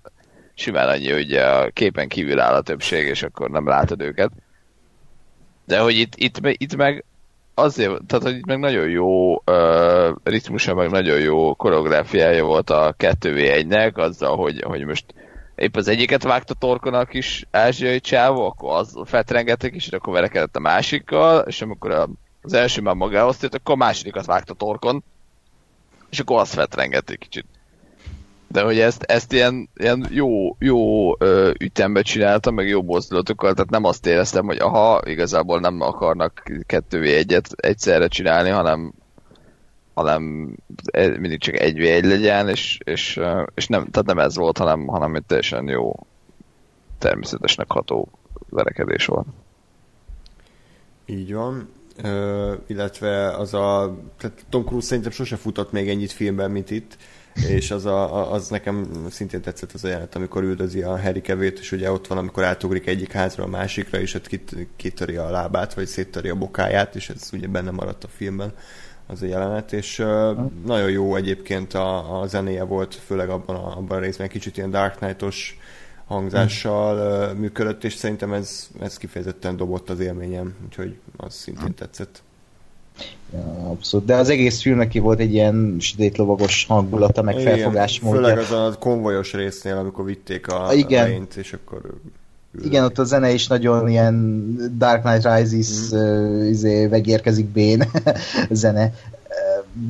simán 0.53 0.87
annyi, 0.87 1.11
hogy 1.11 1.33
a 1.33 1.69
képen 1.69 2.07
kívül 2.07 2.39
áll 2.39 2.53
a 2.53 2.61
többség, 2.61 3.07
és 3.07 3.23
akkor 3.23 3.49
nem 3.49 3.67
látod 3.67 4.01
őket. 4.01 4.31
De 5.65 5.79
hogy 5.79 5.95
itt, 5.95 6.13
itt, 6.15 6.39
itt 6.41 6.75
meg 6.75 7.05
azért, 7.59 8.05
tehát 8.07 8.25
hogy 8.25 8.45
meg 8.45 8.59
nagyon 8.59 8.89
jó 8.89 9.33
uh, 9.33 10.15
ritmusa, 10.23 10.73
meg 10.73 10.89
nagyon 10.89 11.19
jó 11.19 11.53
koreográfiája 11.55 12.45
volt 12.45 12.69
a 12.69 12.95
2v1-nek, 12.97 13.93
azzal, 13.93 14.35
hogy, 14.35 14.61
hogy 14.61 14.85
most 14.85 15.05
épp 15.55 15.75
az 15.75 15.87
egyiket 15.87 16.23
vágta 16.23 16.53
torkon 16.53 16.93
a 16.93 17.05
kis 17.05 17.45
ázsiai 17.51 17.99
csávó, 17.99 18.45
akkor 18.45 18.77
az 18.77 18.99
feltrengettek 19.05 19.75
is, 19.75 19.87
és 19.87 19.93
akkor 19.93 20.13
verekedett 20.13 20.55
a 20.55 20.59
másikkal, 20.59 21.39
és 21.47 21.61
amikor 21.61 21.91
a, 21.91 22.09
az 22.41 22.53
első 22.53 22.81
már 22.81 22.95
magához 22.95 23.37
tért, 23.37 23.55
akkor 23.55 23.73
a 23.73 23.77
másodikat 23.77 24.25
vágta 24.25 24.53
torkon, 24.53 25.03
és 26.09 26.19
akkor 26.19 26.39
azt 26.39 26.53
feltrengett 26.53 27.09
egy 27.09 27.17
kicsit. 27.17 27.45
De 28.51 28.61
hogy 28.61 28.79
ezt, 28.79 29.03
ezt 29.03 29.33
ilyen, 29.33 29.69
ilyen 29.75 30.07
jó, 30.09 30.55
jó 30.59 31.11
ö, 31.23 31.51
ütembe 31.59 32.01
csináltam, 32.01 32.53
meg 32.53 32.67
jó 32.67 32.81
mozdulatokkal, 32.81 33.53
tehát 33.53 33.69
nem 33.69 33.83
azt 33.83 34.05
éreztem, 34.05 34.45
hogy 34.45 34.57
aha, 34.57 35.01
igazából 35.05 35.59
nem 35.59 35.81
akarnak 35.81 36.43
kettővé 36.65 37.15
egyet 37.15 37.47
egyszerre 37.55 38.07
csinálni, 38.07 38.49
hanem 38.49 38.93
hanem 39.93 40.55
e- 40.91 41.19
mindig 41.19 41.39
csak 41.39 41.59
egy 41.59 41.77
v 41.77 41.81
egy 41.81 42.05
legyen, 42.05 42.49
és, 42.49 42.79
és, 42.83 43.17
ö, 43.17 43.43
és 43.55 43.67
nem, 43.67 43.89
tehát 43.89 44.07
nem 44.07 44.19
ez 44.19 44.35
volt, 44.35 44.57
hanem, 44.57 44.87
hanem 44.87 45.15
egy 45.15 45.25
teljesen 45.25 45.67
jó 45.67 46.07
természetesnek 46.97 47.71
ható 47.71 48.09
verekedés 48.49 49.05
volt. 49.05 49.27
Így 51.05 51.33
van. 51.33 51.69
Ö, 52.03 52.53
illetve 52.67 53.37
az 53.37 53.53
a... 53.53 53.97
Tehát 54.17 54.45
Tom 54.49 54.65
Cruise 54.65 54.87
szerintem 54.87 55.11
sose 55.11 55.35
futott 55.35 55.71
még 55.71 55.89
ennyit 55.89 56.11
filmben, 56.11 56.51
mint 56.51 56.71
itt, 56.71 56.97
és 57.33 57.71
az, 57.71 57.85
a, 57.85 58.31
az 58.33 58.47
nekem 58.47 59.05
szintén 59.09 59.41
tetszett 59.41 59.71
az 59.71 59.83
a 59.83 59.87
jelenet, 59.87 60.15
amikor 60.15 60.43
üldözi 60.43 60.81
a 60.81 60.99
Harry 60.99 61.21
kevét, 61.21 61.59
és 61.59 61.71
ugye 61.71 61.91
ott 61.91 62.07
van, 62.07 62.17
amikor 62.17 62.43
átugrik 62.43 62.87
egyik 62.87 63.11
házról 63.11 63.45
a 63.45 63.49
másikra, 63.49 63.99
és 63.99 64.13
ott 64.13 64.27
kit, 64.27 64.55
kitöri 64.75 65.15
a 65.15 65.29
lábát, 65.29 65.73
vagy 65.73 65.87
széttöri 65.87 66.29
a 66.29 66.35
bokáját, 66.35 66.95
és 66.95 67.09
ez 67.09 67.29
ugye 67.33 67.47
benne 67.47 67.71
maradt 67.71 68.03
a 68.03 68.07
filmben 68.07 68.53
az 69.07 69.21
a 69.21 69.25
jelenet, 69.25 69.73
és 69.73 69.99
uh, 69.99 70.37
nagyon 70.65 70.89
jó 70.89 71.15
egyébként 71.15 71.73
a, 71.73 72.21
a 72.21 72.27
zenéje 72.27 72.63
volt, 72.63 72.95
főleg 72.95 73.29
abban 73.29 73.55
a, 73.55 73.77
abban 73.77 73.97
a 73.97 74.01
részben, 74.01 74.27
kicsit 74.27 74.57
ilyen 74.57 74.69
Dark 74.69 74.95
Knight-os 74.95 75.57
hangzással 76.05 77.29
uh, 77.31 77.37
működött, 77.37 77.83
és 77.83 77.93
szerintem 77.93 78.33
ez, 78.33 78.69
ez 78.79 78.97
kifejezetten 78.97 79.57
dobott 79.57 79.89
az 79.89 79.99
élményem, 79.99 80.55
úgyhogy 80.65 80.99
az 81.17 81.33
szintén 81.33 81.73
tetszett. 81.73 82.23
Ja, 83.33 83.69
abszolút. 83.69 84.05
De 84.05 84.15
az 84.15 84.29
egész 84.29 84.61
filmnek 84.61 84.87
ki 84.87 84.99
volt 84.99 85.19
egy 85.19 85.33
ilyen 85.33 85.75
sötétlovagos 85.79 86.65
hangulata, 86.65 87.21
meg 87.21 87.39
Igen, 87.39 87.55
felfogásmódja. 87.55 88.19
Főleg 88.19 88.37
az 88.37 88.51
a 88.51 88.75
konvojos 88.79 89.33
résznél, 89.33 89.77
amikor 89.77 90.05
vitték 90.05 90.47
a, 90.47 90.73
Igen. 90.73 91.05
a 91.05 91.07
lényt, 91.07 91.35
és 91.35 91.53
akkor 91.53 91.81
Igen, 92.63 92.83
ott 92.83 92.97
a 92.97 93.03
zene 93.03 93.31
is 93.31 93.47
nagyon 93.47 93.89
ilyen 93.89 94.55
Dark 94.77 95.01
Knight 95.01 95.35
Rises, 95.35 95.91
mm. 95.93 95.97
uh, 95.97 96.49
izé, 96.49 96.87
megérkezik 96.87 97.45
Bén 97.45 97.83
zene. 98.49 98.93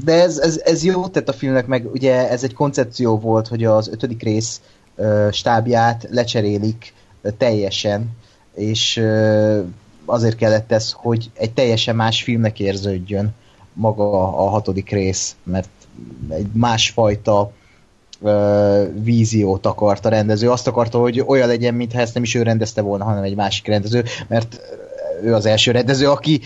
De 0.06 0.14
ez, 0.14 0.38
ez, 0.38 0.62
ez 0.64 0.84
jó 0.84 1.08
tett 1.08 1.30
a 1.30 1.34
filmnek, 1.34 1.68
meg 1.68 1.86
ugye 1.92 2.30
ez 2.30 2.44
egy 2.44 2.54
koncepció 2.54 3.20
volt, 3.20 3.48
hogy 3.48 3.64
az 3.64 3.88
ötödik 3.88 4.24
rész 4.24 4.62
uh, 4.96 5.32
stábját 5.32 6.08
lecserélik 6.10 6.94
uh, 7.22 7.32
teljesen, 7.38 8.10
és 8.54 8.98
uh, 8.98 9.64
azért 10.10 10.36
kellett 10.36 10.72
ez, 10.72 10.92
hogy 10.92 11.32
egy 11.34 11.52
teljesen 11.52 11.96
más 11.96 12.24
filmnek 12.24 12.60
érződjön 12.60 13.34
maga 13.74 14.38
a 14.38 14.50
hatodik 14.50 14.90
rész, 14.90 15.36
mert 15.44 15.70
egy 16.30 16.48
másfajta 16.54 17.52
ö, 18.22 18.84
víziót 19.02 19.66
akart 19.66 20.06
a 20.06 20.10
rendező. 20.10 20.50
Azt 20.50 20.68
akarta, 20.68 21.00
hogy 21.00 21.24
olyan 21.28 21.48
legyen, 21.48 21.74
mintha 21.74 22.00
ezt 22.00 22.14
nem 22.14 22.24
is 22.24 22.36
ő 22.36 22.42
rendezte 22.42 22.82
volna, 22.82 23.04
hanem 23.04 23.24
egy 23.24 23.36
másik 23.36 23.68
rendező, 23.68 24.04
mert 24.28 24.62
ő 25.24 25.34
az 25.34 25.46
első 25.46 25.72
rendező, 25.72 26.10
aki 26.10 26.42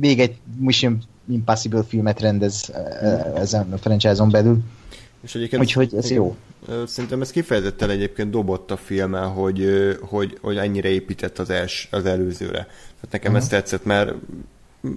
még 0.00 0.20
egy 0.20 0.36
Mission 0.58 1.02
Impossible 1.30 1.82
filmet 1.82 2.20
rendez 2.20 2.72
ezen 3.34 3.72
a 3.72 3.76
franchise-on 3.76 4.30
belül. 4.30 4.58
És 5.22 5.34
egyébként 5.34 5.62
Úgyhogy 5.62 5.94
ez 5.94 6.10
jó. 6.10 6.36
Szerintem 6.86 7.20
ez 7.20 7.30
kifejezetten 7.30 7.90
egyébként 7.90 8.30
dobott 8.30 8.70
a 8.70 8.76
filmen, 8.76 9.28
hogy, 9.28 9.68
hogy, 10.00 10.38
hogy 10.40 10.56
ennyire 10.56 10.88
épített 10.88 11.38
az, 11.38 11.50
els, 11.50 11.88
az 11.90 12.04
előzőre. 12.04 12.62
Tehát 12.62 13.10
nekem 13.10 13.32
uh-huh. 13.32 13.44
ez 13.44 13.48
tetszett, 13.48 13.84
mert 13.84 14.14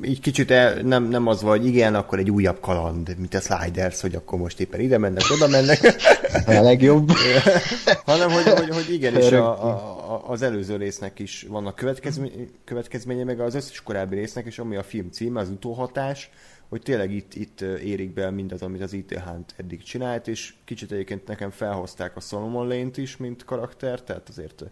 így 0.01 0.19
kicsit 0.19 0.51
el, 0.51 0.81
nem, 0.81 1.03
nem 1.03 1.27
az 1.27 1.41
vagy, 1.41 1.65
igen, 1.65 1.95
akkor 1.95 2.19
egy 2.19 2.31
újabb 2.31 2.59
kaland, 2.59 3.15
mint 3.17 3.33
a 3.33 3.39
Sliders, 3.39 4.01
hogy 4.01 4.15
akkor 4.15 4.39
most 4.39 4.59
éppen 4.59 4.79
ide 4.79 4.97
mennek, 4.97 5.23
oda 5.31 5.47
mennek, 5.47 5.95
A 6.45 6.61
legjobb. 6.61 7.11
hanem 8.05 8.29
hogy, 8.29 8.43
hogy, 8.43 8.69
hogy 8.69 8.93
igenis 8.93 9.31
a, 9.31 9.65
a, 9.65 9.69
a, 10.13 10.29
az 10.29 10.41
előző 10.41 10.75
résznek 10.75 11.19
is 11.19 11.45
vannak 11.49 11.75
következmény, 11.75 12.49
következménye, 12.65 13.23
meg 13.23 13.39
az 13.39 13.55
összes 13.55 13.81
korábbi 13.81 14.15
résznek, 14.15 14.45
és 14.45 14.59
ami 14.59 14.75
a 14.75 14.83
film 14.83 15.09
címe, 15.11 15.39
az 15.39 15.49
utóhatás, 15.49 16.29
hogy 16.69 16.81
tényleg 16.81 17.11
itt, 17.11 17.33
itt 17.33 17.61
érik 17.61 18.13
be 18.13 18.29
mindaz, 18.29 18.61
amit 18.61 18.81
az. 18.81 18.91
Hunt 19.25 19.53
eddig 19.57 19.83
csinált, 19.83 20.27
és 20.27 20.53
kicsit 20.65 20.91
egyébként 20.91 21.27
nekem 21.27 21.49
felhozták 21.49 22.15
a 22.15 22.19
Solomon 22.19 22.67
Lane-t 22.67 22.97
is, 22.97 23.17
mint 23.17 23.45
karakter, 23.45 24.01
tehát 24.01 24.29
azért 24.29 24.63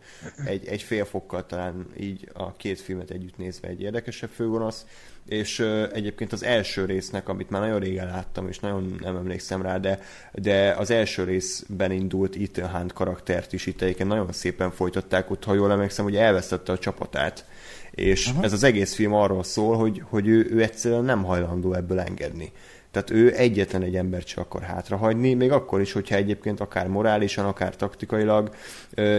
egy, 0.46 0.68
egy 0.68 0.82
fél 0.82 1.06
fokkal 1.06 1.46
talán 1.46 1.88
így 2.00 2.30
a 2.34 2.52
két 2.52 2.80
filmet 2.80 3.10
együtt 3.10 3.38
nézve 3.38 3.68
egy 3.68 3.82
érdekesebb 3.82 4.30
főgonosz, 4.30 4.86
és 5.26 5.60
egyébként 5.94 6.34
az 6.34 6.44
első 6.44 6.86
résznek, 6.86 7.30
amit 7.30 7.50
már 7.50 7.62
nagyon 7.62 7.80
régen 7.80 8.06
láttam, 8.06 8.48
és 8.48 8.60
nagyon 8.60 8.96
nem 9.00 9.16
emlékszem 9.16 9.62
rá, 9.62 9.78
de, 9.78 10.00
de 10.34 10.72
az 10.72 10.92
első 10.92 11.24
részben 11.24 11.92
indult 11.92 12.36
Ethan 12.36 12.70
Hunt 12.70 12.94
karaktert 12.94 13.54
is 13.54 13.66
itt 13.66 13.82
egyébként 13.82 14.10
nagyon 14.10 14.32
szépen 14.32 14.72
folytatták, 14.72 15.32
ott 15.32 15.44
ha 15.44 15.54
jól 15.54 15.72
emlékszem, 15.72 16.06
hogy 16.06 16.16
elvesztette 16.16 16.72
a 16.72 16.78
csapatát, 16.78 17.46
és 17.92 18.28
uh-huh. 18.28 18.44
ez 18.44 18.54
az 18.54 18.64
egész 18.64 18.94
film 18.94 19.14
arról 19.14 19.44
szól, 19.44 19.78
hogy, 19.78 20.04
hogy 20.10 20.28
ő, 20.28 20.48
ő 20.52 20.62
egyszerűen 20.62 21.04
nem 21.04 21.24
hajlandó 21.24 21.74
ebből 21.74 22.00
engedni. 22.00 22.52
Tehát 22.92 23.10
ő 23.10 23.34
egyetlen 23.36 23.82
egy 23.82 23.96
embert 23.96 24.28
se 24.28 24.42
akar 24.42 24.62
hátrahagyni, 24.62 25.34
még 25.34 25.52
akkor 25.52 25.82
is, 25.82 25.92
hogyha 25.92 26.16
egyébként 26.16 26.60
akár 26.60 26.88
morálisan, 26.88 27.46
akár 27.46 27.76
taktikailag 27.76 28.56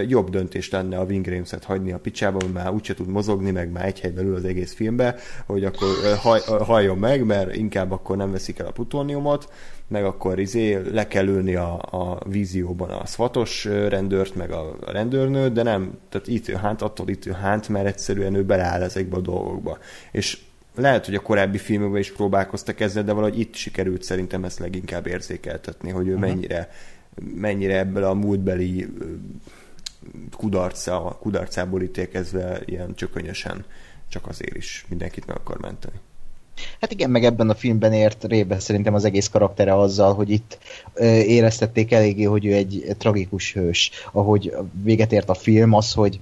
jobb 0.07 0.29
döntés 0.29 0.69
lenne 0.69 0.97
a 0.97 1.03
Wing 1.03 1.25
Rames-et 1.25 1.63
hagyni 1.63 1.91
a 1.91 1.99
picsába, 1.99 2.37
hogy 2.41 2.51
már 2.51 2.71
úgyse 2.71 2.93
tud 2.93 3.07
mozogni, 3.07 3.51
meg 3.51 3.71
már 3.71 3.85
egy 3.85 3.99
helyben 3.99 4.25
ül 4.25 4.35
az 4.35 4.45
egész 4.45 4.73
filmbe, 4.73 5.15
hogy 5.45 5.63
akkor 5.63 5.87
haj, 6.17 6.39
halljon 6.45 6.97
meg, 6.97 7.25
mert 7.25 7.55
inkább 7.55 7.91
akkor 7.91 8.17
nem 8.17 8.31
veszik 8.31 8.59
el 8.59 8.65
a 8.65 8.71
plutóniumot, 8.71 9.49
meg 9.87 10.05
akkor 10.05 10.39
izé 10.39 10.81
le 10.91 11.07
kell 11.07 11.27
ülni 11.27 11.55
a, 11.55 11.73
a 11.91 12.19
vízióban 12.25 12.89
a 12.89 13.05
szvatos 13.05 13.65
rendőrt, 13.65 14.35
meg 14.35 14.51
a 14.51 14.75
rendőrnőt, 14.85 15.53
de 15.53 15.63
nem, 15.63 15.97
tehát 16.09 16.27
itt 16.27 16.49
hánt, 16.49 16.81
attól 16.81 17.09
itt 17.09 17.25
hánt, 17.25 17.69
mert 17.69 17.85
egyszerűen 17.85 18.35
ő 18.35 18.43
beleáll 18.43 18.81
ezekbe 18.81 19.15
a 19.15 19.21
dolgokba. 19.21 19.77
És 20.11 20.41
lehet, 20.75 21.05
hogy 21.05 21.15
a 21.15 21.19
korábbi 21.19 21.57
filmekben 21.57 21.99
is 21.99 22.11
próbálkoztak 22.11 22.79
ezzel, 22.79 23.03
de 23.03 23.11
valahogy 23.11 23.39
itt 23.39 23.53
sikerült 23.53 24.03
szerintem 24.03 24.43
ezt 24.43 24.59
leginkább 24.59 25.07
érzékeltetni, 25.07 25.89
hogy 25.89 26.07
ő 26.07 26.13
uh-huh. 26.13 26.29
mennyire, 26.29 26.69
mennyire 27.35 27.77
ebből 27.77 28.03
a 28.03 28.13
múltbeli 28.13 28.87
kudarca, 30.37 31.17
kudarcából 31.21 31.81
ítélkezve 31.81 32.61
ilyen 32.65 32.95
csökönyösen 32.95 33.65
csak 34.13 34.27
azért 34.27 34.55
is 34.55 34.85
mindenkit 34.89 35.25
meg 35.25 35.35
akar 35.35 35.59
menteni. 35.59 35.99
Hát 36.81 36.91
igen, 36.91 37.09
meg 37.09 37.23
ebben 37.25 37.49
a 37.49 37.55
filmben 37.55 37.93
ért 37.93 38.23
rébe 38.23 38.59
szerintem 38.59 38.93
az 38.93 39.05
egész 39.05 39.27
karaktere 39.27 39.75
azzal, 39.75 40.13
hogy 40.13 40.29
itt 40.29 40.57
éreztették 41.25 41.91
eléggé, 41.91 42.23
hogy 42.23 42.45
ő 42.45 42.53
egy 42.53 42.95
tragikus 42.97 43.53
hős. 43.53 43.91
Ahogy 44.11 44.53
véget 44.83 45.11
ért 45.11 45.29
a 45.29 45.33
film, 45.33 45.73
az, 45.73 45.93
hogy 45.93 46.19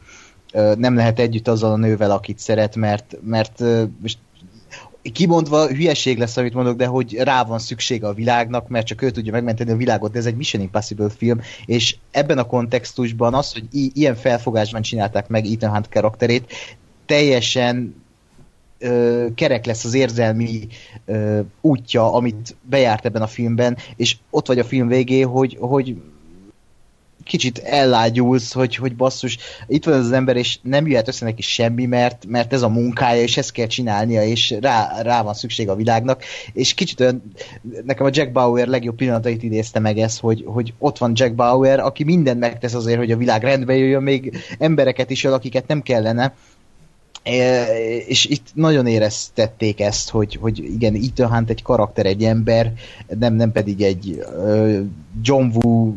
nem 0.77 0.95
lehet 0.95 1.19
együtt 1.19 1.47
azzal 1.47 1.71
a 1.71 1.77
nővel, 1.77 2.11
akit 2.11 2.39
szeret, 2.39 2.75
mert, 2.75 3.17
mert 3.23 3.63
most 4.01 4.17
kimondva 5.13 5.67
hülyeség 5.67 6.17
lesz, 6.17 6.37
amit 6.37 6.53
mondok, 6.53 6.77
de 6.77 6.85
hogy 6.85 7.13
rá 7.13 7.43
van 7.43 7.59
szüksége 7.59 8.07
a 8.07 8.13
világnak, 8.13 8.67
mert 8.67 8.85
csak 8.85 9.01
ő 9.01 9.11
tudja 9.11 9.31
megmenteni 9.31 9.71
a 9.71 9.75
világot, 9.75 10.11
de 10.11 10.19
ez 10.19 10.25
egy 10.25 10.35
Mission 10.35 10.61
Impossible 10.61 11.09
film, 11.09 11.41
és 11.65 11.95
ebben 12.11 12.37
a 12.37 12.43
kontextusban 12.43 13.33
az, 13.33 13.53
hogy 13.53 13.63
i- 13.71 13.91
ilyen 13.93 14.15
felfogásban 14.15 14.81
csinálták 14.81 15.27
meg 15.27 15.45
Ethan 15.45 15.71
Hunt 15.71 15.89
karakterét, 15.89 16.53
teljesen 17.05 18.00
ö, 18.81 19.25
kerek 19.35 19.65
lesz 19.65 19.83
az 19.83 19.93
érzelmi 19.93 20.67
ö, 21.05 21.39
útja, 21.61 22.13
amit 22.13 22.55
bejárt 22.61 23.05
ebben 23.05 23.21
a 23.21 23.27
filmben, 23.27 23.77
és 23.95 24.17
ott 24.29 24.47
vagy 24.47 24.59
a 24.59 24.63
film 24.63 24.87
végé, 24.87 25.21
hogy, 25.21 25.57
hogy 25.59 25.95
kicsit 27.23 27.57
ellágyulsz, 27.57 28.53
hogy, 28.53 28.75
hogy 28.75 28.95
basszus, 28.95 29.37
itt 29.67 29.85
van 29.85 29.93
az 29.93 30.11
ember, 30.11 30.35
és 30.35 30.59
nem 30.61 30.87
jöhet 30.87 31.07
össze 31.07 31.25
neki 31.25 31.41
semmi, 31.41 31.85
mert, 31.85 32.25
mert 32.25 32.53
ez 32.53 32.61
a 32.61 32.69
munkája, 32.69 33.21
és 33.21 33.37
ezt 33.37 33.51
kell 33.51 33.67
csinálnia, 33.67 34.23
és 34.23 34.55
rá, 34.61 35.01
rá 35.01 35.21
van 35.21 35.33
szükség 35.33 35.69
a 35.69 35.75
világnak, 35.75 36.23
és 36.53 36.73
kicsit 36.73 36.99
olyan, 36.99 37.23
nekem 37.85 38.05
a 38.05 38.09
Jack 38.13 38.31
Bauer 38.31 38.67
legjobb 38.67 38.95
pillanatait 38.95 39.43
idézte 39.43 39.79
meg 39.79 39.97
ez, 39.97 40.19
hogy, 40.19 40.43
hogy 40.45 40.73
ott 40.77 40.97
van 40.97 41.11
Jack 41.15 41.35
Bauer, 41.35 41.79
aki 41.79 42.03
mindent 42.03 42.39
megtesz 42.39 42.73
azért, 42.73 42.97
hogy 42.97 43.11
a 43.11 43.17
világ 43.17 43.43
rendbe 43.43 43.75
jöjjön, 43.75 44.03
még 44.03 44.37
embereket 44.59 45.09
is 45.09 45.25
akiket 45.25 45.67
nem 45.67 45.81
kellene, 45.81 46.33
és 48.07 48.25
itt 48.25 48.47
nagyon 48.53 48.87
éreztették 48.87 49.79
ezt, 49.79 50.09
hogy, 50.09 50.35
hogy 50.35 50.59
igen, 50.59 50.95
Ethan 50.95 51.33
Hunt 51.33 51.49
egy 51.49 51.61
karakter, 51.61 52.05
egy 52.05 52.23
ember, 52.23 52.73
nem, 53.19 53.33
nem 53.33 53.51
pedig 53.51 53.81
egy 53.81 54.25
John 55.21 55.51
Woo 55.53 55.93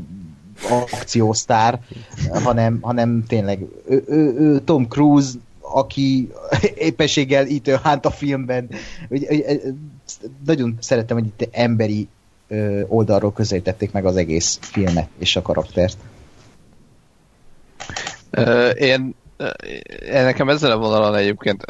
akciósztár, 0.70 1.80
hanem, 2.42 2.78
hanem 2.80 3.24
tényleg 3.28 3.66
ő, 3.88 4.04
ő, 4.06 4.34
ő 4.38 4.60
Tom 4.60 4.88
Cruise, 4.88 5.30
aki 5.60 6.28
éppenséggel 6.74 7.46
Ethan 7.46 7.78
Hunt 7.82 8.06
a 8.06 8.10
filmben. 8.10 8.68
Nagyon 10.46 10.76
szerettem, 10.80 11.16
hogy 11.16 11.26
itt 11.26 11.48
emberi 11.52 12.08
oldalról 12.88 13.32
közelítették 13.32 13.92
meg 13.92 14.04
az 14.04 14.16
egész 14.16 14.58
filmet 14.60 15.08
és 15.18 15.36
a 15.36 15.42
karaktert. 15.42 15.96
Én 18.78 19.14
nekem 20.10 20.48
ezzel 20.48 20.70
a 20.70 20.78
vonalon 20.78 21.14
egyébként 21.14 21.64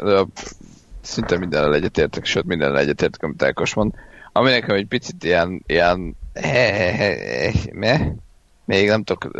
szinte 1.01 1.37
mindenre 1.37 1.75
egyetértek, 1.75 2.25
sőt 2.25 2.45
mindenre 2.45 2.79
egyetértek, 2.79 3.23
amit 3.23 3.43
Ákos 3.43 3.73
mond. 3.73 3.93
Ami 4.31 4.49
nekem 4.49 4.75
egy 4.75 4.87
picit 4.87 5.23
ilyen, 5.23 5.63
ilyen 5.65 6.15
he, 6.33 6.73
he, 6.73 6.91
he, 6.91 7.51
he, 7.81 8.15
még 8.65 8.87
nem 8.87 9.03
tudok, 9.03 9.37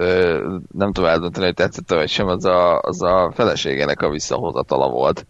nem 0.71 0.93
tudom 0.93 1.09
eldönteni, 1.09 1.45
hogy 1.45 1.53
tetszett 1.53 1.89
vagy 1.89 2.09
sem, 2.09 2.27
az 2.27 2.45
a, 2.45 2.79
az 2.79 3.01
a 3.01 3.31
feleségének 3.35 4.01
a 4.01 4.09
visszahozatala 4.09 4.89
volt. 4.89 5.25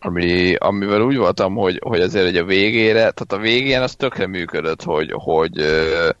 Ami, 0.00 0.54
amivel 0.54 1.00
úgy 1.00 1.16
voltam, 1.16 1.54
hogy, 1.54 1.80
hogy 1.84 2.00
azért 2.00 2.26
egy 2.26 2.36
a 2.36 2.44
végére, 2.44 2.98
tehát 2.98 3.32
a 3.32 3.38
végén 3.38 3.80
az 3.80 3.94
tökre 3.94 4.26
működött, 4.26 4.82
hogy, 4.82 5.12
hogy, 5.12 5.64
hogy 5.64 6.16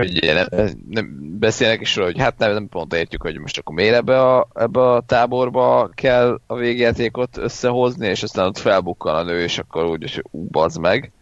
nem, 0.00 0.46
nem 0.88 1.38
beszélnek 1.38 1.80
is 1.80 1.96
róla, 1.96 2.10
hogy 2.10 2.20
hát 2.20 2.38
nem, 2.38 2.52
nem 2.52 2.68
pont 2.68 2.94
értjük, 2.94 3.22
hogy 3.22 3.38
most 3.38 3.58
akkor 3.58 3.74
miért 3.74 3.94
ebbe 3.94 4.20
a, 4.20 4.48
ebbe 4.54 4.80
a 4.80 5.00
táborba 5.06 5.90
kell 5.94 6.40
a 6.46 6.54
végjátékot 6.54 7.36
összehozni, 7.36 8.08
és 8.08 8.22
aztán 8.22 8.46
ott 8.46 8.58
felbukkan 8.58 9.14
a 9.14 9.22
nő, 9.22 9.42
és 9.42 9.58
akkor 9.58 9.84
úgy, 9.84 10.14
hogy 10.14 10.24
ú, 10.30 10.48
meg, 10.80 11.12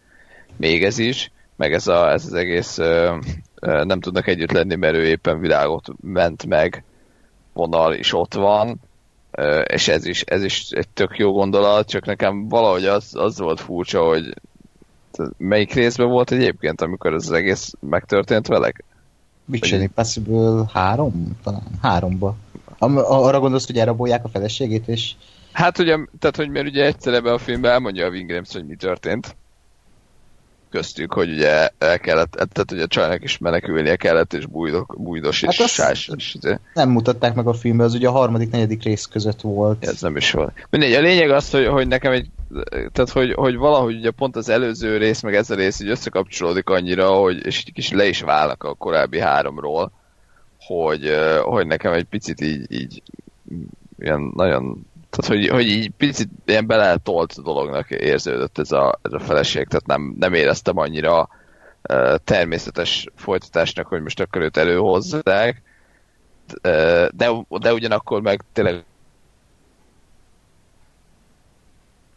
még 0.57 0.83
ez 0.83 0.97
is 0.97 1.31
meg 1.55 1.73
ez, 1.73 1.87
a, 1.87 2.11
ez 2.11 2.25
az 2.25 2.33
egész 2.33 2.77
ö, 2.77 3.17
ö, 3.59 3.83
nem 3.83 3.99
tudnak 3.99 4.27
együtt 4.27 4.51
lenni, 4.51 4.75
mert 4.75 4.95
ő 4.95 5.05
éppen 5.05 5.39
világot 5.39 5.87
ment 6.01 6.45
meg, 6.45 6.83
vonal 7.53 7.93
is 7.93 8.13
ott 8.13 8.33
van, 8.33 8.79
ö, 9.31 9.59
és 9.59 9.87
ez 9.87 10.05
is, 10.05 10.21
ez 10.21 10.43
is 10.43 10.69
egy 10.69 10.87
tök 10.89 11.17
jó 11.17 11.31
gondolat, 11.31 11.89
csak 11.89 12.05
nekem 12.05 12.47
valahogy 12.47 12.85
az, 12.85 13.15
az 13.15 13.39
volt 13.39 13.59
furcsa, 13.59 14.01
hogy 14.01 14.33
melyik 15.37 15.73
részben 15.73 16.07
volt 16.07 16.31
egyébként, 16.31 16.81
amikor 16.81 17.13
ez 17.13 17.23
az 17.23 17.31
egész 17.31 17.73
megtörtént 17.79 18.47
velek? 18.47 18.83
Mission 19.45 19.81
Impossible 19.81 20.65
3? 20.73 21.37
Talán 21.43 21.63
3-ba. 21.83 22.33
Arra 22.77 23.39
gondolsz, 23.39 23.65
hogy 23.65 23.77
elrabolják 23.77 24.23
a 24.23 24.29
feleségét, 24.29 24.87
és... 24.87 25.11
Hát 25.51 25.79
ugye, 25.79 25.97
tehát 26.19 26.35
hogy 26.35 26.49
mert 26.49 26.67
ugye 26.67 26.85
egyszer 26.85 27.13
ebben 27.13 27.33
a 27.33 27.37
filmben 27.37 27.71
elmondja 27.71 28.05
a 28.05 28.09
Wingrams, 28.09 28.53
hogy 28.53 28.65
mi 28.65 28.75
történt 28.75 29.35
köztük, 30.73 31.13
hogy 31.13 31.31
ugye 31.31 31.69
el 31.77 31.99
kellett, 31.99 32.31
tehát 32.31 32.71
ugye 32.71 32.83
a 32.83 32.87
csajnak 32.87 33.23
is 33.23 33.37
menekülnie 33.37 33.95
kellett, 33.95 34.33
és 34.33 34.45
bújdok, 34.45 34.95
bújdos 34.97 35.41
hát 35.41 35.53
és 35.53 35.71
sás. 35.71 36.11
És, 36.15 36.37
nem 36.73 36.89
mutatták 36.89 37.35
meg 37.35 37.47
a 37.47 37.53
filmben, 37.53 37.85
az 37.85 37.93
ugye 37.93 38.07
a 38.07 38.11
harmadik, 38.11 38.51
negyedik 38.51 38.83
rész 38.83 39.05
között 39.05 39.41
volt. 39.41 39.85
Ez 39.85 40.01
nem 40.01 40.15
is 40.15 40.31
volt. 40.31 40.67
Mindegy, 40.69 40.93
a 40.93 40.99
lényeg 40.99 41.29
az, 41.29 41.49
hogy, 41.49 41.67
hogy 41.67 41.87
nekem 41.87 42.11
egy, 42.11 42.27
tehát 42.69 43.09
hogy, 43.09 43.33
hogy 43.33 43.55
valahogy 43.55 43.95
ugye 43.95 44.11
pont 44.11 44.35
az 44.35 44.49
előző 44.49 44.97
rész, 44.97 45.21
meg 45.21 45.35
ez 45.35 45.49
a 45.49 45.55
rész 45.55 45.79
így 45.79 45.89
összekapcsolódik 45.89 46.69
annyira, 46.69 47.09
hogy, 47.09 47.45
és 47.45 47.63
kis 47.73 47.91
le 47.91 48.07
is 48.07 48.21
válnak 48.21 48.63
a 48.63 48.73
korábbi 48.73 49.19
háromról, 49.19 49.91
hogy, 50.59 51.15
hogy 51.43 51.67
nekem 51.67 51.93
egy 51.93 52.05
picit 52.05 52.41
így, 52.41 52.71
így 52.71 53.01
ilyen 53.99 54.31
nagyon 54.35 54.85
tehát, 55.15 55.31
hogy, 55.31 55.47
hogy 55.47 55.67
így 55.67 55.89
picit 55.97 56.29
ilyen 56.45 56.67
beletolt 56.67 57.43
dolognak 57.43 57.89
érződött 57.89 58.57
ez 58.57 58.71
a, 58.71 58.99
ez 59.01 59.13
a 59.13 59.19
feleség, 59.19 59.67
tehát 59.67 59.85
nem, 59.85 60.15
nem 60.19 60.33
éreztem 60.33 60.77
annyira 60.77 61.29
uh, 61.89 62.15
természetes 62.23 63.07
folytatásnak, 63.15 63.87
hogy 63.87 64.01
most 64.01 64.19
akkor 64.19 64.41
őt 64.41 64.57
előhozzák, 64.57 65.61
uh, 66.63 67.07
de, 67.11 67.29
de 67.49 67.73
ugyanakkor 67.73 68.21
meg 68.21 68.43
tényleg 68.53 68.83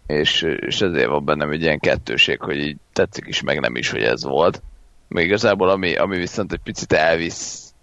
és, 0.06 0.42
és 0.42 0.80
ezért 0.80 1.08
van 1.08 1.24
bennem 1.24 1.50
egy 1.50 1.62
ilyen 1.62 1.78
kettőség, 1.78 2.40
hogy 2.40 2.56
így 2.56 2.76
tetszik 2.92 3.26
is, 3.26 3.42
meg 3.42 3.60
nem 3.60 3.76
is, 3.76 3.90
hogy 3.90 4.02
ez 4.02 4.24
volt. 4.24 4.62
Még 5.08 5.24
igazából 5.24 5.68
ami, 5.68 5.96
ami 5.96 6.16
viszont 6.16 6.52
egy 6.52 6.60
picit 6.64 6.92
elvisz 6.92 7.74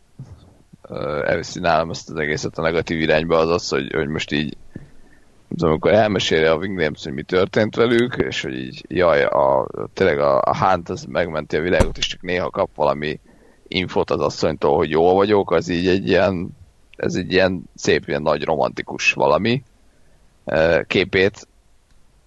elviszi 1.26 1.60
nálam 1.60 1.90
ezt 1.90 2.10
az 2.10 2.16
egészet 2.16 2.58
a 2.58 2.62
negatív 2.62 3.00
irányba, 3.02 3.38
az 3.38 3.50
az, 3.50 3.70
hogy, 3.70 3.94
hogy 3.94 4.08
most 4.08 4.32
így 4.32 4.58
tudom, 5.58 5.72
amikor 5.72 5.92
elmeséli 5.92 6.44
a 6.44 6.56
Williams, 6.56 7.04
hogy 7.04 7.14
mi 7.14 7.24
történt 7.24 7.76
velük, 7.76 8.16
és 8.16 8.42
hogy 8.42 8.58
így, 8.60 8.86
jaj, 8.88 9.24
a, 9.24 9.68
tényleg 9.94 10.20
a, 10.20 10.42
a 10.42 10.58
Hunt 10.58 10.90
az 10.90 11.04
megmenti 11.04 11.56
a 11.56 11.62
világot, 11.62 11.98
és 11.98 12.08
csak 12.08 12.22
néha 12.22 12.50
kap 12.50 12.70
valami 12.76 13.20
infot 13.68 14.12
az 14.12 14.20
asszonytól, 14.20 14.76
hogy 14.76 14.90
jól 14.90 15.14
vagyok, 15.14 15.52
az 15.52 15.70
így 15.70 15.88
egy 15.88 16.08
ilyen, 16.08 16.50
ez 16.96 17.16
egy 17.16 17.32
ilyen 17.32 17.64
szép, 17.76 18.08
ilyen 18.08 18.22
nagy 18.22 18.44
romantikus 18.44 19.14
valami 19.14 19.64
képét 20.88 21.48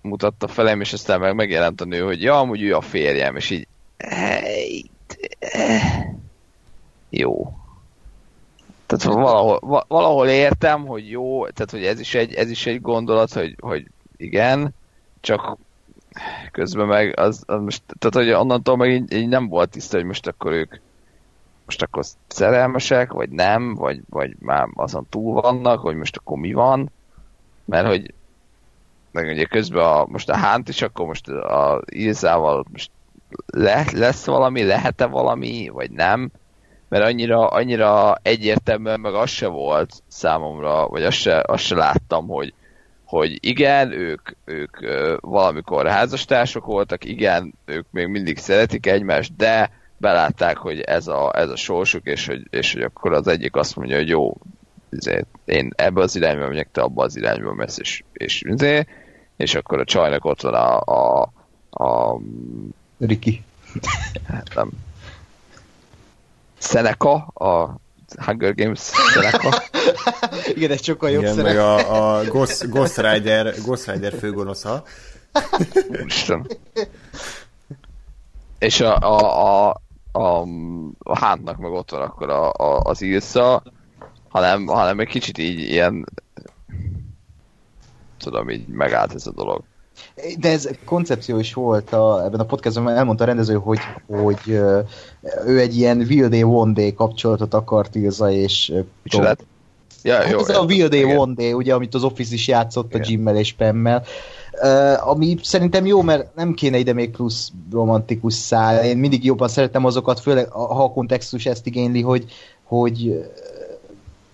mutatta 0.00 0.48
felem, 0.48 0.80
és 0.80 0.92
aztán 0.92 1.20
meg 1.20 1.34
megjelent 1.34 1.80
a 1.80 1.84
nő, 1.84 2.00
hogy 2.00 2.22
ja, 2.22 2.38
amúgy 2.38 2.62
ő 2.62 2.74
a 2.74 2.80
férjem, 2.80 3.36
és 3.36 3.50
így 3.50 3.66
jó. 7.10 7.52
Tehát 8.86 9.04
valahol, 9.04 9.84
valahol 9.88 10.28
értem, 10.28 10.86
hogy 10.86 11.10
jó, 11.10 11.48
tehát 11.48 11.70
hogy 11.70 11.84
ez 11.84 12.00
is 12.00 12.14
egy, 12.14 12.34
ez 12.34 12.50
is 12.50 12.66
egy 12.66 12.80
gondolat, 12.80 13.32
hogy, 13.32 13.56
hogy 13.60 13.86
igen, 14.16 14.74
csak 15.20 15.58
közben 16.52 16.86
meg 16.86 17.18
az, 17.18 17.42
az 17.46 17.60
most, 17.60 17.82
tehát 17.98 18.28
hogy 18.28 18.40
onnantól 18.40 18.76
meg 18.76 18.90
így, 18.90 19.12
így 19.12 19.28
nem 19.28 19.48
volt 19.48 19.70
tiszta, 19.70 19.96
hogy 19.96 20.06
most 20.06 20.26
akkor 20.26 20.52
ők 20.52 20.80
most 21.64 21.82
akkor 21.82 22.04
szerelmesek, 22.28 23.12
vagy 23.12 23.30
nem, 23.30 23.74
vagy, 23.74 24.00
vagy 24.10 24.36
már 24.38 24.68
azon 24.74 25.06
túl 25.10 25.40
vannak, 25.40 25.80
hogy 25.80 25.96
most 25.96 26.16
akkor 26.16 26.38
mi 26.38 26.52
van, 26.52 26.90
mert 27.64 27.86
hogy 27.86 28.14
meg 29.10 29.26
ugye 29.26 29.44
közben 29.44 29.84
a, 29.84 30.06
most 30.06 30.28
a 30.28 30.36
Hánt 30.36 30.68
is, 30.68 30.82
akkor 30.82 31.06
most 31.06 31.28
a 31.28 31.82
Ilzával 31.84 32.64
most 32.72 32.90
le, 33.46 33.84
lesz 33.92 34.26
valami, 34.26 34.62
lehet-e 34.62 35.06
valami, 35.06 35.68
vagy 35.68 35.90
nem, 35.90 36.30
mert 36.88 37.04
annyira, 37.04 37.46
annyira 37.46 38.16
egyértelműen 38.22 39.00
meg 39.00 39.14
az 39.14 39.30
se 39.30 39.46
volt 39.46 40.02
számomra, 40.08 40.88
vagy 40.88 41.04
azt 41.04 41.16
se, 41.16 41.42
azt 41.46 41.64
se 41.64 41.74
láttam, 41.74 42.26
hogy, 42.26 42.54
hogy 43.04 43.38
igen, 43.40 43.92
ők, 43.92 44.30
ők 44.44 44.76
valamikor 45.20 45.86
házastársak 45.86 46.64
voltak, 46.64 47.04
igen, 47.04 47.54
ők 47.64 47.86
még 47.90 48.06
mindig 48.06 48.38
szeretik 48.38 48.86
egymást, 48.86 49.36
de 49.36 49.70
belátták, 49.96 50.56
hogy 50.56 50.80
ez 50.80 51.06
a, 51.06 51.38
ez 51.38 51.48
a 51.48 51.56
sorsuk, 51.56 52.06
és 52.06 52.26
hogy, 52.26 52.46
és 52.50 52.72
hogy 52.72 52.82
akkor 52.82 53.12
az 53.12 53.26
egyik 53.26 53.56
azt 53.56 53.76
mondja, 53.76 53.96
hogy 53.96 54.08
jó, 54.08 54.36
ezért 54.90 55.26
én 55.44 55.72
ebbe 55.76 56.00
az 56.00 56.16
irányba 56.16 56.48
megyek, 56.48 56.68
te 56.72 56.80
abba 56.80 57.04
az 57.04 57.16
irányba 57.16 57.54
mész, 57.54 57.78
és, 57.78 58.02
és, 58.12 58.42
és, 58.42 58.84
és 59.36 59.54
akkor 59.54 59.80
a 59.80 59.84
csajnak 59.84 60.24
ott 60.24 60.40
van 60.40 60.54
a, 60.54 60.80
a, 60.80 61.32
a 61.70 62.20
Riki. 62.98 63.44
Hát 64.28 64.54
nem, 64.54 64.70
Seneca, 66.58 67.14
a 67.34 67.80
Hunger 68.16 68.54
Games 68.54 68.92
Seneca. 69.12 69.62
Igen, 70.54 70.70
ez 70.70 70.82
sokkal 70.82 71.10
jobb 71.10 71.22
Igen, 71.22 71.36
meg 71.36 71.58
a, 71.58 72.16
a 72.18 72.24
Ghost, 72.24 72.70
Ghost, 72.70 72.96
Rider, 72.96 73.54
Ghost 73.64 73.90
Rider 73.90 74.12
főgonosza. 74.18 74.82
Úristen. 75.88 76.46
És 78.58 78.80
a, 78.80 78.96
a, 78.96 79.68
a, 79.68 79.80
a, 80.12 80.46
a 80.98 81.18
Hántnak 81.18 81.56
meg 81.56 81.70
ott 81.70 81.90
van 81.90 82.02
akkor 82.02 82.30
a, 82.30 82.52
a, 82.52 82.80
az 82.80 83.02
Ilsa, 83.02 83.62
hanem, 84.28 84.66
hanem 84.66 85.00
egy 85.00 85.08
kicsit 85.08 85.38
így 85.38 85.58
ilyen 85.58 86.06
tudom, 88.18 88.50
így 88.50 88.66
megállt 88.66 89.14
ez 89.14 89.26
a 89.26 89.32
dolog. 89.32 89.62
De 90.38 90.50
ez 90.50 90.68
koncepció 90.84 91.38
is 91.38 91.54
volt 91.54 91.92
a, 91.92 92.24
ebben 92.24 92.40
a 92.40 92.44
podcastban, 92.44 92.88
elmondta 92.88 93.24
a 93.24 93.26
rendező, 93.26 93.54
hogy, 93.54 93.78
hogy 94.06 94.48
ő 95.46 95.60
egy 95.60 95.76
ilyen 95.76 95.98
Will 95.98 96.28
Day 96.28 96.42
One 96.42 96.72
Day 96.72 96.94
kapcsolatot 96.94 97.54
akart 97.54 97.94
Ilza 97.94 98.30
és 98.30 98.72
Ja, 100.02 100.14
Hát 100.14 100.30
jó, 100.30 100.38
ez 100.38 100.48
a 100.48 100.62
Will 100.62 100.88
Day, 100.88 100.98
igen. 101.00 101.18
One 101.18 101.34
Day, 101.34 101.52
ugye, 101.52 101.74
amit 101.74 101.94
az 101.94 102.04
Office 102.04 102.34
is 102.34 102.48
játszott 102.48 102.94
a 102.94 102.96
Igen. 102.96 103.10
Jimmel 103.10 103.36
és 103.36 103.52
Pemmel. 103.52 104.04
Uh, 104.62 105.08
ami 105.08 105.36
szerintem 105.42 105.86
jó, 105.86 106.02
mert 106.02 106.34
nem 106.34 106.54
kéne 106.54 106.78
ide 106.78 106.92
még 106.92 107.10
plusz 107.10 107.52
romantikus 107.72 108.34
szál. 108.34 108.84
Én 108.84 108.96
mindig 108.96 109.24
jobban 109.24 109.48
szeretem 109.48 109.84
azokat, 109.84 110.20
főleg 110.20 110.48
a- 110.52 110.74
ha 110.74 110.84
a 110.84 110.90
kontextus 110.90 111.46
ezt 111.46 111.66
igényli, 111.66 112.02
hogy, 112.02 112.24
hogy 112.64 113.24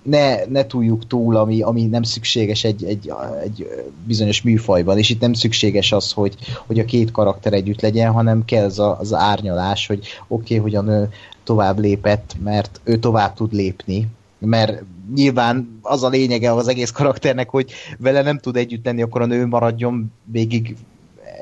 ne, 0.03 0.45
ne 0.45 0.67
túljuk 0.67 1.07
túl, 1.07 1.37
ami, 1.37 1.63
ami 1.63 1.85
nem 1.85 2.03
szükséges 2.03 2.65
egy, 2.65 2.85
egy, 2.85 3.13
egy 3.43 3.69
bizonyos 4.07 4.43
műfajban, 4.43 4.99
és 4.99 5.11
itt 5.11 5.21
nem 5.21 5.33
szükséges 5.33 5.93
az, 5.93 6.13
hogy, 6.13 6.35
hogy 6.67 6.79
a 6.79 6.85
két 6.85 7.11
karakter 7.11 7.53
együtt 7.53 7.81
legyen, 7.81 8.13
hanem 8.13 8.45
kell 8.45 8.65
az, 8.65 8.79
a, 8.79 8.99
az 8.99 9.15
árnyalás, 9.15 9.87
hogy 9.87 9.99
oké, 10.29 10.57
okay, 10.57 10.57
hogy 10.57 10.75
a 10.75 10.81
nő 10.81 11.09
tovább 11.45 11.79
lépett, 11.79 12.37
mert 12.45 12.81
ő 12.85 12.99
tovább 12.99 13.35
tud 13.35 13.53
lépni, 13.53 14.09
mert 14.39 14.83
nyilván 15.15 15.79
az 15.83 16.03
a 16.03 16.09
lényege 16.09 16.53
az 16.53 16.69
egész 16.69 16.91
karakternek, 16.91 17.49
hogy 17.49 17.73
vele 17.99 18.23
nem 18.23 18.39
tud 18.39 18.57
együtt 18.57 18.85
lenni, 18.85 19.03
akkor 19.03 19.23
a 19.23 19.27
nő 19.27 19.47
maradjon 19.47 20.13
végig 20.25 20.77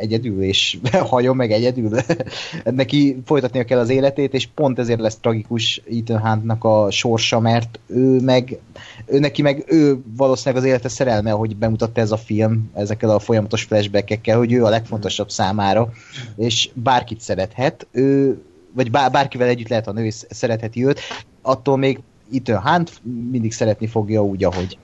egyedül, 0.01 0.43
és 0.43 0.79
halljon 1.11 1.37
meg 1.37 1.51
egyedül. 1.51 1.91
Neki 2.65 3.17
folytatnia 3.25 3.65
kell 3.65 3.79
az 3.79 3.89
életét, 3.89 4.35
és 4.35 4.49
pont 4.55 4.79
ezért 4.79 5.01
lesz 5.01 5.17
tragikus 5.17 5.83
Ethan 5.91 6.21
Huntnak 6.21 6.65
a 6.65 6.91
sorsa, 6.91 7.41
mert 7.41 7.79
ő 7.87 8.21
meg, 8.21 8.59
ő 9.07 9.19
neki 9.19 9.43
meg 9.43 9.65
ő 9.67 10.03
valószínűleg 10.17 10.63
az 10.63 10.69
élete 10.69 10.89
szerelme, 10.89 11.31
hogy 11.31 11.57
bemutatta 11.57 12.01
ez 12.01 12.11
a 12.11 12.17
film 12.17 12.71
ezekkel 12.75 13.11
a 13.11 13.19
folyamatos 13.19 13.63
flashbackekkel, 13.63 14.39
hogy 14.39 14.53
ő 14.53 14.65
a 14.65 14.69
legfontosabb 14.69 15.31
számára, 15.31 15.93
és 16.37 16.71
bárkit 16.75 17.21
szerethet, 17.21 17.87
ő, 17.91 18.39
vagy 18.75 18.91
bár, 18.91 19.11
bárkivel 19.11 19.49
együtt 19.49 19.69
lehet 19.69 19.89
a 19.89 19.93
nő, 19.93 20.05
és 20.05 20.15
szeretheti 20.29 20.87
őt, 20.87 21.01
attól 21.43 21.77
még 21.77 22.01
Ethan 22.33 22.63
Hunt 22.63 23.01
mindig 23.31 23.53
szeretni 23.53 23.87
fogja 23.87 24.25
úgy, 24.25 24.45
ahogy. 24.45 24.79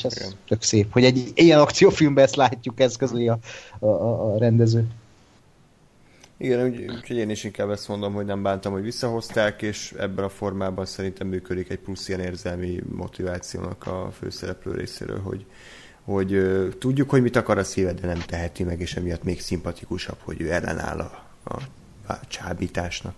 És 0.00 0.06
ez 0.06 0.16
Igen. 0.16 0.32
tök 0.48 0.62
szép, 0.62 0.92
hogy 0.92 1.04
egy 1.04 1.30
ilyen 1.34 1.60
akciófilmben 1.60 2.24
ezt 2.24 2.36
látjuk, 2.36 2.80
ez 2.80 2.96
közli 2.96 3.28
a, 3.28 3.38
a, 3.78 3.86
a, 3.86 4.38
rendező. 4.38 4.86
Igen, 6.36 6.66
úgy- 6.66 6.90
úgyhogy 6.90 7.16
én 7.16 7.30
is 7.30 7.44
inkább 7.44 7.70
ezt 7.70 7.88
mondom, 7.88 8.12
hogy 8.12 8.24
nem 8.24 8.42
bántam, 8.42 8.72
hogy 8.72 8.82
visszahozták, 8.82 9.62
és 9.62 9.94
ebben 9.98 10.24
a 10.24 10.28
formában 10.28 10.86
szerintem 10.86 11.26
működik 11.26 11.70
egy 11.70 11.78
plusz 11.78 12.08
ilyen 12.08 12.20
érzelmi 12.20 12.80
motivációnak 12.96 13.86
a 13.86 14.10
főszereplő 14.18 14.72
részéről, 14.72 15.20
hogy, 15.20 15.46
hogy 16.04 16.32
ö, 16.32 16.68
tudjuk, 16.78 17.10
hogy 17.10 17.22
mit 17.22 17.36
akar 17.36 17.58
a 17.58 17.64
szíve, 17.64 17.92
de 17.92 18.06
nem 18.06 18.18
teheti 18.26 18.62
meg, 18.64 18.80
és 18.80 18.94
emiatt 18.94 19.22
még 19.22 19.40
szimpatikusabb, 19.40 20.18
hogy 20.22 20.40
ő 20.40 20.52
ellenáll 20.52 20.98
a, 20.98 21.24
a, 21.44 21.62
a 22.12 22.20
csábításnak. 22.28 23.14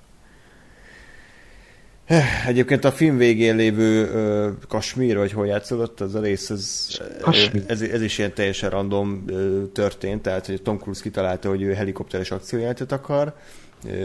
Eh, 2.12 2.46
Egyébként 2.46 2.84
a 2.84 2.92
film 2.92 3.16
végén 3.16 3.56
lévő 3.56 4.08
ö, 4.08 4.48
Kasmír, 4.68 5.16
vagy 5.16 5.32
hol 5.32 5.46
játszódott, 5.46 6.00
az 6.00 6.14
a 6.14 6.20
rész, 6.20 6.50
ez, 6.50 6.86
Kasmír. 7.20 7.64
ez, 7.66 7.80
ez 7.82 8.02
is 8.02 8.18
ilyen 8.18 8.34
teljesen 8.34 8.70
random 8.70 9.24
ö, 9.26 9.62
történt, 9.72 10.22
tehát 10.22 10.46
hogy 10.46 10.62
Tom 10.62 10.78
Cruise 10.78 11.02
kitalálta, 11.02 11.48
hogy 11.48 11.62
ő 11.62 11.72
helikopteres 11.72 12.30
akciójelentet 12.30 12.92
akar, 12.92 13.34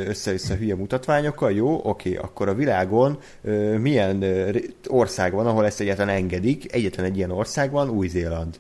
össze-vissza 0.07 0.55
hülye 0.55 0.75
mutatványokkal, 0.75 1.51
jó, 1.51 1.79
oké, 1.83 2.15
akkor 2.15 2.47
a 2.49 2.53
világon 2.53 3.17
ö, 3.43 3.77
milyen 3.77 4.21
ö, 4.21 4.49
ország 4.87 5.33
van, 5.33 5.47
ahol 5.47 5.65
ezt 5.65 5.79
egyáltalán 5.79 6.15
engedik, 6.15 6.73
egyetlen 6.73 7.05
egy 7.05 7.17
ilyen 7.17 7.31
ország 7.31 7.71
van, 7.71 7.89
Új-Zéland. 7.89 8.59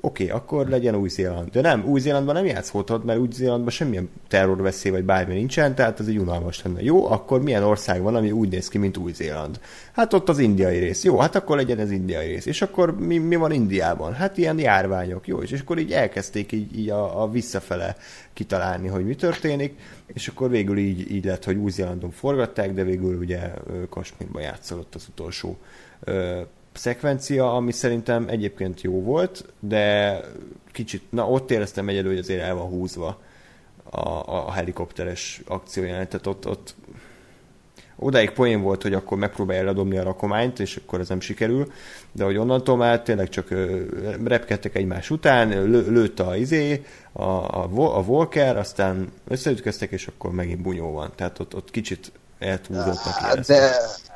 Oké, 0.00 0.24
okay, 0.24 0.36
akkor 0.36 0.68
legyen 0.68 0.94
Új-Zéland. 0.94 1.50
De 1.50 1.60
nem, 1.60 1.84
Új-Zélandban 1.84 2.34
nem 2.34 2.44
játszhatod, 2.44 3.04
mert 3.04 3.18
Új-Zélandban 3.18 3.70
semmilyen 3.70 4.10
terrorveszély 4.28 4.92
vagy 4.92 5.04
bármi 5.04 5.34
nincsen, 5.34 5.74
tehát 5.74 6.00
ez 6.00 6.06
egy 6.06 6.18
unalmas 6.18 6.62
lenne. 6.62 6.82
Jó, 6.82 7.06
akkor 7.10 7.42
milyen 7.42 7.62
ország 7.62 8.02
van, 8.02 8.14
ami 8.14 8.30
úgy 8.30 8.48
néz 8.48 8.68
ki, 8.68 8.78
mint 8.78 8.96
Új-Zéland? 8.96 9.60
Hát 9.92 10.12
ott 10.12 10.28
az 10.28 10.38
indiai 10.38 10.78
rész. 10.78 11.04
Jó, 11.04 11.18
hát 11.18 11.34
akkor 11.34 11.56
legyen 11.56 11.78
ez 11.78 11.90
indiai 11.90 12.26
rész. 12.26 12.46
És 12.46 12.62
akkor 12.62 12.98
mi, 12.98 13.18
mi 13.18 13.36
van 13.36 13.52
Indiában? 13.52 14.12
Hát 14.12 14.38
ilyen 14.38 14.58
járványok. 14.58 15.26
Jó, 15.26 15.42
és 15.42 15.60
akkor 15.60 15.78
így 15.78 15.92
elkezdték 15.92 16.52
így, 16.52 16.78
így 16.78 16.90
a, 16.90 17.22
a 17.22 17.30
visszafele 17.30 17.96
kitalálni, 18.32 18.88
hogy 18.88 19.04
mi 19.06 19.14
történik, 19.14 19.78
és 20.06 20.28
akkor 20.28 20.50
végül 20.50 20.78
így, 20.78 21.10
így 21.10 21.24
lett, 21.24 21.44
hogy 21.44 21.56
Új-Zélandon 21.56 22.10
forgatták, 22.10 22.72
de 22.72 22.82
végül 22.82 23.18
ugye 23.18 23.38
Kasmírban 23.90 24.42
játszolott 24.42 24.94
az 24.94 25.06
utolsó 25.10 25.58
szekvencia, 26.78 27.54
ami 27.54 27.72
szerintem 27.72 28.28
egyébként 28.28 28.80
jó 28.82 29.02
volt, 29.02 29.44
de 29.60 30.20
kicsit, 30.72 31.02
na 31.10 31.28
ott 31.30 31.50
éreztem 31.50 31.88
egyedül, 31.88 32.10
hogy 32.10 32.18
azért 32.18 32.42
el 32.42 32.54
van 32.54 32.68
húzva 32.68 33.20
a, 33.90 34.08
a 34.46 34.52
helikopteres 34.52 35.40
akciójelenet, 35.46 36.26
ott, 36.26 36.46
ott 36.46 36.74
odáig 37.98 38.30
poén 38.30 38.62
volt, 38.62 38.82
hogy 38.82 38.94
akkor 38.94 39.18
megpróbálja 39.18 39.64
ledobni 39.64 39.98
a 39.98 40.02
rakományt, 40.02 40.58
és 40.58 40.76
akkor 40.76 41.00
ez 41.00 41.08
nem 41.08 41.20
sikerül, 41.20 41.72
de 42.12 42.24
hogy 42.24 42.36
onnantól 42.36 42.76
már 42.76 43.02
tényleg 43.02 43.28
csak 43.28 43.48
repkedtek 44.24 44.74
egymás 44.74 45.10
után, 45.10 45.48
lő, 45.48 45.90
lőtt 45.90 46.20
a 46.20 46.36
izé, 46.36 46.84
a, 47.12 47.22
a, 47.22 47.68
a 47.72 48.02
Volker, 48.02 48.56
aztán 48.56 49.12
összeütköztek, 49.28 49.90
és 49.90 50.06
akkor 50.06 50.30
megint 50.30 50.62
bunyó 50.62 50.92
van. 50.92 51.10
Tehát 51.14 51.38
ott, 51.38 51.54
ott 51.54 51.70
kicsit 51.70 52.12
éreztem. 52.38 53.42
De 53.46 53.70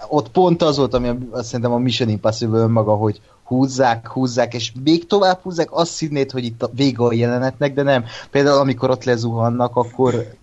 ott 0.09 0.29
pont 0.29 0.63
az 0.63 0.77
volt, 0.77 0.95
ami 0.95 1.09
azt 1.31 1.47
szerintem 1.47 1.73
a 1.73 1.79
Mission 1.79 2.09
Impossible 2.09 2.59
önmaga, 2.59 2.95
hogy 2.95 3.21
húzzák, 3.45 4.09
húzzák, 4.09 4.55
és 4.55 4.73
még 4.85 5.07
tovább 5.07 5.39
húzzák, 5.43 5.69
azt 5.71 5.99
hinnéd, 5.99 6.31
hogy 6.31 6.45
itt 6.45 6.63
a 6.63 6.71
vége 6.75 7.03
a 7.05 7.13
jelenetnek, 7.13 7.75
de 7.75 7.83
nem. 7.83 8.05
Például 8.31 8.59
amikor 8.59 8.91
ott 8.91 9.05
lezuhannak, 9.05 9.77
akkor 9.77 10.35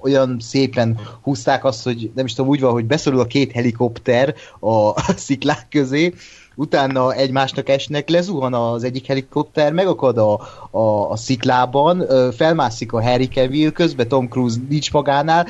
olyan 0.00 0.36
szépen 0.40 1.00
húzták 1.22 1.64
azt, 1.64 1.84
hogy 1.84 2.10
nem 2.14 2.24
is 2.24 2.34
tudom, 2.34 2.50
úgy 2.50 2.60
van, 2.60 2.72
hogy 2.72 2.84
beszorul 2.84 3.20
a 3.20 3.26
két 3.26 3.52
helikopter 3.52 4.34
a 4.60 5.00
sziklák 5.16 5.66
közé, 5.70 6.14
utána 6.58 7.12
egymásnak 7.12 7.68
esnek, 7.68 8.08
lezuhan 8.08 8.54
az 8.54 8.84
egyik 8.84 9.06
helikopter, 9.06 9.72
megakad 9.72 10.18
a, 10.18 10.40
a, 10.70 11.10
a 11.10 11.16
sziklában, 11.16 12.06
felmászik 12.36 12.92
a 12.92 13.02
Harry 13.02 13.28
Cavill, 13.28 13.70
közben 13.70 14.08
Tom 14.08 14.28
Cruise 14.28 14.56
nincs 14.68 14.92
magánál, 14.92 15.46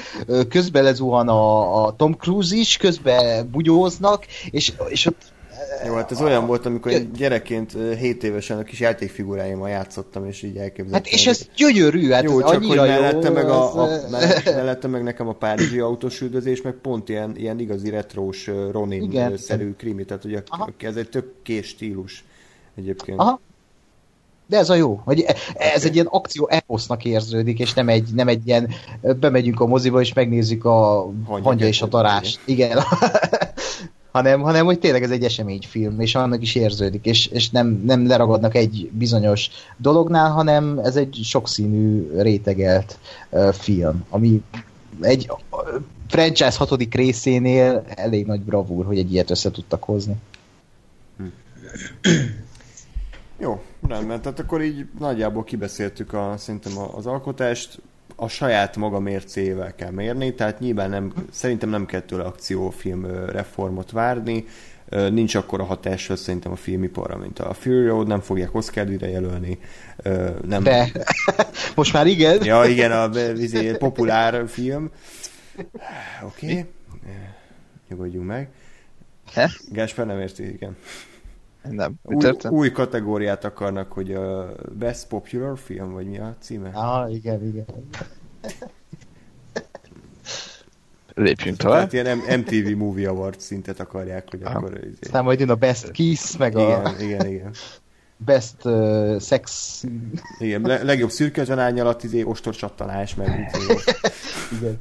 közben 0.49 0.83
lezuhan 0.83 1.29
a, 1.29 1.85
a 1.85 1.97
Tom 1.97 2.17
Cruise 2.17 2.57
is, 2.57 2.77
közben 2.77 3.51
bugyóznak, 3.51 4.27
és, 4.51 4.73
és 4.89 5.07
ott 5.07 5.33
Jó, 5.87 5.95
hát 5.95 6.11
ez 6.11 6.21
olyan 6.21 6.47
volt, 6.47 6.67
amikor 6.67 6.93
én 6.93 7.13
gyerekként 7.13 7.77
7 7.99 8.25
évesen 8.25 8.59
a 8.59 8.63
kis 8.63 8.81
játékfiguráimmal 8.81 9.69
játszottam, 9.69 10.27
és 10.27 10.43
így 10.43 10.57
elképzeltem. 10.57 10.93
Hát 10.93 11.07
és 11.07 11.27
ez 11.27 11.49
gyönyörű, 11.57 12.11
hát 12.11 12.23
jó, 12.23 12.41
ez 12.41 12.51
csak 12.51 12.65
hogy 12.65 12.77
mellette, 12.77 13.29
jó, 13.29 13.35
meg 13.35 13.49
a, 13.49 13.83
a, 13.83 13.89
mellette, 14.11 14.55
mellette 14.55 14.89
meg 14.89 15.03
nekem 15.03 15.29
a 15.29 15.33
párizsi 15.33 15.79
autós 15.79 16.21
üldözés, 16.21 16.63
meg 16.63 16.73
pont 16.73 17.09
ilyen, 17.09 17.37
ilyen 17.37 17.59
igazi 17.59 17.91
retrós. 17.91 18.51
Ronin-szerű 18.71 19.73
krimi, 19.73 20.05
tehát 20.05 20.25
ugye 20.25 20.43
Aha. 20.49 20.71
ez 20.79 20.97
egy 20.97 21.09
tök 21.09 21.35
kés 21.43 21.67
stílus 21.67 22.25
egyébként. 22.77 23.19
Aha. 23.19 23.41
De 24.47 24.57
ez 24.57 24.71
a 24.71 24.75
jó, 24.75 25.01
hogy 25.05 25.21
e- 25.21 25.37
ez 25.55 25.85
egy 25.85 25.95
ilyen 25.95 26.07
akció 26.07 26.49
eposznak 26.49 27.05
érződik, 27.05 27.59
és 27.59 27.75
nem 27.75 27.89
egy, 27.89 28.09
nem 28.15 28.29
egy 28.29 28.47
ilyen, 28.47 28.71
bemegyünk 29.21 29.61
a 29.61 29.67
moziba, 29.67 30.01
és 30.01 30.13
megnézzük 30.13 30.65
a 30.65 31.11
hangya 31.27 31.67
és 31.67 31.83
a 31.83 31.85
kettőt, 31.85 32.01
darást. 32.01 32.41
Igen. 32.45 32.79
hanem, 34.19 34.41
hanem, 34.41 34.65
hogy 34.65 34.79
tényleg 34.79 35.03
ez 35.03 35.11
egy 35.11 35.25
eseményfilm, 35.25 36.01
és 36.01 36.15
annak 36.15 36.43
is 36.43 36.55
érződik, 36.55 37.05
és, 37.05 37.27
és 37.27 37.51
nem, 37.51 37.83
nem 37.85 38.07
leragadnak 38.07 38.55
egy 38.55 38.91
bizonyos 38.93 39.51
dolognál, 39.77 40.31
hanem 40.31 40.79
ez 40.79 40.97
egy 40.97 41.21
sokszínű, 41.23 42.11
rétegelt 42.17 42.99
uh, 43.31 43.53
film, 43.53 44.05
ami 44.11 44.43
egy 45.01 45.31
uh, 45.51 45.83
franchise 46.09 46.59
hatodik 46.59 46.95
részénél 46.95 47.85
elég 47.89 48.27
nagy 48.27 48.41
bravúr, 48.41 48.87
hogy 48.87 48.99
egy 48.99 49.13
ilyet 49.13 49.31
össze 49.31 49.51
tudtak 49.51 49.85
hozni. 49.85 50.15
Jó, 53.39 53.63
rendben, 53.89 54.21
tehát 54.23 54.39
akkor 54.39 54.63
így 54.63 54.87
nagyjából 54.99 55.45
kibeszéltük 55.45 56.13
a, 56.13 56.35
szerintem 56.37 56.73
az 56.97 57.07
alkotást, 57.07 57.81
a 58.21 58.29
saját 58.29 58.77
maga 58.77 58.99
mércével 58.99 59.75
kell 59.75 59.91
mérni, 59.91 60.35
tehát 60.35 60.61
nyilván 60.61 60.91
nem, 60.91 61.13
szerintem 61.31 61.69
nem 61.69 61.87
kell 61.87 62.01
tőle 62.01 62.25
akciófilm 62.25 63.07
reformot 63.27 63.91
várni, 63.91 64.45
nincs 64.91 65.35
akkor 65.35 65.61
a 65.61 65.65
hatással 65.65 66.17
szerintem 66.17 66.53
a 66.53 66.57
filmiparra, 66.57 67.17
mint 67.17 67.39
a 67.39 67.55
Fury 67.55 67.87
Road, 67.87 68.07
nem 68.07 68.21
fogják 68.21 68.55
Oscar 68.55 68.87
díjra 68.87 69.07
jelölni, 69.07 69.59
nem, 70.47 70.63
De 70.63 70.93
most 71.77 71.93
már 71.93 72.07
igen. 72.07 72.45
Ja, 72.45 72.65
igen, 72.65 72.93
a 72.93 73.19
izé, 73.37 73.71
populár 73.73 74.49
film. 74.49 74.91
Oké. 76.23 76.47
Okay. 76.47 76.65
Nyugodjunk 77.89 78.27
meg. 78.27 78.49
Gásper 79.69 80.07
nem 80.07 80.21
érti, 80.21 80.53
igen. 80.53 80.77
Nem. 81.63 81.95
Mi 82.03 82.15
Új, 82.15 82.21
történt? 82.23 82.55
új 82.55 82.71
kategóriát 82.71 83.45
akarnak, 83.45 83.93
hogy 83.93 84.13
a 84.15 84.55
Best 84.79 85.07
Popular 85.07 85.59
Film, 85.59 85.93
vagy 85.93 86.07
mi 86.07 86.19
a 86.19 86.35
címe? 86.41 86.71
Ah, 86.73 87.15
igen, 87.15 87.47
igen. 87.47 87.67
Lépjünk 91.15 91.57
tovább. 91.57 91.89
Tehát 91.91 92.07
ilyen 92.23 92.39
MTV 92.41 92.77
Movie 92.77 93.09
Awards 93.09 93.43
szintet 93.45 93.81
akarják, 93.81 94.31
hogy 94.31 94.43
Aha. 94.43 94.59
akkor... 94.59 94.79
Izé. 94.85 94.99
Aztán 95.03 95.25
majd 95.25 95.41
jön 95.41 95.51
a 95.51 95.55
Best 95.55 95.91
Kiss, 95.91 96.37
meg 96.37 96.57
a 96.57 96.61
Igen, 96.61 97.01
igen, 97.01 97.27
igen. 97.27 97.51
Best 98.17 98.65
uh, 98.65 99.21
Sex. 99.21 99.85
igen. 100.39 100.61
Le- 100.63 100.83
legjobb 100.83 101.11
szürke 101.11 101.45
zsanány 101.45 101.81
alatt 101.81 102.03
izé, 102.03 102.23
ostorcsattanás, 102.23 103.15
meg 103.15 103.51
izé. 103.55 103.75
Igen. 104.61 104.79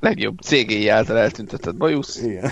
Legjobb 0.00 0.40
CGI 0.40 0.88
által 0.88 1.18
eltüntetett 1.18 1.76
bajusz. 1.76 2.22
Igen. 2.22 2.50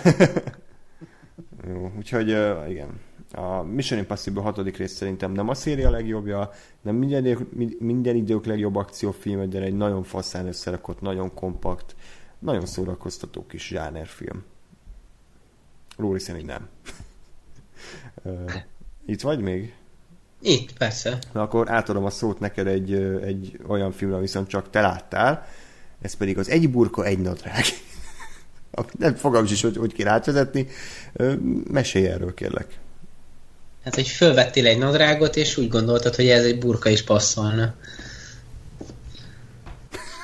Jó, 1.68 1.92
úgyhogy 1.98 2.32
uh, 2.32 2.70
igen. 2.70 2.88
A 3.32 3.62
Mission 3.62 3.98
Impossible 3.98 4.42
hatodik 4.42 4.76
rész 4.76 4.92
szerintem 4.92 5.32
nem 5.32 5.48
a 5.48 5.54
széria 5.54 5.90
legjobbja, 5.90 6.50
nem 6.80 6.94
minden, 6.94 7.26
idő- 7.26 7.76
minden 7.78 8.16
idők 8.16 8.44
legjobb 8.44 8.76
akciófilm, 8.76 9.50
de 9.50 9.60
egy 9.60 9.76
nagyon 9.76 10.02
faszán 10.02 10.46
összerakott, 10.46 11.00
nagyon 11.00 11.34
kompakt, 11.34 11.96
nagyon 12.38 12.66
szórakoztató 12.66 13.46
kis 13.46 13.66
zsánerfilm. 13.66 14.44
Róli 15.96 16.18
szerint 16.18 16.46
nem. 16.46 16.68
Itt 19.06 19.20
vagy 19.20 19.40
még? 19.40 19.74
Itt, 20.42 20.72
persze. 20.72 21.18
Na 21.32 21.42
akkor 21.42 21.70
átadom 21.70 22.04
a 22.04 22.10
szót 22.10 22.40
neked 22.40 22.66
egy, 22.66 22.92
egy 23.22 23.60
olyan 23.66 23.92
filmre, 23.92 24.18
viszont 24.18 24.48
csak 24.48 24.70
te 24.70 24.80
láttál, 24.80 25.46
ez 26.00 26.14
pedig 26.14 26.38
az 26.38 26.48
Egy 26.48 26.70
burka, 26.70 27.04
egy 27.04 27.18
nadrág. 27.18 27.64
Nem 28.98 29.14
fogalmam 29.14 29.52
is, 29.52 29.62
hogy 29.62 29.76
hogy 29.76 29.92
kéne 29.92 30.10
átvezetni. 30.10 30.66
Mesélj 31.70 32.06
erről, 32.06 32.34
kérlek. 32.34 32.78
Hát, 33.84 33.94
hogy 33.94 34.08
fölvettél 34.08 34.66
egy 34.66 34.78
nadrágot, 34.78 35.36
és 35.36 35.56
úgy 35.56 35.68
gondoltad, 35.68 36.14
hogy 36.14 36.28
ez 36.28 36.44
egy 36.44 36.58
burka 36.58 36.88
is 36.88 37.02
passzolna. 37.02 37.74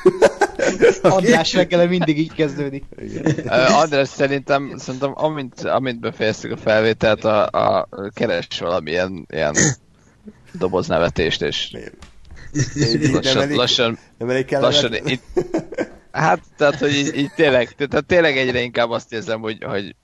András 1.02 1.52
reggele 1.52 1.86
mindig 1.86 2.18
így 2.18 2.32
kezdődik. 2.32 2.84
Ö, 3.44 3.64
András, 3.68 4.08
szerintem, 4.08 4.74
szerintem 4.78 5.12
amint, 5.14 5.60
amint 5.60 6.00
befejeztük 6.00 6.52
a 6.52 6.56
felvételt, 6.56 7.24
a, 7.24 7.46
a 7.46 7.88
keres 8.14 8.48
valamilyen 8.58 9.26
ilyen 9.30 9.54
doboznevetést, 10.52 11.42
és 11.42 11.76
lassan, 13.12 13.42
elég, 13.42 13.56
lassan, 13.56 13.98
nem 14.18 14.30
elég 14.30 14.50
lassan 14.50 14.94
itt, 14.94 15.22
Hát, 16.16 16.40
tehát, 16.56 16.78
hogy 16.78 16.94
így, 16.94 17.16
így 17.16 17.32
tényleg, 17.34 17.74
tehát 17.88 18.06
tényleg 18.06 18.36
egyre 18.36 18.60
inkább 18.60 18.90
azt 18.90 19.12
érzem, 19.12 19.40
hogy, 19.40 19.64
hogy 19.64 19.94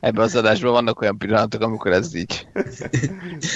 ebben 0.00 0.24
az 0.24 0.36
adásban 0.36 0.72
vannak 0.72 1.00
olyan 1.00 1.18
pillanatok, 1.18 1.62
amikor 1.62 1.92
ez 1.92 2.14
így 2.14 2.46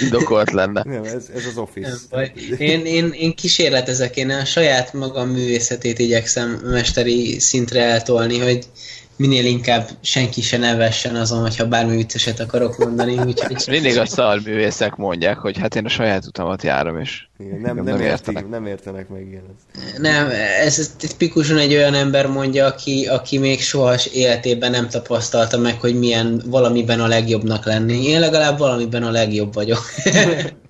indokolt 0.01 0.51
lenne. 0.51 0.83
Nem, 0.85 1.03
ez, 1.03 1.29
ez 1.35 1.45
az 1.45 1.57
Office. 1.57 1.89
Nem 1.89 1.99
baj. 2.09 2.31
Én, 2.57 2.85
én, 2.85 3.11
én 3.11 3.35
kísérletezek, 3.35 4.17
én 4.17 4.29
a 4.29 4.45
saját 4.45 4.93
magam 4.93 5.29
művészetét 5.29 5.99
igyekszem 5.99 6.49
mesteri 6.63 7.39
szintre 7.39 7.83
eltolni, 7.83 8.39
hogy 8.39 8.65
minél 9.15 9.45
inkább 9.45 9.89
senki 10.01 10.41
se 10.41 10.57
nevessen 10.57 11.15
azon, 11.15 11.41
hogyha 11.41 11.67
bármi 11.67 11.95
vicceset 11.95 12.39
akarok 12.39 12.77
mondani, 12.77 13.17
úgyhogy 13.17 13.63
Mindig 13.67 13.97
a 13.97 14.05
szarművészek 14.05 14.95
mondják, 14.95 15.37
hogy 15.37 15.57
hát 15.57 15.75
én 15.75 15.85
a 15.85 15.89
saját 15.89 16.25
utamat 16.25 16.63
járom, 16.63 16.99
és 16.99 17.27
Igen, 17.39 17.59
nem, 17.59 17.75
Nem 17.75 17.83
nem, 17.83 17.93
értik, 17.93 18.09
értenek. 18.09 18.49
nem 18.49 18.65
értenek 18.65 19.09
meg. 19.09 19.41
Ez. 19.75 19.99
nem, 20.01 20.29
ez, 20.65 20.79
ez 20.79 20.95
tipikusan 20.97 21.57
egy 21.57 21.73
olyan 21.73 21.93
ember 21.93 22.27
mondja, 22.27 22.65
aki, 22.65 23.07
aki 23.07 23.37
még 23.37 23.61
soha 23.61 23.95
életében 24.13 24.71
nem 24.71 24.89
tapasztalta 24.89 25.57
meg, 25.57 25.79
hogy 25.79 25.99
milyen 25.99 26.41
valamiben 26.45 26.99
a 26.99 27.07
legjobbnak 27.07 27.65
lenni. 27.65 28.03
Én 28.03 28.19
legalább 28.19 28.57
valamiben 28.57 29.03
a 29.03 29.11
legjobb 29.11 29.53
vagyok. 29.53 29.81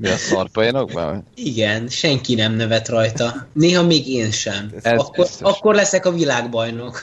mi 0.00 0.08
a 0.08 0.16
szarpoénokban? 0.16 1.24
Igen, 1.34 1.88
senki 1.88 2.34
nem 2.34 2.52
nevet 2.52 2.88
rajta. 2.88 3.46
Néha 3.52 3.82
még 3.82 4.08
én 4.08 4.30
sem. 4.30 4.70
Ez 4.82 4.98
akkor, 4.98 5.26
akkor 5.40 5.74
leszek 5.74 6.06
a 6.06 6.12
világbajnok. 6.12 7.02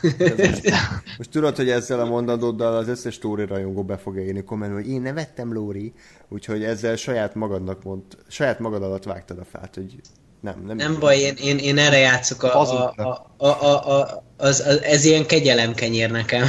Most 1.18 1.30
tudod, 1.32 1.56
hogy 1.56 1.70
ezzel 1.70 2.00
a 2.00 2.06
mondatoddal 2.06 2.78
az 2.78 2.88
összes 2.88 3.18
Tóri 3.18 3.46
rajongó 3.46 3.84
be 3.84 3.98
fogja 3.98 4.24
írni 4.24 4.44
kommentben, 4.44 4.82
hogy 4.82 4.92
én 4.92 5.02
nevettem 5.02 5.54
Lóri, 5.54 5.94
úgyhogy 6.30 6.64
ezzel 6.64 6.96
saját 6.96 7.36
magadnak 7.36 7.84
mond, 7.84 8.04
saját 8.28 8.60
magad 8.60 8.84
alatt 8.84 9.04
vágtad 9.04 9.38
a 9.40 9.46
fát, 9.52 9.76
hogy 9.76 9.96
nem, 10.42 10.64
nem. 10.66 10.76
Nem 10.76 11.00
baj, 11.00 11.18
én, 11.18 11.36
én, 11.42 11.58
én 11.58 11.78
erre 11.78 11.98
játszok 11.98 12.44
a, 12.44 12.62
a, 12.62 12.94
a, 12.98 13.28
a, 13.38 13.48
a, 13.48 14.00
a 14.00 14.26
az, 14.38 14.60
az, 14.60 14.82
ez 14.82 15.06
ilyen 15.06 15.26
kegyelemkenyér 15.26 16.12
nekem. 16.12 16.48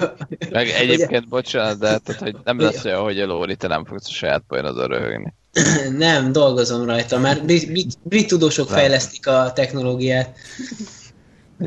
Meg 0.50 0.68
egyébként, 0.68 1.28
bocsánat, 1.28 1.78
de 1.78 1.98
tehát, 1.98 2.22
hogy 2.22 2.36
nem 2.44 2.60
lesz 2.60 2.84
olyan, 2.84 3.02
hogy 3.02 3.20
a 3.20 3.26
Lóri, 3.26 3.56
te 3.56 3.68
nem 3.68 3.84
fogsz 3.84 4.08
a 4.08 4.12
saját 4.12 4.42
poénodon 4.48 4.86
röhögni. 4.86 5.34
nem, 5.98 6.32
dolgozom 6.32 6.84
rajta, 6.84 7.18
már 7.18 7.44
brit, 7.44 7.66
brit, 7.70 7.98
brit 8.02 8.26
tudósok 8.26 8.68
Nem. 8.68 8.78
fejlesztik 8.78 9.26
a 9.26 9.52
technológiát, 9.54 10.38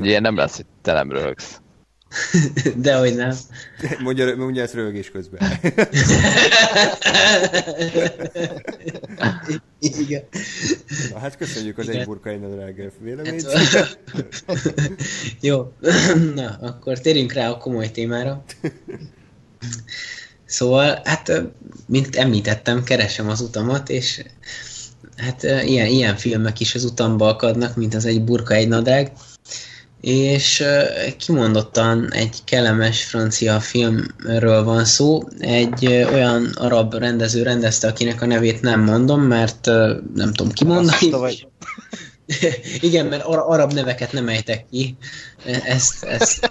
ilyen 0.01 0.21
nem 0.21 0.35
lesz, 0.35 0.55
hogy 0.55 0.65
te 0.81 0.93
nem 0.93 1.11
röhögsz. 1.11 1.60
de 2.75 2.95
hogy 2.95 3.15
nem. 3.15 3.35
Mondja, 3.99 4.35
mondja 4.35 4.63
ezt 4.63 4.73
rögés 4.73 5.11
közben. 5.11 5.59
Igen. 9.79 10.23
Na, 11.11 11.19
hát 11.19 11.37
köszönjük 11.37 11.77
az 11.77 11.87
Igen. 11.87 11.99
egy 11.99 12.05
burka 12.05 12.29
egy 12.29 12.39
nadrág 12.39 12.91
véleményt. 12.99 13.51
Hát, 13.51 13.99
Jó, 15.41 15.73
na, 16.35 16.57
akkor 16.61 16.99
térjünk 16.99 17.33
rá 17.33 17.49
a 17.49 17.57
komoly 17.57 17.91
témára. 17.91 18.43
Szóval, 20.45 21.01
hát, 21.03 21.41
mint 21.87 22.15
említettem, 22.15 22.83
keresem 22.83 23.29
az 23.29 23.41
utamat, 23.41 23.89
és 23.89 24.23
hát 25.17 25.43
ilyen, 25.43 25.87
ilyen 25.87 26.15
filmek 26.15 26.59
is 26.59 26.75
az 26.75 26.83
utamba 26.83 27.27
akadnak, 27.27 27.75
mint 27.75 27.93
az 27.93 28.05
egy 28.05 28.23
burka, 28.23 28.53
egy 28.53 28.67
nadrág. 28.67 29.11
És 30.01 30.63
kimondottan 31.17 32.13
egy 32.13 32.37
kellemes 32.45 33.03
francia 33.03 33.59
filmről 33.59 34.63
van 34.63 34.85
szó. 34.85 35.23
Egy 35.39 35.85
olyan 35.85 36.51
arab 36.55 36.93
rendező 36.93 37.43
rendezte, 37.43 37.87
akinek 37.87 38.21
a 38.21 38.25
nevét 38.25 38.61
nem 38.61 38.81
mondom, 38.81 39.21
mert 39.21 39.65
nem 40.15 40.33
tudom 40.33 40.51
kimondani. 40.51 41.09
Vagy. 41.09 41.47
Igen, 42.79 43.05
mert 43.05 43.23
ara- 43.23 43.47
arab 43.47 43.73
neveket 43.73 44.11
nem 44.11 44.27
ejtek 44.27 44.65
ki. 44.71 44.97
Ezt, 45.45 46.03
ezt, 46.03 46.49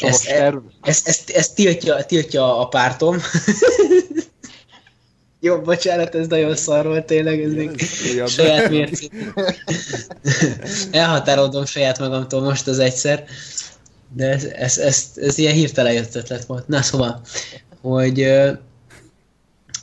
ezt, 0.00 0.26
terv. 0.26 0.56
ezt, 0.82 1.08
ezt, 1.08 1.30
ezt 1.30 1.54
tiltja, 1.54 2.04
tiltja 2.04 2.58
a 2.60 2.66
pártom. 2.66 3.16
Jó, 5.46 5.60
bocsánat, 5.60 6.14
ez 6.14 6.26
nagyon 6.26 6.56
szar 6.56 6.86
volt 6.86 7.06
tényleg, 7.06 7.42
ez 7.42 7.52
még 7.52 7.80
saját 8.26 8.70
mércét. 8.70 9.12
Elhatárolom 10.90 11.64
saját 11.64 11.98
magamtól 11.98 12.40
most 12.40 12.66
az 12.66 12.78
egyszer, 12.78 13.24
de 14.14 14.28
ez, 14.28 14.44
ez, 14.44 14.78
ez, 14.78 15.10
ez 15.16 15.38
ilyen 15.38 15.54
hirtelen 15.54 15.92
jött 15.92 16.14
ötlet 16.14 16.44
volt. 16.44 16.68
Na 16.68 16.82
szóval, 16.82 17.20
hogy 17.80 18.14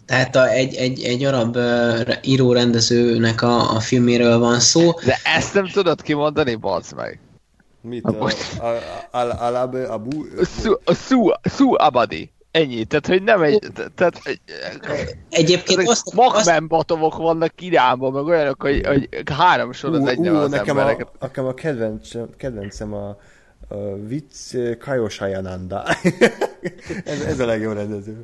tehát 0.05 0.35
a, 0.35 0.49
egy, 0.49 0.75
egy, 0.75 1.03
egy 1.03 1.23
arab 1.23 1.55
ö, 1.55 2.01
író-rendezőnek 2.21 3.41
a, 3.41 3.75
a 3.75 3.79
filméről 3.79 4.39
van 4.39 4.59
szó. 4.59 4.91
De 5.05 5.19
ezt 5.23 5.53
nem 5.53 5.67
tudod 5.67 6.01
kimondani, 6.01 6.55
bazd 6.55 6.95
meg. 6.95 7.19
Mit? 7.81 8.03
Hát 8.05 8.15
A, 10.83 10.93
su 11.49 11.73
Abadi. 11.77 12.32
Ennyi, 12.53 12.85
tehát 12.85 13.07
hogy 13.07 13.23
nem 13.23 13.41
egy, 13.41 13.67
tehát 13.95 14.19
egy, 14.23 14.41
Egyébként 15.29 15.79
tehát, 15.79 15.89
azt, 15.89 16.13
vannak 17.17 17.61
Iránban, 17.61 18.11
meg 18.11 18.23
olyanok, 18.23 18.61
hogy, 18.61 18.85
hogy 18.85 19.09
három 19.31 19.71
sor 19.71 19.93
az 19.93 20.05
egyre 20.05 20.37
az 20.37 20.49
nekem, 20.49 20.77
a, 20.77 20.79
embereket. 20.79 21.07
nekem 21.19 21.45
a 21.45 21.53
kedvencem, 21.53 22.29
kedvencem 22.37 22.93
a, 22.93 23.07
a 23.67 23.95
vicc 24.07 24.55
Kajos 24.79 25.17
Hayananda. 25.17 25.83
ez, 27.05 27.21
ez 27.21 27.39
a 27.39 27.45
legjobb 27.45 27.73
rendező. 27.73 28.21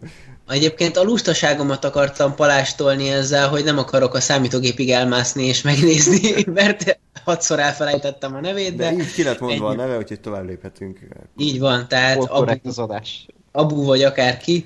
egyébként 0.48 0.98
a 0.98 1.04
lustaságomat 1.04 1.86
akartam 1.86 2.36
palástolni 2.36 3.10
ezzel, 3.10 3.48
hogy 3.50 3.64
nem 3.64 3.78
akarok 3.78 4.14
a 4.14 4.20
számítógépig 4.20 4.92
elmászni 4.92 5.44
és 5.44 5.62
megnézni, 5.62 6.44
mert 6.54 7.00
hatszor 7.24 7.60
elfelejtettem 7.60 8.36
a 8.36 8.40
nevét, 8.40 8.76
De, 8.76 8.84
de, 8.84 8.92
így 8.92 9.14
ki 9.14 9.24
lett 9.24 9.40
mondva 9.40 9.68
a 9.68 9.72
ennyi. 9.72 9.82
neve, 9.82 9.98
úgyhogy 9.98 10.20
tovább 10.20 10.46
léphetünk. 10.46 11.00
így 11.38 11.60
van, 11.60 11.88
tehát 11.88 12.28
korrekt 12.28 12.66
az 12.66 12.80
adás. 12.80 13.28
Abu 13.60 13.84
vagy 13.84 14.04
akárki, 14.04 14.66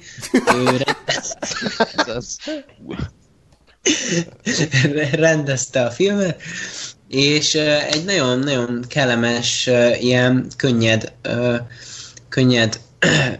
ő 0.56 0.78
rendezte 5.12 5.86
a 5.86 5.92
filmet, 5.92 6.42
és 7.08 7.56
egy 7.90 8.06
nagyon-nagyon 8.06 8.86
kellemes, 8.88 9.70
ilyen 10.00 10.48
könnyed, 10.58 11.14
könnyed 12.30 12.80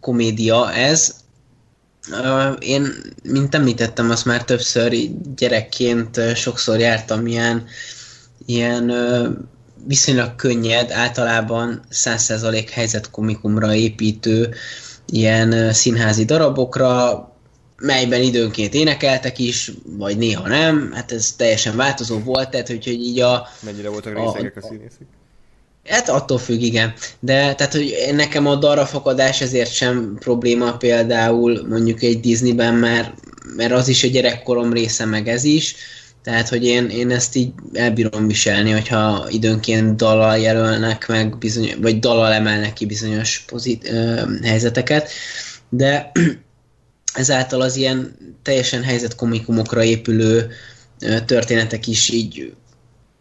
komédia 0.00 0.72
ez. 0.72 1.14
Én, 2.58 2.88
mint 3.22 3.54
említettem, 3.54 4.10
azt 4.10 4.24
már 4.24 4.44
többször 4.44 4.96
gyerekként 5.36 6.20
sokszor 6.36 6.78
jártam 6.78 7.26
ilyen, 7.26 7.64
ilyen 8.46 8.90
viszonylag 9.86 10.36
könnyed, 10.36 10.90
általában 10.90 11.82
100% 11.92 12.68
helyzetkomikumra 12.72 13.74
építő 13.74 14.54
ilyen 15.06 15.72
színházi 15.72 16.24
darabokra, 16.24 17.20
melyben 17.78 18.22
időnként 18.22 18.74
énekeltek 18.74 19.38
is, 19.38 19.72
vagy 19.84 20.16
néha 20.16 20.48
nem, 20.48 20.90
hát 20.92 21.12
ez 21.12 21.32
teljesen 21.36 21.76
változó 21.76 22.18
volt, 22.18 22.50
tehát 22.50 22.66
hogy, 22.66 22.86
így 22.86 23.20
a, 23.20 23.48
Mennyire 23.60 23.88
voltak 23.88 24.16
A- 24.16 24.20
részegek 24.20 24.56
a 24.56 24.62
színészek? 24.62 25.06
Hát 25.88 26.08
attól 26.08 26.38
függ, 26.38 26.60
igen. 26.60 26.92
De 27.20 27.54
tehát, 27.54 27.72
hogy 27.72 27.94
nekem 28.12 28.46
a 28.46 28.54
darrafakadás 28.54 29.40
ezért 29.40 29.72
sem 29.72 30.16
probléma 30.18 30.76
például 30.76 31.66
mondjuk 31.68 32.02
egy 32.02 32.20
Disneyben, 32.20 32.74
mert, 32.74 33.12
mert 33.56 33.72
az 33.72 33.88
is 33.88 34.04
a 34.04 34.08
gyerekkorom 34.08 34.72
része, 34.72 35.04
meg 35.04 35.28
ez 35.28 35.44
is. 35.44 35.74
Tehát, 36.26 36.48
hogy 36.48 36.64
én, 36.64 36.88
én 36.88 37.10
ezt 37.10 37.36
így 37.36 37.52
elbírom 37.72 38.26
viselni, 38.26 38.70
hogyha 38.70 39.26
időnként 39.28 39.96
dallal 39.96 40.38
jelölnek 40.38 41.06
meg, 41.08 41.38
bizony, 41.38 41.74
vagy 41.80 41.98
dallal 41.98 42.32
emelnek 42.32 42.72
ki 42.72 42.86
bizonyos 42.86 43.44
pozit, 43.46 43.88
ö, 43.88 44.22
helyzeteket. 44.42 45.10
De 45.68 46.12
ezáltal 47.14 47.60
az 47.60 47.76
ilyen 47.76 48.16
teljesen 48.42 48.82
helyzetkomikumokra 48.82 49.82
épülő 49.84 50.50
történetek 51.26 51.86
is 51.86 52.08
így 52.08 52.52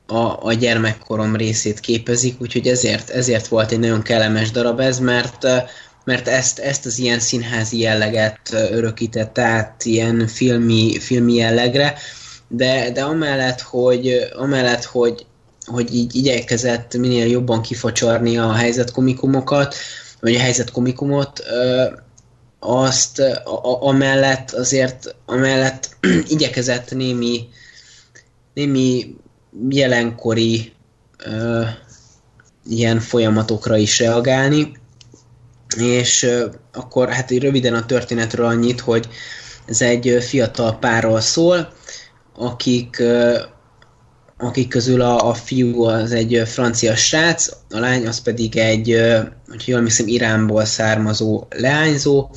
a, 0.07 0.45
a 0.47 0.53
gyermekkorom 0.53 1.35
részét 1.35 1.79
képezik, 1.79 2.41
úgyhogy 2.41 2.67
ezért, 2.67 3.09
ezért 3.09 3.47
volt 3.47 3.71
egy 3.71 3.79
nagyon 3.79 4.01
kellemes 4.01 4.51
darab 4.51 4.79
ez, 4.79 4.99
mert 4.99 5.47
mert 6.03 6.27
ezt, 6.27 6.59
ezt 6.59 6.85
az 6.85 6.99
ilyen 6.99 7.19
színházi 7.19 7.79
jelleget 7.79 8.39
örökített 8.51 9.37
át 9.37 9.85
ilyen 9.85 10.27
filmi, 10.27 10.99
filmi 10.99 11.33
jellegre, 11.33 11.97
de, 12.47 12.91
de 12.91 13.03
amellett, 13.03 13.61
hogy, 13.61 14.29
amellett, 14.35 14.83
hogy, 14.83 15.25
hogy 15.65 15.95
így 15.95 16.15
igyekezett 16.15 16.97
minél 16.97 17.27
jobban 17.27 17.61
kifacsarni 17.61 18.37
a 18.37 18.53
helyzetkomikumokat, 18.53 19.75
vagy 20.19 20.35
a 20.35 20.39
helyzetkomikumot, 20.39 21.43
azt 22.59 23.19
a, 23.19 23.81
amellett 23.81 24.51
azért, 24.51 25.15
amellett 25.25 25.97
igyekezett 26.27 26.91
némi, 26.91 27.47
némi 28.53 29.15
jelenkori 29.69 30.73
ö, 31.25 31.61
ilyen 32.69 32.99
folyamatokra 32.99 33.77
is 33.77 33.99
reagálni, 33.99 34.71
és 35.77 36.23
ö, 36.23 36.47
akkor 36.73 37.09
hát 37.09 37.31
így 37.31 37.41
röviden 37.41 37.73
a 37.73 37.85
történetről 37.85 38.45
annyit, 38.45 38.79
hogy 38.79 39.07
ez 39.65 39.81
egy 39.81 40.17
fiatal 40.19 40.77
párról 40.79 41.21
szól, 41.21 41.73
akik, 42.35 43.03
akik 44.37 44.67
közül 44.67 45.01
a, 45.01 45.29
a 45.29 45.33
fiú 45.33 45.83
az 45.83 46.11
egy 46.11 46.41
francia 46.45 46.95
srác, 46.95 47.49
a 47.69 47.79
lány 47.79 48.07
az 48.07 48.21
pedig 48.21 48.57
egy, 48.57 49.01
hogy 49.47 49.63
jól 49.65 49.83
hiszem, 49.83 50.07
Iránból 50.07 50.65
származó 50.65 51.47
leányzó, 51.49 52.29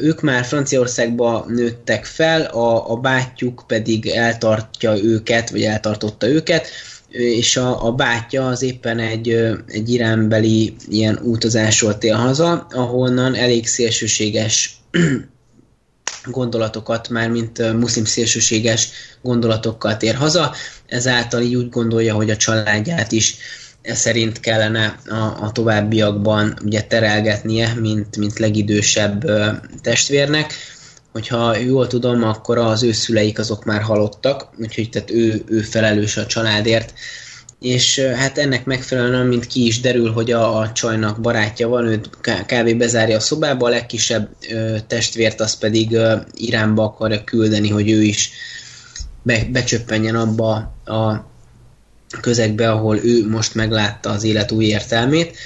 ők 0.00 0.20
már 0.20 0.44
Franciaországba 0.44 1.44
nőttek 1.48 2.04
fel, 2.04 2.42
a, 2.42 2.90
a 2.90 2.96
bátyjuk 2.96 3.64
pedig 3.66 4.06
eltartja 4.06 5.02
őket, 5.02 5.50
vagy 5.50 5.62
eltartotta 5.62 6.28
őket, 6.28 6.66
és 7.10 7.56
a, 7.56 7.86
a 7.86 7.92
bátyja 7.92 8.46
az 8.46 8.62
éppen 8.62 8.98
egy, 8.98 9.28
egy 9.66 9.92
iránbeli 9.92 10.74
ilyen 10.88 11.18
utazásról 11.22 11.98
tél 11.98 12.14
haza, 12.14 12.66
ahonnan 12.70 13.34
elég 13.34 13.66
szélsőséges 13.66 14.80
gondolatokat, 16.24 17.08
már 17.08 17.28
mint 17.30 17.72
muszlim 17.72 18.04
szélsőséges 18.04 18.88
gondolatokkal 19.22 19.96
tér 19.96 20.14
haza, 20.14 20.54
ezáltal 20.86 21.40
így 21.40 21.54
úgy 21.54 21.68
gondolja, 21.68 22.14
hogy 22.14 22.30
a 22.30 22.36
családját 22.36 23.12
is 23.12 23.36
e 23.82 23.94
szerint 23.94 24.40
kellene 24.40 24.98
a, 25.08 25.44
a 25.44 25.52
továbbiakban 25.52 26.58
ugye 26.64 26.82
terelgetnie, 26.82 27.74
mint, 27.74 28.16
mint 28.16 28.38
legidősebb 28.38 29.24
testvérnek. 29.82 30.54
Hogyha 31.12 31.56
jól 31.56 31.86
tudom, 31.86 32.22
akkor 32.22 32.58
az 32.58 32.82
ő 32.82 32.92
szüleik 32.92 33.38
azok 33.38 33.64
már 33.64 33.82
halottak, 33.82 34.48
úgyhogy 34.58 34.90
tehát 34.90 35.10
ő, 35.10 35.44
ő 35.46 35.60
felelős 35.60 36.16
a 36.16 36.26
családért. 36.26 36.92
És 37.60 37.98
hát 37.98 38.38
ennek 38.38 38.64
megfelelően, 38.64 39.26
mint 39.26 39.46
ki 39.46 39.66
is 39.66 39.80
derül, 39.80 40.12
hogy 40.12 40.32
a, 40.32 40.58
a 40.58 40.72
csajnak 40.72 41.20
barátja 41.20 41.68
van, 41.68 41.86
őt 41.86 42.10
kb. 42.46 42.76
bezárja 42.76 43.16
a 43.16 43.20
szobába, 43.20 43.66
a 43.66 43.70
legkisebb 43.70 44.28
ö, 44.50 44.76
testvért 44.86 45.40
az 45.40 45.54
pedig 45.54 45.92
ö, 45.92 46.16
Iránba 46.34 46.82
akarja 46.84 47.24
küldeni, 47.24 47.68
hogy 47.68 47.90
ő 47.90 48.02
is 48.02 48.30
be, 49.22 49.44
becsöppenjen 49.52 50.14
abba 50.14 50.52
a 50.84 51.28
közegbe, 52.20 52.70
ahol 52.70 52.98
ő 52.98 53.28
most 53.28 53.54
meglátta 53.54 54.10
az 54.10 54.24
élet 54.24 54.52
új 54.52 54.64
értelmét. 54.64 55.36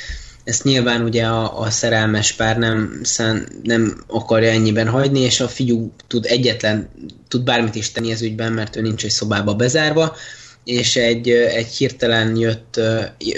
Ezt 0.45 0.65
nyilván 0.65 1.03
ugye 1.03 1.27
a, 1.27 1.61
a 1.61 1.71
szerelmes 1.71 2.33
pár 2.33 2.59
nem, 2.59 3.01
szán, 3.03 3.49
nem 3.63 4.05
akarja 4.07 4.51
ennyiben 4.51 4.89
hagyni, 4.89 5.21
és 5.21 5.41
a 5.41 5.49
fiú 5.49 5.93
tud 6.07 6.27
egyetlen, 6.27 6.89
tud 7.29 7.45
bármit 7.45 7.75
is 7.75 7.93
tenni 7.93 8.11
ez 8.11 8.23
ügyben, 8.23 8.53
mert 8.53 8.77
ő 8.77 8.81
nincs 8.81 9.05
egy 9.05 9.11
szobába 9.11 9.55
bezárva, 9.55 10.17
és 10.65 10.97
egy, 10.97 11.31
egy 11.31 11.67
hirtelen 11.67 12.37
jött 12.37 12.81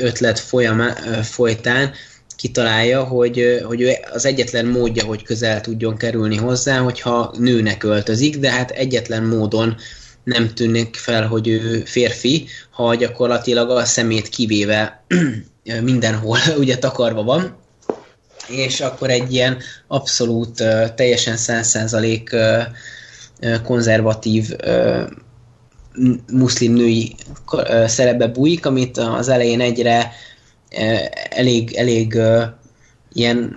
ötlet 0.00 0.38
folyamá, 0.38 0.90
folytán 1.22 1.92
kitalálja, 2.36 3.04
hogy, 3.04 3.60
hogy 3.64 3.80
ő 3.80 3.92
az 4.12 4.24
egyetlen 4.24 4.66
módja, 4.66 5.04
hogy 5.04 5.22
közel 5.22 5.60
tudjon 5.60 5.96
kerülni 5.96 6.36
hozzá, 6.36 6.78
hogyha 6.78 7.34
nőnek 7.38 7.84
öltözik, 7.84 8.38
de 8.38 8.50
hát 8.50 8.70
egyetlen 8.70 9.22
módon 9.22 9.76
nem 10.24 10.54
tűnik 10.54 10.94
fel, 10.94 11.26
hogy 11.26 11.48
ő 11.48 11.82
férfi, 11.84 12.46
ha 12.70 12.94
gyakorlatilag 12.94 13.70
a 13.70 13.84
szemét 13.84 14.28
kivéve 14.28 15.04
mindenhol 15.82 16.38
ugye 16.58 16.78
takarva 16.78 17.22
van, 17.22 17.56
és 18.48 18.80
akkor 18.80 19.10
egy 19.10 19.32
ilyen 19.32 19.58
abszolút, 19.86 20.62
teljesen 20.94 21.36
százszázalék 21.36 22.36
konzervatív 23.64 24.50
muszlim 26.32 26.72
női 26.72 27.14
szerepbe 27.86 28.26
bújik, 28.26 28.66
amit 28.66 28.98
az 28.98 29.28
elején 29.28 29.60
egyre 29.60 30.12
elég, 31.30 31.74
elég 31.74 32.18
ilyen 33.12 33.56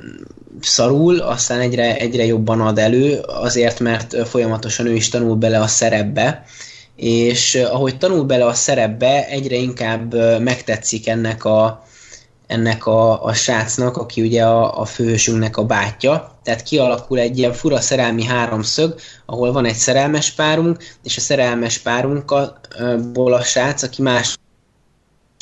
szarul, 0.61 1.19
aztán 1.19 1.59
egyre, 1.59 1.97
egyre 1.97 2.25
jobban 2.25 2.61
ad 2.61 2.77
elő, 2.77 3.19
azért, 3.19 3.79
mert 3.79 4.27
folyamatosan 4.27 4.85
ő 4.85 4.93
is 4.93 5.09
tanul 5.09 5.35
bele 5.35 5.59
a 5.59 5.67
szerepbe, 5.67 6.43
és 6.95 7.55
ahogy 7.55 7.97
tanul 7.97 8.23
bele 8.23 8.45
a 8.45 8.53
szerepbe, 8.53 9.27
egyre 9.27 9.55
inkább 9.55 10.15
megtetszik 10.41 11.07
ennek 11.07 11.45
a, 11.45 11.87
ennek 12.49 12.85
a, 12.85 13.23
a 13.23 13.33
srácnak, 13.33 13.97
aki 13.97 14.21
ugye 14.21 14.45
a, 14.45 14.79
a 14.79 14.85
főhősünknek 14.85 15.57
a 15.57 15.65
bátyja. 15.65 16.39
Tehát 16.43 16.63
kialakul 16.63 17.19
egy 17.19 17.37
ilyen 17.37 17.53
fura 17.53 17.79
szerelmi 17.79 18.23
háromszög, 18.23 18.99
ahol 19.25 19.51
van 19.51 19.65
egy 19.65 19.75
szerelmes 19.75 20.31
párunk, 20.31 20.83
és 21.03 21.17
a 21.17 21.19
szerelmes 21.19 21.77
párunkból 21.77 23.33
a 23.33 23.43
srác, 23.43 23.83
aki 23.83 24.01
más 24.01 24.37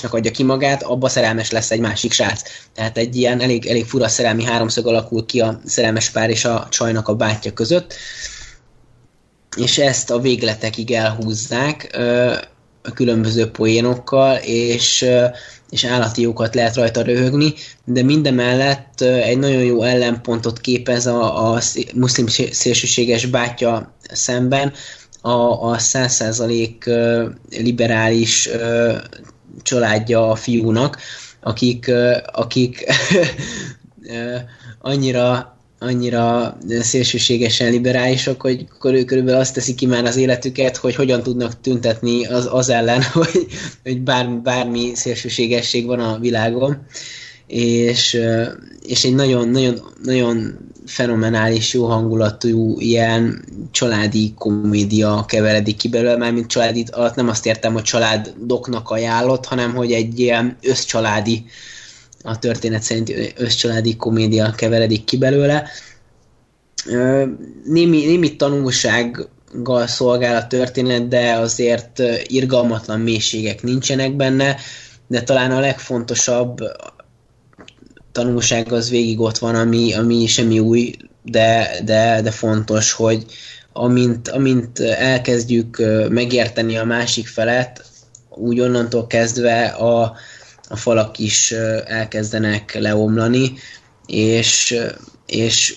adja 0.10 0.32
ki 0.32 0.44
magát, 0.44 0.84
abba 0.84 1.10
szerelmes 1.10 1.52
lesz 1.52 1.72
egy 1.72 1.80
másik 1.80 2.12
srác. 2.12 2.42
Tehát 2.74 2.98
egy 2.98 3.16
ilyen 3.16 3.40
elég, 3.40 3.66
elég 3.66 3.86
fura 3.86 4.08
szerelmi 4.08 4.44
háromszög 4.44 4.88
alakul 4.88 5.26
ki 5.26 5.40
a 5.40 5.60
szerelmes 5.66 6.10
pár 6.10 6.30
és 6.30 6.46
a 6.46 6.68
csajnak 6.70 7.08
a 7.08 7.16
bátyja 7.16 7.54
között, 7.54 7.94
és 9.58 9.78
ezt 9.78 10.10
a 10.10 10.20
végletekig 10.20 10.92
elhúzzák 10.92 11.98
a 12.88 12.94
különböző 12.94 13.52
poénokkal, 13.52 14.36
és, 14.44 15.06
és 15.70 15.86
állati 15.86 16.22
jókat 16.22 16.56
lehet 16.56 16.76
rajta 16.76 17.02
röhögni, 17.02 17.54
de 17.86 18.04
mindemellett 18.04 19.02
egy 19.02 19.38
nagyon 19.38 19.64
jó 19.64 19.84
ellenpontot 19.84 20.60
képez 20.60 21.06
a, 21.06 21.54
a 21.54 21.60
muszlim 21.96 22.28
szélsőséges 22.52 23.26
bátya 23.26 23.96
szemben, 24.12 24.74
a, 25.22 25.72
a 25.72 25.78
100% 25.78 27.30
liberális 27.50 28.50
családja 29.62 30.30
a 30.30 30.36
fiúnak, 30.36 30.98
akik, 31.42 31.92
akik 32.32 32.86
annyira 34.82 35.57
annyira 35.80 36.58
szélsőségesen 36.80 37.72
liberálisok, 37.72 38.42
hogy 38.42 38.68
körülbelül 38.80 39.40
azt 39.40 39.54
teszik 39.54 39.76
ki 39.76 39.86
már 39.86 40.06
az 40.06 40.16
életüket, 40.16 40.78
hogy 40.78 40.96
hogyan 40.96 41.24
tudnak 41.24 41.62
tüntetni 41.62 42.26
az, 42.26 42.50
az 42.52 42.70
ellen, 42.70 43.04
hogy, 43.14 43.48
hogy 43.84 44.02
bármi, 44.02 44.40
bármi 44.44 44.92
szélsőségesség 44.96 45.86
van 45.86 46.00
a 46.00 46.20
világon. 46.20 46.86
És, 47.48 48.20
és 48.88 49.04
egy 49.04 49.16
nagyon, 49.16 49.50
nagyon, 49.50 49.82
nagyon 50.04 50.58
fenomenális, 50.86 51.74
jó 51.74 51.86
hangulatú 51.86 52.80
ilyen 52.80 53.46
családi 53.72 54.34
komédia 54.38 55.26
keveredik 55.28 55.76
ki 55.76 55.88
belőle, 55.88 56.18
már 56.18 56.34
mint 56.34 56.48
családi 56.48 56.86
alatt 56.92 57.16
nem 57.16 57.30
azt 57.30 57.46
értem, 57.46 57.74
hogy 57.74 57.82
családoknak 57.82 58.90
ajánlott, 58.90 59.46
hanem 59.46 59.76
hogy 59.76 59.92
egy 59.92 60.20
ilyen 60.20 60.58
összcsaládi 60.62 61.46
a 62.28 62.40
történet 62.40 62.82
szerint 62.82 63.14
összcsaládi 63.36 63.96
komédia 63.96 64.52
keveredik 64.52 65.04
ki 65.04 65.18
belőle. 65.18 65.68
Némi, 67.66 68.06
némi 68.06 68.36
tanulsággal 68.36 69.88
szolgál 69.88 70.36
a 70.36 70.48
történet, 70.48 71.08
de 71.08 71.32
azért 71.32 72.02
irgalmatlan 72.24 73.00
mélységek 73.00 73.64
nincsenek 73.64 74.16
benne, 74.16 74.56
de 75.08 75.22
talán 75.22 75.52
a 75.52 75.60
legfontosabb 75.60 76.58
tanulság 78.12 78.72
az 78.72 78.90
végig 78.90 79.20
ott 79.20 79.38
van, 79.38 79.56
ami, 79.56 79.94
ami 79.94 80.26
semmi 80.26 80.60
új, 80.60 80.96
de, 81.24 81.70
de, 81.84 82.22
de 82.22 82.32
fontos, 82.32 82.92
hogy 82.92 83.26
amint, 83.74 84.28
amint 84.28 84.80
elkezdjük 84.80 85.82
megérteni 86.10 86.78
a 86.78 86.84
másik 86.84 87.28
felet, 87.28 87.86
úgy 88.30 88.60
onnantól 88.60 89.08
kezdve 89.08 89.66
a, 89.66 90.16
a 90.68 90.76
falak 90.76 91.20
is 91.20 91.52
elkezdenek 91.86 92.74
leomlani, 92.80 93.54
és, 94.06 94.76
és 95.26 95.76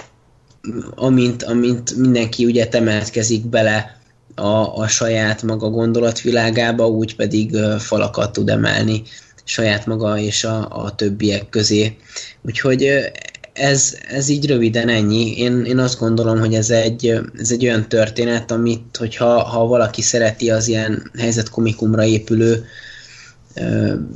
amint, 0.94 1.42
amint 1.42 1.96
mindenki 1.96 2.44
ugye 2.44 2.66
temetkezik 2.66 3.46
bele 3.46 4.00
a, 4.34 4.76
a 4.76 4.88
saját 4.88 5.42
maga 5.42 5.68
gondolatvilágába, 5.68 6.88
úgy 6.88 7.16
pedig 7.16 7.56
falakat 7.78 8.32
tud 8.32 8.48
emelni 8.48 9.02
saját 9.50 9.86
maga 9.86 10.18
és 10.18 10.44
a, 10.44 10.68
a 10.84 10.94
többiek 10.94 11.48
közé. 11.48 11.96
Úgyhogy 12.42 13.10
ez, 13.52 13.96
ez 14.08 14.28
így 14.28 14.46
röviden 14.46 14.88
ennyi. 14.88 15.38
Én, 15.38 15.64
én 15.64 15.78
azt 15.78 15.98
gondolom, 15.98 16.38
hogy 16.38 16.54
ez 16.54 16.70
egy, 16.70 17.20
ez 17.38 17.50
egy 17.50 17.64
olyan 17.64 17.88
történet, 17.88 18.50
amit, 18.50 18.96
hogyha 18.98 19.42
ha 19.42 19.66
valaki 19.66 20.02
szereti 20.02 20.50
az 20.50 20.68
ilyen 20.68 21.10
helyzetkomikumra 21.18 22.04
épülő 22.04 22.64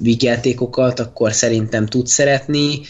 vígjátékokat, 0.00 1.00
akkor 1.00 1.32
szerintem 1.32 1.86
tud 1.86 2.06
szeretni. 2.06 2.81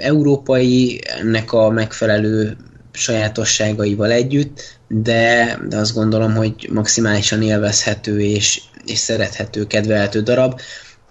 Európai, 0.00 1.00
ennek 1.20 1.52
a 1.52 1.70
megfelelő 1.70 2.56
sajátosságaival 2.92 4.10
együtt, 4.10 4.78
de, 4.88 5.58
de 5.68 5.76
azt 5.76 5.94
gondolom, 5.94 6.34
hogy 6.34 6.68
maximálisan 6.72 7.42
élvezhető 7.42 8.20
és, 8.20 8.60
és 8.84 8.98
szerethető, 8.98 9.66
kedvelhető 9.66 10.20
darab, 10.20 10.60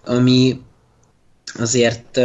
ami 0.06 0.62
azért 1.60 2.20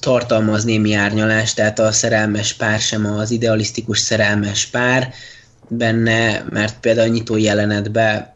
tartalmaz 0.00 0.64
némi 0.64 0.94
árnyalást, 0.94 1.56
tehát 1.56 1.78
a 1.78 1.92
szerelmes 1.92 2.54
pár 2.54 2.80
sem 2.80 3.06
az 3.06 3.30
idealisztikus 3.30 3.98
szerelmes 3.98 4.66
pár 4.66 5.12
benne, 5.68 6.44
mert 6.50 6.80
például 6.80 7.08
a 7.08 7.12
nyitó 7.12 7.36
jelenetben 7.36 8.32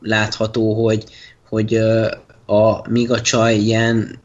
látható, 0.00 0.84
hogy, 0.84 1.04
hogy 1.50 1.74
a, 2.46 2.88
míg 2.88 3.10
a 3.10 3.20
csaj 3.20 3.54
ilyen 3.54 4.20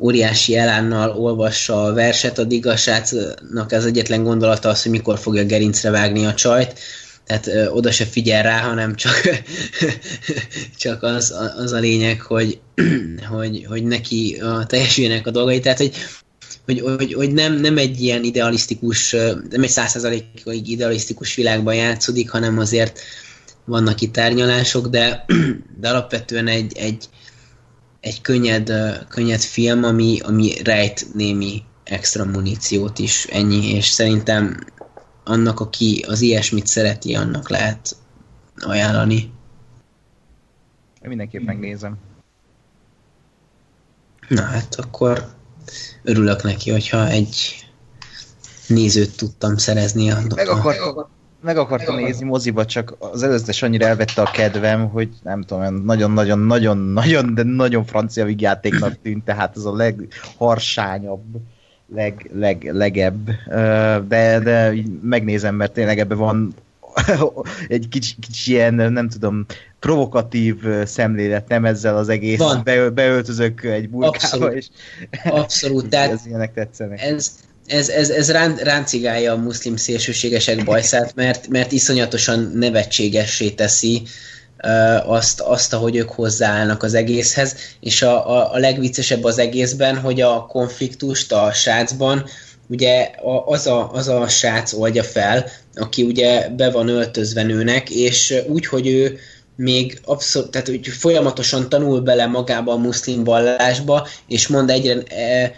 óriási 0.00 0.56
elánnal 0.56 1.10
olvassa 1.10 1.84
a 1.84 1.92
verset, 1.92 2.38
addig 2.38 2.66
a 2.66 2.76
srácnak 2.76 3.72
az 3.72 3.86
egyetlen 3.86 4.22
gondolata 4.22 4.68
az, 4.68 4.82
hogy 4.82 4.90
mikor 4.90 5.18
fogja 5.18 5.44
gerincre 5.44 5.90
vágni 5.90 6.24
a 6.26 6.34
csajt, 6.34 6.78
tehát 7.26 7.46
ö, 7.46 7.66
oda 7.66 7.90
se 7.90 8.04
figyel 8.04 8.42
rá, 8.42 8.60
hanem 8.60 8.94
csak, 8.94 9.20
csak 10.78 11.02
az, 11.02 11.34
az 11.56 11.72
a 11.72 11.78
lényeg, 11.78 12.20
hogy, 12.20 12.60
hogy, 13.32 13.64
hogy 13.68 13.84
neki 13.84 14.40
a, 14.40 14.66
teljesüljenek 14.66 15.26
a 15.26 15.30
dolgai, 15.30 15.60
tehát 15.60 15.78
hogy 15.78 15.94
hogy, 16.64 16.80
hogy, 16.80 17.12
hogy 17.12 17.32
nem, 17.32 17.60
nem 17.60 17.78
egy 17.78 18.00
ilyen 18.00 18.24
idealisztikus, 18.24 19.10
nem 19.50 19.62
egy 19.62 19.68
százszerzalékig 19.68 20.68
idealisztikus 20.68 21.34
világban 21.34 21.74
játszódik, 21.74 22.30
hanem 22.30 22.58
azért 22.58 23.00
vannak 23.64 24.00
itt 24.00 24.12
tárgyalások, 24.12 24.86
de, 24.86 25.24
de 25.80 25.88
alapvetően 25.88 26.46
egy, 26.46 26.76
egy, 26.76 27.08
egy 28.00 28.20
könnyed, 28.20 28.72
könnyed 29.08 29.40
film, 29.40 29.84
ami, 29.84 30.20
ami 30.20 30.62
rejt 30.62 31.14
némi 31.14 31.62
extra 31.84 32.24
muníciót 32.24 32.98
is, 32.98 33.24
ennyi, 33.24 33.70
és 33.70 33.86
szerintem 33.86 34.64
annak, 35.24 35.60
aki 35.60 36.04
az 36.08 36.20
ilyesmit 36.20 36.66
szereti, 36.66 37.14
annak 37.14 37.48
lehet 37.48 37.96
ajánlani. 38.56 39.16
Én 41.02 41.08
mindenképp 41.08 41.42
megnézem. 41.42 41.96
Na 44.28 44.42
hát 44.42 44.74
akkor 44.74 45.26
örülök 46.02 46.42
neki, 46.42 46.70
hogyha 46.70 47.08
egy 47.08 47.66
nézőt 48.66 49.16
tudtam 49.16 49.56
szerezni 49.56 50.10
a 50.10 50.20
Meg 50.34 50.48
akartam, 50.48 51.08
meg 51.42 51.56
akartam 51.56 51.96
nézni 51.96 52.26
moziba, 52.26 52.64
csak 52.64 52.96
az 52.98 53.22
előzetes 53.22 53.62
annyira 53.62 53.86
elvette 53.86 54.22
a 54.22 54.30
kedvem, 54.30 54.88
hogy 54.88 55.08
nem 55.22 55.42
tudom, 55.42 55.74
nagyon-nagyon-nagyon-nagyon, 55.84 57.34
de 57.34 57.42
nagyon 57.42 57.84
francia 57.84 58.24
vigyátéknak 58.24 58.96
tűnt, 59.02 59.24
tehát 59.24 59.56
az 59.56 59.66
a 59.66 59.76
legharsányabb, 59.76 61.24
leg, 61.94 62.30
leg, 62.34 62.70
legebb, 62.72 63.30
de, 64.08 64.38
de 64.38 64.74
megnézem, 65.02 65.54
mert 65.54 65.72
tényleg 65.72 65.98
ebben 65.98 66.18
van 66.18 66.54
egy 67.68 67.88
kicsi, 67.88 68.14
kicsi 68.20 68.52
ilyen, 68.52 68.74
nem 68.74 69.08
tudom, 69.08 69.46
provokatív 69.78 70.56
szemlélet, 70.84 71.48
nem 71.48 71.64
ezzel 71.64 71.96
az 71.96 72.08
egész, 72.08 72.38
Van. 72.38 72.60
Be, 72.64 72.90
beöltözök 72.90 73.64
egy 73.64 73.88
burkába, 73.88 74.16
Abszolút. 74.16 74.54
és 74.54 74.68
Abszolút. 75.24 75.88
Tehát 75.90 76.10
ez 76.10 76.26
ilyenek 76.26 76.52
tetszenek. 76.52 77.02
Ez, 77.02 77.34
ez, 77.66 77.88
ez, 77.88 78.10
ez 78.10 78.30
rán, 78.30 78.56
ráncigálja 78.56 79.32
a 79.32 79.36
muszlim 79.36 79.76
szélsőségesek 79.76 80.64
bajszát, 80.70 81.14
mert, 81.14 81.48
mert 81.48 81.72
iszonyatosan 81.72 82.52
nevetségessé 82.54 83.50
teszi 83.50 84.02
azt, 85.04 85.40
azt, 85.40 85.72
ahogy 85.72 85.96
ők 85.96 86.10
hozzáállnak 86.10 86.82
az 86.82 86.94
egészhez, 86.94 87.56
és 87.80 88.02
a, 88.02 88.30
a, 88.30 88.52
a 88.52 88.58
legviccesebb 88.58 89.24
az 89.24 89.38
egészben, 89.38 89.98
hogy 89.98 90.20
a 90.20 90.46
konfliktust 90.46 91.32
a 91.32 91.52
srácban 91.52 92.24
ugye 92.68 93.10
az, 93.46 93.66
a, 93.66 93.90
az 93.92 94.08
a 94.08 94.28
srác 94.28 94.72
oldja 94.72 95.02
fel, 95.02 95.46
aki 95.74 96.02
ugye 96.02 96.48
be 96.48 96.70
van 96.70 96.88
öltözve 96.88 97.42
nőnek, 97.42 97.90
és 97.90 98.34
úgy, 98.48 98.66
hogy 98.66 98.86
ő 98.86 99.18
még 99.56 100.00
abszolút, 100.04 100.50
tehát 100.50 100.66
hogy 100.66 100.88
folyamatosan 100.88 101.68
tanul 101.68 102.00
bele 102.00 102.26
magába 102.26 102.72
a 102.72 102.76
muszlim 102.76 103.24
vallásba, 103.24 104.08
és 104.28 104.46
mond 104.46 104.70
egyre 104.70 105.02
e, 105.02 105.54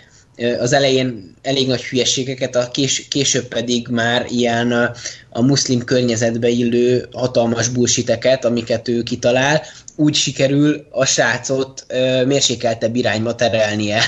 az 0.59 0.73
elején 0.73 1.35
elég 1.43 1.67
nagy 1.67 1.85
hülyeségeket, 1.85 2.57
a 2.57 2.71
kés, 2.71 3.09
később 3.09 3.49
pedig 3.49 3.89
már 3.89 4.27
ilyen 4.29 4.95
a, 5.31 5.43
muszlim 5.43 5.85
környezetbe 5.85 6.49
illő 6.49 7.09
hatalmas 7.13 7.69
bullshiteket, 7.69 8.45
amiket 8.45 8.89
ő 8.89 9.03
kitalál, 9.03 9.63
úgy 9.97 10.15
sikerül 10.15 10.87
a 10.91 11.05
srácot 11.05 11.85
ö, 11.89 12.25
mérsékeltebb 12.25 12.97
irányba 12.97 13.35
terelnie. 13.35 14.03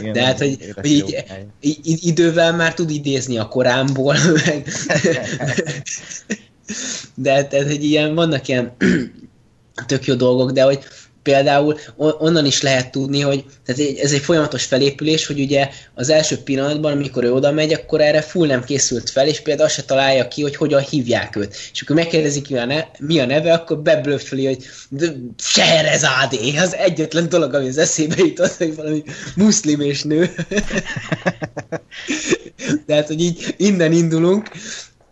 De, 0.00 0.10
De 0.12 0.24
hát, 0.24 0.38
hogy, 0.38 0.72
hogy 0.74 0.90
így, 0.90 1.24
így, 1.60 2.06
idővel 2.06 2.52
már 2.52 2.74
tud 2.74 2.90
idézni 2.90 3.38
a 3.38 3.48
korámból, 3.48 4.16
meg, 4.46 4.66
de 7.14 7.44
tehát, 7.44 7.66
hogy 7.66 7.84
ilyen, 7.84 8.14
vannak 8.14 8.48
ilyen 8.48 8.72
tök 9.86 10.06
jó 10.06 10.14
dolgok, 10.14 10.50
de 10.50 10.62
hogy 10.62 10.78
például 11.22 11.78
onnan 11.96 12.46
is 12.46 12.62
lehet 12.62 12.90
tudni, 12.90 13.20
hogy 13.20 13.44
tehát 13.64 13.98
ez 13.98 14.12
egy 14.12 14.20
folyamatos 14.20 14.64
felépülés, 14.64 15.26
hogy 15.26 15.40
ugye 15.40 15.68
az 15.94 16.08
első 16.08 16.36
pillanatban, 16.36 16.92
amikor 16.92 17.24
ő 17.24 17.32
oda 17.32 17.52
megy, 17.52 17.72
akkor 17.72 18.00
erre 18.00 18.20
full 18.20 18.46
nem 18.46 18.64
készült 18.64 19.10
fel, 19.10 19.26
és 19.26 19.40
például 19.40 19.66
azt 19.66 19.76
se 19.76 19.82
találja 19.82 20.28
ki, 20.28 20.42
hogy 20.42 20.56
hogyan 20.56 20.80
hívják 20.80 21.36
őt. 21.36 21.56
És 21.72 21.82
akkor 21.82 21.96
megkérdezik, 21.96 22.48
mi 22.48 22.58
a, 22.58 22.64
ne, 22.64 22.84
mi 22.98 23.18
a 23.18 23.26
neve, 23.26 23.52
akkor 23.52 23.78
beblöffeli, 23.78 24.46
hogy 24.46 24.64
Seherezádé, 25.38 26.56
az 26.56 26.74
egyetlen 26.74 27.28
dolog, 27.28 27.54
ami 27.54 27.68
az 27.68 27.78
eszébe 27.78 28.14
jutott, 28.18 28.56
hogy 28.56 28.74
valami 28.74 29.02
muszlim 29.36 29.80
és 29.80 30.02
nő. 30.02 30.30
Tehát, 32.86 33.06
hogy 33.06 33.20
így 33.20 33.54
innen 33.56 33.92
indulunk, 33.92 34.48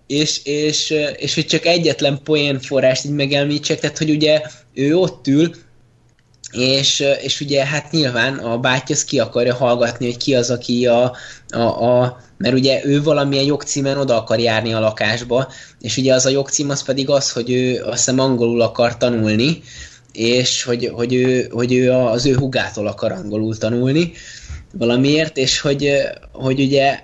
és, 0.06 0.40
és, 0.44 0.94
és 1.16 1.34
hogy 1.34 1.46
csak 1.46 1.66
egyetlen 1.66 2.20
poén 2.24 2.60
forrást 2.60 3.04
így 3.04 3.12
megelmítsek, 3.12 3.80
tehát 3.80 3.98
hogy 3.98 4.10
ugye 4.10 4.42
ő 4.74 4.96
ott 4.96 5.26
ül, 5.26 5.54
és, 6.52 7.04
és 7.22 7.40
ugye 7.40 7.66
hát 7.66 7.90
nyilván 7.90 8.38
a 8.38 8.58
bátyja 8.58 8.96
ki 9.06 9.18
akarja 9.18 9.54
hallgatni, 9.54 10.06
hogy 10.06 10.16
ki 10.16 10.34
az, 10.34 10.50
aki 10.50 10.86
a, 10.86 11.16
a, 11.48 11.60
a 11.60 12.20
mert 12.36 12.54
ugye 12.54 12.84
ő 12.84 13.02
valamilyen 13.02 13.44
jogcímen 13.44 13.98
oda 13.98 14.16
akar 14.16 14.38
járni 14.38 14.72
a 14.72 14.80
lakásba, 14.80 15.48
és 15.80 15.96
ugye 15.96 16.14
az 16.14 16.26
a 16.26 16.30
jogcím 16.30 16.70
az 16.70 16.82
pedig 16.82 17.10
az, 17.10 17.32
hogy 17.32 17.50
ő 17.50 17.82
azt 17.82 17.96
hiszem 17.96 18.18
angolul 18.18 18.60
akar 18.60 18.96
tanulni, 18.96 19.62
és 20.12 20.62
hogy, 20.62 20.90
hogy, 20.94 21.14
ő, 21.14 21.48
hogy 21.52 21.72
ő 21.72 21.92
az 21.92 22.26
ő 22.26 22.34
hugától 22.34 22.86
akar 22.86 23.12
angolul 23.12 23.58
tanulni 23.58 24.12
valamiért, 24.72 25.36
és 25.36 25.60
hogy, 25.60 25.90
hogy 26.32 26.60
ugye 26.60 27.00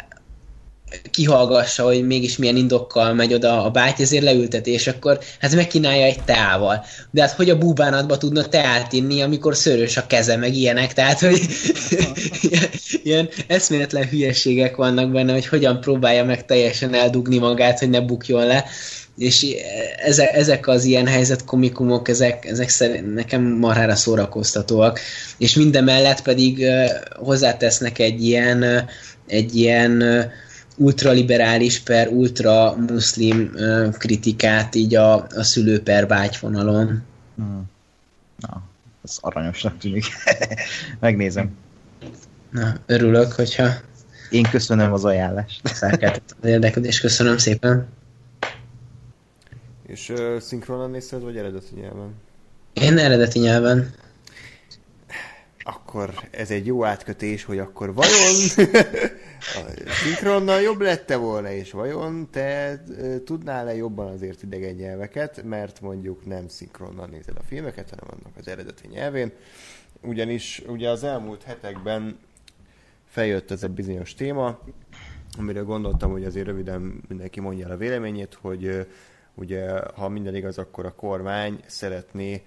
kihallgassa, 1.10 1.84
hogy 1.84 2.06
mégis 2.06 2.36
milyen 2.36 2.56
indokkal 2.56 3.14
megy 3.14 3.34
oda 3.34 3.64
a 3.64 3.70
báty, 3.70 4.00
ezért 4.00 4.24
leülteti, 4.24 4.78
akkor 4.86 5.18
hát 5.40 5.54
megkínálja 5.54 6.04
egy 6.04 6.22
teával. 6.24 6.84
De 7.10 7.20
hát 7.20 7.30
hogy 7.30 7.50
a 7.50 7.58
búbánatba 7.58 8.18
tudna 8.18 8.44
teát 8.44 8.92
inni, 8.92 9.22
amikor 9.22 9.56
szörös 9.56 9.96
a 9.96 10.06
keze, 10.06 10.36
meg 10.36 10.54
ilyenek, 10.54 10.92
tehát 10.92 11.20
hogy 11.20 11.40
ilyen, 12.40 12.68
ilyen 13.04 13.28
eszméletlen 13.46 14.08
hülyeségek 14.08 14.76
vannak 14.76 15.10
benne, 15.10 15.32
hogy 15.32 15.46
hogyan 15.46 15.80
próbálja 15.80 16.24
meg 16.24 16.44
teljesen 16.44 16.94
eldugni 16.94 17.38
magát, 17.38 17.78
hogy 17.78 17.90
ne 17.90 18.00
bukjon 18.00 18.46
le. 18.46 18.64
És 19.18 19.46
ezek, 20.32 20.68
az 20.68 20.84
ilyen 20.84 21.06
helyzetkomikumok, 21.06 22.08
ezek, 22.08 22.44
ezek 22.44 22.68
szerint 22.68 23.14
nekem 23.14 23.42
marhára 23.42 23.94
szórakoztatóak, 23.94 25.00
és 25.38 25.54
minden 25.54 25.84
mellett 25.84 26.22
pedig 26.22 26.66
hozzátesznek 27.16 27.98
egy 27.98 28.24
ilyen, 28.24 28.88
egy 29.26 29.56
ilyen 29.56 30.02
ultraliberális 30.76 31.80
per 31.80 32.08
ultra 32.08 32.76
muszlim 32.76 33.50
uh, 33.54 33.92
kritikát 33.92 34.74
így 34.74 34.94
a, 34.94 35.14
a 35.14 35.42
szülő 35.42 35.82
per 35.82 36.06
vágyfonalon. 36.06 37.02
Hmm. 37.36 37.70
Na, 38.38 38.62
ez 39.04 39.18
aranyosnak 39.20 39.78
tűnik. 39.78 40.04
Megnézem. 41.00 41.56
Na, 42.50 42.74
örülök, 42.86 43.32
hogyha 43.32 43.68
én 44.30 44.42
köszönöm 44.50 44.92
az 44.92 45.04
ajánlást. 45.04 45.68
Felkeltett 45.78 46.36
az 46.40 46.48
érdeklődést, 46.48 47.00
köszönöm 47.00 47.38
szépen. 47.38 47.88
És 49.86 50.08
uh, 50.08 50.38
szinkronan 50.38 50.90
nézted, 50.90 51.22
vagy 51.22 51.36
eredeti 51.36 51.74
nyelven? 51.80 52.14
Én 52.72 52.98
eredeti 52.98 53.38
nyelven 53.38 53.94
akkor 55.66 56.14
ez 56.30 56.50
egy 56.50 56.66
jó 56.66 56.84
átkötés, 56.84 57.44
hogy 57.44 57.58
akkor 57.58 57.94
vajon 57.94 58.34
a 59.56 59.90
szinkronnal 60.02 60.60
jobb 60.60 60.80
lette 60.80 61.16
volna, 61.16 61.50
és 61.50 61.70
vajon 61.70 62.28
te 62.30 62.82
tudnál-e 63.24 63.74
jobban 63.74 64.12
azért 64.12 64.42
idegen 64.42 64.74
nyelveket, 64.74 65.42
mert 65.42 65.80
mondjuk 65.80 66.26
nem 66.26 66.48
szinkronnal 66.48 67.06
nézed 67.06 67.36
a 67.36 67.42
filmeket, 67.42 67.90
hanem 67.90 68.18
annak 68.20 68.36
az 68.36 68.48
eredeti 68.48 68.86
nyelvén. 68.88 69.32
ugyanis 70.02 70.62
ugye 70.66 70.90
az 70.90 71.04
elmúlt 71.04 71.42
hetekben 71.42 72.18
feljött 73.04 73.50
ez 73.50 73.62
a 73.62 73.68
bizonyos 73.68 74.14
téma, 74.14 74.58
amire 75.38 75.60
gondoltam, 75.60 76.10
hogy 76.10 76.24
azért 76.24 76.46
röviden 76.46 77.02
mindenki 77.08 77.40
mondja 77.40 77.66
el 77.66 77.72
a 77.72 77.76
véleményét, 77.76 78.38
hogy 78.40 78.86
ugye 79.34 79.70
ha 79.94 80.08
minden 80.08 80.34
igaz, 80.34 80.58
akkor 80.58 80.86
a 80.86 80.94
kormány 80.94 81.60
szeretné 81.66 82.42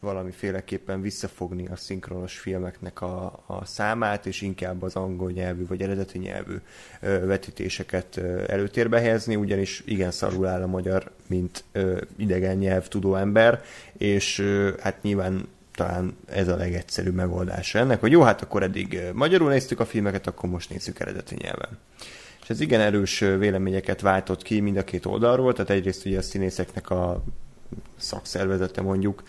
valamiféleképpen 0.00 1.00
visszafogni 1.00 1.66
a 1.66 1.76
szinkronos 1.76 2.38
filmeknek 2.38 3.00
a, 3.00 3.42
a 3.46 3.64
számát, 3.64 4.26
és 4.26 4.40
inkább 4.40 4.82
az 4.82 4.96
angol 4.96 5.30
nyelvű 5.30 5.66
vagy 5.66 5.82
eredeti 5.82 6.18
nyelvű 6.18 6.56
ö, 7.00 7.26
vetítéseket 7.26 8.16
ö, 8.16 8.42
előtérbe 8.46 9.00
helyezni, 9.00 9.36
ugyanis 9.36 9.82
igen 9.84 10.10
szarul 10.10 10.46
áll 10.46 10.62
a 10.62 10.66
magyar, 10.66 11.10
mint 11.26 11.64
ö, 11.72 12.00
idegen 12.16 12.56
nyelv 12.56 12.88
tudó 12.88 13.14
ember, 13.14 13.62
és 13.92 14.38
ö, 14.38 14.70
hát 14.80 15.02
nyilván 15.02 15.48
talán 15.78 16.16
ez 16.26 16.48
a 16.48 16.56
legegyszerűbb 16.56 17.14
megoldása 17.14 17.78
ennek, 17.78 18.00
hogy 18.00 18.10
jó, 18.10 18.22
hát 18.22 18.42
akkor 18.42 18.62
eddig 18.62 19.00
magyarul 19.12 19.50
néztük 19.50 19.80
a 19.80 19.86
filmeket, 19.86 20.26
akkor 20.26 20.50
most 20.50 20.70
nézzük 20.70 21.00
eredeti 21.00 21.34
nyelven. 21.38 21.78
És 22.42 22.50
ez 22.54 22.60
igen 22.60 22.80
erős 22.80 23.18
véleményeket 23.18 24.00
váltott 24.00 24.42
ki 24.42 24.60
mind 24.60 24.76
a 24.76 24.84
két 24.84 25.06
oldalról, 25.06 25.52
tehát 25.52 25.70
egyrészt 25.70 26.06
ugye 26.06 26.18
a 26.18 26.22
színészeknek 26.22 26.90
a 26.90 27.22
szakszervezete 27.96 28.82
mondjuk 28.82 29.22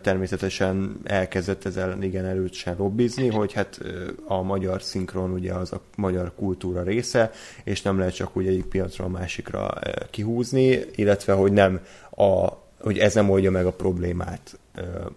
természetesen 0.00 1.00
elkezdett 1.04 1.64
ezzel 1.64 2.02
igen 2.02 2.24
erősen 2.24 2.74
lobbizni, 2.78 3.28
hogy 3.28 3.52
hát 3.52 3.80
a 4.26 4.42
magyar 4.42 4.82
szinkron 4.82 5.32
ugye 5.32 5.52
az 5.52 5.72
a 5.72 5.80
magyar 5.96 6.32
kultúra 6.34 6.82
része, 6.82 7.30
és 7.64 7.82
nem 7.82 7.98
lehet 7.98 8.14
csak 8.14 8.36
úgy 8.36 8.46
egyik 8.46 8.64
piacra 8.64 9.04
a 9.04 9.08
másikra 9.08 9.78
kihúzni, 10.10 10.80
illetve 10.94 11.32
hogy 11.32 11.52
nem 11.52 11.80
a, 12.10 12.48
hogy 12.80 12.98
ez 12.98 13.14
nem 13.14 13.30
oldja 13.30 13.50
meg 13.50 13.66
a 13.66 13.72
problémát. 13.72 14.58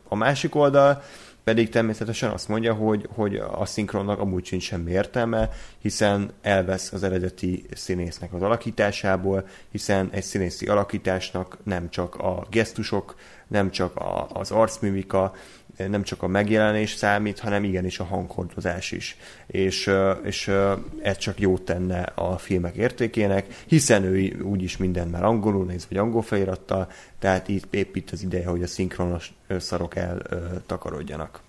A 0.08 0.16
másik 0.16 0.56
oldal 0.56 1.04
pedig 1.44 1.70
természetesen 1.70 2.32
azt 2.32 2.48
mondja, 2.48 2.74
hogy, 2.74 3.08
hogy 3.14 3.36
a 3.36 3.66
szinkronnak 3.66 4.20
amúgy 4.20 4.45
sincs 4.45 4.64
semmi 4.64 4.92
értelme, 4.92 5.50
hiszen 5.78 6.32
elvesz 6.42 6.92
az 6.92 7.03
eredeti 7.03 7.66
színésznek 7.74 8.34
az 8.34 8.42
alakításából, 8.42 9.48
hiszen 9.72 10.10
egy 10.11 10.24
színészi 10.24 10.68
alakításnak 10.68 11.58
nem 11.64 11.90
csak 11.90 12.16
a 12.16 12.48
gesztusok, 12.50 13.16
nem 13.48 13.72
csak 13.72 13.95
a, 13.95 14.28
az 14.34 14.52
arcmimika, 14.52 15.34
nem 15.90 16.03
csak 16.03 16.24
a 16.24 16.27
megjelenés 16.27 16.93
számít, 16.93 17.40
hanem 17.40 17.64
igenis 17.64 18.00
a 18.00 18.03
hanghordozás 18.03 18.92
is. 18.92 19.18
És, 19.48 19.92
és 20.24 20.51
ez 21.01 21.18
csak 21.18 21.40
jót 21.40 21.61
tenne 21.61 22.01
a 22.01 22.38
filmek 22.38 22.76
értékének, 22.76 23.45
hiszen 23.68 24.03
ő 24.03 24.42
úgyis 24.42 24.77
minden 24.77 25.08
már 25.08 25.24
angolul 25.24 25.66
néz, 25.66 25.85
vagy 25.90 25.98
angol 25.98 26.22
felirattal, 26.22 26.92
tehát 27.19 27.48
itt 27.48 27.74
épp 27.74 27.95
itt 27.95 28.10
az 28.11 28.24
ideje, 28.24 28.48
hogy 28.48 28.64
a 28.64 28.68
szinkronos 28.68 29.34
szarok 29.60 29.95
eltakarodjanak. 29.95 31.42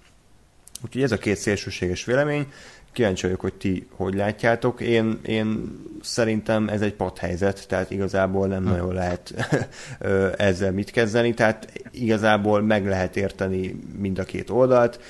Úgyhogy 0.85 1.03
ez 1.03 1.13
a 1.13 1.19
két 1.19 1.37
szélsőséges 1.37 2.05
vélemény, 2.05 2.47
kíváncsi 2.93 3.23
vagyok, 3.23 3.41
hogy 3.41 3.55
ti 3.55 3.87
hogy 3.91 4.15
látjátok. 4.15 4.81
Én, 4.81 5.19
én 5.23 5.79
szerintem 6.03 6.69
ez 6.69 6.81
egy 6.81 6.95
padhelyzet, 6.95 7.69
tehát 7.69 7.91
igazából 7.91 8.47
nem 8.47 8.63
hm. 8.63 8.71
nagyon 8.71 8.95
lehet 8.95 9.35
ezzel 10.37 10.73
mit 10.73 10.91
kezdeni, 10.91 11.35
tehát 11.35 11.73
igazából 11.91 12.63
meg 12.63 12.87
lehet 12.87 13.17
érteni 13.17 13.79
mind 13.99 14.19
a 14.19 14.25
két 14.25 14.51
oldalt. 14.51 15.01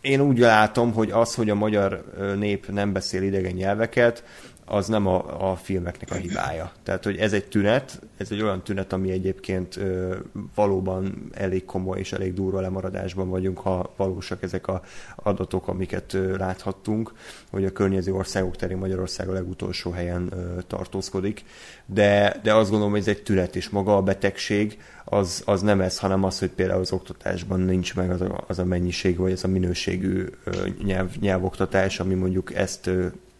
Én 0.00 0.20
úgy 0.20 0.38
látom, 0.38 0.92
hogy 0.92 1.10
az, 1.10 1.34
hogy 1.34 1.50
a 1.50 1.54
magyar 1.54 2.04
nép 2.38 2.70
nem 2.70 2.92
beszél 2.92 3.22
idegen 3.22 3.54
nyelveket, 3.54 4.24
az 4.68 4.86
nem 4.86 5.06
a, 5.06 5.50
a 5.50 5.56
filmeknek 5.56 6.10
a 6.10 6.14
hibája. 6.14 6.72
Tehát, 6.82 7.04
hogy 7.04 7.16
ez 7.16 7.32
egy 7.32 7.44
tünet, 7.44 8.00
ez 8.16 8.30
egy 8.30 8.42
olyan 8.42 8.62
tünet, 8.62 8.92
ami 8.92 9.10
egyébként 9.10 9.76
ö, 9.76 10.16
valóban 10.54 11.30
elég 11.34 11.64
komoly 11.64 11.98
és 11.98 12.12
elég 12.12 12.34
durva 12.34 12.60
lemaradásban 12.60 13.28
vagyunk, 13.28 13.58
ha 13.58 13.92
valósak 13.96 14.42
ezek 14.42 14.66
a 14.66 14.82
adatok, 15.16 15.68
amiket 15.68 16.14
ö, 16.14 16.36
láthattunk, 16.36 17.12
hogy 17.50 17.64
a 17.64 17.72
környező 17.72 18.12
országok 18.12 18.56
terén 18.56 18.76
Magyarország 18.76 19.28
a 19.28 19.32
legutolsó 19.32 19.90
helyen 19.90 20.28
ö, 20.32 20.60
tartózkodik. 20.66 21.44
De, 21.86 22.40
de 22.42 22.54
azt 22.54 22.68
gondolom, 22.68 22.92
hogy 22.92 23.00
ez 23.00 23.08
egy 23.08 23.22
tünet, 23.22 23.56
és 23.56 23.68
maga 23.68 23.96
a 23.96 24.02
betegség 24.02 24.78
az, 25.04 25.42
az 25.44 25.62
nem 25.62 25.80
ez, 25.80 25.98
hanem 25.98 26.24
az, 26.24 26.38
hogy 26.38 26.50
például 26.50 26.80
az 26.80 26.92
oktatásban 26.92 27.60
nincs 27.60 27.94
meg 27.94 28.10
az 28.10 28.20
a, 28.20 28.44
az 28.46 28.58
a 28.58 28.64
mennyiség, 28.64 29.16
vagy 29.16 29.32
az 29.32 29.44
a 29.44 29.48
minőségű 29.48 30.26
ö, 30.44 30.66
nyelv, 30.84 31.16
nyelvoktatás, 31.20 32.00
ami 32.00 32.14
mondjuk 32.14 32.54
ezt 32.54 32.90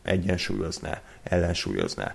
egyensúlyozná, 0.09 1.03
ellensúlyozná. 1.29 2.15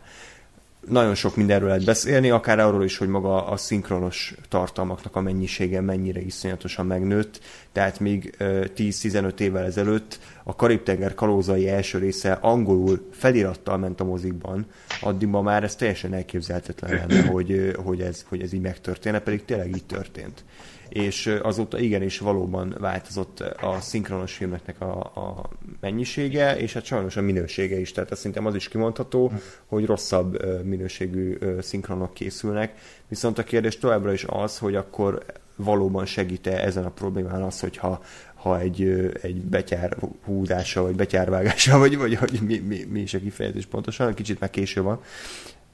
Nagyon 0.87 1.15
sok 1.15 1.35
mindenről 1.35 1.67
lehet 1.67 1.85
beszélni, 1.85 2.29
akár 2.29 2.59
arról 2.59 2.83
is, 2.83 2.97
hogy 2.97 3.07
maga 3.07 3.47
a 3.47 3.57
szinkronos 3.57 4.33
tartalmaknak 4.49 5.15
a 5.15 5.21
mennyisége 5.21 5.81
mennyire 5.81 6.21
iszonyatosan 6.21 6.85
megnőtt. 6.85 7.39
Tehát 7.71 7.99
még 7.99 8.35
10-15 8.39 9.39
évvel 9.39 9.63
ezelőtt 9.63 10.19
a 10.43 10.55
Karib-tenger 10.55 11.13
kalózai 11.13 11.69
első 11.69 11.97
része 11.97 12.31
angolul 12.31 13.09
felirattal 13.11 13.77
ment 13.77 13.99
a 13.99 14.03
mozikban, 14.03 14.65
addig 15.01 15.27
ma 15.27 15.41
már 15.41 15.63
ez 15.63 15.75
teljesen 15.75 16.13
elképzelhetetlen 16.13 16.91
lenne, 16.91 17.27
hogy, 17.27 17.75
hogy, 17.83 18.01
ez, 18.01 18.25
hogy 18.27 18.41
ez 18.41 18.53
így 18.53 18.61
megtörténne, 18.61 19.19
pedig 19.19 19.45
tényleg 19.45 19.67
így 19.67 19.85
történt 19.85 20.43
és 20.89 21.39
azóta 21.41 21.79
igenis 21.79 22.19
valóban 22.19 22.75
változott 22.79 23.39
a 23.39 23.77
szinkronos 23.79 24.33
filmeknek 24.33 24.81
a, 24.81 24.99
a 24.99 25.49
mennyisége, 25.79 26.57
és 26.57 26.73
hát 26.73 26.85
sajnos 26.85 27.17
a 27.17 27.21
minősége 27.21 27.79
is, 27.79 27.91
tehát 27.91 28.15
szerintem 28.15 28.45
az 28.45 28.55
is 28.55 28.67
kimondható, 28.67 29.31
hogy 29.65 29.85
rosszabb 29.85 30.45
minőségű 30.65 31.37
szinkronok 31.61 32.13
készülnek, 32.13 32.73
viszont 33.07 33.37
a 33.37 33.43
kérdés 33.43 33.77
továbbra 33.77 34.13
is 34.13 34.25
az, 34.27 34.57
hogy 34.57 34.75
akkor 34.75 35.25
valóban 35.55 36.05
segít-e 36.05 36.63
ezen 36.63 36.85
a 36.85 36.89
problémán 36.89 37.41
az, 37.41 37.59
hogyha 37.59 38.03
ha 38.33 38.59
egy, 38.59 39.11
egy 39.21 39.41
betyár 39.41 39.97
húzása, 40.25 40.81
vagy 40.81 40.95
betyárvágása, 40.95 41.77
vagy, 41.83 41.97
vagy 41.97 42.15
hogy 42.15 42.39
mi, 42.45 42.57
mi, 42.57 42.83
mi 42.89 42.99
is 42.99 43.13
a 43.13 43.19
kifejezés 43.19 43.65
pontosan, 43.65 44.13
kicsit 44.13 44.39
már 44.39 44.49
késő 44.49 44.81
van. 44.81 45.01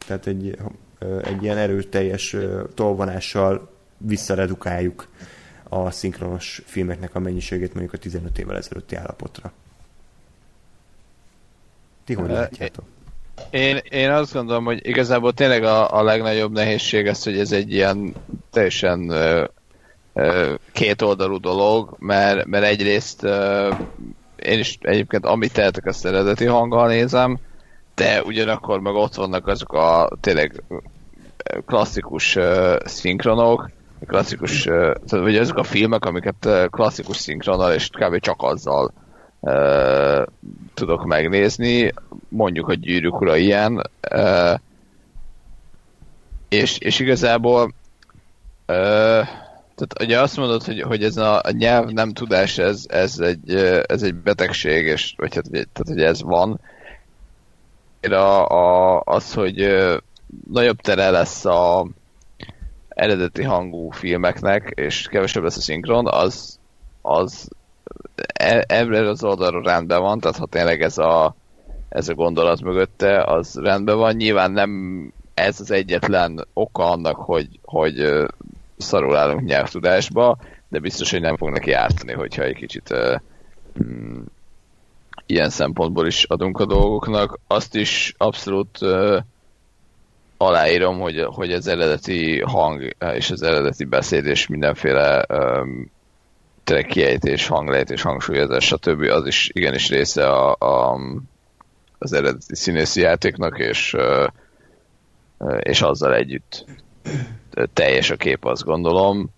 Tehát 0.07 0.27
egy, 0.27 0.57
egy 1.23 1.43
ilyen 1.43 1.57
erőteljes 1.57 2.35
tolvonással 2.73 3.69
visszaredukáljuk 3.99 5.07
a 5.69 5.91
szinkronos 5.91 6.61
filmeknek 6.65 7.15
a 7.15 7.19
mennyiségét 7.19 7.73
mondjuk 7.73 7.93
a 7.93 7.97
15 7.97 8.39
évvel 8.39 8.57
ezelőtti 8.57 8.95
állapotra. 8.95 9.51
Ti 12.05 12.13
hogy 12.13 12.29
látjátok? 12.29 12.85
Én, 13.49 13.79
én 13.89 14.09
azt 14.09 14.33
gondolom, 14.33 14.65
hogy 14.65 14.87
igazából 14.87 15.33
tényleg 15.33 15.63
a, 15.63 15.97
a 15.97 16.03
legnagyobb 16.03 16.51
nehézség 16.51 17.07
az, 17.07 17.23
hogy 17.23 17.39
ez 17.39 17.51
egy 17.51 17.73
ilyen 17.73 18.13
teljesen 18.51 19.09
ö, 19.09 19.45
ö, 20.13 20.53
kétoldalú 20.71 21.39
dolog, 21.39 21.95
mert, 21.99 22.45
mert 22.45 22.65
egyrészt 22.65 23.23
ö, 23.23 23.73
én 24.35 24.59
is 24.59 24.77
egyébként 24.81 25.25
amit 25.25 25.53
tehetek, 25.53 25.85
azt 25.85 26.05
eredeti 26.05 26.45
hanggal 26.45 26.87
nézem, 26.87 27.37
de 27.95 28.23
ugyanakkor 28.23 28.79
meg 28.79 28.93
ott 28.93 29.15
vannak 29.15 29.47
azok 29.47 29.73
a 29.73 30.09
tényleg 30.21 30.63
klasszikus 31.65 32.35
uh, 32.35 32.75
szinkronok, 32.85 33.69
klasszikus, 34.07 34.67
vagy 35.09 35.37
azok 35.37 35.57
a 35.57 35.63
filmek, 35.63 36.05
amiket 36.05 36.69
klasszikus 36.69 37.17
szinkronnal 37.17 37.73
és 37.73 37.89
kb. 37.89 38.19
csak 38.19 38.35
azzal 38.41 38.93
uh, 39.39 40.23
tudok 40.73 41.05
megnézni, 41.05 41.93
mondjuk 42.27 42.67
a 42.67 42.73
gyűrűk 42.73 43.21
ura 43.21 43.35
ilyen, 43.35 43.89
uh, 44.11 44.59
és, 46.49 46.77
és 46.77 46.99
igazából 46.99 47.73
uh, 48.67 49.27
tehát 49.79 50.01
ugye 50.01 50.19
azt 50.19 50.37
mondod, 50.37 50.63
hogy, 50.63 50.81
hogy 50.81 51.03
ez 51.03 51.17
a, 51.17 51.35
a 51.35 51.51
nyelv 51.51 51.89
nem 51.89 52.13
tudás, 52.13 52.57
ez, 52.57 52.85
ez, 52.87 53.19
egy, 53.19 53.55
ez 53.87 54.01
egy 54.01 54.15
betegség, 54.15 54.85
és, 54.85 55.13
vagy 55.17 55.35
hát, 55.35 55.49
tehát, 55.51 55.87
hogy 55.87 56.01
ez 56.01 56.21
van. 56.21 56.59
A, 58.01 58.15
a, 58.51 59.01
az, 59.05 59.33
hogy 59.33 59.85
nagyobb 60.51 60.81
tere 60.81 61.09
lesz 61.09 61.45
a, 61.45 61.87
eredeti 62.99 63.43
hangú 63.43 63.89
filmeknek, 63.89 64.71
és 64.75 65.07
kevesebb 65.07 65.43
lesz 65.43 65.57
a 65.57 65.61
szinkron, 65.61 66.07
az, 66.07 66.59
az 67.01 67.49
e, 68.33 68.63
ebben 68.67 69.07
az 69.07 69.23
oldalról 69.23 69.63
rendben 69.63 70.01
van, 70.01 70.19
tehát 70.19 70.37
ha 70.37 70.45
tényleg 70.45 70.81
ez 70.81 70.97
a, 70.97 71.35
ez 71.89 72.09
a 72.09 72.13
gondolat 72.13 72.61
mögötte, 72.61 73.23
az 73.23 73.55
rendben 73.55 73.97
van. 73.97 74.15
Nyilván 74.15 74.51
nem 74.51 74.71
ez 75.33 75.59
az 75.59 75.71
egyetlen 75.71 76.47
oka 76.53 76.91
annak, 76.91 77.15
hogy, 77.15 77.47
hogy 77.63 78.25
szarul 78.77 79.15
állunk 79.15 79.45
nyelvtudásba, 79.45 80.37
de 80.67 80.79
biztos, 80.79 81.11
hogy 81.11 81.21
nem 81.21 81.37
fog 81.37 81.49
neki 81.49 81.71
ártani, 81.71 82.13
hogyha 82.13 82.43
egy 82.43 82.55
kicsit 82.55 82.93
mm, 83.83 84.21
ilyen 85.25 85.49
szempontból 85.49 86.07
is 86.07 86.23
adunk 86.23 86.59
a 86.59 86.65
dolgoknak. 86.65 87.39
Azt 87.47 87.75
is 87.75 88.13
abszolút 88.17 88.81
uh, 88.81 89.17
aláírom, 90.41 90.99
hogy, 90.99 91.25
hogy 91.25 91.53
az 91.53 91.67
eredeti 91.67 92.39
hang 92.39 92.95
és 93.13 93.29
az 93.31 93.41
eredeti 93.41 93.85
beszéd 93.85 94.25
és 94.25 94.47
mindenféle 94.47 95.25
um, 95.29 95.91
kiejtés, 96.87 97.47
hanglejtés, 97.47 98.01
hangsúlyozás, 98.01 98.65
stb. 98.65 99.01
az 99.01 99.25
is 99.25 99.49
igenis 99.53 99.89
része 99.89 100.29
a, 100.29 100.55
a, 100.59 100.99
az 101.97 102.13
eredeti 102.13 102.55
színészi 102.55 103.01
játéknak, 103.01 103.59
és, 103.59 103.95
és 105.59 105.81
azzal 105.81 106.15
együtt 106.15 106.65
teljes 107.73 108.09
a 108.09 108.15
kép, 108.15 108.45
azt 108.45 108.63
gondolom. 108.63 109.29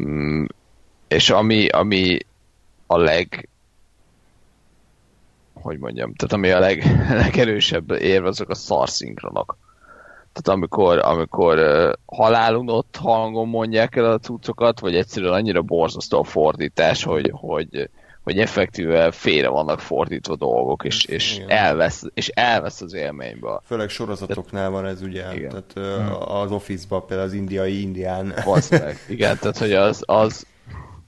Mm, 0.00 0.44
és 1.08 1.30
ami, 1.30 1.68
ami 1.68 2.18
a 2.86 2.98
leg 2.98 3.48
hogy 5.52 5.78
mondjam, 5.78 6.14
tehát 6.14 6.34
ami 6.34 6.50
a 6.50 6.58
leg, 6.58 6.84
legerősebb 7.24 7.90
érv, 7.90 8.24
azok 8.24 8.48
a 8.48 8.54
szarszinkronok. 8.54 9.56
Tehát 10.36 10.60
amikor, 10.60 10.98
amikor 10.98 11.58
uh, 11.58 11.92
halálunott 12.06 12.96
hangon 13.00 13.48
mondják 13.48 13.96
el 13.96 14.12
a 14.12 14.18
cuccokat, 14.18 14.80
vagy 14.80 14.94
egyszerűen 14.94 15.32
annyira 15.32 15.62
borzasztó 15.62 16.18
a 16.18 16.24
fordítás, 16.24 17.04
hogy, 17.04 17.30
hogy, 17.34 17.90
hogy 18.22 18.38
effektíve 18.38 19.10
félre 19.10 19.48
vannak 19.48 19.80
fordítva 19.80 20.36
dolgok, 20.36 20.84
és, 20.84 21.04
és, 21.04 21.40
elvesz, 21.46 22.02
és 22.14 22.28
elvesz 22.28 22.80
az 22.80 22.94
élményből. 22.94 23.62
Főleg 23.64 23.88
sorozatoknál 23.88 24.70
van 24.70 24.86
ez 24.86 25.02
ugye, 25.02 25.34
igen. 25.34 25.48
tehát 25.48 26.00
uh, 26.10 26.40
az 26.40 26.52
Office-ban 26.52 27.06
például 27.06 27.28
az 27.28 27.34
indiai 27.34 27.82
indián. 27.82 28.34
Meg. 28.70 28.98
Igen, 29.08 29.38
tehát 29.40 29.58
hogy 29.58 29.72
az, 29.72 30.02
az, 30.06 30.46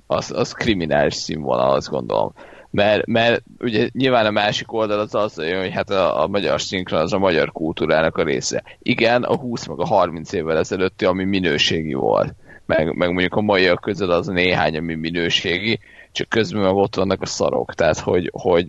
az, 0.06 0.30
az 0.30 0.52
kriminális 0.52 1.14
színvonal, 1.14 1.70
azt 1.70 1.88
gondolom 1.88 2.32
mert, 2.70 3.06
mert 3.06 3.42
ugye 3.58 3.88
nyilván 3.92 4.26
a 4.26 4.30
másik 4.30 4.72
oldal 4.72 4.98
az 4.98 5.14
az, 5.14 5.34
hogy 5.34 5.70
hát 5.72 5.90
a, 5.90 6.22
a 6.22 6.26
magyar 6.26 6.60
szinkron 6.60 7.00
az 7.00 7.12
a 7.12 7.18
magyar 7.18 7.52
kultúrának 7.52 8.16
a 8.16 8.22
része. 8.22 8.62
Igen, 8.78 9.22
a 9.22 9.36
20 9.36 9.66
meg 9.66 9.78
a 9.78 9.86
30 9.86 10.32
évvel 10.32 10.58
ezelőtti, 10.58 11.04
ami 11.04 11.24
minőségi 11.24 11.94
volt. 11.94 12.34
Meg, 12.66 12.94
meg 12.94 13.10
mondjuk 13.10 13.34
a 13.34 13.40
maiak 13.40 13.80
között 13.80 14.10
az 14.10 14.26
néhány, 14.26 14.76
ami 14.76 14.94
minőségi, 14.94 15.78
csak 16.12 16.28
közben 16.28 16.62
meg 16.62 16.74
ott 16.74 16.94
vannak 16.94 17.22
a 17.22 17.26
szarok. 17.26 17.74
Tehát, 17.74 17.98
hogy, 17.98 18.30
hogy 18.32 18.66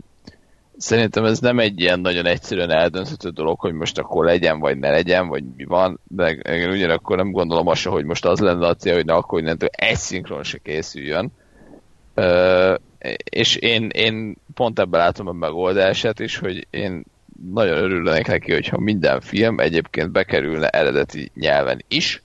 szerintem 0.77 1.25
ez 1.25 1.39
nem 1.39 1.59
egy 1.59 1.79
ilyen 1.79 1.99
nagyon 1.99 2.25
egyszerűen 2.25 2.71
eldönthető 2.71 3.29
dolog, 3.29 3.59
hogy 3.59 3.73
most 3.73 3.97
akkor 3.97 4.25
legyen, 4.25 4.59
vagy 4.59 4.77
ne 4.77 4.89
legyen, 4.89 5.27
vagy 5.27 5.43
mi 5.57 5.65
van, 5.65 5.99
de 6.07 6.37
ugyanakkor 6.69 7.17
nem 7.17 7.31
gondolom 7.31 7.67
azt, 7.67 7.85
hogy 7.85 8.05
most 8.05 8.25
az 8.25 8.39
lenne 8.39 8.67
a 8.67 8.75
cél, 8.75 8.93
hogy 8.93 9.05
na 9.05 9.15
akkor 9.15 9.39
innentől 9.39 9.69
egy 9.71 9.95
szinkron 9.95 10.43
se 10.43 10.57
készüljön 10.57 11.31
és 13.23 13.55
én, 13.55 13.89
én 13.89 14.35
pont 14.53 14.79
ebben 14.79 14.99
látom 14.99 15.27
a 15.27 15.31
megoldását 15.31 16.19
is, 16.19 16.37
hogy 16.37 16.67
én 16.69 17.03
nagyon 17.51 17.77
örülnék 17.77 18.27
neki, 18.27 18.53
hogyha 18.53 18.79
minden 18.79 19.21
film 19.21 19.59
egyébként 19.59 20.11
bekerülne 20.11 20.67
eredeti 20.67 21.31
nyelven 21.35 21.83
is, 21.87 22.21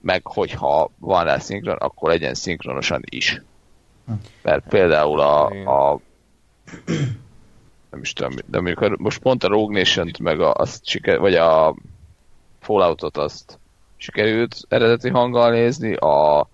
meg 0.00 0.26
hogyha 0.26 0.90
van 0.98 1.24
rá 1.24 1.38
szinkron, 1.38 1.76
akkor 1.76 2.08
legyen 2.08 2.34
szinkronosan 2.34 3.02
is. 3.04 3.42
Mert 4.42 4.68
például 4.68 5.20
a, 5.20 5.44
a 5.46 6.00
nem 7.90 8.00
is 8.00 8.12
tudom, 8.12 8.32
de 8.46 8.58
amikor 8.58 8.96
most 8.98 9.18
pont 9.18 9.44
a 9.44 9.48
Rogue 9.48 9.78
nation 9.78 10.10
meg 10.22 10.40
a, 10.40 10.52
azt 10.54 10.86
siker, 10.86 11.18
vagy 11.18 11.34
a 11.34 11.74
Falloutot 12.60 13.16
azt 13.16 13.58
sikerült 13.96 14.56
eredeti 14.68 15.08
hanggal 15.08 15.50
nézni, 15.50 15.94
a 15.94 16.48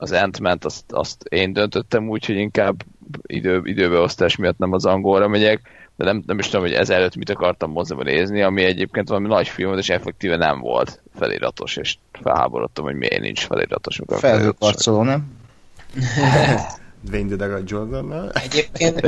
az 0.00 0.12
ant 0.12 0.64
azt, 0.64 0.92
azt 0.92 1.24
én 1.24 1.52
döntöttem 1.52 2.08
úgy, 2.08 2.26
hogy 2.26 2.36
inkább 2.36 2.82
idő, 3.22 3.60
időbeosztás 3.64 4.36
miatt 4.36 4.58
nem 4.58 4.72
az 4.72 4.84
angolra 4.84 5.28
megyek, 5.28 5.60
de 5.96 6.04
nem, 6.04 6.22
nem 6.26 6.38
is 6.38 6.46
tudom, 6.46 6.60
hogy 6.60 6.72
ezelőtt 6.72 7.16
mit 7.16 7.30
akartam 7.30 7.70
moziba 7.70 8.02
nézni, 8.02 8.42
ami 8.42 8.62
egyébként 8.62 9.08
valami 9.08 9.28
nagy 9.28 9.48
film, 9.48 9.78
és 9.78 9.88
effektíve 9.88 10.36
nem 10.36 10.60
volt 10.60 11.02
feliratos, 11.14 11.76
és 11.76 11.96
felháborodtam, 12.12 12.84
hogy 12.84 12.94
miért 12.94 13.20
nincs 13.20 13.46
feliratos. 13.46 14.00
Felhőkarcoló, 14.06 15.02
nem? 15.02 15.38
Dwayne 17.02 17.36
The 17.36 17.58
Jordan-nal. 17.66 18.30
Egyébként, 18.30 19.06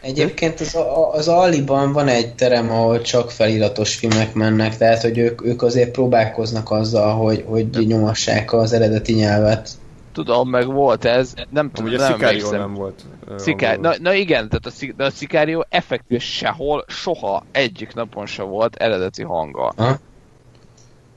egyébként 0.00 0.60
az, 0.60 0.78
az 1.12 1.28
Aliban 1.28 1.92
van 1.92 2.08
egy 2.08 2.34
terem, 2.34 2.70
ahol 2.70 3.00
csak 3.00 3.30
feliratos 3.30 3.94
filmek 3.94 4.34
mennek, 4.34 4.76
tehát 4.76 5.02
hogy 5.02 5.18
ők, 5.18 5.44
ők 5.44 5.62
azért 5.62 5.90
próbálkoznak 5.90 6.70
azzal, 6.70 7.14
hogy, 7.14 7.44
hogy 7.46 7.86
nyomassák 7.86 8.52
az 8.52 8.72
eredeti 8.72 9.12
nyelvet. 9.12 9.68
Tudom, 10.12 10.48
meg 10.48 10.66
volt 10.66 11.04
ez, 11.04 11.34
nem 11.50 11.70
tudom, 11.70 11.90
hogy 11.90 12.00
a 12.00 12.06
Sicario 12.06 12.50
nem 12.50 12.74
volt. 12.74 13.04
Szikár... 13.36 13.78
Na, 13.78 13.92
na, 14.00 14.14
igen, 14.14 14.48
tehát 14.48 14.66
a, 14.66 14.70
Szik... 14.70 14.94
de 14.96 15.04
a 15.04 15.10
Sicario 15.10 15.60
effektív 15.68 16.20
sehol, 16.20 16.84
soha 16.88 17.44
egyik 17.52 17.94
napon 17.94 18.26
se 18.26 18.42
volt 18.42 18.76
eredeti 18.76 19.22
hanga. 19.22 19.72
Ha? 19.76 19.98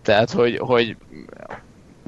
Tehát, 0.01 0.31
hogy, 0.31 0.57
hogy 0.57 0.97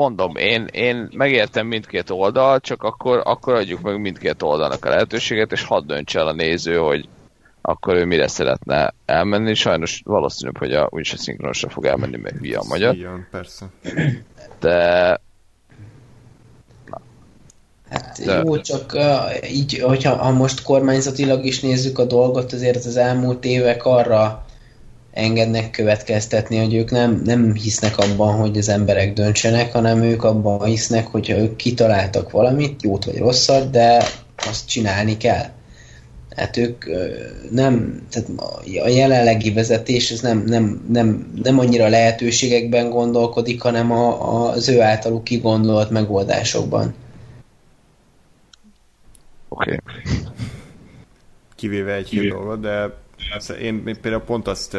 mondom, 0.01 0.35
én, 0.35 0.65
én 0.71 1.09
megértem 1.11 1.67
mindkét 1.67 2.09
oldal, 2.09 2.59
csak 2.59 2.83
akkor, 2.83 3.21
akkor 3.23 3.53
adjuk 3.53 3.81
meg 3.81 3.99
mindkét 3.99 4.41
oldalnak 4.41 4.85
a 4.85 4.89
lehetőséget, 4.89 5.51
és 5.51 5.63
hadd 5.63 5.85
döntse 5.85 6.19
el 6.19 6.27
a 6.27 6.33
néző, 6.33 6.77
hogy 6.77 7.09
akkor 7.61 7.95
ő 7.95 8.05
mire 8.05 8.27
szeretne 8.27 8.93
elmenni. 9.05 9.53
Sajnos 9.53 10.01
valószínűbb, 10.05 10.57
hogy 10.57 10.73
a, 10.73 10.87
úgyis 10.91 11.13
a 11.13 11.17
szinkronosra 11.17 11.69
fog 11.69 11.85
elmenni, 11.85 12.17
mert 12.17 12.37
hülye 12.37 12.57
a 12.57 12.63
magyar. 12.67 12.95
Igen, 12.95 13.27
persze. 13.31 13.65
De 14.59 15.19
Hát 17.89 18.21
De... 18.25 18.41
jó, 18.45 18.57
csak 18.57 18.93
uh, 18.93 19.51
így, 19.51 19.79
hogyha 19.79 20.15
ha 20.15 20.31
most 20.31 20.63
kormányzatilag 20.63 21.45
is 21.45 21.59
nézzük 21.59 21.99
a 21.99 22.05
dolgot, 22.05 22.53
azért 22.53 22.85
az 22.85 22.97
elmúlt 22.97 23.45
évek 23.45 23.85
arra 23.85 24.45
engednek 25.11 25.71
következtetni, 25.71 26.57
hogy 26.57 26.73
ők 26.73 26.91
nem, 26.91 27.21
nem 27.25 27.53
hisznek 27.53 27.97
abban, 27.97 28.35
hogy 28.35 28.57
az 28.57 28.69
emberek 28.69 29.13
döntsenek, 29.13 29.71
hanem 29.71 30.01
ők 30.01 30.23
abban 30.23 30.65
hisznek, 30.65 31.07
hogyha 31.07 31.37
ők 31.37 31.55
kitaláltak 31.55 32.31
valamit, 32.31 32.83
jót 32.83 33.05
vagy 33.05 33.17
rosszat, 33.17 33.69
de 33.69 34.03
azt 34.35 34.67
csinálni 34.67 35.17
kell. 35.17 35.45
Hát 36.35 36.57
ők 36.57 36.85
nem, 37.49 38.01
tehát 38.09 38.29
a 38.83 38.87
jelenlegi 38.87 39.53
vezetés 39.53 40.11
ez 40.11 40.19
nem, 40.19 40.43
nem, 40.45 40.85
nem, 40.89 41.31
nem 41.43 41.59
annyira 41.59 41.87
lehetőségekben 41.87 42.89
gondolkodik, 42.89 43.61
hanem 43.61 43.91
a, 43.91 44.49
az 44.49 44.69
ő 44.69 44.81
általuk 44.81 45.23
kigondolt 45.23 45.89
megoldásokban. 45.89 46.93
Oké. 49.49 49.77
Okay. 49.83 50.03
Kivéve 51.55 51.93
egy 51.93 52.27
dolgot, 52.29 52.59
de 52.59 53.00
én, 53.59 53.83
én 53.85 54.01
például 54.01 54.23
pont 54.23 54.47
azt 54.47 54.77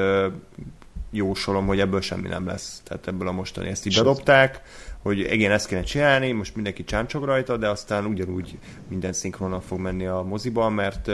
jósolom, 1.11 1.67
hogy 1.67 1.81
ebből 1.81 2.01
semmi 2.01 2.29
nem 2.29 2.47
lesz. 2.47 2.81
Tehát 2.85 3.07
ebből 3.07 3.29
a 3.29 3.33
mostani 3.33 3.69
ezt 3.69 3.87
így 3.87 3.97
bedobták, 3.97 4.63
hogy 5.03 5.19
igen, 5.19 5.51
ezt 5.51 5.67
kéne 5.67 5.83
csinálni, 5.83 6.33
most 6.33 6.55
mindenki 6.55 6.85
csáncsog 6.85 7.25
rajta, 7.25 7.57
de 7.57 7.69
aztán 7.69 8.05
ugyanúgy 8.05 8.59
minden 8.89 9.13
szinkronnal 9.13 9.61
fog 9.61 9.79
menni 9.79 10.07
a 10.07 10.23
moziban, 10.23 10.73
mert 10.73 11.11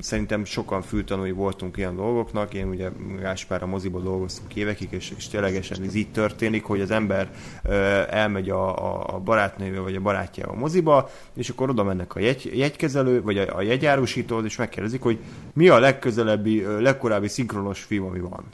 szerintem 0.00 0.44
sokan 0.44 0.82
fültanúi 0.82 1.30
voltunk 1.30 1.76
ilyen 1.76 1.96
dolgoknak, 1.96 2.54
én 2.54 2.68
ugye 2.68 2.88
Gáspár 3.20 3.62
a 3.62 3.66
moziban 3.66 4.02
dolgoztunk 4.02 4.56
évekig, 4.56 4.88
és, 4.90 5.12
és 5.16 5.28
ténylegesen 5.28 5.82
ez 5.82 5.94
így 5.94 6.10
történik, 6.10 6.64
hogy 6.64 6.80
az 6.80 6.90
ember 6.90 7.30
elmegy 8.10 8.50
a, 8.50 9.14
a 9.14 9.18
barátnővel 9.18 9.82
vagy 9.82 9.96
a 9.96 10.00
barátjával 10.00 10.54
a 10.54 10.58
moziba, 10.58 11.10
és 11.34 11.48
akkor 11.48 11.70
oda 11.70 11.84
mennek 11.84 12.14
a 12.14 12.20
jegy, 12.20 12.50
jegykezelő, 12.54 13.22
vagy 13.22 13.38
a, 13.38 13.56
a 13.56 13.62
jegyárusítóhoz, 13.62 14.44
és 14.44 14.56
megkérdezik, 14.56 15.02
hogy 15.02 15.18
mi 15.52 15.68
a 15.68 15.78
legközelebbi, 15.78 16.62
legkorábbi 16.62 17.28
szinkronos 17.28 17.82
film, 17.82 18.04
ami 18.04 18.20
van 18.20 18.44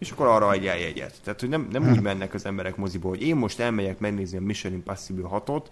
és 0.00 0.10
akkor 0.10 0.26
arra 0.26 0.46
adjál 0.46 0.78
jegyet. 0.78 1.20
Tehát, 1.24 1.40
hogy 1.40 1.48
nem, 1.48 1.68
nem 1.72 1.90
úgy 1.90 2.00
mennek 2.00 2.34
az 2.34 2.46
emberek 2.46 2.76
moziba, 2.76 3.08
hogy 3.08 3.22
én 3.22 3.36
most 3.36 3.60
elmegyek 3.60 3.98
megnézni 3.98 4.38
a 4.38 4.40
Mission 4.40 4.72
Impossible 4.72 5.28
6-ot 5.32 5.64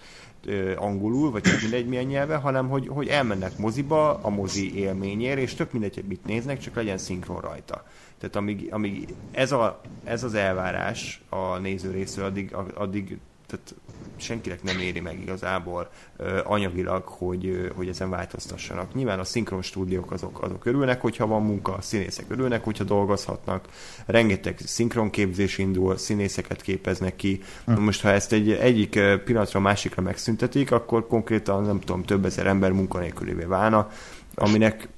ö, 0.44 0.76
angolul, 0.76 1.30
vagy 1.30 1.42
csak 1.42 1.60
mindegy 1.60 1.86
milyen 1.86 2.04
nyelve, 2.04 2.36
hanem 2.36 2.68
hogy, 2.68 2.88
hogy 2.88 3.08
elmennek 3.08 3.58
moziba 3.58 4.14
a 4.14 4.28
mozi 4.28 4.78
élményért, 4.78 5.38
és 5.38 5.54
tök 5.54 5.72
mindegy, 5.72 5.94
hogy 5.94 6.04
mit 6.04 6.24
néznek, 6.24 6.58
csak 6.58 6.74
legyen 6.74 6.98
szinkron 6.98 7.40
rajta. 7.40 7.84
Tehát 8.18 8.36
amíg, 8.36 8.68
amíg 8.70 9.14
ez, 9.30 9.52
a, 9.52 9.80
ez 10.04 10.24
az 10.24 10.34
elvárás 10.34 11.22
a 11.28 11.58
néző 11.58 11.90
részről, 11.90 12.24
addig, 12.24 12.54
addig 12.74 13.18
tehát 13.48 13.74
senkinek 14.16 14.62
nem 14.62 14.78
éri 14.78 15.00
meg 15.00 15.20
igazából 15.20 15.90
uh, 16.18 16.38
anyagilag, 16.44 17.04
hogy, 17.04 17.46
uh, 17.46 17.68
hogy 17.74 17.88
ezen 17.88 18.10
változtassanak. 18.10 18.94
Nyilván 18.94 19.18
a 19.18 19.24
szinkron 19.24 19.62
stúdiók 19.62 20.12
azok, 20.12 20.42
azok 20.42 20.64
örülnek, 20.64 21.00
hogyha 21.00 21.26
van 21.26 21.42
munka, 21.42 21.72
a 21.72 21.80
színészek 21.80 22.24
örülnek, 22.28 22.64
hogyha 22.64 22.84
dolgozhatnak, 22.84 23.68
rengeteg 24.06 24.58
szinkronképzés 24.64 25.58
indul, 25.58 25.96
színészeket 25.96 26.62
képeznek 26.62 27.16
ki. 27.16 27.40
Hm. 27.64 27.80
Most 27.80 28.02
ha 28.02 28.08
ezt 28.08 28.32
egy 28.32 28.50
egyik 28.50 29.00
pillanatra 29.24 29.60
másikra 29.60 30.02
megszüntetik, 30.02 30.72
akkor 30.72 31.06
konkrétan 31.06 31.62
nem 31.62 31.80
tudom, 31.80 32.02
több 32.02 32.24
ezer 32.24 32.46
ember 32.46 32.72
munkanélkülévé 32.72 33.44
válna, 33.44 33.90
aminek 34.34 34.88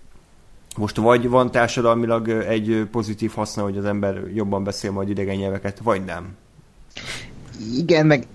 most 0.76 0.96
vagy 0.96 1.28
van 1.28 1.50
társadalmilag 1.50 2.28
egy 2.28 2.86
pozitív 2.90 3.32
haszna, 3.32 3.62
hogy 3.62 3.76
az 3.76 3.84
ember 3.84 4.22
jobban 4.34 4.64
beszél 4.64 4.90
majd 4.90 5.08
idegen 5.08 5.36
nyelveket, 5.36 5.78
vagy 5.78 6.04
nem 6.04 6.36
igen, 7.76 8.06
meg 8.06 8.26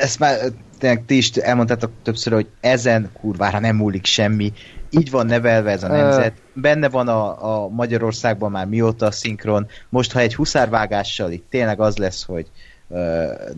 ezt 0.00 0.18
már 0.18 0.38
tényleg 0.78 1.04
ti 1.06 1.16
is 1.16 1.30
elmondtátok 1.30 1.90
többször, 2.02 2.32
hogy 2.32 2.46
ezen 2.60 3.10
kurvára 3.20 3.58
nem 3.58 3.76
múlik 3.76 4.04
semmi. 4.04 4.52
Így 4.90 5.10
van 5.10 5.26
nevelve 5.26 5.70
ez 5.70 5.82
a 5.82 5.88
nemzet. 5.88 6.32
Benne 6.52 6.88
van 6.88 7.08
a, 7.08 7.64
a 7.64 7.68
Magyarországban 7.68 8.50
már 8.50 8.66
mióta 8.66 9.06
a 9.06 9.10
szinkron. 9.10 9.66
Most, 9.88 10.12
ha 10.12 10.20
egy 10.20 10.34
huszárvágással 10.34 11.30
itt 11.30 11.46
tényleg 11.50 11.80
az 11.80 11.96
lesz, 11.96 12.24
hogy 12.24 12.46
uh, 12.88 12.98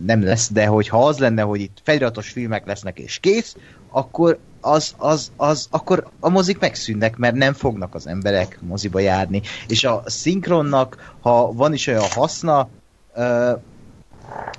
nem 0.05 0.23
lesz, 0.23 0.51
de 0.51 0.65
hogyha 0.65 1.05
az 1.05 1.17
lenne, 1.17 1.41
hogy 1.41 1.61
itt 1.61 1.77
feliratos 1.83 2.29
filmek 2.29 2.65
lesznek 2.65 2.99
és 2.99 3.19
kész, 3.19 3.55
akkor 3.91 4.39
az, 4.61 4.93
az, 4.97 5.31
az, 5.37 5.67
akkor 5.71 6.07
a 6.19 6.29
mozik 6.29 6.59
megszűnnek, 6.59 7.17
mert 7.17 7.35
nem 7.35 7.53
fognak 7.53 7.95
az 7.95 8.07
emberek 8.07 8.59
moziba 8.61 8.99
járni. 8.99 9.41
És 9.67 9.83
a 9.83 10.03
szinkronnak, 10.05 11.13
ha 11.21 11.51
van 11.53 11.73
is 11.73 11.87
olyan 11.87 12.09
haszna, 12.09 12.69
uh, 13.15 13.59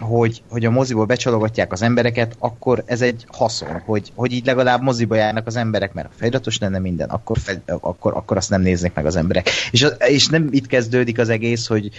hogy, 0.00 0.42
hogy 0.48 0.64
a 0.64 0.70
moziból 0.70 1.04
becsalogatják 1.04 1.72
az 1.72 1.82
embereket, 1.82 2.36
akkor 2.38 2.82
ez 2.86 3.00
egy 3.00 3.24
haszon, 3.28 3.80
hogy, 3.84 4.12
hogy 4.14 4.32
így 4.32 4.46
legalább 4.46 4.82
moziba 4.82 5.14
járnak 5.14 5.46
az 5.46 5.56
emberek, 5.56 5.92
mert 5.92 6.08
a 6.08 6.14
feliratos 6.16 6.58
lenne 6.58 6.78
minden, 6.78 7.08
akkor, 7.08 7.38
fel, 7.38 7.62
akkor, 7.66 8.16
akkor 8.16 8.36
azt 8.36 8.50
nem 8.50 8.60
néznék 8.60 8.94
meg 8.94 9.06
az 9.06 9.16
emberek. 9.16 9.48
És, 9.70 9.86
és 9.98 10.28
nem 10.28 10.48
itt 10.50 10.66
kezdődik 10.66 11.18
az 11.18 11.28
egész, 11.28 11.66
hogy 11.66 11.90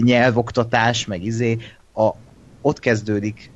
nyelvoktatás, 0.00 1.06
meg 1.06 1.24
izé, 1.24 1.58
a, 1.94 2.10
ott 2.60 2.78
kezdődik 2.78 3.50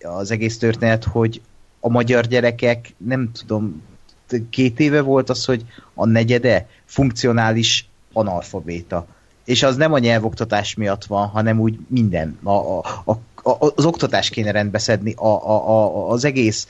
az 0.00 0.30
egész 0.30 0.58
történet, 0.58 1.04
hogy 1.04 1.40
a 1.80 1.88
magyar 1.88 2.26
gyerekek, 2.26 2.94
nem 2.96 3.30
tudom, 3.32 3.82
két 4.50 4.80
éve 4.80 5.00
volt 5.00 5.30
az, 5.30 5.44
hogy 5.44 5.64
a 5.94 6.06
negyede 6.06 6.68
funkcionális 6.84 7.88
analfabéta. 8.12 9.06
És 9.44 9.62
az 9.62 9.76
nem 9.76 9.92
a 9.92 9.98
nyelvoktatás 9.98 10.74
miatt 10.74 11.04
van, 11.04 11.26
hanem 11.26 11.60
úgy 11.60 11.78
minden. 11.88 12.38
A, 12.42 12.50
a, 12.50 12.84
a, 13.04 13.72
az 13.76 13.84
oktatás 13.84 14.30
kéne 14.30 14.50
rendbeszedni, 14.50 15.12
a, 15.16 15.26
a, 15.26 15.68
a, 15.68 16.10
az 16.10 16.24
egész 16.24 16.66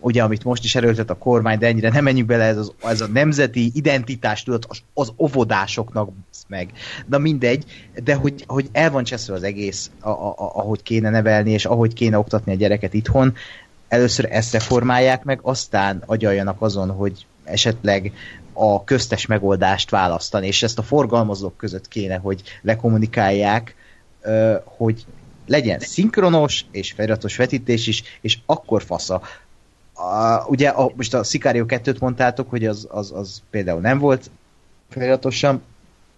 ugye, 0.00 0.22
amit 0.22 0.44
most 0.44 0.64
is 0.64 0.74
erőltet 0.74 1.10
a 1.10 1.18
kormány, 1.18 1.58
de 1.58 1.66
ennyire 1.66 1.90
nem 1.90 2.04
menjünk 2.04 2.28
bele, 2.28 2.44
ez, 2.44 2.56
az, 2.56 2.72
ez 2.82 3.00
a 3.00 3.06
nemzeti 3.06 3.70
identitás 3.74 4.42
tudat 4.42 4.66
az, 4.68 4.82
az 4.94 5.12
óvodásoknak 5.18 6.10
meg. 6.48 6.70
Na 7.06 7.18
mindegy, 7.18 7.64
de 8.04 8.14
hogy, 8.14 8.44
hogy 8.46 8.68
el 8.72 8.90
van 8.90 9.04
cseszve 9.04 9.34
az 9.34 9.42
egész, 9.42 9.90
a, 10.00 10.08
a, 10.08 10.28
a, 10.28 10.34
ahogy 10.36 10.82
kéne 10.82 11.10
nevelni, 11.10 11.50
és 11.50 11.64
ahogy 11.64 11.92
kéne 11.92 12.18
oktatni 12.18 12.52
a 12.52 12.56
gyereket 12.56 12.94
itthon, 12.94 13.34
először 13.88 14.28
ezt 14.30 14.52
reformálják 14.52 15.24
meg, 15.24 15.38
aztán 15.42 16.02
agyaljanak 16.06 16.62
azon, 16.62 16.90
hogy 16.90 17.26
esetleg 17.44 18.12
a 18.56 18.84
köztes 18.84 19.26
megoldást 19.26 19.90
választani, 19.90 20.46
és 20.46 20.62
ezt 20.62 20.78
a 20.78 20.82
forgalmazók 20.82 21.56
között 21.56 21.88
kéne, 21.88 22.16
hogy 22.16 22.42
lekommunikálják, 22.62 23.74
hogy 24.64 25.04
legyen 25.46 25.78
szinkronos 25.78 26.64
és 26.70 26.92
feliratos 26.92 27.36
vetítés 27.36 27.86
is, 27.86 28.02
és 28.20 28.38
akkor 28.46 28.82
fasza. 28.82 29.22
A, 29.94 30.44
ugye 30.46 30.68
a, 30.68 30.90
most 30.96 31.14
a 31.14 31.22
Sicario 31.22 31.64
2-t 31.68 32.00
mondtátok, 32.00 32.50
hogy 32.50 32.66
az, 32.66 32.86
az, 32.90 33.12
az 33.12 33.42
például 33.50 33.80
nem 33.80 33.98
volt 33.98 34.30
feliratosan, 34.88 35.62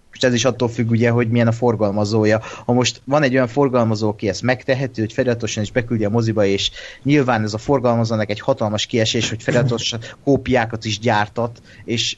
most 0.09 0.25
ez 0.25 0.35
is 0.35 0.45
attól 0.45 0.69
függ 0.69 0.91
ugye, 0.91 1.11
hogy 1.11 1.31
milyen 1.31 1.47
a 1.47 1.53
forgalmazója. 1.53 2.43
Ha 2.65 2.73
most 2.73 3.01
van 3.05 3.23
egy 3.23 3.35
olyan 3.35 3.47
forgalmazó, 3.47 4.09
aki 4.09 4.29
ezt 4.29 4.43
megteheti, 4.43 5.01
hogy 5.01 5.13
feladatosan 5.13 5.63
is 5.63 5.73
beküldi 5.73 6.05
a 6.05 6.11
moziba, 6.11 6.45
és 6.45 6.71
nyilván 7.03 7.43
ez 7.43 7.55
a 7.55 7.59
forgalmazónak 7.59 8.31
egy 8.31 8.41
hatalmas 8.41 8.87
kiesés, 8.87 9.29
hogy 9.29 9.43
feladatosan 9.43 10.01
kópiákat 10.25 10.85
is 10.85 10.99
gyártat, 10.99 11.63
és 11.85 12.17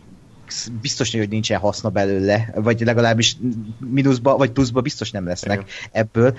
biztos, 0.81 1.15
hogy 1.17 1.29
nincsen 1.29 1.59
haszna 1.59 1.89
belőle, 1.89 2.53
vagy 2.55 2.81
legalábbis 2.81 3.37
mínuszba, 3.79 4.37
vagy 4.37 4.51
pluszba 4.51 4.81
biztos 4.81 5.11
nem 5.11 5.27
lesznek 5.27 5.61
Igen. 5.61 5.69
ebből, 5.93 6.37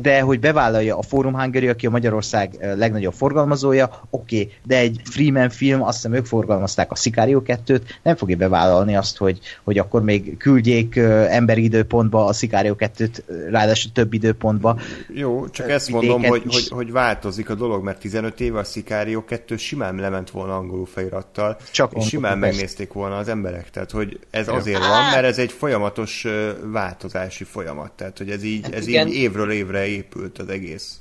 de 0.00 0.20
hogy 0.20 0.40
bevállalja 0.40 0.98
a 0.98 1.02
Forum 1.02 1.38
Hungary, 1.40 1.68
aki 1.68 1.86
a 1.86 1.90
Magyarország 1.90 2.74
legnagyobb 2.76 3.12
forgalmazója, 3.12 4.00
oké, 4.10 4.40
okay, 4.40 4.52
de 4.64 4.76
egy 4.76 5.00
Freeman 5.04 5.50
film, 5.50 5.82
azt 5.82 5.96
hiszem 5.96 6.14
ők 6.14 6.26
forgalmazták 6.26 6.90
a 6.90 6.94
Sicario 6.94 7.42
2-t, 7.46 7.80
nem 8.02 8.16
fogja 8.16 8.36
bevállalni 8.36 8.96
azt, 8.96 9.16
hogy, 9.16 9.38
hogy 9.64 9.78
akkor 9.78 10.02
még 10.02 10.36
küldjék 10.36 10.96
emberi 11.28 11.62
időpontba 11.62 12.26
a 12.26 12.32
Sicario 12.32 12.74
2-t, 12.78 13.18
ráadásul 13.50 13.92
több 13.92 14.12
időpontba. 14.12 14.78
Jó, 15.14 15.48
csak 15.48 15.70
ezt 15.70 15.90
mondom, 15.90 16.22
hogy, 16.22 16.42
hogy, 16.48 16.68
hogy 16.68 16.92
változik 16.92 17.50
a 17.50 17.54
dolog, 17.54 17.84
mert 17.84 18.00
15 18.00 18.40
éve 18.40 18.58
a 18.58 18.64
Sicario 18.64 19.24
2 19.24 19.56
simán 19.56 19.94
lement 19.94 20.30
volna 20.30 20.56
angolul 20.56 20.86
felirattal, 20.86 21.56
csak 21.70 21.92
és 21.94 22.06
simán 22.06 22.38
megnézték 22.38 22.92
volna 22.92 23.16
az 23.16 23.28
emberek. 23.28 23.70
Tehát, 23.70 23.90
hogy 23.90 24.18
ez 24.30 24.48
azért 24.48 24.78
van, 24.78 25.10
mert 25.12 25.24
ez 25.24 25.38
egy 25.38 25.52
folyamatos 25.52 26.26
változási 26.64 27.44
folyamat. 27.44 27.92
Tehát, 27.92 28.18
hogy 28.18 28.30
ez 28.30 28.42
így, 28.42 28.62
hát 28.62 28.74
ez 28.74 28.86
így 28.86 29.14
évről 29.14 29.50
évre 29.50 29.61
épült 29.70 30.38
az 30.38 30.48
egész. 30.48 30.96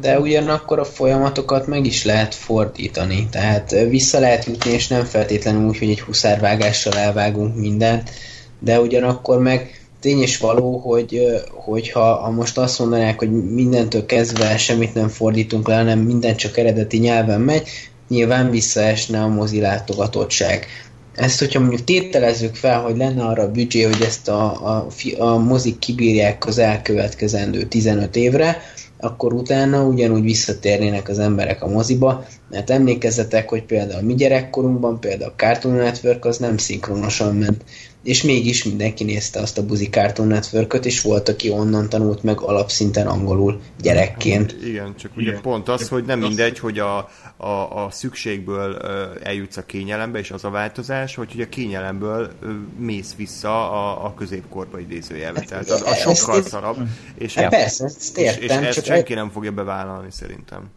De 0.00 0.18
ugyanakkor 0.18 0.78
a 0.78 0.84
folyamatokat 0.84 1.66
meg 1.66 1.86
is 1.86 2.04
lehet 2.04 2.34
fordítani, 2.34 3.28
tehát 3.30 3.70
vissza 3.70 4.18
lehet 4.18 4.44
jutni, 4.44 4.70
és 4.70 4.88
nem 4.88 5.04
feltétlenül 5.04 5.68
úgy, 5.68 5.78
hogy 5.78 5.90
egy 5.90 6.00
huszárvágással 6.00 6.92
elvágunk 6.92 7.56
mindent, 7.56 8.10
de 8.58 8.80
ugyanakkor 8.80 9.38
meg 9.38 9.84
tény 10.00 10.20
és 10.20 10.38
való, 10.38 10.78
hogy, 10.78 11.20
hogyha 11.50 12.14
ha 12.14 12.30
most 12.30 12.58
azt 12.58 12.78
mondanák, 12.78 13.18
hogy 13.18 13.30
mindentől 13.44 14.06
kezdve 14.06 14.56
semmit 14.56 14.94
nem 14.94 15.08
fordítunk 15.08 15.68
le, 15.68 15.76
hanem 15.76 15.98
minden 15.98 16.36
csak 16.36 16.56
eredeti 16.56 16.98
nyelven 16.98 17.40
megy, 17.40 17.68
nyilván 18.08 18.50
visszaesne 18.50 19.22
a 19.22 19.28
mozi 19.28 19.60
látogatottság. 19.60 20.66
Ezt, 21.14 21.38
hogyha 21.38 21.60
mondjuk 21.60 21.84
tételezzük 21.84 22.54
fel, 22.54 22.80
hogy 22.80 22.96
lenne 22.96 23.24
arra 23.24 23.42
a 23.42 23.50
büdzsé, 23.50 23.82
hogy 23.82 24.02
ezt 24.02 24.28
a, 24.28 24.66
a, 24.76 24.86
a 25.18 25.38
mozik 25.38 25.78
kibírják 25.78 26.46
az 26.46 26.58
elkövetkezendő 26.58 27.62
15 27.62 28.16
évre, 28.16 28.62
akkor 28.98 29.32
utána 29.32 29.84
ugyanúgy 29.84 30.22
visszatérnének 30.22 31.08
az 31.08 31.18
emberek 31.18 31.62
a 31.62 31.68
moziba, 31.68 32.24
mert 32.50 32.70
emlékezzetek, 32.70 33.48
hogy 33.48 33.62
például 33.62 34.02
mi 34.02 34.14
gyerekkorunkban, 34.14 35.00
például 35.00 35.30
a 35.30 35.34
Cartoon 35.36 35.74
Network 35.74 36.24
az 36.24 36.38
nem 36.38 36.56
szinkronosan 36.56 37.36
ment 37.36 37.64
és 38.04 38.22
mégis 38.22 38.64
mindenki 38.64 39.04
nézte 39.04 39.40
azt 39.40 39.58
a 39.58 39.64
buzi 39.64 39.88
Cartoon 39.88 40.28
network 40.28 40.78
és 40.82 41.00
volt, 41.00 41.28
aki 41.28 41.50
onnan 41.50 41.88
tanult 41.88 42.22
meg 42.22 42.40
alapszinten 42.40 43.06
angolul 43.06 43.60
gyerekként. 43.82 44.56
Igen, 44.64 44.96
csak 44.96 45.16
ugye 45.16 45.30
Igen. 45.30 45.40
pont 45.42 45.68
az, 45.68 45.88
hogy 45.88 46.04
nem 46.04 46.18
mindegy, 46.18 46.58
hogy 46.58 46.78
a, 46.78 46.96
a, 47.36 47.84
a 47.84 47.88
szükségből 47.90 48.76
eljutsz 49.22 49.56
a 49.56 49.62
kényelembe, 49.62 50.18
és 50.18 50.30
az 50.30 50.44
a 50.44 50.50
változás, 50.50 51.14
hogy 51.14 51.30
ugye 51.34 51.44
a 51.44 51.48
kényelemből 51.48 52.30
mész 52.78 53.14
vissza 53.16 53.72
a, 53.72 54.04
a 54.04 54.14
középkorba 54.14 54.78
idézőjelbe. 54.78 55.40
Tehát 55.40 55.70
az, 55.70 55.82
az 55.82 56.16
sokkal 56.16 56.42
szarabb. 56.42 56.76
És, 57.18 57.34
hát 57.34 57.48
persze, 57.48 57.84
ezt 57.84 58.18
értem. 58.18 58.62
És 58.62 58.76
ezt 58.76 58.84
senki 58.84 59.14
nem 59.14 59.30
fogja 59.30 59.52
bevállalni 59.52 60.10
szerintem. 60.10 60.70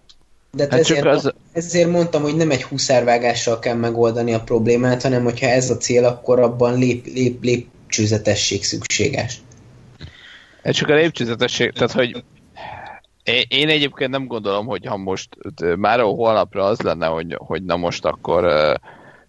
De 0.51 0.63
hát 0.69 0.79
ezért, 0.79 1.05
az... 1.05 1.33
ezért 1.51 1.89
mondtam, 1.89 2.21
hogy 2.21 2.35
nem 2.35 2.51
egy 2.51 2.63
húszárvágással 2.63 3.59
kell 3.59 3.75
megoldani 3.75 4.33
a 4.33 4.41
problémát, 4.41 5.01
hanem 5.01 5.23
hogyha 5.23 5.47
ez 5.47 5.69
a 5.69 5.77
cél, 5.77 6.05
akkor 6.05 6.39
abban 6.39 6.77
lép, 6.77 7.05
lép, 7.05 7.43
lépcsőzetesség 7.43 8.63
szükséges. 8.63 9.41
Ez 10.61 10.75
csak 10.75 10.89
a 10.89 10.95
lépcsőzetesség, 10.95 11.71
tehát 11.71 11.91
hogy 11.91 12.23
én 13.47 13.69
egyébként 13.69 14.11
nem 14.11 14.27
gondolom, 14.27 14.65
hogy 14.65 14.85
ha 14.85 14.97
most 14.97 15.29
már 15.77 15.99
a 15.99 16.05
holnapra 16.05 16.63
az 16.63 16.81
lenne, 16.81 17.05
hogy, 17.05 17.35
hogy 17.37 17.63
na 17.63 17.75
most 17.75 18.05
akkor 18.05 18.73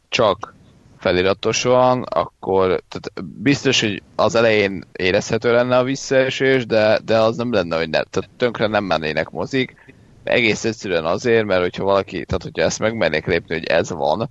csak 0.08 0.54
feliratos 0.98 1.62
van, 1.62 2.02
akkor 2.02 2.66
tehát 2.66 3.30
biztos, 3.42 3.80
hogy 3.80 4.02
az 4.14 4.34
elején 4.34 4.84
érezhető 4.92 5.52
lenne 5.52 5.78
a 5.78 5.84
visszaesés, 5.84 6.66
de, 6.66 6.98
de 7.04 7.18
az 7.18 7.36
nem 7.36 7.52
lenne, 7.52 7.76
hogy 7.76 7.88
ne, 7.88 8.02
tehát 8.02 8.30
tönkre 8.36 8.66
nem 8.66 8.84
mennének 8.84 9.30
mozik, 9.30 9.87
egész 10.28 10.64
egyszerűen 10.64 11.04
azért, 11.04 11.44
mert 11.44 11.60
hogyha 11.60 11.84
valaki, 11.84 12.24
tehát 12.24 12.42
hogyha 12.42 12.62
ezt 12.62 12.78
megmernék 12.78 13.26
lépni, 13.26 13.54
hogy 13.54 13.64
ez 13.64 13.90
van, 13.90 14.30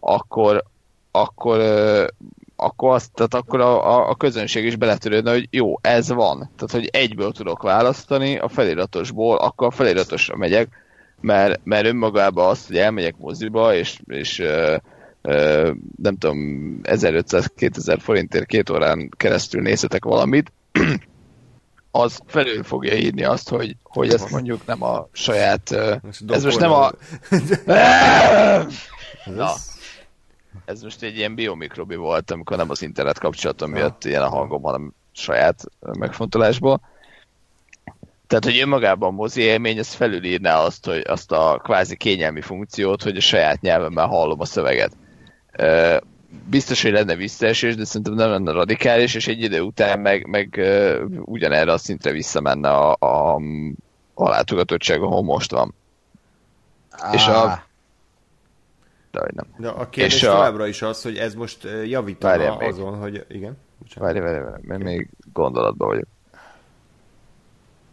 akkor, 0.00 0.64
akkor, 1.10 1.60
akkor, 2.56 2.94
azt, 2.94 3.12
tehát 3.12 3.34
akkor 3.34 3.60
a, 3.60 4.08
a, 4.08 4.14
közönség 4.14 4.64
is 4.64 4.76
beletörődne, 4.76 5.30
hogy 5.30 5.48
jó, 5.50 5.74
ez 5.80 6.08
van. 6.08 6.38
Tehát, 6.38 6.70
hogy 6.70 6.88
egyből 6.92 7.32
tudok 7.32 7.62
választani 7.62 8.38
a 8.38 8.48
feliratosból, 8.48 9.36
akkor 9.36 9.66
a 9.66 9.70
feliratosra 9.70 10.36
megyek, 10.36 10.68
mert, 11.20 11.60
mert 11.64 11.86
önmagában 11.86 12.48
azt, 12.48 12.66
hogy 12.66 12.76
elmegyek 12.76 13.16
moziba, 13.18 13.74
és, 13.74 14.00
és 14.06 14.38
ö, 14.38 14.76
ö, 15.22 15.70
nem 16.02 16.16
tudom, 16.16 16.80
1500-2000 16.82 17.98
forintért 18.00 18.46
két 18.46 18.70
órán 18.70 19.10
keresztül 19.16 19.62
nézhetek 19.62 20.04
valamit, 20.04 20.52
az 22.00 22.18
felül 22.26 22.62
fogja 22.62 22.94
írni 22.94 23.24
azt, 23.24 23.48
hogy, 23.48 23.76
hogy 23.82 24.12
ezt 24.12 24.30
mondjuk 24.30 24.66
nem 24.66 24.82
a 24.82 25.08
saját... 25.12 25.70
ez 26.28 26.44
most 26.44 26.58
nem 26.58 26.72
a... 26.72 26.90
Na, 29.24 29.52
ez 30.64 30.82
most 30.82 31.02
egy 31.02 31.16
ilyen 31.16 31.34
biomikrobi 31.34 31.96
volt, 31.96 32.30
amikor 32.30 32.56
nem 32.56 32.70
az 32.70 32.82
internet 32.82 33.18
kapcsolatom 33.18 33.70
miatt 33.70 34.04
ilyen 34.04 34.22
a 34.22 34.28
hangom, 34.28 34.62
hanem 34.62 34.92
saját 35.12 35.64
megfontolásból. 35.80 36.80
Tehát, 38.26 38.44
hogy 38.44 38.58
önmagában 38.58 39.08
a 39.08 39.12
mozi 39.12 39.40
élmény, 39.40 39.78
ez 39.78 39.94
felülírná 39.94 40.58
azt, 40.58 40.86
hogy 40.86 41.02
azt 41.06 41.32
a 41.32 41.60
kvázi 41.62 41.96
kényelmi 41.96 42.40
funkciót, 42.40 43.02
hogy 43.02 43.16
a 43.16 43.20
saját 43.20 43.60
nyelvemmel 43.60 44.06
hallom 44.06 44.40
a 44.40 44.44
szöveget 44.44 44.92
biztos, 46.48 46.82
hogy 46.82 46.92
lenne 46.92 47.14
visszaesés, 47.14 47.76
de 47.76 47.84
szerintem 47.84 48.14
nem 48.14 48.30
lenne 48.30 48.52
radikális, 48.52 49.14
és 49.14 49.26
egy 49.26 49.42
idő 49.42 49.60
után 49.60 50.00
meg, 50.00 50.26
meg 50.26 50.54
uh, 50.58 51.02
ugyanerre 51.24 51.72
a 51.72 51.78
szintre 51.78 52.10
visszamenne 52.10 52.70
a, 52.70 52.96
a, 52.98 53.40
a 54.14 54.28
látogatottság, 54.28 55.02
ahol 55.02 55.22
most 55.22 55.50
van. 55.50 55.74
Ah. 56.90 57.14
És 57.14 57.26
a... 57.26 57.64
De, 59.10 59.20
hogy 59.20 59.34
nem. 59.34 59.46
De 59.56 59.68
a 59.68 59.88
kérdés 59.88 60.14
és 60.14 60.20
továbbra 60.20 60.62
a... 60.62 60.66
is 60.66 60.82
az, 60.82 61.02
hogy 61.02 61.16
ez 61.16 61.34
most 61.34 61.68
javítana 61.84 62.36
Várjál 62.36 62.68
azon, 62.68 62.92
még. 62.92 63.00
hogy... 63.00 63.26
Igen? 63.28 63.56
Várj, 63.94 64.18
várj, 64.18 64.38
várj, 64.38 64.62
mert 64.66 64.82
még 64.82 65.08
gondolatban 65.32 65.88
vagyok. 65.88 66.06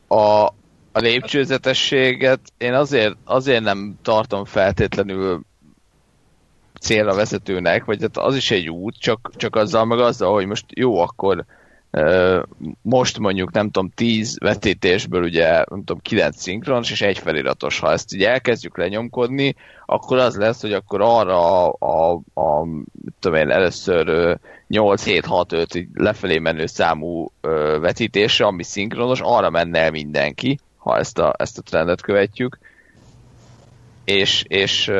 A, 0.07 0.45
a 0.91 0.99
lépcsőzetességet 0.99 2.39
én 2.57 2.73
azért, 2.73 3.15
azért 3.23 3.63
nem 3.63 3.97
tartom 4.01 4.45
feltétlenül 4.45 5.41
célra 6.83 7.15
vezetőnek, 7.15 7.85
vagy 7.85 8.01
hát 8.01 8.17
az 8.17 8.35
is 8.35 8.51
egy 8.51 8.69
út, 8.69 8.95
csak, 8.99 9.31
csak 9.35 9.55
azzal 9.55 9.85
meg 9.85 9.99
azzal, 9.99 10.33
hogy 10.33 10.45
most 10.45 10.65
jó, 10.75 10.99
akkor 10.99 11.45
most 12.81 13.19
mondjuk 13.19 13.51
nem 13.51 13.69
tudom 13.71 13.91
10 13.95 14.37
vetítésből 14.39 15.23
ugye 15.23 15.49
nem 15.51 15.83
tudom 15.83 15.99
9 16.01 16.37
szinkronos 16.37 16.91
és 16.91 17.01
egy 17.01 17.17
feliratos. 17.17 17.79
Ha 17.79 17.91
ezt 17.91 18.13
így 18.13 18.23
elkezdjük 18.23 18.77
lenyomkodni, 18.77 19.55
akkor 19.85 20.17
az 20.17 20.35
lesz, 20.35 20.61
hogy 20.61 20.73
akkor 20.73 21.01
arra 21.01 21.67
a, 21.67 21.75
a, 21.79 22.11
a 22.41 22.67
tudom 23.19 23.37
én, 23.37 23.49
először 23.49 24.37
8-7-6-5 24.69 25.87
lefelé 25.93 26.39
menő 26.39 26.65
számú 26.65 27.31
vetítésre, 27.79 28.45
ami 28.45 28.63
szinkronos, 28.63 29.19
arra 29.23 29.49
menne 29.49 29.79
el 29.79 29.91
mindenki, 29.91 30.59
ha 30.77 30.97
ezt 30.97 31.19
a, 31.19 31.33
ezt 31.37 31.57
a 31.57 31.61
trendet 31.61 32.01
követjük. 32.01 32.59
És, 34.05 34.43
és 34.47 34.91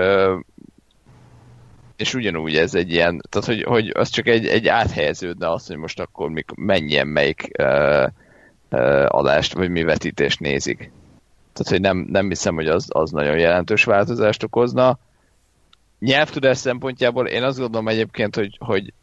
és 2.03 2.14
ugyanúgy 2.14 2.56
ez 2.56 2.73
egy 2.75 2.91
ilyen, 2.91 3.22
tehát 3.30 3.48
hogy, 3.48 3.64
hogy 3.64 3.91
az 3.93 4.09
csak 4.09 4.27
egy, 4.27 4.48
egy 4.48 4.67
áthelyeződne 4.67 5.51
az, 5.51 5.67
hogy 5.67 5.75
most 5.75 5.99
akkor 5.99 6.30
mik, 6.30 6.51
mennyien 6.56 7.07
melyik 7.07 7.51
uh, 7.59 8.07
uh, 8.72 9.06
adást, 9.07 9.53
vagy 9.53 9.69
mi 9.69 9.83
vetítést 9.83 10.40
nézik. 10.40 10.77
Tehát, 11.53 11.72
hogy 11.72 11.82
nem, 11.82 11.98
nem 11.98 12.27
hiszem, 12.27 12.56
hogy 12.56 12.67
az, 12.67 12.85
az 12.90 13.11
nagyon 13.11 13.38
jelentős 13.38 13.83
változást 13.83 14.43
okozna. 14.43 14.99
Nyelvtudás 15.99 16.57
szempontjából 16.57 17.27
én 17.27 17.43
azt 17.43 17.59
gondolom 17.59 17.88
egyébként, 17.88 18.35
hogy, 18.35 18.57
hogy, 18.59 18.93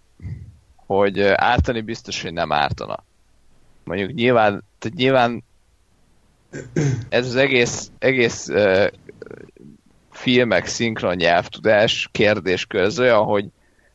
hogy 0.77 1.21
ártani 1.23 1.81
biztos, 1.81 2.23
hogy 2.23 2.33
nem 2.33 2.53
ártana. 2.53 3.05
Mondjuk 3.85 4.13
nyilván, 4.13 4.65
tehát 4.79 4.97
nyilván 4.97 5.45
ez 7.09 7.27
az 7.27 7.37
egész, 7.37 7.91
egész 7.99 8.49
filmek 10.21 10.67
szinkron 10.67 11.15
nyelvtudás 11.15 12.09
kérdéskör 12.13 12.93
olyan, 12.99 13.25
hogy 13.25 13.45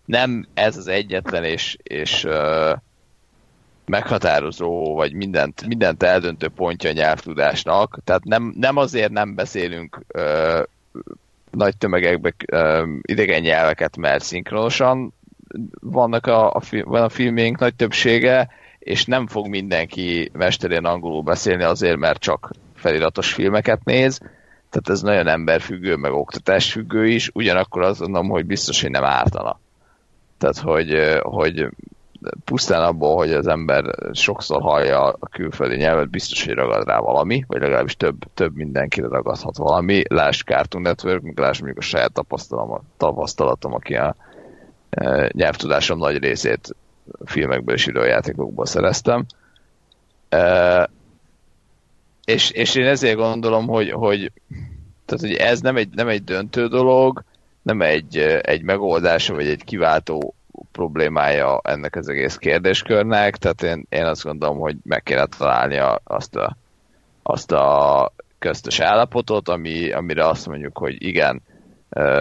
nem 0.05 0.47
ez 0.53 0.77
az 0.77 0.87
egyetlen 0.87 1.43
és, 1.43 1.77
és 1.83 2.23
uh, 2.23 2.71
meghatározó, 3.85 4.93
vagy 4.95 5.13
mindent, 5.13 5.67
mindent 5.67 6.03
eldöntő 6.03 6.47
pontja 6.47 6.89
a 6.89 6.93
nyelvtudásnak. 6.93 7.97
Tehát 8.03 8.23
nem, 8.23 8.53
nem 8.57 8.77
azért 8.77 9.11
nem 9.11 9.35
beszélünk 9.35 9.99
uh, 10.13 10.63
nagy 11.51 11.77
tömegekbe 11.77 12.33
uh, 12.51 12.87
idegen 13.01 13.41
nyelveket, 13.41 13.97
mert 13.97 14.23
szinkronosan 14.23 15.13
vannak 15.79 16.27
a, 16.27 16.53
a, 16.53 16.61
van 16.83 17.01
a 17.01 17.09
filmjénk 17.09 17.59
nagy 17.59 17.75
többsége, 17.75 18.49
és 18.79 19.05
nem 19.05 19.27
fog 19.27 19.47
mindenki 19.47 20.29
mesterén 20.33 20.85
angolul 20.85 21.21
beszélni 21.21 21.63
azért, 21.63 21.97
mert 21.97 22.19
csak 22.19 22.51
feliratos 22.75 23.33
filmeket 23.33 23.83
néz, 23.83 24.19
tehát 24.75 24.89
ez 24.89 25.01
nagyon 25.01 25.27
emberfüggő, 25.27 25.95
meg 25.95 26.11
oktatásfüggő 26.11 27.07
is, 27.07 27.29
ugyanakkor 27.33 27.81
azt 27.81 27.99
mondom, 27.99 28.29
hogy 28.29 28.45
biztos, 28.45 28.81
hogy 28.81 28.91
nem 28.91 29.03
ártana. 29.03 29.59
Tehát, 30.37 30.57
hogy, 30.57 31.19
hogy 31.21 31.69
pusztán 32.45 32.83
abból, 32.83 33.15
hogy 33.15 33.33
az 33.33 33.47
ember 33.47 33.83
sokszor 34.11 34.61
hallja 34.61 35.03
a 35.19 35.27
külföldi 35.31 35.75
nyelvet, 35.75 36.09
biztos, 36.09 36.45
hogy 36.45 36.53
ragad 36.53 36.87
rá 36.87 36.99
valami, 36.99 37.43
vagy 37.47 37.61
legalábbis 37.61 37.95
több, 37.95 38.15
több 38.33 38.55
mindenkire 38.55 39.07
ragadhat 39.07 39.57
valami. 39.57 40.03
Láss 40.07 40.43
Cartoon 40.43 40.83
Network, 40.83 41.39
láss 41.39 41.57
mondjuk 41.57 41.79
a 41.79 41.87
saját 41.87 42.13
tapasztalatom, 42.13 42.81
tapasztalatom 42.97 43.73
aki 43.73 43.95
a 43.95 44.15
nyelvtudásom 45.31 45.97
nagy 45.97 46.17
részét 46.17 46.75
filmekből 47.25 47.75
és 47.75 47.85
videójátékokból 47.85 48.65
szereztem. 48.65 49.25
És, 52.25 52.49
és 52.49 52.75
én 52.75 52.85
ezért 52.85 53.17
gondolom, 53.17 53.67
hogy, 53.67 53.91
hogy, 53.91 54.31
tehát, 55.05 55.23
hogy 55.23 55.33
ez 55.33 55.61
nem 55.61 55.75
egy, 55.77 55.89
nem 55.89 56.07
egy 56.07 56.23
döntő 56.23 56.67
dolog, 56.67 57.23
nem 57.61 57.81
egy, 57.81 58.17
egy 58.41 58.63
megoldása, 58.63 59.33
vagy 59.33 59.47
egy 59.47 59.63
kiváltó 59.63 60.35
problémája 60.71 61.59
ennek 61.63 61.95
az 61.95 62.07
egész 62.09 62.35
kérdéskörnek, 62.35 63.37
tehát 63.37 63.63
én, 63.63 63.85
én 63.89 64.05
azt 64.05 64.23
gondolom, 64.23 64.59
hogy 64.59 64.75
meg 64.83 65.03
kéne 65.03 65.25
találni 65.25 65.79
azt 66.03 66.35
a, 66.35 66.57
azt 67.23 67.51
a 67.51 68.11
köztös 68.39 68.79
állapotot, 68.79 69.49
ami, 69.49 69.91
amire 69.91 70.27
azt 70.27 70.47
mondjuk, 70.47 70.77
hogy 70.77 71.03
igen, 71.03 71.41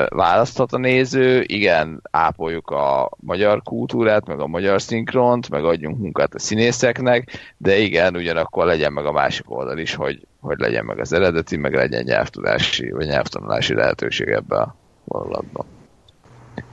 választhat 0.09 0.73
a 0.73 0.78
néző, 0.78 1.43
igen, 1.47 2.03
ápoljuk 2.11 2.70
a 2.70 3.11
magyar 3.17 3.62
kultúrát, 3.62 4.27
meg 4.27 4.41
a 4.41 4.47
magyar 4.47 4.83
szinkront, 4.83 5.51
meg 5.51 5.65
adjunk 5.65 5.99
munkát 5.99 6.35
a 6.35 6.39
színészeknek, 6.39 7.31
de 7.57 7.77
igen, 7.77 8.17
ugyanakkor 8.17 8.67
legyen 8.67 8.93
meg 8.93 9.07
a 9.07 9.12
másik 9.12 9.51
oldal 9.51 9.78
is, 9.78 9.94
hogy, 9.94 10.27
hogy 10.41 10.59
legyen 10.59 10.85
meg 10.85 10.99
az 10.99 11.12
eredeti, 11.12 11.57
meg 11.57 11.75
legyen 11.75 12.03
nyelvtudási, 12.03 12.91
vagy 12.91 13.07
nyelvtanulási 13.07 13.75
lehetőség 13.75 14.28
ebbe 14.28 14.57
a 14.57 14.75
vonulatban. 15.05 15.67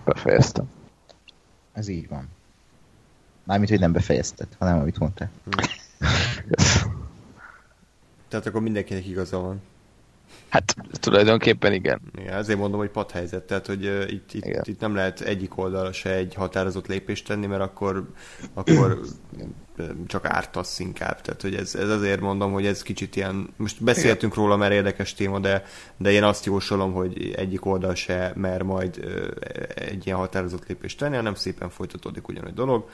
Befejeztem. 0.05 0.69
Ez 1.73 1.88
így 1.88 2.07
van. 2.07 2.30
Mármint, 3.43 3.69
hogy 3.69 3.80
nem 3.80 3.91
befejezted, 3.91 4.47
hanem 4.59 4.80
amit 4.80 4.99
mondtál. 4.99 5.31
Tehát 8.27 8.45
akkor 8.45 8.61
mindenkinek 8.61 9.07
igaza 9.07 9.39
van. 9.39 9.61
Hát 10.51 10.75
tulajdonképpen 10.91 11.73
igen. 11.73 12.01
igen 12.17 12.33
ezért 12.33 12.59
mondom, 12.59 12.80
hogy 12.80 12.89
padhelyzet, 12.89 13.43
tehát 13.43 13.65
hogy 13.65 13.85
uh, 13.85 14.11
itt, 14.11 14.33
itt, 14.33 14.67
itt, 14.67 14.80
nem 14.80 14.95
lehet 14.95 15.21
egyik 15.21 15.57
oldalra 15.57 15.91
se 15.91 16.13
egy 16.13 16.33
határozott 16.33 16.88
lépést 16.88 17.27
tenni, 17.27 17.45
mert 17.45 17.61
akkor, 17.61 18.09
akkor 18.53 19.01
csak 20.07 20.25
ártasz 20.25 20.80
inkább. 20.80 21.21
Tehát, 21.21 21.41
hogy 21.41 21.55
ez, 21.55 21.75
ez 21.75 21.89
azért 21.89 22.19
mondom, 22.19 22.51
hogy 22.51 22.65
ez 22.65 22.81
kicsit 22.81 23.15
ilyen, 23.15 23.53
most 23.55 23.83
beszéltünk 23.83 24.35
róla, 24.35 24.55
mert 24.55 24.73
érdekes 24.73 25.13
téma, 25.13 25.39
de, 25.39 25.63
de 25.97 26.11
én 26.11 26.23
azt 26.23 26.45
jósolom, 26.45 26.93
hogy 26.93 27.33
egyik 27.35 27.65
oldal 27.65 27.95
se 27.95 28.31
mer 28.35 28.61
majd 28.61 28.97
uh, 29.03 29.27
egy 29.75 30.05
ilyen 30.05 30.17
határozott 30.17 30.67
lépést 30.67 30.97
tenni, 30.97 31.15
hanem 31.15 31.35
szépen 31.35 31.69
folytatódik 31.69 32.27
ugyanúgy 32.27 32.53
dolog 32.53 32.89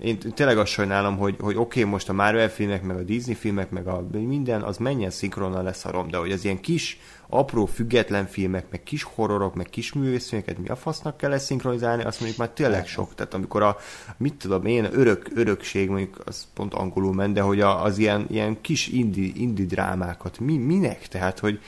én 0.00 0.18
tényleg 0.34 0.58
azt 0.58 0.72
sajnálom, 0.72 1.16
hogy, 1.16 1.36
hogy 1.40 1.56
oké, 1.56 1.80
okay, 1.80 1.92
most 1.92 2.08
a 2.08 2.12
Marvel 2.12 2.48
filmek, 2.48 2.82
meg 2.82 2.96
a 2.96 3.02
Disney 3.02 3.34
filmek, 3.34 3.70
meg 3.70 3.86
a 3.86 4.06
minden, 4.10 4.62
az 4.62 4.76
menjen 4.76 5.10
szinkronnal 5.10 5.62
lesz 5.62 5.84
a 5.84 5.90
rom, 5.90 6.08
de 6.08 6.16
hogy 6.16 6.32
az 6.32 6.44
ilyen 6.44 6.60
kis, 6.60 6.98
apró, 7.28 7.66
független 7.66 8.26
filmek, 8.26 8.64
meg 8.70 8.82
kis 8.82 9.02
horrorok, 9.02 9.54
meg 9.54 9.66
kis 9.66 9.92
művészfilmeket 9.92 10.58
mi 10.58 10.68
a 10.68 10.76
fasznak 10.76 11.16
kell 11.16 11.32
ezt 11.32 11.44
szinkronizálni, 11.44 12.04
azt 12.04 12.18
mondjuk 12.18 12.40
már 12.40 12.50
tényleg 12.50 12.86
sok. 12.86 13.14
Tehát 13.14 13.34
amikor 13.34 13.62
a, 13.62 13.76
mit 14.16 14.34
tudom 14.34 14.66
én, 14.66 14.88
örök, 14.92 15.30
örökség, 15.34 15.88
mondjuk 15.88 16.20
az 16.24 16.46
pont 16.54 16.74
angolul 16.74 17.14
ment, 17.14 17.34
de 17.34 17.40
hogy 17.40 17.60
a, 17.60 17.82
az 17.82 17.98
ilyen, 17.98 18.26
ilyen 18.30 18.60
kis 18.60 18.88
indi, 18.88 19.32
indi 19.36 19.66
drámákat, 19.66 20.38
mi, 20.38 20.56
minek? 20.56 21.08
Tehát, 21.08 21.38
hogy 21.38 21.60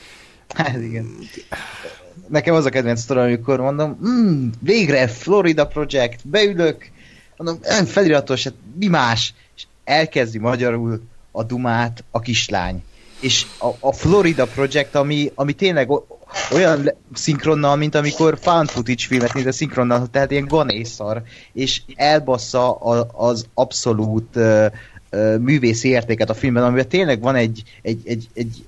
Hát 0.54 0.82
igen. 0.82 1.18
Nekem 2.28 2.54
az 2.54 2.64
a 2.64 2.70
kedvenc 2.70 3.00
sztori, 3.00 3.20
amikor 3.20 3.60
mondom, 3.60 3.98
mm, 4.06 4.48
végre 4.60 5.08
Florida 5.08 5.66
Project, 5.66 6.28
beülök, 6.28 6.90
Mondom, 7.42 7.62
nem 7.62 7.84
feliratos, 7.84 8.44
hát 8.44 8.54
mi 8.78 8.86
más? 8.86 9.34
És 9.56 9.62
elkezdi 9.84 10.38
magyarul 10.38 11.02
a 11.30 11.42
dumát 11.42 12.04
a 12.10 12.20
kislány. 12.20 12.82
És 13.20 13.46
a, 13.58 13.68
a 13.80 13.92
Florida 13.92 14.46
Project, 14.46 14.94
ami, 14.94 15.32
ami 15.34 15.52
tényleg 15.52 15.88
olyan 16.52 16.94
szinkronnal, 17.14 17.76
mint 17.76 17.94
amikor 17.94 18.38
found 18.40 18.68
footage 18.68 19.06
filmet 19.06 19.32
néz 19.32 19.46
a 19.46 19.52
szinkronnal, 19.52 20.06
tehát 20.10 20.30
ilyen 20.30 20.46
ganészar, 20.46 21.22
és 21.52 21.82
elbassza 21.94 22.72
a, 22.74 23.10
az 23.12 23.46
abszolút 23.54 24.36
uh, 24.36 24.66
művészi 25.38 25.88
értéket 25.88 26.30
a 26.30 26.34
filmben, 26.34 26.64
amiben 26.64 26.88
tényleg 26.88 27.20
van 27.20 27.34
egy, 27.34 27.62
egy, 27.82 28.00
egy, 28.04 28.28
egy 28.34 28.64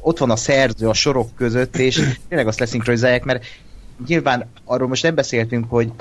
ott 0.00 0.18
van 0.18 0.30
a 0.30 0.36
szerző 0.36 0.88
a 0.88 0.94
sorok 0.94 1.28
között, 1.36 1.76
és 1.76 2.18
tényleg 2.28 2.46
azt 2.46 2.58
leszinkronizálják, 2.58 3.24
mert 3.24 3.44
nyilván 4.06 4.50
arról 4.64 4.88
most 4.88 5.02
nem 5.02 5.14
beszéltünk, 5.14 5.70
hogy 5.70 5.92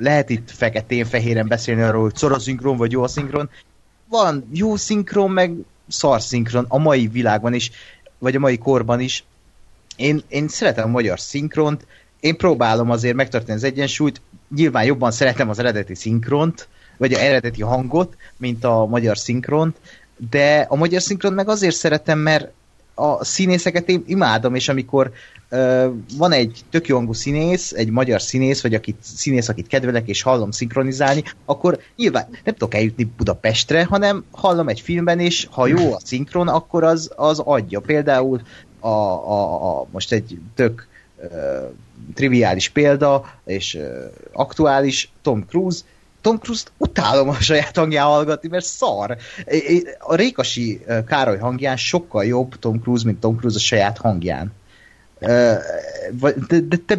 lehet 0.00 0.30
itt 0.30 0.50
feketén-fehéren 0.50 1.48
beszélni 1.48 1.82
arról, 1.82 2.02
hogy 2.02 2.16
szor 2.16 2.40
szinkron, 2.40 2.76
vagy 2.76 2.92
jó 2.92 3.02
a 3.02 3.08
szinkron. 3.08 3.50
Van 4.08 4.48
jó 4.52 4.76
szinkron, 4.76 5.30
meg 5.30 5.52
szar 5.88 6.20
szinkron 6.22 6.64
a 6.68 6.78
mai 6.78 7.06
világban 7.06 7.54
is, 7.54 7.70
vagy 8.18 8.36
a 8.36 8.38
mai 8.38 8.58
korban 8.58 9.00
is. 9.00 9.24
Én, 9.96 10.22
én 10.28 10.48
szeretem 10.48 10.84
a 10.84 10.90
magyar 10.90 11.20
szinkront, 11.20 11.86
én 12.20 12.36
próbálom 12.36 12.90
azért 12.90 13.14
megtartani 13.14 13.56
az 13.56 13.64
egyensúlyt, 13.64 14.20
nyilván 14.54 14.84
jobban 14.84 15.10
szeretem 15.10 15.48
az 15.48 15.58
eredeti 15.58 15.94
szinkront, 15.94 16.68
vagy 16.96 17.12
a 17.12 17.18
eredeti 17.18 17.62
hangot, 17.62 18.16
mint 18.36 18.64
a 18.64 18.86
magyar 18.86 19.18
szinkront, 19.18 19.76
de 20.30 20.66
a 20.68 20.76
magyar 20.76 21.02
szinkront 21.02 21.34
meg 21.34 21.48
azért 21.48 21.76
szeretem, 21.76 22.18
mert 22.18 22.52
a 23.00 23.24
színészeket 23.24 23.88
én 23.88 24.02
imádom, 24.06 24.54
és 24.54 24.68
amikor 24.68 25.12
van 26.16 26.32
egy 26.32 26.60
tök 26.70 26.86
jó 26.86 26.96
hangú 26.96 27.12
színész, 27.12 27.72
egy 27.72 27.90
magyar 27.90 28.22
színész, 28.22 28.62
vagy 28.62 28.74
akit, 28.74 28.96
színész, 29.00 29.48
akit 29.48 29.66
kedvelek, 29.66 30.08
és 30.08 30.22
hallom 30.22 30.50
szinkronizálni, 30.50 31.22
akkor 31.44 31.80
nyilván 31.96 32.28
nem 32.44 32.54
tudok 32.54 32.74
eljutni 32.74 33.04
Budapestre, 33.16 33.84
hanem 33.84 34.24
hallom 34.30 34.68
egy 34.68 34.80
filmben, 34.80 35.18
és 35.18 35.46
ha 35.50 35.66
jó 35.66 35.92
a 35.92 36.00
szinkron, 36.04 36.48
akkor 36.48 36.84
az, 36.84 37.10
az 37.16 37.38
adja. 37.38 37.80
Például 37.80 38.40
a, 38.80 38.88
a, 38.88 39.80
a 39.80 39.86
most 39.90 40.12
egy 40.12 40.38
tök 40.54 40.88
uh, 41.16 41.30
triviális 42.14 42.68
példa, 42.68 43.34
és 43.44 43.74
uh, 43.74 43.84
aktuális 44.32 45.12
Tom 45.22 45.44
Cruise, 45.48 45.80
Tom 46.20 46.38
Cruise-t 46.38 46.72
utálom 46.76 47.28
a 47.28 47.34
saját 47.34 47.76
hangján 47.76 48.06
hallgatni, 48.06 48.48
mert 48.48 48.64
szar. 48.64 49.16
A 49.98 50.14
Rékasi 50.14 50.80
Károly 51.06 51.38
hangján 51.38 51.76
sokkal 51.76 52.24
jobb 52.24 52.58
Tom 52.58 52.80
Cruise, 52.80 53.06
mint 53.06 53.20
Tom 53.20 53.36
Cruise 53.36 53.56
a 53.56 53.60
saját 53.60 53.98
hangján. 53.98 54.52
De, 55.20 55.62
de 56.48 56.76
te, 56.86 56.96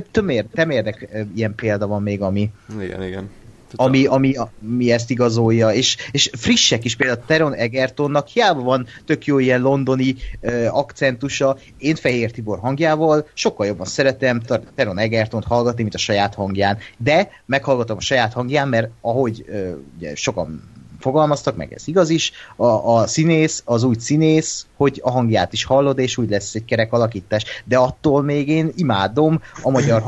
te 0.54 0.66
érdek 0.70 1.08
ilyen 1.36 1.56
példa 1.56 1.88
van 1.88 2.02
még, 2.02 2.22
ami... 2.22 2.52
Igen, 2.82 3.04
igen. 3.04 3.30
Ami, 3.76 4.06
ami, 4.06 4.36
ami 4.36 4.92
ezt 4.92 5.10
igazolja, 5.10 5.70
és, 5.70 5.98
és 6.12 6.30
frissek 6.38 6.86
is, 6.86 6.96
például 6.96 7.24
Teron 7.26 7.54
Egertonnak 7.54 8.28
hiába 8.28 8.62
van 8.62 8.88
tök 9.06 9.26
jó 9.26 9.40
ilyen 9.40 9.62
londoni 9.62 10.16
uh, 10.42 10.68
akcentusa, 10.78 11.58
én 11.78 11.96
Fehér 11.96 12.32
Tibor 12.32 12.60
hangjával 12.60 13.28
sokkal 13.34 13.66
jobban 13.66 13.86
szeretem 13.86 14.42
Teron 14.76 14.98
Egertont 14.98 15.44
hallgatni, 15.44 15.82
mint 15.82 15.96
a 15.96 15.98
saját 15.98 16.36
hangján, 16.36 16.78
de 16.98 17.30
meghallgatom 17.46 17.98
a 17.98 18.02
saját 18.02 18.34
hangján, 18.34 18.68
mert 18.68 18.90
ahogy 19.02 19.46
uh, 19.48 19.72
ugye 19.98 20.16
sokan 20.16 20.70
fogalmaztak, 21.02 21.56
meg 21.56 21.74
ez 21.74 21.88
igaz 21.88 22.10
is, 22.10 22.32
a, 22.56 22.66
a 22.66 23.08
színész 23.08 23.62
az 23.66 23.84
úgy 23.84 24.00
színész, 24.00 24.66
hogy 24.82 25.02
a 25.04 25.12
hangját 25.12 25.54
is 25.54 25.64
hallod, 25.64 26.00
és 26.00 26.18
úgy 26.18 26.30
lesz 26.30 26.56
egy 26.56 26.66
kerek 26.66 26.94
alakítás. 26.94 27.64
De 27.66 27.78
attól 27.78 28.22
még 28.22 28.50
én 28.50 28.72
imádom 28.76 29.42
a 29.62 29.70
magyar, 29.70 30.04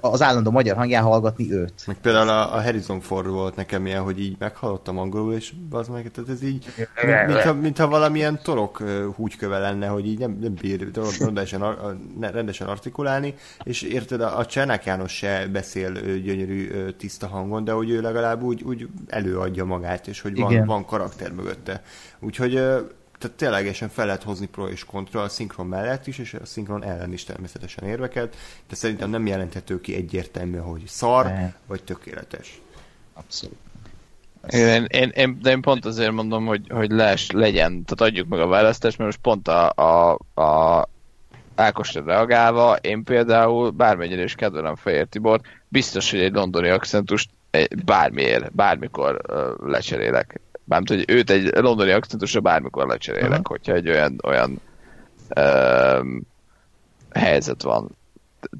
az 0.00 0.22
állandó 0.22 0.50
magyar 0.50 0.76
hangján 0.76 1.02
hallgatni 1.02 1.52
őt. 1.52 1.86
Meg 1.86 1.96
például 1.96 2.28
a, 2.28 2.54
a 2.54 2.62
Harrison 2.62 3.00
Ford 3.00 3.28
volt 3.28 3.56
nekem 3.56 3.86
ilyen, 3.86 4.02
hogy 4.02 4.20
így 4.20 4.36
meghallottam 4.38 4.98
angolul, 4.98 5.34
és 5.34 5.52
az 5.70 5.88
meg, 5.88 6.10
tehát 6.10 6.30
ez 6.30 6.42
így, 6.42 6.66
mintha, 7.26 7.54
mintha 7.54 7.88
valamilyen 7.88 8.40
torok 8.42 8.82
húgyköve 9.16 9.58
lenne, 9.58 9.86
hogy 9.86 10.06
így 10.06 10.18
nem, 10.18 10.38
nem 10.40 10.54
bír 10.60 10.90
rendesen, 11.18 11.76
rendesen 12.20 12.66
artikulálni, 12.66 13.34
és 13.62 13.82
érted, 13.82 14.20
a, 14.20 14.38
a 14.38 14.46
Csernak 14.46 14.84
János 14.84 15.12
se 15.12 15.46
beszél 15.52 15.92
gyönyörű, 16.18 16.70
tiszta 16.98 17.26
hangon, 17.26 17.64
de 17.64 17.72
hogy 17.72 17.90
ő 17.90 18.00
legalább 18.00 18.42
úgy, 18.42 18.62
úgy 18.62 18.88
előadja 19.06 19.64
magát, 19.64 20.06
és 20.06 20.20
hogy 20.20 20.40
van, 20.40 20.64
van 20.64 20.84
karakter 20.84 21.32
mögötte. 21.32 21.82
Úgyhogy 22.20 22.62
tehát 23.20 23.36
ténylegesen 23.36 23.88
fel 23.88 24.06
lehet 24.06 24.22
hozni 24.22 24.46
pro 24.46 24.68
és 24.68 24.84
kontra 24.84 25.22
a 25.22 25.28
szinkron 25.28 25.66
mellett 25.66 26.06
is, 26.06 26.18
és 26.18 26.34
a 26.34 26.46
szinkron 26.46 26.84
ellen 26.84 27.12
is 27.12 27.24
természetesen 27.24 27.84
érveket, 27.84 28.36
de 28.68 28.74
szerintem 28.74 29.10
nem 29.10 29.26
jelenthető 29.26 29.80
ki 29.80 29.94
egyértelmű, 29.94 30.56
hogy 30.56 30.82
szar, 30.86 31.24
ne. 31.24 31.52
vagy 31.66 31.82
tökéletes. 31.82 32.60
Abszolút. 33.12 33.56
Én, 34.48 34.84
én, 34.84 35.08
én, 35.14 35.38
de 35.42 35.50
én 35.50 35.60
pont 35.60 35.84
azért 35.84 36.12
mondom, 36.12 36.46
hogy, 36.46 36.66
hogy 36.68 36.90
les, 36.90 37.30
legyen, 37.30 37.84
tehát 37.84 38.12
adjuk 38.12 38.28
meg 38.28 38.40
a 38.40 38.46
választást, 38.46 38.98
mert 38.98 39.10
most 39.10 39.22
pont 39.22 39.48
a, 39.48 39.72
a, 39.74 40.18
a 40.42 40.88
Ákosra 41.54 42.04
reagálva, 42.04 42.76
én 42.76 43.04
például 43.04 43.70
bármennyire 43.70 44.22
is 44.22 44.34
kedvelem 44.34 44.74
Fehér 44.74 45.06
Tibor, 45.06 45.40
biztos, 45.68 46.10
hogy 46.10 46.20
egy 46.20 46.32
londoni 46.32 46.68
akcentust 46.68 47.30
bármiért, 47.84 48.54
bármikor 48.54 49.20
lecserélek. 49.66 50.40
Mármint, 50.70 51.04
hogy 51.06 51.16
őt 51.16 51.30
egy 51.30 51.50
londoni 51.54 51.90
akcentusra 51.90 52.40
bármikor 52.40 52.86
lecserélek, 52.86 53.30
uh-huh. 53.30 53.46
hogyha 53.46 53.72
egy 53.72 53.88
olyan, 53.88 54.20
olyan 54.24 54.60
um, 55.36 56.22
helyzet 57.10 57.62
van. 57.62 57.96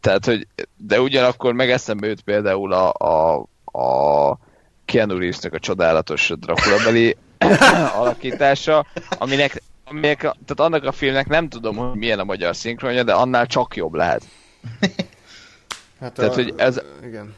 Tehát, 0.00 0.24
hogy, 0.24 0.46
de 0.76 1.00
ugyanakkor 1.00 1.52
meg 1.52 1.70
eszembe 1.70 2.06
jut 2.06 2.20
például 2.20 2.72
a, 2.72 2.92
a, 2.92 3.46
a 3.78 4.38
Keanu 4.84 5.18
Reeves-nek 5.18 5.52
a 5.52 5.58
csodálatos 5.58 6.32
Dracula-beli 6.38 7.16
alakítása, 8.00 8.86
aminek, 9.18 9.62
aminek, 9.84 10.18
tehát 10.20 10.60
annak 10.60 10.84
a 10.84 10.92
filmnek 10.92 11.28
nem 11.28 11.48
tudom, 11.48 11.76
hogy 11.76 11.98
milyen 11.98 12.18
a 12.18 12.24
magyar 12.24 12.56
szinkronja, 12.56 13.02
de 13.02 13.12
annál 13.12 13.46
csak 13.46 13.76
jobb 13.76 13.94
lehet. 13.94 14.22
Hát 16.00 16.12
tehát, 16.12 16.30
a, 16.30 16.34
hogy 16.34 16.54
ez, 16.56 16.80
igen 17.02 17.34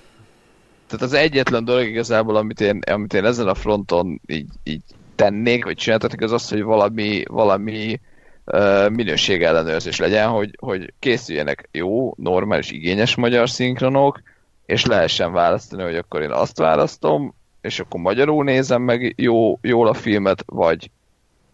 tehát 0.93 1.07
az 1.07 1.13
egyetlen 1.13 1.65
dolog 1.65 1.87
igazából, 1.87 2.37
amit 2.37 2.61
én, 2.61 2.81
amit 2.91 3.15
én 3.15 3.25
ezen 3.25 3.49
a 3.49 3.55
fronton 3.55 4.21
így, 4.27 4.49
így 4.63 4.83
tennék, 5.15 5.65
vagy 5.65 5.77
csináltatok, 5.77 6.21
az 6.21 6.33
az, 6.33 6.49
hogy 6.49 6.63
valami, 6.63 7.23
valami 7.27 8.01
uh, 8.45 8.91
minőségellenőrzés 8.91 9.99
legyen, 9.99 10.29
hogy, 10.29 10.57
hogy 10.59 10.93
készüljenek 10.99 11.69
jó, 11.73 12.15
normális, 12.17 12.71
igényes 12.71 13.15
magyar 13.15 13.51
szinkronok, 13.51 14.23
és 14.67 14.85
lehessen 14.87 15.33
választani, 15.33 15.83
hogy 15.83 15.97
akkor 15.97 16.23
én 16.23 16.31
azt 16.31 16.59
választom, 16.59 17.35
és 17.61 17.81
akkor 17.81 18.01
magyarul 18.01 18.45
nézem 18.45 18.83
meg 18.83 19.15
jó, 19.17 19.59
jól 19.63 19.89
a 19.89 19.95
filmet, 19.95 20.43
vagy, 20.47 20.91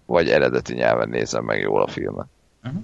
vagy 0.07 0.31
eredeti 0.31 0.75
nyelven 0.75 1.09
nézem 1.09 1.45
meg 1.45 1.61
jól 1.61 1.83
a 1.83 1.89
filmet. 1.89 2.27
Uh-huh. 2.65 2.83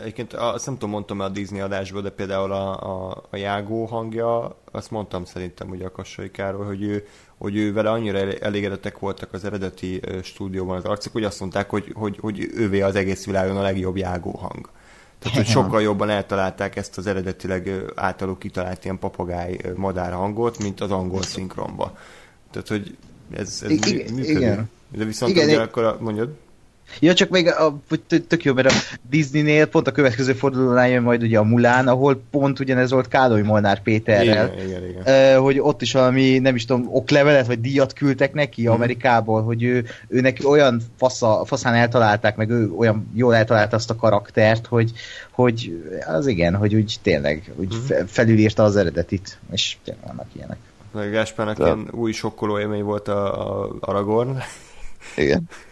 Egyébként 0.00 0.32
azt 0.32 0.66
nem 0.66 0.74
tudom, 0.74 0.90
mondtam 0.90 1.20
a 1.20 1.28
Disney 1.28 1.60
adásból, 1.60 2.02
de 2.02 2.10
például 2.10 2.52
a, 2.52 2.82
a, 2.82 3.22
a 3.30 3.36
Jágó 3.36 3.84
hangja, 3.84 4.56
azt 4.72 4.90
mondtam 4.90 5.24
szerintem 5.24 5.68
ugye 5.68 5.86
a 5.86 5.90
Kassai 5.90 6.30
Károly, 6.30 6.66
hogy 6.66 6.82
ő, 6.82 7.06
hogy 7.38 7.56
ő 7.56 7.72
vele 7.72 7.90
annyira 7.90 8.18
elégedettek 8.18 8.98
voltak 8.98 9.32
az 9.32 9.44
eredeti 9.44 10.00
stúdióban 10.22 10.76
az 10.76 10.84
arcok, 10.84 11.12
hogy 11.12 11.24
azt 11.24 11.40
mondták, 11.40 11.70
hogy, 11.70 11.92
hogy, 11.94 12.18
hogy 12.20 12.50
ővé 12.54 12.80
az 12.80 12.94
egész 12.94 13.24
világon 13.24 13.56
a 13.56 13.62
legjobb 13.62 13.96
Jágó 13.96 14.30
hang. 14.30 14.68
Tehát, 15.18 15.36
hogy 15.36 15.46
sokkal 15.46 15.82
jobban 15.82 16.10
eltalálták 16.10 16.76
ezt 16.76 16.98
az 16.98 17.06
eredetileg 17.06 17.84
általuk 17.94 18.38
kitalált 18.38 18.84
ilyen 18.84 18.98
papagáj 18.98 19.58
madár 19.76 20.12
hangot, 20.12 20.58
mint 20.58 20.80
az 20.80 20.90
angol 20.90 21.22
szinkronba. 21.22 21.98
Tehát, 22.50 22.68
hogy 22.68 22.96
ez, 23.30 23.60
ez 23.64 23.70
I- 23.70 24.04
működik. 24.12 24.28
Igen. 24.28 24.70
De 24.96 25.04
viszont 25.04 25.36
igen, 25.36 25.60
akkor 25.60 25.96
mondjad. 26.00 26.30
Ja, 27.00 27.14
csak 27.14 27.28
még 27.28 27.48
a, 27.48 27.78
tök 28.28 28.44
jó, 28.44 28.54
mert 28.54 28.70
a 28.70 28.74
Disneynél 29.10 29.66
pont 29.66 29.86
a 29.86 29.92
következő 29.92 30.32
fordulónál 30.32 30.88
jön 30.88 31.02
majd 31.02 31.22
ugye 31.22 31.38
a 31.38 31.42
Mulán, 31.42 31.88
ahol 31.88 32.22
pont 32.30 32.60
ugyanez 32.60 32.90
volt 32.90 33.08
Káloly 33.08 33.42
Molnár 33.42 33.82
Péterrel. 33.82 34.52
Igen, 34.52 34.66
igen, 34.66 34.88
igen. 34.88 35.36
Uh, 35.36 35.42
hogy 35.42 35.58
ott 35.60 35.82
is 35.82 35.92
valami, 35.92 36.38
nem 36.38 36.54
is 36.54 36.64
tudom, 36.64 36.88
oklevelet 36.90 37.46
vagy 37.46 37.60
díjat 37.60 37.92
küldtek 37.92 38.32
neki 38.32 38.62
mm. 38.62 38.70
Amerikából, 38.70 39.42
hogy 39.42 39.62
ő, 39.62 39.84
ő 40.08 40.20
neki 40.20 40.44
olyan 40.44 40.80
fasza, 40.96 41.42
faszán 41.44 41.74
eltalálták, 41.74 42.36
meg 42.36 42.50
ő 42.50 42.70
olyan 42.76 43.10
jól 43.14 43.34
eltalálta 43.34 43.76
azt 43.76 43.90
a 43.90 43.96
karaktert, 43.96 44.66
hogy, 44.66 44.92
hogy 45.30 45.84
az 46.06 46.26
igen, 46.26 46.54
hogy 46.54 46.74
úgy 46.74 46.96
tényleg 47.02 47.52
úgy 47.56 47.74
mm. 47.74 48.04
felülírta 48.06 48.62
az 48.62 48.76
eredetit, 48.76 49.38
és 49.52 49.76
tényleg 49.84 50.04
vannak 50.06 50.26
ilyenek. 50.32 50.58
Gáspának 51.12 51.58
ilyen 51.58 51.88
új 51.90 52.12
sokkoló 52.12 52.58
élmény 52.58 52.82
volt 52.82 53.08
a, 53.08 53.62
a 53.64 53.76
Aragorn. 53.80 54.38
Igen. 55.16 55.42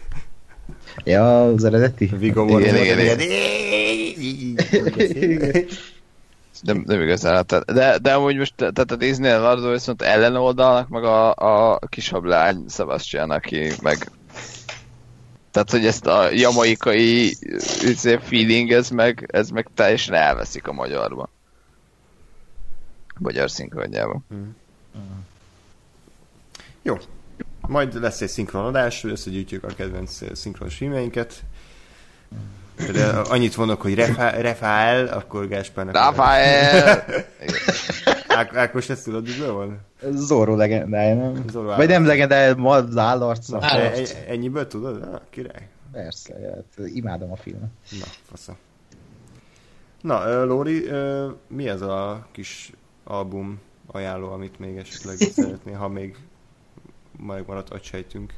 Ja, 1.03 1.47
az 1.47 1.63
eredeti? 1.63 2.11
Viggo 2.17 2.45
volt 2.45 2.65
igen, 2.65 2.99
igen, 2.99 2.99
igen. 2.99 3.17
Nem, 6.61 6.83
nem 6.85 7.01
igazán, 7.01 7.45
tehát, 7.45 7.73
de, 7.73 7.97
de 7.97 8.13
amúgy 8.13 8.37
most, 8.37 8.53
tehát 8.55 8.91
a 8.91 8.95
Disney 8.95 9.31
Lardo 9.31 9.71
viszont 9.71 10.01
ellenoldalnak, 10.01 10.89
meg 10.89 11.03
a, 11.03 11.33
a 11.73 11.79
kisabb 11.89 12.23
lány 12.23 12.65
Sebastian, 12.69 13.31
aki 13.31 13.71
meg 13.81 14.11
tehát, 15.51 15.71
hogy 15.71 15.85
ezt 15.85 16.05
a 16.05 16.31
jamaikai 16.31 17.35
izé, 17.81 18.17
feeling, 18.21 18.71
ez 18.71 18.89
meg, 18.89 19.29
ez 19.31 19.49
meg 19.49 19.67
teljesen 19.73 20.13
elveszik 20.13 20.67
a 20.67 20.71
magyarba. 20.71 21.29
Magyar 23.19 23.49
szinkronjában. 23.49 24.25
Hmm. 24.29 24.55
Jó, 26.81 26.97
majd 27.67 28.01
lesz 28.01 28.21
egy 28.21 28.29
szinkronadás, 28.29 29.01
hogy 29.01 29.11
összegyűjtjük 29.11 29.63
a 29.63 29.67
kedvenc 29.67 30.37
szinkronos 30.37 30.75
filmeinket. 30.75 31.43
De 32.91 33.07
annyit 33.07 33.57
mondok, 33.57 33.81
hogy 33.81 33.95
Refael, 33.95 35.07
akkor 35.07 35.47
Gáspárnak... 35.47 35.95
Rafael! 35.95 37.05
Ákos, 38.53 38.89
ezt 38.89 39.03
tudod, 39.03 39.27
hogy 39.27 39.47
van? 39.47 39.79
Zorro 40.13 40.55
legendája, 40.55 41.15
nem? 41.15 41.45
Zorro 41.49 41.75
Vagy 41.75 41.87
nem 41.87 42.05
legendája, 42.05 42.55
ma 42.55 42.71
az 42.71 42.97
állarc. 42.97 43.51
E- 43.51 44.23
ennyiből 44.27 44.67
tudod? 44.67 45.01
Ah, 45.01 45.21
király. 45.29 45.67
Persze, 45.91 46.33
hát 46.53 46.87
imádom 46.87 47.31
a 47.31 47.35
filmet. 47.35 47.69
Na, 47.99 48.05
fasza. 48.29 48.55
Na, 50.01 50.43
Lóri, 50.43 50.89
mi 51.47 51.67
ez 51.67 51.81
a 51.81 52.27
kis 52.31 52.71
album 53.03 53.59
ajánló, 53.87 54.31
amit 54.31 54.59
még 54.59 54.77
esetleg 54.77 55.17
szeretnél, 55.35 55.75
ha 55.75 55.87
még 55.87 56.15
megmaradt 57.25 57.69
agysejtünk. 57.69 58.33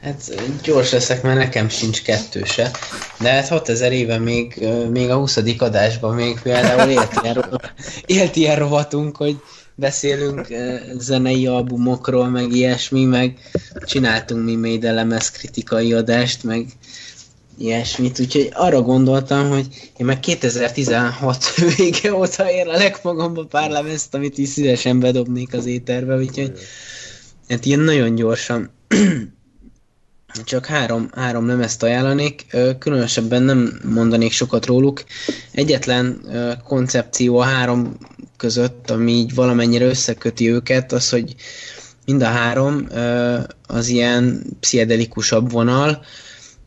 Hát 0.00 0.32
gyors 0.62 0.90
leszek, 0.90 1.22
mert 1.22 1.38
nekem 1.38 1.68
sincs 1.68 2.02
kettőse. 2.02 2.70
De 3.20 3.30
hát 3.30 3.48
6000 3.48 3.92
éve 3.92 4.18
még, 4.18 4.68
még 4.90 5.10
a 5.10 5.16
20. 5.16 5.36
adásban 5.58 6.14
még 6.14 6.40
például 6.40 6.90
élt 6.90 7.20
ilyen, 7.22 7.60
élt 8.06 8.36
ilyen 8.36 8.56
rovatunk, 8.56 9.16
hogy 9.16 9.36
beszélünk 9.74 10.46
zenei 10.98 11.46
albumokról, 11.46 12.28
meg 12.28 12.52
ilyesmi, 12.52 13.04
meg 13.04 13.38
csináltunk 13.84 14.44
mi 14.44 14.54
még 14.54 14.82
lemez 14.82 15.30
kritikai 15.30 15.92
adást, 15.92 16.44
meg 16.44 16.66
ilyesmit, 17.58 18.18
úgyhogy 18.20 18.50
arra 18.52 18.82
gondoltam, 18.82 19.48
hogy 19.48 19.66
én 19.96 20.06
meg 20.06 20.20
2016 20.20 21.54
vége 21.76 22.14
óta 22.14 22.50
érlelek 22.50 23.02
magamba 23.02 23.44
pár 23.44 23.70
lemezt, 23.70 24.14
amit 24.14 24.38
is 24.38 24.48
szívesen 24.48 25.00
bedobnék 25.00 25.54
az 25.54 25.66
éterbe, 25.66 26.16
úgyhogy 26.16 26.58
Hát 27.52 27.64
ilyen 27.64 27.80
nagyon 27.80 28.14
gyorsan. 28.14 28.70
Csak 30.44 30.66
három, 30.66 31.08
három 31.14 31.46
lemezt 31.46 31.82
ajánlanék, 31.82 32.46
különösebben 32.78 33.42
nem 33.42 33.80
mondanék 33.84 34.32
sokat 34.32 34.66
róluk. 34.66 35.04
Egyetlen 35.50 36.20
koncepció 36.64 37.38
a 37.38 37.42
három 37.42 37.96
között, 38.36 38.90
ami 38.90 39.12
így 39.12 39.34
valamennyire 39.34 39.84
összeköti 39.84 40.50
őket, 40.50 40.92
az, 40.92 41.08
hogy 41.08 41.34
mind 42.06 42.22
a 42.22 42.26
három 42.26 42.86
az 43.66 43.88
ilyen 43.88 44.42
pszichedelikusabb 44.60 45.50
vonal. 45.50 46.04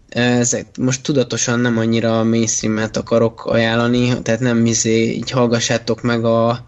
Ezek 0.10 0.78
most 0.78 1.04
tudatosan 1.04 1.60
nem 1.60 1.78
annyira 1.78 2.24
mainstreamet 2.24 2.98
akarok 2.98 3.46
ajánlani, 3.46 4.22
tehát 4.22 4.40
nem 4.40 4.66
izé, 4.66 5.12
így 5.12 5.32
hallgassátok 5.32 6.02
meg 6.02 6.26
a, 6.26 6.66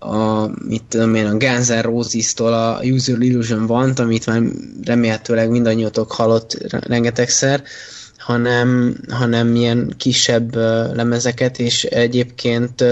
a, 0.00 0.48
mit 0.68 0.82
tudom 0.88 1.14
én, 1.14 1.26
a 1.26 1.36
Guns 1.36 1.68
N' 1.68 1.80
Roses-tól 1.80 2.52
a 2.52 2.80
User 2.82 3.20
Illusion 3.20 3.66
van, 3.66 3.92
amit 3.96 4.26
már 4.26 4.42
remélhetőleg 4.84 5.50
mindannyiótok 5.50 6.12
hallott 6.12 6.56
rengetegszer, 6.86 7.62
hanem, 8.16 8.96
hanem 9.10 9.54
ilyen 9.54 9.94
kisebb 9.96 10.54
lemezeket, 10.94 11.58
és 11.58 11.84
egyébként 11.84 12.84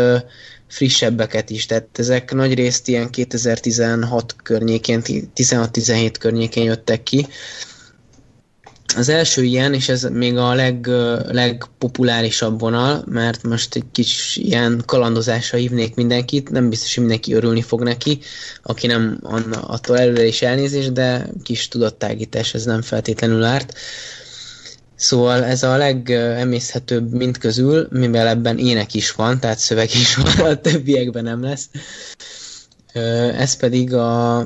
frissebbeket 0.69 1.51
is. 1.51 1.67
Tehát 1.67 1.89
ezek 1.99 2.33
nagy 2.33 2.55
részt 2.55 2.89
ilyen 2.89 3.11
2016 3.11 4.37
környékén, 4.43 5.03
16-17 5.37 6.15
környékén 6.19 6.65
jöttek 6.65 7.03
ki, 7.03 7.27
az 8.97 9.09
első 9.09 9.43
ilyen, 9.43 9.75
és 9.75 9.89
ez 9.89 10.03
még 10.03 10.37
a 10.37 10.55
leg, 10.55 10.87
legpopulárisabb 11.29 12.61
vonal, 12.61 13.05
mert 13.07 13.43
most 13.43 13.75
egy 13.75 13.85
kis 13.93 14.37
ilyen 14.37 14.83
kalandozásra 14.87 15.59
hívnék 15.59 15.95
mindenkit, 15.95 16.51
nem 16.51 16.69
biztos, 16.69 16.95
hogy 16.95 17.03
mindenki 17.05 17.33
örülni 17.33 17.63
fog 17.63 17.83
neki, 17.83 18.19
aki 18.63 18.87
nem 18.87 19.19
attól 19.51 19.99
előre 19.99 20.27
is 20.27 20.43
elnézés, 20.43 20.93
de 20.93 21.29
kis 21.43 21.69
tudattágítás, 21.69 22.55
ez 22.55 22.65
nem 22.65 22.83
feltétlenül 22.83 23.43
árt. 23.43 23.75
Szóval 24.97 25.45
ez 25.45 25.63
a 25.63 25.77
legemészhetőbb 25.77 27.13
mint 27.13 27.39
közül, 27.39 27.89
mivel 27.91 28.29
ebben 28.29 28.59
ének 28.59 28.95
is 28.95 29.13
van, 29.13 29.41
tehát 29.41 29.59
szöveg 29.59 29.91
is 29.95 30.15
van, 30.15 30.47
a 30.47 30.61
többiekben 30.61 31.25
nem 31.25 31.43
lesz. 31.43 31.69
Ez 33.37 33.57
pedig 33.57 33.95
a, 33.95 34.39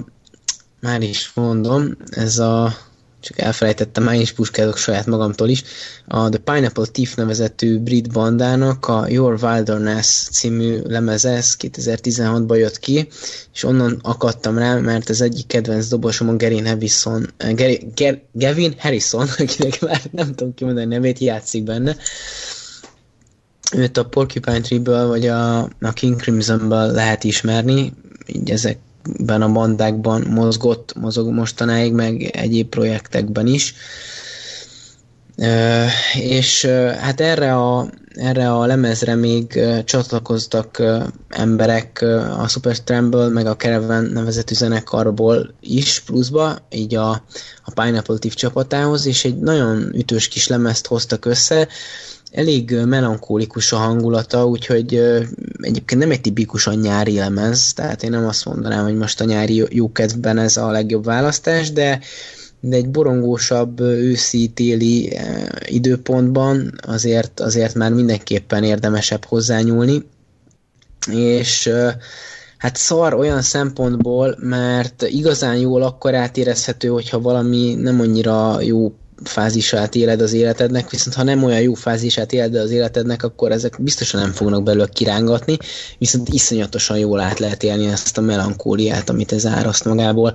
már 0.81 1.03
is 1.03 1.31
mondom, 1.35 1.97
ez 2.11 2.39
a 2.39 2.77
csak 3.23 3.39
elfelejtettem, 3.39 4.03
már 4.03 4.15
is 4.15 4.33
puskázok 4.33 4.77
saját 4.77 5.07
magamtól 5.07 5.49
is, 5.49 5.63
a 6.07 6.29
The 6.29 6.39
Pineapple 6.39 6.85
Thief 6.85 7.15
nevezetű 7.15 7.79
brit 7.79 8.13
bandának 8.13 8.87
a 8.87 9.07
Your 9.09 9.39
Wilderness 9.43 10.29
című 10.33 10.81
lemeze, 10.85 11.31
ez 11.31 11.57
2016-ban 11.59 12.59
jött 12.59 12.79
ki, 12.79 13.09
és 13.55 13.65
onnan 13.65 13.99
akadtam 14.03 14.59
rá, 14.59 14.75
mert 14.75 15.09
az 15.09 15.21
egyik 15.21 15.47
kedvenc 15.47 15.89
dobosom 15.89 16.29
a 16.29 16.37
Gerin 16.37 16.67
Harrison, 16.67 17.33
Gary, 17.39 17.91
Ger, 17.95 18.23
Gavin 18.33 18.75
Harrison, 18.79 19.29
akinek 19.39 19.81
már 19.81 20.01
nem 20.11 20.35
tudom 20.35 20.55
kimondani 20.55 20.87
nevét, 20.87 21.19
játszik 21.19 21.63
benne. 21.65 21.97
Őt 23.77 23.97
a 23.97 24.05
Porcupine 24.05 24.61
Tree-ből, 24.61 25.07
vagy 25.07 25.27
a, 25.27 25.59
a 25.61 25.93
King 25.95 26.21
Crimson-ből 26.21 26.91
lehet 26.91 27.25
ismerni, 27.25 27.93
így 28.27 28.51
ezek 28.51 28.79
ben 29.19 29.43
a 29.43 29.53
bandákban 29.53 30.27
mozgott, 30.29 30.95
mozog 30.95 31.29
mostanáig, 31.33 31.93
meg 31.93 32.23
egyéb 32.23 32.69
projektekben 32.69 33.47
is. 33.47 33.75
És 36.15 36.65
hát 36.99 37.21
erre 37.21 37.55
a, 37.57 37.91
erre 38.15 38.53
a 38.53 38.67
lemezre 38.67 39.15
még 39.15 39.61
csatlakoztak 39.85 40.83
emberek 41.29 42.05
a 42.39 42.49
Superstramble, 42.49 43.29
meg 43.29 43.47
a 43.47 43.57
Caravan 43.57 44.05
nevezetű 44.05 44.55
zenekarból 44.55 45.55
is 45.61 46.01
pluszba, 46.01 46.57
így 46.71 46.95
a, 46.95 47.11
a 47.65 47.83
Pineapple 47.83 48.19
Thief 48.19 48.35
csapatához, 48.35 49.07
és 49.07 49.25
egy 49.25 49.39
nagyon 49.39 49.91
ütős 49.95 50.29
kis 50.29 50.47
lemezt 50.47 50.87
hoztak 50.87 51.25
össze, 51.25 51.69
elég 52.33 52.77
melankólikus 52.87 53.73
a 53.73 53.77
hangulata, 53.77 54.47
úgyhogy 54.47 54.95
egyébként 55.61 56.01
nem 56.01 56.11
egy 56.11 56.21
tipikusan 56.21 56.75
nyári 56.75 57.17
lemez, 57.17 57.73
tehát 57.73 58.03
én 58.03 58.11
nem 58.11 58.27
azt 58.27 58.45
mondanám, 58.45 58.85
hogy 58.85 58.97
most 58.97 59.21
a 59.21 59.25
nyári 59.25 59.67
jókedvben 59.71 60.39
ez 60.39 60.57
a 60.57 60.71
legjobb 60.71 61.05
választás, 61.05 61.73
de, 61.73 62.01
de 62.61 62.77
egy 62.77 62.89
borongósabb 62.89 63.81
őszi-téli 63.81 65.19
időpontban 65.67 66.73
azért, 66.87 67.41
azért 67.41 67.75
már 67.75 67.93
mindenképpen 67.93 68.65
érdemesebb 68.65 69.25
hozzányúlni, 69.25 70.03
és 71.11 71.71
hát 72.59 72.77
szar 72.77 73.15
olyan 73.15 73.43
szempontból, 73.43 74.37
mert 74.41 75.03
igazán 75.03 75.57
jól 75.57 75.83
akkor 75.83 76.15
átérezhető, 76.15 76.89
hogyha 76.89 77.21
valami 77.21 77.75
nem 77.75 78.01
annyira 78.01 78.61
jó 78.61 78.93
fázisát 79.25 79.95
éled 79.95 80.21
az 80.21 80.33
életednek, 80.33 80.91
viszont 80.91 81.17
ha 81.17 81.23
nem 81.23 81.43
olyan 81.43 81.61
jó 81.61 81.75
fázisát 81.75 82.33
éled 82.33 82.55
az 82.55 82.71
életednek, 82.71 83.23
akkor 83.23 83.53
ezek 83.53 83.77
biztosan 83.83 84.21
nem 84.21 84.33
fognak 84.33 84.63
belőle 84.63 84.87
kirángatni, 84.93 85.57
viszont 85.99 86.29
iszonyatosan 86.29 86.99
jól 86.99 87.21
át 87.21 87.39
lehet 87.39 87.63
élni 87.63 87.87
ezt 87.87 88.19
a 88.19 88.21
melankóliát, 88.21 89.09
amit 89.11 89.33
ez 89.33 89.47
áraszt 89.47 89.85
magából. 89.85 90.35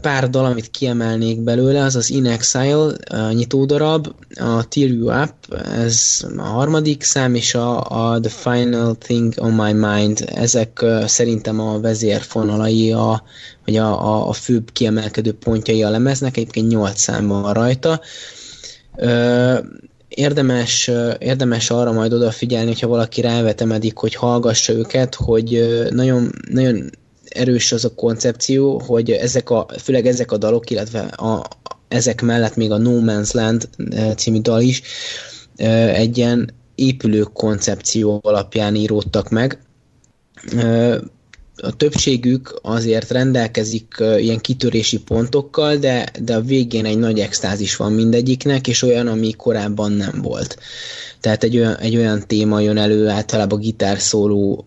Pár 0.00 0.30
dal, 0.30 0.44
amit 0.44 0.70
kiemelnék 0.70 1.40
belőle, 1.40 1.82
az 1.82 1.96
az 1.96 2.10
In 2.10 2.26
Exile, 2.26 2.92
a 3.10 3.32
nyitódarab, 3.32 4.06
a 4.34 4.68
Tear 4.68 4.90
You 4.90 5.22
Up, 5.22 5.34
ez 5.76 6.26
a 6.36 6.42
harmadik 6.42 7.02
szám, 7.02 7.34
és 7.34 7.54
a, 7.54 7.80
a 7.80 8.20
The 8.20 8.30
Final 8.30 8.94
Thing 8.94 9.34
on 9.36 9.52
My 9.52 9.72
Mind. 9.72 10.24
Ezek 10.34 10.84
szerintem 11.06 11.60
a 11.60 11.80
vezérfonalai, 11.80 12.92
a, 12.92 13.22
vagy 13.64 13.76
a, 13.76 14.06
a, 14.06 14.28
a 14.28 14.32
főbb 14.32 14.72
kiemelkedő 14.72 15.32
pontjai 15.32 15.82
a 15.82 15.90
lemeznek, 15.90 16.36
egyébként 16.36 16.68
8 16.68 17.00
szám 17.00 17.26
van 17.26 17.52
rajta. 17.52 18.00
érdemes, 20.08 20.90
érdemes 21.18 21.70
arra 21.70 21.92
majd 21.92 22.12
odafigyelni, 22.12 22.66
hogyha 22.66 22.86
valaki 22.86 23.20
rávetemedik, 23.20 23.96
hogy 23.96 24.14
hallgassa 24.14 24.72
őket, 24.72 25.14
hogy 25.14 25.78
nagyon, 25.90 26.32
nagyon 26.50 26.90
erős 27.28 27.72
az 27.72 27.84
a 27.84 27.94
koncepció, 27.94 28.78
hogy 28.78 29.10
ezek 29.10 29.50
a, 29.50 29.66
főleg 29.82 30.06
ezek 30.06 30.32
a 30.32 30.36
dalok, 30.36 30.70
illetve 30.70 31.00
a, 31.00 31.48
ezek 31.88 32.22
mellett 32.22 32.56
még 32.56 32.70
a 32.70 32.78
No 32.78 33.00
Man's 33.00 33.34
Land 33.34 33.68
e, 33.90 34.14
című 34.14 34.40
dal 34.40 34.60
is 34.60 34.82
e, 35.56 35.94
egy 35.94 36.18
ilyen 36.18 36.50
épülő 36.74 37.22
koncepció 37.22 38.20
alapján 38.22 38.74
íródtak 38.74 39.28
meg. 39.28 39.58
E, 40.56 41.00
a 41.62 41.76
többségük 41.76 42.58
azért 42.62 43.10
rendelkezik 43.10 43.94
ilyen 43.98 44.38
kitörési 44.38 45.00
pontokkal, 45.00 45.76
de, 45.76 46.08
de 46.22 46.34
a 46.34 46.40
végén 46.40 46.84
egy 46.84 46.98
nagy 46.98 47.20
extázis 47.20 47.76
van 47.76 47.92
mindegyiknek, 47.92 48.68
és 48.68 48.82
olyan, 48.82 49.06
ami 49.06 49.32
korábban 49.32 49.92
nem 49.92 50.20
volt. 50.22 50.58
Tehát 51.20 51.42
egy 51.42 51.56
olyan, 51.56 51.76
egy 51.76 51.96
olyan 51.96 52.26
téma 52.26 52.60
jön 52.60 52.76
elő 52.76 53.08
általában 53.08 53.60
gitárszóló 53.60 54.66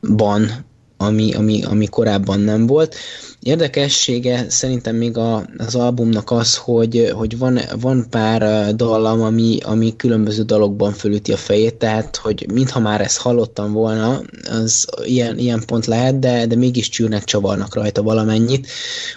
ban, 0.00 0.64
ami, 0.96 1.34
ami, 1.34 1.62
ami 1.64 1.86
korábban 1.86 2.40
nem 2.40 2.66
volt. 2.66 2.94
Érdekessége 3.42 4.44
szerintem 4.48 4.96
még 4.96 5.16
a, 5.16 5.44
az 5.58 5.74
albumnak 5.74 6.30
az, 6.30 6.56
hogy, 6.56 7.10
hogy 7.14 7.38
van, 7.38 7.60
van 7.80 8.06
pár 8.10 8.74
dallam, 8.74 9.20
ami, 9.20 9.58
ami 9.62 9.96
különböző 9.96 10.42
dalokban 10.42 10.92
fölüti 10.92 11.32
a 11.32 11.36
fejét, 11.36 11.74
tehát 11.74 12.16
hogy 12.16 12.46
mintha 12.52 12.80
már 12.80 13.00
ezt 13.00 13.18
hallottam 13.18 13.72
volna, 13.72 14.20
az 14.50 14.86
ilyen, 15.04 15.38
ilyen 15.38 15.62
pont 15.66 15.86
lehet, 15.86 16.18
de, 16.18 16.46
de 16.46 16.56
mégis 16.56 16.88
csűrnek, 16.88 17.24
csavarnak 17.24 17.74
rajta 17.74 18.02
valamennyit, 18.02 18.66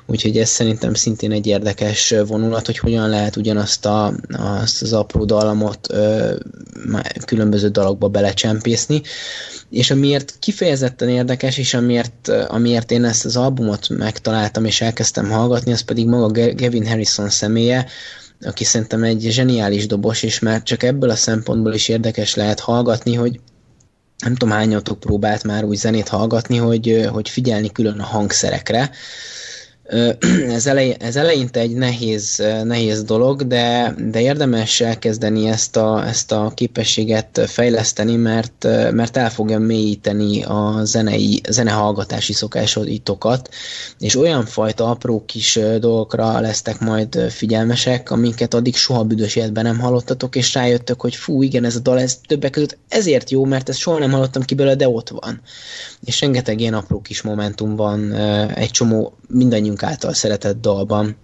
úgyhogy 0.05 0.37
ez 0.37 0.49
szerintem 0.49 0.93
szintén 0.93 1.31
egy 1.31 1.47
érdekes 1.47 2.13
vonulat, 2.27 2.65
hogy 2.65 2.77
hogyan 2.77 3.09
lehet 3.09 3.35
ugyanazt 3.35 3.85
a, 3.85 4.13
azt 4.61 4.81
az 4.81 4.93
apró 4.93 5.25
dallamot 5.25 5.87
ö, 5.91 6.33
különböző 7.25 7.67
dalokba 7.67 8.07
belecsempészni. 8.07 9.01
És 9.69 9.91
amiért 9.91 10.35
kifejezetten 10.39 11.09
érdekes, 11.09 11.57
és 11.57 11.73
amiért, 11.73 12.27
amiért 12.47 12.91
én 12.91 13.03
ezt 13.03 13.25
az 13.25 13.35
albumot 13.35 13.89
megtaláltam 14.13 14.65
és 14.65 14.81
elkezdtem 14.81 15.29
hallgatni, 15.29 15.71
az 15.71 15.81
pedig 15.81 16.07
maga 16.07 16.53
Gavin 16.53 16.87
Harrison 16.87 17.29
személye, 17.29 17.85
aki 18.41 18.63
szerintem 18.63 19.03
egy 19.03 19.21
zseniális 19.29 19.87
dobos, 19.87 20.23
és 20.23 20.39
már 20.39 20.63
csak 20.63 20.83
ebből 20.83 21.09
a 21.09 21.15
szempontból 21.15 21.73
is 21.73 21.87
érdekes 21.87 22.35
lehet 22.35 22.59
hallgatni, 22.59 23.13
hogy 23.13 23.39
nem 24.17 24.35
tudom 24.35 24.55
hányatok 24.55 24.99
próbált 24.99 25.43
már 25.43 25.63
úgy 25.63 25.77
zenét 25.77 26.07
hallgatni, 26.07 26.57
hogy, 26.57 27.07
hogy 27.11 27.29
figyelni 27.29 27.71
külön 27.71 27.99
a 27.99 28.03
hangszerekre, 28.03 28.91
ez, 30.57 30.65
elej, 30.65 30.95
ez 30.99 31.15
eleinte 31.15 31.59
egy 31.59 31.75
nehéz, 31.75 32.43
nehéz 32.63 33.03
dolog, 33.03 33.47
de, 33.47 33.95
de 34.11 34.21
érdemes 34.21 34.81
elkezdeni 34.81 35.47
ezt 35.47 35.75
a, 35.75 36.07
ezt 36.07 36.31
a 36.31 36.51
képességet 36.55 37.41
fejleszteni, 37.47 38.15
mert, 38.15 38.67
mert 38.91 39.17
el 39.17 39.29
fogja 39.29 39.59
mélyíteni 39.59 40.43
a 40.43 40.79
zenei, 40.83 41.41
zenehallgatási 41.49 42.33
szokásoitokat, 42.33 43.49
és 43.99 44.15
olyan 44.15 44.45
fajta 44.45 44.89
apró 44.89 45.23
kis 45.25 45.59
dolgokra 45.79 46.39
lesztek 46.39 46.79
majd 46.79 47.19
figyelmesek, 47.29 48.11
amiket 48.11 48.53
addig 48.53 48.75
soha 48.75 49.03
büdös 49.03 49.35
életben 49.35 49.63
nem 49.63 49.79
hallottatok, 49.79 50.35
és 50.35 50.53
rájöttök, 50.53 51.01
hogy 51.01 51.15
fú, 51.15 51.41
igen, 51.41 51.63
ez 51.63 51.75
a 51.75 51.79
dal, 51.79 51.99
ez 51.99 52.19
többek 52.27 52.51
között 52.51 52.77
ezért 52.89 53.29
jó, 53.29 53.45
mert 53.45 53.69
ezt 53.69 53.79
soha 53.79 53.99
nem 53.99 54.11
hallottam 54.11 54.43
ki 54.43 54.55
belőle, 54.55 54.75
de 54.75 54.87
ott 54.87 55.09
van. 55.09 55.41
És 56.05 56.21
rengeteg 56.21 56.59
ilyen 56.59 56.73
apró 56.73 57.01
kis 57.01 57.21
momentum 57.21 57.75
van, 57.75 58.13
egy 58.55 58.71
csomó 58.71 59.13
mindannyiunk 59.27 59.82
által 59.83 60.13
szeretett 60.13 60.61
dalban. 60.61 61.15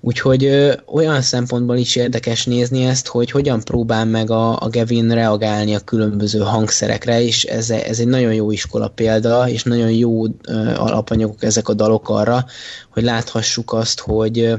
Úgyhogy 0.00 0.44
ö, 0.44 0.72
olyan 0.86 1.22
szempontból 1.22 1.76
is 1.76 1.96
érdekes 1.96 2.44
nézni 2.44 2.84
ezt, 2.84 3.06
hogy 3.06 3.30
hogyan 3.30 3.60
próbál 3.60 4.04
meg 4.04 4.30
a, 4.30 4.56
a 4.60 4.68
Gavin 4.70 5.14
reagálni 5.14 5.74
a 5.74 5.80
különböző 5.80 6.38
hangszerekre, 6.38 7.22
és 7.22 7.44
ez, 7.44 7.70
ez 7.70 7.98
egy 7.98 8.06
nagyon 8.06 8.34
jó 8.34 8.50
iskola 8.50 8.88
példa, 8.88 9.48
és 9.48 9.62
nagyon 9.62 9.90
jó 9.90 10.24
ö, 10.26 10.30
alapanyagok 10.76 11.42
ezek 11.42 11.68
a 11.68 11.74
dalok 11.74 12.08
arra, 12.08 12.44
hogy 12.90 13.02
láthassuk 13.02 13.72
azt, 13.72 14.00
hogy, 14.00 14.52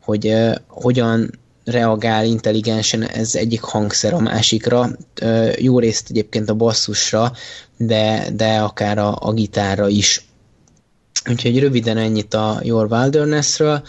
hogy 0.00 0.26
ö, 0.26 0.52
hogyan 0.68 1.40
reagál 1.64 2.24
intelligensen 2.24 3.02
ez 3.02 3.34
egyik 3.34 3.60
hangszer 3.60 4.14
a 4.14 4.18
másikra, 4.20 4.90
jó 5.58 5.78
részt 5.78 6.10
egyébként 6.10 6.50
a 6.50 6.54
basszusra, 6.54 7.32
de, 7.76 8.26
de 8.34 8.58
akár 8.58 8.98
a, 8.98 9.16
a 9.20 9.32
gitárra 9.32 9.88
is. 9.88 10.26
Úgyhogy 11.30 11.58
röviden 11.58 11.96
ennyit 11.96 12.34
a 12.34 12.60
Your 12.62 12.92
Wildernessről. 12.92 13.82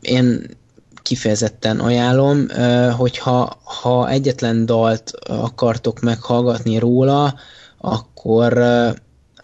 Én 0.00 0.46
kifejezetten 1.02 1.80
ajánlom, 1.80 2.46
hogyha 2.96 3.60
ha 3.64 4.08
egyetlen 4.08 4.66
dalt 4.66 5.10
akartok 5.28 6.00
meghallgatni 6.00 6.78
róla, 6.78 7.34
akkor 7.78 8.58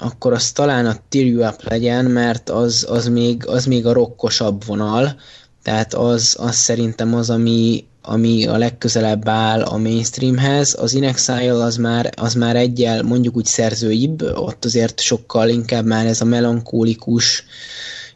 akkor 0.01 0.33
az 0.33 0.52
talán 0.52 0.86
a 0.86 0.97
Tear 1.09 1.25
You 1.25 1.47
Up 1.47 1.62
legyen, 1.62 2.05
mert 2.05 2.51
az, 2.51 2.86
az, 2.91 3.09
még, 3.09 3.47
az 3.47 3.65
még 3.67 3.86
a 3.86 3.93
rokkosabb 3.93 4.65
vonal, 4.65 5.17
tehát 5.62 5.94
az, 5.94 6.36
az 6.41 6.55
szerintem 6.55 7.15
az, 7.15 7.31
ami, 7.31 7.85
ami 8.08 8.46
a 8.46 8.56
legközelebb 8.56 9.28
áll 9.28 9.62
a 9.62 9.78
mainstreamhez. 9.78 10.76
Az 10.78 10.94
In 10.94 11.04
Exile 11.04 11.64
az 11.64 11.76
már, 11.76 12.10
az 12.16 12.34
már 12.34 12.56
egyel 12.56 13.02
mondjuk 13.02 13.36
úgy 13.36 13.44
szerzőibb, 13.44 14.22
ott 14.22 14.64
azért 14.64 15.00
sokkal 15.00 15.48
inkább 15.48 15.84
már 15.84 16.06
ez 16.06 16.20
a 16.20 16.24
melankólikus 16.24 17.44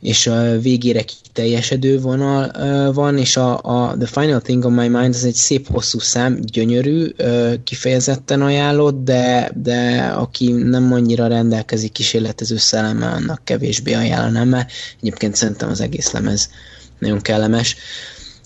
és 0.00 0.26
a 0.26 0.58
végére 0.60 1.02
kiteljesedő 1.02 2.00
vonal 2.00 2.50
van, 2.92 3.18
és 3.18 3.36
a, 3.36 3.58
a 3.62 3.96
The 3.98 4.06
Final 4.06 4.40
Thing 4.40 4.64
on 4.64 4.72
My 4.72 4.88
Mind 4.88 5.14
az 5.14 5.24
egy 5.24 5.34
szép 5.34 5.68
hosszú 5.68 5.98
szám, 5.98 6.40
gyönyörű, 6.40 7.14
kifejezetten 7.64 8.42
ajánlott, 8.42 9.04
de, 9.04 9.50
de 9.62 9.98
aki 10.16 10.52
nem 10.52 10.92
annyira 10.92 11.26
rendelkezik 11.26 11.92
kísérletező 11.92 12.56
szellemmel, 12.56 13.12
annak 13.12 13.44
kevésbé 13.44 13.92
ajánlanám, 13.92 14.48
mert 14.48 14.70
egyébként 15.00 15.36
szerintem 15.36 15.70
az 15.70 15.80
egész 15.80 16.10
lemez 16.10 16.50
nagyon 16.98 17.20
kellemes. 17.20 17.76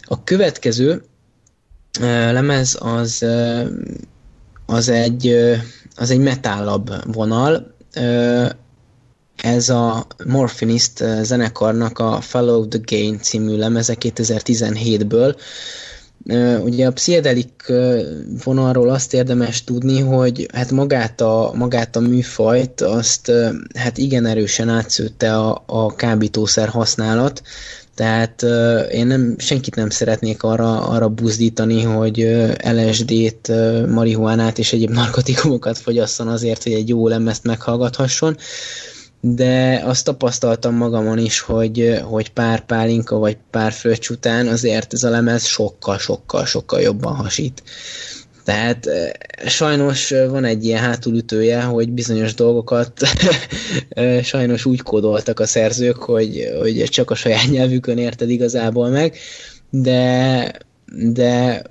A 0.03 0.25
következő 0.25 1.03
lemez 2.01 2.77
az, 2.81 3.25
az 4.67 4.89
egy, 4.89 5.35
az 5.97 6.11
egy 6.11 6.21
metállabb 6.21 6.91
vonal, 7.13 7.75
ez 9.43 9.69
a 9.69 10.07
Morphinist 10.25 11.05
zenekarnak 11.23 11.99
a 11.99 12.21
Follow 12.21 12.69
the 12.69 12.81
Gain 12.85 13.19
című 13.21 13.57
lemeze 13.57 13.97
2017-ből. 14.01 15.37
Ugye 16.63 16.87
a 16.87 16.93
pszichedelik 16.93 17.73
vonalról 18.45 18.91
azt 18.91 19.15
érdemes 19.15 19.65
tudni, 19.65 20.01
hogy 20.01 20.49
hát 20.53 20.71
magát 20.71 21.21
a, 21.21 21.51
magát 21.55 21.97
a 21.97 22.01
műfajt 22.01 22.81
azt 22.81 23.33
hát 23.75 23.99
igen 23.99 24.27
erősen 24.27 24.69
átszőtte 24.69 25.37
a, 25.39 25.63
a 25.67 25.95
kábítószer 25.95 26.69
használat, 26.69 27.43
tehát 27.97 28.43
én 28.91 29.07
nem, 29.07 29.35
senkit 29.39 29.75
nem 29.75 29.91
szeretnék 29.91 30.43
arra, 30.43 30.81
arra 30.89 31.09
buzdítani, 31.09 31.83
hogy 31.83 32.19
LSD-t, 32.63 33.53
marihuánát 33.89 34.59
és 34.59 34.73
egyéb 34.73 34.91
narkotikumokat 34.91 35.79
fogyasszon 35.79 36.29
azért, 36.29 36.63
hogy 36.63 36.73
egy 36.73 36.89
jó 36.89 37.09
lemezt 37.09 37.45
meghallgathasson, 37.45 38.37
de 39.21 39.83
azt 39.85 40.05
tapasztaltam 40.05 40.75
magamon 40.75 41.19
is, 41.19 41.41
hogy, 41.41 42.01
hogy 42.05 42.33
pár 42.33 42.67
pálinka 42.67 43.17
vagy 43.17 43.37
pár 43.51 43.73
fröccs 43.73 44.09
után 44.09 44.47
azért 44.47 44.93
ez 44.93 45.03
a 45.03 45.11
lemez 45.11 45.45
sokkal, 45.45 45.99
sokkal, 45.99 46.45
sokkal 46.45 46.81
jobban 46.81 47.15
hasít. 47.15 47.63
Tehát 48.47 48.89
sajnos 49.47 50.11
van 50.11 50.45
egy 50.45 50.65
ilyen 50.65 50.81
hátulütője, 50.83 51.63
hogy 51.63 51.91
bizonyos 51.91 52.35
dolgokat 52.35 53.01
sajnos 54.23 54.65
úgy 54.65 54.83
kódoltak 54.83 55.41
a 55.41 55.47
szerzők, 55.47 55.97
hogy, 55.97 56.49
hogy 56.61 56.85
csak 56.85 57.11
a 57.11 57.15
saját 57.15 57.51
nyelvükön 57.51 57.99
érted 57.99 58.31
igazából 58.31 58.89
meg, 58.89 59.17
de 59.71 60.53
de 61.13 61.63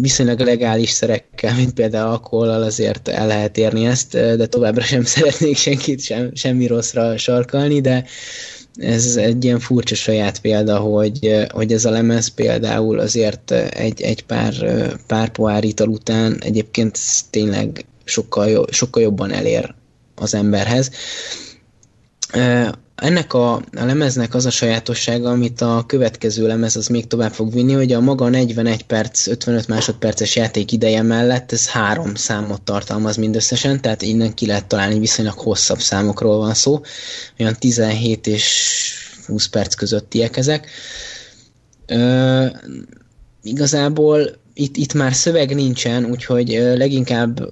viszonylag 0.00 0.40
legális 0.40 0.90
szerekkel, 0.90 1.54
mint 1.54 1.72
például 1.72 2.10
alkohollal 2.10 2.62
azért 2.62 3.08
el 3.08 3.26
lehet 3.26 3.56
érni 3.56 3.84
ezt, 3.86 4.10
de 4.12 4.46
továbbra 4.46 4.82
sem 4.82 5.04
szeretnék 5.14 5.56
senkit 5.56 6.00
sem, 6.00 6.30
semmi 6.34 6.66
rosszra 6.66 7.16
sarkalni, 7.18 7.80
de 7.80 8.04
ez 8.74 9.16
egy 9.16 9.44
ilyen 9.44 9.58
furcsa 9.58 9.94
saját 9.94 10.40
példa, 10.40 10.78
hogy, 10.78 11.46
hogy 11.52 11.72
ez 11.72 11.84
a 11.84 11.90
lemez 11.90 12.28
például 12.28 12.98
azért 12.98 13.50
egy, 13.50 14.02
egy 14.02 14.24
pár, 14.24 14.54
pár 15.06 15.28
pohár 15.28 15.64
ital 15.64 15.88
után 15.88 16.38
egyébként 16.40 16.98
tényleg 17.30 17.84
sokkal, 18.04 18.48
jobb, 18.48 18.70
sokkal 18.70 19.02
jobban 19.02 19.32
elér 19.32 19.74
az 20.14 20.34
emberhez. 20.34 20.90
Ennek 23.00 23.34
a, 23.34 23.54
a 23.54 23.62
lemeznek 23.72 24.34
az 24.34 24.46
a 24.46 24.50
sajátossága, 24.50 25.30
amit 25.30 25.60
a 25.60 25.84
következő 25.86 26.46
lemez 26.46 26.76
az 26.76 26.86
még 26.86 27.06
tovább 27.06 27.32
fog 27.32 27.52
vinni, 27.52 27.72
hogy 27.72 27.92
a 27.92 28.00
maga 28.00 28.28
41 28.28 28.82
perc, 28.86 29.26
55 29.26 29.68
másodperces 29.68 30.36
játék 30.36 30.72
ideje 30.72 31.02
mellett 31.02 31.52
ez 31.52 31.68
három 31.68 32.14
számot 32.14 32.62
tartalmaz 32.62 33.16
mindösszesen, 33.16 33.80
tehát 33.80 34.02
innen 34.02 34.34
ki 34.34 34.46
lehet 34.46 34.66
találni 34.66 34.98
viszonylag 34.98 35.38
hosszabb 35.38 35.78
számokról 35.80 36.36
van 36.36 36.54
szó, 36.54 36.80
olyan 37.38 37.56
17 37.58 38.26
és 38.26 38.94
20 39.26 39.46
perc 39.46 39.74
közöttiek 39.74 40.36
ezek. 40.36 40.70
Ö, 41.86 42.46
igazából 43.42 44.30
itt, 44.54 44.76
itt 44.76 44.94
már 44.94 45.14
szöveg 45.14 45.54
nincsen, 45.54 46.04
úgyhogy 46.04 46.48
leginkább 46.76 47.48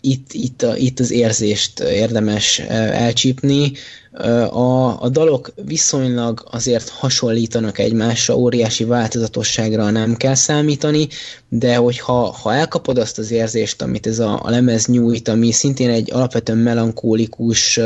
itt, 0.00 0.32
itt, 0.32 0.62
a, 0.62 0.76
itt 0.76 1.00
az 1.00 1.10
érzést 1.10 1.80
érdemes 1.80 2.58
elcsípni. 2.58 3.72
A, 4.50 5.02
a 5.02 5.08
dalok 5.08 5.52
viszonylag 5.64 6.46
azért 6.50 6.88
hasonlítanak 6.88 7.78
egymásra, 7.78 8.36
óriási 8.36 8.84
változatosságra 8.84 9.90
nem 9.90 10.16
kell 10.16 10.34
számítani, 10.34 11.08
de 11.48 11.76
hogyha 11.76 12.12
ha 12.12 12.54
elkapod 12.54 12.98
azt 12.98 13.18
az 13.18 13.30
érzést, 13.30 13.82
amit 13.82 14.06
ez 14.06 14.18
a, 14.18 14.40
a 14.42 14.50
lemez 14.50 14.86
nyújt, 14.86 15.28
ami 15.28 15.52
szintén 15.52 15.90
egy 15.90 16.12
alapvetően 16.12 16.58
melankólikus 16.58 17.80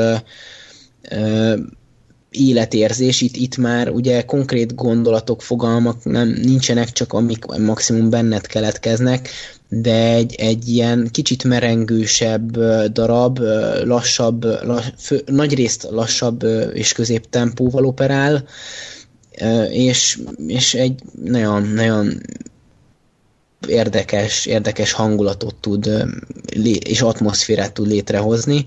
életérzés, 2.30 3.20
itt, 3.20 3.36
itt 3.36 3.56
már 3.56 3.88
ugye 3.88 4.24
konkrét 4.24 4.74
gondolatok, 4.74 5.42
fogalmak 5.42 6.04
nem, 6.04 6.28
nincsenek, 6.28 6.92
csak 6.92 7.12
amik 7.12 7.44
maximum 7.44 8.10
benned 8.10 8.46
keletkeznek, 8.46 9.28
de 9.74 10.14
egy, 10.14 10.34
egy 10.34 10.68
ilyen 10.68 11.08
kicsit 11.12 11.44
merengősebb 11.44 12.58
darab, 12.92 13.38
lassabb, 13.84 14.44
lass, 14.44 14.86
fő, 14.98 15.22
nagyrészt 15.26 15.86
lassabb 15.90 16.42
és 16.74 16.92
középtempóval 16.92 17.84
operál, 17.84 18.44
és, 19.70 20.18
és 20.46 20.74
egy 20.74 21.00
nagyon, 21.24 21.62
nagyon 21.62 22.20
érdekes, 23.68 24.46
érdekes 24.46 24.92
hangulatot 24.92 25.54
tud 25.54 25.90
és 26.84 27.00
atmoszférát 27.00 27.72
tud 27.72 27.86
létrehozni. 27.86 28.64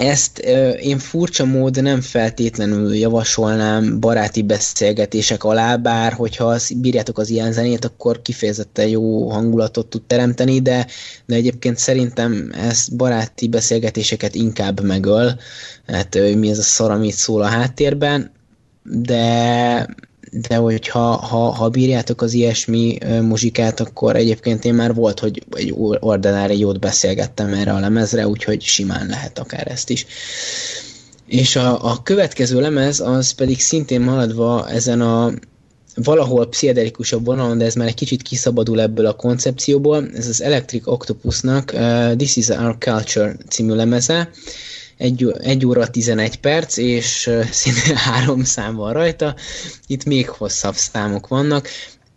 Ezt 0.00 0.38
én 0.80 0.98
furcsa 0.98 1.44
mód 1.44 1.82
nem 1.82 2.00
feltétlenül 2.00 2.94
javasolnám 2.94 4.00
baráti 4.00 4.42
beszélgetések 4.42 5.44
alá, 5.44 5.76
bár 5.76 6.12
hogyha 6.12 6.56
bírjátok 6.76 7.18
az 7.18 7.30
ilyen 7.30 7.52
zenét, 7.52 7.84
akkor 7.84 8.22
kifejezetten 8.22 8.88
jó 8.88 9.30
hangulatot 9.30 9.86
tud 9.86 10.02
teremteni, 10.02 10.60
de, 10.60 10.86
de 11.26 11.34
egyébként 11.34 11.78
szerintem 11.78 12.50
ez 12.54 12.88
baráti 12.88 13.48
beszélgetéseket 13.48 14.34
inkább 14.34 14.80
megöl, 14.82 15.38
hát 15.86 16.14
mi 16.34 16.50
ez 16.50 16.58
a 16.58 16.62
szar, 16.62 16.90
amit 16.90 17.14
szól 17.14 17.42
a 17.42 17.46
háttérben, 17.46 18.32
de 18.82 19.86
de 20.30 20.56
hogyha 20.56 21.00
ha, 21.00 21.50
ha 21.50 21.68
bírjátok 21.68 22.22
az 22.22 22.32
ilyesmi 22.32 22.98
muzsikát, 23.20 23.80
akkor 23.80 24.16
egyébként 24.16 24.64
én 24.64 24.74
már 24.74 24.94
volt, 24.94 25.20
hogy 25.20 25.42
egy 25.50 25.74
ordinári 26.00 26.58
jót 26.58 26.78
beszélgettem 26.80 27.52
erre 27.52 27.72
a 27.72 27.78
lemezre, 27.78 28.28
úgyhogy 28.28 28.62
simán 28.62 29.06
lehet 29.06 29.38
akár 29.38 29.70
ezt 29.70 29.90
is. 29.90 30.06
És 31.26 31.56
a, 31.56 31.90
a 31.90 32.02
következő 32.02 32.60
lemez 32.60 33.00
az 33.00 33.30
pedig 33.30 33.60
szintén 33.60 34.00
maradva 34.00 34.68
ezen 34.68 35.00
a 35.00 35.32
valahol 35.94 36.48
pszichedelikusabb 36.48 37.24
vonalon, 37.24 37.58
de 37.58 37.64
ez 37.64 37.74
már 37.74 37.86
egy 37.86 37.94
kicsit 37.94 38.22
kiszabadul 38.22 38.80
ebből 38.80 39.06
a 39.06 39.12
koncepcióból. 39.12 40.10
Ez 40.14 40.26
az 40.28 40.42
Electric 40.42 40.86
Octopusnak 40.86 41.72
uh, 41.74 42.16
This 42.16 42.36
is 42.36 42.48
Our 42.48 42.76
Culture 42.78 43.36
című 43.48 43.74
lemeze. 43.74 44.30
Egy, 45.00 45.34
egy 45.38 45.66
óra 45.66 45.90
11 45.90 46.36
perc, 46.40 46.76
és 46.76 47.30
szinte 47.50 47.98
három 48.10 48.44
szám 48.44 48.74
van 48.74 48.92
rajta. 48.92 49.34
Itt 49.86 50.04
még 50.04 50.28
hosszabb 50.28 50.74
számok 50.74 51.28
vannak. 51.28 51.68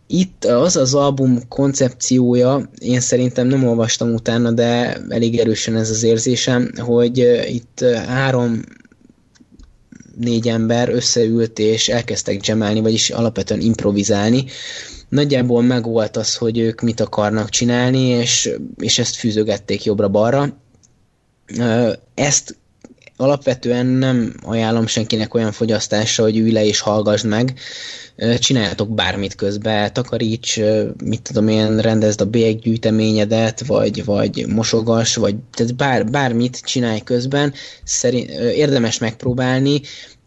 Itt 0.07 0.45
az 0.45 0.75
az 0.75 0.93
album 0.93 1.47
koncepciója, 1.47 2.69
én 2.77 2.99
szerintem 2.99 3.47
nem 3.47 3.67
olvastam 3.67 4.13
utána, 4.13 4.51
de 4.51 4.97
elég 5.09 5.39
erősen 5.39 5.75
ez 5.75 5.89
az 5.89 6.03
érzésem, 6.03 6.71
hogy 6.77 7.17
itt 7.47 7.85
három 8.07 8.61
négy 10.17 10.47
ember 10.47 10.89
összeült 10.89 11.59
és 11.59 11.89
elkezdtek 11.89 12.41
gemelni, 12.41 12.81
vagyis 12.81 13.09
alapvetően 13.09 13.61
improvizálni. 13.61 14.45
Nagyjából 15.09 15.61
megvolt 15.61 16.17
az, 16.17 16.35
hogy 16.35 16.57
ők 16.57 16.81
mit 16.81 16.99
akarnak 16.99 17.49
csinálni, 17.49 18.07
és, 18.07 18.49
és 18.77 18.99
ezt 18.99 19.15
fűzögették 19.15 19.83
jobbra-balra. 19.83 20.57
Ezt 22.13 22.61
alapvetően 23.17 23.85
nem 23.85 24.33
ajánlom 24.41 24.87
senkinek 24.87 25.33
olyan 25.33 25.51
fogyasztásra, 25.51 26.23
hogy 26.23 26.37
ülj 26.37 26.51
le 26.51 26.65
és 26.65 26.79
hallgassd 26.79 27.25
meg. 27.25 27.53
Csináljatok 28.39 28.89
bármit 28.89 29.35
közben, 29.35 29.93
takaríts, 29.93 30.59
mit 31.03 31.21
tudom 31.21 31.47
én, 31.47 31.77
rendezd 31.77 32.21
a 32.21 32.25
bélyeggyűjteményedet, 32.25 33.65
vagy, 33.65 34.05
vagy 34.05 34.45
mosogas, 34.47 35.15
vagy 35.15 35.35
tehát 35.53 35.75
bár, 35.75 36.05
bármit 36.05 36.61
csinálj 36.65 36.99
közben, 36.99 37.53
szerint, 37.83 38.29
érdemes 38.29 38.97
megpróbálni. 38.97 39.81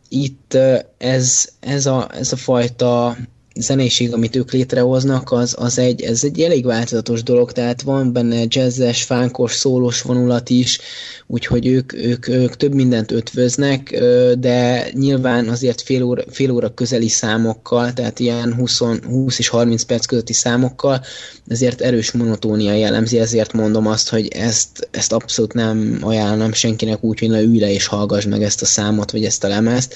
Itt 0.08 0.58
ez, 0.98 1.48
ez, 1.60 1.86
a, 1.86 2.08
ez 2.18 2.32
a 2.32 2.36
fajta 2.36 3.16
zenéség, 3.58 4.12
amit 4.12 4.36
ők 4.36 4.52
létrehoznak, 4.52 5.32
az, 5.32 5.54
az 5.58 5.78
egy, 5.78 6.02
ez 6.02 6.24
egy 6.24 6.40
elég 6.40 6.64
változatos 6.64 7.22
dolog, 7.22 7.52
tehát 7.52 7.82
van 7.82 8.12
benne 8.12 8.44
jazzes, 8.48 9.02
fánkos, 9.02 9.54
szólós 9.54 10.02
vonulat 10.02 10.50
is, 10.50 10.80
úgyhogy 11.26 11.66
ők, 11.66 11.92
ők, 11.92 12.28
ők 12.28 12.56
több 12.56 12.74
mindent 12.74 13.12
ötvöznek, 13.12 14.04
de 14.38 14.88
nyilván 14.92 15.48
azért 15.48 15.80
fél 15.80 16.02
óra, 16.02 16.22
fél 16.30 16.50
óra 16.50 16.74
közeli 16.74 17.08
számokkal, 17.08 17.92
tehát 17.92 18.18
ilyen 18.18 18.54
20, 18.54 18.78
20 19.04 19.38
és 19.38 19.48
30 19.48 19.82
perc 19.82 20.06
közötti 20.06 20.32
számokkal, 20.32 21.04
ezért 21.48 21.80
erős 21.80 22.12
monotónia 22.12 22.74
jellemzi, 22.74 23.18
ezért 23.18 23.52
mondom 23.52 23.86
azt, 23.86 24.08
hogy 24.08 24.28
ezt, 24.28 24.88
ezt 24.90 25.12
abszolút 25.12 25.52
nem 25.52 25.98
ajánlom 26.00 26.52
senkinek 26.52 27.04
úgy, 27.04 27.18
hogy 27.18 27.30
ülj 27.30 27.58
le 27.58 27.72
és 27.72 27.86
hallgass 27.86 28.24
meg 28.24 28.42
ezt 28.42 28.62
a 28.62 28.66
számot, 28.66 29.10
vagy 29.10 29.24
ezt 29.24 29.44
a 29.44 29.48
lemezt, 29.48 29.94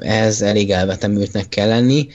ez 0.00 0.42
elég 0.42 0.70
elvetemültnek 0.70 1.48
kell 1.48 1.68
lenni, 1.68 2.08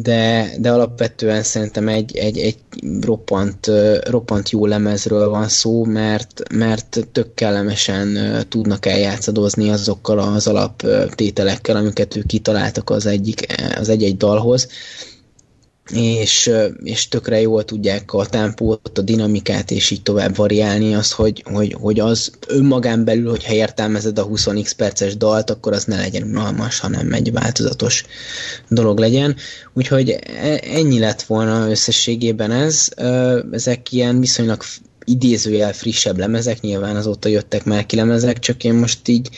de, 0.00 0.50
de 0.58 0.70
alapvetően 0.70 1.42
szerintem 1.42 1.88
egy, 1.88 2.16
egy, 2.16 2.38
egy 2.38 2.58
roppant, 3.00 3.70
roppant 4.08 4.50
jó 4.50 4.66
lemezről 4.66 5.28
van 5.28 5.48
szó, 5.48 5.84
mert, 5.84 6.42
mert 6.54 7.08
tök 7.12 7.34
kellemesen 7.34 8.18
tudnak 8.48 8.86
eljátszadozni 8.86 9.70
azokkal 9.70 10.18
az 10.18 10.46
alaptételekkel, 10.46 11.76
amiket 11.76 12.16
ők 12.16 12.26
kitaláltak 12.26 12.90
az 12.90 13.06
egyik, 13.06 13.46
az 13.76 13.88
egy-egy 13.88 14.16
dalhoz, 14.16 14.68
és, 15.90 16.50
és 16.82 17.08
tökre 17.08 17.40
jól 17.40 17.64
tudják 17.64 18.12
a 18.12 18.26
tempót, 18.26 18.98
a 18.98 19.02
dinamikát, 19.02 19.70
és 19.70 19.90
így 19.90 20.02
tovább 20.02 20.36
variálni 20.36 20.94
azt, 20.94 21.12
hogy, 21.12 21.44
hogy, 21.52 21.76
hogy 21.80 22.00
az 22.00 22.32
önmagán 22.46 23.04
belül, 23.04 23.30
hogyha 23.30 23.52
értelmezed 23.52 24.18
a 24.18 24.26
20x 24.26 24.72
perces 24.76 25.16
dalt, 25.16 25.50
akkor 25.50 25.72
az 25.72 25.84
ne 25.84 25.96
legyen 25.96 26.22
unalmas, 26.22 26.78
hanem 26.78 27.12
egy 27.12 27.32
változatos 27.32 28.04
dolog 28.68 28.98
legyen. 28.98 29.36
Úgyhogy 29.72 30.10
e, 30.10 30.60
ennyi 30.62 30.98
lett 30.98 31.22
volna 31.22 31.70
összességében 31.70 32.50
ez. 32.50 32.88
Ezek 33.52 33.92
ilyen 33.92 34.20
viszonylag 34.20 34.62
idézőjel 35.04 35.72
frissebb 35.72 36.18
lemezek, 36.18 36.60
nyilván 36.60 36.96
azóta 36.96 37.28
jöttek 37.28 37.64
már 37.64 37.86
ki 37.86 37.96
lemezek, 37.96 38.38
csak 38.38 38.64
én 38.64 38.74
most 38.74 39.08
így, 39.08 39.28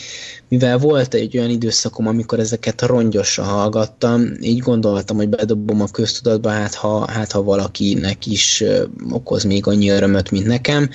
mivel 0.49 0.78
volt 0.78 1.15
egy 1.15 1.39
olyan 1.39 1.51
időszakom, 1.51 2.07
amikor 2.07 2.39
ezeket 2.39 2.83
rongyosra 2.83 3.43
hallgattam, 3.43 4.33
így 4.41 4.59
gondoltam, 4.59 5.17
hogy 5.17 5.28
bedobom 5.28 5.81
a 5.81 5.89
köztudatba, 5.89 6.49
hát 6.49 6.75
ha, 6.75 7.10
hát 7.10 7.33
ha 7.33 7.43
valakinek 7.43 8.26
is 8.26 8.65
okoz 9.10 9.44
még 9.44 9.67
annyi 9.67 9.89
örömöt, 9.89 10.31
mint 10.31 10.47
nekem, 10.47 10.91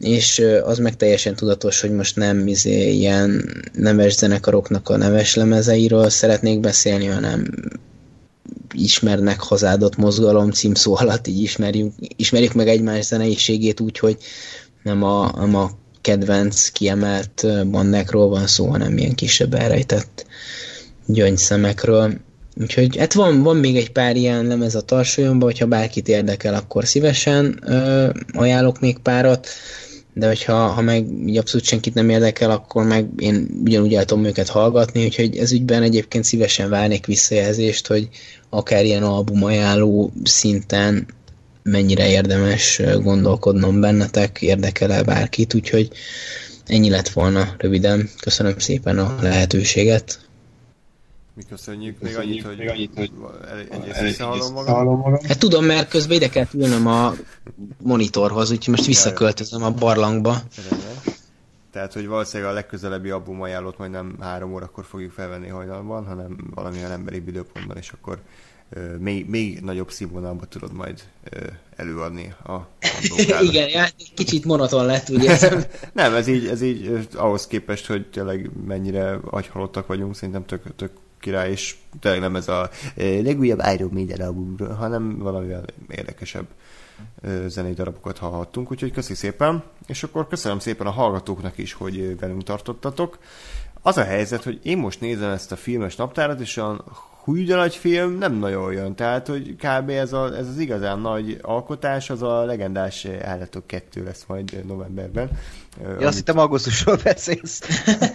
és 0.00 0.42
az 0.64 0.78
meg 0.78 0.96
teljesen 0.96 1.34
tudatos, 1.34 1.80
hogy 1.80 1.92
most 1.92 2.16
nem 2.16 2.46
izé, 2.46 2.92
ilyen 2.92 3.48
neves 3.72 4.14
zenekaroknak 4.14 4.88
a 4.88 4.96
neves 4.96 5.34
lemezeiről 5.34 6.10
szeretnék 6.10 6.60
beszélni, 6.60 7.06
hanem 7.06 7.46
ismernek 8.72 9.40
hazádott 9.40 9.96
mozgalom 9.96 10.50
címszó 10.50 10.96
alatt, 10.96 11.26
így 11.26 11.42
ismerjük, 11.42 11.92
ismerjük 12.16 12.52
meg 12.52 12.68
egymás 12.68 13.04
zeneiségét 13.04 13.80
úgy, 13.80 13.98
hogy 13.98 14.16
nem 14.82 15.02
a, 15.02 15.32
nem 15.36 15.54
a 15.54 15.70
kedvenc 16.00 16.68
kiemelt 16.68 17.46
bandákról 17.70 18.28
van 18.28 18.46
szó, 18.46 18.66
hanem 18.66 18.98
ilyen 18.98 19.14
kisebb 19.14 19.54
elrejtett 19.54 20.26
gyöngyszemekről. 21.06 22.12
Úgyhogy 22.60 22.96
hát 22.96 23.12
van, 23.12 23.42
van 23.42 23.56
még 23.56 23.76
egy 23.76 23.92
pár 23.92 24.16
ilyen 24.16 24.46
lemez 24.46 24.74
a 24.74 24.80
tarsolyomban, 24.80 25.48
hogyha 25.48 25.66
bárkit 25.66 26.08
érdekel, 26.08 26.54
akkor 26.54 26.86
szívesen 26.86 27.58
ö, 27.66 28.08
ajánlok 28.32 28.80
még 28.80 28.98
párat 28.98 29.48
de 30.14 30.26
hogyha 30.26 30.54
ha 30.54 30.80
meg 30.80 31.06
így 31.26 31.36
abszolút 31.36 31.66
senkit 31.66 31.94
nem 31.94 32.08
érdekel, 32.08 32.50
akkor 32.50 32.84
meg 32.84 33.06
én 33.16 33.60
ugyanúgy 33.64 33.94
el 33.94 34.04
tudom 34.04 34.24
őket 34.24 34.48
hallgatni, 34.48 35.04
úgyhogy 35.04 35.36
ez 35.36 35.52
ügyben 35.52 35.82
egyébként 35.82 36.24
szívesen 36.24 36.68
várnék 36.68 37.06
visszajelzést, 37.06 37.86
hogy 37.86 38.08
akár 38.48 38.84
ilyen 38.84 39.02
album 39.02 39.44
ajánló 39.44 40.12
szinten 40.24 41.06
mennyire 41.62 42.10
érdemes 42.10 42.80
gondolkodnom 43.02 43.80
bennetek, 43.80 44.42
érdekel-e 44.42 45.02
bárkit, 45.02 45.54
úgyhogy 45.54 45.90
ennyi 46.66 46.90
lett 46.90 47.08
volna 47.08 47.54
röviden. 47.58 48.10
Köszönöm 48.20 48.58
szépen 48.58 48.98
a 48.98 49.16
lehetőséget. 49.20 50.18
Mi 51.34 51.42
köszönjük, 51.48 52.00
még 52.00 52.16
annyit, 52.16 52.42
hogy, 52.42 52.58
még 52.58 52.68
annyit, 52.68 52.90
hogy 52.94 53.10
egyrészt 53.70 54.00
visszahallom 54.00 54.52
magam. 54.52 55.18
Hát 55.28 55.38
tudom, 55.38 55.64
mert 55.64 55.88
közben 55.88 56.16
ide 56.16 56.28
kell 56.28 56.46
ülnöm 56.52 56.86
a 56.86 57.14
monitorhoz, 57.82 58.50
úgyhogy 58.50 58.74
most 58.74 58.86
visszaköltözöm 58.86 59.62
a 59.62 59.70
barlangba. 59.70 60.36
Tehát, 61.72 61.92
hogy 61.92 62.06
valószínűleg 62.06 62.52
a 62.52 62.54
legközelebbi 62.54 63.10
album 63.10 63.42
ajánlót 63.42 63.78
majd 63.78 63.90
nem 63.90 64.16
három 64.20 64.52
órakor 64.52 64.84
fogjuk 64.84 65.12
felvenni 65.12 65.48
hajnalban, 65.48 66.06
hanem 66.06 66.36
valamilyen 66.54 66.90
emberi 66.90 67.22
időpontban, 67.26 67.76
és 67.76 67.90
akkor 67.90 68.18
még, 68.98 69.28
még 69.28 69.60
nagyobb 69.60 69.90
színvonalba 69.90 70.44
tudod 70.46 70.72
majd 70.72 71.02
uh, 71.32 71.42
előadni 71.76 72.34
a, 72.42 72.52
a 72.52 72.66
Igen, 73.40 73.68
ja, 73.68 73.86
kicsit 74.14 74.44
monoton 74.44 74.86
lett, 74.86 75.08
ugye? 75.08 75.38
nem, 75.92 76.14
ez 76.14 76.26
így, 76.26 76.46
ez 76.46 76.62
így 76.62 77.08
ahhoz 77.14 77.46
képest, 77.46 77.86
hogy 77.86 78.06
tényleg 78.06 78.50
mennyire 78.66 79.18
agyhalottak 79.30 79.86
vagyunk, 79.86 80.14
szerintem 80.14 80.46
tök, 80.46 80.76
tök 80.76 80.90
király, 81.24 81.50
és 81.50 81.76
tényleg 82.00 82.20
nem 82.20 82.36
ez 82.36 82.48
a 82.48 82.70
legújabb 82.96 83.62
Iron 83.74 83.90
Maiden 83.92 84.20
albumról, 84.20 84.68
hanem 84.68 85.18
valamivel 85.18 85.64
érdekesebb 85.88 86.46
zenei 87.46 87.72
darabokat 87.72 88.18
hallhattunk, 88.18 88.70
úgyhogy 88.70 88.92
köszi 88.92 89.14
szépen, 89.14 89.62
és 89.86 90.02
akkor 90.02 90.28
köszönöm 90.28 90.58
szépen 90.58 90.86
a 90.86 90.90
hallgatóknak 90.90 91.58
is, 91.58 91.72
hogy 91.72 92.18
velünk 92.18 92.42
tartottatok. 92.42 93.18
Az 93.82 93.96
a 93.96 94.04
helyzet, 94.04 94.42
hogy 94.42 94.60
én 94.62 94.78
most 94.78 95.00
nézem 95.00 95.30
ezt 95.30 95.52
a 95.52 95.56
filmes 95.56 95.96
naptárat, 95.96 96.40
és 96.40 96.56
a 96.56 96.84
húgy 97.24 97.48
nagy 97.48 97.74
film 97.74 98.18
nem 98.18 98.34
nagyon 98.34 98.72
jön, 98.72 98.94
tehát 98.94 99.26
hogy 99.26 99.56
kb. 99.56 99.88
ez, 99.88 100.12
a, 100.12 100.36
ez 100.36 100.48
az 100.48 100.58
igazán 100.58 100.98
nagy 101.00 101.38
alkotás, 101.42 102.10
az 102.10 102.22
a 102.22 102.44
legendás 102.44 103.04
állatok 103.04 103.66
kettő 103.66 104.04
lesz 104.04 104.24
majd 104.26 104.66
novemberben. 104.66 105.30
Ja, 105.82 105.88
amit... 105.88 106.04
azt 106.04 106.16
hittem 106.16 106.38
augusztusról 106.38 106.96
beszélsz. 107.04 107.60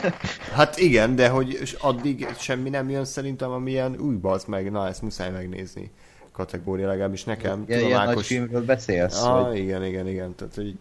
hát 0.55 0.77
igen, 0.77 1.15
de 1.15 1.29
hogy 1.29 1.77
addig 1.79 2.27
semmi 2.37 2.69
nem 2.69 2.89
jön 2.89 3.05
szerintem, 3.05 3.51
amilyen 3.51 3.95
új 3.99 4.15
bazd 4.15 4.47
meg, 4.47 4.71
na 4.71 4.87
ezt 4.87 5.01
muszáj 5.01 5.31
megnézni 5.31 5.91
kategória, 6.31 6.87
legalábbis 6.87 7.23
nekem. 7.23 7.63
Ja, 7.67 7.75
Tudom, 7.75 7.87
ilyen 7.87 7.99
Ákos... 7.99 8.13
nagy 8.13 8.25
filmről 8.25 8.65
beszélsz? 8.65 9.23
Ah, 9.23 9.47
vagy... 9.47 9.57
igen, 9.57 9.85
igen, 9.85 10.07
igen. 10.07 10.35
Tehát, 10.35 10.55
hogy... 10.55 10.75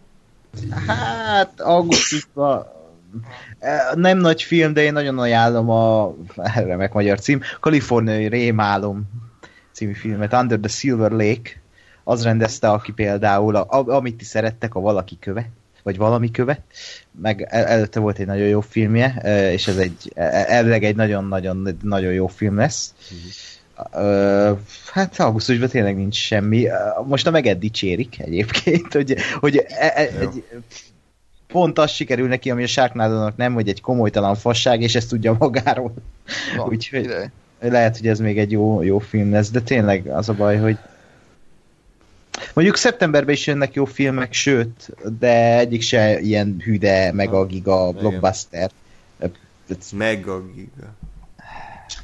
Hát, 0.87 1.61
augusztusban 1.61 2.67
nem 3.95 4.19
nagy 4.19 4.43
film, 4.43 4.73
de 4.73 4.83
én 4.83 4.93
nagyon 4.93 5.19
ajánlom 5.19 5.71
a 5.71 6.15
remek 6.55 6.93
magyar 6.93 7.21
cím, 7.21 7.41
Kaliforniai 7.61 8.27
Rémálom 8.27 9.03
című 9.73 9.93
filmet, 9.93 10.33
Under 10.33 10.59
the 10.59 10.69
Silver 10.69 11.11
Lake, 11.11 11.51
az 12.05 12.23
rendezte, 12.23 12.71
aki 12.71 12.93
például, 12.93 13.57
a, 13.57 13.89
amit 13.89 14.17
ti 14.17 14.25
szerettek, 14.25 14.75
a 14.75 14.81
Valaki 14.81 15.19
köve, 15.21 15.51
vagy 15.89 15.97
Valami 15.97 16.31
köve, 16.31 16.65
meg 17.21 17.47
el, 17.49 17.65
előtte 17.65 18.01
volt 18.01 18.19
egy 18.19 18.27
nagyon 18.27 18.47
jó 18.47 18.61
filmje, 18.61 19.15
és 19.53 19.67
ez 19.67 19.77
egy, 19.77 20.13
elvileg 20.15 20.85
egy 20.85 20.97
nagyon-nagyon 20.97 21.79
nagyon 21.83 22.13
jó 22.13 22.27
film 22.27 22.57
lesz. 22.57 22.95
Uh, 23.93 24.59
hát 24.93 25.21
augusztusban 25.21 25.69
tényleg 25.69 25.97
nincs 25.97 26.17
semmi. 26.17 26.67
Most 27.07 27.27
a 27.27 27.31
meget 27.31 27.59
dicsérik 27.59 28.21
egyébként, 28.21 28.93
hogy, 28.93 29.17
hogy 29.41 29.57
e, 29.57 29.93
e, 29.95 30.09
egy, 30.21 30.45
pont 31.47 31.79
az 31.79 31.91
sikerül 31.91 32.29
neki, 32.29 32.51
ami 32.51 32.63
a 32.63 32.67
sharknado 32.67 33.31
nem, 33.37 33.55
hogy 33.55 33.69
egy 33.69 33.81
komolytalan 33.81 34.35
fasság, 34.35 34.81
és 34.83 34.95
ezt 34.95 35.09
tudja 35.09 35.37
magáról. 35.39 35.93
Úgyhogy 36.69 37.11
lehet, 37.61 37.97
hogy 37.97 38.09
ez 38.09 38.19
még 38.19 38.39
egy 38.39 38.53
jó, 38.53 38.83
jó 38.83 38.99
film 38.99 39.31
lesz, 39.31 39.51
de 39.51 39.61
tényleg 39.61 40.07
az 40.07 40.29
a 40.29 40.35
baj, 40.35 40.57
hogy 40.57 40.79
Mondjuk 42.55 42.77
szeptemberben 42.77 43.35
is 43.35 43.47
jönnek 43.47 43.75
jó 43.75 43.85
filmek, 43.85 44.33
sőt, 44.33 44.91
de 45.19 45.59
egyik 45.59 45.83
se 45.83 46.21
ilyen 46.21 46.57
hüde, 46.65 47.13
meg 47.13 47.33
a 47.33 47.47
giga 47.47 47.93
blockbuster. 47.93 48.71
Meg 49.93 50.27
a 50.29 50.43
giga. 50.55 50.97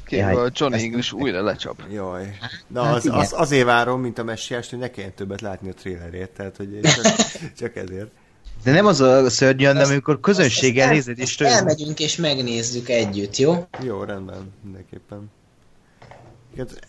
Kérve 0.05 0.41
a 0.41 0.49
Johnny 0.53 0.83
English 0.83 1.13
újra 1.13 1.43
lecsap. 1.43 1.83
Jaj. 1.91 2.37
Na, 2.67 2.83
hát 2.83 2.95
az, 2.95 3.07
az, 3.11 3.33
azért 3.35 3.65
várom, 3.65 4.01
mint 4.01 4.17
a 4.17 4.23
messiást, 4.23 4.69
hogy 4.69 4.79
ne 4.79 4.91
kelljen 4.91 5.13
többet 5.13 5.41
látni 5.41 5.69
a 5.69 5.73
trailerét, 5.73 6.29
tehát 6.29 6.57
hogy 6.57 6.79
csak, 6.81 7.15
csak 7.59 7.75
ezért. 7.75 8.11
De 8.63 8.71
nem 8.71 8.85
az 8.85 9.01
a 9.01 9.29
szörnyű, 9.29 9.63
hanem 9.63 9.89
amikor 9.89 10.19
közönséggel 10.19 10.91
nézed 10.91 11.19
és 11.19 11.35
tőle. 11.35 11.51
Elmegyünk 11.51 11.99
és 11.99 12.15
megnézzük 12.15 12.89
együtt, 12.89 13.37
jó? 13.37 13.67
Jó, 13.83 14.03
rendben, 14.03 14.53
mindenképpen. 14.63 15.31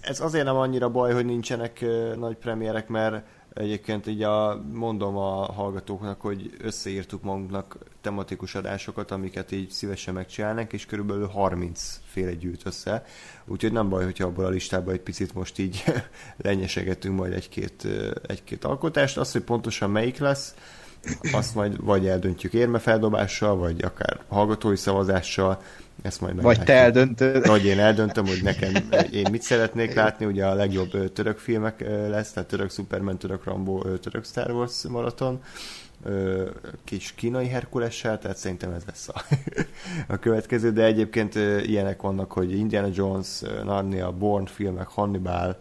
Ez 0.01 0.20
azért 0.20 0.45
nem 0.45 0.57
annyira 0.57 0.91
baj, 0.91 1.12
hogy 1.12 1.25
nincsenek 1.25 1.85
nagy 2.17 2.36
premierek, 2.36 2.89
mert 2.89 3.25
Egyébként 3.57 4.07
így 4.07 4.23
a, 4.23 4.62
mondom 4.73 5.17
a 5.17 5.53
hallgatóknak, 5.53 6.20
hogy 6.20 6.51
összeírtuk 6.59 7.23
magunknak 7.23 7.78
tematikus 8.01 8.55
adásokat, 8.55 9.11
amiket 9.11 9.53
így 9.53 9.70
szívesen 9.70 10.15
megcsinálnánk, 10.15 10.73
és 10.73 10.86
körülbelül 10.86 11.27
30 11.27 12.01
féle 12.05 12.35
gyűjt 12.35 12.67
össze. 12.67 13.05
Úgyhogy 13.47 13.73
nem 13.73 13.89
baj, 13.89 14.05
hogyha 14.05 14.27
abból 14.27 14.45
a 14.45 14.49
listából 14.49 14.93
egy 14.93 15.01
picit 15.01 15.35
most 15.35 15.59
így 15.59 15.85
lenyesegetünk 16.36 17.17
majd 17.17 17.33
egy-két, 17.33 17.86
egy-két 18.27 18.65
alkotást. 18.65 19.17
Az, 19.19 19.33
hogy 19.33 19.43
pontosan 19.43 19.91
melyik 19.91 20.19
lesz, 20.19 20.55
azt 21.33 21.55
majd 21.55 21.85
vagy 21.85 22.07
eldöntjük 22.07 22.53
érmefeldobással, 22.53 23.57
vagy 23.57 23.83
akár 23.83 24.20
hallgatói 24.28 24.77
szavazással, 24.77 25.61
ezt 26.02 26.20
majd 26.20 26.42
Vagy 26.42 26.62
te 26.62 26.75
eldöntöd. 26.75 27.47
Vagy 27.47 27.65
én 27.65 27.78
eldöntöm, 27.78 28.26
hogy 28.26 28.41
nekem 28.42 28.73
én 29.12 29.26
mit 29.31 29.42
szeretnék 29.42 29.94
látni, 29.94 30.26
ugye 30.26 30.47
a 30.47 30.55
legjobb 30.55 31.12
török 31.12 31.39
filmek 31.39 31.81
lesz, 32.08 32.33
tehát 32.33 32.49
török 32.49 32.70
Superman, 32.70 33.18
török 33.18 33.44
Rambo, 33.44 33.97
török 33.97 34.25
Star 34.25 34.50
Wars 34.50 34.83
maraton, 34.89 35.42
kis 36.84 37.12
kínai 37.12 37.49
Herkulessel, 37.49 38.18
tehát 38.18 38.36
szerintem 38.36 38.73
ez 38.73 38.83
lesz 38.86 39.08
a, 39.08 39.23
a 40.15 40.16
következő, 40.16 40.73
de 40.73 40.84
egyébként 40.84 41.34
ilyenek 41.66 42.02
vannak, 42.02 42.33
hogy 42.33 42.58
Indiana 42.58 42.89
Jones, 42.92 43.41
Narnia, 43.65 44.12
Bourne 44.12 44.47
filmek, 44.47 44.86
Hannibal, 44.86 45.58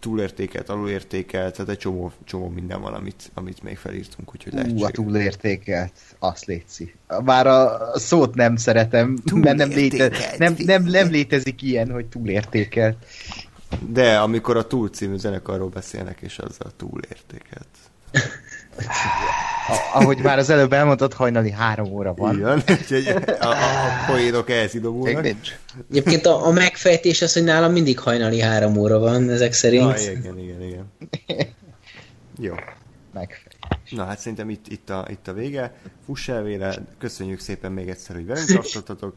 túlértékelt, 0.00 0.68
alulértékelt, 0.68 1.56
tehát 1.56 1.70
egy 1.70 1.78
csomó, 1.78 2.12
csomó 2.24 2.48
minden 2.48 2.80
van, 2.80 2.94
amit, 2.94 3.30
amit 3.34 3.62
még 3.62 3.76
felírtunk, 3.76 4.34
úgyhogy 4.34 4.52
lehetséges. 4.52 4.88
a 4.88 4.90
túlértékelt, 4.90 5.92
azt 6.18 6.44
létszi. 6.44 6.94
Bár 7.24 7.46
a 7.46 7.90
szót 7.94 8.34
nem 8.34 8.56
szeretem, 8.56 9.18
mert 9.34 9.56
nem, 9.56 9.68
léte, 9.68 10.10
nem, 10.38 10.54
nem, 10.58 10.82
nem 10.84 11.10
létezik 11.10 11.62
ilyen, 11.62 11.90
hogy 11.90 12.06
túlértékelt. 12.06 12.96
De 13.88 14.18
amikor 14.18 14.56
a 14.56 14.66
Túl 14.66 14.88
című 14.88 15.16
zenekarról 15.16 15.68
beszélnek, 15.68 16.20
és 16.20 16.38
az 16.38 16.56
a 16.58 16.76
túlértékelt. 16.76 17.68
ahogy 19.92 20.18
már 20.18 20.38
az 20.38 20.50
előbb 20.50 20.72
elmondtad, 20.72 21.12
hajnali 21.12 21.50
három 21.50 21.92
óra 21.92 22.14
van. 22.14 22.34
Igen, 22.34 22.62
úgyhogy 22.68 23.08
a, 23.40 23.46
a, 23.46 23.54
poénok 24.06 24.50
ehhez 24.50 24.74
idomulnak. 24.74 25.26
Egyébként 25.90 26.26
a, 26.26 26.46
a 26.46 26.50
megfejtés 26.50 27.22
az, 27.22 27.32
hogy 27.32 27.44
nálam 27.44 27.72
mindig 27.72 27.98
hajnali 27.98 28.40
három 28.40 28.76
óra 28.76 28.98
van, 28.98 29.30
ezek 29.30 29.52
szerint. 29.52 30.04
Ja, 30.04 30.10
igen, 30.10 30.38
igen, 30.38 30.62
igen. 30.62 30.90
Jó. 32.38 32.54
Megfejtés. 33.12 33.52
Na 33.90 34.04
hát 34.04 34.18
szerintem 34.18 34.50
itt, 34.50 34.68
itt, 34.68 34.90
a, 34.90 35.06
itt 35.10 35.28
a 35.28 35.32
vége. 35.32 35.74
Fuss 36.04 36.28
elvére, 36.28 36.74
köszönjük 36.98 37.40
szépen 37.40 37.72
még 37.72 37.88
egyszer, 37.88 38.16
hogy 38.16 38.26
velünk 38.26 38.48
tartottatok. 38.48 39.16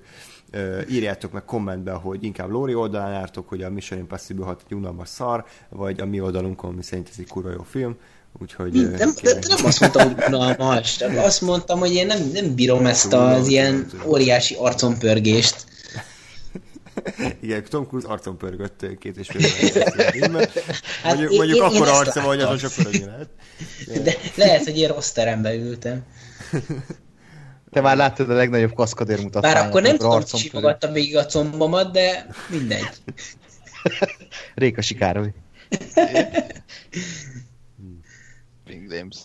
Uh, 0.53 0.81
írjátok 0.89 1.31
meg 1.31 1.45
kommentbe, 1.45 1.91
hogy 1.91 2.23
inkább 2.23 2.49
Lóri 2.49 2.73
oldalán 2.73 3.13
ártok, 3.13 3.49
hogy 3.49 3.63
a 3.63 3.69
Mission 3.69 3.99
Impossible 3.99 4.45
6 4.45 4.63
egy 4.65 4.75
unalmas 4.75 5.09
szar, 5.09 5.45
vagy 5.69 5.99
a 5.99 6.05
mi 6.05 6.19
oldalunkon, 6.19 6.73
mi 6.73 6.83
szerint 6.83 7.09
ez 7.09 7.15
egy 7.17 7.27
kurva 7.27 7.51
jó 7.51 7.63
film. 7.63 7.97
Úgyhogy... 8.41 8.71
Nem, 8.73 9.13
nem, 9.21 9.37
nem 9.47 9.65
azt 9.65 9.79
mondtam, 9.79 10.13
hogy 10.13 10.23
unalmas, 10.27 10.95
csak 10.95 11.17
azt 11.17 11.41
mondtam, 11.41 11.79
hogy 11.79 11.93
én 11.93 12.05
nem, 12.05 12.29
nem 12.33 12.55
bírom 12.55 12.85
ezt 12.85 13.13
az 13.13 13.47
ilyen 13.47 13.91
óriási 14.05 14.55
arcompörgést. 14.59 15.65
Igen, 17.39 17.63
Tom 17.69 17.87
Cruise 17.87 18.07
arcon 18.07 18.37
pörgött 18.37 18.85
két 18.99 19.17
és 19.17 19.27
fél 19.27 19.41
hát 21.03 21.15
mondjuk, 21.15 21.31
én, 21.31 21.37
mondjuk 21.37 21.57
én, 21.57 21.63
akkor 21.63 21.87
arca 21.87 22.21
vagy, 22.21 22.41
azon 22.41 22.57
csak 22.57 22.73
pörögni 22.73 23.05
lehet. 23.05 23.29
De... 23.87 23.99
De 24.01 24.17
lehet, 24.35 24.63
hogy 24.63 24.77
én 24.77 24.87
rossz 24.87 25.11
terembe 25.11 25.55
ültem. 25.55 26.03
Te 27.71 27.81
már 27.81 27.95
láttad 27.95 28.29
a 28.29 28.33
legnagyobb 28.33 28.73
kaszkadér 28.73 29.21
mutatványát. 29.21 29.57
Bár 29.57 29.67
akkor 29.67 29.81
nem 29.81 29.97
tudom, 29.97 30.11
hogy 30.11 30.39
simogattam 30.39 30.91
végig 30.91 31.17
a 31.17 31.25
combomat, 31.25 31.91
de 31.91 32.27
mindegy. 32.49 32.87
Réka 34.55 34.81
Sikároly. 34.81 35.33
Bing 38.87 38.93
James. 38.93 39.15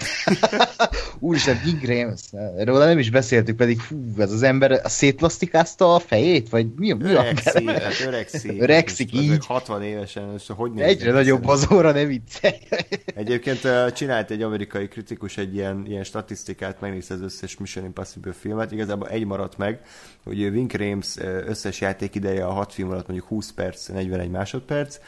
Úristen, 1.18 1.60
Big 1.64 1.88
Rams, 1.88 2.20
róla 2.64 2.84
nem 2.84 2.98
is 2.98 3.10
beszéltük, 3.10 3.56
pedig 3.56 3.80
fú, 3.80 4.14
ez 4.18 4.32
az 4.32 4.42
ember 4.42 4.80
szétplasztikázta 4.84 5.94
a 5.94 5.98
fejét, 5.98 6.48
vagy 6.48 6.66
mi, 6.76 6.92
mi 6.92 7.04
öregszik, 7.04 7.68
a 7.68 7.72
hát 7.72 8.00
öregszik. 8.06 8.62
Öregszik 8.62 9.12
így. 9.12 9.46
60 9.46 9.82
évesen, 9.82 10.32
és 10.36 10.46
hogy 10.48 10.72
néz 10.72 10.84
Egyre 10.84 11.12
nagyobb 11.12 11.46
az 11.46 11.68
óra, 11.72 11.92
ne 11.92 12.04
viccelj. 12.04 12.54
Egyébként 13.14 13.60
csinált 13.94 14.30
egy 14.30 14.42
amerikai 14.42 14.88
kritikus 14.88 15.36
egy 15.36 15.54
ilyen, 15.54 15.84
ilyen 15.86 16.04
statisztikát, 16.04 16.80
megnézte 16.80 17.14
az 17.14 17.20
összes 17.20 17.56
Mission 17.56 17.84
Impossible 17.84 18.32
filmet, 18.32 18.72
igazából 18.72 19.08
egy 19.08 19.24
maradt 19.24 19.56
meg, 19.56 19.80
hogy 20.24 20.42
Wink 20.42 20.72
Rames 20.72 21.16
összes 21.46 21.80
játékideje 21.80 22.46
a 22.46 22.52
hat 22.52 22.72
film 22.72 22.90
alatt 22.90 23.06
mondjuk 23.06 23.28
20 23.28 23.52
perc, 23.52 23.86
41 23.86 24.30
másodperc, 24.30 24.98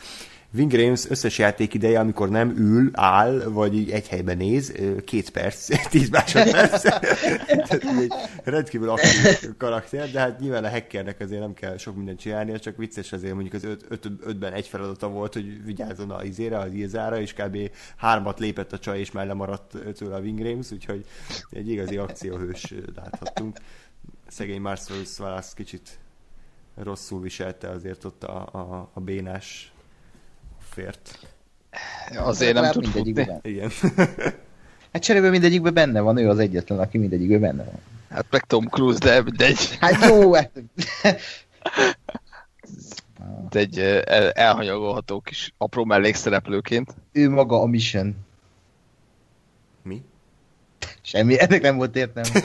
Wing 0.55 0.73
Rames 0.73 1.11
összes 1.11 1.39
játék 1.39 1.75
ideje, 1.75 2.01
amikor 2.01 2.29
nem 2.29 2.57
ül, 2.57 2.91
áll, 2.93 3.43
vagy 3.45 3.91
egy 3.91 4.09
helyben 4.09 4.37
néz, 4.37 4.73
két 5.05 5.31
perc, 5.31 5.69
tíz 5.91 6.09
másodperc. 6.11 6.85
Egy 7.47 8.13
rendkívül 8.45 8.89
aktív 8.89 9.57
karakter, 9.57 10.11
de 10.11 10.21
hát 10.21 10.41
nyilván 10.41 10.65
a 10.65 10.71
hackernek 10.71 11.21
azért 11.21 11.41
nem 11.41 11.55
kell 11.55 11.77
sok 11.77 11.97
mindent 11.97 12.19
csinálni, 12.19 12.59
csak 12.59 12.77
vicces 12.77 13.13
azért 13.13 13.33
mondjuk 13.33 13.55
az 13.55 13.65
öt, 13.65 13.85
öt, 13.89 14.11
ötben 14.25 14.53
egy 14.53 14.67
feladata 14.67 15.09
volt, 15.09 15.33
hogy 15.33 15.65
vigyázzon 15.65 16.11
a 16.11 16.25
izére, 16.25 16.59
az 16.59 16.73
Ilzára, 16.73 17.21
és 17.21 17.33
kb. 17.33 17.59
hármat 17.97 18.39
lépett 18.39 18.73
a 18.73 18.79
csaj, 18.79 18.99
és 18.99 19.11
már 19.11 19.27
lemaradt 19.27 19.77
tőle 19.95 20.15
a 20.15 20.21
Wing 20.21 20.41
Rames, 20.41 20.71
úgyhogy 20.71 21.05
egy 21.51 21.71
igazi 21.71 21.97
akcióhős 21.97 22.75
láthattunk. 22.95 23.59
Szegény 24.29 24.61
Marcellus 24.61 25.19
Wallace 25.19 25.53
kicsit 25.55 25.99
rosszul 26.75 27.21
viselte 27.21 27.69
azért 27.69 28.05
ott 28.05 28.25
a, 28.25 28.49
a, 28.53 28.91
a 28.93 29.01
bénás 29.01 29.72
fért. 30.73 31.19
Azért 32.17 32.55
nem 32.55 32.73
tud 32.73 32.87
futni. 32.87 33.27
Igen. 33.43 33.71
Hát 34.93 35.03
cserébe 35.03 35.31
mindegyikben 35.31 35.75
benne 35.75 36.01
van, 36.01 36.17
ő 36.17 36.29
az 36.29 36.39
egyetlen, 36.39 36.79
aki 36.79 36.99
mindegyikben 36.99 37.41
benne 37.41 37.65
van. 37.65 37.75
Hát 38.11 38.27
meg 38.31 38.45
Tom 38.45 38.65
Cruise, 38.65 38.99
de 38.99 39.23
mindegy. 39.23 39.77
Hát 39.81 40.09
jó, 40.09 40.35
hát... 40.35 40.51
De 43.51 43.59
egy 43.59 43.79
el, 43.79 44.31
elhanyagolható 44.31 45.21
kis 45.21 45.55
apró 45.59 45.85
mellékszereplőként. 45.85 46.95
Ő 47.13 47.31
maga 47.31 47.61
a 47.61 47.67
mission. 47.67 48.17
Mi? 49.83 50.03
Semmi, 51.03 51.41
ennek 51.41 51.61
nem 51.61 51.77
volt 51.77 51.97
értelme. 51.97 52.41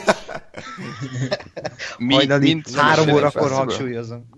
Mi, 1.98 2.14
Hajnali 2.14 2.54
mint 2.54 2.76
három 2.76 3.10
órakor 3.10 3.52
hangsúlyozom. 3.52 4.30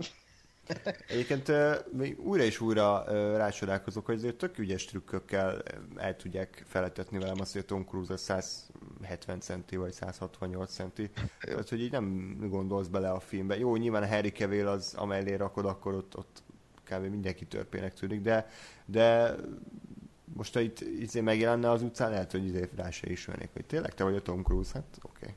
Egyébként 1.08 1.52
még 1.92 2.20
újra 2.20 2.44
és 2.44 2.60
újra 2.60 3.04
rácsodálkozok, 3.38 4.06
hogy 4.06 4.16
azért 4.16 4.36
tök 4.36 4.58
ügyes 4.58 4.86
trükkökkel 4.86 5.62
el 5.96 6.16
tudják 6.16 6.64
feletetni 6.68 7.18
velem 7.20 7.40
azt, 7.40 7.52
hogy 7.52 7.62
a 7.62 7.66
Tom 7.66 7.86
Cruise 7.86 8.18
170 8.18 9.40
centi 9.40 9.76
vagy 9.76 9.92
168 9.92 10.74
centi. 10.74 11.10
Tehát, 11.42 11.70
hogy 11.70 11.82
így 11.82 11.92
nem 11.92 12.38
gondolsz 12.50 12.88
bele 12.88 13.10
a 13.10 13.20
filmbe. 13.20 13.58
Jó, 13.58 13.76
nyilván 13.76 14.04
a 14.04 14.08
Harry 14.08 14.32
Cavill 14.32 14.68
az, 14.68 14.94
amellé 14.98 15.34
rakod, 15.34 15.66
akkor 15.66 15.94
ott, 15.94 16.18
ott 16.18 16.44
kb. 16.84 17.06
mindenki 17.06 17.46
törpének 17.46 17.94
tűnik, 17.94 18.22
de, 18.22 18.48
de 18.86 19.36
most 20.34 20.54
ha 20.54 20.60
itt 20.60 20.80
izé 20.80 21.22
megjelenne 21.22 21.70
az 21.70 21.82
utcán, 21.82 22.10
lehet, 22.10 22.32
hogy 22.32 22.46
izé 22.46 22.70
rá 22.76 22.90
se 22.90 23.10
ismernék, 23.10 23.50
hogy 23.54 23.66
tényleg 23.66 23.94
te 23.94 24.04
vagy 24.04 24.16
a 24.16 24.22
Tom 24.22 24.44
Cruise, 24.44 24.72
hát 24.74 24.98
oké. 25.02 25.36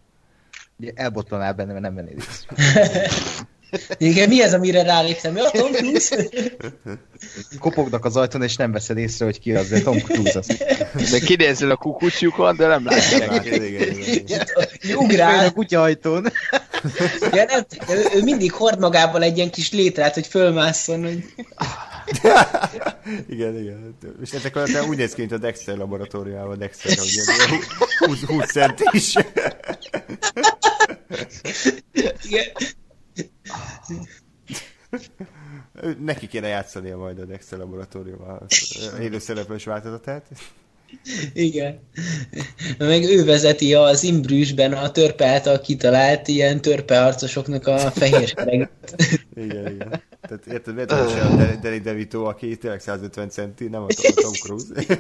Okay. 0.79 0.93
Elbotlanál 0.95 1.55
benne, 1.55 1.73
mert 1.73 1.85
nem 1.85 1.95
vennéd 1.95 2.23
igen, 3.99 4.29
mi 4.29 4.43
ez, 4.43 4.55
amire 4.55 4.83
ráléptem? 4.83 5.37
Ja, 5.37 5.51
Tom 5.51 5.73
Cruise? 5.73 6.29
Kopognak 7.59 8.05
az 8.05 8.17
ajtón, 8.17 8.43
és 8.43 8.57
nem 8.57 8.73
veszed 8.73 8.97
észre, 8.97 9.25
hogy 9.25 9.41
ki 9.41 9.55
az, 9.55 9.69
de 9.69 9.81
Tom 9.81 9.99
Cruise 9.99 10.39
az. 10.39 10.47
De 11.11 11.19
kinézel 11.19 11.71
a 11.71 11.77
kukucsjukon, 11.77 12.57
de 12.57 12.67
nem 12.67 12.85
látják. 12.85 13.61
Ugrál. 14.97 15.47
A 15.47 15.51
kutyahajtón. 15.51 16.33
Ja, 17.33 17.45
nem, 17.45 17.67
ő, 17.89 18.05
ő, 18.15 18.23
mindig 18.23 18.53
hord 18.53 18.79
magával 18.79 19.23
egy 19.23 19.37
ilyen 19.37 19.51
kis 19.51 19.73
létrát, 19.73 20.15
hogy 20.15 20.27
fölmásszon, 20.27 21.03
hogy... 21.03 21.25
igen, 23.29 23.59
igen. 23.59 23.97
És 24.23 24.31
ezek 24.33 24.57
alatt 24.57 24.87
úgy 24.89 24.97
néz 24.97 25.15
ki, 25.15 25.21
mint 25.21 25.33
a 25.33 25.39
Dexter 25.39 25.77
laboratóriumában, 25.77 26.59
Dexter, 26.59 26.97
hogy 26.99 27.61
20, 27.99 28.25
20 28.25 28.51
centis. 28.51 29.15
igen. 32.23 32.45
Neki 36.05 36.27
kéne 36.27 36.47
játszania 36.47 36.97
majd 36.97 37.19
a 37.19 37.25
Dexter 37.25 37.59
laboratóriumban 37.59 38.47
élő 39.01 39.19
szereplős 39.19 39.65
változatát. 39.65 40.27
Igen. 41.33 41.81
Meg 42.79 43.03
ő 43.03 43.25
vezeti 43.25 43.75
az 43.75 44.03
Imbrűsben 44.03 44.73
a 44.73 44.91
törpe 44.91 45.27
által 45.27 45.61
kitalált 45.61 46.29
ilyen 46.29 46.61
törpeharcosoknak 46.61 47.67
a 47.67 47.79
fehér 47.79 48.35
Igen, 49.35 49.73
igen. 49.73 50.03
Tehát 50.21 50.47
érted, 50.47 50.75
miért 50.75 50.91
a 50.91 51.05
Danny 51.63 51.83
DeVito, 51.83 52.25
aki 52.25 52.57
tényleg 52.57 52.81
150 52.81 53.29
centi, 53.29 53.69
nem 53.69 53.83
a 53.83 53.87
Tom 54.15 54.33
Cruise. 54.33 54.67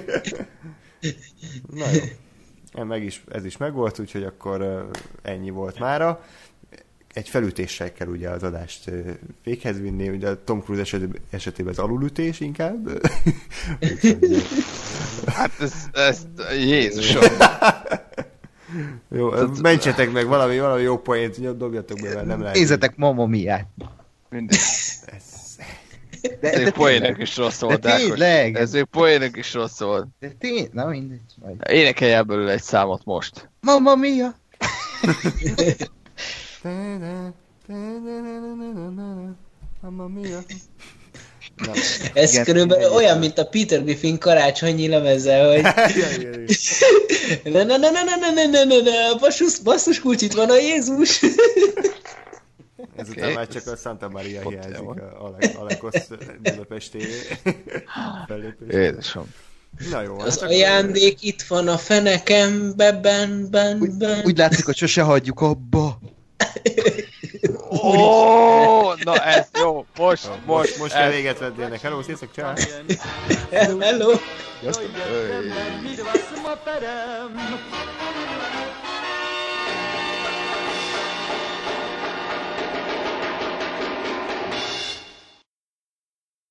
Na 1.75 1.85
jó. 1.91 2.85
Meg 2.85 3.05
is, 3.05 3.25
ez 3.33 3.45
is 3.45 3.57
megvolt, 3.57 3.99
úgyhogy 3.99 4.23
akkor 4.23 4.89
ennyi 5.23 5.51
volt 5.51 5.79
mára 5.79 6.25
egy 7.13 7.29
felütéssel 7.29 7.93
kell 7.93 8.09
ugye 8.09 8.29
az 8.29 8.43
adást 8.43 8.91
véghez 9.45 9.81
vinni, 9.81 10.09
ugye 10.09 10.29
a 10.29 10.45
Tom 10.45 10.63
Cruise 10.63 10.83
esetében, 10.83 11.21
esetében 11.31 11.73
az 11.73 11.79
alulütés 11.79 12.41
inkább. 12.41 12.89
Hát 15.27 15.51
ez, 15.61 15.73
ez 15.93 16.27
Jézusom. 16.53 17.23
jó, 19.09 19.31
mentsetek 19.63 20.13
meg 20.13 20.27
valami, 20.27 20.59
valami 20.59 20.83
jó 20.83 20.99
poént, 20.99 21.57
dobjatok 21.57 22.01
be, 22.01 22.15
mert 22.15 22.27
nem 22.27 22.41
lehet. 22.41 22.57
Nézzetek 22.57 22.97
Mamma 22.97 23.27
Miát. 23.27 23.67
Mindegy. 24.31 24.59
De, 26.23 26.49
Ez 26.49 26.55
de, 26.55 26.59
még 26.59 26.73
poének 26.73 27.19
is 27.19 27.37
rossz 27.37 27.61
volt, 27.61 27.81
de 27.81 27.97
tényleg? 27.97 28.57
Ez 28.57 28.73
még 28.73 28.85
poének 28.85 29.37
is 29.37 29.55
rossz 29.55 29.79
volt. 29.81 30.07
de 30.21 30.29
tény, 30.39 30.69
na 30.73 30.87
mindegy. 30.87 31.21
Majd. 31.43 31.57
Énekelj 31.69 32.13
el 32.13 32.23
belőle 32.23 32.53
egy 32.53 32.63
számot 32.63 33.05
most. 33.05 33.51
Mamma 33.61 33.95
Mia! 33.95 34.35
Mamma 39.83 40.09
mia. 40.09 40.39
Na, 41.57 41.73
Ez 42.15 42.33
Igen, 42.33 42.45
körülbelül 42.45 42.83
igen. 42.85 42.97
olyan, 42.97 43.19
mint 43.19 43.39
a 43.39 43.45
Peter 43.47 43.83
Griffin 43.83 44.19
karácsonyi 44.19 44.89
lemeze, 44.89 45.45
hogy 45.45 45.63
na 47.53 47.63
na 47.65 47.77
na 47.77 47.91
na 47.91 48.05
na 48.05 48.17
na 48.17 48.31
na 48.31 48.45
na 48.45 48.65
na 48.65 48.81
na 48.81 49.15
basszus, 49.21 49.59
basszus 49.59 50.01
kulcs, 50.01 50.23
itt 50.23 50.33
van 50.33 50.51
a 50.51 50.57
Jézus. 50.57 51.21
Ezután 52.97 53.25
Oké. 53.25 53.35
már 53.35 53.49
csak 53.49 53.67
a 53.67 53.77
Santa 53.77 54.09
Maria 54.09 54.43
Ott 54.45 54.51
hiányzik, 54.53 54.89
a 54.89 55.25
Ale- 55.25 55.55
Alekosz 55.59 56.09
Budapesti 56.43 56.99
fellépés. 58.29 58.69
Jézusom. 58.75 59.25
Na 59.91 60.03
jó, 60.03 60.19
Az 60.19 60.25
hát 60.25 60.37
akkor- 60.37 60.49
ajándék 60.49 61.23
itt 61.23 61.43
van 61.43 61.69
a 61.69 61.77
fenekembe, 61.79 62.93
ben, 62.93 63.49
ben, 63.51 63.81
Úgy, 63.81 63.91
ben. 63.93 64.25
úgy 64.25 64.39
látszik, 64.39 64.65
hogy 64.65 64.77
sose 64.77 65.03
hagyjuk 65.03 65.41
abba. 65.41 65.99
Ó, 67.71 68.93
na 69.05 69.15
ez 69.25 69.47
jó, 69.61 69.87
most, 69.97 70.27
Most, 70.29 70.47
most, 70.47 70.79
most 70.79 70.95
ez- 70.95 71.13
véget 71.15 71.39
vetni 71.39 71.63
ennek. 71.63 71.81
Hello, 71.81 72.03
sziasztok, 72.03 72.31
csá! 72.37 72.53
Hello. 73.51 74.13
Sziasztok. 74.61 74.91